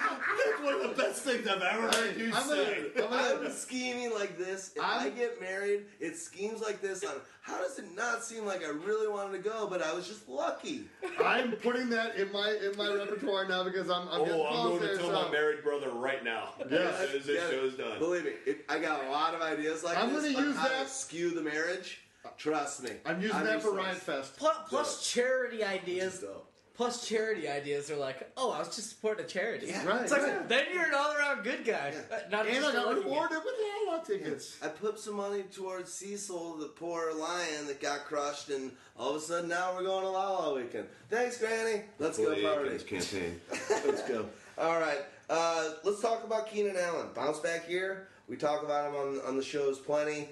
That's 0.10 0.64
one 0.64 0.74
of 0.76 0.82
the 0.96 1.02
best 1.02 1.22
things 1.24 1.48
I've 1.48 1.62
ever 1.62 1.88
heard 1.88 2.18
you 2.18 2.26
I'm 2.28 2.32
gonna, 2.32 2.66
say. 2.66 2.92
I'm 2.98 3.10
gonna- 3.10 3.46
I'm 3.46 3.52
scheming 3.52 4.14
like 4.14 4.38
this. 4.38 4.72
If 4.76 4.82
i 4.84 5.06
I'm- 5.06 5.16
get 5.16 5.40
married, 5.40 5.86
it 6.00 6.18
schemes 6.18 6.62
like 6.62 6.82
this. 6.82 7.04
On 7.04 7.14
how 7.42 7.58
does 7.58 7.80
it 7.80 7.86
not 7.96 8.24
seem 8.24 8.46
like 8.46 8.64
I 8.64 8.70
really 8.70 9.08
wanted 9.08 9.44
to 9.44 9.50
go, 9.50 9.68
but 9.68 9.82
I 9.82 9.94
was 9.94 10.08
just 10.08 10.28
lucky? 10.30 10.86
I'm 11.24 11.54
putting 11.54 11.90
that 11.90 12.16
in 12.16 12.32
my 12.32 12.50
in 12.50 12.78
my 12.78 12.94
repertoire 12.94 13.48
now 13.48 13.64
because 13.64 13.90
I'm 13.90 14.08
I'm 14.10 14.22
oh, 14.22 14.26
getting 14.26 14.42
Oh, 14.42 14.46
I'm 14.46 14.56
calls 14.56 14.80
going 14.80 14.92
to 14.92 14.98
tell 14.98 15.08
so 15.08 15.19
my 15.26 15.32
married 15.32 15.64
brother 15.64 15.90
right 15.90 16.24
now. 16.24 16.54
Yes. 16.70 17.00
As 17.02 17.10
soon 17.10 17.20
as 17.22 17.26
this 17.26 17.42
Yeah, 17.44 17.50
show's 17.50 17.74
done. 17.76 18.00
Believe 18.00 18.26
me, 18.26 18.32
it, 18.46 18.66
I 18.70 18.80
got 18.80 19.06
a 19.06 19.10
lot 19.10 19.34
of 19.34 19.42
ideas 19.42 19.84
like 19.84 19.98
I'm 19.98 20.14
this 20.14 20.32
gonna 20.34 20.46
use 20.48 20.56
that- 20.56 20.84
to 20.84 20.90
skew 20.90 21.32
the 21.32 21.42
marriage. 21.42 22.02
Trust 22.38 22.84
me. 22.84 22.92
I'm 23.06 23.22
using 23.22 23.44
that 23.44 23.62
for 23.62 23.70
useless. 23.70 23.76
Ryan 23.86 23.96
Fest. 23.96 24.38
plus, 24.38 24.58
plus 24.68 25.10
charity 25.12 25.64
ideas. 25.64 26.20
Dope. 26.20 26.46
Plus 26.76 27.06
charity 27.06 27.50
ideas 27.50 27.92
are 27.92 27.98
like, 27.98 28.32
oh, 28.38 28.52
I 28.52 28.60
was 28.60 28.74
just 28.74 28.90
supporting 28.92 29.26
a 29.26 29.28
charity. 29.28 29.68
Yeah. 29.68 29.86
Right. 29.86 30.02
It's 30.04 30.12
like 30.14 30.22
right. 30.22 30.48
then 30.48 30.64
you're 30.74 30.86
an 30.86 30.94
all-around 30.94 31.44
good 31.44 31.66
guy, 31.66 31.94
uh, 32.10 32.20
not 32.32 32.46
And 32.46 32.56
just 32.56 32.68
I 32.68 32.72
a 32.72 32.74
got 32.74 32.96
rewarded 32.96 33.38
with 33.44 33.54
Lolla 33.86 34.02
tickets. 34.06 34.58
I 34.64 34.70
put 34.70 34.98
some 34.98 35.16
money 35.16 35.44
towards 35.54 35.92
Cecil, 35.92 36.56
the 36.58 36.68
poor 36.68 37.14
lion 37.14 37.68
that 37.68 37.82
got 37.82 38.06
crushed, 38.06 38.50
and 38.50 38.72
all 38.98 39.10
of 39.10 39.18
a 39.18 39.20
sudden 39.20 39.50
now 39.50 39.74
we're 39.76 39.84
going 39.84 40.04
to 40.04 40.10
Lolla 40.10 40.56
weekend. 40.56 40.88
Thanks, 41.10 41.38
Granny. 41.38 41.82
Let's 42.00 42.18
go 42.18 42.26
Fully 42.34 42.44
party. 42.44 42.70
Akins 42.76 42.86
campaign. 43.10 43.42
Let's 43.86 44.04
go. 44.04 44.26
All 44.60 44.80
right. 44.80 45.00
Uh, 45.30 45.70
let's 45.84 46.02
talk 46.02 46.24
about 46.26 46.50
Keenan 46.50 46.76
Allen. 46.78 47.08
Bounce 47.16 47.40
back 47.40 47.66
here. 47.66 48.10
We 48.28 48.36
talk 48.36 48.64
about 48.64 48.90
him 48.90 48.96
on, 48.96 49.22
on 49.26 49.38
the 49.38 49.44
shows 49.44 49.80
plenty. 49.80 50.28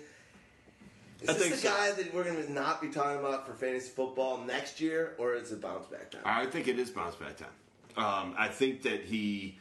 Is 1.21 1.29
I 1.29 1.33
this 1.33 1.49
the 1.49 1.57
so. 1.57 1.69
guy 1.69 1.91
that 1.91 2.13
we're 2.13 2.25
going 2.25 2.43
to 2.43 2.51
not 2.51 2.81
be 2.81 2.89
talking 2.89 3.19
about 3.19 3.47
for 3.47 3.53
fantasy 3.53 3.89
football 3.89 4.39
next 4.39 4.81
year, 4.81 5.15
or 5.17 5.33
is 5.33 5.51
it 5.51 5.61
bounce 5.61 5.87
back 5.87 6.11
time? 6.11 6.21
I 6.25 6.45
think 6.45 6.67
it 6.67 6.77
is 6.77 6.89
bounce 6.89 7.15
back 7.15 7.37
time. 7.37 7.47
Um, 7.95 8.35
I 8.37 8.49
think 8.49 8.83
that 8.83 9.03
he 9.03 9.57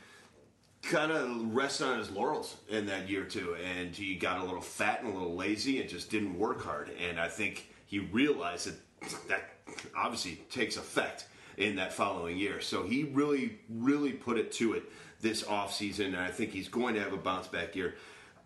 kind 0.82 1.12
of 1.12 1.54
rested 1.54 1.86
on 1.86 1.98
his 1.98 2.10
laurels 2.10 2.56
in 2.68 2.86
that 2.86 3.08
year 3.08 3.24
too, 3.24 3.56
and 3.64 3.94
he 3.94 4.16
got 4.16 4.40
a 4.40 4.44
little 4.44 4.60
fat 4.60 5.02
and 5.02 5.14
a 5.14 5.16
little 5.16 5.34
lazy 5.34 5.80
and 5.80 5.88
just 5.88 6.10
didn't 6.10 6.38
work 6.38 6.62
hard. 6.62 6.90
And 7.08 7.18
I 7.18 7.28
think 7.28 7.68
he 7.86 8.00
realized 8.00 8.66
that 8.66 9.28
that 9.28 9.50
obviously 9.96 10.36
takes 10.50 10.76
effect 10.76 11.26
in 11.56 11.76
that 11.76 11.92
following 11.92 12.36
year. 12.36 12.60
So 12.60 12.82
he 12.82 13.04
really, 13.04 13.58
really 13.68 14.12
put 14.12 14.38
it 14.38 14.52
to 14.52 14.74
it 14.74 14.84
this 15.20 15.42
offseason, 15.42 16.06
and 16.06 16.16
I 16.16 16.30
think 16.30 16.50
he's 16.50 16.68
going 16.68 16.94
to 16.94 17.00
have 17.00 17.12
a 17.12 17.16
bounce 17.16 17.46
back 17.46 17.74
year. 17.74 17.94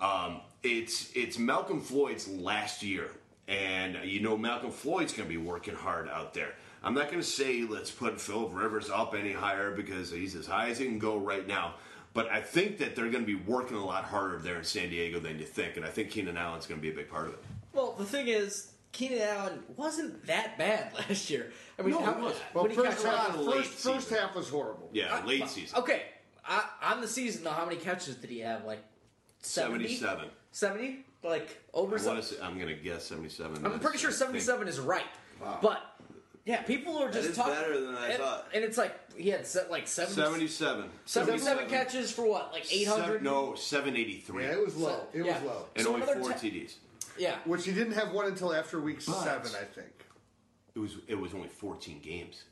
Um, 0.00 0.40
it's 0.62 1.10
it's 1.14 1.38
Malcolm 1.38 1.80
Floyd's 1.80 2.28
last 2.28 2.82
year, 2.82 3.10
and 3.48 3.98
you 4.04 4.20
know 4.20 4.36
Malcolm 4.36 4.70
Floyd's 4.70 5.12
going 5.12 5.28
to 5.28 5.34
be 5.34 5.42
working 5.42 5.74
hard 5.74 6.08
out 6.08 6.34
there. 6.34 6.54
I'm 6.82 6.94
not 6.94 7.06
going 7.06 7.20
to 7.20 7.26
say 7.26 7.62
let's 7.62 7.90
put 7.90 8.20
Philip 8.20 8.54
Rivers 8.54 8.88
up 8.88 9.14
any 9.14 9.32
higher 9.32 9.70
because 9.72 10.10
he's 10.10 10.34
as 10.34 10.46
high 10.46 10.70
as 10.70 10.78
he 10.78 10.86
can 10.86 10.98
go 10.98 11.18
right 11.18 11.46
now. 11.46 11.74
But 12.12 12.28
I 12.30 12.40
think 12.40 12.78
that 12.78 12.96
they're 12.96 13.10
going 13.10 13.24
to 13.24 13.26
be 13.26 13.36
working 13.36 13.76
a 13.76 13.84
lot 13.84 14.04
harder 14.04 14.38
there 14.38 14.56
in 14.56 14.64
San 14.64 14.90
Diego 14.90 15.20
than 15.20 15.38
you 15.38 15.44
think, 15.44 15.76
and 15.76 15.84
I 15.84 15.90
think 15.90 16.10
Keenan 16.10 16.36
Allen's 16.36 16.66
going 16.66 16.80
to 16.80 16.82
be 16.82 16.90
a 16.90 16.96
big 16.96 17.08
part 17.08 17.28
of 17.28 17.34
it. 17.34 17.44
Well, 17.72 17.94
the 17.96 18.04
thing 18.04 18.26
is, 18.26 18.69
Keenan 18.92 19.20
Allen 19.22 19.62
wasn't 19.76 20.26
that 20.26 20.58
bad 20.58 20.92
last 21.08 21.30
year. 21.30 21.52
I 21.78 21.82
mean, 21.82 21.92
No, 21.92 22.00
how, 22.04 22.14
he 22.14 22.22
wasn't. 22.22 22.42
Well, 22.54 22.64
when 22.64 22.72
first 22.74 23.04
half, 23.06 23.34
first, 23.34 23.46
late 23.48 23.64
first 23.66 24.10
half 24.10 24.34
was 24.34 24.48
horrible. 24.48 24.90
Yeah, 24.92 25.14
Uh, 25.22 25.26
late 25.26 25.48
season. 25.48 25.78
Okay, 25.78 26.02
I, 26.44 26.64
on 26.82 27.00
the 27.00 27.08
season 27.08 27.44
though, 27.44 27.50
how 27.50 27.64
many 27.64 27.76
catches 27.76 28.16
did 28.16 28.30
he 28.30 28.40
have? 28.40 28.64
Like 28.64 28.80
70? 29.42 29.84
77. 29.96 30.28
70? 30.52 31.04
Like 31.22 31.56
over 31.72 31.96
I 31.96 31.98
some- 31.98 32.14
want 32.14 32.24
to 32.26 32.34
say, 32.34 32.40
I'm 32.42 32.54
going 32.56 32.68
to 32.68 32.74
guess 32.74 33.04
77. 33.04 33.64
I'm 33.64 33.78
pretty 33.78 33.98
sure 33.98 34.10
77 34.10 34.68
is 34.68 34.80
right. 34.80 35.04
But 35.62 35.80
yeah, 36.46 36.62
people 36.62 36.98
are 36.98 37.10
just 37.10 37.30
is 37.30 37.36
talking. 37.36 37.54
better 37.54 37.80
than 37.80 37.94
I 37.94 38.08
and, 38.08 38.18
thought. 38.22 38.48
And 38.54 38.64
it's 38.64 38.76
like 38.78 38.98
he 39.16 39.28
had 39.28 39.46
se- 39.46 39.66
like 39.70 39.86
70, 39.86 40.14
77. 40.48 40.90
77 41.04 41.68
catches 41.68 42.10
for 42.10 42.26
what? 42.26 42.52
Like 42.52 42.66
800? 42.74 43.04
Seven, 43.04 43.22
no, 43.22 43.54
783. 43.54 44.42
Yeah, 44.44 44.50
it 44.52 44.64
was 44.64 44.76
low. 44.76 45.06
It 45.12 45.24
Yeah. 45.24 45.34
was 45.34 45.42
low. 45.44 45.66
and 45.76 45.84
So 45.84 45.94
only 45.94 46.06
four 46.06 46.32
te- 46.32 46.50
TDs. 46.50 46.74
Yeah. 47.20 47.36
Which 47.44 47.66
he 47.66 47.72
didn't 47.72 47.92
have 47.92 48.12
one 48.12 48.26
until 48.26 48.54
after 48.54 48.80
week 48.80 49.04
But- 49.06 49.22
seven, 49.22 49.50
I 49.60 49.64
think. 49.64 50.06
It 50.74 50.78
was 50.78 50.96
it 51.06 51.16
was 51.16 51.34
only 51.34 51.48
14 51.48 52.00
games. 52.00 52.44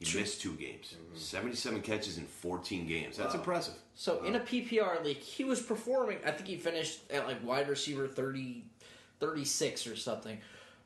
He 0.00 0.18
missed 0.18 0.42
two 0.42 0.52
games. 0.54 0.94
77 1.14 1.80
catches 1.80 2.18
in 2.18 2.26
14 2.26 2.86
games. 2.86 3.16
That's 3.16 3.34
impressive. 3.34 3.74
So 3.94 4.22
in 4.24 4.34
a 4.34 4.40
PPR 4.40 5.02
league, 5.02 5.18
he 5.18 5.44
was 5.44 5.62
performing. 5.62 6.18
I 6.26 6.32
think 6.32 6.48
he 6.48 6.56
finished 6.56 7.00
at 7.10 7.26
like 7.26 7.42
wide 7.42 7.68
receiver 7.68 8.06
30, 8.06 8.64
36 9.20 9.86
or 9.86 9.96
something. 9.96 10.38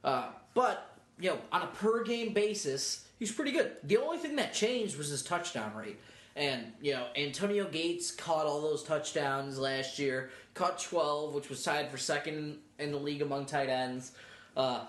Uh, 0.04 0.28
but 0.54 0.96
you 1.18 1.30
know, 1.30 1.38
on 1.50 1.62
a 1.62 1.66
per 1.66 2.04
game 2.04 2.32
basis, 2.32 3.06
he's 3.18 3.32
pretty 3.32 3.50
good. 3.50 3.72
The 3.82 3.96
only 3.96 4.18
thing 4.18 4.36
that 4.36 4.52
changed 4.52 4.96
was 4.96 5.08
his 5.08 5.22
touchdown 5.22 5.74
rate. 5.74 5.98
And 6.36 6.72
you 6.80 6.92
know, 6.92 7.06
Antonio 7.16 7.68
Gates 7.68 8.12
caught 8.12 8.46
all 8.46 8.60
those 8.60 8.84
touchdowns 8.84 9.58
last 9.58 9.98
year. 9.98 10.30
Caught 10.54 10.80
12, 10.80 11.34
which 11.34 11.48
was 11.48 11.62
tied 11.62 11.90
for 11.90 11.96
second 11.96 12.58
in 12.78 12.90
the 12.90 12.98
league 12.98 13.22
among 13.22 13.46
tight 13.46 13.68
ends. 13.68 14.12
Uh, 14.56 14.84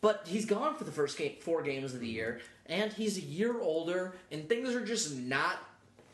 but 0.00 0.22
he's 0.26 0.44
gone 0.44 0.76
for 0.76 0.84
the 0.84 0.92
first 0.92 1.16
game, 1.16 1.36
four 1.40 1.62
games 1.62 1.94
of 1.94 2.00
the 2.00 2.08
year, 2.08 2.40
and 2.66 2.92
he's 2.92 3.16
a 3.16 3.22
year 3.22 3.60
older, 3.60 4.14
and 4.30 4.48
things 4.48 4.74
are 4.74 4.84
just 4.84 5.16
not, 5.16 5.58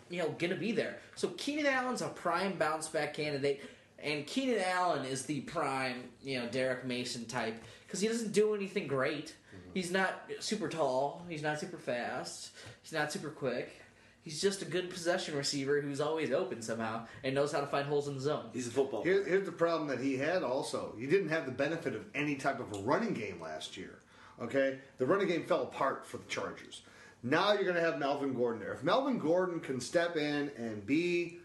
you 0.09 0.19
know, 0.19 0.35
gonna 0.39 0.55
be 0.55 0.73
there. 0.73 0.99
So 1.15 1.29
Keenan 1.37 1.67
Allen's 1.67 2.03
a 2.03 2.09
prime 2.09 2.53
bounce 2.59 2.89
back 2.89 3.15
candidate, 3.15 3.63
and 3.99 4.27
Keenan 4.27 4.63
Allen 4.65 5.05
is 5.05 5.27
the 5.27 5.41
prime, 5.43 6.05
you 6.23 6.39
know, 6.41 6.49
Derrick 6.49 6.85
Mason 6.85 7.25
type 7.25 7.63
because 7.87 8.01
he 8.01 8.09
doesn't 8.09 8.33
do 8.33 8.55
anything 8.55 8.87
great. 8.87 9.35
He's 9.75 9.91
not 9.91 10.23
super 10.41 10.69
tall. 10.69 11.25
He's 11.29 11.43
not 11.43 11.59
super 11.59 11.79
fast. 11.79 12.51
He's 12.83 12.93
not 12.93 13.11
super 13.13 13.31
quick. 13.31 13.82
He's 14.23 14.41
just 14.41 14.63
a 14.63 14.65
good 14.65 14.89
possession 14.89 15.37
receiver 15.37 15.81
who's 15.81 16.01
always 16.01 16.31
open 16.31 16.63
somehow 16.63 17.07
and 17.25 17.35
knows 17.35 17.51
how 17.51 17.61
to 17.61 17.67
find 17.67 17.87
holes 17.87 18.07
in 18.07 18.15
the 18.15 18.21
zone. 18.21 18.47
He's 18.53 18.69
a 18.69 18.71
football. 18.71 19.03
Here, 19.03 19.25
here's 19.25 19.47
the 19.47 19.53
problem 19.53 19.89
that 19.89 20.01
he 20.01 20.17
had 20.17 20.45
also. 20.45 20.95
He 20.97 21.07
didn't 21.07 21.31
have 21.31 21.45
the 21.45 21.53
benefit 21.53 21.97
of 21.97 22.05
any 22.15 22.37
type 22.37 22.61
of 22.61 22.73
a 22.73 22.83
running 22.83 23.15
game 23.15 23.41
last 23.41 23.77
year. 23.77 23.99
Okay? 24.41 24.79
The 24.99 25.07
running 25.07 25.27
game 25.27 25.45
fell 25.45 25.65
apart 25.65 26.07
for 26.07 26.19
the 26.19 26.25
Chargers. 26.25 26.83
Now 27.25 27.53
you're 27.53 27.65
going 27.65 27.77
to 27.77 27.83
have 27.83 27.99
Melvin 27.99 28.33
Gordon 28.33 28.61
there. 28.61 28.73
If 28.73 28.85
Melvin 28.85 29.19
Gordon 29.19 29.59
can 29.59 29.81
step 29.81 30.17
in 30.17 30.51
and 30.57 30.87
be 30.87 31.39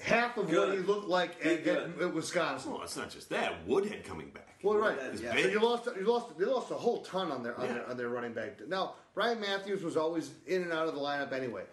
half 0.00 0.36
of 0.36 0.44
what 0.46 0.52
Good. 0.52 0.78
he 0.78 0.84
looked 0.84 1.08
like 1.08 1.44
at, 1.44 1.64
good. 1.64 1.94
at 2.00 2.14
Wisconsin. 2.14 2.72
Well, 2.72 2.82
it's 2.82 2.96
not 2.96 3.10
just 3.10 3.28
that. 3.30 3.66
Woodhead 3.66 4.04
coming 4.04 4.28
back. 4.30 4.58
Well, 4.62 4.76
right. 4.78 4.96
Is 4.98 5.20
So 5.20 5.36
you 5.36 5.60
lost, 5.60 5.86
you 5.98 6.04
lost, 6.04 6.28
you 6.38 6.46
lost 6.46 6.70
a 6.70 6.74
whole 6.74 7.02
ton 7.02 7.30
on 7.30 7.42
their, 7.42 7.58
on, 7.58 7.66
Yeah. 7.66 7.72
their 7.74 7.90
on 7.90 7.96
their 7.96 8.08
running 8.08 8.32
back. 8.32 8.66
Now, 8.66 8.94
Ryan 9.14 9.40
Mathews 9.40 9.82
was 9.82 9.96
always 9.96 10.30
in 10.46 10.62
and 10.62 10.72
out 10.72 10.88
of 10.88 10.94
the 10.94 11.00
lineup 11.00 11.32
anyway. 11.32 11.64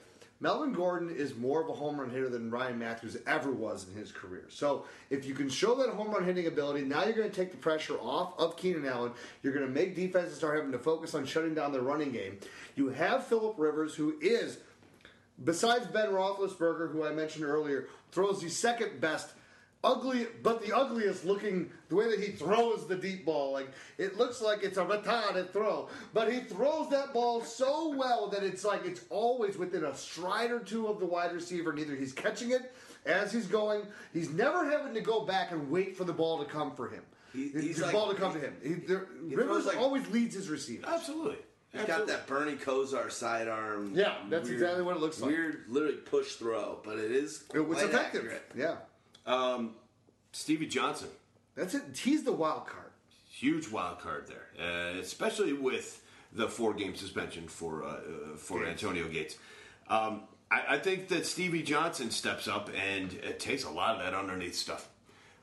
Melvin 0.41 0.73
Gordon 0.73 1.15
is 1.15 1.35
more 1.35 1.61
of 1.61 1.69
a 1.69 1.73
home 1.73 1.99
run 1.99 2.09
hitter 2.09 2.27
than 2.27 2.49
Ryan 2.49 2.79
Mathews 2.79 3.15
ever 3.27 3.51
was 3.51 3.87
in 3.87 3.93
his 3.93 4.11
career. 4.11 4.45
So, 4.49 4.85
if 5.11 5.23
you 5.25 5.35
can 5.35 5.49
show 5.49 5.75
that 5.75 5.89
home 5.89 6.09
run 6.11 6.25
hitting 6.25 6.47
ability, 6.47 6.81
now 6.81 7.03
you're 7.03 7.13
going 7.13 7.29
to 7.29 7.35
take 7.35 7.51
the 7.51 7.57
pressure 7.57 7.95
off 8.01 8.33
of 8.39 8.57
Keenan 8.57 8.85
Allen. 8.87 9.11
You're 9.43 9.53
going 9.53 9.67
to 9.67 9.71
make 9.71 9.95
defenses 9.95 10.35
start 10.37 10.57
having 10.57 10.71
to 10.71 10.79
focus 10.79 11.13
on 11.13 11.25
shutting 11.27 11.53
down 11.53 11.71
their 11.71 11.83
running 11.83 12.11
game. 12.11 12.39
You 12.75 12.89
have 12.89 13.25
Philip 13.27 13.53
Rivers, 13.57 13.93
who 13.93 14.15
is 14.19 14.57
besides 15.43 15.85
Ben 15.87 16.09
Roethlisberger, 16.09 16.91
who 16.91 17.05
I 17.05 17.11
mentioned 17.13 17.45
earlier, 17.45 17.87
throws 18.11 18.41
the 18.41 18.49
second 18.49 18.99
best, 19.01 19.29
ugly, 19.83 20.27
but 20.43 20.63
the 20.65 20.75
ugliest 20.75 21.25
looking, 21.25 21.69
the 21.89 21.95
way 21.95 22.09
that 22.09 22.19
he 22.19 22.31
throws 22.31 22.87
the 22.87 22.95
deep 22.95 23.25
ball. 23.25 23.51
Like, 23.53 23.69
it 23.97 24.17
looks 24.17 24.41
like 24.41 24.63
it's 24.63 24.77
a 24.77 24.85
retarded 24.85 25.51
throw. 25.51 25.89
But 26.13 26.31
he 26.31 26.41
throws 26.41 26.89
that 26.89 27.13
ball 27.13 27.41
so 27.43 27.95
well 27.95 28.27
that 28.29 28.43
it's 28.43 28.63
like 28.63 28.85
it's 28.85 29.01
always 29.09 29.57
within 29.57 29.83
a 29.85 29.95
stride 29.95 30.51
or 30.51 30.59
two 30.59 30.87
of 30.87 30.99
the 30.99 31.05
wide 31.05 31.33
receiver. 31.33 31.73
Neither 31.73 31.95
he's 31.95 32.13
catching 32.13 32.51
it 32.51 32.73
as 33.05 33.31
he's 33.31 33.47
going, 33.47 33.81
he's 34.13 34.29
never 34.29 34.69
having 34.69 34.93
to 34.93 35.01
go 35.01 35.21
back 35.25 35.51
and 35.51 35.71
wait 35.71 35.97
for 35.97 36.03
the 36.03 36.13
ball 36.13 36.37
to 36.37 36.45
come 36.45 36.75
for 36.75 36.87
him. 36.87 37.01
He- 37.33 37.47
the 37.49 37.61
he's 37.61 37.77
the 37.77 37.85
like- 37.85 37.93
ball 37.93 38.09
to 38.09 38.15
come 38.15 38.33
to 38.33 38.39
him. 38.39 38.55
He, 38.61 38.75
he 39.29 39.35
Rivers 39.35 39.65
like- 39.65 39.77
always 39.77 40.07
leads 40.09 40.35
his 40.35 40.49
receivers. 40.49 40.85
Absolutely. 40.87 41.37
He's 41.73 41.85
got 41.85 42.05
that 42.07 42.27
Bernie 42.27 42.55
Kosar 42.57 43.09
sidearm. 43.11 43.93
Yeah, 43.95 44.15
that's 44.29 44.49
exactly 44.49 44.83
what 44.83 44.97
it 44.97 44.99
looks 44.99 45.21
like. 45.21 45.31
Weird, 45.31 45.63
literally 45.69 45.95
push 45.97 46.33
throw, 46.35 46.79
but 46.83 46.97
it 46.97 47.11
is 47.11 47.45
It 47.53 47.65
was 47.65 47.81
effective. 47.81 48.25
accurate. 48.25 48.43
Yeah. 48.55 48.75
Um, 49.25 49.75
Stevie 50.33 50.65
Johnson, 50.67 51.07
That's 51.55 51.73
it. 51.75 51.83
He's 51.95 52.23
the 52.23 52.31
wild 52.33 52.67
card. 52.67 52.91
huge 53.29 53.69
wild 53.69 53.99
card 53.99 54.27
there, 54.27 54.47
uh, 54.59 54.99
especially 54.99 55.53
with 55.53 56.03
the 56.33 56.47
four 56.49 56.73
game 56.73 56.95
suspension 56.95 57.47
for 57.47 57.83
uh, 57.83 57.87
uh, 57.87 57.99
for 58.37 58.65
Antonio 58.65 59.07
Gates. 59.07 59.37
Um, 59.87 60.23
I, 60.49 60.75
I 60.75 60.79
think 60.79 61.07
that 61.09 61.25
Stevie 61.25 61.63
Johnson 61.63 62.11
steps 62.11 62.47
up 62.47 62.69
and 62.75 63.17
uh, 63.25 63.31
takes 63.39 63.63
a 63.63 63.69
lot 63.71 63.95
of 63.95 64.01
that 64.03 64.13
underneath 64.13 64.55
stuff. 64.55 64.89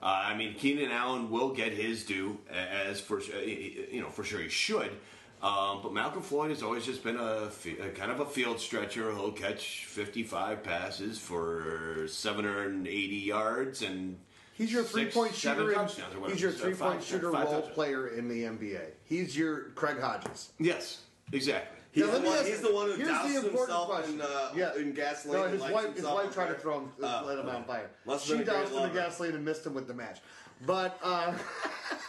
Uh, 0.02 0.06
I 0.06 0.36
mean, 0.36 0.54
Keenan 0.54 0.90
Allen 0.92 1.30
will 1.30 1.50
get 1.54 1.72
his 1.72 2.04
due, 2.04 2.38
as 2.50 3.00
for 3.00 3.18
uh, 3.18 3.38
you 3.40 4.00
know 4.02 4.08
for 4.10 4.24
sure 4.24 4.40
he 4.40 4.48
should. 4.50 4.90
Um, 5.40 5.80
but 5.82 5.92
Malcolm 5.92 6.22
Floyd 6.22 6.50
has 6.50 6.62
always 6.64 6.84
just 6.84 7.04
been 7.04 7.16
a, 7.16 7.48
a 7.80 7.88
kind 7.90 8.10
of 8.10 8.18
a 8.20 8.26
field 8.26 8.58
stretcher. 8.58 9.12
He'll 9.12 9.30
catch 9.30 9.84
55 9.86 10.62
passes 10.64 11.18
for 11.18 12.06
780 12.08 13.16
yards 13.16 13.82
and 13.82 14.18
He's 14.54 14.72
your 14.72 14.82
six, 14.82 14.92
three 14.92 15.04
point 15.06 15.34
seven 15.34 15.66
shooter. 15.66 15.72
in- 15.72 15.86
touchdowns 15.86 16.32
he's 16.32 16.42
your 16.42 16.50
Uh, 16.50 16.54
three 16.54 16.74
point 16.74 16.94
five- 16.94 17.04
shooter 17.04 17.30
five 17.30 17.44
role 17.44 17.54
touchdowns. 17.54 17.74
player 17.74 18.08
in 18.08 18.28
the 18.28 18.42
NBA. 18.42 18.80
He's 19.04 19.36
your 19.38 19.70
Craig 19.76 20.00
Hodges. 20.00 20.50
Yes, 20.58 21.02
exactly. 21.32 21.78
He's, 21.92 22.02
Now, 22.04 22.10
the 22.10 22.12
let 22.14 22.22
me 22.22 22.28
one, 22.28 22.38
ask 22.38 22.46
he's 22.48 22.60
you- 22.60 22.68
the 22.68 22.74
one 22.74 22.86
who 22.86 22.92
here's 22.96 23.06
the 23.08 23.14
doused 23.14 23.34
important 23.36 23.58
himself 23.60 23.88
question. 23.88 24.14
in, 24.14 24.20
uh, 24.22 24.52
Yeah. 24.56 24.74
in 24.74 24.92
gasoline. 24.92 25.40
No, 25.42 25.48
his 25.48 25.60
wife, 25.72 25.94
his 25.94 26.04
wife 26.04 26.34
tried 26.34 26.46
to 26.48 26.52
fire. 26.54 26.60
throw 26.60 26.78
him, 26.80 26.92
Oh, 27.00 27.22
let 27.24 27.38
him 27.38 27.46
okay. 27.46 27.56
on 27.56 27.64
fire. 27.64 27.90
Must 28.04 28.26
she 28.26 28.32
been 28.32 28.40
a 28.40 28.44
great 28.44 28.54
doused 28.56 28.72
him 28.74 28.82
in 28.82 28.92
gasoline 28.92 29.34
and 29.36 29.44
missed 29.44 29.64
him 29.64 29.74
with 29.74 29.86
the 29.86 29.94
match. 29.94 30.18
But 30.66 30.98
uh, 31.02 31.34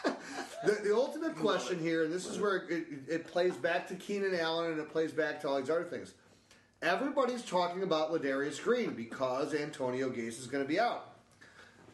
the, 0.66 0.72
the 0.84 0.96
ultimate 0.96 1.36
question 1.36 1.80
here, 1.80 2.04
and 2.04 2.14
this 2.14 2.26
is 2.26 2.40
where 2.40 2.68
it, 2.70 2.86
it 3.08 3.28
plays 3.28 3.56
back 3.56 3.88
to 3.90 3.96
Keenan 3.96 4.36
Allen 4.36 4.72
and 4.72 4.80
it 4.80 4.92
plays 4.92 5.12
back 5.12 5.42
to 5.42 5.50
all 5.50 5.60
these 5.60 5.70
other 5.70 5.84
things. 5.84 6.14
Everybody's 6.82 7.44
talking 7.44 7.84
about 7.84 8.12
Ladarius 8.12 8.62
Green 8.64 8.94
because 8.94 9.54
Antonio 9.54 10.10
Gates 10.10 10.40
is 10.40 10.48
going 10.48 10.64
to 10.64 10.68
be 10.68 10.80
out. 10.80 11.10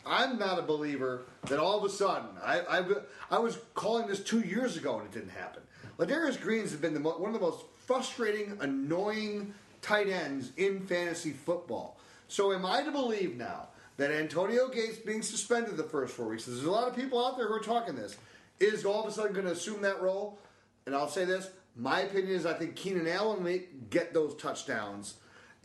I'm 0.05 0.37
not 0.37 0.59
a 0.59 0.61
believer 0.61 1.25
that 1.47 1.59
all 1.59 1.77
of 1.79 1.83
a 1.83 1.89
sudden 1.89 2.29
I, 2.43 2.59
I, 2.59 2.83
I 3.31 3.39
was 3.39 3.57
calling 3.73 4.07
this 4.07 4.23
two 4.23 4.41
years 4.41 4.77
ago 4.77 4.99
and 4.99 5.05
it 5.07 5.11
didn't 5.11 5.29
happen. 5.29 5.63
Ladarius 5.97 6.39
Greens 6.39 6.69
has 6.71 6.79
been 6.79 6.93
the, 6.93 6.99
one 6.99 7.33
of 7.33 7.33
the 7.33 7.39
most 7.39 7.65
frustrating, 7.85 8.57
annoying 8.59 9.53
tight 9.81 10.07
ends 10.07 10.51
in 10.57 10.81
fantasy 10.81 11.31
football. 11.31 11.97
So 12.27 12.53
am 12.53 12.65
I 12.65 12.83
to 12.83 12.91
believe 12.91 13.35
now 13.37 13.69
that 13.97 14.11
Antonio 14.11 14.67
Gates 14.67 14.97
being 14.97 15.21
suspended 15.21 15.77
the 15.77 15.83
first 15.83 16.13
four 16.13 16.27
weeks? 16.27 16.45
There's 16.45 16.63
a 16.63 16.71
lot 16.71 16.87
of 16.87 16.95
people 16.95 17.23
out 17.23 17.37
there 17.37 17.47
who 17.47 17.53
are 17.53 17.59
talking 17.59 17.95
this. 17.95 18.17
Is 18.59 18.85
all 18.85 19.03
of 19.03 19.09
a 19.09 19.11
sudden 19.11 19.33
going 19.33 19.45
to 19.45 19.51
assume 19.51 19.81
that 19.81 20.01
role? 20.01 20.39
And 20.85 20.95
I'll 20.95 21.09
say 21.09 21.25
this: 21.25 21.49
my 21.75 22.01
opinion 22.01 22.33
is 22.33 22.45
I 22.45 22.53
think 22.53 22.75
Keenan 22.75 23.07
Allen 23.07 23.43
may 23.43 23.63
get 23.89 24.13
those 24.13 24.35
touchdowns 24.35 25.15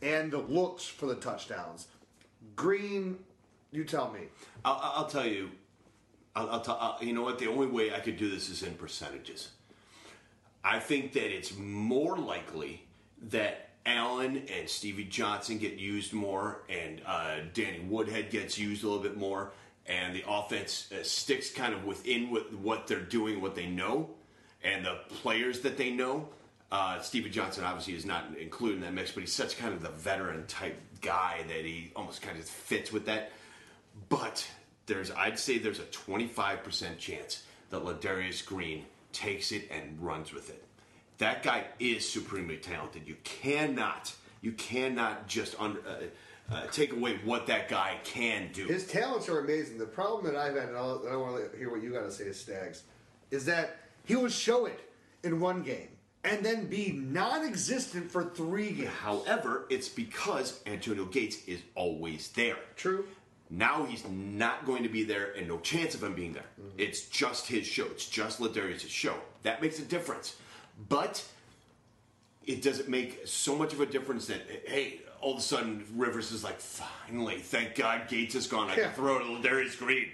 and 0.01 0.31
the 0.31 0.39
looks 0.39 0.85
for 0.85 1.05
the 1.05 1.15
touchdowns. 1.15 1.87
Green, 2.55 3.19
you 3.71 3.83
tell 3.83 4.11
me. 4.11 4.21
I'll, 4.65 4.79
I'll 4.95 5.07
tell 5.07 5.25
you. 5.25 5.51
I'll, 6.35 6.63
I'll 6.67 6.97
you 7.01 7.13
know 7.13 7.23
what? 7.23 7.39
The 7.39 7.47
only 7.47 7.67
way 7.67 7.93
I 7.93 7.99
could 7.99 8.17
do 8.17 8.29
this 8.29 8.49
is 8.49 8.63
in 8.63 8.73
percentages. 8.75 9.49
I 10.63 10.79
think 10.79 11.13
that 11.13 11.33
it's 11.33 11.55
more 11.57 12.17
likely 12.17 12.83
that 13.29 13.70
Allen 13.85 14.43
and 14.53 14.69
Stevie 14.69 15.05
Johnson 15.05 15.57
get 15.57 15.73
used 15.73 16.13
more, 16.13 16.63
and 16.69 17.01
uh, 17.05 17.37
Danny 17.53 17.79
Woodhead 17.79 18.29
gets 18.29 18.57
used 18.57 18.83
a 18.83 18.87
little 18.87 19.01
bit 19.01 19.17
more, 19.17 19.51
and 19.87 20.15
the 20.15 20.23
offense 20.27 20.91
uh, 20.91 21.03
sticks 21.03 21.49
kind 21.51 21.73
of 21.73 21.85
within 21.85 22.29
what, 22.29 22.53
what 22.53 22.87
they're 22.87 22.99
doing, 22.99 23.41
what 23.41 23.55
they 23.55 23.65
know, 23.65 24.09
and 24.63 24.85
the 24.85 24.99
players 25.09 25.61
that 25.61 25.77
they 25.77 25.91
know. 25.91 26.29
Uh, 26.71 27.01
Stevie 27.01 27.29
Johnson 27.29 27.63
obviously 27.63 27.95
is 27.95 28.05
not 28.05 28.25
included 28.39 28.75
in 28.75 28.81
that 28.81 28.93
mix, 28.93 29.11
but 29.11 29.21
he's 29.21 29.33
such 29.33 29.57
kind 29.57 29.73
of 29.73 29.81
the 29.81 29.89
veteran 29.89 30.45
type 30.47 30.79
guy 31.01 31.43
that 31.47 31.65
he 31.65 31.91
almost 31.95 32.21
kind 32.21 32.37
of 32.37 32.45
fits 32.45 32.91
with 32.93 33.05
that. 33.07 33.31
But 34.09 34.47
there's, 34.85 35.11
I'd 35.11 35.39
say 35.39 35.57
there's 35.57 35.79
a 35.79 35.85
25% 35.85 36.97
chance 36.97 37.43
that 37.71 37.83
Ladarius 37.83 38.45
Green 38.45 38.85
takes 39.11 39.51
it 39.51 39.69
and 39.71 39.97
runs 39.99 40.33
with 40.33 40.49
it. 40.49 40.63
That 41.21 41.43
guy 41.43 41.65
is 41.79 42.09
supremely 42.09 42.57
talented. 42.57 43.07
You 43.07 43.15
cannot, 43.23 44.11
you 44.41 44.53
cannot 44.53 45.27
just 45.27 45.55
under, 45.59 45.79
uh, 45.87 46.51
uh, 46.51 46.65
take 46.71 46.93
away 46.93 47.19
what 47.23 47.45
that 47.45 47.69
guy 47.69 47.99
can 48.03 48.49
do. 48.51 48.65
His 48.65 48.87
talents 48.87 49.29
are 49.29 49.39
amazing. 49.39 49.77
The 49.77 49.85
problem 49.85 50.25
that 50.25 50.35
I've 50.35 50.55
had, 50.55 50.69
and 50.69 50.77
I'll- 50.77 51.07
I 51.07 51.15
want 51.15 51.51
to 51.51 51.55
hear 51.55 51.69
what 51.69 51.83
you 51.83 51.91
got 51.91 52.05
to 52.05 52.11
say, 52.11 52.31
Stags, 52.31 52.81
is 53.29 53.45
that 53.45 53.77
he 54.03 54.15
will 54.15 54.29
show 54.29 54.65
it 54.65 54.79
in 55.21 55.39
one 55.39 55.61
game 55.61 55.89
and 56.23 56.43
then 56.43 56.65
be 56.65 56.91
non-existent 56.91 58.11
for 58.11 58.31
three 58.31 58.71
games. 58.71 58.89
However, 58.89 59.67
it's 59.69 59.89
because 59.89 60.59
Antonio 60.65 61.05
Gates 61.05 61.37
is 61.45 61.59
always 61.75 62.29
there. 62.29 62.57
True. 62.75 63.05
Now 63.51 63.85
he's 63.85 64.07
not 64.07 64.65
going 64.65 64.81
to 64.81 64.89
be 64.89 65.03
there, 65.03 65.33
and 65.33 65.47
no 65.47 65.59
chance 65.59 65.93
of 65.93 66.01
him 66.01 66.15
being 66.15 66.33
there. 66.33 66.49
Mm-hmm. 66.59 66.79
It's 66.79 67.01
just 67.01 67.45
his 67.45 67.67
show. 67.67 67.85
It's 67.91 68.07
just 68.07 68.39
Ladarius' 68.39 68.89
show. 68.89 69.17
That 69.43 69.61
makes 69.61 69.77
a 69.77 69.83
difference. 69.83 70.37
But 70.89 71.23
it 72.45 72.61
doesn't 72.61 72.89
make 72.89 73.21
so 73.25 73.55
much 73.55 73.73
of 73.73 73.81
a 73.81 73.85
difference 73.85 74.27
that 74.27 74.41
hey, 74.65 75.01
all 75.21 75.33
of 75.33 75.39
a 75.39 75.41
sudden 75.41 75.85
Rivers 75.95 76.31
is 76.31 76.43
like, 76.43 76.59
finally, 76.59 77.39
thank 77.39 77.75
God 77.75 78.07
Gates 78.07 78.35
is 78.35 78.47
gone. 78.47 78.69
I 78.69 78.75
can 78.75 78.91
throw 78.91 79.19
to 79.19 79.25
Ladarius 79.25 79.77
Green. 79.77 80.09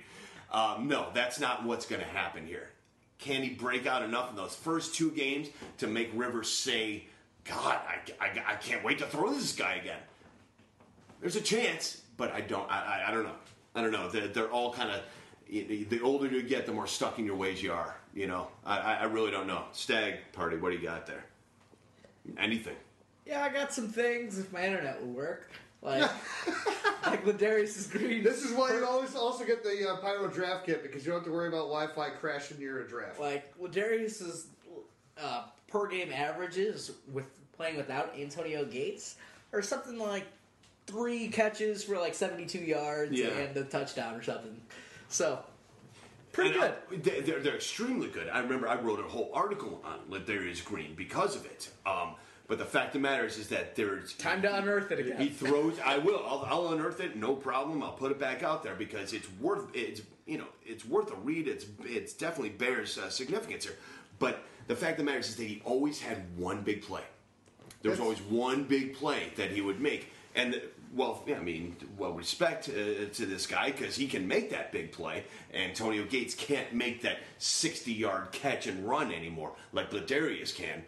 Um, 0.51 0.87
no, 0.87 1.07
that's 1.13 1.39
not 1.39 1.65
what's 1.65 1.85
going 1.85 2.01
to 2.01 2.07
happen 2.07 2.45
here. 2.45 2.69
Can 3.19 3.41
he 3.41 3.49
break 3.49 3.87
out 3.87 4.03
enough 4.03 4.29
in 4.29 4.35
those 4.35 4.55
first 4.55 4.95
two 4.95 5.11
games 5.11 5.47
to 5.79 5.87
make 5.87 6.09
Rivers 6.13 6.49
say, 6.49 7.05
God, 7.45 7.79
I, 7.87 8.25
I, 8.25 8.53
I 8.53 8.55
can't 8.55 8.83
wait 8.83 8.99
to 8.99 9.05
throw 9.05 9.33
this 9.33 9.53
guy 9.53 9.75
again? 9.75 9.99
There's 11.19 11.35
a 11.35 11.41
chance, 11.41 12.01
but 12.15 12.31
I 12.31 12.41
don't. 12.41 12.69
I, 12.71 13.03
I, 13.05 13.07
I 13.07 13.11
don't 13.11 13.23
know. 13.23 13.35
I 13.73 13.81
don't 13.81 13.91
know. 13.91 14.09
They're, 14.09 14.27
they're 14.27 14.51
all 14.51 14.71
kind 14.71 14.91
of 14.91 15.01
the 15.49 16.01
older 16.01 16.27
you 16.27 16.43
get, 16.43 16.65
the 16.65 16.73
more 16.73 16.87
stuck 16.87 17.19
in 17.19 17.25
your 17.25 17.35
ways 17.35 17.63
you 17.63 17.71
are. 17.71 17.95
You 18.17 18.25
know, 18.25 18.47
I, 18.65 18.79
I 18.79 18.93
I 18.95 19.03
really 19.03 19.29
don't 19.29 19.45
know. 19.45 19.65
Stag 19.73 20.15
party, 20.33 20.57
what 20.57 20.71
do 20.71 20.75
you 20.75 20.81
got 20.81 21.05
there? 21.05 21.23
Anything? 22.39 22.75
Yeah, 23.27 23.43
I 23.43 23.49
got 23.49 23.71
some 23.71 23.89
things 23.89 24.39
if 24.39 24.51
my 24.51 24.65
internet 24.65 24.99
will 24.99 25.13
work. 25.13 25.51
Like, 25.83 26.01
like 27.05 27.23
Ladarius 27.25 27.77
is 27.77 27.85
Green. 27.85 28.23
This 28.23 28.43
is 28.43 28.53
why 28.53 28.73
you 28.73 28.83
always 28.83 29.15
also 29.15 29.45
get 29.45 29.63
the 29.63 29.87
uh, 29.87 29.97
Pyro 29.97 30.27
draft 30.29 30.65
kit 30.65 30.81
because 30.81 31.05
you 31.05 31.11
don't 31.11 31.19
have 31.19 31.27
to 31.27 31.31
worry 31.31 31.47
about 31.47 31.67
Wi-Fi 31.69 32.09
crashing 32.19 32.59
your 32.59 32.83
draft. 32.87 33.19
Like 33.19 33.55
Ladarius's 33.59 34.47
uh, 35.21 35.43
per 35.67 35.87
game 35.87 36.11
averages 36.11 36.93
with 37.13 37.25
playing 37.55 37.77
without 37.77 38.15
Antonio 38.19 38.65
Gates 38.65 39.17
or 39.53 39.61
something 39.61 39.99
like 39.99 40.25
three 40.87 41.27
catches 41.27 41.83
for 41.83 41.97
like 41.99 42.15
72 42.15 42.57
yards 42.57 43.11
Yeah. 43.11 43.27
and 43.27 43.55
a 43.55 43.63
touchdown 43.63 44.15
or 44.15 44.23
something. 44.23 44.59
So, 45.09 45.39
pretty 46.37 46.59
And, 46.59 46.73
good. 46.89 47.03
they- 47.03 47.21
they're, 47.21 47.39
they're 47.39 47.55
extremely 47.55 48.07
good. 48.07 48.29
I 48.29 48.39
remember 48.39 48.67
I 48.67 48.79
wrote 48.79 48.99
a 48.99 49.03
whole 49.03 49.31
article 49.33 49.83
on 49.83 49.99
Ladarius 50.09 50.63
Green 50.63 50.93
because 50.95 51.35
of 51.35 51.45
it. 51.45 51.69
Um, 51.85 52.15
but 52.47 52.57
the 52.59 52.65
fact 52.65 52.87
of 52.87 52.93
the 52.93 52.99
matter 52.99 53.25
is, 53.25 53.37
is 53.37 53.49
that 53.49 53.75
there's 53.75 54.13
Time 54.13 54.41
to 54.43 54.55
unearth 54.55 54.89
it 54.91 54.99
again. 54.99 55.19
He 55.19 55.27
throws. 55.29 55.77
I 55.83 55.97
will. 55.97 56.23
I'll, 56.25 56.45
I'll 56.47 56.73
unearth 56.73 57.01
it. 57.01 57.17
No 57.17 57.35
problem. 57.35 57.83
I'll 57.83 57.91
put 57.91 58.11
it 58.11 58.19
back 58.19 58.41
out 58.41 58.63
there 58.63 58.75
because 58.75 59.11
it's 59.11 59.27
worth. 59.41 59.65
It's 59.73 60.01
you 60.25 60.37
know. 60.37 60.47
It's 60.65 60.85
worth 60.85 61.11
a 61.11 61.15
read. 61.15 61.49
It's 61.49 61.65
it's 61.83 62.13
definitely 62.13 62.51
bears 62.51 62.97
uh, 62.97 63.09
significance 63.09 63.65
here. 63.65 63.75
But 64.17 64.43
the 64.67 64.75
fact 64.77 64.93
of 64.93 64.97
the 64.99 65.03
matter 65.03 65.19
is, 65.19 65.27
is 65.27 65.35
that 65.35 65.43
he 65.43 65.61
always 65.65 65.99
had 65.99 66.23
one 66.37 66.61
big 66.61 66.83
play. 66.83 67.03
There 67.81 67.91
was 67.91 67.99
always 67.99 68.21
one 68.21 68.63
big 68.63 68.95
play 68.95 69.33
that 69.35 69.51
he 69.51 69.59
would 69.59 69.81
make, 69.81 70.13
and 70.33 70.61
well, 70.97 71.23
yeah, 71.25 71.37
I 71.37 71.41
mean, 71.41 71.75
well, 71.97 72.11
respect 72.11 72.67
uh, 72.67 73.05
to 73.13 73.25
this 73.25 73.47
guy 73.47 73.71
because 73.71 73.95
he 73.95 74.07
can 74.07 74.27
make 74.27 74.49
that 74.49 74.71
big 74.71 74.91
play. 74.91 75.23
Antonio 75.53 76.03
Gates 76.03 76.35
can't 76.35 76.73
make 76.73 77.01
that 77.03 77.19
sixty-yard 77.37 78.31
catch 78.31 78.67
and 78.67 78.87
run 78.87 79.13
anymore 79.13 79.53
like 79.71 79.91
Ladarius 79.91 80.53
can 80.53 80.83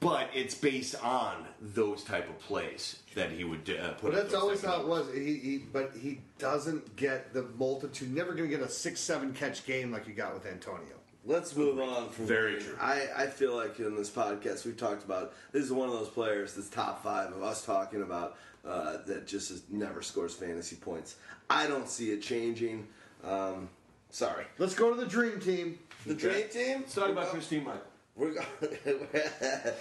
but 0.00 0.28
it's 0.34 0.54
based 0.54 0.94
on 1.02 1.46
those 1.60 2.04
type 2.04 2.28
of 2.28 2.38
plays 2.40 3.00
that 3.14 3.30
he 3.30 3.44
would 3.44 3.68
uh, 3.68 3.92
put. 3.94 4.12
But 4.12 4.14
that's 4.14 4.34
always 4.34 4.62
how 4.62 4.80
it 4.80 4.86
was. 4.86 5.06
He, 5.12 5.34
he, 5.34 5.58
but 5.58 5.92
he 5.98 6.20
doesn't 6.38 6.96
get 6.96 7.32
the 7.32 7.44
multitude. 7.58 8.14
Never 8.14 8.34
going 8.34 8.48
to 8.48 8.56
get 8.56 8.64
a 8.64 8.68
six, 8.68 9.00
seven 9.00 9.32
catch 9.32 9.64
game 9.64 9.90
like 9.90 10.06
you 10.06 10.12
got 10.12 10.34
with 10.34 10.46
Antonio. 10.46 10.96
Let's 11.24 11.56
move 11.56 11.80
on 11.80 12.10
from 12.10 12.26
Very 12.26 12.60
true. 12.60 12.76
I, 12.80 13.08
I 13.16 13.26
feel 13.26 13.56
like 13.56 13.80
in 13.80 13.96
this 13.96 14.10
podcast 14.10 14.64
we've 14.64 14.76
talked 14.76 15.04
about 15.04 15.32
this 15.50 15.64
is 15.64 15.72
one 15.72 15.88
of 15.88 15.94
those 15.94 16.08
players 16.08 16.54
that's 16.54 16.68
top 16.68 17.02
five 17.02 17.32
of 17.32 17.42
us 17.42 17.64
talking 17.64 18.02
about 18.02 18.36
uh, 18.66 18.98
that 19.06 19.26
just 19.26 19.50
is, 19.50 19.62
never 19.70 20.02
scores 20.02 20.34
fantasy 20.34 20.76
points. 20.76 21.16
I 21.48 21.66
don't 21.66 21.88
see 21.88 22.10
it 22.10 22.22
changing. 22.22 22.86
Um, 23.24 23.68
sorry, 24.10 24.44
Let's 24.58 24.74
go 24.74 24.92
to 24.94 25.00
the 25.00 25.06
dream 25.06 25.40
team. 25.40 25.78
the 26.04 26.14
dream 26.14 26.48
team. 26.50 26.80
Let's 26.80 26.94
talk 26.94 27.10
about 27.10 27.24
We're 27.24 27.30
Christine 27.30 27.64
Michael. 27.64 27.80
We're 28.16 28.32
go- 28.34 28.42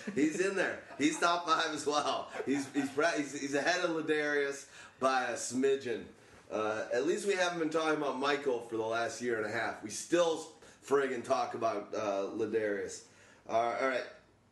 he's 0.15 0.39
in 0.41 0.55
there. 0.55 0.79
He's 0.97 1.17
top 1.19 1.47
five 1.47 1.73
as 1.73 1.85
well. 1.87 2.29
He's 2.45 2.67
he's 2.73 2.89
he's, 3.17 3.39
he's 3.41 3.53
ahead 3.55 3.81
of 3.85 3.91
Ladarius 3.91 4.65
by 4.99 5.23
a 5.23 5.33
smidgen. 5.33 6.03
Uh, 6.51 6.83
at 6.93 7.07
least 7.07 7.25
we 7.27 7.33
haven't 7.33 7.59
been 7.59 7.69
talking 7.69 7.97
about 7.97 8.19
Michael 8.19 8.59
for 8.69 8.77
the 8.77 8.83
last 8.83 9.21
year 9.21 9.37
and 9.37 9.45
a 9.45 9.51
half. 9.51 9.81
We 9.83 9.89
still 9.89 10.47
friggin' 10.87 11.23
talk 11.23 11.55
about 11.55 11.89
uh, 11.95 12.27
Ladarius. 12.35 13.03
Uh, 13.49 13.53
all 13.81 13.87
right, 13.87 14.03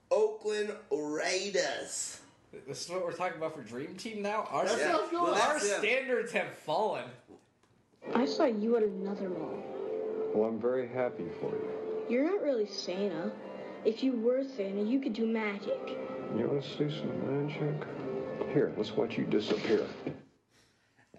Oakland 0.09 0.73
Raiders. 0.91 2.19
This 2.67 2.85
is 2.85 2.89
what 2.89 3.03
we're 3.03 3.13
talking 3.13 3.37
about 3.37 3.55
for 3.55 3.63
Dream 3.63 3.95
Team 3.95 4.21
now. 4.21 4.47
Our, 4.51 4.65
Yeah, 4.65 4.91
not 4.91 5.11
well, 5.11 5.33
our 5.33 5.59
standards 5.59 6.31
have 6.33 6.49
fallen. 6.49 7.05
I 8.13 8.25
saw 8.25 8.45
you 8.45 8.77
at 8.77 8.83
another 8.83 9.29
mall. 9.29 9.63
Well, 10.33 10.49
I'm 10.49 10.59
very 10.59 10.87
happy 10.87 11.25
for 11.39 11.47
you. 11.51 11.69
You're 12.09 12.25
not 12.25 12.41
really 12.43 12.67
Santa. 12.67 13.31
If 13.85 14.03
you 14.03 14.13
were 14.13 14.43
Santa, 14.43 14.81
you 14.81 14.99
could 14.99 15.13
do 15.13 15.25
magic. 15.25 15.97
You 16.37 16.47
want 16.47 16.63
to 16.63 16.69
see 16.69 16.89
some 16.97 17.47
magic? 17.47 17.87
Here, 18.53 18.71
let's 18.77 18.91
watch 18.95 19.17
you 19.17 19.25
disappear. 19.25 19.85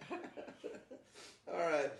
All 0.11 1.59
right. 1.59 1.91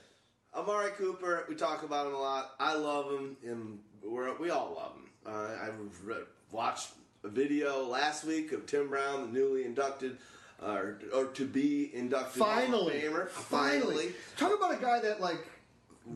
Amari 0.55 0.93
Cooper, 0.93 1.45
we 1.49 1.55
talk 1.55 1.83
about 1.83 2.07
him 2.07 2.15
a 2.15 2.19
lot. 2.19 2.55
I 2.61 2.75
love 2.75 3.11
him, 3.11 3.37
and 3.45 3.79
we're, 4.03 4.37
we 4.39 4.51
all 4.51 4.75
love 4.77 4.93
him. 4.95 5.11
Uh, 5.27 5.57
I 5.61 5.71
re- 6.05 6.23
watched 6.53 6.93
a 6.93 7.04
video 7.29 7.87
last 7.87 8.25
week 8.25 8.53
of 8.53 8.67
Tim 8.67 8.89
Brown, 8.89 9.27
the 9.27 9.39
newly 9.39 9.65
inducted, 9.65 10.19
uh, 10.63 10.73
or, 10.73 10.99
or 11.15 11.25
to 11.27 11.47
be 11.47 11.95
inducted 11.95 12.43
Hall 12.43 12.51
of 12.51 12.57
Finally, 12.65 13.01
Famer. 13.01 13.29
finally. 13.29 14.13
Talk 14.37 14.57
about 14.57 14.73
a 14.73 14.81
guy 14.81 15.01
that 15.01 15.21
like 15.21 15.47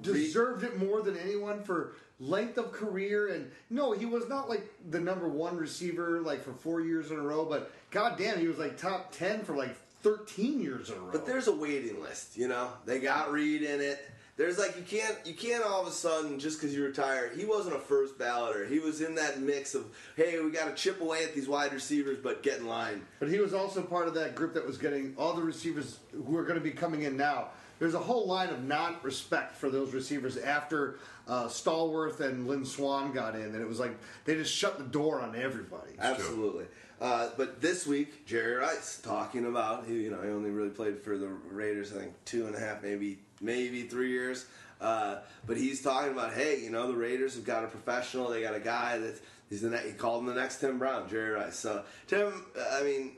deserved 0.03 0.65
it 0.65 0.79
more 0.79 1.03
than 1.03 1.17
anyone 1.17 1.63
for 1.63 1.95
length 2.21 2.59
of 2.59 2.73
career. 2.73 3.29
And 3.29 3.51
no, 3.71 3.93
he 3.93 4.07
was 4.07 4.29
not 4.29 4.49
like 4.49 4.69
the 4.91 5.01
number 5.01 5.29
one 5.29 5.57
receiver 5.57 6.21
like 6.21 6.43
for 6.43 6.53
four 6.53 6.81
years 6.81 7.11
in 7.11 7.19
a 7.19 7.23
row. 7.23 7.45
But 7.45 7.71
goddamn, 7.91 8.39
he 8.39 8.47
was 8.47 8.59
like 8.59 8.77
top 8.79 9.13
ten 9.13 9.43
for 9.45 9.57
like 9.57 9.77
thirteen 10.03 10.61
years 10.61 10.91
in 10.91 10.97
a 10.97 11.01
row. 11.01 11.13
But 11.13 11.27
there's 11.27 11.49
a 11.49 11.55
waiting 11.55 12.01
list, 12.01 12.37
you 12.37 12.49
know. 12.49 12.71
They 12.85 13.01
got 13.01 13.33
Reed 13.33 13.63
in 13.63 13.81
it. 13.81 14.09
There's 14.39 14.57
like 14.57 14.77
you 14.77 14.85
can't 14.85 15.19
you 15.25 15.35
can't 15.35 15.65
all 15.65 15.83
of 15.83 15.89
a 15.89 15.91
sudden 15.91 16.39
just 16.39 16.61
because 16.61 16.75
you 16.75 16.85
retire. 16.85 17.29
He 17.37 17.45
wasn't 17.45 17.75
a 17.75 17.81
first 17.81 18.17
balloter. 18.19 18.71
He 18.71 18.79
was 18.79 19.01
in 19.01 19.17
that 19.17 19.41
mix 19.41 19.75
of 19.75 19.85
hey, 20.17 20.39
we 20.41 20.53
got 20.53 20.69
to 20.69 20.81
chip 20.81 21.01
away 21.01 21.25
at 21.25 21.35
these 21.35 21.49
wide 21.49 21.73
receivers, 21.73 22.19
but 22.23 22.45
get 22.45 22.59
in 22.59 22.69
line. 22.69 23.03
But 23.19 23.31
he 23.31 23.41
was 23.41 23.53
also 23.53 23.83
part 23.83 24.07
of 24.07 24.15
that 24.15 24.37
group 24.37 24.55
that 24.55 24.65
was 24.65 24.79
getting 24.79 25.13
all 25.19 25.35
the 25.35 25.43
receivers 25.43 25.99
who 26.13 26.37
are 26.37 26.45
going 26.45 26.55
to 26.55 26.65
be 26.65 26.71
coming 26.71 27.03
in 27.03 27.17
now. 27.17 27.49
There's 27.81 27.95
a 27.95 27.99
whole 27.99 28.27
line 28.27 28.49
of 28.51 28.63
non-respect 28.65 29.57
for 29.57 29.71
those 29.71 29.93
receivers 29.93 30.37
after 30.37 30.99
uh, 31.27 31.47
Stallworth 31.47 32.21
and 32.21 32.47
Lynn 32.47 32.65
Swann 32.65 33.13
got 33.13 33.35
in, 33.35 33.43
and 33.43 33.61
it 33.61 33.69
was 33.69 33.81
like 33.81 33.97
they 34.25 34.37
just 34.37 34.55
shut 34.55 34.79
the 34.79 34.85
door 34.85 35.21
on 35.21 35.35
everybody. 35.35 35.93
Absolutely. 35.99 36.67
Uh, 37.01 37.31
but 37.37 37.61
this 37.61 37.87
week, 37.87 38.25
Jerry 38.25 38.55
Rice 38.55 39.01
talking 39.03 39.47
about 39.47 39.87
he, 39.87 39.95
you 39.95 40.11
know 40.11 40.23
he 40.23 40.29
only 40.29 40.51
really 40.51 40.71
played 40.71 41.01
for 41.01 41.19
the 41.19 41.27
Raiders 41.27 41.93
I 41.93 42.01
think 42.01 42.13
two 42.25 42.47
and 42.47 42.55
a 42.55 42.61
half 42.61 42.83
maybe 42.83 43.19
maybe 43.41 43.83
three 43.83 44.11
years. 44.11 44.47
Uh, 44.81 45.19
but 45.47 45.57
he's 45.57 45.83
talking 45.83 46.13
about 46.13 46.33
hey 46.33 46.61
you 46.61 46.71
know 46.71 46.87
the 46.87 46.97
Raiders 46.97 47.35
have 47.35 47.45
got 47.45 47.65
a 47.65 47.67
professional 47.67 48.29
they 48.29 48.43
got 48.43 48.55
a 48.55 48.61
guy 48.61 48.97
that 48.99 49.21
he's 49.51 49.63
the 49.63 49.71
ne- 49.71 49.89
he 49.89 49.93
called 49.93 50.21
him 50.21 50.27
the 50.27 50.41
next 50.41 50.61
Tim 50.61 50.79
Brown 50.79 51.09
Jerry 51.09 51.31
Rice. 51.31 51.57
So 51.57 51.83
Tim 52.07 52.45
I 52.73 52.83
mean 52.83 53.17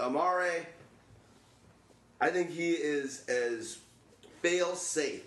Amari 0.00 0.66
I 2.20 2.30
think 2.30 2.50
he 2.50 2.72
is 2.72 3.24
as 3.28 3.78
fail 4.42 4.74
safe 4.74 5.24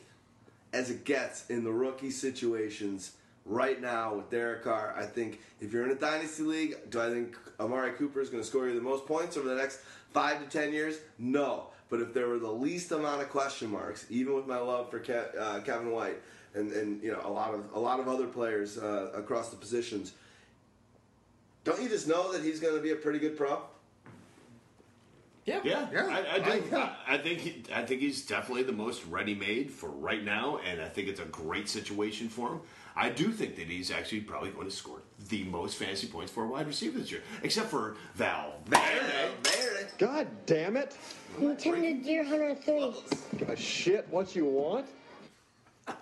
as 0.73 0.89
it 0.89 1.05
gets 1.05 1.49
in 1.49 1.63
the 1.63 1.71
rookie 1.71 2.11
situations 2.11 3.13
right 3.45 3.81
now 3.81 4.15
with 4.15 4.29
Derek 4.29 4.63
Carr. 4.63 4.93
I 4.97 5.05
think 5.05 5.39
if 5.59 5.73
you're 5.73 5.83
in 5.83 5.91
a 5.91 5.95
dynasty 5.95 6.43
league, 6.43 6.89
do 6.89 7.01
I 7.01 7.09
think 7.09 7.37
Amari 7.59 7.91
Cooper 7.91 8.21
is 8.21 8.29
going 8.29 8.43
to 8.43 8.47
score 8.47 8.67
you 8.67 8.75
the 8.75 8.81
most 8.81 9.05
points 9.05 9.37
over 9.37 9.47
the 9.47 9.55
next 9.55 9.79
five 10.13 10.43
to 10.43 10.49
ten 10.49 10.71
years? 10.73 10.97
No. 11.17 11.67
But 11.89 12.01
if 12.01 12.13
there 12.13 12.27
were 12.27 12.37
the 12.39 12.51
least 12.51 12.91
amount 12.91 13.21
of 13.21 13.29
question 13.29 13.69
marks, 13.71 14.05
even 14.09 14.35
with 14.35 14.45
my 14.45 14.59
love 14.59 14.91
for 14.91 14.99
Ke- 14.99 15.35
uh, 15.37 15.59
Kevin 15.61 15.91
White 15.91 16.17
and, 16.53 16.71
and 16.71 17.01
you 17.03 17.11
know 17.11 17.21
a 17.23 17.29
lot 17.29 17.53
of 17.53 17.65
a 17.73 17.79
lot 17.79 17.99
of 17.99 18.07
other 18.07 18.27
players 18.27 18.77
uh, 18.77 19.11
across 19.15 19.49
the 19.49 19.55
positions, 19.57 20.13
don't 21.63 21.81
you 21.81 21.89
just 21.89 22.07
know 22.07 22.31
that 22.31 22.43
he's 22.43 22.59
going 22.59 22.75
to 22.75 22.81
be 22.81 22.91
a 22.91 22.95
pretty 22.95 23.19
good 23.19 23.35
pro? 23.35 23.61
Yeah. 25.45 25.61
Yeah, 25.63 25.87
Yeah, 25.91 26.05
I, 26.05 26.35
I 26.35 26.39
do. 26.39 26.51
I- 26.51 26.61
yeah. 26.77 26.93
I, 27.07 27.15
I 27.15 27.17
think 27.17 27.39
he, 27.39 27.63
I 27.73 27.83
think 27.83 28.01
he's 28.01 28.23
definitely 28.23 28.63
the 28.63 28.71
most 28.71 29.03
ready-made 29.05 29.71
for 29.71 29.89
right 29.89 30.23
now, 30.23 30.59
and 30.59 30.79
I 30.79 30.87
think 30.87 31.07
it's 31.07 31.19
a 31.21 31.25
great 31.25 31.67
situation 31.67 32.29
for 32.29 32.49
him. 32.49 32.59
I 32.95 33.09
do 33.09 33.31
think 33.31 33.55
that 33.55 33.67
he's 33.67 33.91
actually 33.91 34.21
probably 34.21 34.51
going 34.51 34.67
to 34.67 34.75
score 34.75 35.01
the 35.29 35.43
most 35.45 35.77
fantasy 35.77 36.07
points 36.07 36.31
for 36.31 36.43
a 36.43 36.47
wide 36.47 36.67
receiver 36.67 36.99
this 36.99 37.11
year, 37.11 37.21
except 37.43 37.69
for 37.69 37.95
Val. 38.15 38.55
There, 38.67 38.79
there. 39.43 39.89
God 39.97 40.27
damn 40.45 40.75
it! 40.77 40.97
Lieutenant 41.39 42.03
Deer 42.03 42.23
Hunter 42.23 42.55
3. 42.55 42.93
Give 43.37 43.49
a 43.49 43.55
shit 43.55 44.07
what 44.09 44.35
you 44.35 44.45
want? 44.45 44.85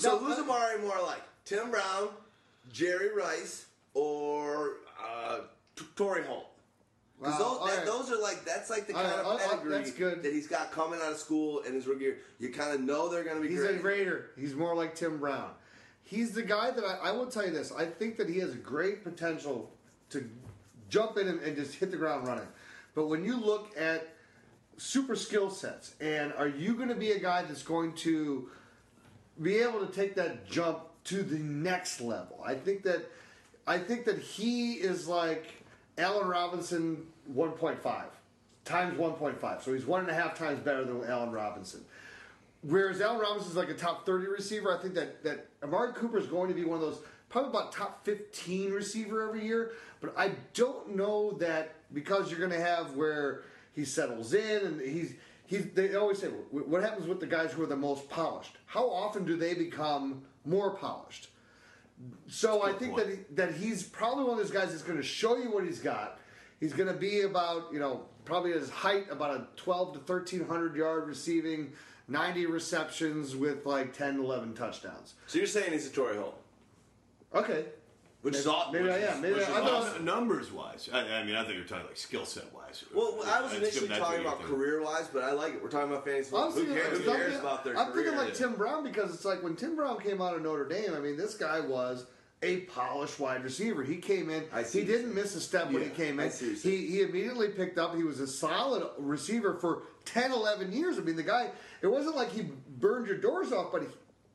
So 0.00 0.18
who's 0.18 0.36
Amari 0.38 0.80
more 0.80 1.00
like? 1.00 1.22
Tim 1.44 1.70
Brown, 1.70 2.08
Jerry 2.72 3.14
Rice, 3.14 3.66
or 3.94 4.78
uh, 5.00 5.42
T- 5.76 5.84
Torry 5.94 6.24
Holt? 6.24 6.48
Because 7.18 7.40
Wow, 7.40 7.58
those, 7.60 7.68
that- 7.70 7.76
right. 7.78 7.86
those 7.86 8.10
are 8.12 8.20
like 8.20 8.44
that's 8.44 8.68
like 8.70 8.86
the 8.86 8.94
All 8.94 9.00
kind 9.02 9.10
right, 9.12 9.20
of 9.20 9.26
oh, 9.26 9.30
all 9.30 9.36
right, 9.38 9.48
pedigree 9.50 9.72
that's 9.72 9.90
good. 9.92 10.22
that 10.22 10.32
he's 10.32 10.46
got 10.46 10.70
coming 10.70 11.00
out 11.02 11.12
of 11.12 11.18
school 11.18 11.60
in 11.60 11.72
his 11.74 11.86
rookie 11.86 12.02
year. 12.04 12.18
You 12.38 12.50
kind 12.50 12.74
of 12.74 12.80
know 12.82 13.08
they're 13.08 13.24
going 13.24 13.36
to 13.36 13.42
be 13.42 13.48
He's 13.48 13.60
great. 13.60 13.80
a 13.80 13.82
Raider. 13.82 14.30
He's 14.38 14.54
more 14.54 14.74
like 14.74 14.94
Tim 14.94 15.18
Brown. 15.18 15.50
He's 16.04 16.32
the 16.32 16.42
guy 16.42 16.70
that 16.70 16.84
I, 16.84 17.08
I 17.08 17.12
will 17.12 17.26
tell 17.26 17.44
you 17.46 17.52
this. 17.52 17.72
I 17.72 17.84
think 17.86 18.16
that 18.18 18.28
he 18.28 18.38
has 18.40 18.54
great 18.56 19.02
potential 19.02 19.70
to 20.10 20.28
jump 20.88 21.16
in 21.16 21.26
and, 21.26 21.40
and 21.40 21.56
just 21.56 21.74
hit 21.76 21.90
the 21.90 21.96
ground 21.96 22.26
running. 22.28 22.46
But 22.94 23.06
when 23.08 23.24
you 23.24 23.36
look 23.40 23.72
at 23.78 24.08
super 24.76 25.16
skill 25.16 25.50
sets, 25.50 25.94
and 26.00 26.32
are 26.34 26.46
you 26.48 26.74
going 26.74 26.90
to 26.90 26.94
be 26.94 27.12
a 27.12 27.18
guy 27.18 27.42
that's 27.42 27.62
going 27.62 27.94
to 27.94 28.48
be 29.42 29.56
able 29.56 29.84
to 29.84 29.92
take 29.92 30.14
that 30.16 30.46
jump 30.48 30.80
to 31.04 31.22
the 31.22 31.38
next 31.38 32.00
level? 32.00 32.40
I 32.46 32.54
think 32.54 32.82
that 32.84 33.10
I 33.66 33.78
think 33.78 34.04
that 34.04 34.18
he 34.18 34.74
is 34.74 35.08
like 35.08 35.46
Allen 35.98 36.28
Robinson 36.28 37.06
1.5 37.34 38.04
times 38.64 38.98
1.5. 38.98 39.62
So 39.62 39.72
he's 39.72 39.86
one 39.86 40.00
and 40.00 40.10
a 40.10 40.14
half 40.14 40.36
times 40.36 40.60
better 40.60 40.84
than 40.84 41.04
Allen 41.04 41.30
Robinson 41.30 41.84
whereas 42.62 43.00
Allen 43.00 43.20
Robinson 43.20 43.50
is 43.50 43.56
like 43.56 43.68
a 43.68 43.74
top 43.74 44.06
30 44.06 44.26
receiver, 44.26 44.76
I 44.76 44.80
think 44.80 44.94
that, 44.94 45.22
that 45.24 45.46
Amari 45.62 45.92
Cooper 45.94 46.18
is 46.18 46.26
going 46.26 46.48
to 46.48 46.54
be 46.54 46.64
one 46.64 46.76
of 46.76 46.82
those, 46.82 47.00
probably 47.28 47.50
about 47.50 47.72
top 47.72 48.04
15 48.04 48.72
receiver 48.72 49.28
every 49.28 49.44
year. 49.44 49.72
But 50.00 50.14
I 50.16 50.32
don't 50.54 50.96
know 50.96 51.32
that 51.32 51.74
because 51.92 52.30
you're 52.30 52.40
going 52.40 52.52
to 52.52 52.60
have 52.60 52.94
where 52.94 53.42
he 53.74 53.84
settles 53.84 54.34
in 54.34 54.66
and 54.66 54.80
he's. 54.80 55.14
He's, 55.48 55.70
they 55.74 55.94
always 55.94 56.18
say, 56.18 56.26
what 56.26 56.82
happens 56.82 57.06
with 57.06 57.20
the 57.20 57.26
guys 57.26 57.52
who 57.52 57.62
are 57.62 57.68
the 57.68 57.76
most 57.76 58.10
polished? 58.10 58.56
How 58.66 58.90
often 58.90 59.24
do 59.24 59.36
they 59.36 59.54
become 59.54 60.22
more 60.44 60.74
polished? 60.74 61.28
So 62.28 62.62
I 62.62 62.72
think 62.72 62.96
that 62.96 63.08
he, 63.08 63.16
that 63.34 63.54
he's 63.54 63.82
probably 63.82 64.24
one 64.24 64.34
of 64.34 64.38
those 64.38 64.50
guys 64.50 64.70
that's 64.70 64.82
going 64.82 64.98
to 64.98 65.04
show 65.04 65.36
you 65.36 65.50
what 65.50 65.64
he's 65.64 65.78
got. 65.80 66.18
He's 66.60 66.72
going 66.72 66.88
to 66.88 66.98
be 66.98 67.22
about 67.22 67.72
you 67.72 67.78
know 67.78 68.02
probably 68.24 68.52
his 68.52 68.68
height 68.70 69.06
about 69.10 69.30
a 69.36 69.46
12 69.56 69.92
to 69.94 69.98
1300 70.00 70.76
yard 70.76 71.06
receiving, 71.06 71.72
90 72.08 72.46
receptions 72.46 73.36
with 73.36 73.64
like 73.64 73.96
10, 73.96 74.18
11 74.18 74.54
touchdowns. 74.54 75.14
So 75.26 75.38
you're 75.38 75.46
saying 75.46 75.72
he's 75.72 75.86
a 75.86 75.90
Torry 75.90 76.16
Holt, 76.16 76.38
Okay, 77.34 77.66
which 78.26 78.34
is 78.36 78.46
awesome. 78.46 78.72
maybe 78.72 78.90
I 78.90 78.98
am. 78.98 79.20
Maybe 79.22 79.34
Which 79.34 79.44
I, 79.44 79.50
is 79.50 79.56
I 79.56 79.60
thought- 79.60 79.70
awesome. 79.86 80.04
numbers 80.04 80.50
wise. 80.52 80.88
I, 80.92 81.20
I 81.20 81.22
mean, 81.24 81.36
I 81.36 81.44
think 81.44 81.54
you're 81.56 81.64
talking 81.64 81.86
like 81.86 81.96
skill 81.96 82.24
set 82.24 82.52
wise. 82.52 82.84
Well, 82.94 83.20
I 83.24 83.40
was 83.40 83.52
That's- 83.52 83.76
initially 83.76 83.88
talking 83.98 84.20
about 84.20 84.40
career 84.42 84.82
wise, 84.82 85.08
but 85.12 85.22
I 85.22 85.32
like 85.32 85.54
it. 85.54 85.62
We're 85.62 85.68
talking 85.68 85.90
about 85.92 86.04
fantasy 86.04 86.34
I'm. 86.36 86.50
Who 86.50 86.64
thinking, 86.64 86.74
cares? 86.74 86.98
Who 86.98 87.04
cares 87.04 87.36
about 87.38 87.64
their 87.64 87.78
I'm 87.78 87.92
career? 87.92 88.06
thinking 88.10 88.24
like 88.24 88.34
Tim 88.34 88.54
Brown 88.54 88.82
because 88.84 89.14
it's 89.14 89.24
like 89.24 89.42
when 89.42 89.54
Tim 89.56 89.76
Brown 89.76 90.00
came 90.00 90.20
out 90.20 90.34
of 90.34 90.42
Notre 90.42 90.66
Dame. 90.68 90.92
I 90.94 90.98
mean, 91.00 91.16
this 91.16 91.34
guy 91.34 91.60
was 91.60 92.06
a 92.42 92.62
polished 92.62 93.18
wide 93.18 93.42
receiver. 93.44 93.82
He 93.84 93.96
came 93.96 94.28
in. 94.28 94.44
I 94.52 94.62
see 94.64 94.80
He 94.80 94.84
didn't 94.86 95.14
miss 95.14 95.34
a 95.36 95.40
step 95.40 95.70
when 95.70 95.82
he 95.82 95.88
Yeah, 95.88 95.94
came 95.94 96.20
I 96.20 96.24
in. 96.24 96.30
see 96.32 96.54
He 96.54 96.86
he 96.88 97.02
immediately 97.02 97.48
picked 97.48 97.78
up. 97.78 97.94
He 97.94 98.02
was 98.02 98.18
a 98.20 98.26
solid 98.26 98.82
receiver 98.98 99.54
for 99.54 99.84
10, 100.04 100.32
11 100.32 100.72
years. 100.72 100.98
I 100.98 101.02
mean, 101.02 101.16
the 101.16 101.22
guy. 101.22 101.50
It 101.80 101.86
wasn't 101.86 102.16
like 102.16 102.30
he 102.32 102.42
burned 102.78 103.06
your 103.06 103.18
doors 103.18 103.52
off, 103.52 103.70
but 103.72 103.82
he, 103.82 103.88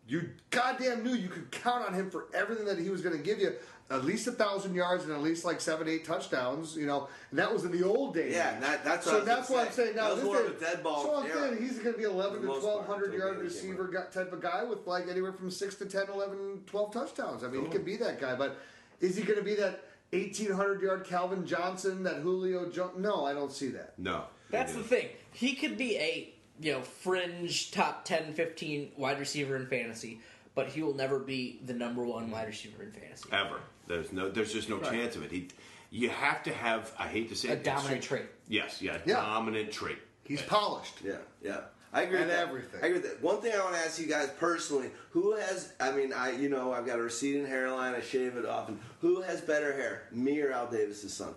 you 0.07 0.29
goddamn 0.49 1.03
knew 1.03 1.13
you 1.13 1.29
could 1.29 1.51
count 1.51 1.85
on 1.87 1.93
him 1.93 2.09
for 2.09 2.25
everything 2.33 2.65
that 2.65 2.79
he 2.79 2.89
was 2.89 3.01
going 3.01 3.15
to 3.15 3.21
give 3.23 3.39
you. 3.39 3.53
At 3.91 4.05
least 4.05 4.25
a 4.27 4.31
thousand 4.31 4.73
yards 4.73 5.03
and 5.03 5.11
at 5.13 5.21
least 5.21 5.43
like 5.45 5.59
seven, 5.61 5.87
eight 5.87 6.05
touchdowns. 6.05 6.75
You 6.77 6.85
know, 6.85 7.09
and 7.29 7.37
that 7.39 7.51
was 7.53 7.65
in 7.65 7.71
the 7.71 7.83
old 7.85 8.13
days. 8.13 8.33
Yeah, 8.33 8.59
that- 8.59 8.83
that's 8.85 9.05
so 9.05 9.17
was 9.17 9.25
that's 9.25 9.47
gonna 9.49 9.59
what 9.59 9.67
I'm 9.67 9.73
saying. 9.73 9.95
Now 9.95 10.03
That 10.03 10.09
was 10.11 10.19
this 10.19 10.25
more 10.25 10.41
of 10.41 10.55
a 10.55 10.59
dead 10.59 10.83
ball 10.83 11.03
So 11.03 11.15
I'm 11.15 11.25
era. 11.25 11.39
saying 11.49 11.61
he's 11.61 11.77
going 11.79 11.93
to 11.93 11.97
be 11.97 12.05
11 12.05 12.35
to 12.35 12.39
the 12.41 12.47
most 12.47 12.63
part, 12.63 12.87
1200 12.87 13.13
yard 13.17 13.37
receiver 13.39 13.87
gu- 13.87 14.11
type 14.13 14.31
of 14.31 14.41
guy 14.41 14.63
with 14.63 14.87
like 14.87 15.07
anywhere 15.09 15.33
from 15.33 15.51
6 15.51 15.75
to 15.75 15.85
10, 15.85 16.09
11, 16.13 16.63
12 16.67 16.93
touchdowns. 16.93 17.43
I 17.43 17.47
mean, 17.47 17.65
he 17.65 17.69
could 17.69 17.85
be 17.85 17.97
that 17.97 18.19
guy, 18.21 18.35
but 18.35 18.57
is 19.01 19.15
he 19.17 19.23
going 19.23 19.39
to 19.39 19.45
be 19.45 19.55
that 19.55 19.83
1800 20.13 20.81
yard 20.81 21.03
Calvin 21.05 21.45
Johnson, 21.45 22.03
that 22.03 22.17
Julio 22.17 22.69
Jones? 22.69 22.93
No, 22.97 23.25
I 23.25 23.33
don't 23.33 23.51
see 23.51 23.69
that. 23.69 23.97
No. 23.99 24.25
That's 24.49 24.73
the 24.73 24.83
thing. 24.83 25.07
He 25.33 25.55
could 25.55 25.77
be 25.77 25.97
a 25.97 26.33
you 26.59 26.73
know 26.73 26.81
fringe 26.81 27.71
top 27.71 28.05
10, 28.05 28.33
15 28.33 28.91
wide 28.97 29.19
receiver 29.19 29.55
in 29.55 29.65
fantasy, 29.67 30.19
but 30.55 30.67
he 30.67 30.83
will 30.83 30.93
never 30.93 31.17
be 31.19 31.59
the 31.65 31.73
number 31.73 32.03
one 32.03 32.29
wide 32.29 32.47
receiver 32.47 32.83
in 32.83 32.91
fantasy. 32.91 33.29
Ever. 33.31 33.59
There's 33.91 34.11
no. 34.13 34.29
There's 34.29 34.53
just 34.53 34.69
no 34.69 34.79
chance 34.79 35.15
of 35.15 35.23
it. 35.23 35.31
He. 35.31 35.49
You 35.89 36.09
have 36.09 36.43
to 36.43 36.53
have. 36.53 36.91
I 36.97 37.07
hate 37.07 37.29
to 37.29 37.35
say 37.35 37.49
A 37.49 37.53
it, 37.53 37.63
dominant 37.63 38.01
trait. 38.01 38.23
Yes. 38.47 38.81
Yeah. 38.81 38.97
Yeah. 39.05 39.15
Dominant 39.15 39.71
trait. 39.71 39.97
He's 40.23 40.41
polished. 40.41 40.93
Yeah, 41.03 41.17
yeah. 41.43 41.61
I 41.93 42.03
agree 42.03 42.19
And 42.19 42.27
with 42.27 42.37
that. 42.37 42.47
everything. 42.47 42.79
I 42.81 42.85
agree 42.87 42.99
with 43.01 43.09
that. 43.11 43.21
One 43.21 43.41
thing 43.41 43.51
I 43.53 43.59
want 43.61 43.75
to 43.75 43.81
ask 43.81 43.99
you 43.99 44.07
guys 44.07 44.29
personally: 44.39 44.89
Who 45.09 45.35
has? 45.35 45.73
I 45.81 45.91
mean, 45.91 46.13
I 46.13 46.31
you 46.31 46.47
know 46.47 46.71
I've 46.71 46.85
got 46.85 46.99
a 46.99 47.01
receding 47.01 47.45
hairline. 47.45 47.93
I 47.93 47.99
shave 47.99 48.37
it 48.37 48.45
off. 48.45 48.69
And 48.69 48.79
who 49.01 49.21
has 49.21 49.41
better 49.41 49.73
hair, 49.73 50.03
me 50.13 50.39
or 50.41 50.53
Al 50.53 50.67
Davis's 50.67 51.13
son? 51.13 51.33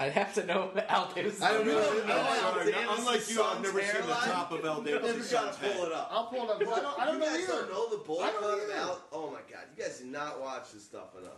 I'd 0.00 0.12
have 0.12 0.32
to 0.34 0.46
know 0.46 0.70
Al 0.88 1.10
Davis. 1.12 1.42
I 1.42 1.52
don't 1.52 1.66
know. 1.66 1.72
know 1.74 2.06
No, 2.06 2.14
Al 2.14 2.60
I- 2.60 2.64
Davis's 2.64 2.98
Unlike 2.98 3.30
you, 3.30 3.42
I've 3.42 3.62
never 3.62 3.80
seen 3.82 4.00
the 4.06 4.14
top 4.14 4.52
of 4.52 4.64
Al 4.64 4.78
You 4.78 4.84
Davis' 5.00 5.32
gotta 5.32 5.58
pull 5.58 5.68
head. 5.70 5.86
it 5.88 5.92
up. 5.92 6.08
I'll 6.12 6.26
pull 6.26 6.44
it 6.44 6.50
up. 6.50 6.60
'cause 6.60 6.78
I 6.78 6.80
don't, 6.82 7.00
I 7.00 7.04
don't 7.06 7.14
you 7.14 7.20
know 7.20 7.26
guys 7.26 7.38
either. 7.40 7.52
don't 7.52 7.70
know 7.72 7.88
the 7.90 7.96
bull 8.04 8.20
I 8.20 8.30
don't 8.30 8.40
cut 8.40 8.70
of. 8.70 8.76
Al. 8.76 9.00
Oh 9.12 9.30
my 9.30 9.40
god, 9.50 9.64
you 9.76 9.82
guys 9.82 9.98
do 9.98 10.06
not 10.06 10.40
watch 10.40 10.72
this 10.72 10.84
stuff 10.84 11.16
enough. 11.20 11.32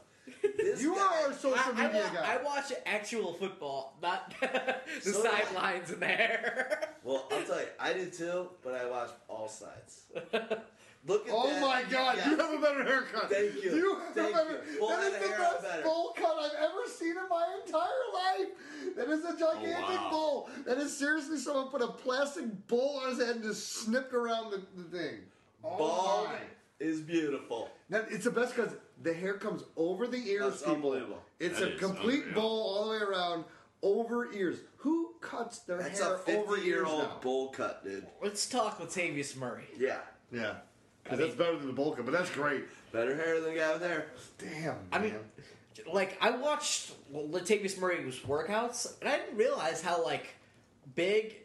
This 0.59 0.83
You 0.83 0.95
guy, 0.95 1.01
are 1.01 1.27
our 1.29 1.33
social 1.33 1.59
I, 1.59 1.71
I, 1.85 1.87
media 1.87 2.03
wa- 2.15 2.21
guy. 2.21 2.35
I 2.39 2.43
watch 2.43 2.73
actual 2.87 3.33
football, 3.33 3.97
not 4.03 4.33
the 4.41 4.77
So 5.01 5.23
sidelines 5.25 5.91
in 5.93 6.01
there. 6.01 6.91
Well, 7.03 7.27
I'll 7.33 7.43
tell 7.47 7.61
you, 7.61 7.67
I 7.81 7.93
do 7.95 8.07
too, 8.11 8.49
but 8.63 8.75
I 8.75 8.87
watch 8.91 9.09
all 9.29 9.49
sides. 9.49 10.03
Look 11.07 11.27
at 11.29 11.33
Oh 11.35 11.49
that. 11.49 11.61
my 11.63 11.83
God! 11.91 12.17
Yes. 12.19 12.27
You 12.27 12.37
have 12.37 12.53
a 12.53 12.59
better 12.59 12.85
haircut. 12.85 13.31
Thank 13.31 13.65
you. 13.65 13.75
You 13.75 13.95
have 13.97 14.15
Thank 14.15 14.31
a 14.31 14.33
better. 14.39 14.63
you. 14.71 14.79
Full 14.79 14.89
that 14.91 15.01
head 15.01 15.13
is 15.13 15.15
of 15.15 15.23
the 15.23 15.37
best 15.39 15.63
better. 15.63 15.83
bowl 15.83 16.13
cut 16.17 16.37
I've 16.39 16.55
ever 16.59 16.87
seen 16.87 17.11
in 17.11 17.29
my 17.31 17.59
entire 17.65 18.05
life. 18.15 18.49
That 18.97 19.09
is 19.09 19.25
a 19.25 19.39
gigantic 19.39 19.77
oh, 19.89 20.05
wow. 20.05 20.11
bowl. 20.11 20.51
That 20.67 20.77
is 20.79 20.97
seriously 20.97 21.39
someone 21.39 21.69
put 21.69 21.81
a 21.81 21.89
plastic 21.89 22.67
bowl 22.69 23.01
on 23.03 23.11
his 23.11 23.19
head 23.19 23.37
and 23.37 23.45
just 23.45 23.73
snipped 23.73 24.13
around 24.13 24.51
the, 24.51 24.63
the 24.77 24.99
thing. 24.99 25.15
Oh 25.65 25.77
Bald 25.79 26.27
my. 26.29 26.39
is 26.81 27.01
beautiful. 27.01 27.71
Now, 27.89 28.05
it's 28.11 28.25
the 28.25 28.31
best 28.31 28.55
because 28.55 28.75
the 29.03 29.13
hair 29.15 29.35
comes 29.35 29.65
over 29.77 30.07
the 30.07 30.19
ears. 30.19 30.43
That's 30.45 30.59
people. 30.63 30.75
unbelievable. 30.75 31.23
It's 31.39 31.61
That 31.61 31.75
a 31.75 31.77
complete 31.79 32.35
bowl 32.35 32.45
all 32.77 32.85
the 32.85 32.91
way 32.91 32.97
around, 32.99 33.45
over 33.83 34.31
ears. 34.33 34.59
Who 34.79 35.15
cuts 35.23 35.61
their 35.61 35.79
That's 35.79 36.01
hair 36.01 36.15
a 36.15 36.39
over 36.39 36.57
50 36.57 36.67
year 36.67 36.77
ears 36.79 36.87
now? 36.89 36.93
old 36.93 37.21
bowl 37.23 37.49
cut, 37.51 37.85
dude. 37.85 38.07
Let's 38.23 38.47
talk 38.47 38.79
with 38.79 38.95
Latavius 38.95 39.37
Murray. 39.37 39.65
Yeah. 39.79 39.99
Yeah, 40.33 40.55
because 41.05 41.19
that's 41.19 41.35
better 41.35 41.57
than 41.57 41.75
the 41.75 41.83
cut, 41.93 42.05
but 42.05 42.13
that's 42.13 42.31
great. 42.31 42.65
Better 42.93 43.15
hair 43.15 43.41
than 43.41 43.55
the 43.55 43.61
guy 43.61 43.73
with 43.73 43.83
hair. 43.83 44.07
Damn. 44.39 44.77
I 44.93 44.99
mean, 44.99 45.15
like 45.93 46.17
I 46.21 46.31
watched 46.31 46.93
Latavius 47.13 47.79
Murray's 47.79 48.19
workouts, 48.21 48.99
and 49.01 49.09
I 49.09 49.19
didn't 49.19 49.37
realize 49.37 49.81
how 49.83 50.05
like 50.05 50.35
big, 50.95 51.37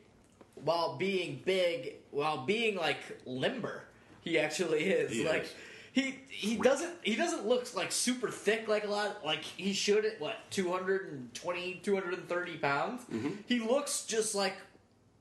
while 0.56 0.98
being 0.98 1.42
big, 1.46 1.96
while 2.12 2.46
being 2.46 2.76
like 2.76 2.98
limber, 3.26 3.84
he 4.22 4.40
actually 4.40 4.84
is. 4.86 5.12
He 5.12 5.26
like 5.28 5.44
is. 5.44 5.54
he 5.94 6.20
he 6.28 6.56
doesn't 6.58 6.94
he 7.04 7.16
doesn't 7.16 7.46
look 7.48 7.74
like 7.76 7.92
super 7.92 8.30
thick 8.30 8.68
like 8.68 8.86
a 8.86 8.90
lot 8.90 9.26
like 9.26 9.44
he 9.44 9.72
should 9.74 10.04
at 10.06 10.20
what 10.20 10.36
220 10.50 11.80
230 11.84 12.58
pounds 12.58 13.04
Mm-hmm. 13.12 13.30
he 13.46 13.60
looks 13.60 14.06
just 14.06 14.36
like 14.36 14.56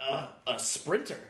a, 0.01 0.29
a 0.47 0.59
sprinter 0.59 1.21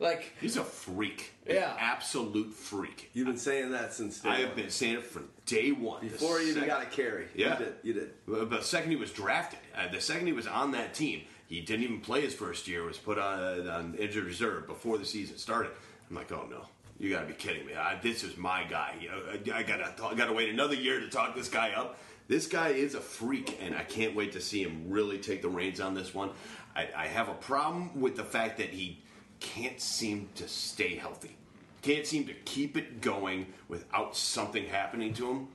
like 0.00 0.32
He's 0.40 0.56
a 0.56 0.64
freak. 0.64 1.32
An 1.46 1.54
Yeah. 1.56 1.76
absolute 1.78 2.52
freak. 2.52 3.10
You've 3.12 3.26
been 3.26 3.36
saying 3.36 3.70
that 3.72 3.92
since 3.94 4.18
day 4.20 4.28
I 4.30 4.34
have 4.40 4.48
one. 4.48 4.56
been 4.56 4.70
saying 4.70 4.94
it 4.96 5.06
from 5.06 5.28
day 5.46 5.70
one. 5.70 6.02
The 6.02 6.08
Before 6.10 6.40
you 6.40 6.50
even 6.50 6.66
got 6.66 6.82
a 6.82 6.86
carry. 6.86 7.28
Yeah. 7.34 7.58
You 7.58 7.64
did. 7.64 7.74
You 7.84 7.92
did. 7.92 8.10
Well, 8.26 8.46
The 8.46 8.62
second 8.62 8.90
he 8.90 8.96
was 8.96 9.12
drafted, 9.12 9.60
uh, 9.76 9.88
the 9.88 10.00
second 10.00 10.26
he 10.26 10.32
was 10.32 10.46
on 10.46 10.72
that 10.72 10.94
team, 10.94 11.22
he 11.46 11.60
didn't 11.60 11.84
even 11.84 12.00
play 12.00 12.22
his 12.22 12.34
first 12.34 12.66
year. 12.66 12.82
Was 12.84 12.98
put 12.98 13.18
on, 13.18 13.68
on 13.68 13.94
injured 13.94 14.24
reserve 14.24 14.66
before 14.66 14.98
the 14.98 15.04
season 15.04 15.36
started. 15.38 15.70
I'm 16.08 16.16
like, 16.16 16.32
oh 16.32 16.46
no, 16.50 16.66
you 16.98 17.10
got 17.10 17.20
to 17.20 17.26
be 17.26 17.34
kidding 17.34 17.66
me! 17.66 17.74
I, 17.74 17.96
this 18.02 18.24
is 18.24 18.36
my 18.36 18.64
guy. 18.64 18.94
You 19.00 19.08
know, 19.10 19.20
I, 19.54 19.58
I 19.58 19.62
gotta, 19.62 19.92
I 20.04 20.14
gotta 20.14 20.32
wait 20.32 20.48
another 20.48 20.74
year 20.74 20.98
to 21.00 21.08
talk 21.08 21.34
this 21.36 21.48
guy 21.48 21.70
up. 21.72 21.98
This 22.28 22.46
guy 22.46 22.68
is 22.68 22.94
a 22.94 23.00
freak, 23.00 23.58
and 23.60 23.74
I 23.74 23.82
can't 23.82 24.14
wait 24.14 24.32
to 24.32 24.40
see 24.40 24.62
him 24.62 24.84
really 24.88 25.18
take 25.18 25.42
the 25.42 25.48
reins 25.48 25.80
on 25.80 25.94
this 25.94 26.14
one. 26.14 26.30
I, 26.76 26.88
I 26.96 27.06
have 27.08 27.28
a 27.28 27.34
problem 27.34 28.00
with 28.00 28.14
the 28.16 28.22
fact 28.24 28.58
that 28.58 28.68
he 28.70 29.02
can't 29.40 29.80
seem 29.80 30.28
to 30.36 30.46
stay 30.48 30.94
healthy. 30.96 31.36
Can't 31.82 32.06
seem 32.06 32.26
to 32.26 32.34
keep 32.44 32.76
it 32.76 33.00
going 33.00 33.46
without 33.68 34.14
something 34.16 34.66
happening 34.66 35.14
to 35.14 35.30
him. 35.30 35.48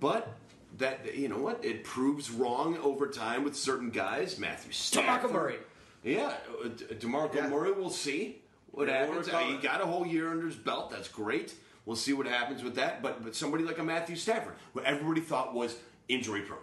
But 0.00 0.32
that 0.78 1.14
you 1.14 1.28
know 1.28 1.38
what? 1.38 1.62
It 1.64 1.84
proves 1.84 2.30
wrong 2.30 2.78
over 2.78 3.06
time 3.08 3.44
with 3.44 3.54
certain 3.56 3.90
guys. 3.90 4.38
Matthew 4.38 4.72
Stafford. 4.72 5.30
DeMarco 5.30 5.32
Murray. 5.32 5.56
Yeah, 6.02 6.32
uh, 6.64 6.68
DeMarco 6.68 7.34
Yeah. 7.34 7.48
Murray. 7.48 7.72
We'll 7.72 7.90
see 7.90 8.40
what 8.70 8.88
Yeah, 8.88 9.00
happens. 9.06 9.28
Uh, 9.28 9.32
recover. 9.32 9.52
he 9.52 9.56
got 9.58 9.80
a 9.82 9.86
whole 9.86 10.06
year 10.06 10.30
under 10.30 10.46
his 10.46 10.56
belt. 10.56 10.90
That's 10.90 11.08
great. 11.08 11.54
We'll 11.84 11.96
see 11.96 12.12
what 12.14 12.26
happens 12.26 12.62
with 12.64 12.74
that. 12.76 13.02
But 13.02 13.22
but 13.22 13.36
somebody 13.36 13.62
like 13.64 13.78
a 13.78 13.84
Matthew 13.84 14.16
Stafford, 14.16 14.54
who 14.72 14.80
everybody 14.80 15.20
thought 15.20 15.52
was 15.52 15.76
injury 16.08 16.40
prone, 16.40 16.60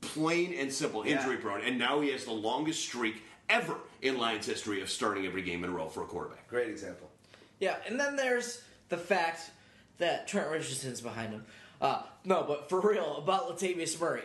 plain 0.00 0.54
and 0.54 0.72
simple 0.72 1.04
Yeah. 1.04 1.18
injury 1.18 1.38
prone, 1.38 1.62
and 1.62 1.76
now 1.78 2.00
he 2.00 2.10
has 2.10 2.24
the 2.24 2.32
longest 2.32 2.80
streak 2.82 3.22
ever 3.48 3.76
in 4.02 4.18
Lions 4.18 4.46
history 4.46 4.80
of 4.80 4.90
starting 4.90 5.26
every 5.26 5.42
game 5.42 5.64
in 5.64 5.70
a 5.70 5.72
row 5.72 5.88
for 5.88 6.02
a 6.02 6.06
quarterback. 6.06 6.48
Great 6.48 6.68
example. 6.68 7.10
Yeah, 7.58 7.76
and 7.86 7.98
then 8.00 8.16
there's 8.16 8.62
the 8.88 8.96
fact 8.96 9.50
that 9.98 10.26
Trent 10.26 10.50
Richardson's 10.50 11.00
behind 11.00 11.32
him. 11.32 11.44
Uh, 11.80 12.02
no, 12.24 12.42
but 12.42 12.68
for 12.68 12.80
real 12.80 13.16
about 13.16 13.48
Latavius 13.48 13.98
Murray, 14.00 14.24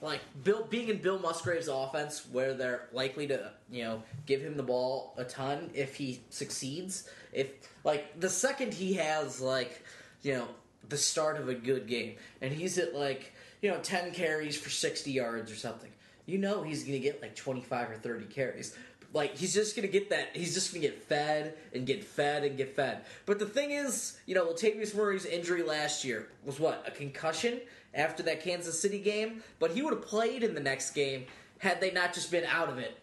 like 0.00 0.20
Bill 0.44 0.66
being 0.68 0.88
in 0.88 0.98
Bill 0.98 1.18
Musgrave's 1.18 1.68
offense, 1.68 2.26
where 2.30 2.54
they're 2.54 2.88
likely 2.92 3.26
to 3.28 3.52
you 3.70 3.84
know 3.84 4.02
give 4.26 4.42
him 4.42 4.56
the 4.56 4.62
ball 4.62 5.14
a 5.16 5.24
ton 5.24 5.70
if 5.74 5.96
he 5.96 6.20
succeeds. 6.30 7.08
If 7.32 7.48
like 7.84 8.20
the 8.20 8.28
second 8.28 8.74
he 8.74 8.94
has 8.94 9.40
like 9.40 9.82
you 10.22 10.34
know 10.34 10.48
the 10.88 10.98
start 10.98 11.38
of 11.38 11.48
a 11.48 11.54
good 11.54 11.86
game, 11.86 12.16
and 12.40 12.52
he's 12.52 12.78
at 12.78 12.94
like 12.94 13.32
you 13.62 13.70
know 13.70 13.78
ten 13.78 14.12
carries 14.12 14.58
for 14.58 14.68
sixty 14.68 15.12
yards 15.12 15.50
or 15.50 15.56
something, 15.56 15.90
you 16.26 16.38
know 16.38 16.62
he's 16.62 16.84
gonna 16.84 16.98
get 16.98 17.22
like 17.22 17.34
twenty 17.34 17.62
five 17.62 17.90
or 17.90 17.96
thirty 17.96 18.26
carries. 18.26 18.76
Like 19.12 19.36
he's 19.36 19.54
just 19.54 19.74
gonna 19.76 19.88
get 19.88 20.10
that. 20.10 20.28
He's 20.34 20.52
just 20.54 20.72
gonna 20.72 20.82
get 20.82 21.02
fed 21.02 21.54
and 21.72 21.86
get 21.86 22.04
fed 22.04 22.44
and 22.44 22.56
get 22.56 22.74
fed. 22.76 23.04
But 23.24 23.38
the 23.38 23.46
thing 23.46 23.70
is, 23.70 24.18
you 24.26 24.34
know, 24.34 24.46
Latavius 24.46 24.94
Murray's 24.94 25.24
injury 25.24 25.62
last 25.62 26.04
year 26.04 26.28
was 26.44 26.60
what 26.60 26.84
a 26.86 26.90
concussion 26.90 27.60
after 27.94 28.22
that 28.24 28.42
Kansas 28.42 28.78
City 28.80 28.98
game. 28.98 29.42
But 29.58 29.70
he 29.70 29.82
would 29.82 29.94
have 29.94 30.04
played 30.06 30.42
in 30.42 30.54
the 30.54 30.60
next 30.60 30.90
game 30.90 31.24
had 31.58 31.80
they 31.80 31.90
not 31.90 32.12
just 32.12 32.30
been 32.30 32.44
out 32.44 32.68
of 32.68 32.78
it. 32.78 32.98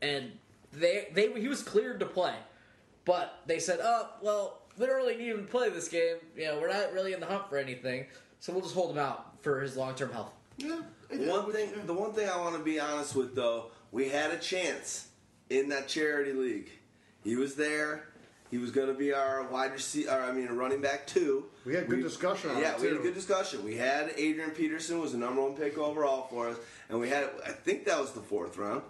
And 0.00 0.32
they 0.72 1.08
they 1.12 1.32
he 1.40 1.48
was 1.48 1.62
cleared 1.62 2.00
to 2.00 2.06
play, 2.06 2.34
But 3.04 3.40
they 3.46 3.58
said, 3.58 3.80
oh, 3.82 4.10
well, 4.22 4.62
we 4.78 4.86
don't 4.86 4.96
really 4.96 5.16
need 5.16 5.30
him 5.30 5.44
to 5.44 5.50
play 5.50 5.68
this 5.70 5.88
game. 5.88 6.16
You 6.36 6.46
know, 6.46 6.60
we're 6.60 6.72
not 6.72 6.92
really 6.92 7.12
in 7.12 7.20
the 7.20 7.26
hunt 7.26 7.48
for 7.48 7.58
anything, 7.58 8.06
so 8.40 8.52
we'll 8.52 8.62
just 8.62 8.74
hold 8.74 8.92
him 8.92 8.98
out 8.98 9.42
for 9.42 9.60
his 9.60 9.76
long 9.76 9.94
term 9.94 10.12
health. 10.12 10.32
Yeah. 10.56 10.80
One 11.10 11.50
thing, 11.52 11.70
the 11.86 11.94
one 11.94 12.12
thing 12.12 12.28
I 12.28 12.36
want 12.38 12.56
to 12.56 12.62
be 12.62 12.78
honest 12.78 13.14
with 13.14 13.34
though, 13.34 13.70
we 13.92 14.08
had 14.08 14.30
a 14.30 14.36
chance 14.38 15.08
in 15.50 15.68
that 15.70 15.88
charity 15.88 16.32
league. 16.32 16.68
He 17.24 17.36
was 17.36 17.54
there. 17.54 18.04
He 18.50 18.56
was 18.58 18.70
going 18.70 18.88
to 18.88 18.94
be 18.94 19.12
our 19.12 19.42
wide 19.48 19.72
receiver. 19.72 20.10
I 20.10 20.32
mean, 20.32 20.48
a 20.48 20.54
running 20.54 20.80
back 20.80 21.06
two. 21.06 21.46
We 21.66 21.74
had 21.74 21.86
good 21.88 22.02
discussion 22.02 22.48
on 22.50 22.56
that. 22.56 22.62
yeah, 22.62 22.74
it, 22.76 22.80
we 22.80 22.88
had 22.88 22.96
a 22.96 23.00
good 23.02 23.14
discussion. 23.14 23.62
We 23.64 23.76
had 23.76 24.12
Adrian 24.16 24.50
Peterson 24.52 25.00
was 25.00 25.12
the 25.12 25.18
number 25.18 25.42
one 25.42 25.54
pick 25.54 25.76
overall 25.76 26.26
for 26.30 26.48
us, 26.48 26.56
and 26.88 26.98
we 26.98 27.08
had. 27.10 27.28
I 27.46 27.50
think 27.50 27.84
that 27.86 28.00
was 28.00 28.12
the 28.12 28.20
fourth 28.22 28.56
round. 28.56 28.82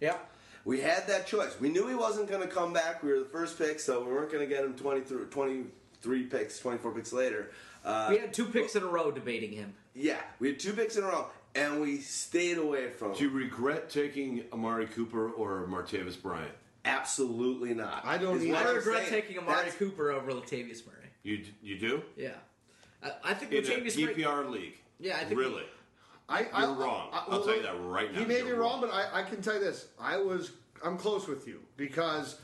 Yeah. 0.00 0.16
We 0.64 0.80
had 0.80 1.06
that 1.08 1.26
choice. 1.26 1.56
We 1.60 1.68
knew 1.70 1.88
he 1.88 1.94
wasn't 1.94 2.28
going 2.28 2.40
to 2.40 2.48
come 2.48 2.72
back. 2.72 3.02
We 3.02 3.10
were 3.12 3.18
the 3.18 3.24
first 3.26 3.58
pick, 3.58 3.80
so 3.80 4.02
we 4.04 4.12
weren't 4.12 4.30
going 4.32 4.48
to 4.48 4.52
get 4.54 4.64
him 4.64 4.74
23, 4.74 5.24
23 5.26 6.22
picks, 6.24 6.58
24 6.60 6.92
picks 6.92 7.12
later. 7.12 7.50
Uh, 7.84 8.06
We 8.10 8.18
had 8.18 8.32
two 8.32 8.46
picks 8.46 8.74
in 8.74 8.82
a 8.82 8.86
row 8.86 9.10
debating 9.10 9.52
him. 9.52 9.74
yeah, 9.94 10.20
we 10.40 10.48
had 10.48 10.58
two 10.60 10.72
picks 10.72 10.96
in 10.96 11.04
a 11.04 11.06
row, 11.08 11.26
and 11.54 11.80
we 11.80 11.98
stayed 11.98 12.58
away 12.58 12.90
from. 12.90 13.14
Do 13.14 13.24
you 13.24 13.30
regret 13.30 13.90
taking 13.90 14.44
Amari 14.52 14.86
Cooper 14.86 15.30
or 15.30 15.66
Martavis 15.66 16.20
Bryant? 16.20 16.50
Absolutely 16.84 17.72
not. 17.74 18.02
I 18.04 18.18
don't 18.18 18.42
either. 18.42 18.56
I 18.56 18.70
regret 18.72 19.06
saying. 19.08 19.10
taking 19.22 19.38
Amari 19.38 19.56
That's- 19.56 19.76
Cooper 19.76 20.10
over 20.10 20.32
Latavius 20.32 20.86
Murray. 20.86 21.08
You 21.22 21.42
you 21.62 21.78
do 21.78 22.02
Yeah. 22.16 22.30
I, 23.02 23.12
I 23.24 23.34
think 23.34 23.52
in 23.52 23.58
a 23.64 23.66
Latavius 23.66 23.96
Murray. 24.24 24.48
League. 24.48 24.78
Yeah, 25.00 25.16
I 25.16 25.24
think 25.24 25.40
really. 25.40 25.64
I, 26.28 26.40
You're 26.40 26.48
I, 26.54 26.64
wrong. 26.66 27.08
I, 27.12 27.24
I'll 27.28 27.44
tell 27.44 27.54
you 27.56 27.62
that 27.62 27.78
right 27.82 28.10
now. 28.12 28.18
He 28.20 28.24
may 28.24 28.40
be 28.40 28.48
You're 28.48 28.56
wrong, 28.58 28.80
wrong. 28.80 28.90
but 28.90 28.94
I, 28.94 29.20
I 29.20 29.22
can 29.24 29.42
tell 29.42 29.54
you 29.54 29.60
this: 29.60 29.88
I 30.00 30.16
was, 30.16 30.52
I'm 30.82 30.96
close 30.96 31.26
with 31.28 31.46
you 31.46 31.60
because 31.76 32.38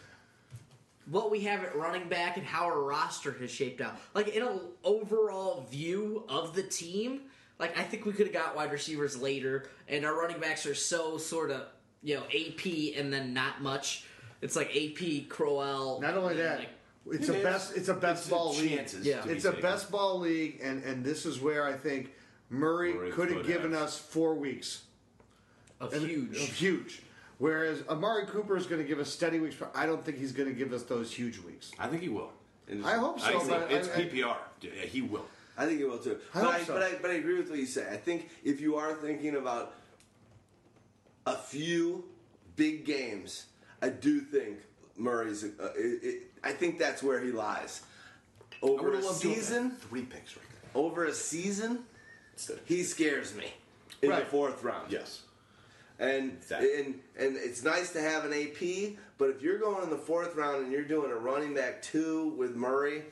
what 1.10 1.30
we 1.30 1.40
have 1.40 1.64
at 1.64 1.74
running 1.76 2.08
back 2.08 2.36
and 2.36 2.47
how 2.47 2.64
our 2.64 2.80
roster 2.80 3.32
has 3.32 3.50
shaped 3.50 3.80
out. 3.80 3.97
Like 4.14 4.28
in 4.28 4.42
an 4.42 4.60
overall 4.84 5.66
view 5.70 6.24
of 6.28 6.55
the 6.55 6.62
team, 6.62 7.22
like 7.60 7.78
I 7.78 7.82
think 7.82 8.06
we 8.06 8.12
could 8.12 8.26
have 8.26 8.32
got 8.34 8.56
wide 8.56 8.72
receivers 8.72 9.20
later, 9.20 9.68
and 9.86 10.05
our 10.05 10.18
running 10.18 10.40
backs 10.40 10.66
are 10.66 10.74
so 10.74 11.18
sort 11.18 11.50
of 11.50 11.62
you 12.02 12.16
know 12.16 12.22
AP 12.34 12.97
and 12.98 13.12
then 13.12 13.32
not 13.34 13.62
much. 13.62 14.05
It's 14.40 14.56
like 14.56 14.74
AP 14.74 15.28
Crowell. 15.28 16.00
not 16.00 16.16
only 16.16 16.36
that, 16.36 16.60
like, 16.60 16.68
it's 17.12 17.28
a 17.28 17.34
best, 17.34 17.76
it's 17.76 17.89
a 17.89 17.94
best 17.94 18.22
It's 18.22 18.30
ball 18.30 18.55
league. 18.55 18.76
chances 18.78 19.06
Yeah. 19.06 19.20
to 19.20 19.28
be 19.28 19.34
It's 19.34 19.44
a 19.44 19.50
taken. 19.50 19.62
best 19.62 19.90
ball 19.90 20.18
league, 20.18 20.60
and 20.62 20.82
and 20.82 21.05
this 21.05 21.26
is 21.26 21.39
where 21.40 21.64
I 21.66 21.74
think 21.74 22.12
Murray, 22.48 22.94
Murray 22.94 23.10
could 23.12 23.30
have 23.30 23.47
given 23.47 23.72
have. 23.72 23.82
us 23.82 23.98
four 23.98 24.34
weeks. 24.34 24.82
of 25.78 25.94
And- 25.94 26.06
huge. 26.06 26.36
of 26.36 26.52
huge. 26.52 27.00
Whereas 27.39 27.82
Amari 27.89 28.26
Cooper 28.26 28.55
is 28.55 28.66
going 28.66 28.82
to 28.82 28.86
give 28.86 28.98
us 28.98 29.08
steady 29.10 29.39
weeks, 29.39 29.56
but 29.58 29.70
I 29.74 29.86
don't 29.86 30.05
think 30.05 30.18
he's 30.18 30.32
going 30.32 30.48
to 30.50 30.55
give 30.55 30.74
us 30.74 30.82
those 30.82 31.10
huge 31.10 31.39
weeks. 31.39 31.70
I 31.78 31.86
think 31.89 32.02
he 32.02 32.10
will. 32.10 32.30
I 32.84 32.97
hope 32.98 33.18
so, 33.18 33.26
I 33.28 33.30
think 33.39 33.48
but 33.48 33.72
it's 33.72 33.89
I- 33.89 33.92
I- 33.94 33.97
PPR. 34.05 34.36
Yeah, 34.60 34.70
he 34.72 35.00
will. 35.00 35.24
I 35.60 35.66
think 35.66 35.80
it 35.80 35.86
will 35.86 35.98
too. 35.98 36.18
I 36.34 36.40
but, 36.40 36.44
hope 36.44 36.55
I, 36.55 36.64
so. 36.64 36.72
but 36.72 36.82
I 36.82 36.92
but 37.02 37.10
I 37.10 37.14
agree 37.14 37.36
with 37.36 37.50
what 37.50 37.58
you 37.58 37.66
say. 37.66 37.86
I 37.92 37.97
think 37.97 38.30
if 38.42 38.60
you 38.62 38.76
are 38.76 38.94
thinking 38.94 39.36
about 39.36 39.74
a 41.26 41.36
few 41.36 42.05
big 42.56 42.86
games, 42.86 43.44
I 43.82 43.90
do 43.90 44.20
think 44.20 44.58
Murray's. 44.97 45.44
Uh, 45.44 45.72
it, 45.76 46.02
it, 46.02 46.22
I 46.42 46.52
think 46.52 46.78
that's 46.78 47.02
where 47.02 47.20
he 47.20 47.30
lies. 47.30 47.82
Over 48.62 48.84
would 48.84 48.92
a 48.94 48.97
have 48.97 49.05
loved 49.05 49.22
to 49.22 49.28
have 49.28 49.36
season, 49.36 49.70
three 49.72 50.02
picks 50.02 50.36
right 50.36 50.47
there. 50.50 50.82
over 50.82 51.05
a 51.05 51.12
season, 51.12 51.80
he 52.64 52.82
scares 52.82 53.34
me 53.34 53.52
in 54.02 54.10
the 54.10 54.24
fourth 54.30 54.62
round. 54.62 54.90
Yes. 54.90 55.22
And 55.98 56.32
Exactly. 56.39 56.74
and 56.80 56.86
and 57.18 57.36
it's 57.36 57.62
nice 57.62 57.92
to 57.92 58.00
have 58.00 58.24
an 58.24 58.32
AP, 58.32 58.97
but 59.18 59.28
if 59.28 59.42
you're 59.42 59.58
going 59.58 59.82
in 59.84 59.90
the 59.90 59.98
fourth 59.98 60.34
round 60.36 60.62
and 60.64 60.72
you're 60.72 60.84
doing 60.84 61.10
a 61.10 61.16
running 61.16 61.52
back 61.55 61.82
two 61.82 62.28
with 62.39 62.56
Murray, 62.56 63.02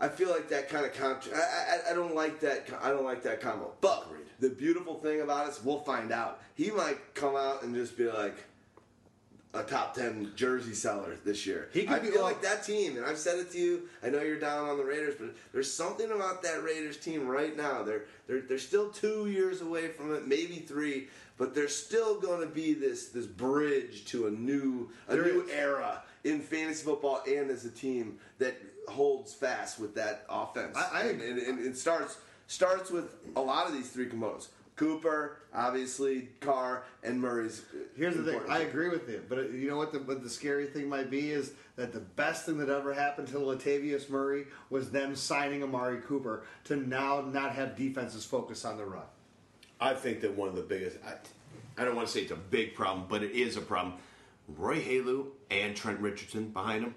I 0.00 0.08
feel 0.08 0.30
like 0.30 0.48
that 0.48 0.68
kind 0.68 0.86
of 0.86 0.94
contra- 0.94 1.36
I, 1.36 1.40
I 1.88 1.90
I 1.90 1.94
don't 1.94 2.14
like 2.14 2.40
that 2.40 2.68
I 2.82 2.90
don't 2.90 3.04
like 3.04 3.22
that 3.24 3.40
combo. 3.40 3.72
But 3.80 4.06
the 4.40 4.48
beautiful 4.48 4.94
thing 4.94 5.20
about 5.20 5.46
us, 5.48 5.62
we'll 5.62 5.80
find 5.80 6.10
out. 6.12 6.40
He 6.54 6.70
might 6.70 7.14
come 7.14 7.36
out 7.36 7.62
and 7.62 7.74
just 7.74 7.96
be 7.98 8.10
like 8.10 8.36
a 9.52 9.62
top 9.64 9.94
ten 9.94 10.32
jersey 10.36 10.74
seller 10.74 11.16
this 11.24 11.44
year. 11.44 11.68
He 11.72 11.80
could 11.82 11.96
I 11.96 11.98
be 11.98 12.08
feel 12.08 12.22
like- 12.22 12.40
that 12.42 12.62
team, 12.64 12.96
and 12.96 13.04
I've 13.04 13.18
said 13.18 13.38
it 13.40 13.50
to 13.52 13.58
you. 13.58 13.88
I 14.02 14.08
know 14.08 14.22
you're 14.22 14.38
down 14.38 14.68
on 14.68 14.78
the 14.78 14.84
Raiders, 14.84 15.16
but 15.18 15.34
there's 15.52 15.72
something 15.72 16.10
about 16.10 16.42
that 16.44 16.62
Raiders 16.62 16.96
team 16.96 17.26
right 17.28 17.56
now. 17.56 17.82
They're 17.82 18.04
they're 18.26 18.40
they're 18.40 18.58
still 18.58 18.90
two 18.90 19.26
years 19.28 19.60
away 19.60 19.88
from 19.88 20.14
it, 20.14 20.26
maybe 20.26 20.60
three, 20.60 21.08
but 21.36 21.54
they're 21.54 21.68
still 21.68 22.20
going 22.20 22.40
to 22.40 22.46
be 22.54 22.72
this 22.74 23.08
this 23.08 23.26
bridge 23.26 24.04
to 24.06 24.28
a 24.28 24.30
new 24.30 24.88
a 25.08 25.14
There 25.16 25.24
new 25.24 25.42
is. 25.42 25.50
era 25.50 26.02
in 26.22 26.40
fantasy 26.40 26.84
football 26.84 27.22
and 27.26 27.50
as 27.50 27.64
a 27.64 27.70
team 27.70 28.18
that 28.38 28.54
holds 28.90 29.32
fast 29.34 29.78
with 29.78 29.94
that 29.94 30.24
offense. 30.28 30.76
I- 30.76 30.90
I- 30.92 31.02
and, 31.06 31.20
and, 31.22 31.38
and 31.38 31.66
it 31.66 31.76
starts 31.76 32.18
starts 32.46 32.90
with 32.90 33.14
a 33.36 33.40
lot 33.40 33.66
of 33.66 33.72
these 33.72 33.88
three 33.90 34.06
components. 34.06 34.48
Cooper, 34.76 35.36
obviously, 35.54 36.30
Carr, 36.40 36.84
and 37.02 37.20
Murray's. 37.20 37.60
uh, 37.74 37.78
Here's 37.96 38.16
the 38.16 38.22
thing. 38.22 38.32
important. 38.34 38.52
I 38.54 38.62
agree 38.62 38.88
with 38.88 39.08
you, 39.10 39.22
but 39.28 39.36
uh, 39.38 39.42
you 39.42 39.68
know 39.68 39.76
what? 39.76 39.92
The 39.92 39.98
what 39.98 40.22
the 40.22 40.30
scary 40.30 40.66
thing 40.66 40.88
might 40.88 41.10
be 41.10 41.30
is 41.32 41.52
that 41.76 41.92
the 41.92 42.00
best 42.00 42.46
thing 42.46 42.56
that 42.58 42.70
ever 42.70 42.94
happened 42.94 43.28
to 43.28 43.34
Latavius 43.36 44.08
Murray 44.08 44.46
was 44.70 44.90
them 44.90 45.14
signing 45.14 45.62
Amari 45.62 46.00
Cooper 46.00 46.44
to 46.64 46.76
now 46.76 47.20
not 47.20 47.52
have 47.54 47.76
defenses 47.76 48.24
focus 48.24 48.64
on 48.64 48.78
the 48.78 48.84
run. 48.86 49.02
I 49.80 49.92
think 49.94 50.22
that 50.22 50.34
one 50.34 50.48
of 50.48 50.56
the 50.56 50.62
biggest. 50.62 50.96
I, 51.06 51.12
I 51.80 51.84
don't 51.84 51.94
want 51.94 52.08
to 52.08 52.12
say 52.12 52.20
it's 52.22 52.32
a 52.32 52.36
big 52.36 52.74
problem, 52.74 53.04
but 53.08 53.22
it 53.22 53.32
is 53.32 53.56
a 53.58 53.60
problem. 53.62 53.94
Roy 54.56 54.80
Helu 54.80 55.26
and 55.50 55.76
Trent 55.76 56.00
Richardson 56.00 56.48
behind 56.48 56.84
him. 56.84 56.94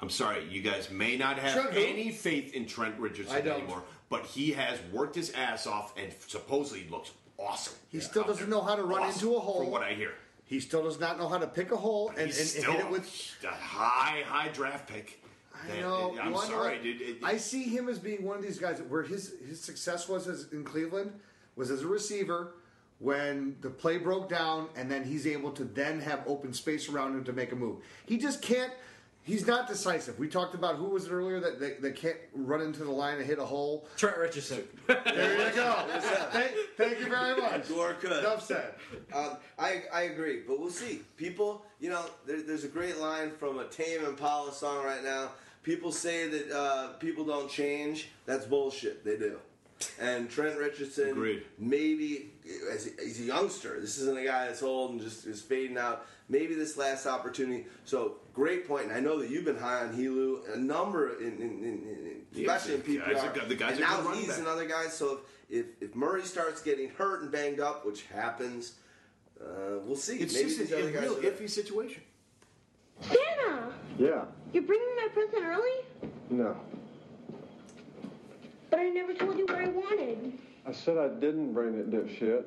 I'm 0.00 0.10
sorry, 0.10 0.44
you 0.50 0.60
guys 0.62 0.90
may 0.90 1.16
not 1.16 1.38
have 1.38 1.52
Trent 1.54 1.70
who? 1.72 1.80
any 1.80 2.10
faith 2.10 2.52
in 2.54 2.66
Trent 2.66 2.98
Richardson 2.98 3.46
anymore, 3.48 3.82
but 4.10 4.26
he 4.26 4.52
has 4.52 4.78
worked 4.92 5.14
his 5.14 5.30
ass 5.32 5.66
off 5.66 5.94
and 5.96 6.12
supposedly 6.26 6.86
looks 6.90 7.12
awesome. 7.38 7.74
He 7.90 8.00
still 8.00 8.24
doesn't 8.24 8.50
there. 8.50 8.58
know 8.58 8.62
how 8.62 8.74
to 8.76 8.82
run 8.82 9.02
Awesome, 9.02 9.28
into 9.28 9.36
a 9.36 9.40
hole. 9.40 9.62
From 9.62 9.70
what 9.70 9.82
I 9.82 9.94
hear, 9.94 10.12
He 10.44 10.60
still 10.60 10.82
does 10.82 11.00
not 11.00 11.18
know 11.18 11.28
how 11.28 11.38
to 11.38 11.46
pick 11.46 11.72
a 11.72 11.76
hole 11.76 12.10
and, 12.10 12.18
and, 12.18 12.26
he's 12.28 12.38
and 12.40 12.48
still 12.64 12.72
hit 12.72 12.80
it 12.84 12.90
with. 12.90 13.34
a 13.44 13.46
high, 13.48 14.22
high 14.26 14.48
draft 14.48 14.88
pick. 14.88 15.20
I 15.54 15.80
know. 15.80 16.16
I'm 16.20 16.26
you 16.28 16.32
wanna 16.34 16.48
know 16.48 16.54
sorry, 16.54 16.78
dude. 16.82 17.00
It- 17.00 17.16
I 17.24 17.36
see 17.38 17.64
him 17.64 17.88
as 17.88 17.98
being 17.98 18.24
one 18.24 18.36
of 18.36 18.42
these 18.42 18.58
guys 18.58 18.82
where 18.82 19.02
his 19.02 19.32
his 19.48 19.60
success 19.60 20.08
was 20.08 20.28
as, 20.28 20.48
in 20.52 20.64
Cleveland 20.64 21.12
was 21.56 21.70
as 21.70 21.82
a 21.82 21.86
receiver 21.86 22.54
when 22.98 23.56
the 23.62 23.70
play 23.70 23.96
broke 23.98 24.28
down 24.28 24.68
and 24.76 24.90
then 24.90 25.04
he's 25.04 25.26
able 25.26 25.50
to 25.52 25.64
then 25.64 26.00
have 26.00 26.20
open 26.26 26.52
space 26.52 26.88
around 26.88 27.12
him 27.16 27.24
to 27.24 27.32
make 27.32 27.52
a 27.52 27.56
move. 27.56 27.78
He 28.06 28.18
just 28.18 28.42
can't. 28.42 28.72
He's 29.24 29.46
not 29.46 29.66
decisive. 29.66 30.18
We 30.18 30.28
talked 30.28 30.54
about 30.54 30.76
who 30.76 30.84
was 30.84 31.06
it 31.06 31.10
earlier 31.10 31.40
that 31.40 31.58
that, 31.58 31.80
that 31.80 31.96
can't 31.96 32.18
run 32.34 32.60
into 32.60 32.84
the 32.84 32.90
line 32.90 33.16
and 33.16 33.24
hit 33.26 33.38
a 33.38 33.44
hole. 33.44 33.88
Trent 33.96 34.18
Richardson. 34.18 34.64
There 34.86 35.48
you 35.48 35.54
go. 35.54 35.84
thank, 36.30 36.52
thank 36.76 36.98
you 37.00 37.06
very 37.08 37.40
much. 37.40 37.66
Gore 37.68 37.94
could. 37.94 38.12
Enough 38.12 38.44
said. 38.44 38.74
Um, 39.14 39.38
I, 39.58 39.84
I 39.92 40.02
agree, 40.02 40.42
but 40.46 40.60
we'll 40.60 40.70
see. 40.70 41.00
People, 41.16 41.64
you 41.80 41.88
know, 41.88 42.04
there, 42.26 42.42
there's 42.42 42.64
a 42.64 42.68
great 42.68 42.98
line 42.98 43.30
from 43.30 43.58
a 43.58 43.64
Tame 43.64 44.04
Impala 44.04 44.52
song 44.52 44.84
right 44.84 45.02
now. 45.02 45.30
People 45.62 45.90
say 45.90 46.28
that 46.28 46.50
uh, 46.54 46.88
people 46.98 47.24
don't 47.24 47.50
change. 47.50 48.10
That's 48.26 48.44
bullshit. 48.44 49.06
They 49.06 49.16
do. 49.16 49.38
And 49.98 50.28
Trent 50.28 50.58
Richardson, 50.58 51.10
Agreed. 51.10 51.44
maybe 51.58 52.30
as 52.72 52.86
a, 52.86 52.90
he's 53.02 53.20
a 53.20 53.24
youngster. 53.24 53.80
This 53.80 53.98
isn't 53.98 54.16
a 54.18 54.24
guy 54.24 54.46
that's 54.46 54.62
old 54.62 54.92
and 54.92 55.00
just 55.00 55.26
is 55.26 55.40
fading 55.40 55.78
out. 55.78 56.06
Maybe 56.28 56.54
this 56.54 56.76
last 56.76 57.06
opportunity. 57.06 57.66
So 57.84 58.16
great 58.32 58.66
point. 58.66 58.84
And 58.86 58.92
I 58.92 59.00
know 59.00 59.18
that 59.20 59.30
you've 59.30 59.44
been 59.44 59.56
high 59.58 59.80
on 59.80 59.94
Helu 59.96 60.54
a 60.54 60.58
number 60.58 61.18
in, 61.20 61.32
in, 61.34 61.40
in, 61.40 62.22
in 62.34 62.40
especially 62.42 62.74
in 62.74 62.82
the 62.82 62.98
PPR. 62.98 63.12
guy's 63.14 63.24
a 63.24 63.28
good- 63.40 63.48
the 63.48 63.54
guy's 63.54 63.72
and 63.72 63.80
now 63.80 64.10
he's 64.12 64.28
back. 64.28 64.38
another 64.40 64.66
guy. 64.66 64.86
So 64.88 65.20
if, 65.50 65.66
if 65.80 65.90
if 65.90 65.94
Murray 65.94 66.22
starts 66.22 66.62
getting 66.62 66.90
hurt 66.90 67.22
and 67.22 67.30
banged 67.32 67.60
up, 67.60 67.84
which 67.86 68.04
happens, 68.06 68.74
uh, 69.40 69.78
we'll 69.84 69.96
see. 69.96 70.16
It's 70.18 70.34
Maybe 70.34 70.48
just 70.56 70.72
a, 70.72 70.78
a 70.82 71.00
real 71.00 71.16
are- 71.18 71.20
iffy 71.20 71.48
situation. 71.50 72.02
Santa, 73.00 73.72
Yeah. 73.98 74.24
you're 74.52 74.62
bringing 74.62 74.96
my 74.96 75.08
present 75.12 75.44
early? 75.44 76.10
No. 76.30 76.56
But 78.70 78.78
I 78.80 78.88
never 78.90 79.12
told 79.14 79.36
you 79.36 79.44
what 79.46 79.56
I 79.56 79.68
wanted. 79.68 80.38
I 80.66 80.72
said 80.72 80.96
I 80.96 81.08
didn't 81.08 81.52
bring 81.52 81.74
it, 81.74 81.90
dipshit. 81.90 82.44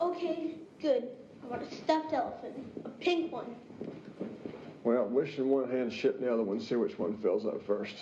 Okay, 0.00 0.56
good. 0.80 1.08
I 1.42 1.46
want 1.46 1.62
a 1.62 1.74
stuffed 1.74 2.12
elephant, 2.12 2.54
a 2.84 2.88
pink 2.88 3.30
one. 3.30 3.54
Well, 4.82 5.04
wish 5.06 5.38
in 5.38 5.48
one 5.48 5.70
hand, 5.70 5.92
shit 5.92 6.16
in 6.16 6.22
the 6.22 6.32
other 6.32 6.42
one. 6.42 6.60
See 6.60 6.74
which 6.74 6.98
one 6.98 7.16
fills 7.18 7.46
up 7.46 7.64
first. 7.66 7.94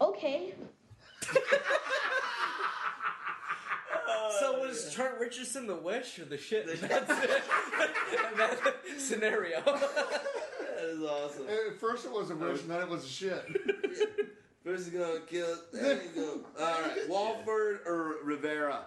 Okay. 0.00 0.54
so 4.38 4.60
was 4.60 4.92
Trent 4.94 5.18
Richardson 5.18 5.66
the 5.66 5.74
wish 5.74 6.18
or 6.18 6.26
the 6.26 6.36
shit? 6.36 6.68
in 6.68 6.80
that, 6.88 7.08
in 7.10 8.36
that 8.36 8.74
scenario. 8.98 9.62
That 9.64 10.84
is 10.84 11.02
awesome. 11.02 11.46
At 11.48 11.80
first 11.80 12.04
it 12.04 12.12
was 12.12 12.30
a 12.30 12.36
wish, 12.36 12.60
and 12.60 12.70
then 12.70 12.82
it 12.82 12.88
was 12.88 13.04
a 13.04 13.08
shit. 13.08 13.44
First 14.64 14.90
he's 14.90 14.98
gonna 15.00 15.20
kill. 15.20 15.56
There 15.72 15.94
you 16.02 16.08
go. 16.14 16.40
All 16.60 16.80
right, 16.82 17.08
Walford 17.08 17.80
or 17.86 18.16
Rivera. 18.24 18.80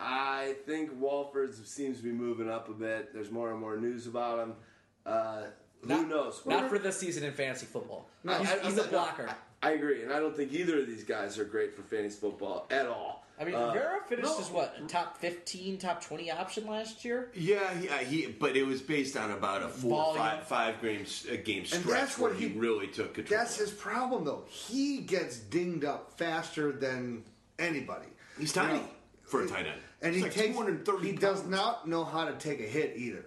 I 0.00 0.54
think 0.66 0.90
Walford 1.00 1.54
seems 1.66 1.98
to 1.98 2.02
be 2.04 2.12
moving 2.12 2.48
up 2.48 2.68
a 2.68 2.72
bit. 2.72 3.12
There's 3.12 3.30
more 3.30 3.50
and 3.50 3.60
more 3.60 3.76
news 3.76 4.06
about 4.06 4.38
him. 4.40 4.54
Uh, 5.04 5.42
Who 5.82 5.88
Not- 5.88 6.08
knows? 6.08 6.42
Not 6.46 6.68
for 6.68 6.78
this 6.78 6.98
season 6.98 7.24
in 7.24 7.32
fantasy 7.32 7.66
football. 7.66 8.08
I- 8.26 8.38
he's 8.38 8.50
I- 8.50 8.58
he's 8.60 8.72
a 8.78 8.82
not- 8.82 8.90
blocker. 8.90 9.28
I 9.62 9.72
agree, 9.72 10.02
and 10.04 10.12
I 10.12 10.20
don't 10.20 10.36
think 10.36 10.52
either 10.52 10.78
of 10.78 10.86
these 10.86 11.02
guys 11.04 11.36
are 11.38 11.44
great 11.44 11.74
for 11.74 11.82
fantasy 11.82 12.18
football 12.20 12.66
at 12.70 12.86
all. 12.86 13.24
I 13.40 13.44
mean, 13.44 13.54
Uh, 13.54 13.68
Rivera 13.68 14.00
finished 14.08 14.40
as 14.40 14.50
what 14.50 14.76
a 14.82 14.86
top 14.88 15.18
fifteen, 15.18 15.78
top 15.78 16.02
twenty 16.02 16.30
option 16.30 16.66
last 16.66 17.04
year. 17.04 17.30
Yeah, 17.34 17.72
he, 17.74 17.88
uh, 17.88 17.92
he 17.98 18.26
but 18.26 18.56
it 18.56 18.66
was 18.66 18.82
based 18.82 19.16
on 19.16 19.30
about 19.30 19.62
a 19.62 19.68
four, 19.68 19.90
Volume. 20.14 20.16
five, 20.16 20.46
five 20.46 20.82
games 20.82 21.24
a 21.30 21.36
game 21.36 21.64
stretch 21.64 21.84
that's 21.84 22.18
where 22.18 22.30
what 22.32 22.40
he, 22.40 22.48
he- 22.48 22.58
really 22.58 22.88
took 22.88 23.14
control. 23.14 23.38
That's 23.38 23.56
his 23.56 23.70
problem, 23.70 24.24
though. 24.24 24.44
He 24.48 24.98
gets 24.98 25.38
dinged 25.38 25.84
up 25.84 26.18
faster 26.18 26.72
than 26.72 27.22
anybody. 27.58 28.08
He's 28.38 28.52
tiny 28.52 28.74
You 28.74 28.80
know, 28.80 28.88
for 29.24 29.42
a 29.44 29.48
tight 29.48 29.66
end. 29.66 29.80
and 30.02 30.14
He's 30.14 30.22
he 30.24 30.28
like 30.28 30.34
takes. 30.34 30.54
230 30.56 31.06
He 31.06 31.12
does 31.16 31.44
not 31.46 31.88
know 31.88 32.04
how 32.04 32.24
to 32.24 32.32
take 32.38 32.60
a 32.60 32.64
hit 32.64 32.94
either. 32.96 33.24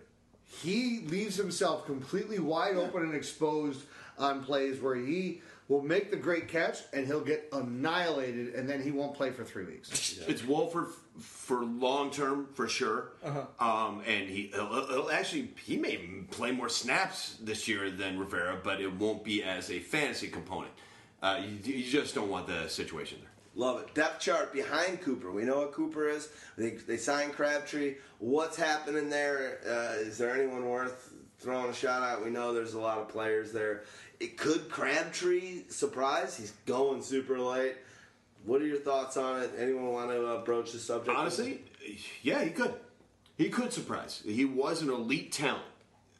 He 0.61 1.01
leaves 1.07 1.37
himself 1.37 1.85
completely 1.85 2.39
wide 2.39 2.75
open 2.75 3.03
and 3.03 3.15
exposed 3.15 3.83
on 4.17 4.43
plays 4.43 4.81
where 4.81 4.95
he 4.95 5.41
will 5.71 5.81
make 5.81 6.11
the 6.11 6.17
great 6.17 6.49
catch 6.49 6.79
and 6.91 7.07
he'll 7.07 7.23
get 7.23 7.47
annihilated, 7.53 8.53
and 8.55 8.69
then 8.69 8.83
he 8.83 8.91
won't 8.91 9.15
play 9.15 9.31
for 9.31 9.45
three 9.45 9.63
weeks. 9.63 10.19
It's 10.27 10.43
Walford 10.43 10.87
f- 10.89 11.23
for 11.23 11.63
long 11.63 12.11
term 12.11 12.47
for 12.53 12.67
sure. 12.67 13.13
Um, 13.59 14.01
and 14.05 14.29
he 14.29 14.51
he'll, 14.53 14.87
he'll 14.87 15.09
actually 15.11 15.53
he 15.63 15.77
may 15.77 15.97
play 16.29 16.51
more 16.51 16.69
snaps 16.69 17.37
this 17.41 17.67
year 17.67 17.89
than 17.89 18.19
Rivera, 18.19 18.57
but 18.61 18.81
it 18.81 18.93
won't 18.93 19.23
be 19.23 19.43
as 19.43 19.71
a 19.71 19.79
fantasy 19.79 20.27
component. 20.27 20.73
Uh, 21.21 21.41
you, 21.63 21.73
you 21.73 21.89
just 21.89 22.13
don't 22.13 22.29
want 22.29 22.47
the 22.47 22.67
situation 22.67 23.19
there. 23.21 23.29
Love 23.55 23.81
it. 23.81 23.93
Depth 23.93 24.19
chart 24.19 24.53
behind 24.53 25.01
Cooper. 25.01 25.31
We 25.31 25.43
know 25.43 25.59
what 25.59 25.73
Cooper 25.73 26.07
is. 26.07 26.29
They, 26.57 26.71
they 26.71 26.97
signed 26.97 27.33
Crabtree. 27.33 27.95
What's 28.19 28.57
happening 28.57 29.09
there? 29.09 29.59
Uh, 29.65 29.99
is 29.99 30.17
there 30.17 30.33
anyone 30.35 30.65
worth 30.69 31.13
throwing 31.41 31.69
a 31.69 31.73
shot 31.73 32.03
out. 32.03 32.23
We 32.23 32.29
know 32.29 32.53
there's 32.53 32.75
a 32.75 32.79
lot 32.79 32.99
of 32.99 33.09
players 33.09 33.51
there. 33.51 33.83
It 34.19 34.37
could 34.37 34.69
Crabtree 34.69 35.63
surprise? 35.69 36.37
He's 36.37 36.51
going 36.65 37.01
super 37.01 37.39
late. 37.39 37.75
What 38.45 38.61
are 38.61 38.67
your 38.67 38.79
thoughts 38.79 39.17
on 39.17 39.41
it? 39.41 39.51
Anyone 39.57 39.91
want 39.91 40.09
to 40.11 40.27
uh, 40.27 40.43
broach 40.43 40.71
the 40.71 40.79
subject? 40.79 41.17
Honestly, 41.17 41.61
yeah, 42.21 42.43
he 42.43 42.51
could. 42.51 42.73
He 43.37 43.49
could 43.49 43.73
surprise. 43.73 44.21
He 44.25 44.45
was 44.45 44.81
an 44.81 44.89
elite 44.89 45.31
talent, 45.31 45.63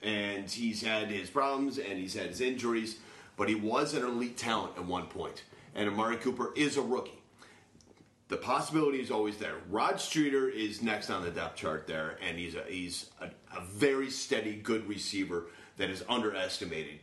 and 0.01 0.49
he's 0.49 0.81
had 0.81 1.09
his 1.09 1.29
problems 1.29 1.77
and 1.77 1.99
he's 1.99 2.15
had 2.15 2.27
his 2.27 2.41
injuries, 2.41 2.97
but 3.37 3.47
he 3.47 3.55
was 3.55 3.93
an 3.93 4.03
elite 4.03 4.37
talent 4.37 4.73
at 4.77 4.85
one 4.85 5.05
point. 5.05 5.43
And 5.75 5.87
Amari 5.87 6.17
Cooper 6.17 6.51
is 6.55 6.77
a 6.77 6.81
rookie. 6.81 7.20
The 8.31 8.37
possibility 8.37 9.01
is 9.01 9.11
always 9.11 9.35
there. 9.35 9.55
Rod 9.69 9.99
Streater 9.99 10.47
is 10.47 10.81
next 10.81 11.09
on 11.09 11.21
the 11.21 11.29
depth 11.29 11.57
chart 11.57 11.85
there, 11.85 12.17
and 12.25 12.39
he's 12.39 12.55
a, 12.55 12.63
he's 12.63 13.09
a, 13.19 13.25
a 13.25 13.61
very 13.65 14.09
steady, 14.09 14.53
good 14.53 14.87
receiver 14.87 15.47
that 15.75 15.89
is 15.89 16.01
underestimated 16.07 16.99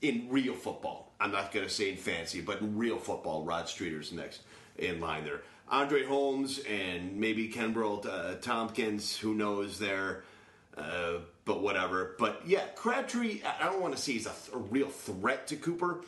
in 0.00 0.28
real 0.30 0.54
football. 0.54 1.12
I'm 1.20 1.30
not 1.30 1.52
going 1.52 1.66
to 1.66 1.70
say 1.70 1.90
in 1.90 1.98
fancy, 1.98 2.40
but 2.40 2.62
in 2.62 2.78
real 2.78 2.96
football, 2.96 3.44
Rod 3.44 3.68
Streater's 3.68 4.12
next 4.12 4.44
in 4.78 4.98
line 4.98 5.24
there. 5.24 5.42
Andre 5.68 6.04
Holmes 6.04 6.60
and 6.60 7.20
maybe 7.20 7.50
Kenbrell 7.50 8.06
uh, 8.06 8.36
Thompkins, 8.36 9.14
who 9.14 9.34
knows 9.34 9.78
there, 9.78 10.24
uh, 10.78 11.16
but 11.44 11.60
whatever. 11.60 12.16
But 12.18 12.40
yeah, 12.46 12.64
Crabtree, 12.76 13.42
I 13.60 13.66
don't 13.66 13.82
want 13.82 13.94
to 13.94 14.00
say 14.00 14.12
he's 14.12 14.24
a, 14.24 14.30
th- 14.30 14.54
a 14.54 14.58
real 14.58 14.88
threat 14.88 15.46
to 15.48 15.56
Cooper, 15.56 16.00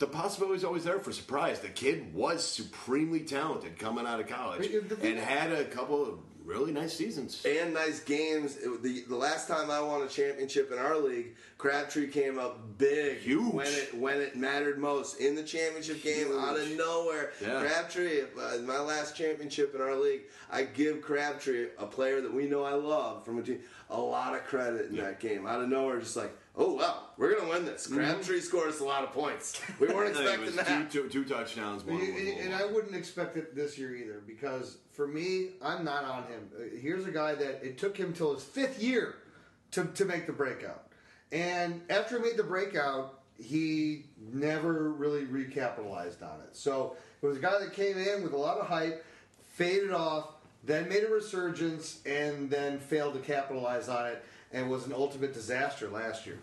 the 0.00 0.06
possibility 0.06 0.56
is 0.56 0.64
always 0.64 0.84
there 0.84 0.98
for 0.98 1.12
surprise. 1.12 1.60
The 1.60 1.68
kid 1.68 2.12
was 2.12 2.44
supremely 2.44 3.20
talented 3.20 3.78
coming 3.78 4.06
out 4.06 4.18
of 4.18 4.26
college 4.26 4.68
But 4.72 4.88
the 4.88 4.96
thing- 4.96 5.12
and 5.12 5.20
had 5.20 5.52
a 5.52 5.64
couple 5.66 6.02
of 6.04 6.18
really 6.44 6.72
nice 6.72 6.94
seasons. 6.94 7.44
and 7.44 7.74
nice 7.74 8.00
games. 8.00 8.56
It- 8.56 8.82
the 8.82 9.02
the 9.02 9.14
last 9.14 9.46
time 9.46 9.70
I 9.70 9.80
won 9.80 10.02
a 10.02 10.08
championship 10.08 10.72
in 10.72 10.78
our 10.78 10.96
league, 10.98 11.36
Crabtree 11.58 12.08
came 12.08 12.38
up 12.38 12.78
big, 12.78 13.18
Huge. 13.18 13.52
when 13.52 13.66
it 13.68 13.94
when 13.94 14.20
it 14.20 14.36
mattered 14.36 14.78
most 14.78 15.20
in 15.20 15.34
the 15.36 15.42
championship 15.44 16.02
game 16.02 16.32
out 16.36 16.58
of 16.58 16.68
nowhere. 16.70 17.32
Yeah. 17.40 17.60
Crabtree, 17.60 18.22
uh, 18.22 18.58
my 18.62 18.80
last 18.80 19.14
championship 19.14 19.74
in 19.74 19.80
our 19.82 19.94
league, 19.96 20.22
I 20.50 20.62
give 20.64 21.02
Crabtree, 21.02 21.68
a 21.78 21.86
player 21.86 22.20
that 22.22 22.32
we 22.32 22.46
know 22.46 22.64
I 22.64 22.72
love 22.72 23.24
from 23.24 23.38
a 23.38 23.42
team, 23.42 23.60
a 23.90 24.00
lot 24.00 24.34
of 24.34 24.44
credit 24.44 24.86
in 24.90 24.96
that 24.96 25.20
game. 25.20 25.46
Out 25.46 25.60
of 25.60 25.68
nowhere, 25.68 26.00
just 26.00 26.16
like. 26.16 26.34
Oh 26.62 26.74
wow, 26.74 27.04
we're 27.16 27.34
gonna 27.38 27.48
win 27.48 27.64
this. 27.64 27.86
Crabtree 27.86 28.40
scored 28.40 28.68
us 28.68 28.80
a 28.80 28.84
lot 28.84 29.02
of 29.02 29.12
points. 29.12 29.60
We 29.80 29.88
weren't 29.88 30.14
I 30.16 30.24
think 30.26 30.42
it 30.42 30.48
expecting 30.48 30.56
was 30.56 30.56
that. 30.56 30.90
two, 30.90 31.08
two 31.08 31.24
touchdowns. 31.24 31.84
One, 31.84 32.00
And, 32.02 32.12
one 32.12 32.20
and- 32.26 32.40
and 32.40 32.54
I 32.54 32.66
wouldn't 32.66 32.94
expect 32.94 33.38
it 33.38 33.54
this 33.56 33.78
year 33.78 33.94
either 33.96 34.20
because 34.26 34.76
for 34.92 35.06
me, 35.06 35.52
I'm 35.62 35.84
not 35.84 36.04
on 36.04 36.24
him. 36.24 36.50
Uh, 36.54 36.62
Here's 36.78 37.06
a 37.06 37.10
guy 37.10 37.34
that 37.34 37.64
it 37.66 37.78
took 37.78 37.96
him 37.96 38.12
till 38.12 38.34
his 38.34 38.44
fifth 38.44 38.82
year 38.82 39.14
to, 39.70 39.84
to 39.86 40.04
make 40.04 40.26
the 40.26 40.32
breakout. 40.34 40.88
And 41.32 41.80
after 41.88 42.18
he 42.18 42.24
made 42.24 42.36
the 42.36 42.42
breakout, 42.44 43.20
he 43.38 44.04
never 44.32 44.90
really 44.90 45.24
recapitalized 45.24 46.22
on 46.22 46.40
it. 46.42 46.54
So 46.54 46.96
it 47.22 47.26
was 47.26 47.38
a 47.38 47.40
guy 47.40 47.58
that 47.58 47.72
came 47.72 47.96
in 47.96 48.22
with 48.22 48.34
a 48.34 48.36
lot 48.36 48.58
of 48.58 48.66
hype, 48.66 49.02
faded 49.54 49.92
off, 49.92 50.28
then 50.64 50.90
made 50.90 51.04
a 51.04 51.08
resurgence, 51.08 52.00
and 52.04 52.50
then 52.50 52.78
failed 52.78 53.14
to 53.14 53.20
capitalize 53.20 53.88
on 53.88 54.08
it 54.08 54.22
and 54.52 54.68
was 54.68 54.84
an 54.84 54.92
ultimate 54.92 55.32
disaster 55.32 55.88
last 55.88 56.26
year. 56.26 56.38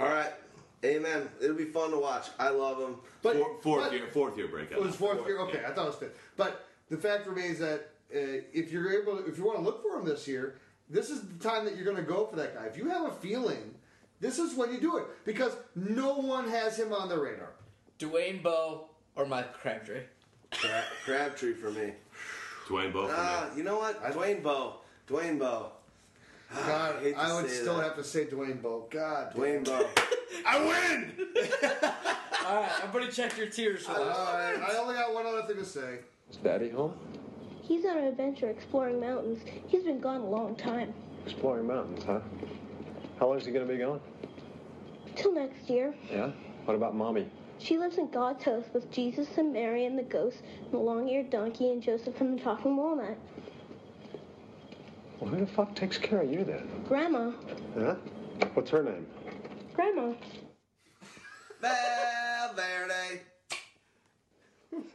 All 0.00 0.08
right, 0.08 0.32
amen. 0.84 1.28
It'll 1.40 1.56
be 1.56 1.64
fun 1.64 1.90
to 1.90 1.98
watch. 1.98 2.26
I 2.38 2.50
love 2.50 2.78
him. 2.78 2.96
But 3.22 3.36
Four, 3.36 3.56
fourth 3.62 3.84
but- 3.84 3.92
year, 3.92 4.06
fourth 4.12 4.36
year 4.36 4.48
breakout. 4.48 4.78
It 4.78 4.84
was 4.84 4.94
fourth 4.96 5.26
year. 5.26 5.40
Okay, 5.40 5.62
I 5.66 5.70
thought 5.72 5.84
it 5.84 5.88
was 5.88 5.96
fifth. 5.96 6.18
But 6.36 6.66
the 6.88 6.96
fact 6.96 7.26
remains 7.26 7.58
that 7.58 7.90
uh, 8.14 8.42
if 8.52 8.70
you're 8.72 9.00
able, 9.02 9.18
if 9.26 9.36
you 9.38 9.44
want 9.44 9.58
to 9.58 9.64
look 9.64 9.82
for 9.82 9.98
him 9.98 10.04
this 10.06 10.26
year, 10.28 10.58
this 10.88 11.10
is 11.10 11.20
the 11.22 11.42
time 11.48 11.64
that 11.64 11.74
you're 11.76 11.84
going 11.84 11.96
to 11.96 12.02
go 12.02 12.26
for 12.26 12.36
that 12.36 12.54
guy. 12.54 12.64
If 12.66 12.76
you 12.76 12.88
have 12.88 13.06
a 13.06 13.12
feeling, 13.12 13.74
this 14.20 14.38
is 14.38 14.56
when 14.56 14.72
you 14.72 14.80
do 14.80 14.96
it 14.98 15.04
because 15.24 15.56
no 15.74 16.14
one 16.16 16.48
has 16.48 16.78
him 16.78 16.92
on 16.92 17.08
the 17.08 17.18
radar. 17.18 17.50
Dwayne 17.98 18.42
Bowe 18.42 18.88
or 19.16 19.26
Mike 19.26 19.52
Crabtree. 19.52 20.02
Crabtree 21.04 21.52
for 21.54 21.70
me. 21.70 21.92
Dwayne 22.68 22.92
Bowe. 22.92 23.06
for 23.06 23.12
me. 23.12 23.18
Ah, 23.18 23.48
you 23.56 23.62
know 23.64 23.78
what? 23.78 24.02
Dwayne 24.12 24.42
Bowe. 24.42 24.76
Dwayne 25.08 25.38
Bowe. 25.38 25.72
God, 26.54 26.96
I 27.04 27.12
I 27.16 27.34
would 27.34 27.50
still 27.50 27.76
that. 27.76 27.84
have 27.84 27.96
to 27.96 28.04
say 28.04 28.24
Dwayne 28.26 28.62
Bowe. 28.62 28.86
God, 28.90 29.34
Dwayne 29.34 29.64
Bowe. 29.64 29.88
I 30.46 30.58
win. 30.60 31.12
All 32.46 32.62
right, 32.62 32.70
everybody, 32.82 33.12
check 33.12 33.36
your 33.36 33.48
tears. 33.48 33.84
For 33.84 33.92
All 33.92 33.98
right, 33.98 34.56
I 34.58 34.76
only 34.78 34.94
got 34.94 35.12
one 35.12 35.26
other 35.26 35.42
thing 35.42 35.56
to 35.56 35.64
say. 35.64 35.98
Is 36.30 36.36
Daddy 36.38 36.70
home? 36.70 36.94
He's 37.62 37.84
on 37.84 37.98
an 37.98 38.04
adventure 38.04 38.48
exploring 38.48 38.98
mountains. 39.00 39.42
He's 39.66 39.82
been 39.82 40.00
gone 40.00 40.22
a 40.22 40.26
long 40.28 40.56
time. 40.56 40.94
Exploring 41.26 41.66
mountains, 41.66 42.02
huh? 42.04 42.20
How 43.20 43.28
long 43.28 43.38
is 43.38 43.44
he 43.44 43.52
going 43.52 43.66
to 43.66 43.72
be 43.72 43.78
gone? 43.78 44.00
Till 45.16 45.34
next 45.34 45.68
year. 45.68 45.94
Yeah? 46.10 46.30
What 46.64 46.74
about 46.74 46.94
Mommy? 46.94 47.28
She 47.58 47.76
lives 47.76 47.98
in 47.98 48.08
God's 48.10 48.44
house 48.44 48.64
with 48.72 48.90
Jesus 48.90 49.26
and 49.36 49.52
Mary 49.52 49.84
and 49.84 49.98
the 49.98 50.02
ghost 50.04 50.38
and 50.62 50.72
the 50.72 50.78
long-eared 50.78 51.28
donkey 51.28 51.70
and 51.72 51.82
Joseph 51.82 52.18
and 52.20 52.38
the 52.38 52.42
talking 52.42 52.76
walnut. 52.76 53.18
Well, 55.20 55.30
who 55.30 55.40
the 55.40 55.46
fuck 55.46 55.74
takes 55.74 55.98
care 55.98 56.20
of 56.20 56.32
you 56.32 56.44
then? 56.44 56.68
Grandma. 56.86 57.32
Huh? 57.76 57.96
What's 58.54 58.70
her 58.70 58.82
name? 58.82 59.06
Grandma. 59.74 60.14
Valverde. 61.60 63.20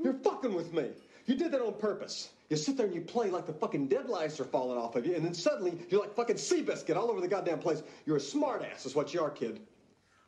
You're 0.02 0.14
fucking 0.14 0.54
with 0.54 0.74
me. 0.74 0.90
You 1.26 1.36
did 1.36 1.52
that 1.52 1.62
on 1.62 1.74
purpose. 1.74 2.30
You 2.50 2.56
sit 2.58 2.78
there 2.78 2.86
and 2.86 2.96
you 2.96 3.02
play 3.02 3.30
like 3.30 3.46
the 3.46 3.54
fucking 3.54 3.90
deadlines 3.90 4.40
are 4.40 4.46
falling 4.46 4.78
off 4.78 4.96
of 4.96 5.06
you, 5.06 5.16
and 5.16 5.26
then 5.26 5.34
suddenly 5.34 5.78
you're 5.90 6.02
like 6.02 6.16
fucking 6.16 6.36
Seabiscuit 6.38 6.96
all 6.96 7.10
over 7.10 7.20
the 7.20 7.28
goddamn 7.28 7.60
place. 7.60 7.84
You're 8.06 8.18
a 8.18 8.22
smartass, 8.22 8.86
is 8.86 8.96
what 8.96 9.14
you 9.14 9.22
are, 9.22 9.30
kid. 9.30 9.62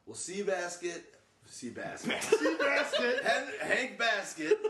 Well, 0.06 0.16
Seabasket. 0.16 1.02
Seabasket. 1.50 2.20
Seabasket. 2.20 3.24
Hank, 3.24 3.60
Hank 3.62 3.98
Baskett. 3.98 4.58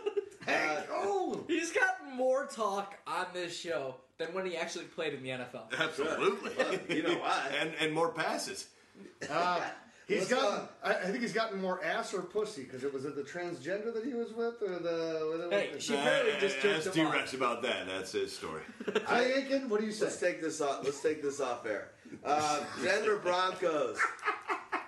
Uh, 0.48 0.84
oh! 0.92 1.44
He's 1.48 1.72
got 1.72 2.06
more 2.14 2.46
talk 2.46 3.00
on 3.08 3.26
this 3.34 3.60
show 3.60 3.96
than 4.18 4.34
when 4.34 4.46
he 4.46 4.56
actually 4.56 4.86
played 4.86 5.14
in 5.14 5.24
the 5.24 5.30
NFL. 5.30 5.72
Absolutely. 5.80 6.96
you 6.96 7.04
know 7.04 7.16
why. 7.16 7.52
and 7.60 7.74
and 7.80 7.94
more 7.94 8.10
passes. 8.10 8.68
uh, 9.30 9.60
he's 10.08 10.20
What's 10.20 10.34
gotten. 10.34 10.68
I, 10.84 10.94
I 10.94 11.06
think 11.08 11.20
he's 11.20 11.34
gotten 11.34 11.62
more 11.62 11.84
ass 11.84 12.14
or 12.14 12.22
pussy 12.22 12.64
because 12.64 12.84
it 12.84 12.94
was 12.94 13.06
it 13.06 13.16
the 13.16 13.24
transgender 13.24 13.94
that 13.94 14.06
he 14.06 14.14
was 14.14 14.32
with 14.34 14.62
or 14.62 14.80
the. 14.80 15.48
Hey, 15.52 15.72
she 15.80 15.96
apparently 15.96 16.34
just 16.40 16.62
jerked 16.62 16.88
Ask 16.88 16.96
him 16.96 17.08
off. 17.08 17.14
T-Rex 17.14 17.34
about 17.34 17.62
that. 17.64 17.88
That's 17.88 18.12
his 18.12 18.36
story. 18.36 18.62
Hey, 19.08 19.34
Aiken, 19.44 19.70
what 19.70 19.80
do 19.82 19.86
you 19.86 19.92
say? 19.92 20.06
let's 20.06 20.20
take 20.20 20.42
this 20.42 20.62
off. 20.62 20.84
Let's 20.84 21.02
take 21.02 21.22
this 21.22 21.40
off 21.42 21.66
air. 21.66 21.92
Uh, 22.24 22.64
Denver 22.84 23.18
Broncos. 23.18 24.00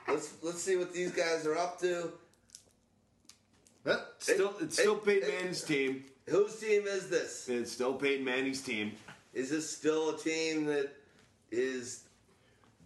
Let's 0.07 0.33
let's 0.41 0.61
see 0.61 0.77
what 0.77 0.93
these 0.93 1.11
guys 1.11 1.45
are 1.45 1.57
up 1.57 1.79
to. 1.81 2.13
Huh? 3.85 3.97
Still, 4.19 4.53
it's 4.61 4.77
still 4.77 4.95
Hey, 4.95 5.01
Peyton 5.05 5.29
hey. 5.29 5.37
Manning's 5.37 5.63
team. 5.63 6.03
Whose 6.27 6.55
team 6.57 6.83
is 6.87 7.09
this? 7.09 7.47
It's 7.47 7.71
still 7.71 7.93
Peyton 7.93 8.25
Manning's 8.25 8.61
team. 8.61 8.93
Is 9.37 9.51
this 9.51 9.69
still 9.69 10.09
a 10.09 10.17
team 10.17 10.65
that 10.65 10.89
is 11.51 12.05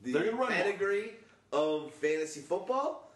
the 0.04 0.12
They're 0.12 0.26
gonna 0.26 0.36
run 0.36 0.52
pedigree 0.52 1.14
of 1.54 1.94
fantasy 1.94 2.42
football? 2.42 3.14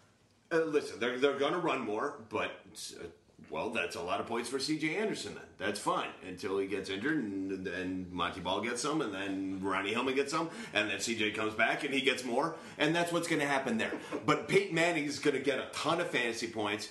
Uh, 0.54 0.60
listen, 0.60 1.00
they're 1.02 1.20
they're 1.20 1.38
going 1.38 1.52
to 1.52 1.60
run 1.60 1.82
more, 1.82 2.14
but 2.30 2.52
uh, 2.98 3.04
Well, 3.50 3.72
that's 3.72 3.98
a 3.98 4.02
lot 4.02 4.22
of 4.22 4.28
points 4.28 4.48
for 4.48 4.58
C.J. 4.58 4.96
Anderson. 4.96 5.34
Then 5.34 5.44
that's 5.58 5.80
fine 5.82 6.10
until 6.26 6.58
he 6.60 6.68
gets 6.68 6.90
injured, 6.90 7.18
and 7.18 7.66
then 7.66 8.08
Montee 8.10 8.40
Ball 8.40 8.62
gets 8.62 8.82
some, 8.82 9.02
and 9.02 9.14
then 9.14 9.60
Ronnie 9.62 9.92
Hillman 9.92 10.16
gets 10.16 10.32
some, 10.32 10.50
and 10.74 10.90
then 10.90 11.02
C.J. 11.02 11.32
comes 11.32 11.54
back 11.56 11.84
and 11.84 11.94
he 11.94 12.00
gets 12.02 12.24
more, 12.24 12.56
and 12.78 12.96
that's 12.96 13.12
what's 13.12 13.28
going 13.28 13.42
to 13.42 13.48
happen 13.48 13.78
there. 13.78 13.92
But 14.26 14.48
Peyton 14.48 14.74
Manning 14.76 15.06
is 15.06 15.20
going 15.20 15.36
to 15.36 15.44
get 15.44 15.60
a 15.60 15.68
ton 15.74 16.00
of 16.00 16.10
fantasy 16.10 16.48
points 16.48 16.90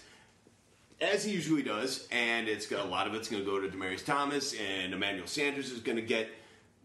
as 1.01 1.25
he 1.25 1.33
usually 1.33 1.63
does, 1.63 2.09
and 2.11 2.49
it's 2.49 2.67
got 2.67 2.85
a 2.85 2.89
lot 2.89 3.07
of 3.07 3.15
it's 3.15 3.29
going 3.29 3.45
to 3.45 3.51
go 3.51 3.61
to 3.61 3.69
Demaryius 3.69 4.05
Thomas, 4.05 4.55
and 4.55 4.93
Emmanuel 4.93 5.27
Sanders 5.27 5.71
is 5.71 5.81
going 5.81 5.97
to 5.97 6.03
get 6.03 6.29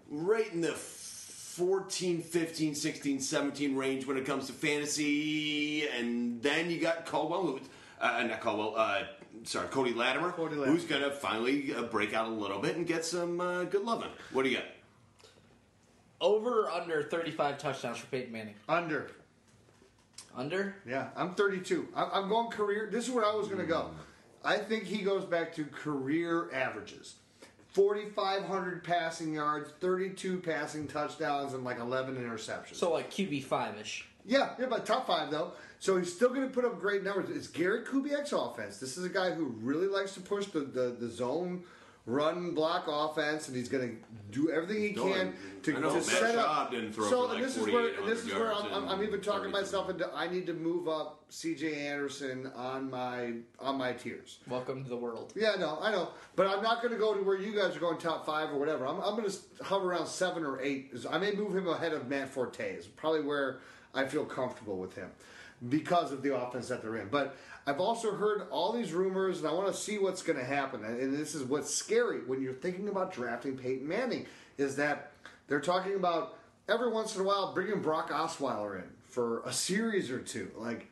right 0.09 0.51
in 0.51 0.61
the 0.61 0.73
14, 0.73 2.21
15, 2.21 2.75
16, 2.75 3.19
17 3.19 3.75
range 3.75 4.07
when 4.07 4.17
it 4.17 4.25
comes 4.25 4.47
to 4.47 4.53
fantasy, 4.53 5.87
and 5.87 6.41
then 6.41 6.69
you 6.69 6.79
got 6.79 7.05
Caldwell, 7.05 7.43
who's, 7.43 7.61
uh, 7.99 8.23
not 8.23 8.39
Caldwell, 8.39 8.75
uh, 8.77 9.03
sorry, 9.43 9.67
Cody 9.67 9.93
Latimer, 9.93 10.31
Cody 10.31 10.55
Latimer. 10.55 10.71
who's 10.71 10.85
going 10.85 11.01
to 11.01 11.11
finally 11.11 11.73
uh, 11.73 11.83
break 11.83 12.13
out 12.13 12.27
a 12.27 12.31
little 12.31 12.59
bit 12.59 12.77
and 12.77 12.87
get 12.87 13.05
some 13.05 13.41
uh, 13.41 13.63
good 13.65 13.83
loving. 13.83 14.09
What 14.31 14.43
do 14.43 14.49
you 14.49 14.57
got? 14.57 14.65
Over 16.21 16.63
or 16.63 16.71
under 16.71 17.03
35 17.03 17.57
touchdowns 17.57 17.97
for 17.97 18.07
Peyton 18.07 18.31
Manning? 18.31 18.55
Under. 18.67 19.11
Under? 20.35 20.75
Yeah, 20.87 21.09
I'm 21.15 21.33
32. 21.35 21.87
I'm, 21.95 22.07
I'm 22.13 22.29
going 22.29 22.49
career. 22.49 22.89
This 22.91 23.07
is 23.07 23.11
where 23.11 23.25
I 23.25 23.33
was 23.33 23.47
going 23.47 23.59
to 23.59 23.65
go. 23.65 23.91
Mm. 23.91 23.93
I 24.43 24.57
think 24.57 24.85
he 24.85 24.99
goes 24.99 25.25
back 25.25 25.53
to 25.55 25.65
career 25.65 26.49
averages 26.53 27.15
4,500 27.69 28.83
passing 28.83 29.33
yards, 29.33 29.71
32 29.79 30.39
passing 30.39 30.87
touchdowns, 30.87 31.53
and 31.53 31.63
like 31.63 31.79
11 31.79 32.15
interceptions. 32.15 32.75
So 32.75 32.91
like 32.91 33.11
QB5 33.11 33.81
ish. 33.81 34.07
Yeah, 34.25 34.49
yeah, 34.59 34.65
but 34.69 34.85
top 34.85 35.07
five 35.07 35.31
though. 35.31 35.53
So 35.79 35.97
he's 35.97 36.13
still 36.13 36.29
going 36.29 36.47
to 36.47 36.53
put 36.53 36.65
up 36.65 36.79
great 36.79 37.03
numbers. 37.03 37.35
It's 37.35 37.47
Garrett 37.47 37.85
Kubiak's 37.85 38.33
offense. 38.33 38.77
This 38.79 38.97
is 38.97 39.05
a 39.05 39.09
guy 39.09 39.31
who 39.31 39.45
really 39.61 39.87
likes 39.87 40.13
to 40.15 40.21
push 40.21 40.47
the, 40.47 40.59
the, 40.61 40.95
the 40.99 41.09
zone 41.09 41.63
run 42.05 42.53
block 42.55 42.85
offense, 42.87 43.47
and 43.47 43.55
he's 43.55 43.69
going 43.69 43.89
to 43.89 43.95
do 44.31 44.51
everything 44.51 44.81
he 44.81 44.93
can 44.93 45.33
to, 45.63 45.77
I 45.77 45.79
know, 45.79 45.89
to 45.89 45.95
Matt 45.95 46.03
set 46.03 46.35
up. 46.35 46.47
Schaub 46.47 46.71
didn't 46.71 46.93
throw 46.93 47.09
so 47.09 47.21
for 47.21 47.27
like 47.27 47.37
and 47.37 47.45
this 47.45 47.57
is 47.57 47.67
where 47.67 48.05
this 48.05 48.25
is 48.25 48.33
where 48.33 48.53
I'm, 48.53 48.73
I'm, 48.73 48.87
I'm 48.89 49.03
even 49.03 49.21
talking 49.21 49.51
32. 49.51 49.61
myself 49.61 49.89
into. 49.89 50.09
I 50.13 50.27
need 50.27 50.45
to 50.47 50.53
move 50.53 50.87
up 50.87 51.23
C.J. 51.29 51.87
Anderson 51.87 52.51
on 52.55 52.89
my 52.89 53.33
on 53.59 53.77
my 53.77 53.93
tiers. 53.93 54.39
Welcome 54.47 54.83
to 54.83 54.89
the 54.89 54.97
world. 54.97 55.33
Yeah, 55.35 55.55
no, 55.59 55.79
I 55.81 55.91
know, 55.91 56.09
but 56.35 56.47
I'm 56.47 56.63
not 56.63 56.81
going 56.81 56.93
to 56.93 56.99
go 56.99 57.13
to 57.13 57.21
where 57.21 57.37
you 57.37 57.55
guys 57.55 57.75
are 57.75 57.79
going 57.79 57.97
top 57.97 58.25
five 58.25 58.49
or 58.49 58.59
whatever. 58.59 58.87
I'm, 58.87 58.99
I'm 59.01 59.15
going 59.15 59.29
to 59.29 59.37
hover 59.63 59.91
around 59.91 60.07
seven 60.07 60.43
or 60.43 60.61
eight. 60.61 60.93
I 61.09 61.17
may 61.17 61.31
move 61.31 61.55
him 61.55 61.67
ahead 61.67 61.93
of 61.93 62.07
Matt 62.07 62.29
Forte. 62.29 62.75
Is 62.75 62.87
probably 62.87 63.21
where 63.21 63.59
I 63.93 64.05
feel 64.05 64.25
comfortable 64.25 64.77
with 64.77 64.95
him 64.95 65.09
because 65.67 66.11
of 66.11 66.21
the 66.21 66.35
offense 66.35 66.69
that 66.69 66.81
they're 66.81 66.97
in. 66.97 67.09
But 67.09 67.35
I've 67.67 67.79
also 67.79 68.13
heard 68.13 68.47
all 68.49 68.73
these 68.73 68.93
rumors, 68.93 69.39
and 69.39 69.47
I 69.47 69.51
want 69.51 69.67
to 69.67 69.73
see 69.73 69.97
what's 69.97 70.21
going 70.21 70.39
to 70.39 70.45
happen. 70.45 70.83
And 70.83 71.15
this 71.15 71.35
is 71.35 71.43
what's 71.43 71.73
scary 71.73 72.19
when 72.21 72.41
you're 72.41 72.53
thinking 72.53 72.87
about 72.89 73.13
drafting 73.13 73.57
Peyton 73.57 73.87
Manning 73.87 74.25
is 74.57 74.75
that 74.77 75.11
they're 75.47 75.59
talking 75.59 75.95
about 75.95 76.37
every 76.67 76.91
once 76.91 77.15
in 77.15 77.21
a 77.21 77.23
while 77.23 77.53
bringing 77.53 77.81
Brock 77.81 78.09
Osweiler 78.09 78.77
in 78.77 78.89
for 79.07 79.41
a 79.45 79.53
series 79.53 80.09
or 80.11 80.19
two, 80.19 80.51
like. 80.55 80.87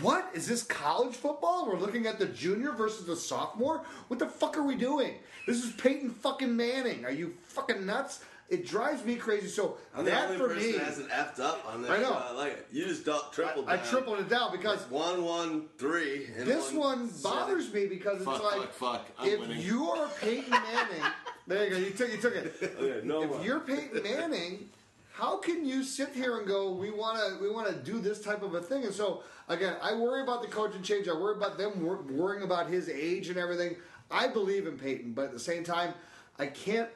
What 0.00 0.28
is 0.34 0.48
this 0.48 0.62
college 0.64 1.14
football? 1.14 1.66
We're 1.68 1.78
looking 1.78 2.06
at 2.06 2.18
the 2.18 2.26
junior 2.26 2.72
versus 2.72 3.06
the 3.06 3.14
sophomore. 3.14 3.82
What 4.08 4.18
the 4.18 4.26
fuck 4.26 4.56
are 4.56 4.62
we 4.64 4.74
doing? 4.74 5.14
This 5.46 5.64
is 5.64 5.72
Peyton 5.74 6.10
fucking 6.10 6.56
Manning. 6.56 7.04
Are 7.04 7.10
you 7.12 7.34
fucking 7.44 7.86
nuts? 7.86 8.24
It 8.48 8.66
drives 8.66 9.04
me 9.04 9.14
crazy. 9.16 9.46
So 9.48 9.76
I'm 9.94 10.04
the 10.04 10.10
that 10.12 10.24
only 10.26 10.38
for 10.38 10.48
person 10.48 10.66
me, 10.66 10.72
that 10.72 10.84
hasn't 10.86 11.08
effed 11.10 11.40
up 11.40 11.64
on 11.72 11.82
this. 11.82 11.90
I 11.90 11.98
know. 11.98 12.02
show. 12.10 12.14
I 12.14 12.32
like 12.32 12.52
it. 12.52 12.66
You 12.72 12.84
just 12.86 13.04
double, 13.04 13.24
tripled. 13.32 13.68
I 13.68 13.76
down. 13.76 13.84
I 13.84 13.88
tripled 13.88 14.18
it 14.20 14.28
down 14.28 14.52
because 14.52 14.80
one, 14.90 15.24
one, 15.24 15.64
three. 15.78 16.26
And 16.36 16.46
this 16.48 16.72
one 16.72 17.08
seven. 17.08 17.38
bothers 17.38 17.72
me 17.72 17.86
because 17.86 18.16
it's 18.16 18.24
Fuck, 18.24 18.42
like 18.42 18.72
fuck, 18.72 19.06
fuck. 19.06 19.06
I'm 19.18 19.28
if 19.28 19.40
winning. 19.40 19.60
you 19.62 19.88
are 19.90 20.08
Peyton 20.20 20.50
Manning, 20.50 21.02
there 21.48 21.64
you 21.64 21.70
go. 21.70 21.76
You 21.78 21.90
took 21.90 22.10
you 22.12 22.20
took 22.20 22.34
it. 22.36 22.54
Okay, 22.80 23.06
no 23.06 23.22
if 23.22 23.30
more. 23.30 23.42
you're 23.44 23.60
Peyton 23.60 24.02
Manning, 24.02 24.68
how 25.16 25.38
can 25.38 25.64
you 25.64 25.82
sit 25.82 26.10
here 26.10 26.36
and 26.36 26.46
go, 26.46 26.72
we 26.72 26.90
want 26.90 27.18
to 27.18 27.42
we 27.42 27.48
want 27.48 27.66
to 27.68 27.74
do 27.74 27.98
this 28.00 28.20
type 28.20 28.42
of 28.42 28.54
a 28.54 28.60
thing? 28.60 28.84
And 28.84 28.92
so 28.92 29.22
again, 29.48 29.76
I 29.80 29.94
worry 29.94 30.22
about 30.22 30.42
the 30.42 30.48
coaching 30.48 30.82
change. 30.82 31.08
I 31.08 31.14
worry 31.14 31.36
about 31.36 31.56
them 31.56 31.82
wor- 31.82 32.02
worrying 32.02 32.42
about 32.42 32.68
his 32.68 32.90
age 32.90 33.28
and 33.28 33.38
everything. 33.38 33.76
I 34.10 34.28
believe 34.28 34.66
in 34.66 34.78
Peyton, 34.78 35.12
but 35.12 35.26
at 35.26 35.32
the 35.32 35.40
same 35.40 35.64
time, 35.64 35.94
I 36.38 36.46
can't 36.46 36.90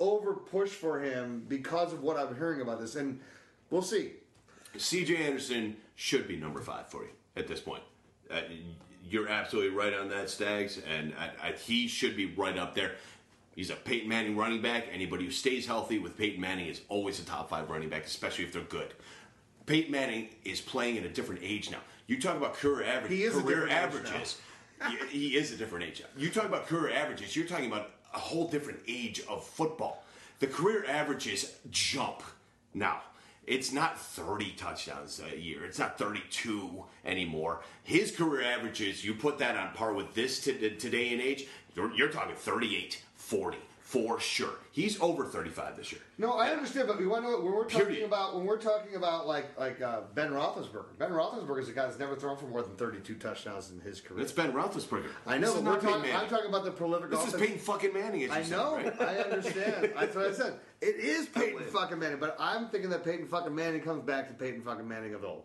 over 0.00 0.34
push 0.34 0.70
for 0.70 1.00
him 1.00 1.44
because 1.48 1.92
of 1.92 2.02
what 2.02 2.16
I'm 2.18 2.36
hearing 2.36 2.60
about 2.60 2.80
this. 2.80 2.96
And 2.96 3.20
we'll 3.70 3.82
see. 3.82 4.14
C.J. 4.76 5.16
Anderson 5.16 5.76
should 5.94 6.26
be 6.26 6.36
number 6.36 6.60
five 6.60 6.88
for 6.88 7.04
you 7.04 7.10
at 7.36 7.46
this 7.46 7.60
point. 7.60 7.82
Uh, 8.28 8.40
you're 9.08 9.28
absolutely 9.28 9.76
right 9.76 9.94
on 9.94 10.08
that, 10.10 10.28
Stags, 10.28 10.80
and 10.86 11.14
I, 11.18 11.48
I, 11.48 11.52
he 11.52 11.86
should 11.88 12.16
be 12.16 12.26
right 12.26 12.58
up 12.58 12.74
there. 12.74 12.96
He's 13.58 13.70
a 13.70 13.74
Peyton 13.74 14.08
Manning 14.08 14.36
running 14.36 14.62
back. 14.62 14.84
Anybody 14.92 15.24
who 15.24 15.32
stays 15.32 15.66
healthy 15.66 15.98
with 15.98 16.16
Peyton 16.16 16.40
Manning 16.40 16.68
is 16.68 16.82
always 16.88 17.18
a 17.18 17.24
top 17.24 17.50
five 17.50 17.68
running 17.68 17.88
back, 17.88 18.04
especially 18.04 18.44
if 18.44 18.52
they're 18.52 18.62
good. 18.62 18.94
Peyton 19.66 19.90
Manning 19.90 20.28
is 20.44 20.60
playing 20.60 20.96
at 20.96 21.04
a 21.04 21.08
different 21.08 21.40
age 21.42 21.68
now. 21.68 21.80
You 22.06 22.20
talk 22.20 22.36
about 22.36 22.54
career 22.54 22.84
average, 22.84 23.10
He 23.10 23.24
is 23.24 23.34
career 23.34 23.68
averages. 23.68 24.38
he, 24.88 25.06
he 25.08 25.36
is 25.36 25.50
a 25.50 25.56
different 25.56 25.86
age. 25.86 26.04
You 26.16 26.30
talk 26.30 26.44
about 26.44 26.68
career 26.68 26.94
averages. 26.94 27.34
You're 27.34 27.48
talking 27.48 27.66
about 27.66 27.90
a 28.14 28.20
whole 28.20 28.46
different 28.46 28.78
age 28.86 29.22
of 29.28 29.44
football. 29.44 30.04
The 30.38 30.46
career 30.46 30.84
averages 30.86 31.56
jump 31.72 32.22
now. 32.74 33.00
It's 33.44 33.72
not 33.72 33.98
30 33.98 34.52
touchdowns 34.52 35.20
a 35.32 35.36
year. 35.36 35.64
It's 35.64 35.80
not 35.80 35.98
32 35.98 36.84
anymore. 37.04 37.62
His 37.82 38.12
career 38.14 38.42
averages, 38.42 39.04
you 39.04 39.14
put 39.14 39.38
that 39.38 39.56
on 39.56 39.74
par 39.74 39.94
with 39.94 40.14
this 40.14 40.44
t- 40.44 40.70
today 40.76 41.12
and 41.12 41.20
age, 41.20 41.48
you're, 41.74 41.92
you're 41.94 42.08
talking 42.08 42.36
38, 42.36 43.02
40 43.28 43.58
for 43.80 44.18
sure. 44.20 44.54
He's 44.72 44.98
over 45.02 45.26
35 45.26 45.76
this 45.76 45.92
year. 45.92 46.00
No, 46.16 46.32
I 46.38 46.48
understand, 46.50 46.88
but 46.88 46.98
we 46.98 47.06
want 47.06 47.24
to 47.24 47.30
know 47.30 47.40
when 47.40 47.52
we're 47.52 47.64
talking 47.64 47.86
Period. 47.88 48.04
about 48.06 48.34
when 48.34 48.46
we're 48.46 48.56
talking 48.58 48.96
about 48.96 49.26
like 49.26 49.58
like 49.58 49.82
uh, 49.82 50.00
Ben 50.14 50.30
Roethlisberger. 50.30 50.96
Ben 50.98 51.10
Roethlisberger 51.10 51.60
is 51.60 51.68
a 51.68 51.72
guy 51.72 51.84
that's 51.84 51.98
never 51.98 52.16
thrown 52.16 52.38
for 52.38 52.46
more 52.46 52.62
than 52.62 52.74
thirty-two 52.76 53.16
touchdowns 53.16 53.70
in 53.70 53.80
his 53.80 54.00
career. 54.00 54.22
It's 54.22 54.32
Ben 54.32 54.52
Roethlisberger. 54.52 55.10
I 55.26 55.36
know, 55.36 55.52
This 55.52 55.60
but 55.62 55.78
is 55.78 55.84
we're 55.84 55.90
talking, 55.92 56.14
I'm 56.16 56.28
talking 56.28 56.48
about 56.48 56.64
the 56.64 56.70
prolific. 56.70 57.10
This 57.10 57.20
is 57.20 57.34
offense. 57.34 57.42
Peyton 57.42 57.58
fucking 57.58 57.92
Manning, 57.92 58.22
as 58.24 58.28
you 58.30 58.34
I 58.34 58.42
said, 58.42 58.50
know. 58.56 58.74
right? 58.76 59.00
I 59.02 59.16
understand. 59.18 59.92
That's 59.98 60.16
what 60.16 60.26
I 60.26 60.32
said. 60.32 60.54
It 60.80 60.96
is 60.96 61.26
Peyton 61.26 61.64
fucking 61.64 61.98
Manning, 61.98 62.18
but 62.18 62.34
I'm 62.40 62.68
thinking 62.68 62.88
that 62.90 63.04
Peyton 63.04 63.26
fucking 63.28 63.54
Manning 63.54 63.82
comes 63.82 64.04
back 64.04 64.28
to 64.28 64.34
Peyton 64.34 64.62
fucking 64.62 64.88
Manning 64.88 65.12
of 65.12 65.22
old. 65.24 65.44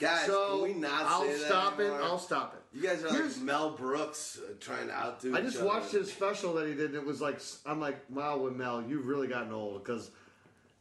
Guys, 0.00 0.26
so 0.26 0.64
can 0.64 0.74
we 0.74 0.74
not 0.80 1.04
I'll 1.06 1.22
say 1.22 1.32
that 1.38 1.46
stop 1.46 1.78
it. 1.78 1.92
I'll 1.92 2.18
stop 2.18 2.54
it. 2.54 2.59
You 2.72 2.82
guys 2.82 3.02
are 3.04 3.12
Here's- 3.12 3.36
like 3.36 3.44
Mel 3.44 3.70
Brooks 3.70 4.38
uh, 4.38 4.52
trying 4.60 4.86
to 4.86 4.94
outdo. 4.94 5.34
I 5.34 5.40
just 5.40 5.60
watched 5.60 5.90
his 5.92 6.10
special 6.10 6.54
that 6.54 6.68
he 6.68 6.74
did, 6.74 6.90
and 6.90 6.94
it 6.94 7.04
was 7.04 7.20
like 7.20 7.40
I'm 7.66 7.80
like, 7.80 7.98
wow, 8.10 8.38
with 8.38 8.54
Mel, 8.54 8.82
you've 8.86 9.06
really 9.06 9.26
gotten 9.26 9.52
old 9.52 9.82
because 9.82 10.10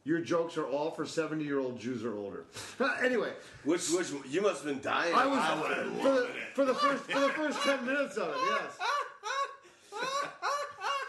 your 0.04 0.20
jokes 0.20 0.56
are 0.58 0.68
all 0.68 0.92
for 0.92 1.06
70 1.06 1.44
year 1.44 1.60
old 1.60 1.80
Jews 1.80 2.06
or 2.06 2.16
older. 2.16 2.46
anyway, 3.04 3.34
Which, 3.64 3.90
which 3.90 4.08
you 4.30 4.42
must 4.42 4.64
have 4.64 4.74
been 4.74 4.82
dying. 4.82 5.14
I 5.16 5.26
was 5.26 5.40
I 5.40 5.84
for, 6.02 6.12
the, 6.12 6.30
for 6.54 6.66
the 6.66 6.76
first 6.76 7.04
for 7.06 7.20
the 7.20 7.30
first 7.30 7.60
10 7.62 7.86
minutes 7.86 8.18
of 8.18 8.30
it. 8.30 8.36
Yes. 8.50 8.78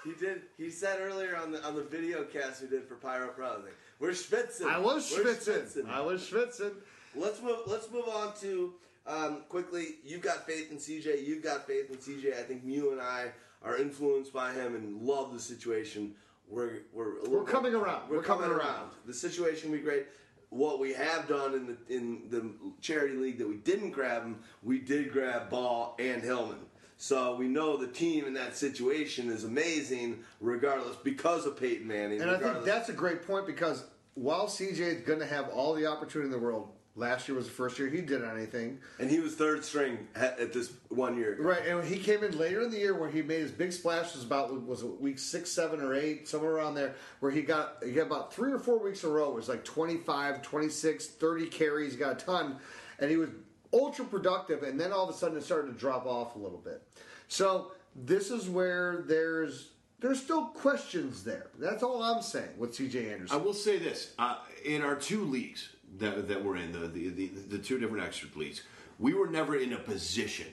He 0.03 0.13
did. 0.13 0.43
He 0.57 0.71
said 0.71 0.99
earlier 0.99 1.37
on 1.37 1.53
the 1.53 1.63
on 1.63 1.75
the 1.75 1.83
video 1.83 2.25
cast 2.25 2.63
we 2.63 2.69
did 2.69 2.85
for 2.85 2.95
Pyro 2.95 3.29
Pro, 3.29 3.49
like, 3.57 3.77
we're 3.99 4.13
schwitzing. 4.13 4.65
I 4.67 4.79
was 4.79 5.13
We're. 5.15 5.87
I 5.91 6.01
was 6.01 6.23
schwitzing. 6.23 6.73
Let's 7.15 7.43
move. 7.43 7.59
Let's 7.67 7.91
move 7.91 8.09
on 8.09 8.33
to 8.41 8.73
um, 9.07 9.43
quickly. 9.49 9.97
You've 10.05 10.23
got 10.23 10.47
faith 10.47 10.71
in 10.71 10.79
CJ. 10.79 11.27
You've 11.27 11.43
got 11.43 11.67
faith 11.67 11.91
in 11.91 11.97
CJ. 11.97 12.39
I 12.39 12.43
think 12.43 12.63
you 12.65 12.93
and 12.93 13.01
I 13.01 13.33
are 13.63 13.77
influenced 13.77 14.33
by 14.33 14.53
him 14.53 14.75
and 14.75 15.03
love 15.03 15.33
the 15.33 15.41
situation. 15.41 16.15
We're 16.49 16.81
we're 16.93 17.29
We're 17.29 17.45
coming 17.45 17.75
around. 17.75 18.09
We're, 18.09 18.19
We're 18.19 18.23
coming, 18.23 18.45
coming 18.45 18.59
around. 18.59 18.69
around. 18.69 18.91
The 19.07 19.15
situation 19.15 19.71
will 19.71 19.79
be 19.79 19.85
great. 19.85 20.07
What 20.49 20.81
we 20.81 20.93
have 20.95 21.29
done 21.29 21.55
in 21.55 21.67
the 21.67 21.95
in 21.95 22.23
the 22.29 22.51
charity 22.81 23.15
league 23.15 23.39
that 23.39 23.49
we 23.49 23.57
didn't 23.57 23.91
grab 23.93 24.23
him, 24.25 24.41
we 24.63 24.81
did 24.81 25.13
grab 25.13 25.49
Ball 25.49 25.95
and 25.99 26.23
Hillman. 26.23 26.59
So 26.97 27.35
we 27.37 27.49
know 27.49 27.79
the 27.79 27.87
team 27.87 28.27
in 28.27 28.35
that 28.35 28.57
situation 28.57 29.31
is 29.31 29.45
amazing, 29.45 30.23
regardless 30.41 30.97
because 30.97 31.47
of 31.47 31.59
Peyton 31.59 31.87
Manning. 31.87 32.21
And 32.21 32.31
I 32.31 32.37
think 32.37 32.65
that's 32.65 32.91
a 32.91 32.93
great 32.93 33.27
point 33.27 33.47
because 33.47 33.85
while 34.15 34.49
CJ 34.49 34.79
is 34.81 35.01
going 35.03 35.21
to 35.21 35.27
have 35.27 35.49
all 35.49 35.73
the 35.73 35.87
opportunity 35.87 36.27
in 36.27 36.33
the 36.33 36.39
world, 36.39 36.73
last 36.97 37.29
year 37.29 37.37
was 37.37 37.47
the 37.47 37.53
first 37.53 37.79
year 37.79 37.89
he 37.89 38.01
did 38.01 38.25
anything. 38.25 38.79
and 38.99 39.11
he 39.11 39.21
was 39.21 39.35
third 39.35 39.65
string 39.65 40.09
at, 40.15 40.39
at 40.39 40.53
this 40.53 40.73
one 40.89 41.17
year. 41.17 41.37
Right, 41.39 41.67
and 41.67 41.85
he 41.85 41.99
came 41.99 42.23
in 42.23 42.37
later 42.37 42.63
in 42.63 42.71
the 42.71 42.79
year 42.79 42.95
where 42.95 43.11
he 43.11 43.23
made 43.23 43.41
his 43.41 43.53
big 43.53 43.73
splash 43.73 44.15
was 44.15 44.25
about 44.25 44.67
was 44.67 44.83
it 44.83 45.01
week 45.01 45.19
six, 45.19 45.51
seven, 45.51 45.81
or 45.81 45.95
eight, 45.95 46.29
somewhere 46.29 46.53
around 46.53 46.75
there, 46.75 46.95
where 47.21 47.33
he 47.33 47.43
got 47.43 47.77
he 47.85 47.93
got 47.93 48.07
about 48.07 48.33
three 48.33 48.53
or 48.53 48.59
four 48.59 48.79
weeks 48.79 49.05
in 49.05 49.11
a 49.11 49.13
row. 49.13 49.31
It 49.31 49.35
was 49.35 49.49
like 49.49 49.65
25, 49.65 50.43
26, 50.43 51.07
30 51.07 51.47
carries, 51.47 51.93
he 51.93 51.99
got 51.99 52.23
a 52.23 52.25
ton, 52.25 52.57
and 52.99 53.11
he 53.11 53.17
was 53.17 53.31
ultra 53.73 54.05
productive, 54.05 54.63
and 54.63 54.79
then 54.79 54.93
all 54.93 55.09
of 55.09 55.15
a 55.15 55.17
sudden 55.19 55.39
it 55.39 55.45
started 55.45 55.73
to 55.73 55.79
drop 55.79 56.07
off 56.07 56.35
a 56.35 56.39
little 56.39 56.59
bit. 56.59 56.83
So 57.29 57.73
this 57.95 58.31
is 58.31 58.49
where 58.49 59.05
there's 59.07 59.69
there's 60.01 60.21
still 60.21 60.47
questions 60.47 61.23
there. 61.25 61.49
That's 61.59 61.83
all 61.83 62.03
I'm 62.03 62.23
saying 62.23 62.57
with 62.57 62.73
CJ 62.73 63.13
Anderson. 63.13 63.37
I 63.37 63.43
will 63.43 63.55
say 63.55 63.79
this: 63.79 64.15
uh, 64.19 64.39
in 64.65 64.83
our 64.83 64.97
two 64.97 65.25
leagues 65.25 65.69
that, 65.99 66.29
that 66.29 66.45
we're 66.45 66.57
in, 66.57 66.73
the, 66.73 66.89
the 66.89 67.09
the 67.09 67.27
the 67.49 67.59
two 67.59 67.79
different 67.79 68.05
extra 68.05 68.29
leagues, 68.37 68.63
we 68.99 69.15
were 69.15 69.27
never 69.27 69.57
in 69.57 69.73
a 69.73 69.79
position 69.79 70.47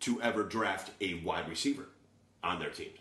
to 0.00 0.20
ever 0.22 0.42
draft 0.42 0.90
a 1.00 1.14
wide 1.24 1.48
receiver 1.48 1.86
on 2.42 2.58
their 2.58 2.70
teams. 2.70 2.98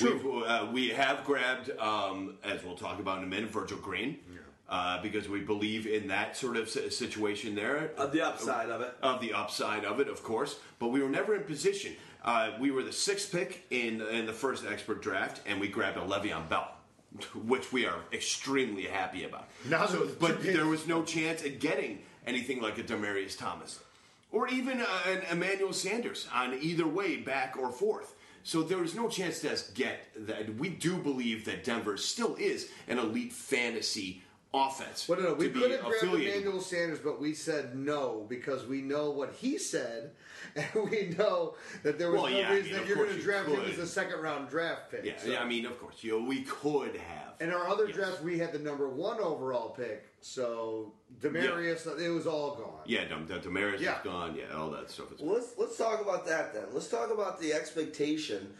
We've, 0.00 0.24
uh, 0.26 0.66
we 0.72 0.88
have 0.88 1.22
grabbed, 1.24 1.70
um, 1.78 2.38
as 2.42 2.64
we'll 2.64 2.76
talk 2.76 2.98
about 2.98 3.18
in 3.18 3.24
a 3.24 3.26
minute, 3.26 3.50
Virgil 3.50 3.78
Green. 3.78 4.18
Uh, 4.68 5.02
because 5.02 5.28
we 5.28 5.40
believe 5.40 5.86
in 5.86 6.08
that 6.08 6.34
sort 6.34 6.56
of 6.56 6.66
situation 6.66 7.54
there. 7.54 7.90
Of 7.98 8.10
the 8.10 8.22
upside 8.22 8.70
of 8.70 8.80
it. 8.80 8.94
Of 9.02 9.20
the 9.20 9.34
upside 9.34 9.84
of 9.84 10.00
it, 10.00 10.08
of 10.08 10.22
course. 10.22 10.56
But 10.78 10.88
we 10.88 11.02
were 11.02 11.10
never 11.10 11.34
in 11.34 11.42
position. 11.42 11.94
Uh, 12.24 12.52
we 12.58 12.70
were 12.70 12.82
the 12.82 12.92
sixth 12.92 13.30
pick 13.30 13.66
in 13.68 14.00
in 14.00 14.24
the 14.24 14.32
first 14.32 14.64
expert 14.64 15.02
draft, 15.02 15.42
and 15.44 15.60
we 15.60 15.68
grabbed 15.68 15.98
a 15.98 16.00
Le'Veon 16.00 16.48
Bell, 16.48 16.72
which 17.46 17.72
we 17.72 17.86
are 17.86 18.00
extremely 18.12 18.84
happy 18.84 19.24
about. 19.24 19.48
Now 19.68 19.86
So- 19.86 20.08
but 20.18 20.42
there 20.42 20.66
was 20.66 20.86
no 20.86 21.02
chance 21.02 21.42
at 21.44 21.58
getting 21.60 22.02
anything 22.26 22.60
like 22.60 22.78
a 22.78 22.82
Demaryius 22.82 23.36
Thomas, 23.36 23.80
or 24.30 24.48
even 24.48 24.80
uh, 24.80 24.86
an 25.06 25.22
Emmanuel 25.30 25.72
Sanders 25.72 26.26
on 26.32 26.54
either 26.60 26.86
way, 26.86 27.16
back 27.16 27.56
or 27.58 27.70
forth. 27.70 28.14
So 28.44 28.62
there 28.62 28.78
was 28.78 28.94
no 28.94 29.08
chance 29.08 29.40
to 29.40 29.52
us 29.52 29.70
get 29.70 30.08
that. 30.16 30.54
We 30.56 30.68
do 30.70 30.96
believe 30.96 31.44
that 31.44 31.62
Denver 31.64 31.96
still 31.96 32.34
is 32.36 32.68
an 32.88 32.98
elite 32.98 33.32
fantasy 33.32 34.22
offense. 34.54 35.08
Well, 35.08 35.20
no, 35.20 35.28
no, 35.28 35.34
we 35.34 35.48
could 35.48 35.70
have 35.70 35.84
grabbed 35.84 36.04
Emmanuel 36.04 36.60
Sanders, 36.60 36.98
but 36.98 37.20
we 37.20 37.34
said 37.34 37.76
no 37.76 38.26
because 38.28 38.66
we 38.66 38.80
know 38.82 39.10
what 39.10 39.32
he 39.34 39.58
said, 39.58 40.10
and 40.56 40.90
we 40.90 41.14
know 41.18 41.54
that 41.82 41.98
there 41.98 42.10
was 42.10 42.22
Well, 42.22 42.30
no 42.30 42.38
yeah, 42.38 42.48
I 42.50 42.54
reason 42.54 42.72
mean, 42.72 42.80
that 42.80 42.86
you're 42.88 42.96
going 42.96 43.08
to 43.10 43.16
you 43.16 43.22
draft 43.22 43.48
him 43.48 43.60
as 43.62 43.78
a 43.78 43.86
second 43.86 44.20
round 44.20 44.48
draft 44.48 44.90
pick. 44.90 45.04
Yeah, 45.04 45.12
So- 45.18 45.30
yeah, 45.30 45.40
I 45.42 45.46
mean, 45.46 45.64
of 45.66 45.78
course, 45.80 46.02
you 46.04 46.18
know, 46.18 46.26
we 46.26 46.42
could 46.42 46.96
have. 46.96 47.34
In 47.40 47.50
our 47.50 47.68
other 47.68 47.86
drafts, 47.88 48.20
we 48.20 48.38
had 48.38 48.52
the 48.52 48.58
number 48.58 48.88
one 48.88 49.18
overall 49.20 49.70
pick, 49.70 50.06
so 50.20 50.92
Demaryius, 51.20 51.86
it 52.00 52.08
was 52.10 52.26
all 52.26 52.54
gone. 52.54 52.80
Yeah, 52.86 53.04
Dem- 53.06 53.26
Dem- 53.26 53.40
Demaryius 53.40 53.80
Yeah. 53.80 53.96
is 53.98 54.04
gone. 54.04 54.36
Yeah, 54.36 54.54
all 54.56 54.70
that 54.70 54.90
stuff 54.90 55.12
is 55.12 55.20
Well, 55.20 55.34
let's 55.36 55.54
let's 55.56 55.76
talk 55.76 56.00
about 56.00 56.26
that 56.26 56.52
then. 56.54 56.66
Let's 56.72 56.88
talk 56.88 57.10
about 57.10 57.40
the 57.40 57.52
expectation 57.52 58.52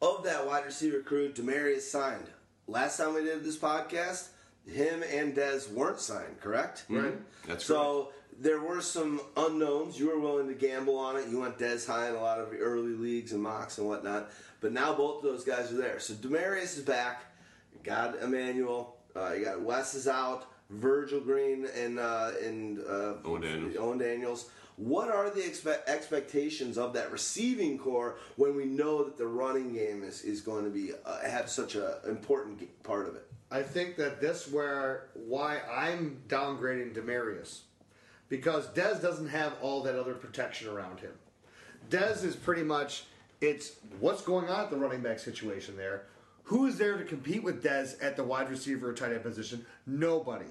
of 0.00 0.24
that 0.24 0.46
wide 0.46 0.64
receiver 0.66 1.00
crew. 1.00 1.32
Demaryius 1.32 1.80
signed 1.82 2.26
last 2.66 2.96
time 2.98 3.14
we 3.14 3.22
did 3.24 3.42
this 3.44 3.56
podcast. 3.58 4.28
Him 4.66 5.02
and 5.10 5.34
Dez 5.34 5.72
weren't 5.72 5.98
signed, 5.98 6.40
correct? 6.40 6.84
Mm-hmm. 6.84 6.96
Right. 7.04 7.14
That's 7.48 7.64
so. 7.64 8.12
There 8.38 8.60
were 8.60 8.80
some 8.80 9.20
unknowns. 9.36 9.98
You 9.98 10.08
were 10.08 10.18
willing 10.18 10.48
to 10.48 10.54
gamble 10.54 10.96
on 10.96 11.16
it. 11.16 11.28
You 11.28 11.40
went 11.40 11.58
Dez 11.58 11.86
high 11.86 12.08
in 12.08 12.14
a 12.14 12.20
lot 12.20 12.38
of 12.38 12.52
early 12.58 12.94
leagues 12.94 13.32
and 13.32 13.42
mocks 13.42 13.78
and 13.78 13.86
whatnot. 13.86 14.30
But 14.60 14.72
now 14.72 14.94
both 14.94 15.22
of 15.22 15.30
those 15.30 15.44
guys 15.44 15.72
are 15.72 15.76
there. 15.76 16.00
So 16.00 16.14
Demaryius 16.14 16.78
is 16.78 16.82
back. 16.82 17.24
You 17.72 17.80
got 17.82 18.20
Emmanuel. 18.20 18.96
Uh, 19.14 19.32
you 19.32 19.44
got 19.44 19.60
Wes 19.60 19.94
is 19.94 20.08
out. 20.08 20.46
Virgil 20.70 21.20
Green 21.20 21.66
and 21.76 21.98
uh, 21.98 22.30
and 22.42 22.78
uh, 22.80 23.14
Owen 23.24 23.42
Daniels. 23.42 23.76
Owen 23.78 23.98
Daniels. 23.98 24.50
What 24.76 25.10
are 25.10 25.28
the 25.28 25.42
expe- 25.42 25.86
expectations 25.86 26.78
of 26.78 26.94
that 26.94 27.12
receiving 27.12 27.78
core 27.78 28.16
when 28.36 28.56
we 28.56 28.64
know 28.64 29.04
that 29.04 29.18
the 29.18 29.26
running 29.26 29.74
game 29.74 30.02
is, 30.02 30.22
is 30.22 30.40
going 30.40 30.64
to 30.64 30.70
be 30.70 30.92
uh, 31.04 31.20
have 31.20 31.50
such 31.50 31.74
an 31.74 31.92
important 32.08 32.82
part 32.82 33.06
of 33.06 33.14
it? 33.14 33.26
I 33.50 33.62
think 33.62 33.96
that 33.96 34.20
this 34.20 34.50
where 34.50 35.08
why 35.14 35.60
I'm 35.70 36.22
downgrading 36.26 36.94
Demaryius 36.94 37.60
because 38.32 38.66
Dez 38.68 39.02
doesn't 39.02 39.28
have 39.28 39.52
all 39.60 39.82
that 39.82 39.94
other 39.94 40.14
protection 40.14 40.66
around 40.66 41.00
him. 41.00 41.12
Dez 41.90 42.24
is 42.24 42.34
pretty 42.34 42.62
much 42.62 43.04
it's 43.42 43.72
what's 44.00 44.22
going 44.22 44.48
on 44.48 44.60
at 44.60 44.70
the 44.70 44.76
running 44.78 45.02
back 45.02 45.18
situation 45.18 45.76
there. 45.76 46.04
Who 46.44 46.64
is 46.64 46.78
there 46.78 46.96
to 46.96 47.04
compete 47.04 47.42
with 47.42 47.62
Dez 47.62 48.02
at 48.02 48.16
the 48.16 48.24
wide 48.24 48.48
receiver 48.48 48.88
or 48.88 48.94
tight 48.94 49.12
end 49.12 49.22
position? 49.22 49.66
Nobody. 49.86 50.46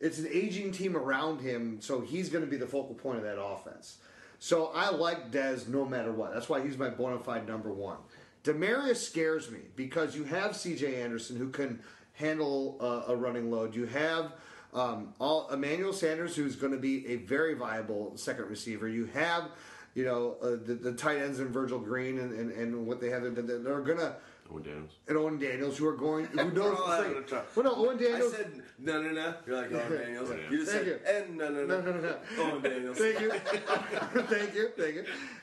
It's 0.00 0.18
an 0.18 0.26
aging 0.32 0.72
team 0.72 0.96
around 0.96 1.40
him, 1.40 1.80
so 1.80 2.00
he's 2.00 2.28
going 2.30 2.44
to 2.44 2.50
be 2.50 2.56
the 2.56 2.66
focal 2.66 2.96
point 2.96 3.18
of 3.18 3.22
that 3.22 3.40
offense. 3.40 3.98
So 4.40 4.72
I 4.74 4.90
like 4.90 5.30
Dez 5.30 5.68
no 5.68 5.84
matter 5.84 6.10
what. 6.10 6.34
That's 6.34 6.48
why 6.48 6.60
he's 6.60 6.76
my 6.76 6.88
bona 6.88 7.20
fide 7.20 7.46
number 7.46 7.72
one. 7.72 7.98
Demaryius 8.42 8.96
scares 8.96 9.52
me 9.52 9.60
because 9.76 10.16
you 10.16 10.24
have 10.24 10.56
C.J. 10.56 11.00
Anderson 11.00 11.36
who 11.36 11.50
can 11.50 11.78
handle 12.14 12.76
uh, 12.80 13.12
a 13.12 13.14
running 13.14 13.52
load. 13.52 13.76
You 13.76 13.86
have 13.86 14.32
um, 14.74 15.14
all 15.18 15.48
Emmanuel 15.50 15.92
Sanders 15.92 16.36
who's 16.36 16.56
going 16.56 16.72
to 16.72 16.78
be 16.78 17.06
a 17.08 17.16
very 17.16 17.54
viable 17.54 18.16
second 18.16 18.46
receiver. 18.48 18.88
You 18.88 19.06
have 19.06 19.50
you 19.94 20.04
know 20.04 20.36
uh, 20.42 20.50
the, 20.64 20.74
the 20.74 20.92
tight 20.92 21.18
ends 21.18 21.40
and 21.40 21.50
Virgil 21.50 21.78
Green 21.78 22.18
and, 22.18 22.32
and, 22.38 22.52
and 22.52 22.86
what 22.86 23.00
they 23.00 23.10
have. 23.10 23.22
They're 23.22 23.80
going 23.80 23.98
to 23.98 24.14
Owen 24.52 24.62
Daniels. 24.62 24.90
and 25.08 25.16
Owen 25.16 25.38
Daniels 25.38 25.78
who 25.78 25.86
are 25.86 25.96
going. 25.96 26.26
Who 26.26 26.50
knows? 26.52 26.78
all 26.78 26.90
having 26.90 27.24
well, 27.54 27.64
no, 27.64 27.74
Owen 27.74 27.96
Daniels. 27.96 28.34
I 28.34 28.36
said 28.38 28.62
no, 28.78 29.02
no, 29.02 29.10
no. 29.10 29.34
You're 29.46 29.56
like 29.56 29.72
Owen 29.72 29.92
Daniels. 30.02 30.30
You 30.50 30.58
just 30.58 30.72
Thank 30.72 30.86
said 30.86 30.86
you. 30.86 31.14
and 31.14 31.36
no, 31.36 31.48
no, 31.50 31.66
no, 31.66 31.80
No, 31.80 31.92
no, 31.92 32.00
no, 32.00 32.00
no. 32.00 32.16
Owen 32.52 32.62
Daniels. 32.62 32.98
Thank 32.98 33.20
you. 33.20 33.30
thank 33.30 34.54
you. 34.54 34.70
Thank 34.76 34.94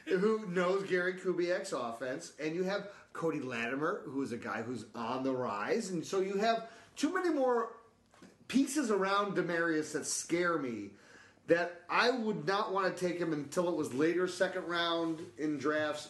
you. 0.07 0.17
Who 0.17 0.45
knows 0.49 0.83
Gary 0.83 1.13
Kubiak's 1.13 1.73
offense? 1.73 2.33
And 2.41 2.55
you 2.55 2.63
have 2.63 2.87
Cody 3.13 3.39
Latimer, 3.39 4.01
who 4.05 4.21
is 4.21 4.31
a 4.31 4.37
guy 4.37 4.61
who's 4.61 4.85
on 4.95 5.23
the 5.23 5.31
rise. 5.33 5.89
And 5.89 6.05
so 6.05 6.19
you 6.19 6.37
have 6.37 6.67
too 6.95 7.13
many 7.13 7.29
more 7.29 7.69
pieces 8.47 8.91
around 8.91 9.35
Demaryius 9.35 9.91
that 9.93 10.05
scare 10.05 10.57
me 10.57 10.91
that 11.47 11.81
I 11.89 12.09
would 12.11 12.45
not 12.45 12.73
want 12.73 12.95
to 12.95 13.07
take 13.07 13.19
him 13.19 13.33
until 13.33 13.69
it 13.69 13.75
was 13.75 13.93
later 13.93 14.27
second 14.27 14.65
round 14.67 15.21
in 15.37 15.57
drafts. 15.57 16.09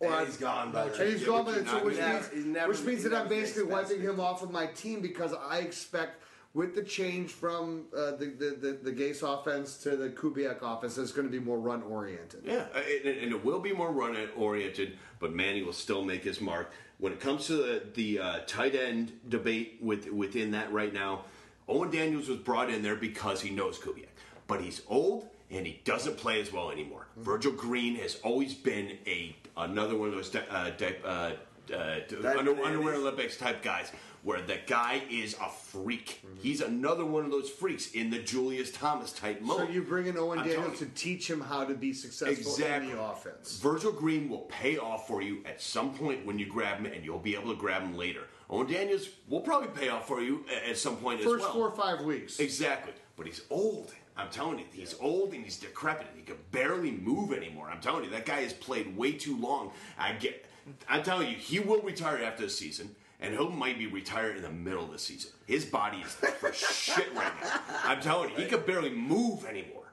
And 0.00 0.14
I'd- 0.14 0.26
he's 0.26 0.36
gone 0.36 0.70
by 0.70 0.84
And 0.86 0.94
then. 0.94 1.10
he's 1.10 1.24
gone 1.24 1.44
by 1.44 1.52
then, 1.52 1.66
so 1.66 1.84
which 1.84 1.96
means, 1.98 2.46
never- 2.46 2.68
which 2.72 2.82
means 2.82 3.02
that 3.02 3.12
I'm 3.12 3.28
basically 3.28 3.64
wiping 3.64 4.00
him 4.00 4.20
off 4.20 4.42
of 4.42 4.52
my 4.52 4.66
team 4.66 5.00
because 5.00 5.32
I 5.34 5.58
expect 5.58 6.22
with 6.54 6.74
the 6.76 6.82
change 6.82 7.30
from 7.32 7.86
uh, 7.94 8.12
the, 8.12 8.26
the, 8.26 8.50
the, 8.60 8.90
the 8.90 8.92
Gase 8.92 9.22
offense 9.22 9.76
to 9.78 9.96
the 9.96 10.08
Kubiak 10.08 10.58
offense, 10.62 10.96
it's 10.96 11.12
going 11.12 11.26
to 11.26 11.32
be 11.32 11.40
more 11.44 11.58
run 11.58 11.82
oriented. 11.82 12.42
Yeah, 12.44 12.66
uh, 12.74 12.78
and, 13.04 13.18
and 13.18 13.32
it 13.32 13.44
will 13.44 13.60
be 13.60 13.72
more 13.72 13.90
run 13.92 14.16
oriented, 14.36 14.96
but 15.18 15.32
Manny 15.34 15.62
will 15.62 15.72
still 15.72 16.04
make 16.04 16.22
his 16.22 16.40
mark. 16.40 16.70
When 16.98 17.12
it 17.12 17.20
comes 17.20 17.46
to 17.48 17.54
the, 17.56 17.82
the 17.94 18.18
uh, 18.20 18.38
tight 18.46 18.74
end 18.76 19.12
debate 19.28 19.78
with, 19.80 20.10
within 20.10 20.52
that 20.52 20.72
right 20.72 20.92
now, 20.92 21.24
Owen 21.68 21.90
Daniels 21.90 22.28
was 22.28 22.38
brought 22.38 22.70
in 22.70 22.82
there 22.82 22.96
because 22.96 23.40
he 23.40 23.50
knows 23.50 23.78
Kubiak, 23.78 24.06
but 24.46 24.60
he's 24.60 24.82
old 24.88 25.28
and 25.50 25.66
he 25.66 25.80
doesn't 25.84 26.16
play 26.16 26.40
as 26.40 26.52
well 26.52 26.70
anymore. 26.70 27.06
Virgil 27.16 27.52
Green 27.52 27.96
has 27.96 28.16
always 28.22 28.54
been 28.54 28.98
a 29.06 29.34
another 29.56 29.96
one 29.96 30.08
of 30.08 30.14
those 30.14 30.30
di- 30.30 30.44
uh, 30.50 30.70
di- 30.70 30.96
uh, 31.04 31.32
uh, 31.74 32.00
under, 32.38 32.62
underwear 32.64 32.94
Olympics 32.94 33.36
type 33.36 33.62
guys 33.62 33.92
where 34.22 34.42
the 34.42 34.58
guy 34.66 35.02
is 35.10 35.34
a 35.34 35.48
freak. 35.48 36.22
He's 36.42 36.60
another 36.60 37.04
one 37.04 37.24
of 37.24 37.30
those 37.30 37.48
freaks 37.48 37.92
in 37.92 38.10
the 38.10 38.18
Julius 38.18 38.70
Thomas 38.72 39.12
type 39.12 39.40
mode. 39.40 39.58
So 39.58 39.68
you 39.68 39.82
bring 39.82 40.06
in 40.06 40.18
Owen 40.18 40.38
Daniels 40.46 40.78
to 40.80 40.86
teach 40.86 41.30
him 41.30 41.40
how 41.40 41.64
to 41.64 41.74
be 41.74 41.92
successful 41.92 42.36
Exactly. 42.36 42.90
in 42.90 42.96
the 42.96 43.02
offense. 43.02 43.58
Virgil 43.58 43.92
Green 43.92 44.28
will 44.28 44.40
pay 44.48 44.76
off 44.76 45.06
for 45.06 45.22
you 45.22 45.42
at 45.46 45.62
some 45.62 45.94
point 45.94 46.26
when 46.26 46.38
you 46.38 46.46
grab 46.46 46.78
him, 46.78 46.86
and 46.86 47.04
you'll 47.04 47.18
be 47.18 47.34
able 47.36 47.50
to 47.54 47.56
grab 47.60 47.82
him 47.82 47.96
later. 47.96 48.24
Oh, 48.50 48.58
Owen 48.58 48.66
Daniels 48.66 49.08
will 49.28 49.40
probably 49.40 49.68
pay 49.68 49.88
off 49.88 50.08
for 50.08 50.20
you 50.22 50.44
at 50.66 50.76
some 50.76 50.96
point 50.96 51.20
First 51.20 51.34
as 51.34 51.40
well. 51.42 51.52
four 51.52 51.68
or 51.68 51.76
five 51.76 52.00
weeks. 52.00 52.38
Exactly. 52.40 52.92
But 53.16 53.26
he's 53.26 53.42
old. 53.50 53.92
I'm 54.16 54.30
telling 54.30 54.58
you, 54.58 54.64
he's 54.72 54.94
old 55.00 55.32
and 55.32 55.44
he's 55.44 55.58
decrepit. 55.58 56.08
He 56.16 56.22
can 56.22 56.36
barely 56.50 56.90
move 56.90 57.32
anymore. 57.32 57.68
I'm 57.70 57.80
telling 57.80 58.04
you, 58.04 58.10
that 58.10 58.26
guy 58.26 58.40
has 58.42 58.52
played 58.52 58.96
way 58.96 59.12
too 59.12 59.36
long. 59.36 59.70
I 59.98 60.12
get. 60.12 60.44
I'm 60.88 61.02
telling 61.02 61.28
you, 61.28 61.36
he 61.36 61.60
will 61.60 61.80
retire 61.82 62.22
after 62.24 62.42
the 62.42 62.50
season, 62.50 62.94
and 63.20 63.34
he 63.34 63.48
might 63.48 63.78
be 63.78 63.86
retired 63.86 64.36
in 64.36 64.42
the 64.42 64.50
middle 64.50 64.84
of 64.84 64.92
the 64.92 64.98
season. 64.98 65.30
His 65.46 65.64
body 65.64 65.98
is 65.98 66.12
for 66.12 66.52
shit 66.52 67.14
right 67.14 67.32
now. 67.42 67.60
I'm 67.84 68.00
telling 68.00 68.30
you, 68.30 68.36
he 68.36 68.46
can 68.46 68.60
barely 68.62 68.90
move 68.90 69.44
anymore. 69.46 69.87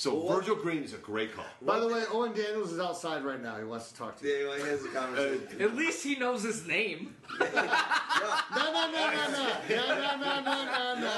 So 0.00 0.26
Virgil 0.26 0.56
Green 0.56 0.82
is 0.82 0.94
a 0.94 0.96
great 0.96 1.34
call. 1.36 1.44
By 1.60 1.78
the 1.78 1.86
way, 1.86 2.02
Owen 2.10 2.32
Daniels 2.32 2.72
is 2.72 2.80
outside 2.80 3.22
right 3.22 3.38
now. 3.38 3.58
He 3.58 3.64
wants 3.64 3.92
to 3.92 3.98
talk 3.98 4.18
to 4.18 4.26
you. 4.26 4.48
Yeah, 4.48 4.56
he 4.56 4.62
has 4.70 4.82
a 4.82 4.88
conversation. 4.88 5.60
At 5.60 5.76
least 5.76 6.02
he 6.02 6.16
knows 6.16 6.42
his 6.42 6.66
name. 6.66 7.14
No, 7.38 7.46
no, 7.46 7.52
no, 7.52 7.74
no, 8.56 9.28
no, 9.28 9.44
no, 9.68 9.84
no, 9.90 10.16
no, 10.16 10.16
no, 10.16 10.40
no, 10.40 10.56
no, 10.56 10.94
no, 10.94 11.08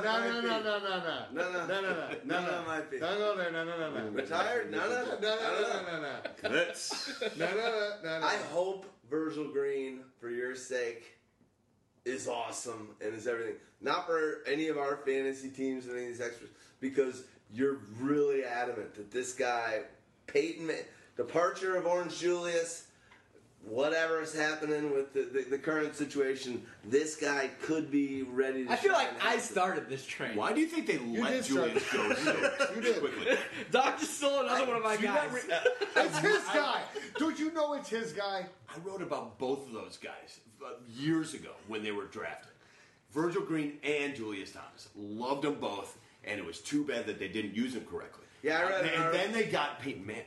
no, 0.00 0.40
no, 0.40 0.60
no, 0.60 0.62
no, 0.62 0.78
no, 0.80 1.26
No, 1.30 1.52
no. 1.52 1.66
no, 1.66 1.80
no, 1.82 1.82
no, 1.82 2.08
No, 2.24 2.40
no, 2.40 2.50
no, 2.50 2.64
might 2.66 2.90
be. 2.90 2.98
Don't 3.00 3.18
go 3.18 3.36
there. 3.36 3.52
No, 3.52 3.64
no, 3.66 3.78
no, 3.78 4.00
no. 4.00 4.10
Retired? 4.12 4.70
No, 4.70 4.78
no, 4.78 4.88
No, 4.88 5.18
no, 5.20 5.20
no, 5.20 5.82
no, 5.82 5.92
no, 5.92 6.00
no. 6.00 6.54
That's 6.54 7.12
No, 7.36 7.50
no, 7.50 7.54
no, 7.54 7.90
no, 8.02 8.20
no. 8.20 8.26
I 8.26 8.36
hope 8.50 8.86
Virgil 9.10 9.52
Green, 9.52 10.04
for 10.18 10.30
your 10.30 10.56
sake, 10.56 11.18
is 12.06 12.28
awesome 12.28 12.96
and 13.04 13.12
is 13.14 13.26
everything. 13.26 13.56
Not 13.82 14.06
for 14.06 14.38
any 14.46 14.68
of 14.68 14.78
our 14.78 14.96
fantasy 15.04 15.50
teams 15.50 15.84
and 15.84 15.96
any 15.96 16.06
of 16.06 16.12
these 16.12 16.20
extras, 16.22 16.48
because 16.80 17.24
you're 17.52 17.78
really 18.00 18.44
adamant 18.44 18.94
that 18.94 19.10
this 19.10 19.34
guy, 19.34 19.82
Peyton, 20.26 20.66
Ma- 20.66 20.72
departure 21.16 21.76
of 21.76 21.86
Orange 21.86 22.18
Julius, 22.18 22.86
whatever 23.64 24.20
is 24.20 24.34
happening 24.34 24.92
with 24.92 25.12
the, 25.12 25.22
the, 25.22 25.42
the 25.50 25.58
current 25.58 25.94
situation, 25.94 26.62
this 26.84 27.14
guy 27.16 27.48
could 27.62 27.90
be 27.90 28.22
ready 28.22 28.64
to 28.64 28.72
I 28.72 28.76
feel 28.76 28.92
like 28.92 29.10
I 29.22 29.38
started 29.38 29.88
this 29.88 30.04
train. 30.04 30.34
why 30.36 30.52
do 30.52 30.60
you 30.60 30.66
think 30.66 30.86
they 30.86 30.98
let 30.98 31.44
Julius 31.44 31.84
start- 31.86 32.08
go 32.08 32.14
so 32.14 32.70
You 32.74 32.80
did. 32.82 33.00
quickly? 33.00 33.36
Doc 33.70 34.02
is 34.02 34.08
still 34.08 34.40
another 34.40 34.66
one 34.66 34.76
of 34.78 34.82
my 34.82 34.96
guys. 34.96 35.30
re- 35.32 35.54
It's 35.96 36.18
his 36.18 36.42
guy. 36.46 36.82
Don't 37.18 37.38
you 37.38 37.52
know 37.52 37.74
it's 37.74 37.88
his 37.88 38.12
guy? 38.12 38.46
I 38.68 38.78
wrote 38.82 39.02
about 39.02 39.38
both 39.38 39.66
of 39.68 39.72
those 39.72 39.96
guys 39.98 40.40
uh, 40.64 40.70
years 40.96 41.34
ago 41.34 41.50
when 41.68 41.82
they 41.84 41.92
were 41.92 42.06
drafted. 42.06 42.48
Virgil 43.12 43.42
Green 43.42 43.74
and 43.84 44.16
Julius 44.16 44.52
Thomas. 44.52 44.88
Loved 44.96 45.42
them 45.42 45.56
both, 45.60 45.98
and 46.24 46.38
it 46.38 46.44
was 46.44 46.58
too 46.60 46.84
bad 46.84 47.06
that 47.06 47.18
they 47.18 47.28
didn't 47.28 47.54
use 47.54 47.74
them 47.74 47.84
correctly. 47.84 48.24
Yeah, 48.42 48.58
I 48.58 48.62
read 48.68 48.84
Uh, 48.84 48.88
an 48.88 49.02
And 49.06 49.14
then 49.14 49.32
they 49.32 49.44
got 49.44 49.80
Peyton 49.80 50.04
Manning. 50.06 50.24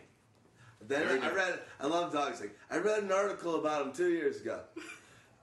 Then 0.88 1.08
Very 1.08 1.20
I 1.22 1.32
read. 1.32 1.60
I 1.80 1.88
love 1.88 2.14
dogs. 2.14 2.40
Like 2.42 2.58
I 2.70 2.78
read 2.78 3.04
an 3.04 3.12
article 3.12 3.56
about 3.56 3.86
him 3.88 3.94
two 3.94 4.10
years 4.10 4.42
ago. 4.42 4.60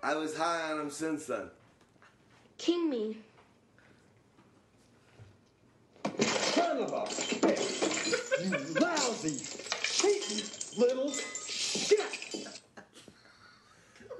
I 0.03 0.15
was 0.15 0.37
high 0.37 0.71
on 0.73 0.81
him 0.81 0.91
since 0.91 1.27
then. 1.27 1.51
King 2.59 2.89
me. 2.91 3.17
Son 6.21 6.77
of 6.79 6.93
a 6.93 7.01
bitch! 7.07 8.45
You 8.45 8.81
lousy, 8.81 9.39
cheating 9.83 10.45
little 10.79 11.11
shit! 11.13 12.49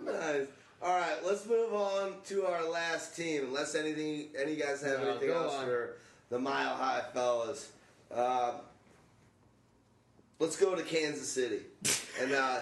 Nice. 0.05 0.47
All 0.83 0.99
right, 0.99 1.19
let's 1.25 1.47
move 1.47 1.73
on 1.75 2.15
to 2.27 2.45
our 2.47 2.69
last 2.69 3.15
team. 3.15 3.45
Unless 3.45 3.75
anything, 3.77 4.29
any 4.37 4.57
guys 4.57 4.83
have 4.83 5.01
No, 5.01 5.11
anything 5.11 5.29
go 5.29 5.43
else 5.45 5.55
on. 5.55 5.65
for 5.67 5.97
the 6.33 6.39
Mile 6.39 6.75
High 6.75 7.03
fellas. 7.13 7.73
Uh, 8.13 8.55
let's 10.39 10.57
go 10.57 10.75
to 10.75 10.83
Kansas 10.83 11.31
City, 11.31 11.61
and 12.21 12.33
uh, 12.33 12.61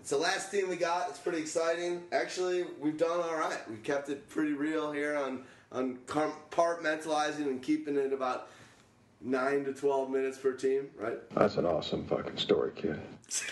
it's 0.00 0.10
the 0.10 0.16
last 0.16 0.50
team 0.50 0.68
we 0.68 0.74
got. 0.74 1.08
It's 1.08 1.20
pretty 1.20 1.38
exciting. 1.38 2.02
Actually, 2.10 2.64
we've 2.80 2.98
done 2.98 3.20
all 3.20 3.36
right. 3.36 3.60
We've 3.70 3.84
kept 3.84 4.08
it 4.08 4.28
pretty 4.28 4.54
real 4.54 4.90
here 4.90 5.16
on 5.16 5.44
on 5.70 5.98
compartmentalizing 6.06 7.46
and 7.46 7.62
keeping 7.62 7.96
it 7.96 8.12
about 8.12 8.48
nine 9.20 9.64
to 9.66 9.72
twelve 9.72 10.10
minutes 10.10 10.36
per 10.36 10.54
team. 10.54 10.90
Right? 10.98 11.18
That's 11.30 11.56
an 11.56 11.64
awesome 11.64 12.04
fucking 12.06 12.38
story, 12.38 12.72
kid. 12.74 13.00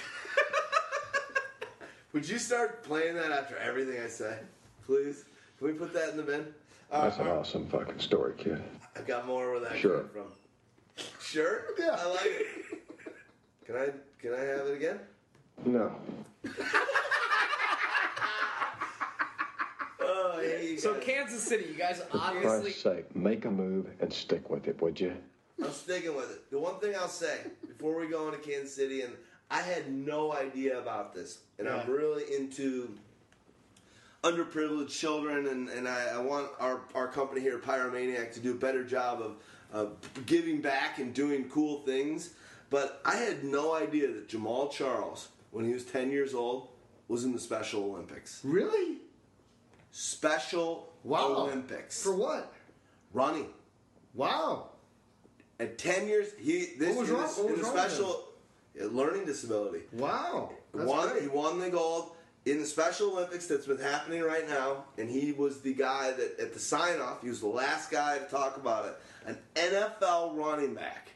Would 2.12 2.28
you 2.28 2.40
start 2.40 2.82
playing 2.82 3.14
that 3.14 3.30
after 3.30 3.56
everything 3.56 4.02
I 4.02 4.08
say, 4.08 4.36
please? 4.84 5.24
Can 5.58 5.68
we 5.68 5.74
put 5.74 5.92
that 5.92 6.10
in 6.10 6.16
the 6.16 6.24
bin? 6.24 6.52
All 6.90 7.02
That's 7.02 7.18
an 7.18 7.28
awesome 7.28 7.68
fucking 7.68 8.00
story, 8.00 8.34
kid. 8.36 8.60
I've 9.00 9.06
got 9.06 9.26
more 9.26 9.50
where 9.52 9.60
that 9.60 9.78
Sure. 9.78 10.00
came 10.00 10.08
from. 10.10 11.06
Sure? 11.22 11.62
Yeah. 11.78 11.96
I 11.98 12.04
like 12.04 12.20
it. 12.26 12.46
Can 13.64 13.76
I 13.76 13.88
can 14.20 14.34
I 14.34 14.40
have 14.40 14.66
it 14.66 14.74
again? 14.76 15.00
No. 15.64 15.94
Oh, 20.02 20.40
yeah, 20.40 20.78
So 20.78 20.94
got 20.94 21.02
it. 21.02 21.06
Kansas 21.06 21.42
City, 21.42 21.66
you 21.68 21.74
guys 21.74 22.02
For 22.10 22.18
obviously. 22.18 22.60
Christ's 22.72 22.82
sake, 22.82 23.14
make 23.16 23.44
a 23.44 23.50
move 23.50 23.86
and 24.00 24.12
stick 24.12 24.48
with 24.50 24.66
it, 24.66 24.80
would 24.80 24.98
you? 24.98 25.14
I'm 25.62 25.70
sticking 25.72 26.16
with 26.16 26.30
it. 26.30 26.50
The 26.50 26.58
one 26.58 26.80
thing 26.80 26.94
I'll 26.96 27.06
say 27.08 27.38
before 27.68 27.98
we 28.00 28.08
go 28.08 28.26
into 28.26 28.38
Kansas 28.38 28.74
City, 28.74 29.02
and 29.02 29.12
I 29.50 29.60
had 29.60 29.92
no 29.92 30.32
idea 30.32 30.78
about 30.78 31.14
this, 31.14 31.40
and 31.58 31.68
I'm 31.68 31.88
really 31.88 32.24
into 32.34 32.96
underprivileged 34.22 34.90
children, 34.90 35.46
and, 35.46 35.68
and 35.68 35.88
I, 35.88 36.08
I 36.14 36.18
want 36.18 36.48
our, 36.58 36.80
our 36.94 37.08
company 37.08 37.40
here, 37.40 37.58
Pyromaniac, 37.58 38.32
to 38.34 38.40
do 38.40 38.52
a 38.52 38.56
better 38.56 38.84
job 38.84 39.20
of, 39.22 39.36
of 39.72 39.96
giving 40.26 40.60
back 40.60 40.98
and 40.98 41.14
doing 41.14 41.48
cool 41.48 41.80
things. 41.82 42.30
But 42.68 43.00
I 43.04 43.16
had 43.16 43.44
no 43.44 43.74
idea 43.74 44.08
that 44.08 44.28
Jamaal 44.28 44.70
Charles, 44.70 45.28
when 45.50 45.64
he 45.64 45.72
was 45.72 45.84
10 45.84 46.10
years 46.10 46.34
old, 46.34 46.68
was 47.08 47.24
in 47.24 47.32
the 47.32 47.40
Special 47.40 47.82
Olympics. 47.84 48.40
Really? 48.44 48.98
Special 49.90 50.88
Wow. 51.02 51.34
Olympics. 51.46 52.02
For 52.02 52.14
what? 52.14 52.52
running. 53.12 53.46
Wow. 54.14 54.68
At 55.58 55.78
10 55.78 56.06
years, 56.06 56.28
he 56.38 56.74
this 56.78 56.90
What 56.94 56.98
was 57.00 57.10
wrong- 57.10 57.22
what 57.22 57.46
in 57.46 57.52
was 57.58 57.60
the 57.62 57.66
special 57.66 58.28
learning 58.78 59.24
disability. 59.24 59.80
Wow. 59.92 60.52
That's 60.72 60.86
won, 60.88 61.08
great. 61.08 61.22
he 61.22 61.28
won 61.28 61.58
the 61.58 61.70
gold 61.70 62.12
in 62.46 62.58
the 62.58 62.66
Special 62.66 63.10
Olympics 63.10 63.46
that's 63.46 63.66
been 63.66 63.78
happening 63.78 64.22
right 64.22 64.48
now, 64.48 64.84
and 64.96 65.10
he 65.10 65.32
was 65.32 65.60
the 65.60 65.74
guy 65.74 66.12
that 66.12 66.40
at 66.40 66.52
the 66.52 66.58
sign 66.58 67.00
off, 67.00 67.22
he 67.22 67.28
was 67.28 67.40
the 67.40 67.46
last 67.46 67.90
guy 67.90 68.18
to 68.18 68.24
talk 68.24 68.56
about 68.56 68.86
it. 68.86 68.96
An 69.26 69.38
NFL 69.54 70.36
running 70.36 70.74
back. 70.74 71.10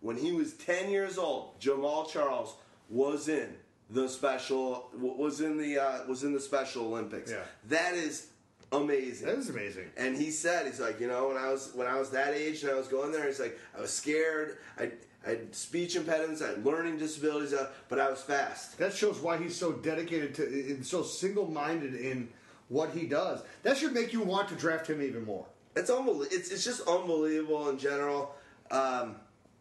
When 0.00 0.16
he 0.16 0.32
was 0.32 0.52
10 0.54 0.90
years 0.90 1.18
old, 1.18 1.58
Jamaal 1.60 2.08
Charles 2.08 2.54
was 2.88 3.28
in 3.28 3.54
the 3.90 4.08
special 4.08 4.90
was 4.94 5.40
in 5.40 5.56
the 5.56 5.78
uh, 5.78 6.06
was 6.06 6.22
in 6.22 6.32
the 6.32 6.40
Special 6.40 6.86
Olympics. 6.86 7.30
Yeah. 7.30 7.42
That 7.68 7.94
is 7.94 8.28
amazing. 8.70 9.26
That 9.26 9.38
is 9.38 9.48
amazing. 9.48 9.86
And 9.96 10.16
he 10.16 10.30
said, 10.30 10.66
he's 10.66 10.80
like, 10.80 11.00
you 11.00 11.08
know, 11.08 11.28
when 11.28 11.36
I 11.36 11.50
was 11.50 11.72
when 11.74 11.86
I 11.86 11.98
was 11.98 12.10
that 12.10 12.34
age 12.34 12.62
and 12.62 12.70
I 12.70 12.74
was 12.74 12.88
going 12.88 13.12
there, 13.12 13.26
he's 13.26 13.40
like, 13.40 13.58
I 13.76 13.80
was 13.80 13.92
scared. 13.92 14.58
I, 14.78 14.90
I 15.26 15.30
had 15.30 15.54
speech 15.54 15.96
impediments, 15.96 16.40
I 16.42 16.48
had 16.48 16.64
learning 16.64 16.98
disabilities, 16.98 17.52
uh, 17.52 17.68
but 17.88 17.98
I 17.98 18.08
was 18.08 18.22
fast. 18.22 18.78
That 18.78 18.94
shows 18.94 19.18
why 19.18 19.36
he's 19.36 19.56
so 19.56 19.72
dedicated 19.72 20.34
to 20.36 20.44
and 20.44 20.86
so 20.86 21.02
single-minded 21.02 21.94
in 21.94 22.28
what 22.68 22.90
he 22.90 23.06
does. 23.06 23.42
That 23.62 23.76
should 23.76 23.92
make 23.92 24.12
you 24.12 24.22
want 24.22 24.48
to 24.50 24.54
draft 24.54 24.86
him 24.88 25.02
even 25.02 25.24
more. 25.24 25.44
It's 25.74 25.90
unbelievable. 25.90 26.26
It's, 26.30 26.50
it's 26.50 26.64
just 26.64 26.86
unbelievable 26.88 27.68
in 27.68 27.78
general. 27.78 28.34
Um, 28.70 29.16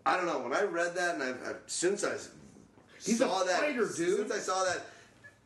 I 0.05 0.15
don't 0.15 0.25
know. 0.25 0.39
When 0.39 0.53
I 0.53 0.63
read 0.63 0.95
that, 0.95 1.15
and 1.15 1.23
I've, 1.23 1.41
I've 1.47 1.59
since 1.67 2.03
I 2.03 2.13
He's 3.03 3.19
saw 3.19 3.41
a 3.43 3.45
that, 3.45 3.59
fighter, 3.59 3.85
dude. 3.85 4.29
Since 4.29 4.31
I 4.31 4.39
saw 4.39 4.63
that, 4.63 4.85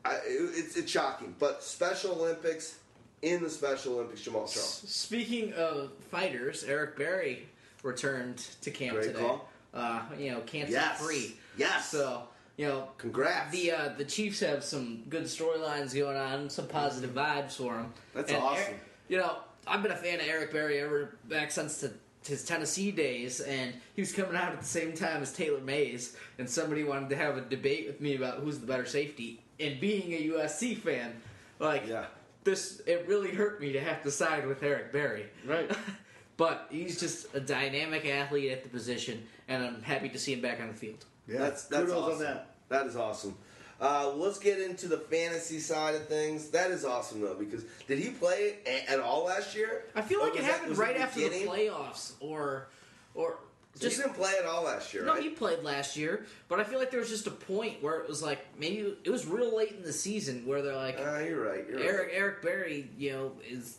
I, 0.05 0.13
it, 0.15 0.51
it's 0.55 0.77
it's 0.77 0.91
shocking. 0.91 1.35
But 1.39 1.63
Special 1.63 2.13
Olympics 2.13 2.77
in 3.21 3.43
the 3.43 3.49
Special 3.49 3.95
Olympics, 3.95 4.21
Jamaal 4.21 4.51
Charles. 4.51 4.83
Speaking 4.87 5.53
of 5.53 5.91
fighters, 6.09 6.63
Eric 6.63 6.97
Berry 6.97 7.47
returned 7.83 8.37
to 8.61 8.71
camp 8.71 8.95
Great 8.97 9.07
today. 9.07 9.19
call. 9.19 9.49
Uh, 9.73 10.01
you 10.17 10.31
know, 10.31 10.41
cancer 10.41 10.73
Yes. 10.73 10.99
free. 11.01 11.35
Yes. 11.57 11.89
So 11.89 12.23
you 12.57 12.67
know, 12.67 12.89
Congrats. 12.97 13.51
the 13.51 13.71
uh, 13.71 13.89
the 13.97 14.05
Chiefs 14.05 14.39
have 14.41 14.63
some 14.63 15.03
good 15.09 15.23
storylines 15.23 15.93
going 15.95 16.17
on, 16.17 16.49
some 16.49 16.67
positive 16.67 17.11
vibes 17.11 17.53
for 17.53 17.75
them. 17.75 17.93
That's 18.13 18.31
awesome. 18.33 18.63
Eric- 18.65 18.79
you 19.07 19.17
know, 19.17 19.37
I've 19.67 19.81
been 19.83 19.91
a 19.91 19.95
fan 19.97 20.19
of 20.19 20.27
Eric 20.27 20.51
Berry 20.51 20.79
ever 20.79 21.17
back 21.27 21.51
since 21.51 21.77
the, 21.81 21.91
his 22.25 22.45
Tennessee 22.45 22.91
days, 22.91 23.39
and 23.41 23.73
he 23.95 24.01
was 24.01 24.11
coming 24.13 24.35
out 24.35 24.51
at 24.53 24.59
the 24.59 24.65
same 24.65 24.93
time 24.93 25.21
as 25.21 25.33
Taylor 25.33 25.59
Mays, 25.61 26.15
and 26.37 26.49
somebody 26.49 26.83
wanted 26.83 27.09
to 27.09 27.15
have 27.15 27.37
a 27.37 27.41
debate 27.41 27.87
with 27.87 27.99
me 27.99 28.15
about 28.15 28.39
who's 28.39 28.59
the 28.59 28.65
better 28.67 28.85
safety. 28.85 29.41
And 29.59 29.79
being 29.79 30.13
a 30.13 30.33
USC 30.33 30.77
fan, 30.77 31.13
like 31.59 31.87
Yeah. 31.87 32.05
this, 32.43 32.81
it 32.85 33.05
really 33.07 33.31
hurt 33.31 33.59
me 33.61 33.71
to 33.73 33.79
have 33.81 34.01
to 34.03 34.11
side 34.11 34.47
with 34.47 34.63
Eric 34.63 34.91
Berry. 34.93 35.25
Right. 35.45 35.69
but 36.37 36.67
he's 36.71 36.99
just 36.99 37.33
a 37.35 37.39
dynamic 37.39 38.05
athlete 38.05 38.51
at 38.51 38.63
the 38.63 38.69
position, 38.69 39.23
and 39.51 39.63
I'm 39.63 39.81
happy 39.81 40.09
to 40.09 40.19
see 40.19 40.33
him 40.33 40.41
back 40.41 40.59
on 40.61 40.67
the 40.69 40.73
field. 40.73 41.05
Yeah. 41.27 41.39
That's 41.39 41.65
that's 41.65 41.83
Kudos 41.85 41.97
awesome. 41.97 42.13
on 42.13 42.19
that. 42.19 42.47
That 42.69 42.85
is 42.87 42.95
awesome. 42.95 43.35
Uh, 43.79 44.11
let's 44.15 44.37
get 44.37 44.59
into 44.59 44.87
the 44.87 44.97
fantasy 44.97 45.59
side 45.59 45.95
of 45.95 46.07
things. 46.07 46.49
That 46.51 46.69
is 46.71 46.85
awesome 46.85 47.21
though, 47.21 47.35
because 47.35 47.63
did 47.87 47.99
he 47.99 48.09
play 48.11 48.57
a- 48.65 48.89
at 48.91 48.99
all 48.99 49.25
last 49.25 49.55
year? 49.55 49.85
I 49.95 50.01
feel 50.01 50.19
like 50.21 50.33
it 50.33 50.37
was 50.37 50.45
that- 50.45 50.59
happened 50.59 50.77
right 50.77 50.95
it 50.95 51.01
after 51.01 51.19
beginning? 51.21 51.45
the 51.45 51.51
playoffs, 51.51 52.13
or 52.19 52.67
or 53.15 53.39
So 53.75 53.81
just 53.81 53.97
he 53.97 54.03
didn't 54.03 54.15
play 54.15 54.33
at 54.39 54.45
all 54.45 54.63
last 54.63 54.93
year, 54.93 55.03
No, 55.03 55.13
right? 55.13 55.23
he 55.23 55.29
played 55.29 55.63
last 55.63 55.97
year, 55.97 56.25
but 56.47 56.59
I 56.59 56.63
feel 56.63 56.77
like 56.79 56.91
there 56.91 56.99
was 56.99 57.09
just 57.09 57.25
a 57.27 57.31
point 57.31 57.81
where 57.81 57.99
it 58.01 58.07
was 58.07 58.21
like 58.21 58.39
maybe 58.59 58.95
it 59.03 59.09
was 59.09 59.25
real 59.25 59.55
late 59.55 59.71
in 59.71 59.81
the 59.83 59.93
season 59.93 60.45
where 60.45 60.61
they're 60.61 60.75
like 60.75 60.97
Ah, 60.99 61.19
you're 61.19 61.43
right. 61.43 61.65
You're 61.67 61.79
Eric 61.79 62.07
right. 62.07 62.15
Eric 62.17 62.41
Berry, 62.43 62.89
you 62.97 63.11
know, 63.13 63.31
is 63.49 63.77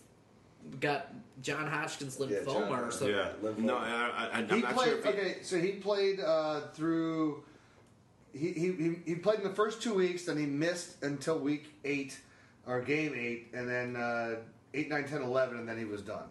got 0.81 1.13
John 1.43 1.67
Hodgkin's 1.67 2.19
Yeah, 2.21 2.27
lymphoma 2.39 2.69
John 2.69 2.73
or 2.85 2.91
something. 2.91 3.17
Yeah. 3.17 3.29
Lymphoma. 3.43 3.59
No, 3.59 3.77
I, 3.77 4.11
I, 4.17 4.39
I'm 4.39 4.49
He 4.49 4.61
not 4.61 4.75
played. 4.75 4.89
sure 4.89 4.99
if 4.99 5.05
he, 5.05 5.11
okay, 5.11 5.37
so 5.43 5.59
he 5.59 5.73
played 5.73 6.21
uh, 6.21 6.61
through. 6.75 7.43
He, 8.33 8.53
he, 8.53 8.73
he, 8.73 8.95
he 9.05 9.15
played 9.17 9.39
in 9.41 9.45
the 9.45 9.55
first 9.55 9.83
two 9.83 9.93
weeks, 9.95 10.25
then 10.25 10.39
he 10.39 10.47
missed 10.47 11.03
until 11.03 11.39
week 11.39 11.73
eight, 11.85 12.19
or 12.67 12.81
game 12.81 13.15
eight, 13.15 13.49
and 13.53 13.69
then 13.69 13.95
uh, 13.97 14.37
8, 14.73 14.89
9, 14.89 15.05
10, 15.07 15.23
11, 15.23 15.59
and 15.59 15.69
then 15.69 15.77
he 15.79 15.85
was 15.85 16.01
done. 16.01 16.25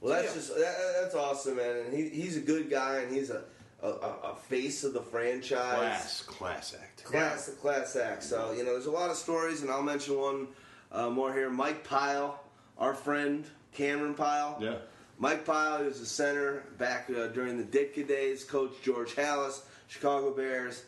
Well, 0.00 0.14
that's 0.20 0.34
just 0.34 0.54
that, 0.56 0.76
that's 1.00 1.14
awesome, 1.14 1.56
man. 1.56 1.76
And 1.86 1.94
he, 1.94 2.08
he's 2.08 2.36
a 2.36 2.40
good 2.40 2.70
guy, 2.70 2.98
and 2.98 3.14
he's 3.14 3.30
a, 3.30 3.42
a, 3.82 3.88
a 3.88 4.20
a 4.32 4.36
face 4.48 4.84
of 4.84 4.92
the 4.92 5.00
franchise. 5.02 5.74
class, 5.76 6.22
class 6.22 6.76
act. 6.80 7.04
class, 7.04 7.48
class 7.60 7.96
act. 7.96 8.22
So 8.22 8.52
you 8.52 8.64
know, 8.64 8.72
there's 8.72 8.86
a 8.86 8.90
lot 8.92 9.10
of 9.10 9.16
stories, 9.16 9.62
and 9.62 9.70
I'll 9.70 9.82
mention 9.82 10.16
one 10.18 10.48
uh, 10.92 11.10
more 11.10 11.32
here. 11.32 11.50
Mike 11.50 11.84
Pyle, 11.84 12.40
our 12.78 12.94
friend 12.94 13.44
Cameron 13.72 14.14
Pyle. 14.14 14.58
Yeah. 14.60 14.76
Mike 15.18 15.44
Pyle 15.44 15.84
was 15.84 16.00
a 16.00 16.06
center 16.06 16.64
back 16.78 17.10
uh, 17.10 17.26
during 17.28 17.56
the 17.56 17.64
Ditka 17.64 18.06
days. 18.06 18.44
Coach 18.44 18.72
George 18.82 19.14
Halas, 19.16 19.62
Chicago 19.88 20.32
Bears, 20.32 20.84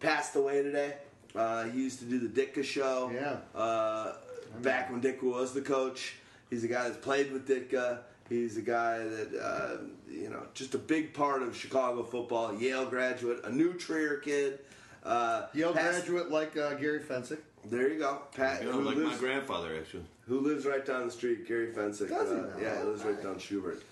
passed 0.00 0.36
away 0.36 0.62
today. 0.62 0.94
Uh, 1.34 1.64
he 1.64 1.82
used 1.82 1.98
to 2.00 2.04
do 2.04 2.18
the 2.18 2.28
Ditka 2.28 2.62
show. 2.62 3.10
Yeah. 3.14 3.36
Uh, 3.58 4.14
back 4.60 4.90
when 4.90 5.00
Ditka 5.00 5.22
was 5.22 5.54
the 5.54 5.62
coach, 5.62 6.16
he's 6.50 6.64
a 6.64 6.68
guy 6.68 6.84
that's 6.84 7.02
played 7.02 7.32
with 7.32 7.48
Ditka. 7.48 8.00
He's 8.28 8.56
a 8.56 8.62
guy 8.62 8.98
that 8.98 9.38
uh, 9.42 9.76
you 10.10 10.28
know, 10.30 10.42
just 10.54 10.74
a 10.74 10.78
big 10.78 11.12
part 11.14 11.42
of 11.42 11.56
Chicago 11.56 12.02
football. 12.02 12.54
Yale 12.54 12.86
graduate, 12.86 13.40
a 13.44 13.50
new 13.50 13.72
Trier 13.74 14.18
kid. 14.18 14.58
Uh, 15.02 15.46
Yale 15.54 15.72
passed- 15.72 16.06
graduate 16.06 16.30
like 16.30 16.56
uh, 16.56 16.74
Gary 16.74 17.00
Fencik. 17.00 17.38
There 17.64 17.88
you 17.88 17.98
go, 17.98 18.22
Pat. 18.34 18.62
You 18.62 18.70
know, 18.70 18.80
who, 18.80 18.82
like 18.82 18.96
my 18.96 19.04
lives, 19.04 19.18
grandfather, 19.20 19.76
actually. 19.78 20.04
who 20.26 20.40
lives 20.40 20.66
right 20.66 20.84
down 20.84 21.06
the 21.06 21.12
street, 21.12 21.46
Gary 21.46 21.68
Fencik. 21.68 22.08
Does 22.08 22.30
he 22.30 22.36
uh, 22.36 22.40
now? 22.40 22.48
Yeah, 22.60 22.78
he 22.80 22.84
lives 22.84 23.04
right 23.04 23.22
down 23.22 23.38
Schubert. 23.38 23.82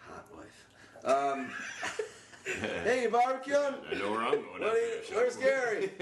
Hot 0.00 0.26
wife. 0.36 1.04
Um, 1.04 1.50
hey, 2.84 3.02
you 3.02 3.08
barbecuing? 3.10 3.74
I 3.90 3.94
know 3.94 4.10
where 4.10 4.22
I'm 4.22 4.32
going. 4.32 4.44
What 4.60 4.62
are 4.62 4.76
you, 4.76 4.98
after 4.98 5.00
this. 5.00 5.10
where's 5.12 5.36
Gary? 5.36 5.92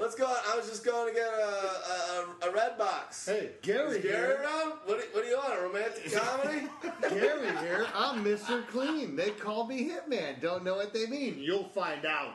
Let's 0.00 0.16
go. 0.16 0.26
I 0.26 0.56
was 0.56 0.68
just 0.68 0.84
going 0.84 1.14
to 1.14 1.14
get 1.14 1.28
a, 1.32 2.46
a, 2.46 2.50
a 2.50 2.52
red 2.52 2.76
box. 2.76 3.24
Hey, 3.26 3.50
Gary 3.62 3.98
Is 3.98 4.02
Gary 4.02 4.16
here. 4.16 4.40
around? 4.42 4.72
What 4.84 5.00
do, 5.00 5.06
what 5.12 5.22
do 5.22 5.28
you 5.30 5.36
want? 5.36 5.58
A 5.58 5.62
romantic 5.62 6.12
comedy? 6.12 6.66
Gary 7.20 7.56
here. 7.58 7.86
I'm 7.94 8.24
Mr. 8.24 8.66
Clean. 8.66 9.14
They 9.14 9.30
call 9.30 9.66
me 9.66 9.88
Hitman. 9.88 10.40
Don't 10.40 10.64
know 10.64 10.74
what 10.74 10.92
they 10.92 11.06
mean. 11.06 11.36
You'll 11.38 11.68
find 11.68 12.04
out. 12.04 12.34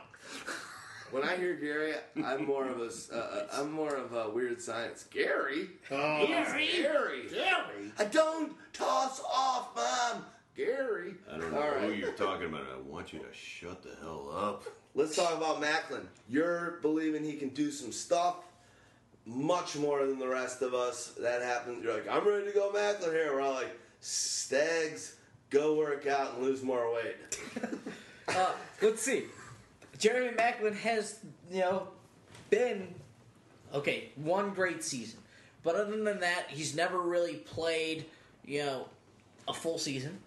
When 1.10 1.22
I 1.22 1.36
hear 1.36 1.54
Gary, 1.54 1.94
I'm 2.24 2.44
more 2.44 2.66
of 2.68 2.80
a 2.80 2.86
s- 2.86 3.10
uh, 3.10 3.46
uh, 3.52 3.60
I'm 3.60 3.70
more 3.72 3.94
of 3.94 4.12
a 4.12 4.28
weird 4.30 4.60
science. 4.60 5.04
Gary, 5.10 5.70
Oh. 5.90 6.26
Gary, 6.26 6.68
Gary, 6.72 7.28
Gary. 7.30 7.92
I 7.98 8.04
don't 8.04 8.52
toss 8.72 9.20
off, 9.20 9.74
mom. 9.74 10.24
Gary. 10.56 11.14
I 11.32 11.38
don't 11.38 11.52
know 11.52 11.60
All 11.62 11.70
who 11.70 11.88
right. 11.88 11.96
you're 11.98 12.12
talking 12.12 12.46
about. 12.48 12.62
I 12.74 12.78
want 12.80 13.12
you 13.12 13.20
to 13.20 13.32
shut 13.32 13.82
the 13.82 13.94
hell 14.00 14.30
up. 14.34 14.64
Let's 14.94 15.14
talk 15.16 15.34
about 15.36 15.60
Maclin. 15.62 16.06
You're 16.28 16.78
believing 16.82 17.22
he 17.24 17.34
can 17.36 17.50
do 17.50 17.70
some 17.70 17.92
stuff 17.92 18.36
much 19.24 19.76
more 19.76 20.04
than 20.04 20.18
the 20.18 20.26
rest 20.28 20.62
of 20.62 20.74
us. 20.74 21.12
That 21.20 21.42
happens. 21.42 21.84
You're 21.84 21.94
like, 21.94 22.08
I'm 22.08 22.26
ready 22.26 22.46
to 22.46 22.52
go 22.52 22.70
Maclin 22.72 23.12
here. 23.12 23.32
We're 23.32 23.40
all 23.42 23.54
like, 23.54 23.78
Stags, 24.00 25.16
go 25.50 25.74
work 25.76 26.06
out 26.06 26.34
and 26.34 26.42
lose 26.42 26.62
more 26.62 26.92
weight. 26.92 27.16
Uh, 28.30 28.52
let's 28.82 29.00
see. 29.00 29.24
Jeremy 29.98 30.36
Maclin 30.36 30.76
has, 30.76 31.20
you 31.50 31.60
know, 31.60 31.88
been 32.50 32.94
okay, 33.74 34.10
one 34.16 34.50
great 34.50 34.82
season. 34.82 35.20
But 35.62 35.74
other 35.74 36.02
than 36.02 36.20
that, 36.20 36.46
he's 36.48 36.74
never 36.74 37.00
really 37.00 37.34
played, 37.34 38.06
you 38.44 38.64
know, 38.64 38.86
a 39.46 39.52
full 39.52 39.78
season. 39.78 40.18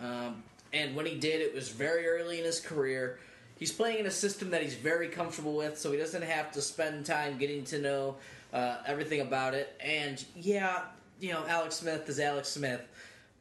Um, 0.00 0.42
and 0.72 0.94
when 0.96 1.06
he 1.06 1.16
did, 1.16 1.40
it 1.40 1.54
was 1.54 1.68
very 1.68 2.06
early 2.06 2.38
in 2.38 2.44
his 2.44 2.60
career. 2.60 3.18
He's 3.58 3.72
playing 3.72 3.98
in 3.98 4.06
a 4.06 4.10
system 4.10 4.50
that 4.50 4.62
he's 4.62 4.74
very 4.74 5.08
comfortable 5.08 5.54
with, 5.54 5.78
so 5.78 5.92
he 5.92 5.98
doesn't 5.98 6.22
have 6.22 6.50
to 6.52 6.62
spend 6.62 7.04
time 7.04 7.36
getting 7.36 7.64
to 7.64 7.78
know 7.78 8.16
uh, 8.52 8.78
everything 8.86 9.20
about 9.20 9.54
it. 9.54 9.76
And 9.80 10.24
yeah, 10.34 10.84
you 11.20 11.32
know, 11.32 11.44
Alex 11.46 11.76
Smith 11.76 12.08
is 12.08 12.18
Alex 12.18 12.48
Smith, 12.48 12.80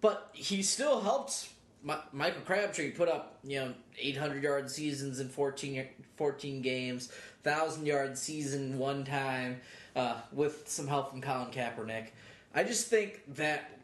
but 0.01 0.29
he 0.33 0.61
still 0.61 0.99
helped 0.99 1.49
Michael 1.83 2.41
Crabtree 2.45 2.91
put 2.91 3.07
up, 3.07 3.37
you 3.43 3.59
know, 3.59 3.73
800 3.97 4.43
yard 4.43 4.69
seasons 4.69 5.19
in 5.19 5.29
14, 5.29 5.85
14 6.17 6.61
games, 6.61 7.09
1,000 7.43 7.85
yard 7.85 8.17
season 8.17 8.77
one 8.77 9.05
time 9.05 9.61
uh, 9.95 10.15
with 10.31 10.67
some 10.67 10.87
help 10.87 11.11
from 11.11 11.21
Colin 11.21 11.51
Kaepernick. 11.51 12.07
I 12.53 12.63
just 12.63 12.87
think 12.87 13.21
that 13.35 13.79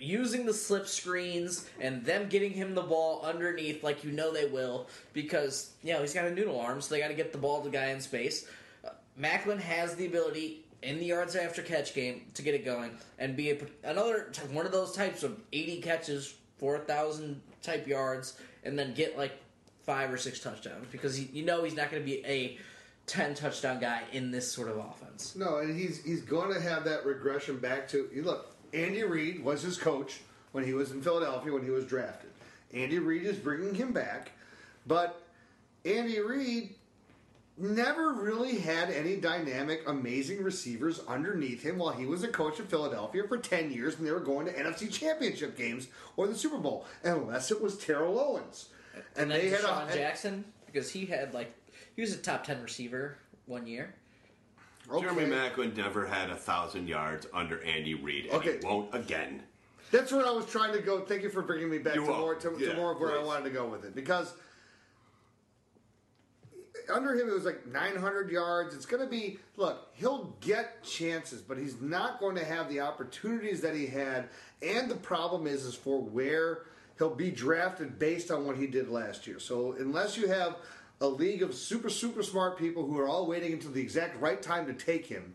using 0.00 0.46
the 0.46 0.54
slip 0.54 0.86
screens 0.86 1.68
and 1.78 2.04
them 2.04 2.28
getting 2.28 2.52
him 2.52 2.74
the 2.74 2.82
ball 2.82 3.20
underneath 3.22 3.84
like 3.84 4.02
you 4.02 4.10
know 4.10 4.32
they 4.32 4.46
will 4.46 4.88
because 5.12 5.72
you 5.82 5.92
know 5.92 6.00
he's 6.00 6.14
got 6.14 6.24
a 6.24 6.34
noodle 6.34 6.58
arm 6.58 6.80
so 6.80 6.94
they 6.94 7.00
got 7.00 7.08
to 7.08 7.14
get 7.14 7.32
the 7.32 7.38
ball 7.38 7.58
to 7.60 7.68
the 7.68 7.76
guy 7.76 7.88
in 7.88 8.00
space 8.00 8.48
uh, 8.84 8.88
Maclin 9.20 9.60
has 9.60 9.94
the 9.96 10.06
ability 10.06 10.64
in 10.82 10.98
the 10.98 11.04
yards 11.04 11.36
after 11.36 11.60
catch 11.60 11.94
game 11.94 12.22
to 12.32 12.40
get 12.40 12.54
it 12.54 12.64
going 12.64 12.92
and 13.18 13.36
be 13.36 13.50
a, 13.50 13.58
another 13.84 14.32
one 14.52 14.64
of 14.64 14.72
those 14.72 14.92
types 14.92 15.22
of 15.22 15.38
80 15.52 15.82
catches 15.82 16.34
4000 16.60 17.40
type 17.62 17.86
yards 17.88 18.38
and 18.62 18.78
then 18.78 18.94
get 18.94 19.16
like 19.18 19.32
five 19.82 20.12
or 20.12 20.18
six 20.18 20.38
touchdowns 20.40 20.86
because 20.92 21.16
he, 21.16 21.28
you 21.32 21.44
know 21.44 21.64
he's 21.64 21.74
not 21.74 21.90
going 21.90 22.02
to 22.02 22.06
be 22.06 22.24
a 22.24 22.58
10 23.06 23.34
touchdown 23.34 23.80
guy 23.80 24.02
in 24.12 24.30
this 24.30 24.50
sort 24.52 24.68
of 24.68 24.76
offense 24.76 25.34
No, 25.34 25.56
and 25.58 25.76
he's 25.76 26.04
he's 26.04 26.20
going 26.20 26.52
to 26.54 26.60
have 26.60 26.84
that 26.84 27.04
regression 27.04 27.58
back 27.58 27.88
to 27.88 28.08
you 28.14 28.22
look. 28.22 28.54
Andy 28.72 29.02
Reid 29.02 29.42
was 29.42 29.62
his 29.62 29.76
coach 29.76 30.20
when 30.52 30.64
he 30.64 30.74
was 30.74 30.92
in 30.92 31.02
Philadelphia 31.02 31.52
when 31.52 31.64
he 31.64 31.70
was 31.70 31.84
drafted. 31.84 32.30
Andy 32.72 32.98
Reid 32.98 33.24
is 33.26 33.36
bringing 33.36 33.74
him 33.74 33.92
back, 33.92 34.30
but 34.86 35.22
Andy 35.84 36.20
Reid 36.20 36.74
never 37.60 38.12
really 38.12 38.58
had 38.58 38.90
any 38.90 39.16
dynamic, 39.16 39.82
amazing 39.86 40.42
receivers 40.42 41.00
underneath 41.06 41.62
him 41.62 41.78
while 41.78 41.92
he 41.92 42.06
was 42.06 42.22
a 42.22 42.28
coach 42.28 42.58
in 42.58 42.66
Philadelphia 42.66 43.22
for 43.28 43.38
ten 43.38 43.70
years, 43.70 43.96
and 43.98 44.06
they 44.06 44.10
were 44.12 44.20
going 44.20 44.46
to 44.46 44.52
NFC 44.52 44.90
Championship 44.92 45.56
games 45.56 45.88
or 46.16 46.26
the 46.26 46.34
Super 46.34 46.58
Bowl, 46.58 46.86
unless 47.04 47.50
it 47.50 47.60
was 47.60 47.76
Terrell 47.78 48.18
Owens. 48.18 48.68
and, 49.16 49.30
then 49.30 49.40
they 49.40 49.48
had 49.50 49.60
DeSean 49.60 49.90
a, 49.90 49.94
Jackson 49.94 50.44
because 50.66 50.90
he 50.90 51.06
had 51.06 51.34
like 51.34 51.54
he 51.94 52.00
was 52.02 52.12
a 52.14 52.18
top 52.18 52.44
10 52.44 52.62
receiver 52.62 53.18
one 53.46 53.66
year 53.66 53.94
Okay. 54.90 55.06
Jeremy 55.06 55.24
Maclin 55.30 55.76
never 55.76 56.04
had 56.06 56.30
a 56.30 56.34
thousand 56.34 56.88
yards 56.88 57.26
under 57.32 57.62
Andy 57.62 57.94
Reid, 57.94 58.24
and 58.26 58.34
Okay. 58.34 58.58
he 58.58 58.66
won't 58.66 58.92
again. 58.94 59.42
That's 59.92 60.10
where 60.12 60.26
I 60.26 60.30
was 60.30 60.46
trying 60.46 60.72
to 60.72 60.80
go. 60.80 61.00
Thank 61.00 61.22
you 61.22 61.30
for 61.30 61.42
bringing 61.42 61.68
me 61.68 61.78
back 61.78 61.94
to 61.94 62.00
You're 62.02 62.08
more, 62.16 62.34
to, 62.36 62.48
welcome. 62.50 62.66
to 62.66 62.74
more 62.74 62.92
of 62.92 63.00
where 63.00 63.18
I 63.18 63.22
wanted 63.22 63.44
to 63.44 63.50
go 63.50 63.66
with 63.68 63.84
it 63.84 63.94
because 63.94 64.34
under 66.88 67.14
him 67.14 67.28
it 67.28 67.32
was 67.32 67.44
like 67.44 67.66
900 67.66 68.30
yards. 68.30 68.74
It's 68.74 68.86
going 68.86 69.02
to 69.02 69.08
be 69.08 69.38
look. 69.56 69.88
He'll 69.94 70.34
get 70.40 70.82
chances, 70.82 71.40
but 71.42 71.58
he's 71.58 71.80
not 71.80 72.20
going 72.20 72.36
to 72.36 72.44
have 72.44 72.68
the 72.68 72.80
opportunities 72.80 73.60
that 73.60 73.74
he 73.74 73.86
had. 73.86 74.28
And 74.62 74.90
the 74.90 74.96
problem 74.96 75.46
is, 75.46 75.64
is 75.64 75.74
for 75.74 76.00
where 76.00 76.62
he'll 76.98 77.14
be 77.14 77.30
drafted 77.30 77.98
based 77.98 78.30
on 78.30 78.46
what 78.46 78.56
he 78.56 78.66
did 78.66 78.88
last 78.88 79.26
year. 79.26 79.38
So 79.38 79.74
unless 79.78 80.16
you 80.16 80.28
have 80.28 80.56
a 81.00 81.06
league 81.06 81.42
of 81.42 81.54
super 81.54 81.88
super 81.88 82.22
smart 82.22 82.58
people 82.58 82.86
who 82.86 82.98
are 82.98 83.08
all 83.08 83.26
waiting 83.26 83.52
until 83.52 83.70
the 83.70 83.80
exact 83.80 84.20
right 84.20 84.42
time 84.42 84.66
to 84.66 84.74
take 84.74 85.06
him. 85.06 85.34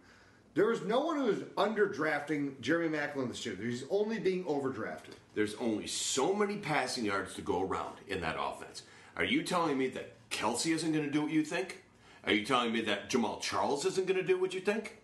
There 0.54 0.72
is 0.72 0.84
no 0.84 1.02
one 1.02 1.18
who 1.18 1.28
is 1.28 1.40
underdrafting 1.58 2.62
Jeremy 2.62 2.98
Maclin 2.98 3.28
this 3.28 3.46
year. 3.46 3.58
He's 3.60 3.84
only 3.90 4.20
being 4.20 4.46
overdrafted. 4.46 5.16
There's 5.34 5.56
only 5.56 5.86
so 5.88 6.34
many 6.34 6.58
passing 6.58 7.04
yards 7.04 7.34
to 7.36 7.42
go 7.42 7.62
around 7.62 7.96
in 8.08 8.22
that 8.22 8.38
offense. 8.40 8.84
Are 9.18 9.26
you 9.26 9.44
telling 9.44 9.78
me 9.78 9.88
that 9.90 10.14
Kelce 10.36 10.74
isn't 10.74 10.92
going 10.92 11.06
to 11.06 11.12
do 11.12 11.22
what 11.22 11.32
you 11.32 11.44
think? 11.44 11.82
Are 12.26 12.34
you 12.34 12.46
telling 12.46 12.74
me 12.74 12.82
that 12.82 13.10
Jamaal 13.10 13.40
Charles 13.42 13.86
isn't 13.86 14.06
going 14.08 14.20
to 14.20 14.26
do 14.26 14.40
what 14.40 14.54
you 14.54 14.60
think? 14.60 14.98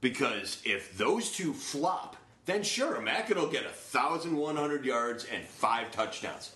Because 0.00 0.60
if 0.64 0.96
those 0.96 1.32
two 1.32 1.52
flop, 1.52 2.16
then 2.46 2.62
sure, 2.62 2.96
Maclin 3.00 3.36
will 3.36 3.48
get 3.48 3.64
1,100 3.64 4.84
yards 4.84 5.24
and 5.32 5.44
five 5.44 5.90
touchdowns. 5.90 6.52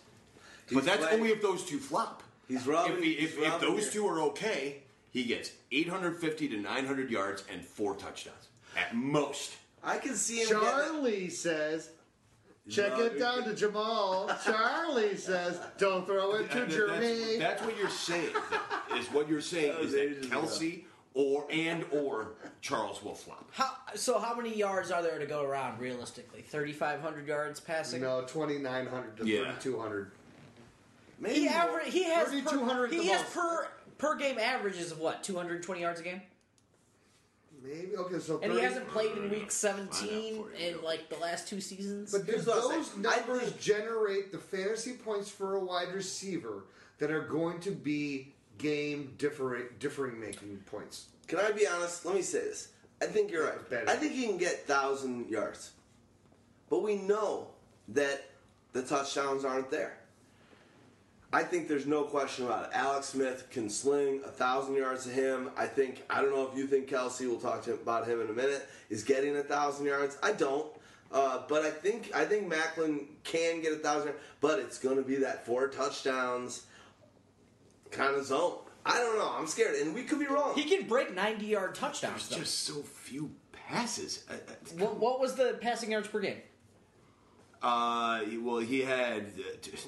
He's 0.69 0.77
but 0.77 0.85
that's 0.85 1.05
playing- 1.05 1.21
only 1.21 1.33
if 1.33 1.43
those 1.43 1.65
two 1.65 1.79
flop. 1.79 2.23
He's 2.49 2.67
robbing. 2.67 2.99
if, 2.99 3.03
he, 3.03 3.15
he's 3.15 3.33
if, 3.35 3.43
if 3.43 3.61
those 3.61 3.83
here. 3.85 3.93
two 4.03 4.07
are 4.07 4.21
okay, 4.23 4.83
he 5.11 5.25
gets 5.25 5.51
850 5.73 6.49
to 6.49 6.57
900 6.59 7.11
yards 7.11 7.43
and 7.53 7.65
four 7.65 7.97
touchdowns 7.97 8.49
at 8.77 8.95
most. 8.95 9.55
I 9.83 9.99
can 9.99 10.15
see 10.15 10.43
him. 10.43 10.49
getting- 10.49 10.61
Charlie 10.63 11.29
says, 11.29 11.91
check 12.69 12.97
No, 12.97 13.05
it 13.05 13.19
down 13.19 13.45
to 13.45 13.51
Jamaal. 13.51 14.43
Charlie 14.45 15.17
says, 15.17 15.61
don't 15.79 16.07
throw 16.07 16.35
it 16.37 16.51
to 16.51 16.63
And 16.63 16.71
Jeremy. 16.71 17.07
That's, 17.07 17.39
that's 17.39 17.63
what 17.63 17.77
you're 17.79 17.89
saying. 17.89 18.35
Is 18.97 19.07
what 19.13 19.29
you're 19.29 19.41
saying 19.41 19.75
is 19.81 19.93
that. 19.93 20.23
Kelce 20.31 20.85
or 21.15 21.47
and 21.51 21.85
or 21.93 22.33
Charles 22.61 23.03
will 23.03 23.15
flop. 23.15 23.49
How, 23.53 23.71
so 23.95 24.19
how 24.19 24.35
many 24.35 24.55
yards 24.55 24.91
are 24.91 25.03
there 25.03 25.19
to 25.19 25.27
go 25.27 25.43
around 25.43 25.79
realistically? 25.81 26.43
3,500 26.43 27.27
yards 27.27 27.61
passing? 27.61 28.03
no, 28.03 28.23
2,900 28.23 29.17
to 29.19 29.27
Yeah. 29.27 29.39
3,200. 29.53 30.11
Maybe 31.19 31.35
He 31.41 31.45
more. 31.47 31.55
average, 31.55 31.93
he 31.93 32.05
has 32.05 32.29
3,200 32.29 32.91
per, 32.91 32.97
the 32.97 33.03
he 33.03 33.09
has 33.09 33.23
most. 33.23 33.35
per 33.35 33.69
per 33.99 34.15
game 34.17 34.39
averages 34.39 34.93
of 34.93 34.99
what 34.99 35.23
220 35.23 35.81
yards 35.81 36.01
a 36.01 36.03
game, 36.03 36.21
Maybe, 37.67 37.97
okay, 37.97 38.19
so 38.19 38.39
and 38.43 38.53
he 38.53 38.61
hasn't 38.61 38.89
played 38.89 39.13
in 39.13 39.29
week 39.29 39.51
17 39.51 40.45
in 40.59 40.83
like 40.83 41.09
the 41.09 41.17
last 41.17 41.49
two 41.49 41.61
seasons. 41.61 42.13
But 42.13 42.27
do 42.27 42.33
Here's 42.33 42.47
what 42.47 42.59
I'll 42.59 42.69
those 42.69 42.91
say. 42.91 43.01
Numbers 43.01 43.49
think- 43.51 43.61
generate 43.61 44.31
the 44.33 44.39
fantasy 44.39 44.93
points 44.93 45.29
for 45.31 45.57
a 45.57 45.61
wide 45.65 45.93
receiver 45.93 46.65
that 46.99 47.11
are 47.11 47.23
going 47.23 47.61
to 47.61 47.71
be 47.73 48.35
game 48.59 49.15
differing, 49.19 49.65
differing 49.81 50.21
making 50.21 50.59
points? 50.67 51.07
Can 51.27 51.41
I 51.41 51.51
be 51.51 51.67
honest? 51.67 52.07
Let 52.07 52.15
me 52.15 52.23
say 52.23 52.41
this. 52.41 52.69
I 53.03 53.07
think 53.07 53.31
you're 53.31 53.45
right. 53.45 53.69
Bad. 53.71 53.89
I 53.89 53.97
think 53.97 54.13
he 54.13 54.27
can 54.27 54.39
get 54.39 54.67
thousand 54.67 55.29
yards, 55.29 55.73
but 56.71 56.83
we 56.83 56.97
know 56.97 57.49
that 57.89 58.25
the 58.73 58.83
touchdowns 58.83 59.45
aren't 59.45 59.71
there. 59.71 59.99
I 61.37 61.43
think 61.43 61.69
there's 61.69 61.85
no 61.85 62.03
question 62.05 62.47
about 62.47 62.65
it. 62.65 62.71
Alex 62.73 63.09
Smith 63.09 63.49
can 63.51 63.69
sling 63.69 64.23
a 64.25 64.31
thousand 64.31 64.75
yards 64.75 65.05
to 65.05 65.11
him. 65.11 65.51
I 65.55 65.67
think 65.67 66.03
I 66.09 66.23
don't 66.23 66.35
know 66.35 66.49
if 66.51 66.57
you 66.57 66.67
think 66.67 66.89
Kelce. 66.89 67.21
We'll 67.29 67.39
talk 67.39 67.63
to 67.65 67.73
him 67.75 67.79
about 67.83 68.09
him 68.09 68.23
in 68.23 68.31
a 68.31 68.33
minute. 68.33 68.67
Is 68.89 69.05
getting 69.05 69.37
a 69.37 69.43
thousand 69.43 69.85
yards. 69.85 70.17
I 70.23 70.33
don't. 70.33 70.67
Uh, 71.13 71.43
but 71.47 71.63
I 71.63 71.71
think 71.71 72.11
I 72.15 72.25
think 72.25 72.51
Maclin 72.51 73.05
can 73.23 73.61
get 73.61 73.75
a 73.75 73.77
thousand, 73.77 74.13
but 74.41 74.61
it's 74.61 74.79
going 74.79 74.97
to 74.97 75.03
be 75.03 75.17
that 75.17 75.45
four 75.45 75.69
touchdowns 75.69 76.63
kind 77.91 78.17
of 78.17 78.25
zone. 78.25 78.55
I 78.87 78.97
don't 78.97 79.19
know. 79.19 79.31
I'm 79.37 79.47
scared, 79.47 79.75
and 79.75 79.95
we 79.95 80.05
could 80.05 80.19
be 80.19 80.27
wrong. 80.27 80.55
he 80.55 80.65
can 80.65 80.89
break 80.89 81.15
90 81.15 81.45
yard 81.45 81.75
touchdowns. 81.75 82.29
There's 82.29 82.29
Though. 82.31 82.37
just 82.45 82.59
so 82.61 82.75
few 82.83 83.31
passes. 83.53 84.25
Uh, 84.31 84.35
What, 84.79 84.97
what 84.99 85.21
was 85.21 85.35
the 85.35 85.59
passing 85.61 85.91
yards 85.93 86.09
per 86.09 86.21
game? 86.21 86.39
Uh, 87.63 88.23
well, 88.41 88.59
he 88.61 88.81
had 88.81 89.33
uh, 89.39 89.43
t- 89.61 89.73
t- 89.73 89.79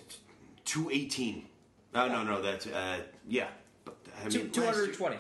218. 0.68 1.47
No, 1.94 2.08
no, 2.08 2.22
no. 2.22 2.42
That's 2.42 2.66
uh, 2.66 2.98
yeah. 3.26 3.48
But 3.84 3.97
I 4.20 4.28
mean, 4.28 4.50
Two, 4.50 4.60
last 4.60 4.76
220. 4.76 5.16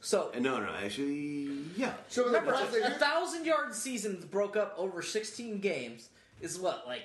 So 0.00 0.30
No, 0.38 0.60
no. 0.60 0.68
Actually, 0.84 1.48
yeah. 1.76 1.94
So 2.08 2.22
the 2.22 2.26
remember, 2.28 2.52
problem- 2.52 2.82
a, 2.82 2.86
a 2.86 2.90
thousand 2.90 3.46
yard 3.46 3.74
seasons 3.74 4.24
broke 4.24 4.56
up 4.56 4.74
over 4.76 5.00
16 5.00 5.60
games 5.60 6.10
is 6.40 6.58
what 6.58 6.84
like 6.86 7.02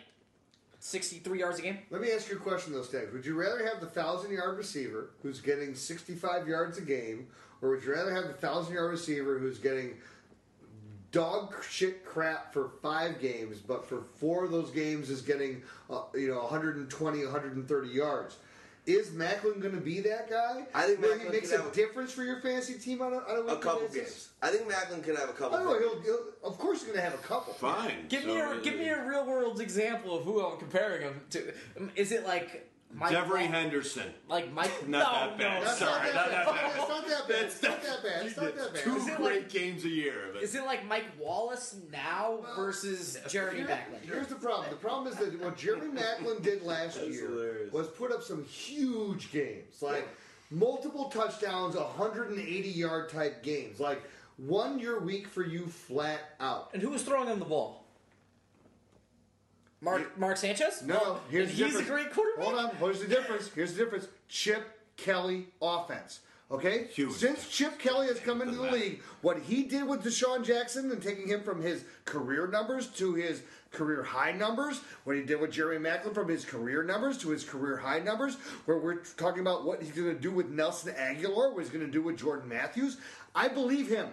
63 0.80 1.40
yards 1.40 1.60
a 1.60 1.62
game. 1.62 1.80
Let 1.90 2.02
me 2.02 2.12
ask 2.12 2.30
you 2.30 2.36
a 2.36 2.40
question, 2.40 2.74
though, 2.74 2.82
Stags. 2.84 3.14
Would 3.14 3.26
you 3.26 3.36
rather 3.40 3.66
have 3.66 3.80
the 3.80 3.88
thousand 3.88 4.32
yard 4.32 4.58
receiver 4.58 5.12
who's 5.24 5.40
getting 5.40 5.74
65 5.74 6.48
yards 6.48 6.78
a 6.78 6.82
game, 6.82 7.28
or 7.62 7.70
would 7.70 7.84
you 7.84 7.94
rather 7.94 8.14
have 8.14 8.28
the 8.28 8.34
thousand 8.34 8.74
yard 8.74 8.92
receiver 8.92 9.40
who's 9.40 9.60
getting 9.60 9.96
dog 11.12 11.54
shit 11.70 12.06
crap 12.06 12.54
for 12.54 12.70
five 12.82 13.20
games, 13.22 13.58
but 13.60 13.88
for 13.88 14.02
four 14.20 14.44
of 14.46 14.52
those 14.52 14.72
games 14.72 15.10
is 15.10 15.22
getting, 15.22 15.62
uh, 15.90 16.02
you 16.14 16.28
know, 16.30 16.40
120, 16.42 17.24
130 17.24 17.90
yards? 17.90 18.38
Is 18.86 19.10
Maclin 19.10 19.60
going 19.60 19.76
to 19.76 19.82
be 19.82 20.00
that 20.00 20.30
guy? 20.30 20.64
I 20.74 20.84
think 20.84 21.02
where 21.02 21.18
Maclin 21.18 21.24
he 21.26 21.30
makes 21.30 21.52
a 21.52 21.58
have 21.58 21.74
difference 21.74 22.14
for 22.14 22.24
your 22.24 22.40
fantasy 22.40 22.76
team 22.76 23.02
on 23.02 23.12
a, 23.12 23.18
on 23.18 23.50
a, 23.50 23.54
A 23.54 23.58
couple 23.58 23.82
basis? 23.82 23.96
games. 23.96 24.30
I 24.42 24.48
think 24.50 24.72
Maclin 24.72 25.04
can 25.04 25.18
have 25.18 25.30
a 25.30 25.34
couple. 25.34 25.58
I 25.58 25.64
don't 25.64 25.74
know. 25.74 25.80
He'll, 25.80 26.02
he'll, 26.04 26.26
of 26.50 26.58
course, 26.58 26.80
he's 26.80 26.88
going 26.88 26.96
to 26.98 27.04
have 27.04 27.14
a 27.14 27.18
couple. 27.18 27.54
Fine. 27.54 28.06
Give 28.08 28.22
So, 28.22 28.28
me 28.30 28.40
a 28.40 28.46
uh, 28.46 28.60
give 28.62 28.76
me 28.78 28.88
a 28.88 29.06
real 29.06 29.26
world 29.26 29.60
example 29.60 30.18
of 30.18 30.24
who 30.24 30.42
I'm 30.46 30.58
comparing 30.58 31.02
him 31.02 31.20
to. 31.32 31.54
Um, 31.78 31.92
Is 31.98 32.14
it 32.14 32.26
like 32.26 32.72
Mike 32.94 33.12
Devery 33.14 33.30
Wa- 33.46 33.52
Henderson. 33.52 34.12
Like 34.30 34.52
Mike? 34.54 34.88
Not 34.88 35.14
no, 35.14 35.20
that 35.30 35.38
bad. 35.38 35.60
no. 35.60 35.66
That's 35.66 35.78
Sorry, 35.80 36.14
not 36.14 36.16
not 36.16 36.30
that 36.32 36.46
that 36.46 36.56
bad. 36.56 36.72
It's 36.80 36.88
not 36.90 37.08
that 37.08 37.28
bad. 37.28 37.46
It's 37.46 37.62
not 37.62 37.84
that 37.84 38.04
bad. 38.04 38.26
It's 38.26 38.38
not 38.38 38.56
that 38.56 38.74
bad. 38.74 38.84
Two 38.84 38.96
Is 38.96 39.06
great 39.18 39.20
like- 39.20 39.50
games 39.50 39.84
a 39.86 39.90
year. 39.90 40.30
But 40.34 40.42
Is 40.44 40.56
it 40.56 40.64
like 40.64 40.86
Mike 40.88 41.06
Wallace 41.20 41.76
now 41.92 42.40
versus 42.56 43.18
Jeremy 43.28 43.60
Here- 43.60 43.68
Maclin? 43.68 44.06
Here's 44.06 44.28
the 44.28 44.36
problem. 44.36 44.70
The 44.70 44.78
problem 44.78 45.12
is 45.14 45.20
that 45.20 45.40
what 45.42 45.58
Jeremy 45.58 46.00
Maclin 46.00 46.42
did 46.42 46.64
last 46.64 47.00
year 47.02 47.28
hilarious. 47.30 47.74
was 47.74 47.88
put 47.88 48.12
up 48.12 48.24
some 48.24 48.44
huge 48.46 49.32
games, 49.32 49.82
like 49.82 50.08
multiple 50.50 51.10
touchdowns, 51.10 51.76
180 51.76 52.70
yard 52.70 53.10
type 53.10 53.44
games, 53.44 53.80
like 53.80 54.02
one 54.38 54.80
year 54.80 55.00
week 55.00 55.28
for 55.28 55.44
you 55.46 55.68
flat 55.68 56.22
out. 56.40 56.70
And 56.74 56.82
who 56.82 56.90
was 56.90 57.04
throwing 57.04 57.28
him 57.28 57.40
the 57.40 57.46
ball? 57.46 57.84
Mark 59.82 60.18
Mark 60.18 60.38
Sanchez? 60.38 60.82
No, 60.84 61.20
here's 61.30 61.50
And 61.50 61.58
the 61.60 61.66
he's 61.66 61.76
a 61.76 61.80
difference. 61.80 61.88
great 61.90 62.14
quarterback. 62.14 62.46
Hold 62.46 62.60
on. 62.60 62.76
Here's 62.78 63.02
the 63.02 63.08
difference. 63.08 63.50
Here's 63.54 63.74
the 63.74 63.84
difference. 63.84 64.08
Chip 64.28 64.64
Kelly 64.98 65.48
offense. 65.62 66.22
Okay? 66.50 66.86
Huge. 66.94 67.12
Since 67.14 67.50
Chip 67.50 67.78
Kelly 67.78 68.08
has 68.08 68.20
come 68.20 68.42
into 68.42 68.56
the 68.56 68.64
Doesn't 68.64 68.80
league, 68.80 69.02
what 69.22 69.38
he 69.40 69.64
did 69.64 69.86
with 69.86 70.04
DeSean 70.04 70.46
Jackson 70.46 70.90
and 70.92 71.02
taking 71.02 71.28
him 71.28 71.44
from 71.44 71.62
his 71.62 71.84
career 72.06 72.48
numbers 72.48 72.88
to 72.94 73.14
his 73.14 73.44
career 73.72 74.02
high 74.02 74.32
numbers, 74.32 74.80
what 75.04 75.18
he 75.18 75.24
did 75.24 75.42
with 75.42 75.52
Jerry 75.52 75.78
Maclin 75.78 76.14
from 76.14 76.30
his 76.30 76.46
career 76.46 76.84
numbers 76.84 77.18
to 77.20 77.30
his 77.30 77.44
career 77.44 77.76
high 77.76 78.00
numbers, 78.00 78.38
where 78.66 78.78
we're 78.78 79.04
talking 79.18 79.42
about 79.42 79.66
what 79.66 79.82
he's 79.82 79.92
going 79.92 80.08
to 80.08 80.20
do 80.20 80.32
with 80.32 80.50
Nelson 80.50 80.94
Agholor, 80.94 81.54
what 81.54 81.60
he's 81.60 81.70
going 81.70 81.86
to 81.86 81.92
do 81.92 82.02
with 82.02 82.18
Jordan 82.18 82.48
Matthews, 82.48 82.98
I 83.36 83.50
believe 83.50 83.90
him 83.90 84.08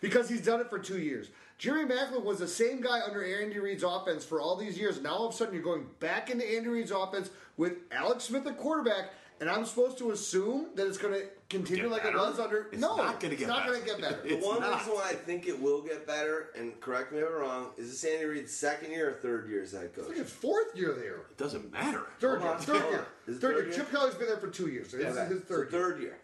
because 0.00 0.28
he's 0.28 0.44
done 0.44 0.60
it 0.60 0.70
for 0.70 0.78
two 0.78 0.98
years. 1.00 1.28
Jerry 1.60 1.84
Maclin 1.84 2.24
was 2.24 2.38
the 2.38 2.48
same 2.48 2.80
guy 2.80 3.02
under 3.06 3.22
Andy 3.22 3.58
Reid's 3.58 3.82
offense 3.82 4.24
for 4.24 4.40
all 4.40 4.56
these 4.56 4.78
years. 4.78 4.98
Now 5.02 5.10
all 5.10 5.28
of 5.28 5.34
a 5.34 5.36
sudden 5.36 5.52
you're 5.52 5.62
going 5.62 5.84
back 6.00 6.30
into 6.30 6.42
Andy 6.50 6.70
Reid's 6.70 6.90
offense 6.90 7.28
with 7.58 7.74
Alex 7.92 8.24
Smith 8.24 8.46
at 8.46 8.56
quarterback, 8.56 9.10
and 9.42 9.50
I'm 9.50 9.66
supposed 9.66 9.98
to 9.98 10.10
assume 10.12 10.68
that 10.76 10.86
it's 10.86 10.96
going 10.96 11.12
to 11.12 11.26
continue 11.50 11.82
Get 11.82 11.92
like 11.92 12.00
it 12.00 12.14
better? 12.14 12.16
was 12.16 12.38
under. 12.38 12.68
It's 12.72 12.80
no, 12.80 12.96
not 12.96 13.20
gonna 13.20 13.34
it's 13.34 13.40
get 13.40 13.48
not 13.50 13.66
going 13.66 13.78
to 13.78 13.86
get 13.86 14.00
better. 14.00 14.22
The 14.26 14.36
one 14.36 14.60
not. 14.60 14.78
reason 14.78 14.94
why 14.94 15.10
I 15.10 15.12
think 15.12 15.46
it 15.48 15.60
will 15.60 15.82
get 15.82 16.06
better, 16.06 16.48
and 16.56 16.80
correct 16.80 17.12
me 17.12 17.18
if 17.18 17.26
I'm 17.28 17.34
wrong, 17.34 17.66
is 17.76 17.90
this 17.90 18.04
Andy 18.10 18.24
Reid's 18.24 18.54
second 18.56 18.90
year 18.92 19.10
or 19.10 19.12
third 19.12 19.46
year 19.50 19.62
as 19.62 19.72
head 19.72 19.80
I 19.80 19.88
think 19.94 20.06
coach? 20.08 20.16
it's 20.16 20.32
fourth 20.32 20.74
year 20.74 20.94
there. 20.94 21.16
it 21.30 21.36
doesn't 21.36 21.70
matter. 21.70 22.06
Third 22.20 22.40
year. 22.40 22.56
Third 22.58 22.90
year. 22.90 23.06
Is 23.26 23.36
Third 23.36 23.40
third 23.40 23.56
year. 23.56 23.66
year? 23.66 23.74
Chip 23.74 23.90
Kelly's 23.90 24.14
been 24.14 24.28
there 24.28 24.38
for 24.38 24.48
two 24.48 24.68
years. 24.68 24.88
So 24.90 24.96
this 24.96 25.14
Okay, 25.14 25.22
is 25.24 25.28
his 25.28 25.40
so 25.42 25.44
third 25.46 25.70
year. 25.72 25.80
third 25.82 26.00
year. 26.00 26.18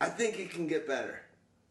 I 0.00 0.06
think 0.08 0.38
it 0.38 0.50
can 0.52 0.68
get 0.68 0.86
better, 0.86 1.20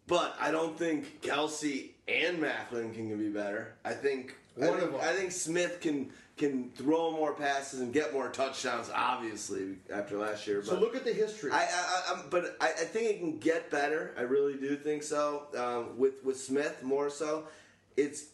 but 0.09 0.35
I 0.41 0.51
don't 0.51 0.77
think 0.77 1.21
Kelce 1.21 1.91
and 2.07 2.39
Maclin 2.39 2.93
can 2.93 3.17
be 3.17 3.29
better. 3.29 3.75
I 3.85 3.93
think 3.93 4.35
I 4.57 4.61
think, 4.61 4.81
of 4.81 4.91
them. 4.91 5.01
I 5.01 5.13
think 5.13 5.31
Smith 5.31 5.79
can 5.79 6.11
can 6.35 6.69
throw 6.71 7.11
more 7.11 7.33
passes 7.33 7.79
and 7.81 7.93
get 7.93 8.11
more 8.13 8.29
touchdowns. 8.29 8.89
Obviously, 8.93 9.77
after 9.93 10.17
last 10.17 10.47
year, 10.47 10.63
So 10.63 10.71
but 10.71 10.81
look 10.81 10.95
at 10.95 11.05
the 11.05 11.13
history. 11.13 11.51
I, 11.51 11.59
I, 11.63 12.13
I 12.13 12.21
but 12.29 12.57
I, 12.59 12.67
I 12.67 12.71
think 12.85 13.09
it 13.09 13.19
can 13.19 13.37
get 13.37 13.69
better. 13.69 14.13
I 14.17 14.21
really 14.21 14.55
do 14.55 14.75
think 14.75 15.03
so. 15.03 15.43
Um, 15.57 15.97
with 15.97 16.23
with 16.25 16.37
Smith 16.37 16.83
more 16.83 17.09
so, 17.09 17.45
it's 17.95 18.25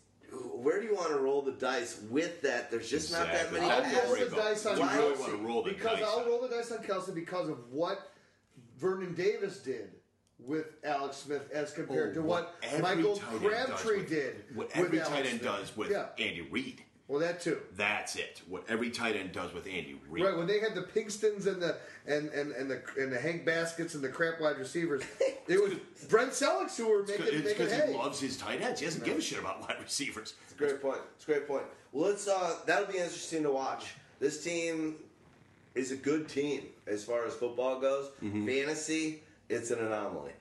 where 0.54 0.80
do 0.82 0.88
you 0.88 0.96
want 0.96 1.10
to 1.10 1.18
roll 1.20 1.42
the 1.42 1.52
dice 1.54 2.02
with 2.10 2.42
that? 2.42 2.72
There's 2.72 2.90
just 2.90 3.10
Exactly. 3.10 3.60
not 3.60 3.70
that 3.70 3.84
many. 3.84 3.90
I'll 4.00 4.04
many. 4.04 4.22
roll 4.22 4.30
the 4.30 4.36
dice 4.36 4.66
on 4.66 4.78
You 4.78 4.84
really 4.90 5.20
wanna 5.20 5.38
roll 5.38 5.64
the 5.64 5.72
because 5.72 6.00
dice 6.00 6.08
I'll 6.08 6.20
on- 6.20 6.28
roll 6.28 6.42
the 6.42 6.50
dice 6.50 6.72
on 6.72 6.80
Kelce 6.80 7.14
because 7.14 7.50
of 7.50 7.72
what 7.72 8.12
Vernon 8.80 9.14
Davis 9.14 9.60
did 9.60 9.92
with 10.46 10.66
Alex 10.84 11.18
Smith 11.18 11.50
as 11.52 11.72
compared 11.72 12.14
to 12.16 12.20
Oh, 12.22 12.24
what, 12.24 12.56
every 12.64 12.82
Michael 12.82 13.16
tight 13.18 13.34
end 13.34 13.42
does 13.42 13.52
Crabtree 13.68 13.98
with- 13.98 14.10
did 14.10 14.36
What 14.54 14.68
with 14.68 14.78
every 14.78 15.00
Alex 15.00 15.10
tight 15.10 15.26
end 15.26 15.40
Smith. 15.42 15.44
does 15.44 15.78
with 15.78 15.92
yeah. 15.92 16.06
Andy 16.20 16.42
Reid. 16.42 16.82
Well, 17.08 17.20
that 17.20 17.40
too. 17.40 17.60
That's 17.78 18.16
it. 18.16 18.42
What 18.50 18.64
every 18.68 18.90
tight 18.90 19.16
end 19.16 19.32
does 19.32 19.54
with 19.54 19.68
Andy 19.68 20.00
Reid. 20.10 20.26
Right 20.26 20.36
when 20.36 20.48
they 20.48 20.60
had 20.60 20.74
the 20.74 20.82
Pinkstons 20.82 21.46
and 21.46 21.62
the 21.62 21.78
and, 22.08 22.30
and, 22.30 22.52
and 22.54 22.70
the 22.72 22.82
and 22.98 23.12
the 23.14 23.20
Hank 23.20 23.46
Basketts 23.46 23.94
and 23.94 24.04
the 24.04 24.10
crap 24.10 24.42
wide 24.42 24.58
receivers, 24.58 25.04
it 25.48 25.62
was 25.62 25.74
Brent 26.10 26.32
Celek 26.32 26.76
who 26.76 26.90
were 26.90 27.04
making, 27.04 27.26
It's 27.28 27.32
making 27.32 27.48
because 27.50 27.72
hay. 27.74 27.92
he 27.92 27.98
loves 27.98 28.20
his 28.20 28.38
tight 28.38 28.60
ends. 28.62 28.80
He 28.80 28.88
doesn't 28.88 29.04
give 29.06 29.18
a 29.20 29.22
shit 29.22 29.38
about 29.38 29.62
wide 29.62 29.78
receivers. 29.84 30.34
It's 30.46 30.54
a 30.54 30.58
great 30.58 30.82
point. 30.82 31.00
It's 31.16 31.26
a 31.26 31.28
great 31.28 31.48
point. 31.48 31.66
Well, 31.92 32.10
let's. 32.10 32.28
Uh, 32.28 32.56
that'll 32.66 32.88
be 32.92 32.98
interesting 32.98 33.44
to 33.44 33.52
watch. 33.52 33.94
This 34.20 34.44
team 34.44 34.96
is 35.76 35.92
a 35.92 35.96
good 35.96 36.28
team 36.28 36.64
as 36.88 37.04
far 37.04 37.24
as 37.26 37.36
football 37.36 37.80
goes. 37.80 38.10
Mm-hmm. 38.24 38.48
Fantasy, 38.48 39.22
it's 39.50 39.72
an 39.72 39.80
anomaly. 39.80 40.32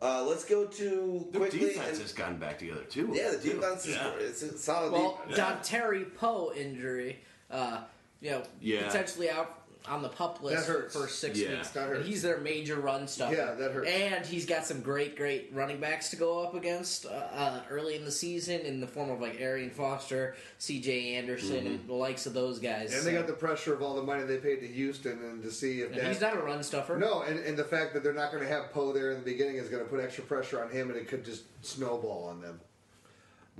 Uh, 0.00 0.24
let's 0.24 0.44
go 0.44 0.64
to 0.66 1.26
The 1.30 1.38
quickly. 1.38 1.60
defense 1.60 1.88
and- 1.90 1.98
has 1.98 2.12
gotten 2.12 2.36
back 2.38 2.58
together 2.58 2.82
too. 2.84 3.10
yeah, 3.12 3.30
the 3.30 3.38
defense 3.38 3.86
is 3.86 3.94
Yeah. 3.94 4.12
it's 4.18 4.42
a 4.42 4.58
solid. 4.58 4.92
Well, 4.92 5.20
defense. 5.28 5.36
Don 5.36 5.62
Terry 5.62 6.04
Poe 6.04 6.52
injury, 6.56 7.20
uh, 7.50 7.82
you 8.20 8.30
know, 8.32 8.42
Yeah. 8.60 8.86
potentially 8.88 9.30
out 9.30 9.61
on 9.88 10.02
the 10.02 10.08
pup 10.08 10.42
list 10.42 10.66
That 10.66 10.72
hurts. 10.72 10.94
for 10.96 11.08
six 11.08 11.38
Yeah. 11.38 11.56
weeks. 11.56 11.70
That 11.70 11.88
And 11.88 11.96
hurts. 11.98 12.08
he's 12.08 12.22
their 12.22 12.38
major 12.38 12.76
run 12.76 13.06
stuffer. 13.08 13.34
Yeah, 13.34 13.54
that 13.54 13.72
hurts. 13.72 13.88
And 13.90 14.24
he's 14.26 14.46
got 14.46 14.64
some 14.66 14.80
great, 14.80 15.16
great 15.16 15.50
running 15.52 15.80
backs 15.80 16.10
to 16.10 16.16
go 16.16 16.40
up 16.42 16.54
against 16.54 17.06
uh, 17.06 17.08
uh, 17.10 17.62
early 17.70 17.96
in 17.96 18.04
the 18.04 18.10
season 18.12 18.60
in 18.60 18.80
the 18.80 18.86
form 18.86 19.10
of 19.10 19.20
like 19.20 19.40
Arian 19.40 19.70
Foster, 19.70 20.36
C.J. 20.58 21.14
Anderson, 21.16 21.66
and 21.66 21.88
the 21.88 21.94
likes 21.94 22.26
of 22.26 22.34
those 22.34 22.58
guys. 22.58 22.94
and 22.94 23.04
they 23.06 23.12
got 23.12 23.26
the 23.26 23.32
pressure 23.32 23.74
of 23.74 23.82
all 23.82 23.94
the 23.96 24.02
money 24.02 24.22
they 24.24 24.38
paid 24.38 24.60
to 24.60 24.66
Houston 24.68 25.12
and 25.24 25.42
to 25.42 25.50
see 25.50 25.80
if 25.82 25.90
and 25.92 26.00
that 26.00 26.06
he's 26.08 26.20
not 26.20 26.36
a 26.36 26.40
run 26.40 26.62
stuffer. 26.62 26.96
No, 26.96 27.22
and, 27.22 27.38
and 27.40 27.56
the 27.56 27.64
fact 27.64 27.94
that 27.94 28.02
they're 28.02 28.12
not 28.12 28.30
going 28.32 28.42
to 28.44 28.48
have 28.48 28.70
Poe 28.72 28.92
there 28.92 29.10
in 29.10 29.18
the 29.18 29.24
beginning 29.24 29.56
is 29.56 29.68
going 29.68 29.82
to 29.82 29.88
put 29.88 30.00
extra 30.00 30.24
pressure 30.24 30.62
on 30.62 30.70
him, 30.70 30.88
and 30.90 30.98
it 30.98 31.08
could 31.08 31.24
just 31.24 31.42
snowball 31.64 32.24
on 32.28 32.40
them. 32.40 32.60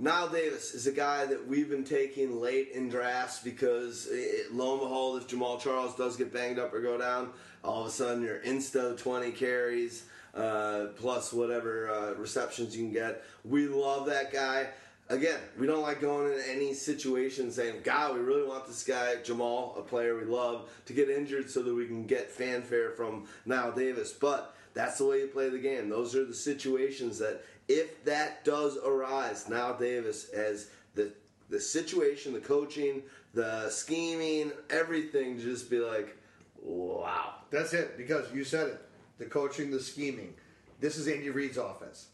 Knile 0.01 0.31
Davis 0.31 0.73
is 0.73 0.87
a 0.87 0.91
guy 0.91 1.25
that 1.25 1.47
we've 1.47 1.69
been 1.69 1.83
taking 1.83 2.41
late 2.41 2.71
in 2.73 2.89
drafts 2.89 3.39
because, 3.39 4.07
it, 4.11 4.51
lo 4.51 4.71
and 4.71 4.81
behold, 4.81 5.21
if 5.21 5.27
Jamaal 5.27 5.59
Charles 5.59 5.95
does 5.95 6.17
get 6.17 6.33
banged 6.33 6.57
up 6.57 6.73
or 6.73 6.81
go 6.81 6.97
down, 6.97 7.29
all 7.63 7.81
of 7.81 7.87
a 7.87 7.91
sudden 7.91 8.23
you're 8.23 8.39
insta 8.39 8.97
20 8.97 9.31
carries 9.31 10.05
uh, 10.33 10.87
plus 10.97 11.31
whatever 11.31 11.91
uh, 11.91 12.13
receptions 12.15 12.75
you 12.75 12.83
can 12.83 12.91
get. 12.91 13.23
We 13.45 13.67
love 13.67 14.07
that 14.07 14.33
guy. 14.33 14.69
Again, 15.09 15.39
we 15.59 15.67
don't 15.67 15.83
like 15.83 16.01
going 16.01 16.33
in 16.33 16.39
any 16.49 16.73
situation 16.73 17.51
saying, 17.51 17.81
God, 17.83 18.15
we 18.15 18.21
really 18.21 18.47
want 18.47 18.65
this 18.65 18.83
guy, 18.83 19.17
Jamaal, 19.23 19.77
a 19.77 19.83
player 19.83 20.17
we 20.17 20.25
love, 20.25 20.71
to 20.87 20.93
get 20.93 21.07
injured 21.07 21.51
so 21.51 21.61
that 21.61 21.73
we 21.73 21.85
can 21.85 22.07
get 22.07 22.31
fanfare 22.31 22.91
from 22.91 23.27
Knile 23.45 23.75
Davis. 23.75 24.11
But 24.11 24.55
that's 24.73 24.97
the 24.97 25.05
way 25.05 25.19
you 25.19 25.27
play 25.27 25.49
the 25.49 25.59
game. 25.59 25.89
Those 25.89 26.15
are 26.15 26.25
the 26.25 26.33
situations 26.33 27.19
that, 27.19 27.43
if 27.67 28.03
that 28.05 28.43
does 28.43 28.77
arise, 28.77 29.45
Knile 29.45 29.79
Davis 29.79 30.29
as 30.29 30.69
the 30.95 31.13
the 31.49 31.59
situation, 31.59 32.33
the 32.33 32.39
coaching, 32.39 33.03
the 33.33 33.69
scheming, 33.69 34.51
everything, 34.69 35.39
just 35.39 35.69
be 35.69 35.79
like, 35.79 36.17
wow. 36.61 37.35
That's 37.51 37.73
it, 37.73 37.97
because 37.97 38.31
you 38.33 38.43
said 38.43 38.67
it. 38.69 38.81
The 39.19 39.25
coaching, 39.25 39.69
the 39.69 39.79
scheming. 39.79 40.33
This 40.79 40.97
is 40.97 41.07
Andy 41.07 41.29
Reid's 41.29 41.57
offense. 41.57 42.07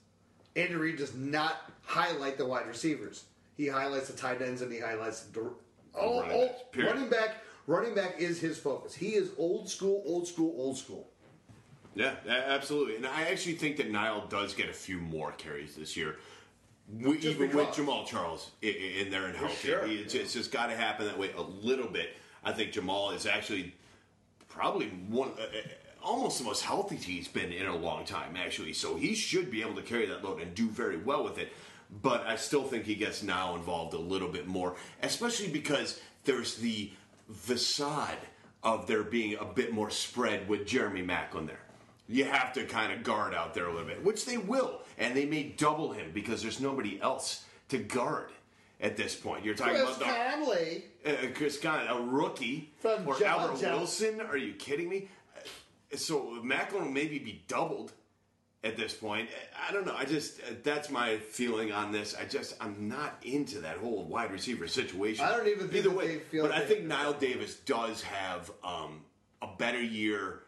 Andy 0.56 0.76
Reid 0.76 0.98
does 0.98 1.16
not 1.16 1.72
highlight 1.84 2.38
the 2.38 2.46
wide 2.46 2.68
receivers. 2.68 3.26
He 3.56 3.68
highlights 3.68 4.08
the 4.08 4.18
tight 4.18 4.42
ends 4.42 4.62
and 4.62 4.72
he 4.72 4.80
highlights 4.80 5.22
the 5.24 5.52
oh, 5.96 6.22
running 6.22 6.50
oh, 6.50 6.84
running 6.84 7.10
back. 7.10 7.38
Running 7.68 7.94
back 7.94 8.20
is 8.20 8.40
his 8.40 8.58
focus. 8.58 8.96
He 8.96 9.10
is 9.10 9.30
old 9.38 9.70
school, 9.70 10.02
old 10.06 10.28
school, 10.28 10.56
old 10.58 10.78
school. 10.78 11.09
Yeah, 12.00 12.16
absolutely. 12.48 12.96
And 12.96 13.06
I 13.06 13.24
actually 13.24 13.56
think 13.56 13.76
that 13.78 13.92
Knile 13.92 14.30
does 14.30 14.54
get 14.54 14.70
a 14.70 14.74
few 14.74 15.00
more 15.00 15.34
carries 15.34 15.76
this 15.76 15.98
year. 15.98 16.16
We, 16.98 17.18
even 17.20 17.56
with. 17.56 17.68
Jamaal 17.70 18.06
Charles 18.08 18.52
in 18.62 19.12
there 19.12 19.26
and 19.26 19.36
healthy, 19.36 19.68
sure. 19.68 19.86
it's, 19.86 20.16
it's 20.16 20.34
just 20.34 20.52
got 20.52 20.68
to 20.68 20.78
happen 20.78 21.08
that 21.08 21.20
way 21.20 21.32
a 21.38 21.42
little 21.42 21.90
bit. 21.90 22.12
I 22.44 22.54
think 22.54 22.72
Jamaal 22.72 23.14
is 23.14 23.26
actually 23.26 23.76
probably 24.48 24.88
one, 25.10 25.32
uh, 25.40 25.46
almost 26.02 26.40
the 26.40 26.46
most 26.46 26.64
healthy 26.64 26.96
he's 26.96 27.28
been 27.28 27.52
in 27.52 27.66
a 27.68 27.76
long 27.76 28.06
time, 28.06 28.38
actually. 28.38 28.72
So 28.72 28.96
he 28.96 29.14
should 29.14 29.52
be 29.52 29.62
able 29.62 29.76
to 29.76 29.82
carry 29.82 30.06
that 30.06 30.24
load 30.24 30.42
and 30.42 30.56
do 30.56 30.70
very 30.70 30.98
well 30.98 31.26
with 31.26 31.38
it. 31.38 31.52
But 32.02 32.26
I 32.26 32.38
still 32.38 32.64
think 32.64 32.86
he 32.86 32.96
gets 32.96 33.24
now 33.24 33.56
involved 33.56 33.94
a 33.94 34.00
little 34.00 34.30
bit 34.30 34.48
more, 34.48 34.78
especially 35.04 35.50
because 35.50 36.00
there's 36.24 36.56
the 36.56 36.92
facade 37.34 38.18
of 38.64 38.88
there 38.88 39.04
being 39.04 39.36
a 39.36 39.46
bit 39.46 39.74
more 39.74 39.90
spread 39.90 40.48
with 40.48 40.66
Jeremy 40.66 41.04
Maclin 41.04 41.46
there. 41.46 41.60
You 42.12 42.26
have 42.26 42.52
to 42.54 42.64
kind 42.66 42.92
of 42.92 43.04
guard 43.04 43.36
out 43.36 43.54
there 43.54 43.68
a 43.68 43.72
little 43.72 43.88
bit, 43.88 44.04
which 44.04 44.26
they 44.26 44.38
will, 44.38 44.82
and 44.98 45.16
they 45.16 45.26
may 45.26 45.44
double 45.44 45.92
him 45.94 46.12
because 46.12 46.42
there's 46.42 46.60
nobody 46.60 47.00
else 47.02 47.46
to 47.70 47.78
guard 47.78 48.32
at 48.82 48.98
this 48.98 49.16
point. 49.16 49.46
You're 49.46 49.54
talking 49.54 49.76
Chris 49.76 49.96
about 49.98 50.00
the, 50.00 50.06
Conley. 50.06 50.84
uh, 51.06 51.28
Chris 51.36 51.60
Conley, 51.60 51.86
a 51.88 52.02
rookie, 52.02 52.74
From 52.80 53.02
or 53.08 53.14
Georgia. 53.20 53.28
Albert 53.28 53.62
Wilson. 53.62 54.22
Are 54.22 54.38
you 54.38 54.54
kidding 54.54 54.90
me? 54.90 55.08
Uh, 55.38 55.98
So 55.98 56.42
Maclin 56.44 56.82
will 56.82 56.92
maybe 56.92 57.20
be 57.20 57.44
doubled 57.48 57.92
at 58.64 58.76
this 58.76 58.94
point. 58.94 59.30
I 59.68 59.72
don't 59.72 59.86
know. 59.86 59.96
I 59.96 60.06
just 60.06 60.40
uh, 60.42 60.54
that's 60.64 60.90
my 60.90 61.18
feeling 61.18 61.72
on 61.72 61.92
this. 61.92 62.16
I 62.20 62.26
just 62.26 62.56
I'm 62.60 62.88
not 62.88 63.18
into 63.24 63.60
that 63.60 63.78
whole 63.78 64.04
wide 64.06 64.32
receiver 64.32 64.68
situation. 64.68 65.26
I 65.26 65.32
don't 65.38 65.48
even 65.48 65.68
think 65.68 65.86
either 65.86 65.90
that 65.90 65.98
way. 65.98 66.08
they 66.08 66.20
feel 66.20 66.48
but 66.48 66.56
I 66.56 66.62
think 66.62 66.86
Knile 66.88 67.20
Davis 67.20 67.56
does 67.58 68.02
have 68.02 68.50
um, 68.64 69.02
a 69.44 69.48
better 69.58 69.82
year 69.82 70.42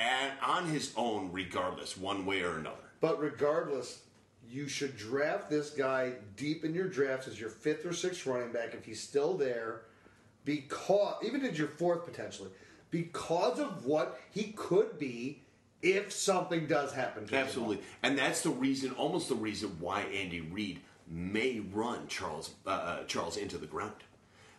and 0.00 0.32
on 0.42 0.66
his 0.66 0.92
own, 0.96 1.30
regardless, 1.30 1.96
one 1.96 2.24
way 2.24 2.40
or 2.40 2.56
another. 2.56 2.76
But 3.00 3.20
regardless, 3.20 4.02
you 4.50 4.66
should 4.66 4.96
draft 4.96 5.50
this 5.50 5.70
guy 5.70 6.14
deep 6.36 6.64
in 6.64 6.74
your 6.74 6.88
drafts 6.88 7.28
as 7.28 7.38
your 7.38 7.50
fifth 7.50 7.84
or 7.84 7.92
sixth 7.92 8.26
running 8.26 8.50
back 8.50 8.74
if 8.74 8.84
he's 8.84 9.00
still 9.00 9.36
there, 9.36 9.82
because 10.44 11.14
even 11.22 11.44
as 11.44 11.58
your 11.58 11.68
fourth 11.68 12.04
potentially, 12.04 12.50
because 12.90 13.60
of 13.60 13.84
what 13.84 14.20
he 14.30 14.52
could 14.56 14.98
be 14.98 15.42
if 15.82 16.12
something 16.12 16.66
does 16.66 16.92
happen 16.92 17.26
to 17.26 17.34
him. 17.34 17.44
Absolutely, 17.44 17.80
and 18.02 18.18
that's 18.18 18.42
the 18.42 18.50
reason, 18.50 18.92
almost 18.92 19.28
the 19.28 19.34
reason 19.34 19.76
why 19.78 20.02
Andy 20.02 20.40
Reid 20.40 20.80
may 21.06 21.60
run 21.72 22.06
Charles 22.08 22.54
uh, 22.66 22.70
uh, 22.70 23.04
Charles 23.04 23.36
into 23.36 23.58
the 23.58 23.66
ground 23.66 23.92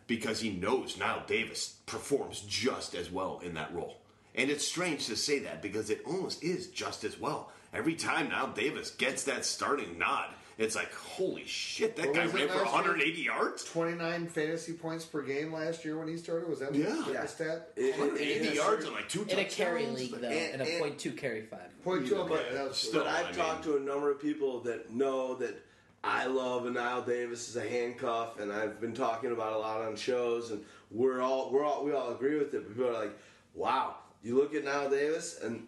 because 0.08 0.42
he 0.42 0.50
knows 0.50 0.98
Knile 0.98 1.26
Davis 1.26 1.78
performs 1.86 2.42
just 2.42 2.94
as 2.94 3.10
well 3.10 3.40
in 3.44 3.54
that 3.54 3.74
role. 3.74 4.01
And 4.36 4.50
it's 4.50 4.66
strange 4.66 5.08
to 5.08 5.16
say 5.16 5.40
that 5.40 5.62
because 5.62 5.90
it 5.90 6.02
almost 6.06 6.44
is 6.44 6.68
just 6.68 7.04
as 7.04 7.20
well. 7.20 7.52
Every 7.74 7.96
time 7.96 8.30
Knile 8.30 8.54
Davis 8.56 8.92
gets 8.92 9.24
that 9.26 9.46
starting 9.46 9.98
nod, 9.98 10.30
it's 10.58 10.76
like, 10.76 10.94
holy 10.94 11.46
shit, 11.46 11.96
that 11.96 12.08
What 12.08 12.16
guy 12.16 12.26
ran 12.26 12.30
for 12.30 12.38
last 12.38 12.56
year? 12.56 12.64
180 12.66 13.22
yards? 13.22 13.64
29 13.66 14.28
fantasy 14.28 14.74
points 14.74 15.06
per 15.06 15.22
game 15.22 15.52
last 15.54 15.84
year 15.84 15.98
when 15.98 16.08
he 16.08 16.18
started. 16.18 16.50
Was 16.50 16.60
that 16.60 16.76
Yeah. 16.76 17.02
the 17.08 17.14
Yeah. 17.14 17.26
stat? 17.26 17.72
It- 17.76 17.86
it- 17.86 17.98
180 18.00 18.48
it- 18.50 18.54
yards 18.56 18.86
and 18.86 18.94
like 18.94 19.10
two 19.10 19.24
In 19.28 19.40
a 19.40 19.46
carry 19.46 19.88
league, 19.88 20.12
though, 20.12 20.28
And- 20.28 20.62
in 20.62 20.68
a 20.68 20.80
point 20.80 21.00
two 21.00 21.14
carry 21.14 21.42
five. 21.46 21.70
Point 21.84 22.08
two. 22.08 22.18
Okay, 22.18 22.30
but 22.30 22.54
that 22.54 22.68
was 22.68 22.78
still. 22.78 23.04
But 23.04 23.08
I've 23.08 23.28
I 23.28 23.32
talked 23.32 23.66
mean- 23.66 23.76
to 23.78 23.82
a 23.82 23.86
number 23.86 24.12
of 24.12 24.22
people 24.22 24.60
that 24.62 24.92
know 24.92 25.36
that 25.36 25.56
I 26.04 26.26
love 26.26 26.66
Anile 26.68 27.04
Davis 27.04 27.50
as 27.50 27.56
a 27.56 27.68
handcuff, 27.68 28.40
and 28.40 28.52
I've 28.52 28.80
been 28.82 28.94
talking 28.94 29.32
about 29.32 29.54
a 29.54 29.58
lot 29.58 29.82
on 29.82 29.96
shows, 29.96 30.52
and 30.52 30.64
we're 30.92 31.22
all 31.22 31.50
we're 31.52 31.64
all 31.64 31.84
we 31.86 31.92
all 31.94 32.12
agree 32.14 32.38
with 32.38 32.54
it. 32.54 32.64
But 32.68 32.76
people 32.76 32.90
are 32.90 32.94
like, 33.06 33.18
"Wow, 33.56 33.96
you 34.24 34.38
look 34.38 34.54
at 34.54 34.62
Anile 34.64 34.90
Davis, 34.90 35.40
and 35.44 35.66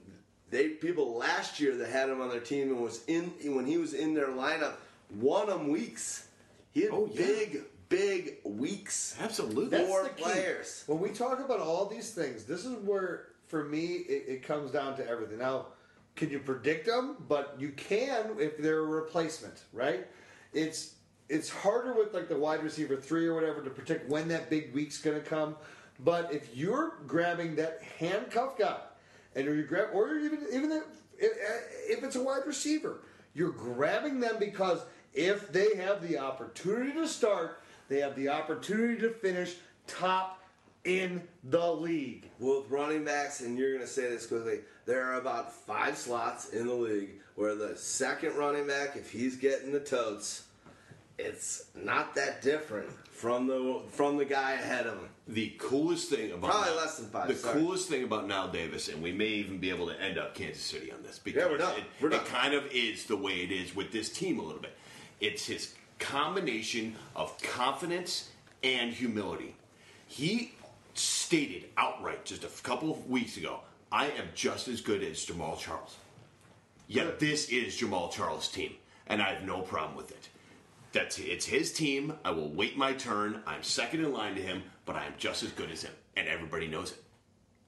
they 0.49 0.69
people 0.69 1.15
last 1.17 1.59
year 1.59 1.75
that 1.77 1.89
had 1.89 2.09
him 2.09 2.21
on 2.21 2.29
their 2.29 2.39
team 2.39 2.69
and 2.69 2.79
was 2.81 3.03
in 3.07 3.25
when 3.55 3.65
he 3.65 3.77
was 3.77 3.93
in 3.93 4.13
their 4.13 4.27
lineup, 4.27 4.73
won 5.15 5.47
them 5.47 5.67
weeks. 5.69 6.27
He 6.71 6.81
had 6.81 6.91
Oh, 6.91 7.07
yeah. 7.11 7.17
big, 7.25 7.61
big 7.89 8.37
weeks. 8.43 9.15
Absolutely. 9.19 9.67
That's 9.67 9.87
Four 9.87 10.03
the 10.03 10.09
key. 10.09 10.23
players. 10.23 10.83
When 10.87 10.99
we 10.99 11.09
talk 11.09 11.39
about 11.39 11.59
all 11.59 11.85
these 11.85 12.11
things, 12.11 12.45
this 12.45 12.65
is 12.65 12.73
where, 12.83 13.27
for 13.47 13.63
me, 13.63 13.85
it, 13.87 14.25
it 14.27 14.43
comes 14.43 14.71
down 14.71 14.95
to 14.97 15.07
everything. 15.07 15.37
Now, 15.39 15.67
can 16.15 16.29
you 16.29 16.39
predict 16.39 16.85
them? 16.87 17.17
But 17.27 17.55
you 17.59 17.69
can 17.69 18.25
if 18.39 18.57
they're 18.57 18.79
a 18.79 18.85
replacement, 18.85 19.61
right? 19.71 20.07
It's 20.53 20.95
it's 21.29 21.49
harder 21.49 21.93
with 21.93 22.13
like 22.13 22.27
the 22.27 22.37
wide 22.37 22.61
receiver 22.63 22.95
three 22.97 23.25
or 23.25 23.33
whatever 23.33 23.61
to 23.63 23.69
predict 23.69 24.09
when 24.09 24.27
that 24.27 24.49
big 24.49 24.73
week's 24.73 24.99
going 24.99 25.19
to 25.19 25.25
come. 25.27 25.55
But 25.99 26.33
if 26.33 26.55
you're 26.55 26.93
grabbing 27.07 27.55
that 27.55 27.81
handcuff 27.99 28.57
guy, 28.57 28.79
and 29.35 29.45
you 29.45 29.63
grab, 29.63 29.89
or 29.93 30.15
even 30.17 30.45
even 30.51 30.71
if, 30.71 30.83
if 31.17 32.03
it's 32.03 32.15
a 32.15 32.21
wide 32.21 32.45
receiver, 32.45 33.01
you're 33.33 33.51
grabbing 33.51 34.19
them 34.19 34.35
because 34.39 34.81
if 35.13 35.51
they 35.51 35.75
have 35.75 36.07
the 36.07 36.17
opportunity 36.17 36.91
to 36.93 37.07
start, 37.07 37.61
they 37.89 37.99
have 37.99 38.15
the 38.15 38.29
opportunity 38.29 38.99
to 39.01 39.09
finish 39.09 39.55
top 39.87 40.39
in 40.83 41.21
the 41.43 41.71
league. 41.71 42.29
With 42.39 42.69
running 42.69 43.05
backs, 43.05 43.41
and 43.41 43.57
you're 43.57 43.73
going 43.73 43.85
to 43.85 43.87
say 43.87 44.09
this 44.09 44.25
quickly, 44.25 44.59
there 44.85 45.03
are 45.05 45.19
about 45.19 45.53
five 45.53 45.97
slots 45.97 46.49
in 46.49 46.67
the 46.67 46.73
league 46.73 47.21
where 47.35 47.55
the 47.55 47.75
second 47.75 48.35
running 48.35 48.67
back, 48.67 48.95
if 48.95 49.11
he's 49.11 49.35
getting 49.35 49.71
the 49.71 49.79
totes, 49.79 50.43
it's 51.23 51.65
not 51.75 52.13
that 52.15 52.41
different 52.41 52.89
from 53.11 53.47
the 53.47 53.81
from 53.89 54.17
the 54.17 54.25
guy 54.25 54.53
ahead 54.53 54.85
of 54.87 54.95
him. 54.99 55.09
the 55.27 55.53
coolest 55.57 56.09
thing 56.09 56.31
about 56.31 56.51
Probably 56.51 56.69
Knile- 56.71 56.75
less 56.77 56.97
than 56.97 57.09
five, 57.09 57.27
The 57.29 57.35
sorry. 57.35 57.59
coolest 57.61 57.87
thing 57.89 58.03
about 58.03 58.27
Knile 58.27 58.51
Davis, 58.51 58.89
and 58.89 59.01
we 59.01 59.11
may 59.11 59.27
even 59.27 59.57
be 59.59 59.69
able 59.69 59.87
to 59.87 59.99
end 60.01 60.17
up 60.17 60.35
Kansas 60.35 60.61
City 60.63 60.91
on 60.91 61.01
this 61.03 61.19
because 61.19 61.43
Yeah, 61.43 61.49
we're 61.49 61.57
done. 61.57 61.77
It, 61.77 61.83
We're 62.01 62.09
done. 62.09 62.21
it 62.21 62.27
kind 62.27 62.53
of 62.53 62.65
is 62.71 63.05
the 63.05 63.15
way 63.17 63.41
it 63.41 63.51
is 63.51 63.75
with 63.75 63.91
this 63.91 64.09
team 64.09 64.39
a 64.39 64.43
little 64.43 64.61
bit. 64.61 64.75
It's 65.21 65.45
his 65.45 65.73
combination 65.99 66.95
of 67.15 67.41
confidence 67.41 68.29
and 68.63 68.91
humility. 68.93 69.55
He 70.07 70.53
stated 70.93 71.69
outright 71.77 72.25
just 72.25 72.43
a 72.43 72.47
couple 72.63 72.91
of 72.91 73.09
weeks 73.09 73.37
ago, 73.37 73.61
"I 73.91 74.07
am 74.07 74.27
just 74.35 74.67
as 74.67 74.81
good 74.81 75.01
as 75.03 75.25
Jamaal 75.25 75.57
Charles." 75.59 75.95
Yet 76.87 77.19
this 77.19 77.47
is 77.49 77.79
Jamaal 77.79 78.11
Charles' 78.11 78.49
team, 78.49 78.75
and 79.07 79.21
I 79.21 79.33
have 79.33 79.43
no 79.43 79.61
problem 79.61 79.95
with 79.95 80.11
it. 80.11 80.27
That's 80.93 81.17
it's 81.19 81.45
his 81.45 81.73
team. 81.73 82.13
I 82.23 82.31
will 82.31 82.49
wait 82.49 82.77
my 82.77 82.93
turn. 82.93 83.41
I'm 83.47 83.63
second 83.63 84.05
in 84.05 84.13
line 84.13 84.35
to 84.35 84.41
him, 84.41 84.63
but 84.85 84.95
I 84.95 85.05
am 85.05 85.13
just 85.17 85.43
as 85.43 85.51
good 85.51 85.71
as 85.71 85.81
him, 85.83 85.91
and 86.15 86.27
everybody 86.27 86.67
knows 86.67 86.91
it. 86.91 87.03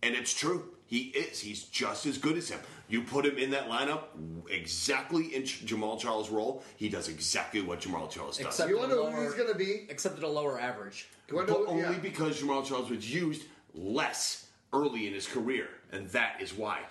And 0.03 0.15
it's 0.15 0.33
true. 0.33 0.69
He 0.85 1.05
is. 1.05 1.39
He's 1.39 1.63
just 1.63 2.05
as 2.05 2.19
good 2.19 2.37
as 2.37 2.47
him. 2.49 2.59
You 2.87 3.01
put 3.01 3.25
him 3.25 3.39
in 3.39 3.49
that 3.49 3.67
lineup 3.67 4.03
exactly 4.47 5.35
in 5.35 5.43
Ch- 5.43 5.65
Jamaal 5.65 5.99
Charles' 5.99 6.29
role. 6.29 6.63
He 6.77 6.89
does 6.89 7.07
exactly 7.09 7.61
what 7.61 7.81
Jamaal 7.81 8.07
Charles 8.11 8.37
does. 8.37 8.45
Except 8.45 8.69
You 8.69 8.75
at 8.77 8.81
wanna 8.81 8.93
a 8.93 8.97
know 8.97 9.09
who 9.09 9.17
lower- 9.17 9.23
he's 9.25 9.33
gonna 9.33 9.55
be? 9.55 9.87
Except 9.89 10.19
at 10.19 10.23
a 10.23 10.27
lower 10.27 10.59
average. 10.61 11.07
You 11.27 11.35
wanna 11.37 11.47
but 11.47 11.59
know- 11.61 11.65
only 11.67 11.81
yeah. 11.81 11.91
because 11.97 12.39
Jamaal 12.39 12.63
Charles 12.67 12.91
was 12.91 13.11
used 13.11 13.45
less 13.73 14.45
early 14.71 15.07
in 15.07 15.13
his 15.13 15.25
career, 15.25 15.69
and 15.91 16.07
that 16.09 16.39
is 16.39 16.53
why. 16.53 16.81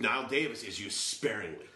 Knile 0.00 0.30
Davis 0.30 0.62
is 0.62 0.80
used 0.80 0.96
sparingly. 0.96 1.66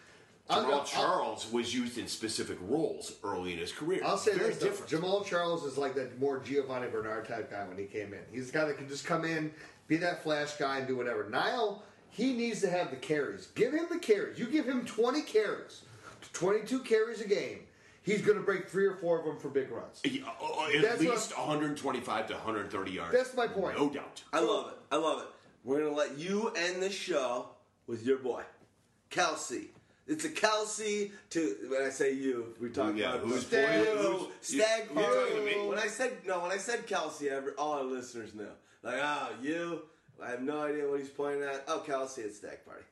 I'll 0.49 0.65
Jamaal 0.65 0.73
I'll- 0.75 0.85
Charles 0.85 1.51
was 1.53 1.75
used 1.75 1.99
in 1.99 2.07
specific 2.07 2.59
roles 2.63 3.13
early 3.25 3.53
in 3.53 3.59
his 3.59 3.73
career. 3.73 4.01
I'll 4.05 4.17
say 4.17 4.33
Very 4.35 4.51
this: 4.51 4.59
though, 4.59 4.67
different. 4.69 4.91
Jamaal 5.05 5.25
Charles 5.27 5.65
is 5.65 5.77
like 5.77 5.95
that 5.97 6.19
more 6.21 6.39
Giovani 6.41 6.89
Bernard 6.91 7.27
type 7.27 7.51
guy 7.51 7.67
when 7.67 7.77
he 7.79 7.85
came 7.87 8.13
in. 8.15 8.21
He's 8.33 8.51
the 8.51 8.59
guy 8.59 8.65
that 8.67 8.79
can 8.79 8.89
just 8.89 9.05
come 9.05 9.25
in, 9.25 9.51
be 9.89 9.97
that 9.99 10.23
flash 10.23 10.53
guy, 10.57 10.79
and 10.79 10.87
do 10.87 10.97
whatever. 10.97 11.25
Knile, 11.25 11.81
he 12.11 12.33
needs 12.33 12.61
to 12.61 12.71
have 12.71 12.91
the 12.91 12.97
carries. 12.97 13.47
Give 13.57 13.73
him 13.73 13.87
the 13.91 13.99
carries. 13.99 14.39
You 14.39 14.47
give 14.47 14.67
him 14.67 14.85
twenty 14.87 15.23
carries, 15.23 15.83
twenty-two 16.33 16.81
carries 16.81 17.21
a 17.21 17.27
game. 17.29 17.61
He's 18.03 18.23
going 18.23 18.39
to 18.39 18.45
break 18.45 18.69
three 18.69 18.87
or 18.87 18.95
four 18.95 19.19
of 19.19 19.25
them 19.25 19.37
for 19.37 19.49
big 19.49 19.69
runs. 19.69 20.01
Yeah, 20.05 20.23
uh, 20.41 20.67
at 20.73 20.81
That's 20.81 21.03
what- 21.03 21.11
least 21.15 21.37
125 21.37 22.29
to 22.29 22.35
130 22.35 22.91
yards. 22.93 23.13
That's 23.13 23.35
my 23.35 23.49
point. 23.49 23.77
No 23.77 23.89
doubt. 23.91 24.23
I 24.33 24.39
love 24.39 24.69
it. 24.69 24.79
I 24.93 24.97
love 24.97 25.23
it. 25.23 25.27
We're 25.65 25.81
gonna 25.81 25.91
let 25.97 26.17
you 26.17 26.51
end 26.51 26.81
the 26.81 26.89
show 26.91 27.49
with 27.89 28.07
your 28.07 28.19
boy, 28.19 28.45
Kelce. 29.11 29.71
It's 30.09 30.25
a 30.25 30.29
Kelce 30.29 31.11
to 31.31 31.57
when 31.69 31.83
I 31.83 31.91
say 31.91 32.13
you, 32.13 32.55
we 32.61 32.69
talk 32.71 32.95
Yeah, 32.97 33.15
about 33.15 33.27
who's 33.27 33.47
Stag, 33.47 33.85
boy? 33.87 33.93
Who's- 34.03 34.33
Stag 34.41 34.89
you- 34.95 35.01
you're 35.01 35.15
Party. 35.15 35.35
to 35.35 35.41
me? 35.63 35.67
When 35.69 35.79
I 35.79 35.89
said 35.89 36.13
no, 36.27 36.41
when 36.41 36.53
I 36.53 36.59
said 36.59 36.87
Kelce, 36.87 37.29
every, 37.29 37.53
all 37.55 37.73
our 37.73 37.83
listeners 37.83 38.35
know. 38.35 38.51
Like, 38.83 39.01
oh, 39.03 39.29
you. 39.43 39.83
I 40.23 40.31
have 40.31 40.43
no 40.43 40.61
idea 40.63 40.89
what 40.89 41.01
he's 41.01 41.09
pointing 41.11 41.43
at. 41.43 41.65
Oh, 41.69 41.83
Kelce 41.87 42.25
at 42.25 42.33
Stagg 42.35 42.65
Party. 42.65 42.85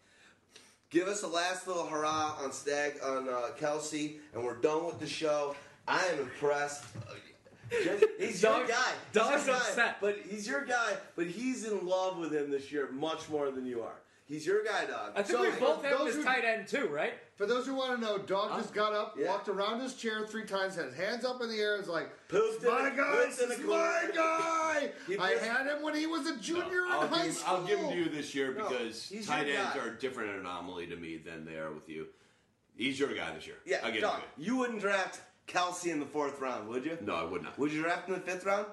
Give 0.91 1.09
us 1.09 1.23
a 1.23 1.26
last 1.28 1.67
little 1.67 1.86
hurrah 1.86 2.36
on 2.43 2.52
Stag 2.52 2.94
on 3.02 3.28
uh, 3.28 3.49
Kelce, 3.60 4.17
and 4.34 4.44
we're 4.44 4.57
done 4.57 4.84
with 4.86 4.99
the 5.01 5.07
show. 5.07 5.55
I 5.86 6.05
am 6.07 6.18
impressed. 6.20 6.84
Just- 7.70 8.05
he's 8.18 8.43
your 8.43 8.52
Dog- 8.59 8.68
guy. 8.68 8.93
He's 9.12 9.15
your 9.23 9.25
guy, 9.47 9.57
upset. 9.57 9.97
But 10.01 10.18
he's 10.28 10.47
your 10.49 10.65
guy. 10.65 10.97
But 11.17 11.26
he's 11.26 11.65
in 11.65 11.86
love 11.86 12.18
with 12.18 12.33
him 12.34 12.51
this 12.51 12.70
year 12.73 12.91
much 12.93 13.28
more 13.28 13.51
than 13.51 13.65
you 13.67 13.83
are. 13.83 13.94
He's 14.27 14.47
your 14.47 14.65
guy, 14.65 14.86
dog. 14.86 15.12
I 15.15 15.23
think 15.23 15.39
So, 15.39 15.43
we 15.43 15.51
both 15.61 15.83
have 15.85 15.93
him 16.01 16.07
those 16.07 16.15
who- 16.15 16.25
tight 16.25 16.44
end 16.44 16.67
too, 16.67 16.86
right? 16.89 17.12
For 17.36 17.44
those 17.44 17.67
who 17.67 17.75
want 17.75 17.94
to 17.97 18.01
know, 18.01 18.17
Dog 18.17 18.57
just 18.59 18.73
got 18.73 18.94
up, 18.94 19.17
Yeah. 19.19 19.28
walked 19.28 19.49
around 19.49 19.81
his 19.81 19.94
chair 19.94 20.27
three 20.27 20.44
times, 20.47 20.77
had 20.77 20.86
his 20.86 20.94
hands 20.94 21.25
up 21.27 21.43
in 21.43 21.49
the 21.51 21.61
air, 21.61 21.77
is 21.77 21.89
like, 21.89 22.09
Pooped 22.28 22.62
in 22.65 22.70
"My 22.70 22.89
a- 22.89 22.97
guy, 22.97 23.12
in 23.12 23.23
a 23.23 23.27
this 23.27 23.39
is 23.41 23.59
my 23.61 24.09
guy." 24.15 24.93
I 25.20 25.31
had 25.33 25.67
him 25.67 25.83
when 25.83 25.94
he 25.94 26.07
was 26.07 26.27
a 26.27 26.36
junior 26.36 26.86
I'll 26.89 27.03
in 27.03 27.09
high 27.09 27.25
give, 27.27 27.35
school. 27.35 27.57
I'll 27.57 27.65
give 27.67 27.78
him 27.81 27.91
to 27.91 27.97
you 27.97 28.09
this 28.09 28.35
year 28.35 28.53
because 28.53 29.03
he's 29.07 29.27
tight 29.27 29.47
ends 29.49 29.75
guy. 29.75 29.81
are 29.81 29.89
a 29.89 29.99
different 29.99 30.36
anomaly 30.41 30.86
to 30.86 30.97
me 30.97 31.19
than 31.19 31.44
they 31.44 31.57
are 31.59 31.70
with 31.73 31.89
you. 31.91 32.07
He's 32.77 32.99
your 32.99 33.12
guy 33.15 33.35
this 33.35 33.47
year. 33.47 33.59
Yeah, 33.67 33.81
I 33.85 33.91
give 33.91 34.01
dog. 34.03 34.20
him 34.20 34.28
You 34.39 34.57
wouldn't 34.57 34.81
draft 34.81 35.20
Kelce 35.47 35.91
in 35.93 36.01
the 36.01 36.07
fourth 36.07 36.41
round, 36.41 36.69
would 36.69 36.85
you? 36.86 36.93
you. 36.93 36.99
No, 37.03 37.15
I 37.15 37.25
would 37.25 37.43
not. 37.43 37.59
Would 37.59 37.73
you 37.73 37.83
draft 37.83 38.09
him 38.09 38.15
in 38.15 38.20
the 38.25 38.27
fifth 38.31 38.44
round? 38.47 38.67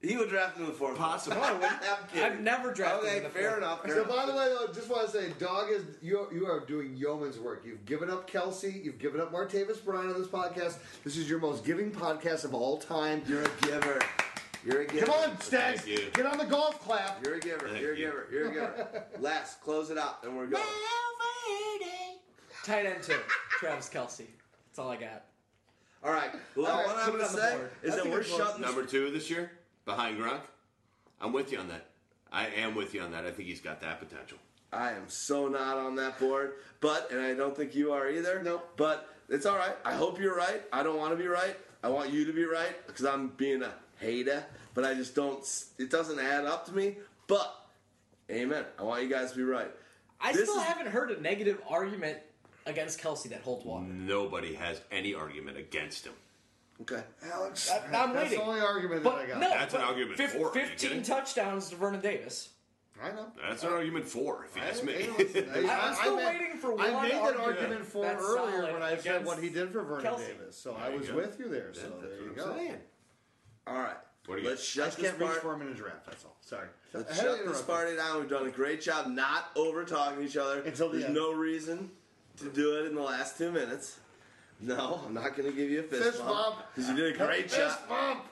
He 0.00 0.16
would 0.16 0.28
draft 0.28 0.56
him 0.56 0.62
in 0.64 0.68
the 0.70 0.76
fourth. 0.76 0.96
Possibly. 0.96 1.38
round. 1.40 1.64
I'm 1.64 1.80
kidding. 2.12 2.22
I've 2.24 2.40
never 2.40 2.72
drafted 2.72 3.08
Okay, 3.08 3.10
him 3.10 3.16
in 3.18 3.22
the 3.24 3.28
fair 3.30 3.48
fourth. 3.50 3.62
enough. 3.62 3.82
fair 3.82 3.94
So, 3.96 4.02
enough. 4.04 4.16
by 4.16 4.26
the 4.26 4.32
way, 4.38 4.46
though, 4.48 4.72
just 4.72 4.88
want 4.88 5.06
to 5.06 5.12
say, 5.12 5.32
Dog 5.40 5.70
is 5.72 5.82
you. 6.00 6.28
You 6.32 6.46
are 6.46 6.60
doing 6.60 6.94
yeoman's 6.96 7.38
work. 7.40 7.64
You've 7.66 7.84
given 7.84 8.08
up 8.08 8.30
Kelce. 8.30 8.84
You've 8.84 8.98
given 9.00 9.20
up 9.20 9.32
Martavis 9.32 9.84
Bryant 9.84 10.14
on 10.14 10.20
this 10.20 10.28
podcast. 10.30 10.76
This 11.02 11.16
is 11.16 11.28
your 11.28 11.40
most 11.40 11.64
giving 11.64 11.90
podcast 11.90 12.44
of 12.44 12.54
all 12.54 12.78
time. 12.78 13.22
You're 13.26 13.42
a 13.42 13.50
giver. 13.62 13.98
You're 14.64 14.82
a 14.82 14.86
giver. 14.86 15.06
Come 15.06 15.14
on, 15.30 15.40
Stags, 15.40 15.82
Thank 15.82 15.98
you. 15.98 16.10
get 16.12 16.26
on 16.26 16.38
the 16.38 16.44
golf 16.44 16.80
clap. 16.80 17.24
You're 17.24 17.34
a 17.36 17.40
giver. 17.40 17.68
Thank 17.68 17.80
You're 17.80 17.92
a 17.94 17.96
you. 17.98 18.04
giver. 18.06 18.26
You're 18.30 18.48
a 18.50 18.52
giver. 18.52 19.04
Last, 19.20 19.60
close 19.62 19.90
it 19.90 19.98
out, 19.98 20.18
and 20.24 20.36
we're 20.36 20.46
going. 20.46 20.62
Tight 22.64 22.86
end 22.86 23.02
two, 23.02 23.14
Travis 23.50 23.88
Kelce. 23.88 24.26
That's 24.68 24.78
all 24.78 24.90
I 24.90 24.96
got. 24.96 25.24
All 26.04 26.12
right. 26.12 26.30
Well, 26.54 26.66
All 26.66 26.78
right, 26.78 26.86
what 26.86 26.96
put 26.96 27.02
I'm 27.02 27.08
it 27.08 27.18
going 27.18 27.24
to 27.24 27.26
on 27.30 27.34
the 27.34 27.40
say 27.40 27.56
board. 27.56 27.70
is 27.82 27.90
That's 27.90 27.96
that 28.02 28.06
a 28.08 28.10
we're 28.10 28.22
good 28.22 28.30
one. 28.32 28.38
shutting 28.40 28.60
this 28.62 28.70
Number 28.74 28.86
two 28.86 29.10
this 29.10 29.30
year, 29.30 29.50
behind 29.88 30.18
Gronk. 30.18 30.42
I'm 31.20 31.32
with 31.32 31.50
you 31.50 31.58
on 31.58 31.68
that. 31.68 31.86
I 32.30 32.46
am 32.48 32.74
with 32.76 32.94
you 32.94 33.00
on 33.00 33.10
that. 33.12 33.24
I 33.24 33.30
think 33.32 33.48
he's 33.48 33.60
got 33.60 33.80
that 33.80 33.98
potential. 33.98 34.38
I 34.70 34.92
am 34.92 35.08
so 35.08 35.48
not 35.48 35.78
on 35.78 35.96
that 35.96 36.18
board, 36.20 36.52
but 36.80 37.10
and 37.10 37.20
I 37.20 37.32
don't 37.34 37.56
think 37.56 37.74
you 37.74 37.92
are 37.92 38.08
either. 38.08 38.40
Nope. 38.42 38.74
But 38.76 39.08
it's 39.30 39.46
all 39.46 39.56
right. 39.56 39.74
I 39.84 39.94
hope 39.94 40.20
you're 40.20 40.36
right. 40.36 40.62
I 40.72 40.82
don't 40.82 40.98
want 40.98 41.12
to 41.12 41.16
be 41.16 41.26
right. 41.26 41.56
I 41.82 41.88
want 41.88 42.10
you 42.12 42.26
to 42.26 42.32
be 42.32 42.44
right 42.44 42.74
because 42.86 43.06
I'm 43.06 43.28
being 43.28 43.62
a 43.62 43.72
hater. 43.98 44.44
but 44.74 44.84
I 44.84 44.92
just 44.94 45.14
don't. 45.14 45.42
It 45.78 45.90
doesn't 45.90 46.18
add 46.20 46.44
up 46.44 46.66
to 46.66 46.72
me. 46.72 46.96
But, 47.26 47.52
amen. 48.30 48.64
I 48.78 48.82
want 48.82 49.02
you 49.02 49.08
guys 49.08 49.32
to 49.32 49.36
be 49.38 49.42
right. 49.42 49.70
I 50.20 50.32
This 50.32 50.42
still 50.48 50.60
is- 50.60 50.66
haven't 50.66 50.88
heard 50.88 51.10
a 51.10 51.20
negative 51.20 51.60
argument 51.68 52.18
against 52.66 53.00
Kelce 53.00 53.30
that 53.30 53.40
holds 53.40 53.64
water. 53.64 53.86
Nobody 53.86 54.54
has 54.54 54.80
any 54.92 55.14
argument 55.14 55.56
against 55.56 56.06
him. 56.06 56.12
Okay. 56.82 57.02
Alex, 57.32 57.70
I- 57.70 57.76
I'm 57.86 58.12
that's 58.12 58.30
waiting. 58.30 58.38
the 58.38 58.44
only 58.44 58.60
argument 58.60 59.02
But 59.02 59.16
that 59.16 59.24
I 59.24 59.26
got. 59.26 59.38
no, 59.40 59.50
That's 59.50 59.74
an 59.74 59.80
but 59.80 59.88
argument 59.88 60.16
fif- 60.16 60.32
for 60.32 60.38
it. 60.38 60.42
Are 60.56 60.58
you 60.60 60.66
Fifteen 60.66 60.88
kidding? 60.90 61.02
touchdowns 61.02 61.70
to 61.70 61.76
Vernon 61.76 62.00
Davis. 62.00 62.50
I 63.02 63.10
know. 63.12 63.26
That's 63.40 63.62
an 63.62 63.72
argument 63.72 64.06
for, 64.06 64.44
if 64.44 64.56
you 64.56 64.62
I- 64.62 64.66
ask 64.66 64.82
me. 64.84 64.92
hey, 64.92 65.10
listen, 65.18 65.50
I- 65.54 65.88
I'm 65.88 65.94
still 65.94 66.18
I 66.18 66.26
waiting 66.32 66.58
for 66.58 66.72
I 66.80 66.90
one 66.90 67.02
made 67.02 67.12
that 67.12 67.22
argument 67.22 67.40
argument 67.46 67.86
for 67.86 68.04
that's 68.04 68.22
earlier 68.24 68.58
solid 68.60 68.72
when 68.72 68.82
I 68.82 68.96
said 68.96 69.24
what 69.24 69.38
he 69.40 69.48
did 69.50 69.72
for 69.72 69.82
Vernon 69.82 70.04
Kelce. 70.06 70.26
Davis. 70.26 70.56
So 70.56 70.74
I 70.76 70.90
you 70.90 70.98
was 70.98 71.08
go. 71.08 71.16
with 71.16 71.38
you 71.40 71.48
there. 71.48 71.74
So 71.74 71.80
That- 71.82 72.02
there 72.02 72.20
you 72.22 72.32
go. 72.34 72.54
Saying. 72.56 72.78
All 73.66 73.74
right. 73.78 73.96
What 74.26 74.36
do 74.36 74.42
you 74.42 74.48
Let's 74.50 74.60
I 74.60 74.64
shut 74.64 74.84
just 74.86 74.98
this 74.98 75.06
can't 75.10 75.20
reach 75.20 75.30
part. 75.30 75.42
for 75.42 75.54
him 75.54 75.62
in 75.62 75.68
a 75.68 75.74
draft. 75.74 76.04
That's 76.06 76.24
all. 76.24 76.36
Sorry. 76.42 76.68
Let's 76.92 77.10
I 77.10 77.14
had 77.14 77.22
shut 77.22 77.32
this 77.38 77.46
interrupt 77.46 77.66
party 77.66 77.96
down. 77.96 78.20
We've 78.20 78.28
done 78.28 78.46
a 78.46 78.50
great 78.50 78.82
job 78.82 79.06
not 79.08 79.50
over 79.56 79.84
talking 79.84 80.22
each 80.24 80.36
other. 80.36 80.60
Until 80.62 80.88
the 80.88 80.94
There's 80.98 81.04
end. 81.06 81.14
no 81.14 81.32
reason 81.32 81.90
to 82.38 82.48
do 82.50 82.76
it 82.78 82.86
in 82.86 82.94
the 82.94 83.00
last 83.02 83.38
two 83.38 83.50
minutes. 83.50 83.98
No, 84.60 85.00
I'm 85.06 85.14
not 85.14 85.36
going 85.36 85.50
to 85.50 85.56
give 85.56 85.70
you 85.70 85.80
a 85.80 85.82
fist, 85.84 86.02
Fist 86.02 86.18
bump 86.24 86.56
because 86.74 86.90
you 86.90 86.96
did 86.96 87.14
a 87.14 87.18
great 87.18 87.50
Fist 87.50 87.78
job. 87.80 87.88
bump. 87.88 88.24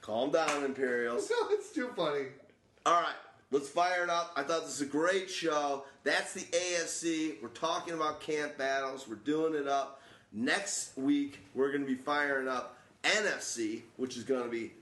Calm 0.00 0.30
down, 0.30 0.64
Imperials. 0.64 1.30
No, 1.40 1.48
it's 1.50 1.72
too 1.72 1.90
funny. 1.96 2.26
All 2.86 3.00
right, 3.00 3.14
let's 3.50 3.68
fire 3.68 4.04
it 4.04 4.10
up. 4.10 4.32
I 4.36 4.42
thought 4.42 4.62
this 4.62 4.78
was 4.78 4.80
a 4.82 4.90
great 4.90 5.28
show. 5.28 5.84
That's 6.04 6.32
the 6.32 6.40
AFC. 6.42 7.42
We're 7.42 7.48
talking 7.48 7.94
about 7.94 8.20
camp 8.20 8.56
battles. 8.56 9.06
We're 9.08 9.16
doing 9.16 9.54
it 9.54 9.66
up. 9.68 10.00
Next 10.32 10.96
week, 10.96 11.40
we're 11.54 11.68
going 11.72 11.80
to 11.82 11.86
be 11.86 11.96
firing 11.96 12.48
up 12.48 12.78
NFC, 13.02 13.82
which 13.96 14.16
is 14.16 14.22
going 14.24 14.44
to 14.44 14.48
be 14.50 14.72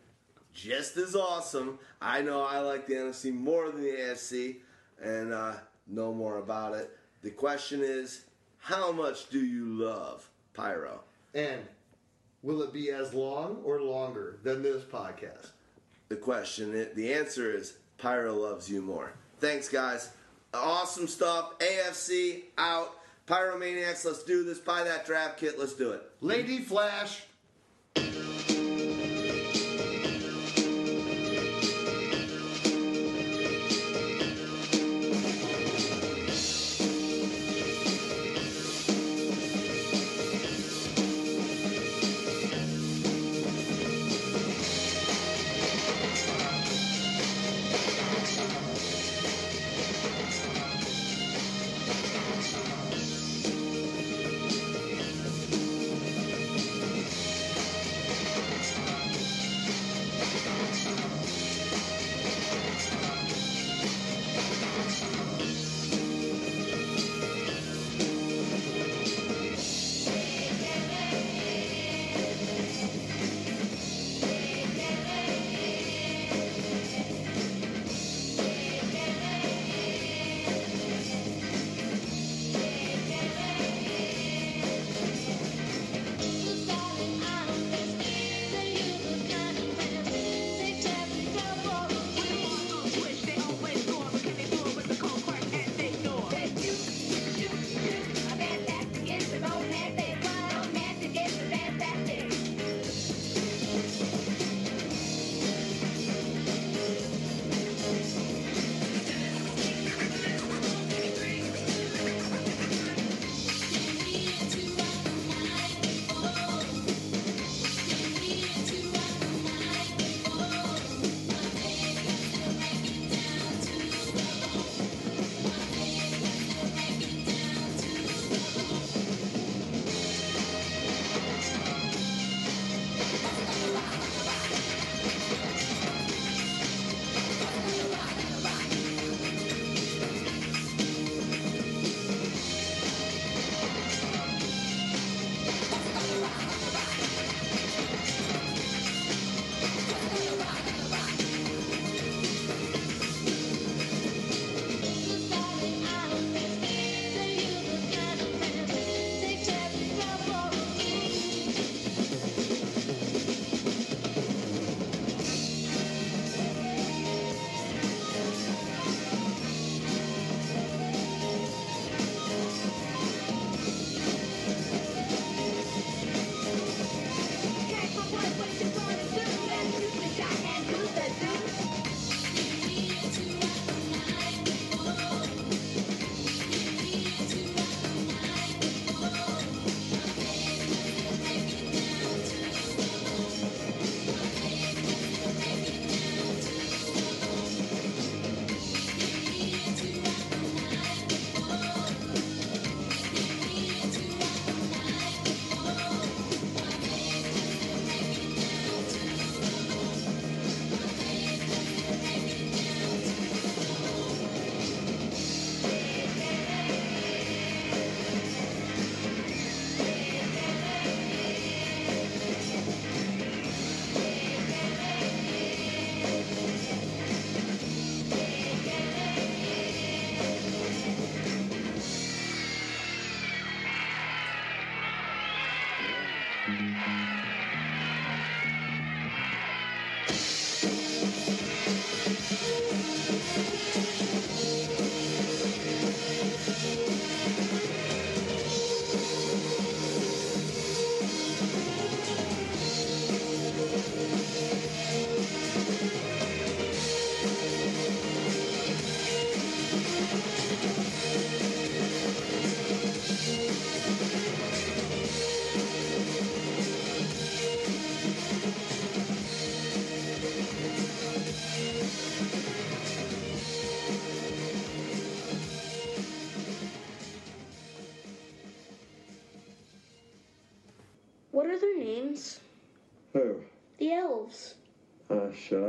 just 0.53 0.97
as 0.97 1.17
awesome. 1.17 1.79
I 2.01 2.21
know 2.23 2.43
I 2.43 2.59
like 2.61 2.87
the 2.87 2.95
NFC 2.95 3.35
more 3.35 3.71
than 3.71 3.83
the 3.83 3.89
AFC, 3.91 4.57
and 5.03 5.33
uh, 5.33 5.55
know 5.87 6.13
more 6.13 6.39
about 6.39 6.75
it. 6.75 6.91
The 7.23 7.31
question 7.31 7.81
is, 7.83 8.25
how 8.59 8.93
much 8.93 9.31
do 9.31 9.41
you 9.45 9.65
love 9.67 10.29
Pyro? 10.55 11.01
And 11.35 11.61
will 12.43 12.63
it 12.63 12.73
be 12.73 12.91
as 12.91 13.13
long 13.13 13.59
or 13.65 13.81
longer 13.81 14.39
than 14.43 14.63
this 14.63 14.83
podcast? 14.85 15.51
the 16.09 16.17
question. 16.17 16.89
The 16.95 17.13
answer 17.13 17.53
is 17.53 17.77
Pyro 17.99 18.35
loves 18.35 18.71
you 18.71 18.83
more. 18.83 19.13
Thanks, 19.41 19.69
guys. 19.69 20.11
Awesome 20.53 21.09
stuff. 21.09 21.59
AFC 21.59 22.45
out. 22.57 22.93
Pyromaniacs, 23.27 24.05
let's 24.05 24.23
do 24.23 24.45
this. 24.45 24.59
Buy 24.59 24.85
that 24.85 25.07
draft 25.07 25.39
kit. 25.39 25.59
Let's 25.59 25.73
do 25.73 25.93
it. 25.93 26.03
Lady 26.21 26.61
Flash. 26.61 27.25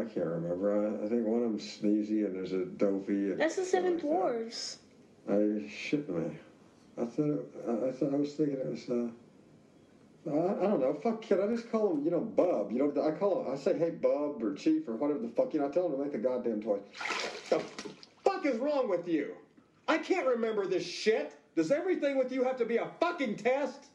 Can't 0.05 0.25
remember. 0.25 1.01
I, 1.01 1.05
I 1.05 1.09
think 1.09 1.25
one 1.25 1.43
of 1.43 1.49
them's 1.51 1.63
Sneezy 1.63 2.25
and 2.25 2.35
there's 2.35 2.53
a 2.53 2.65
Dopey. 2.65 3.31
And 3.31 3.39
That's 3.39 3.55
the 3.55 3.65
Seven 3.65 3.99
Dwarves. 3.99 4.77
I 5.29 5.67
shit 5.69 6.09
me. 6.09 6.37
I 6.97 7.05
thought 7.05 7.25
it, 7.25 7.45
I, 7.67 7.87
I 7.87 7.91
thought 7.91 8.13
I 8.13 8.17
was 8.17 8.33
thinking 8.33 8.57
it 8.57 8.65
was. 8.67 8.89
Uh, 8.89 9.09
I, 10.27 10.65
I 10.65 10.67
don't 10.67 10.79
know. 10.79 10.93
Fuck 11.03 11.21
kid. 11.21 11.39
I 11.39 11.47
just 11.47 11.71
call 11.71 11.93
him, 11.93 12.03
you 12.03 12.11
know, 12.11 12.19
Bub. 12.19 12.71
You 12.71 12.79
know, 12.79 13.07
I 13.07 13.11
call 13.11 13.45
him. 13.45 13.53
I 13.53 13.57
say, 13.57 13.77
hey, 13.77 13.91
Bub 13.91 14.41
or 14.41 14.55
Chief 14.55 14.87
or 14.87 14.95
whatever 14.95 15.19
the 15.19 15.29
fuck. 15.29 15.53
You 15.53 15.59
know, 15.59 15.67
I 15.67 15.71
tell 15.71 15.85
him 15.87 15.93
to 15.93 15.97
make 15.97 16.11
the 16.11 16.17
goddamn 16.17 16.61
toy. 16.61 16.79
The 17.49 17.61
fuck 18.23 18.45
is 18.45 18.57
wrong 18.57 18.89
with 18.89 19.07
you? 19.07 19.33
I 19.87 19.97
can't 19.97 20.25
remember 20.25 20.65
this 20.65 20.85
shit. 20.85 21.33
Does 21.55 21.71
everything 21.71 22.17
with 22.17 22.31
you 22.31 22.43
have 22.43 22.57
to 22.57 22.65
be 22.65 22.77
a 22.77 22.87
fucking 22.99 23.37
test? 23.37 23.85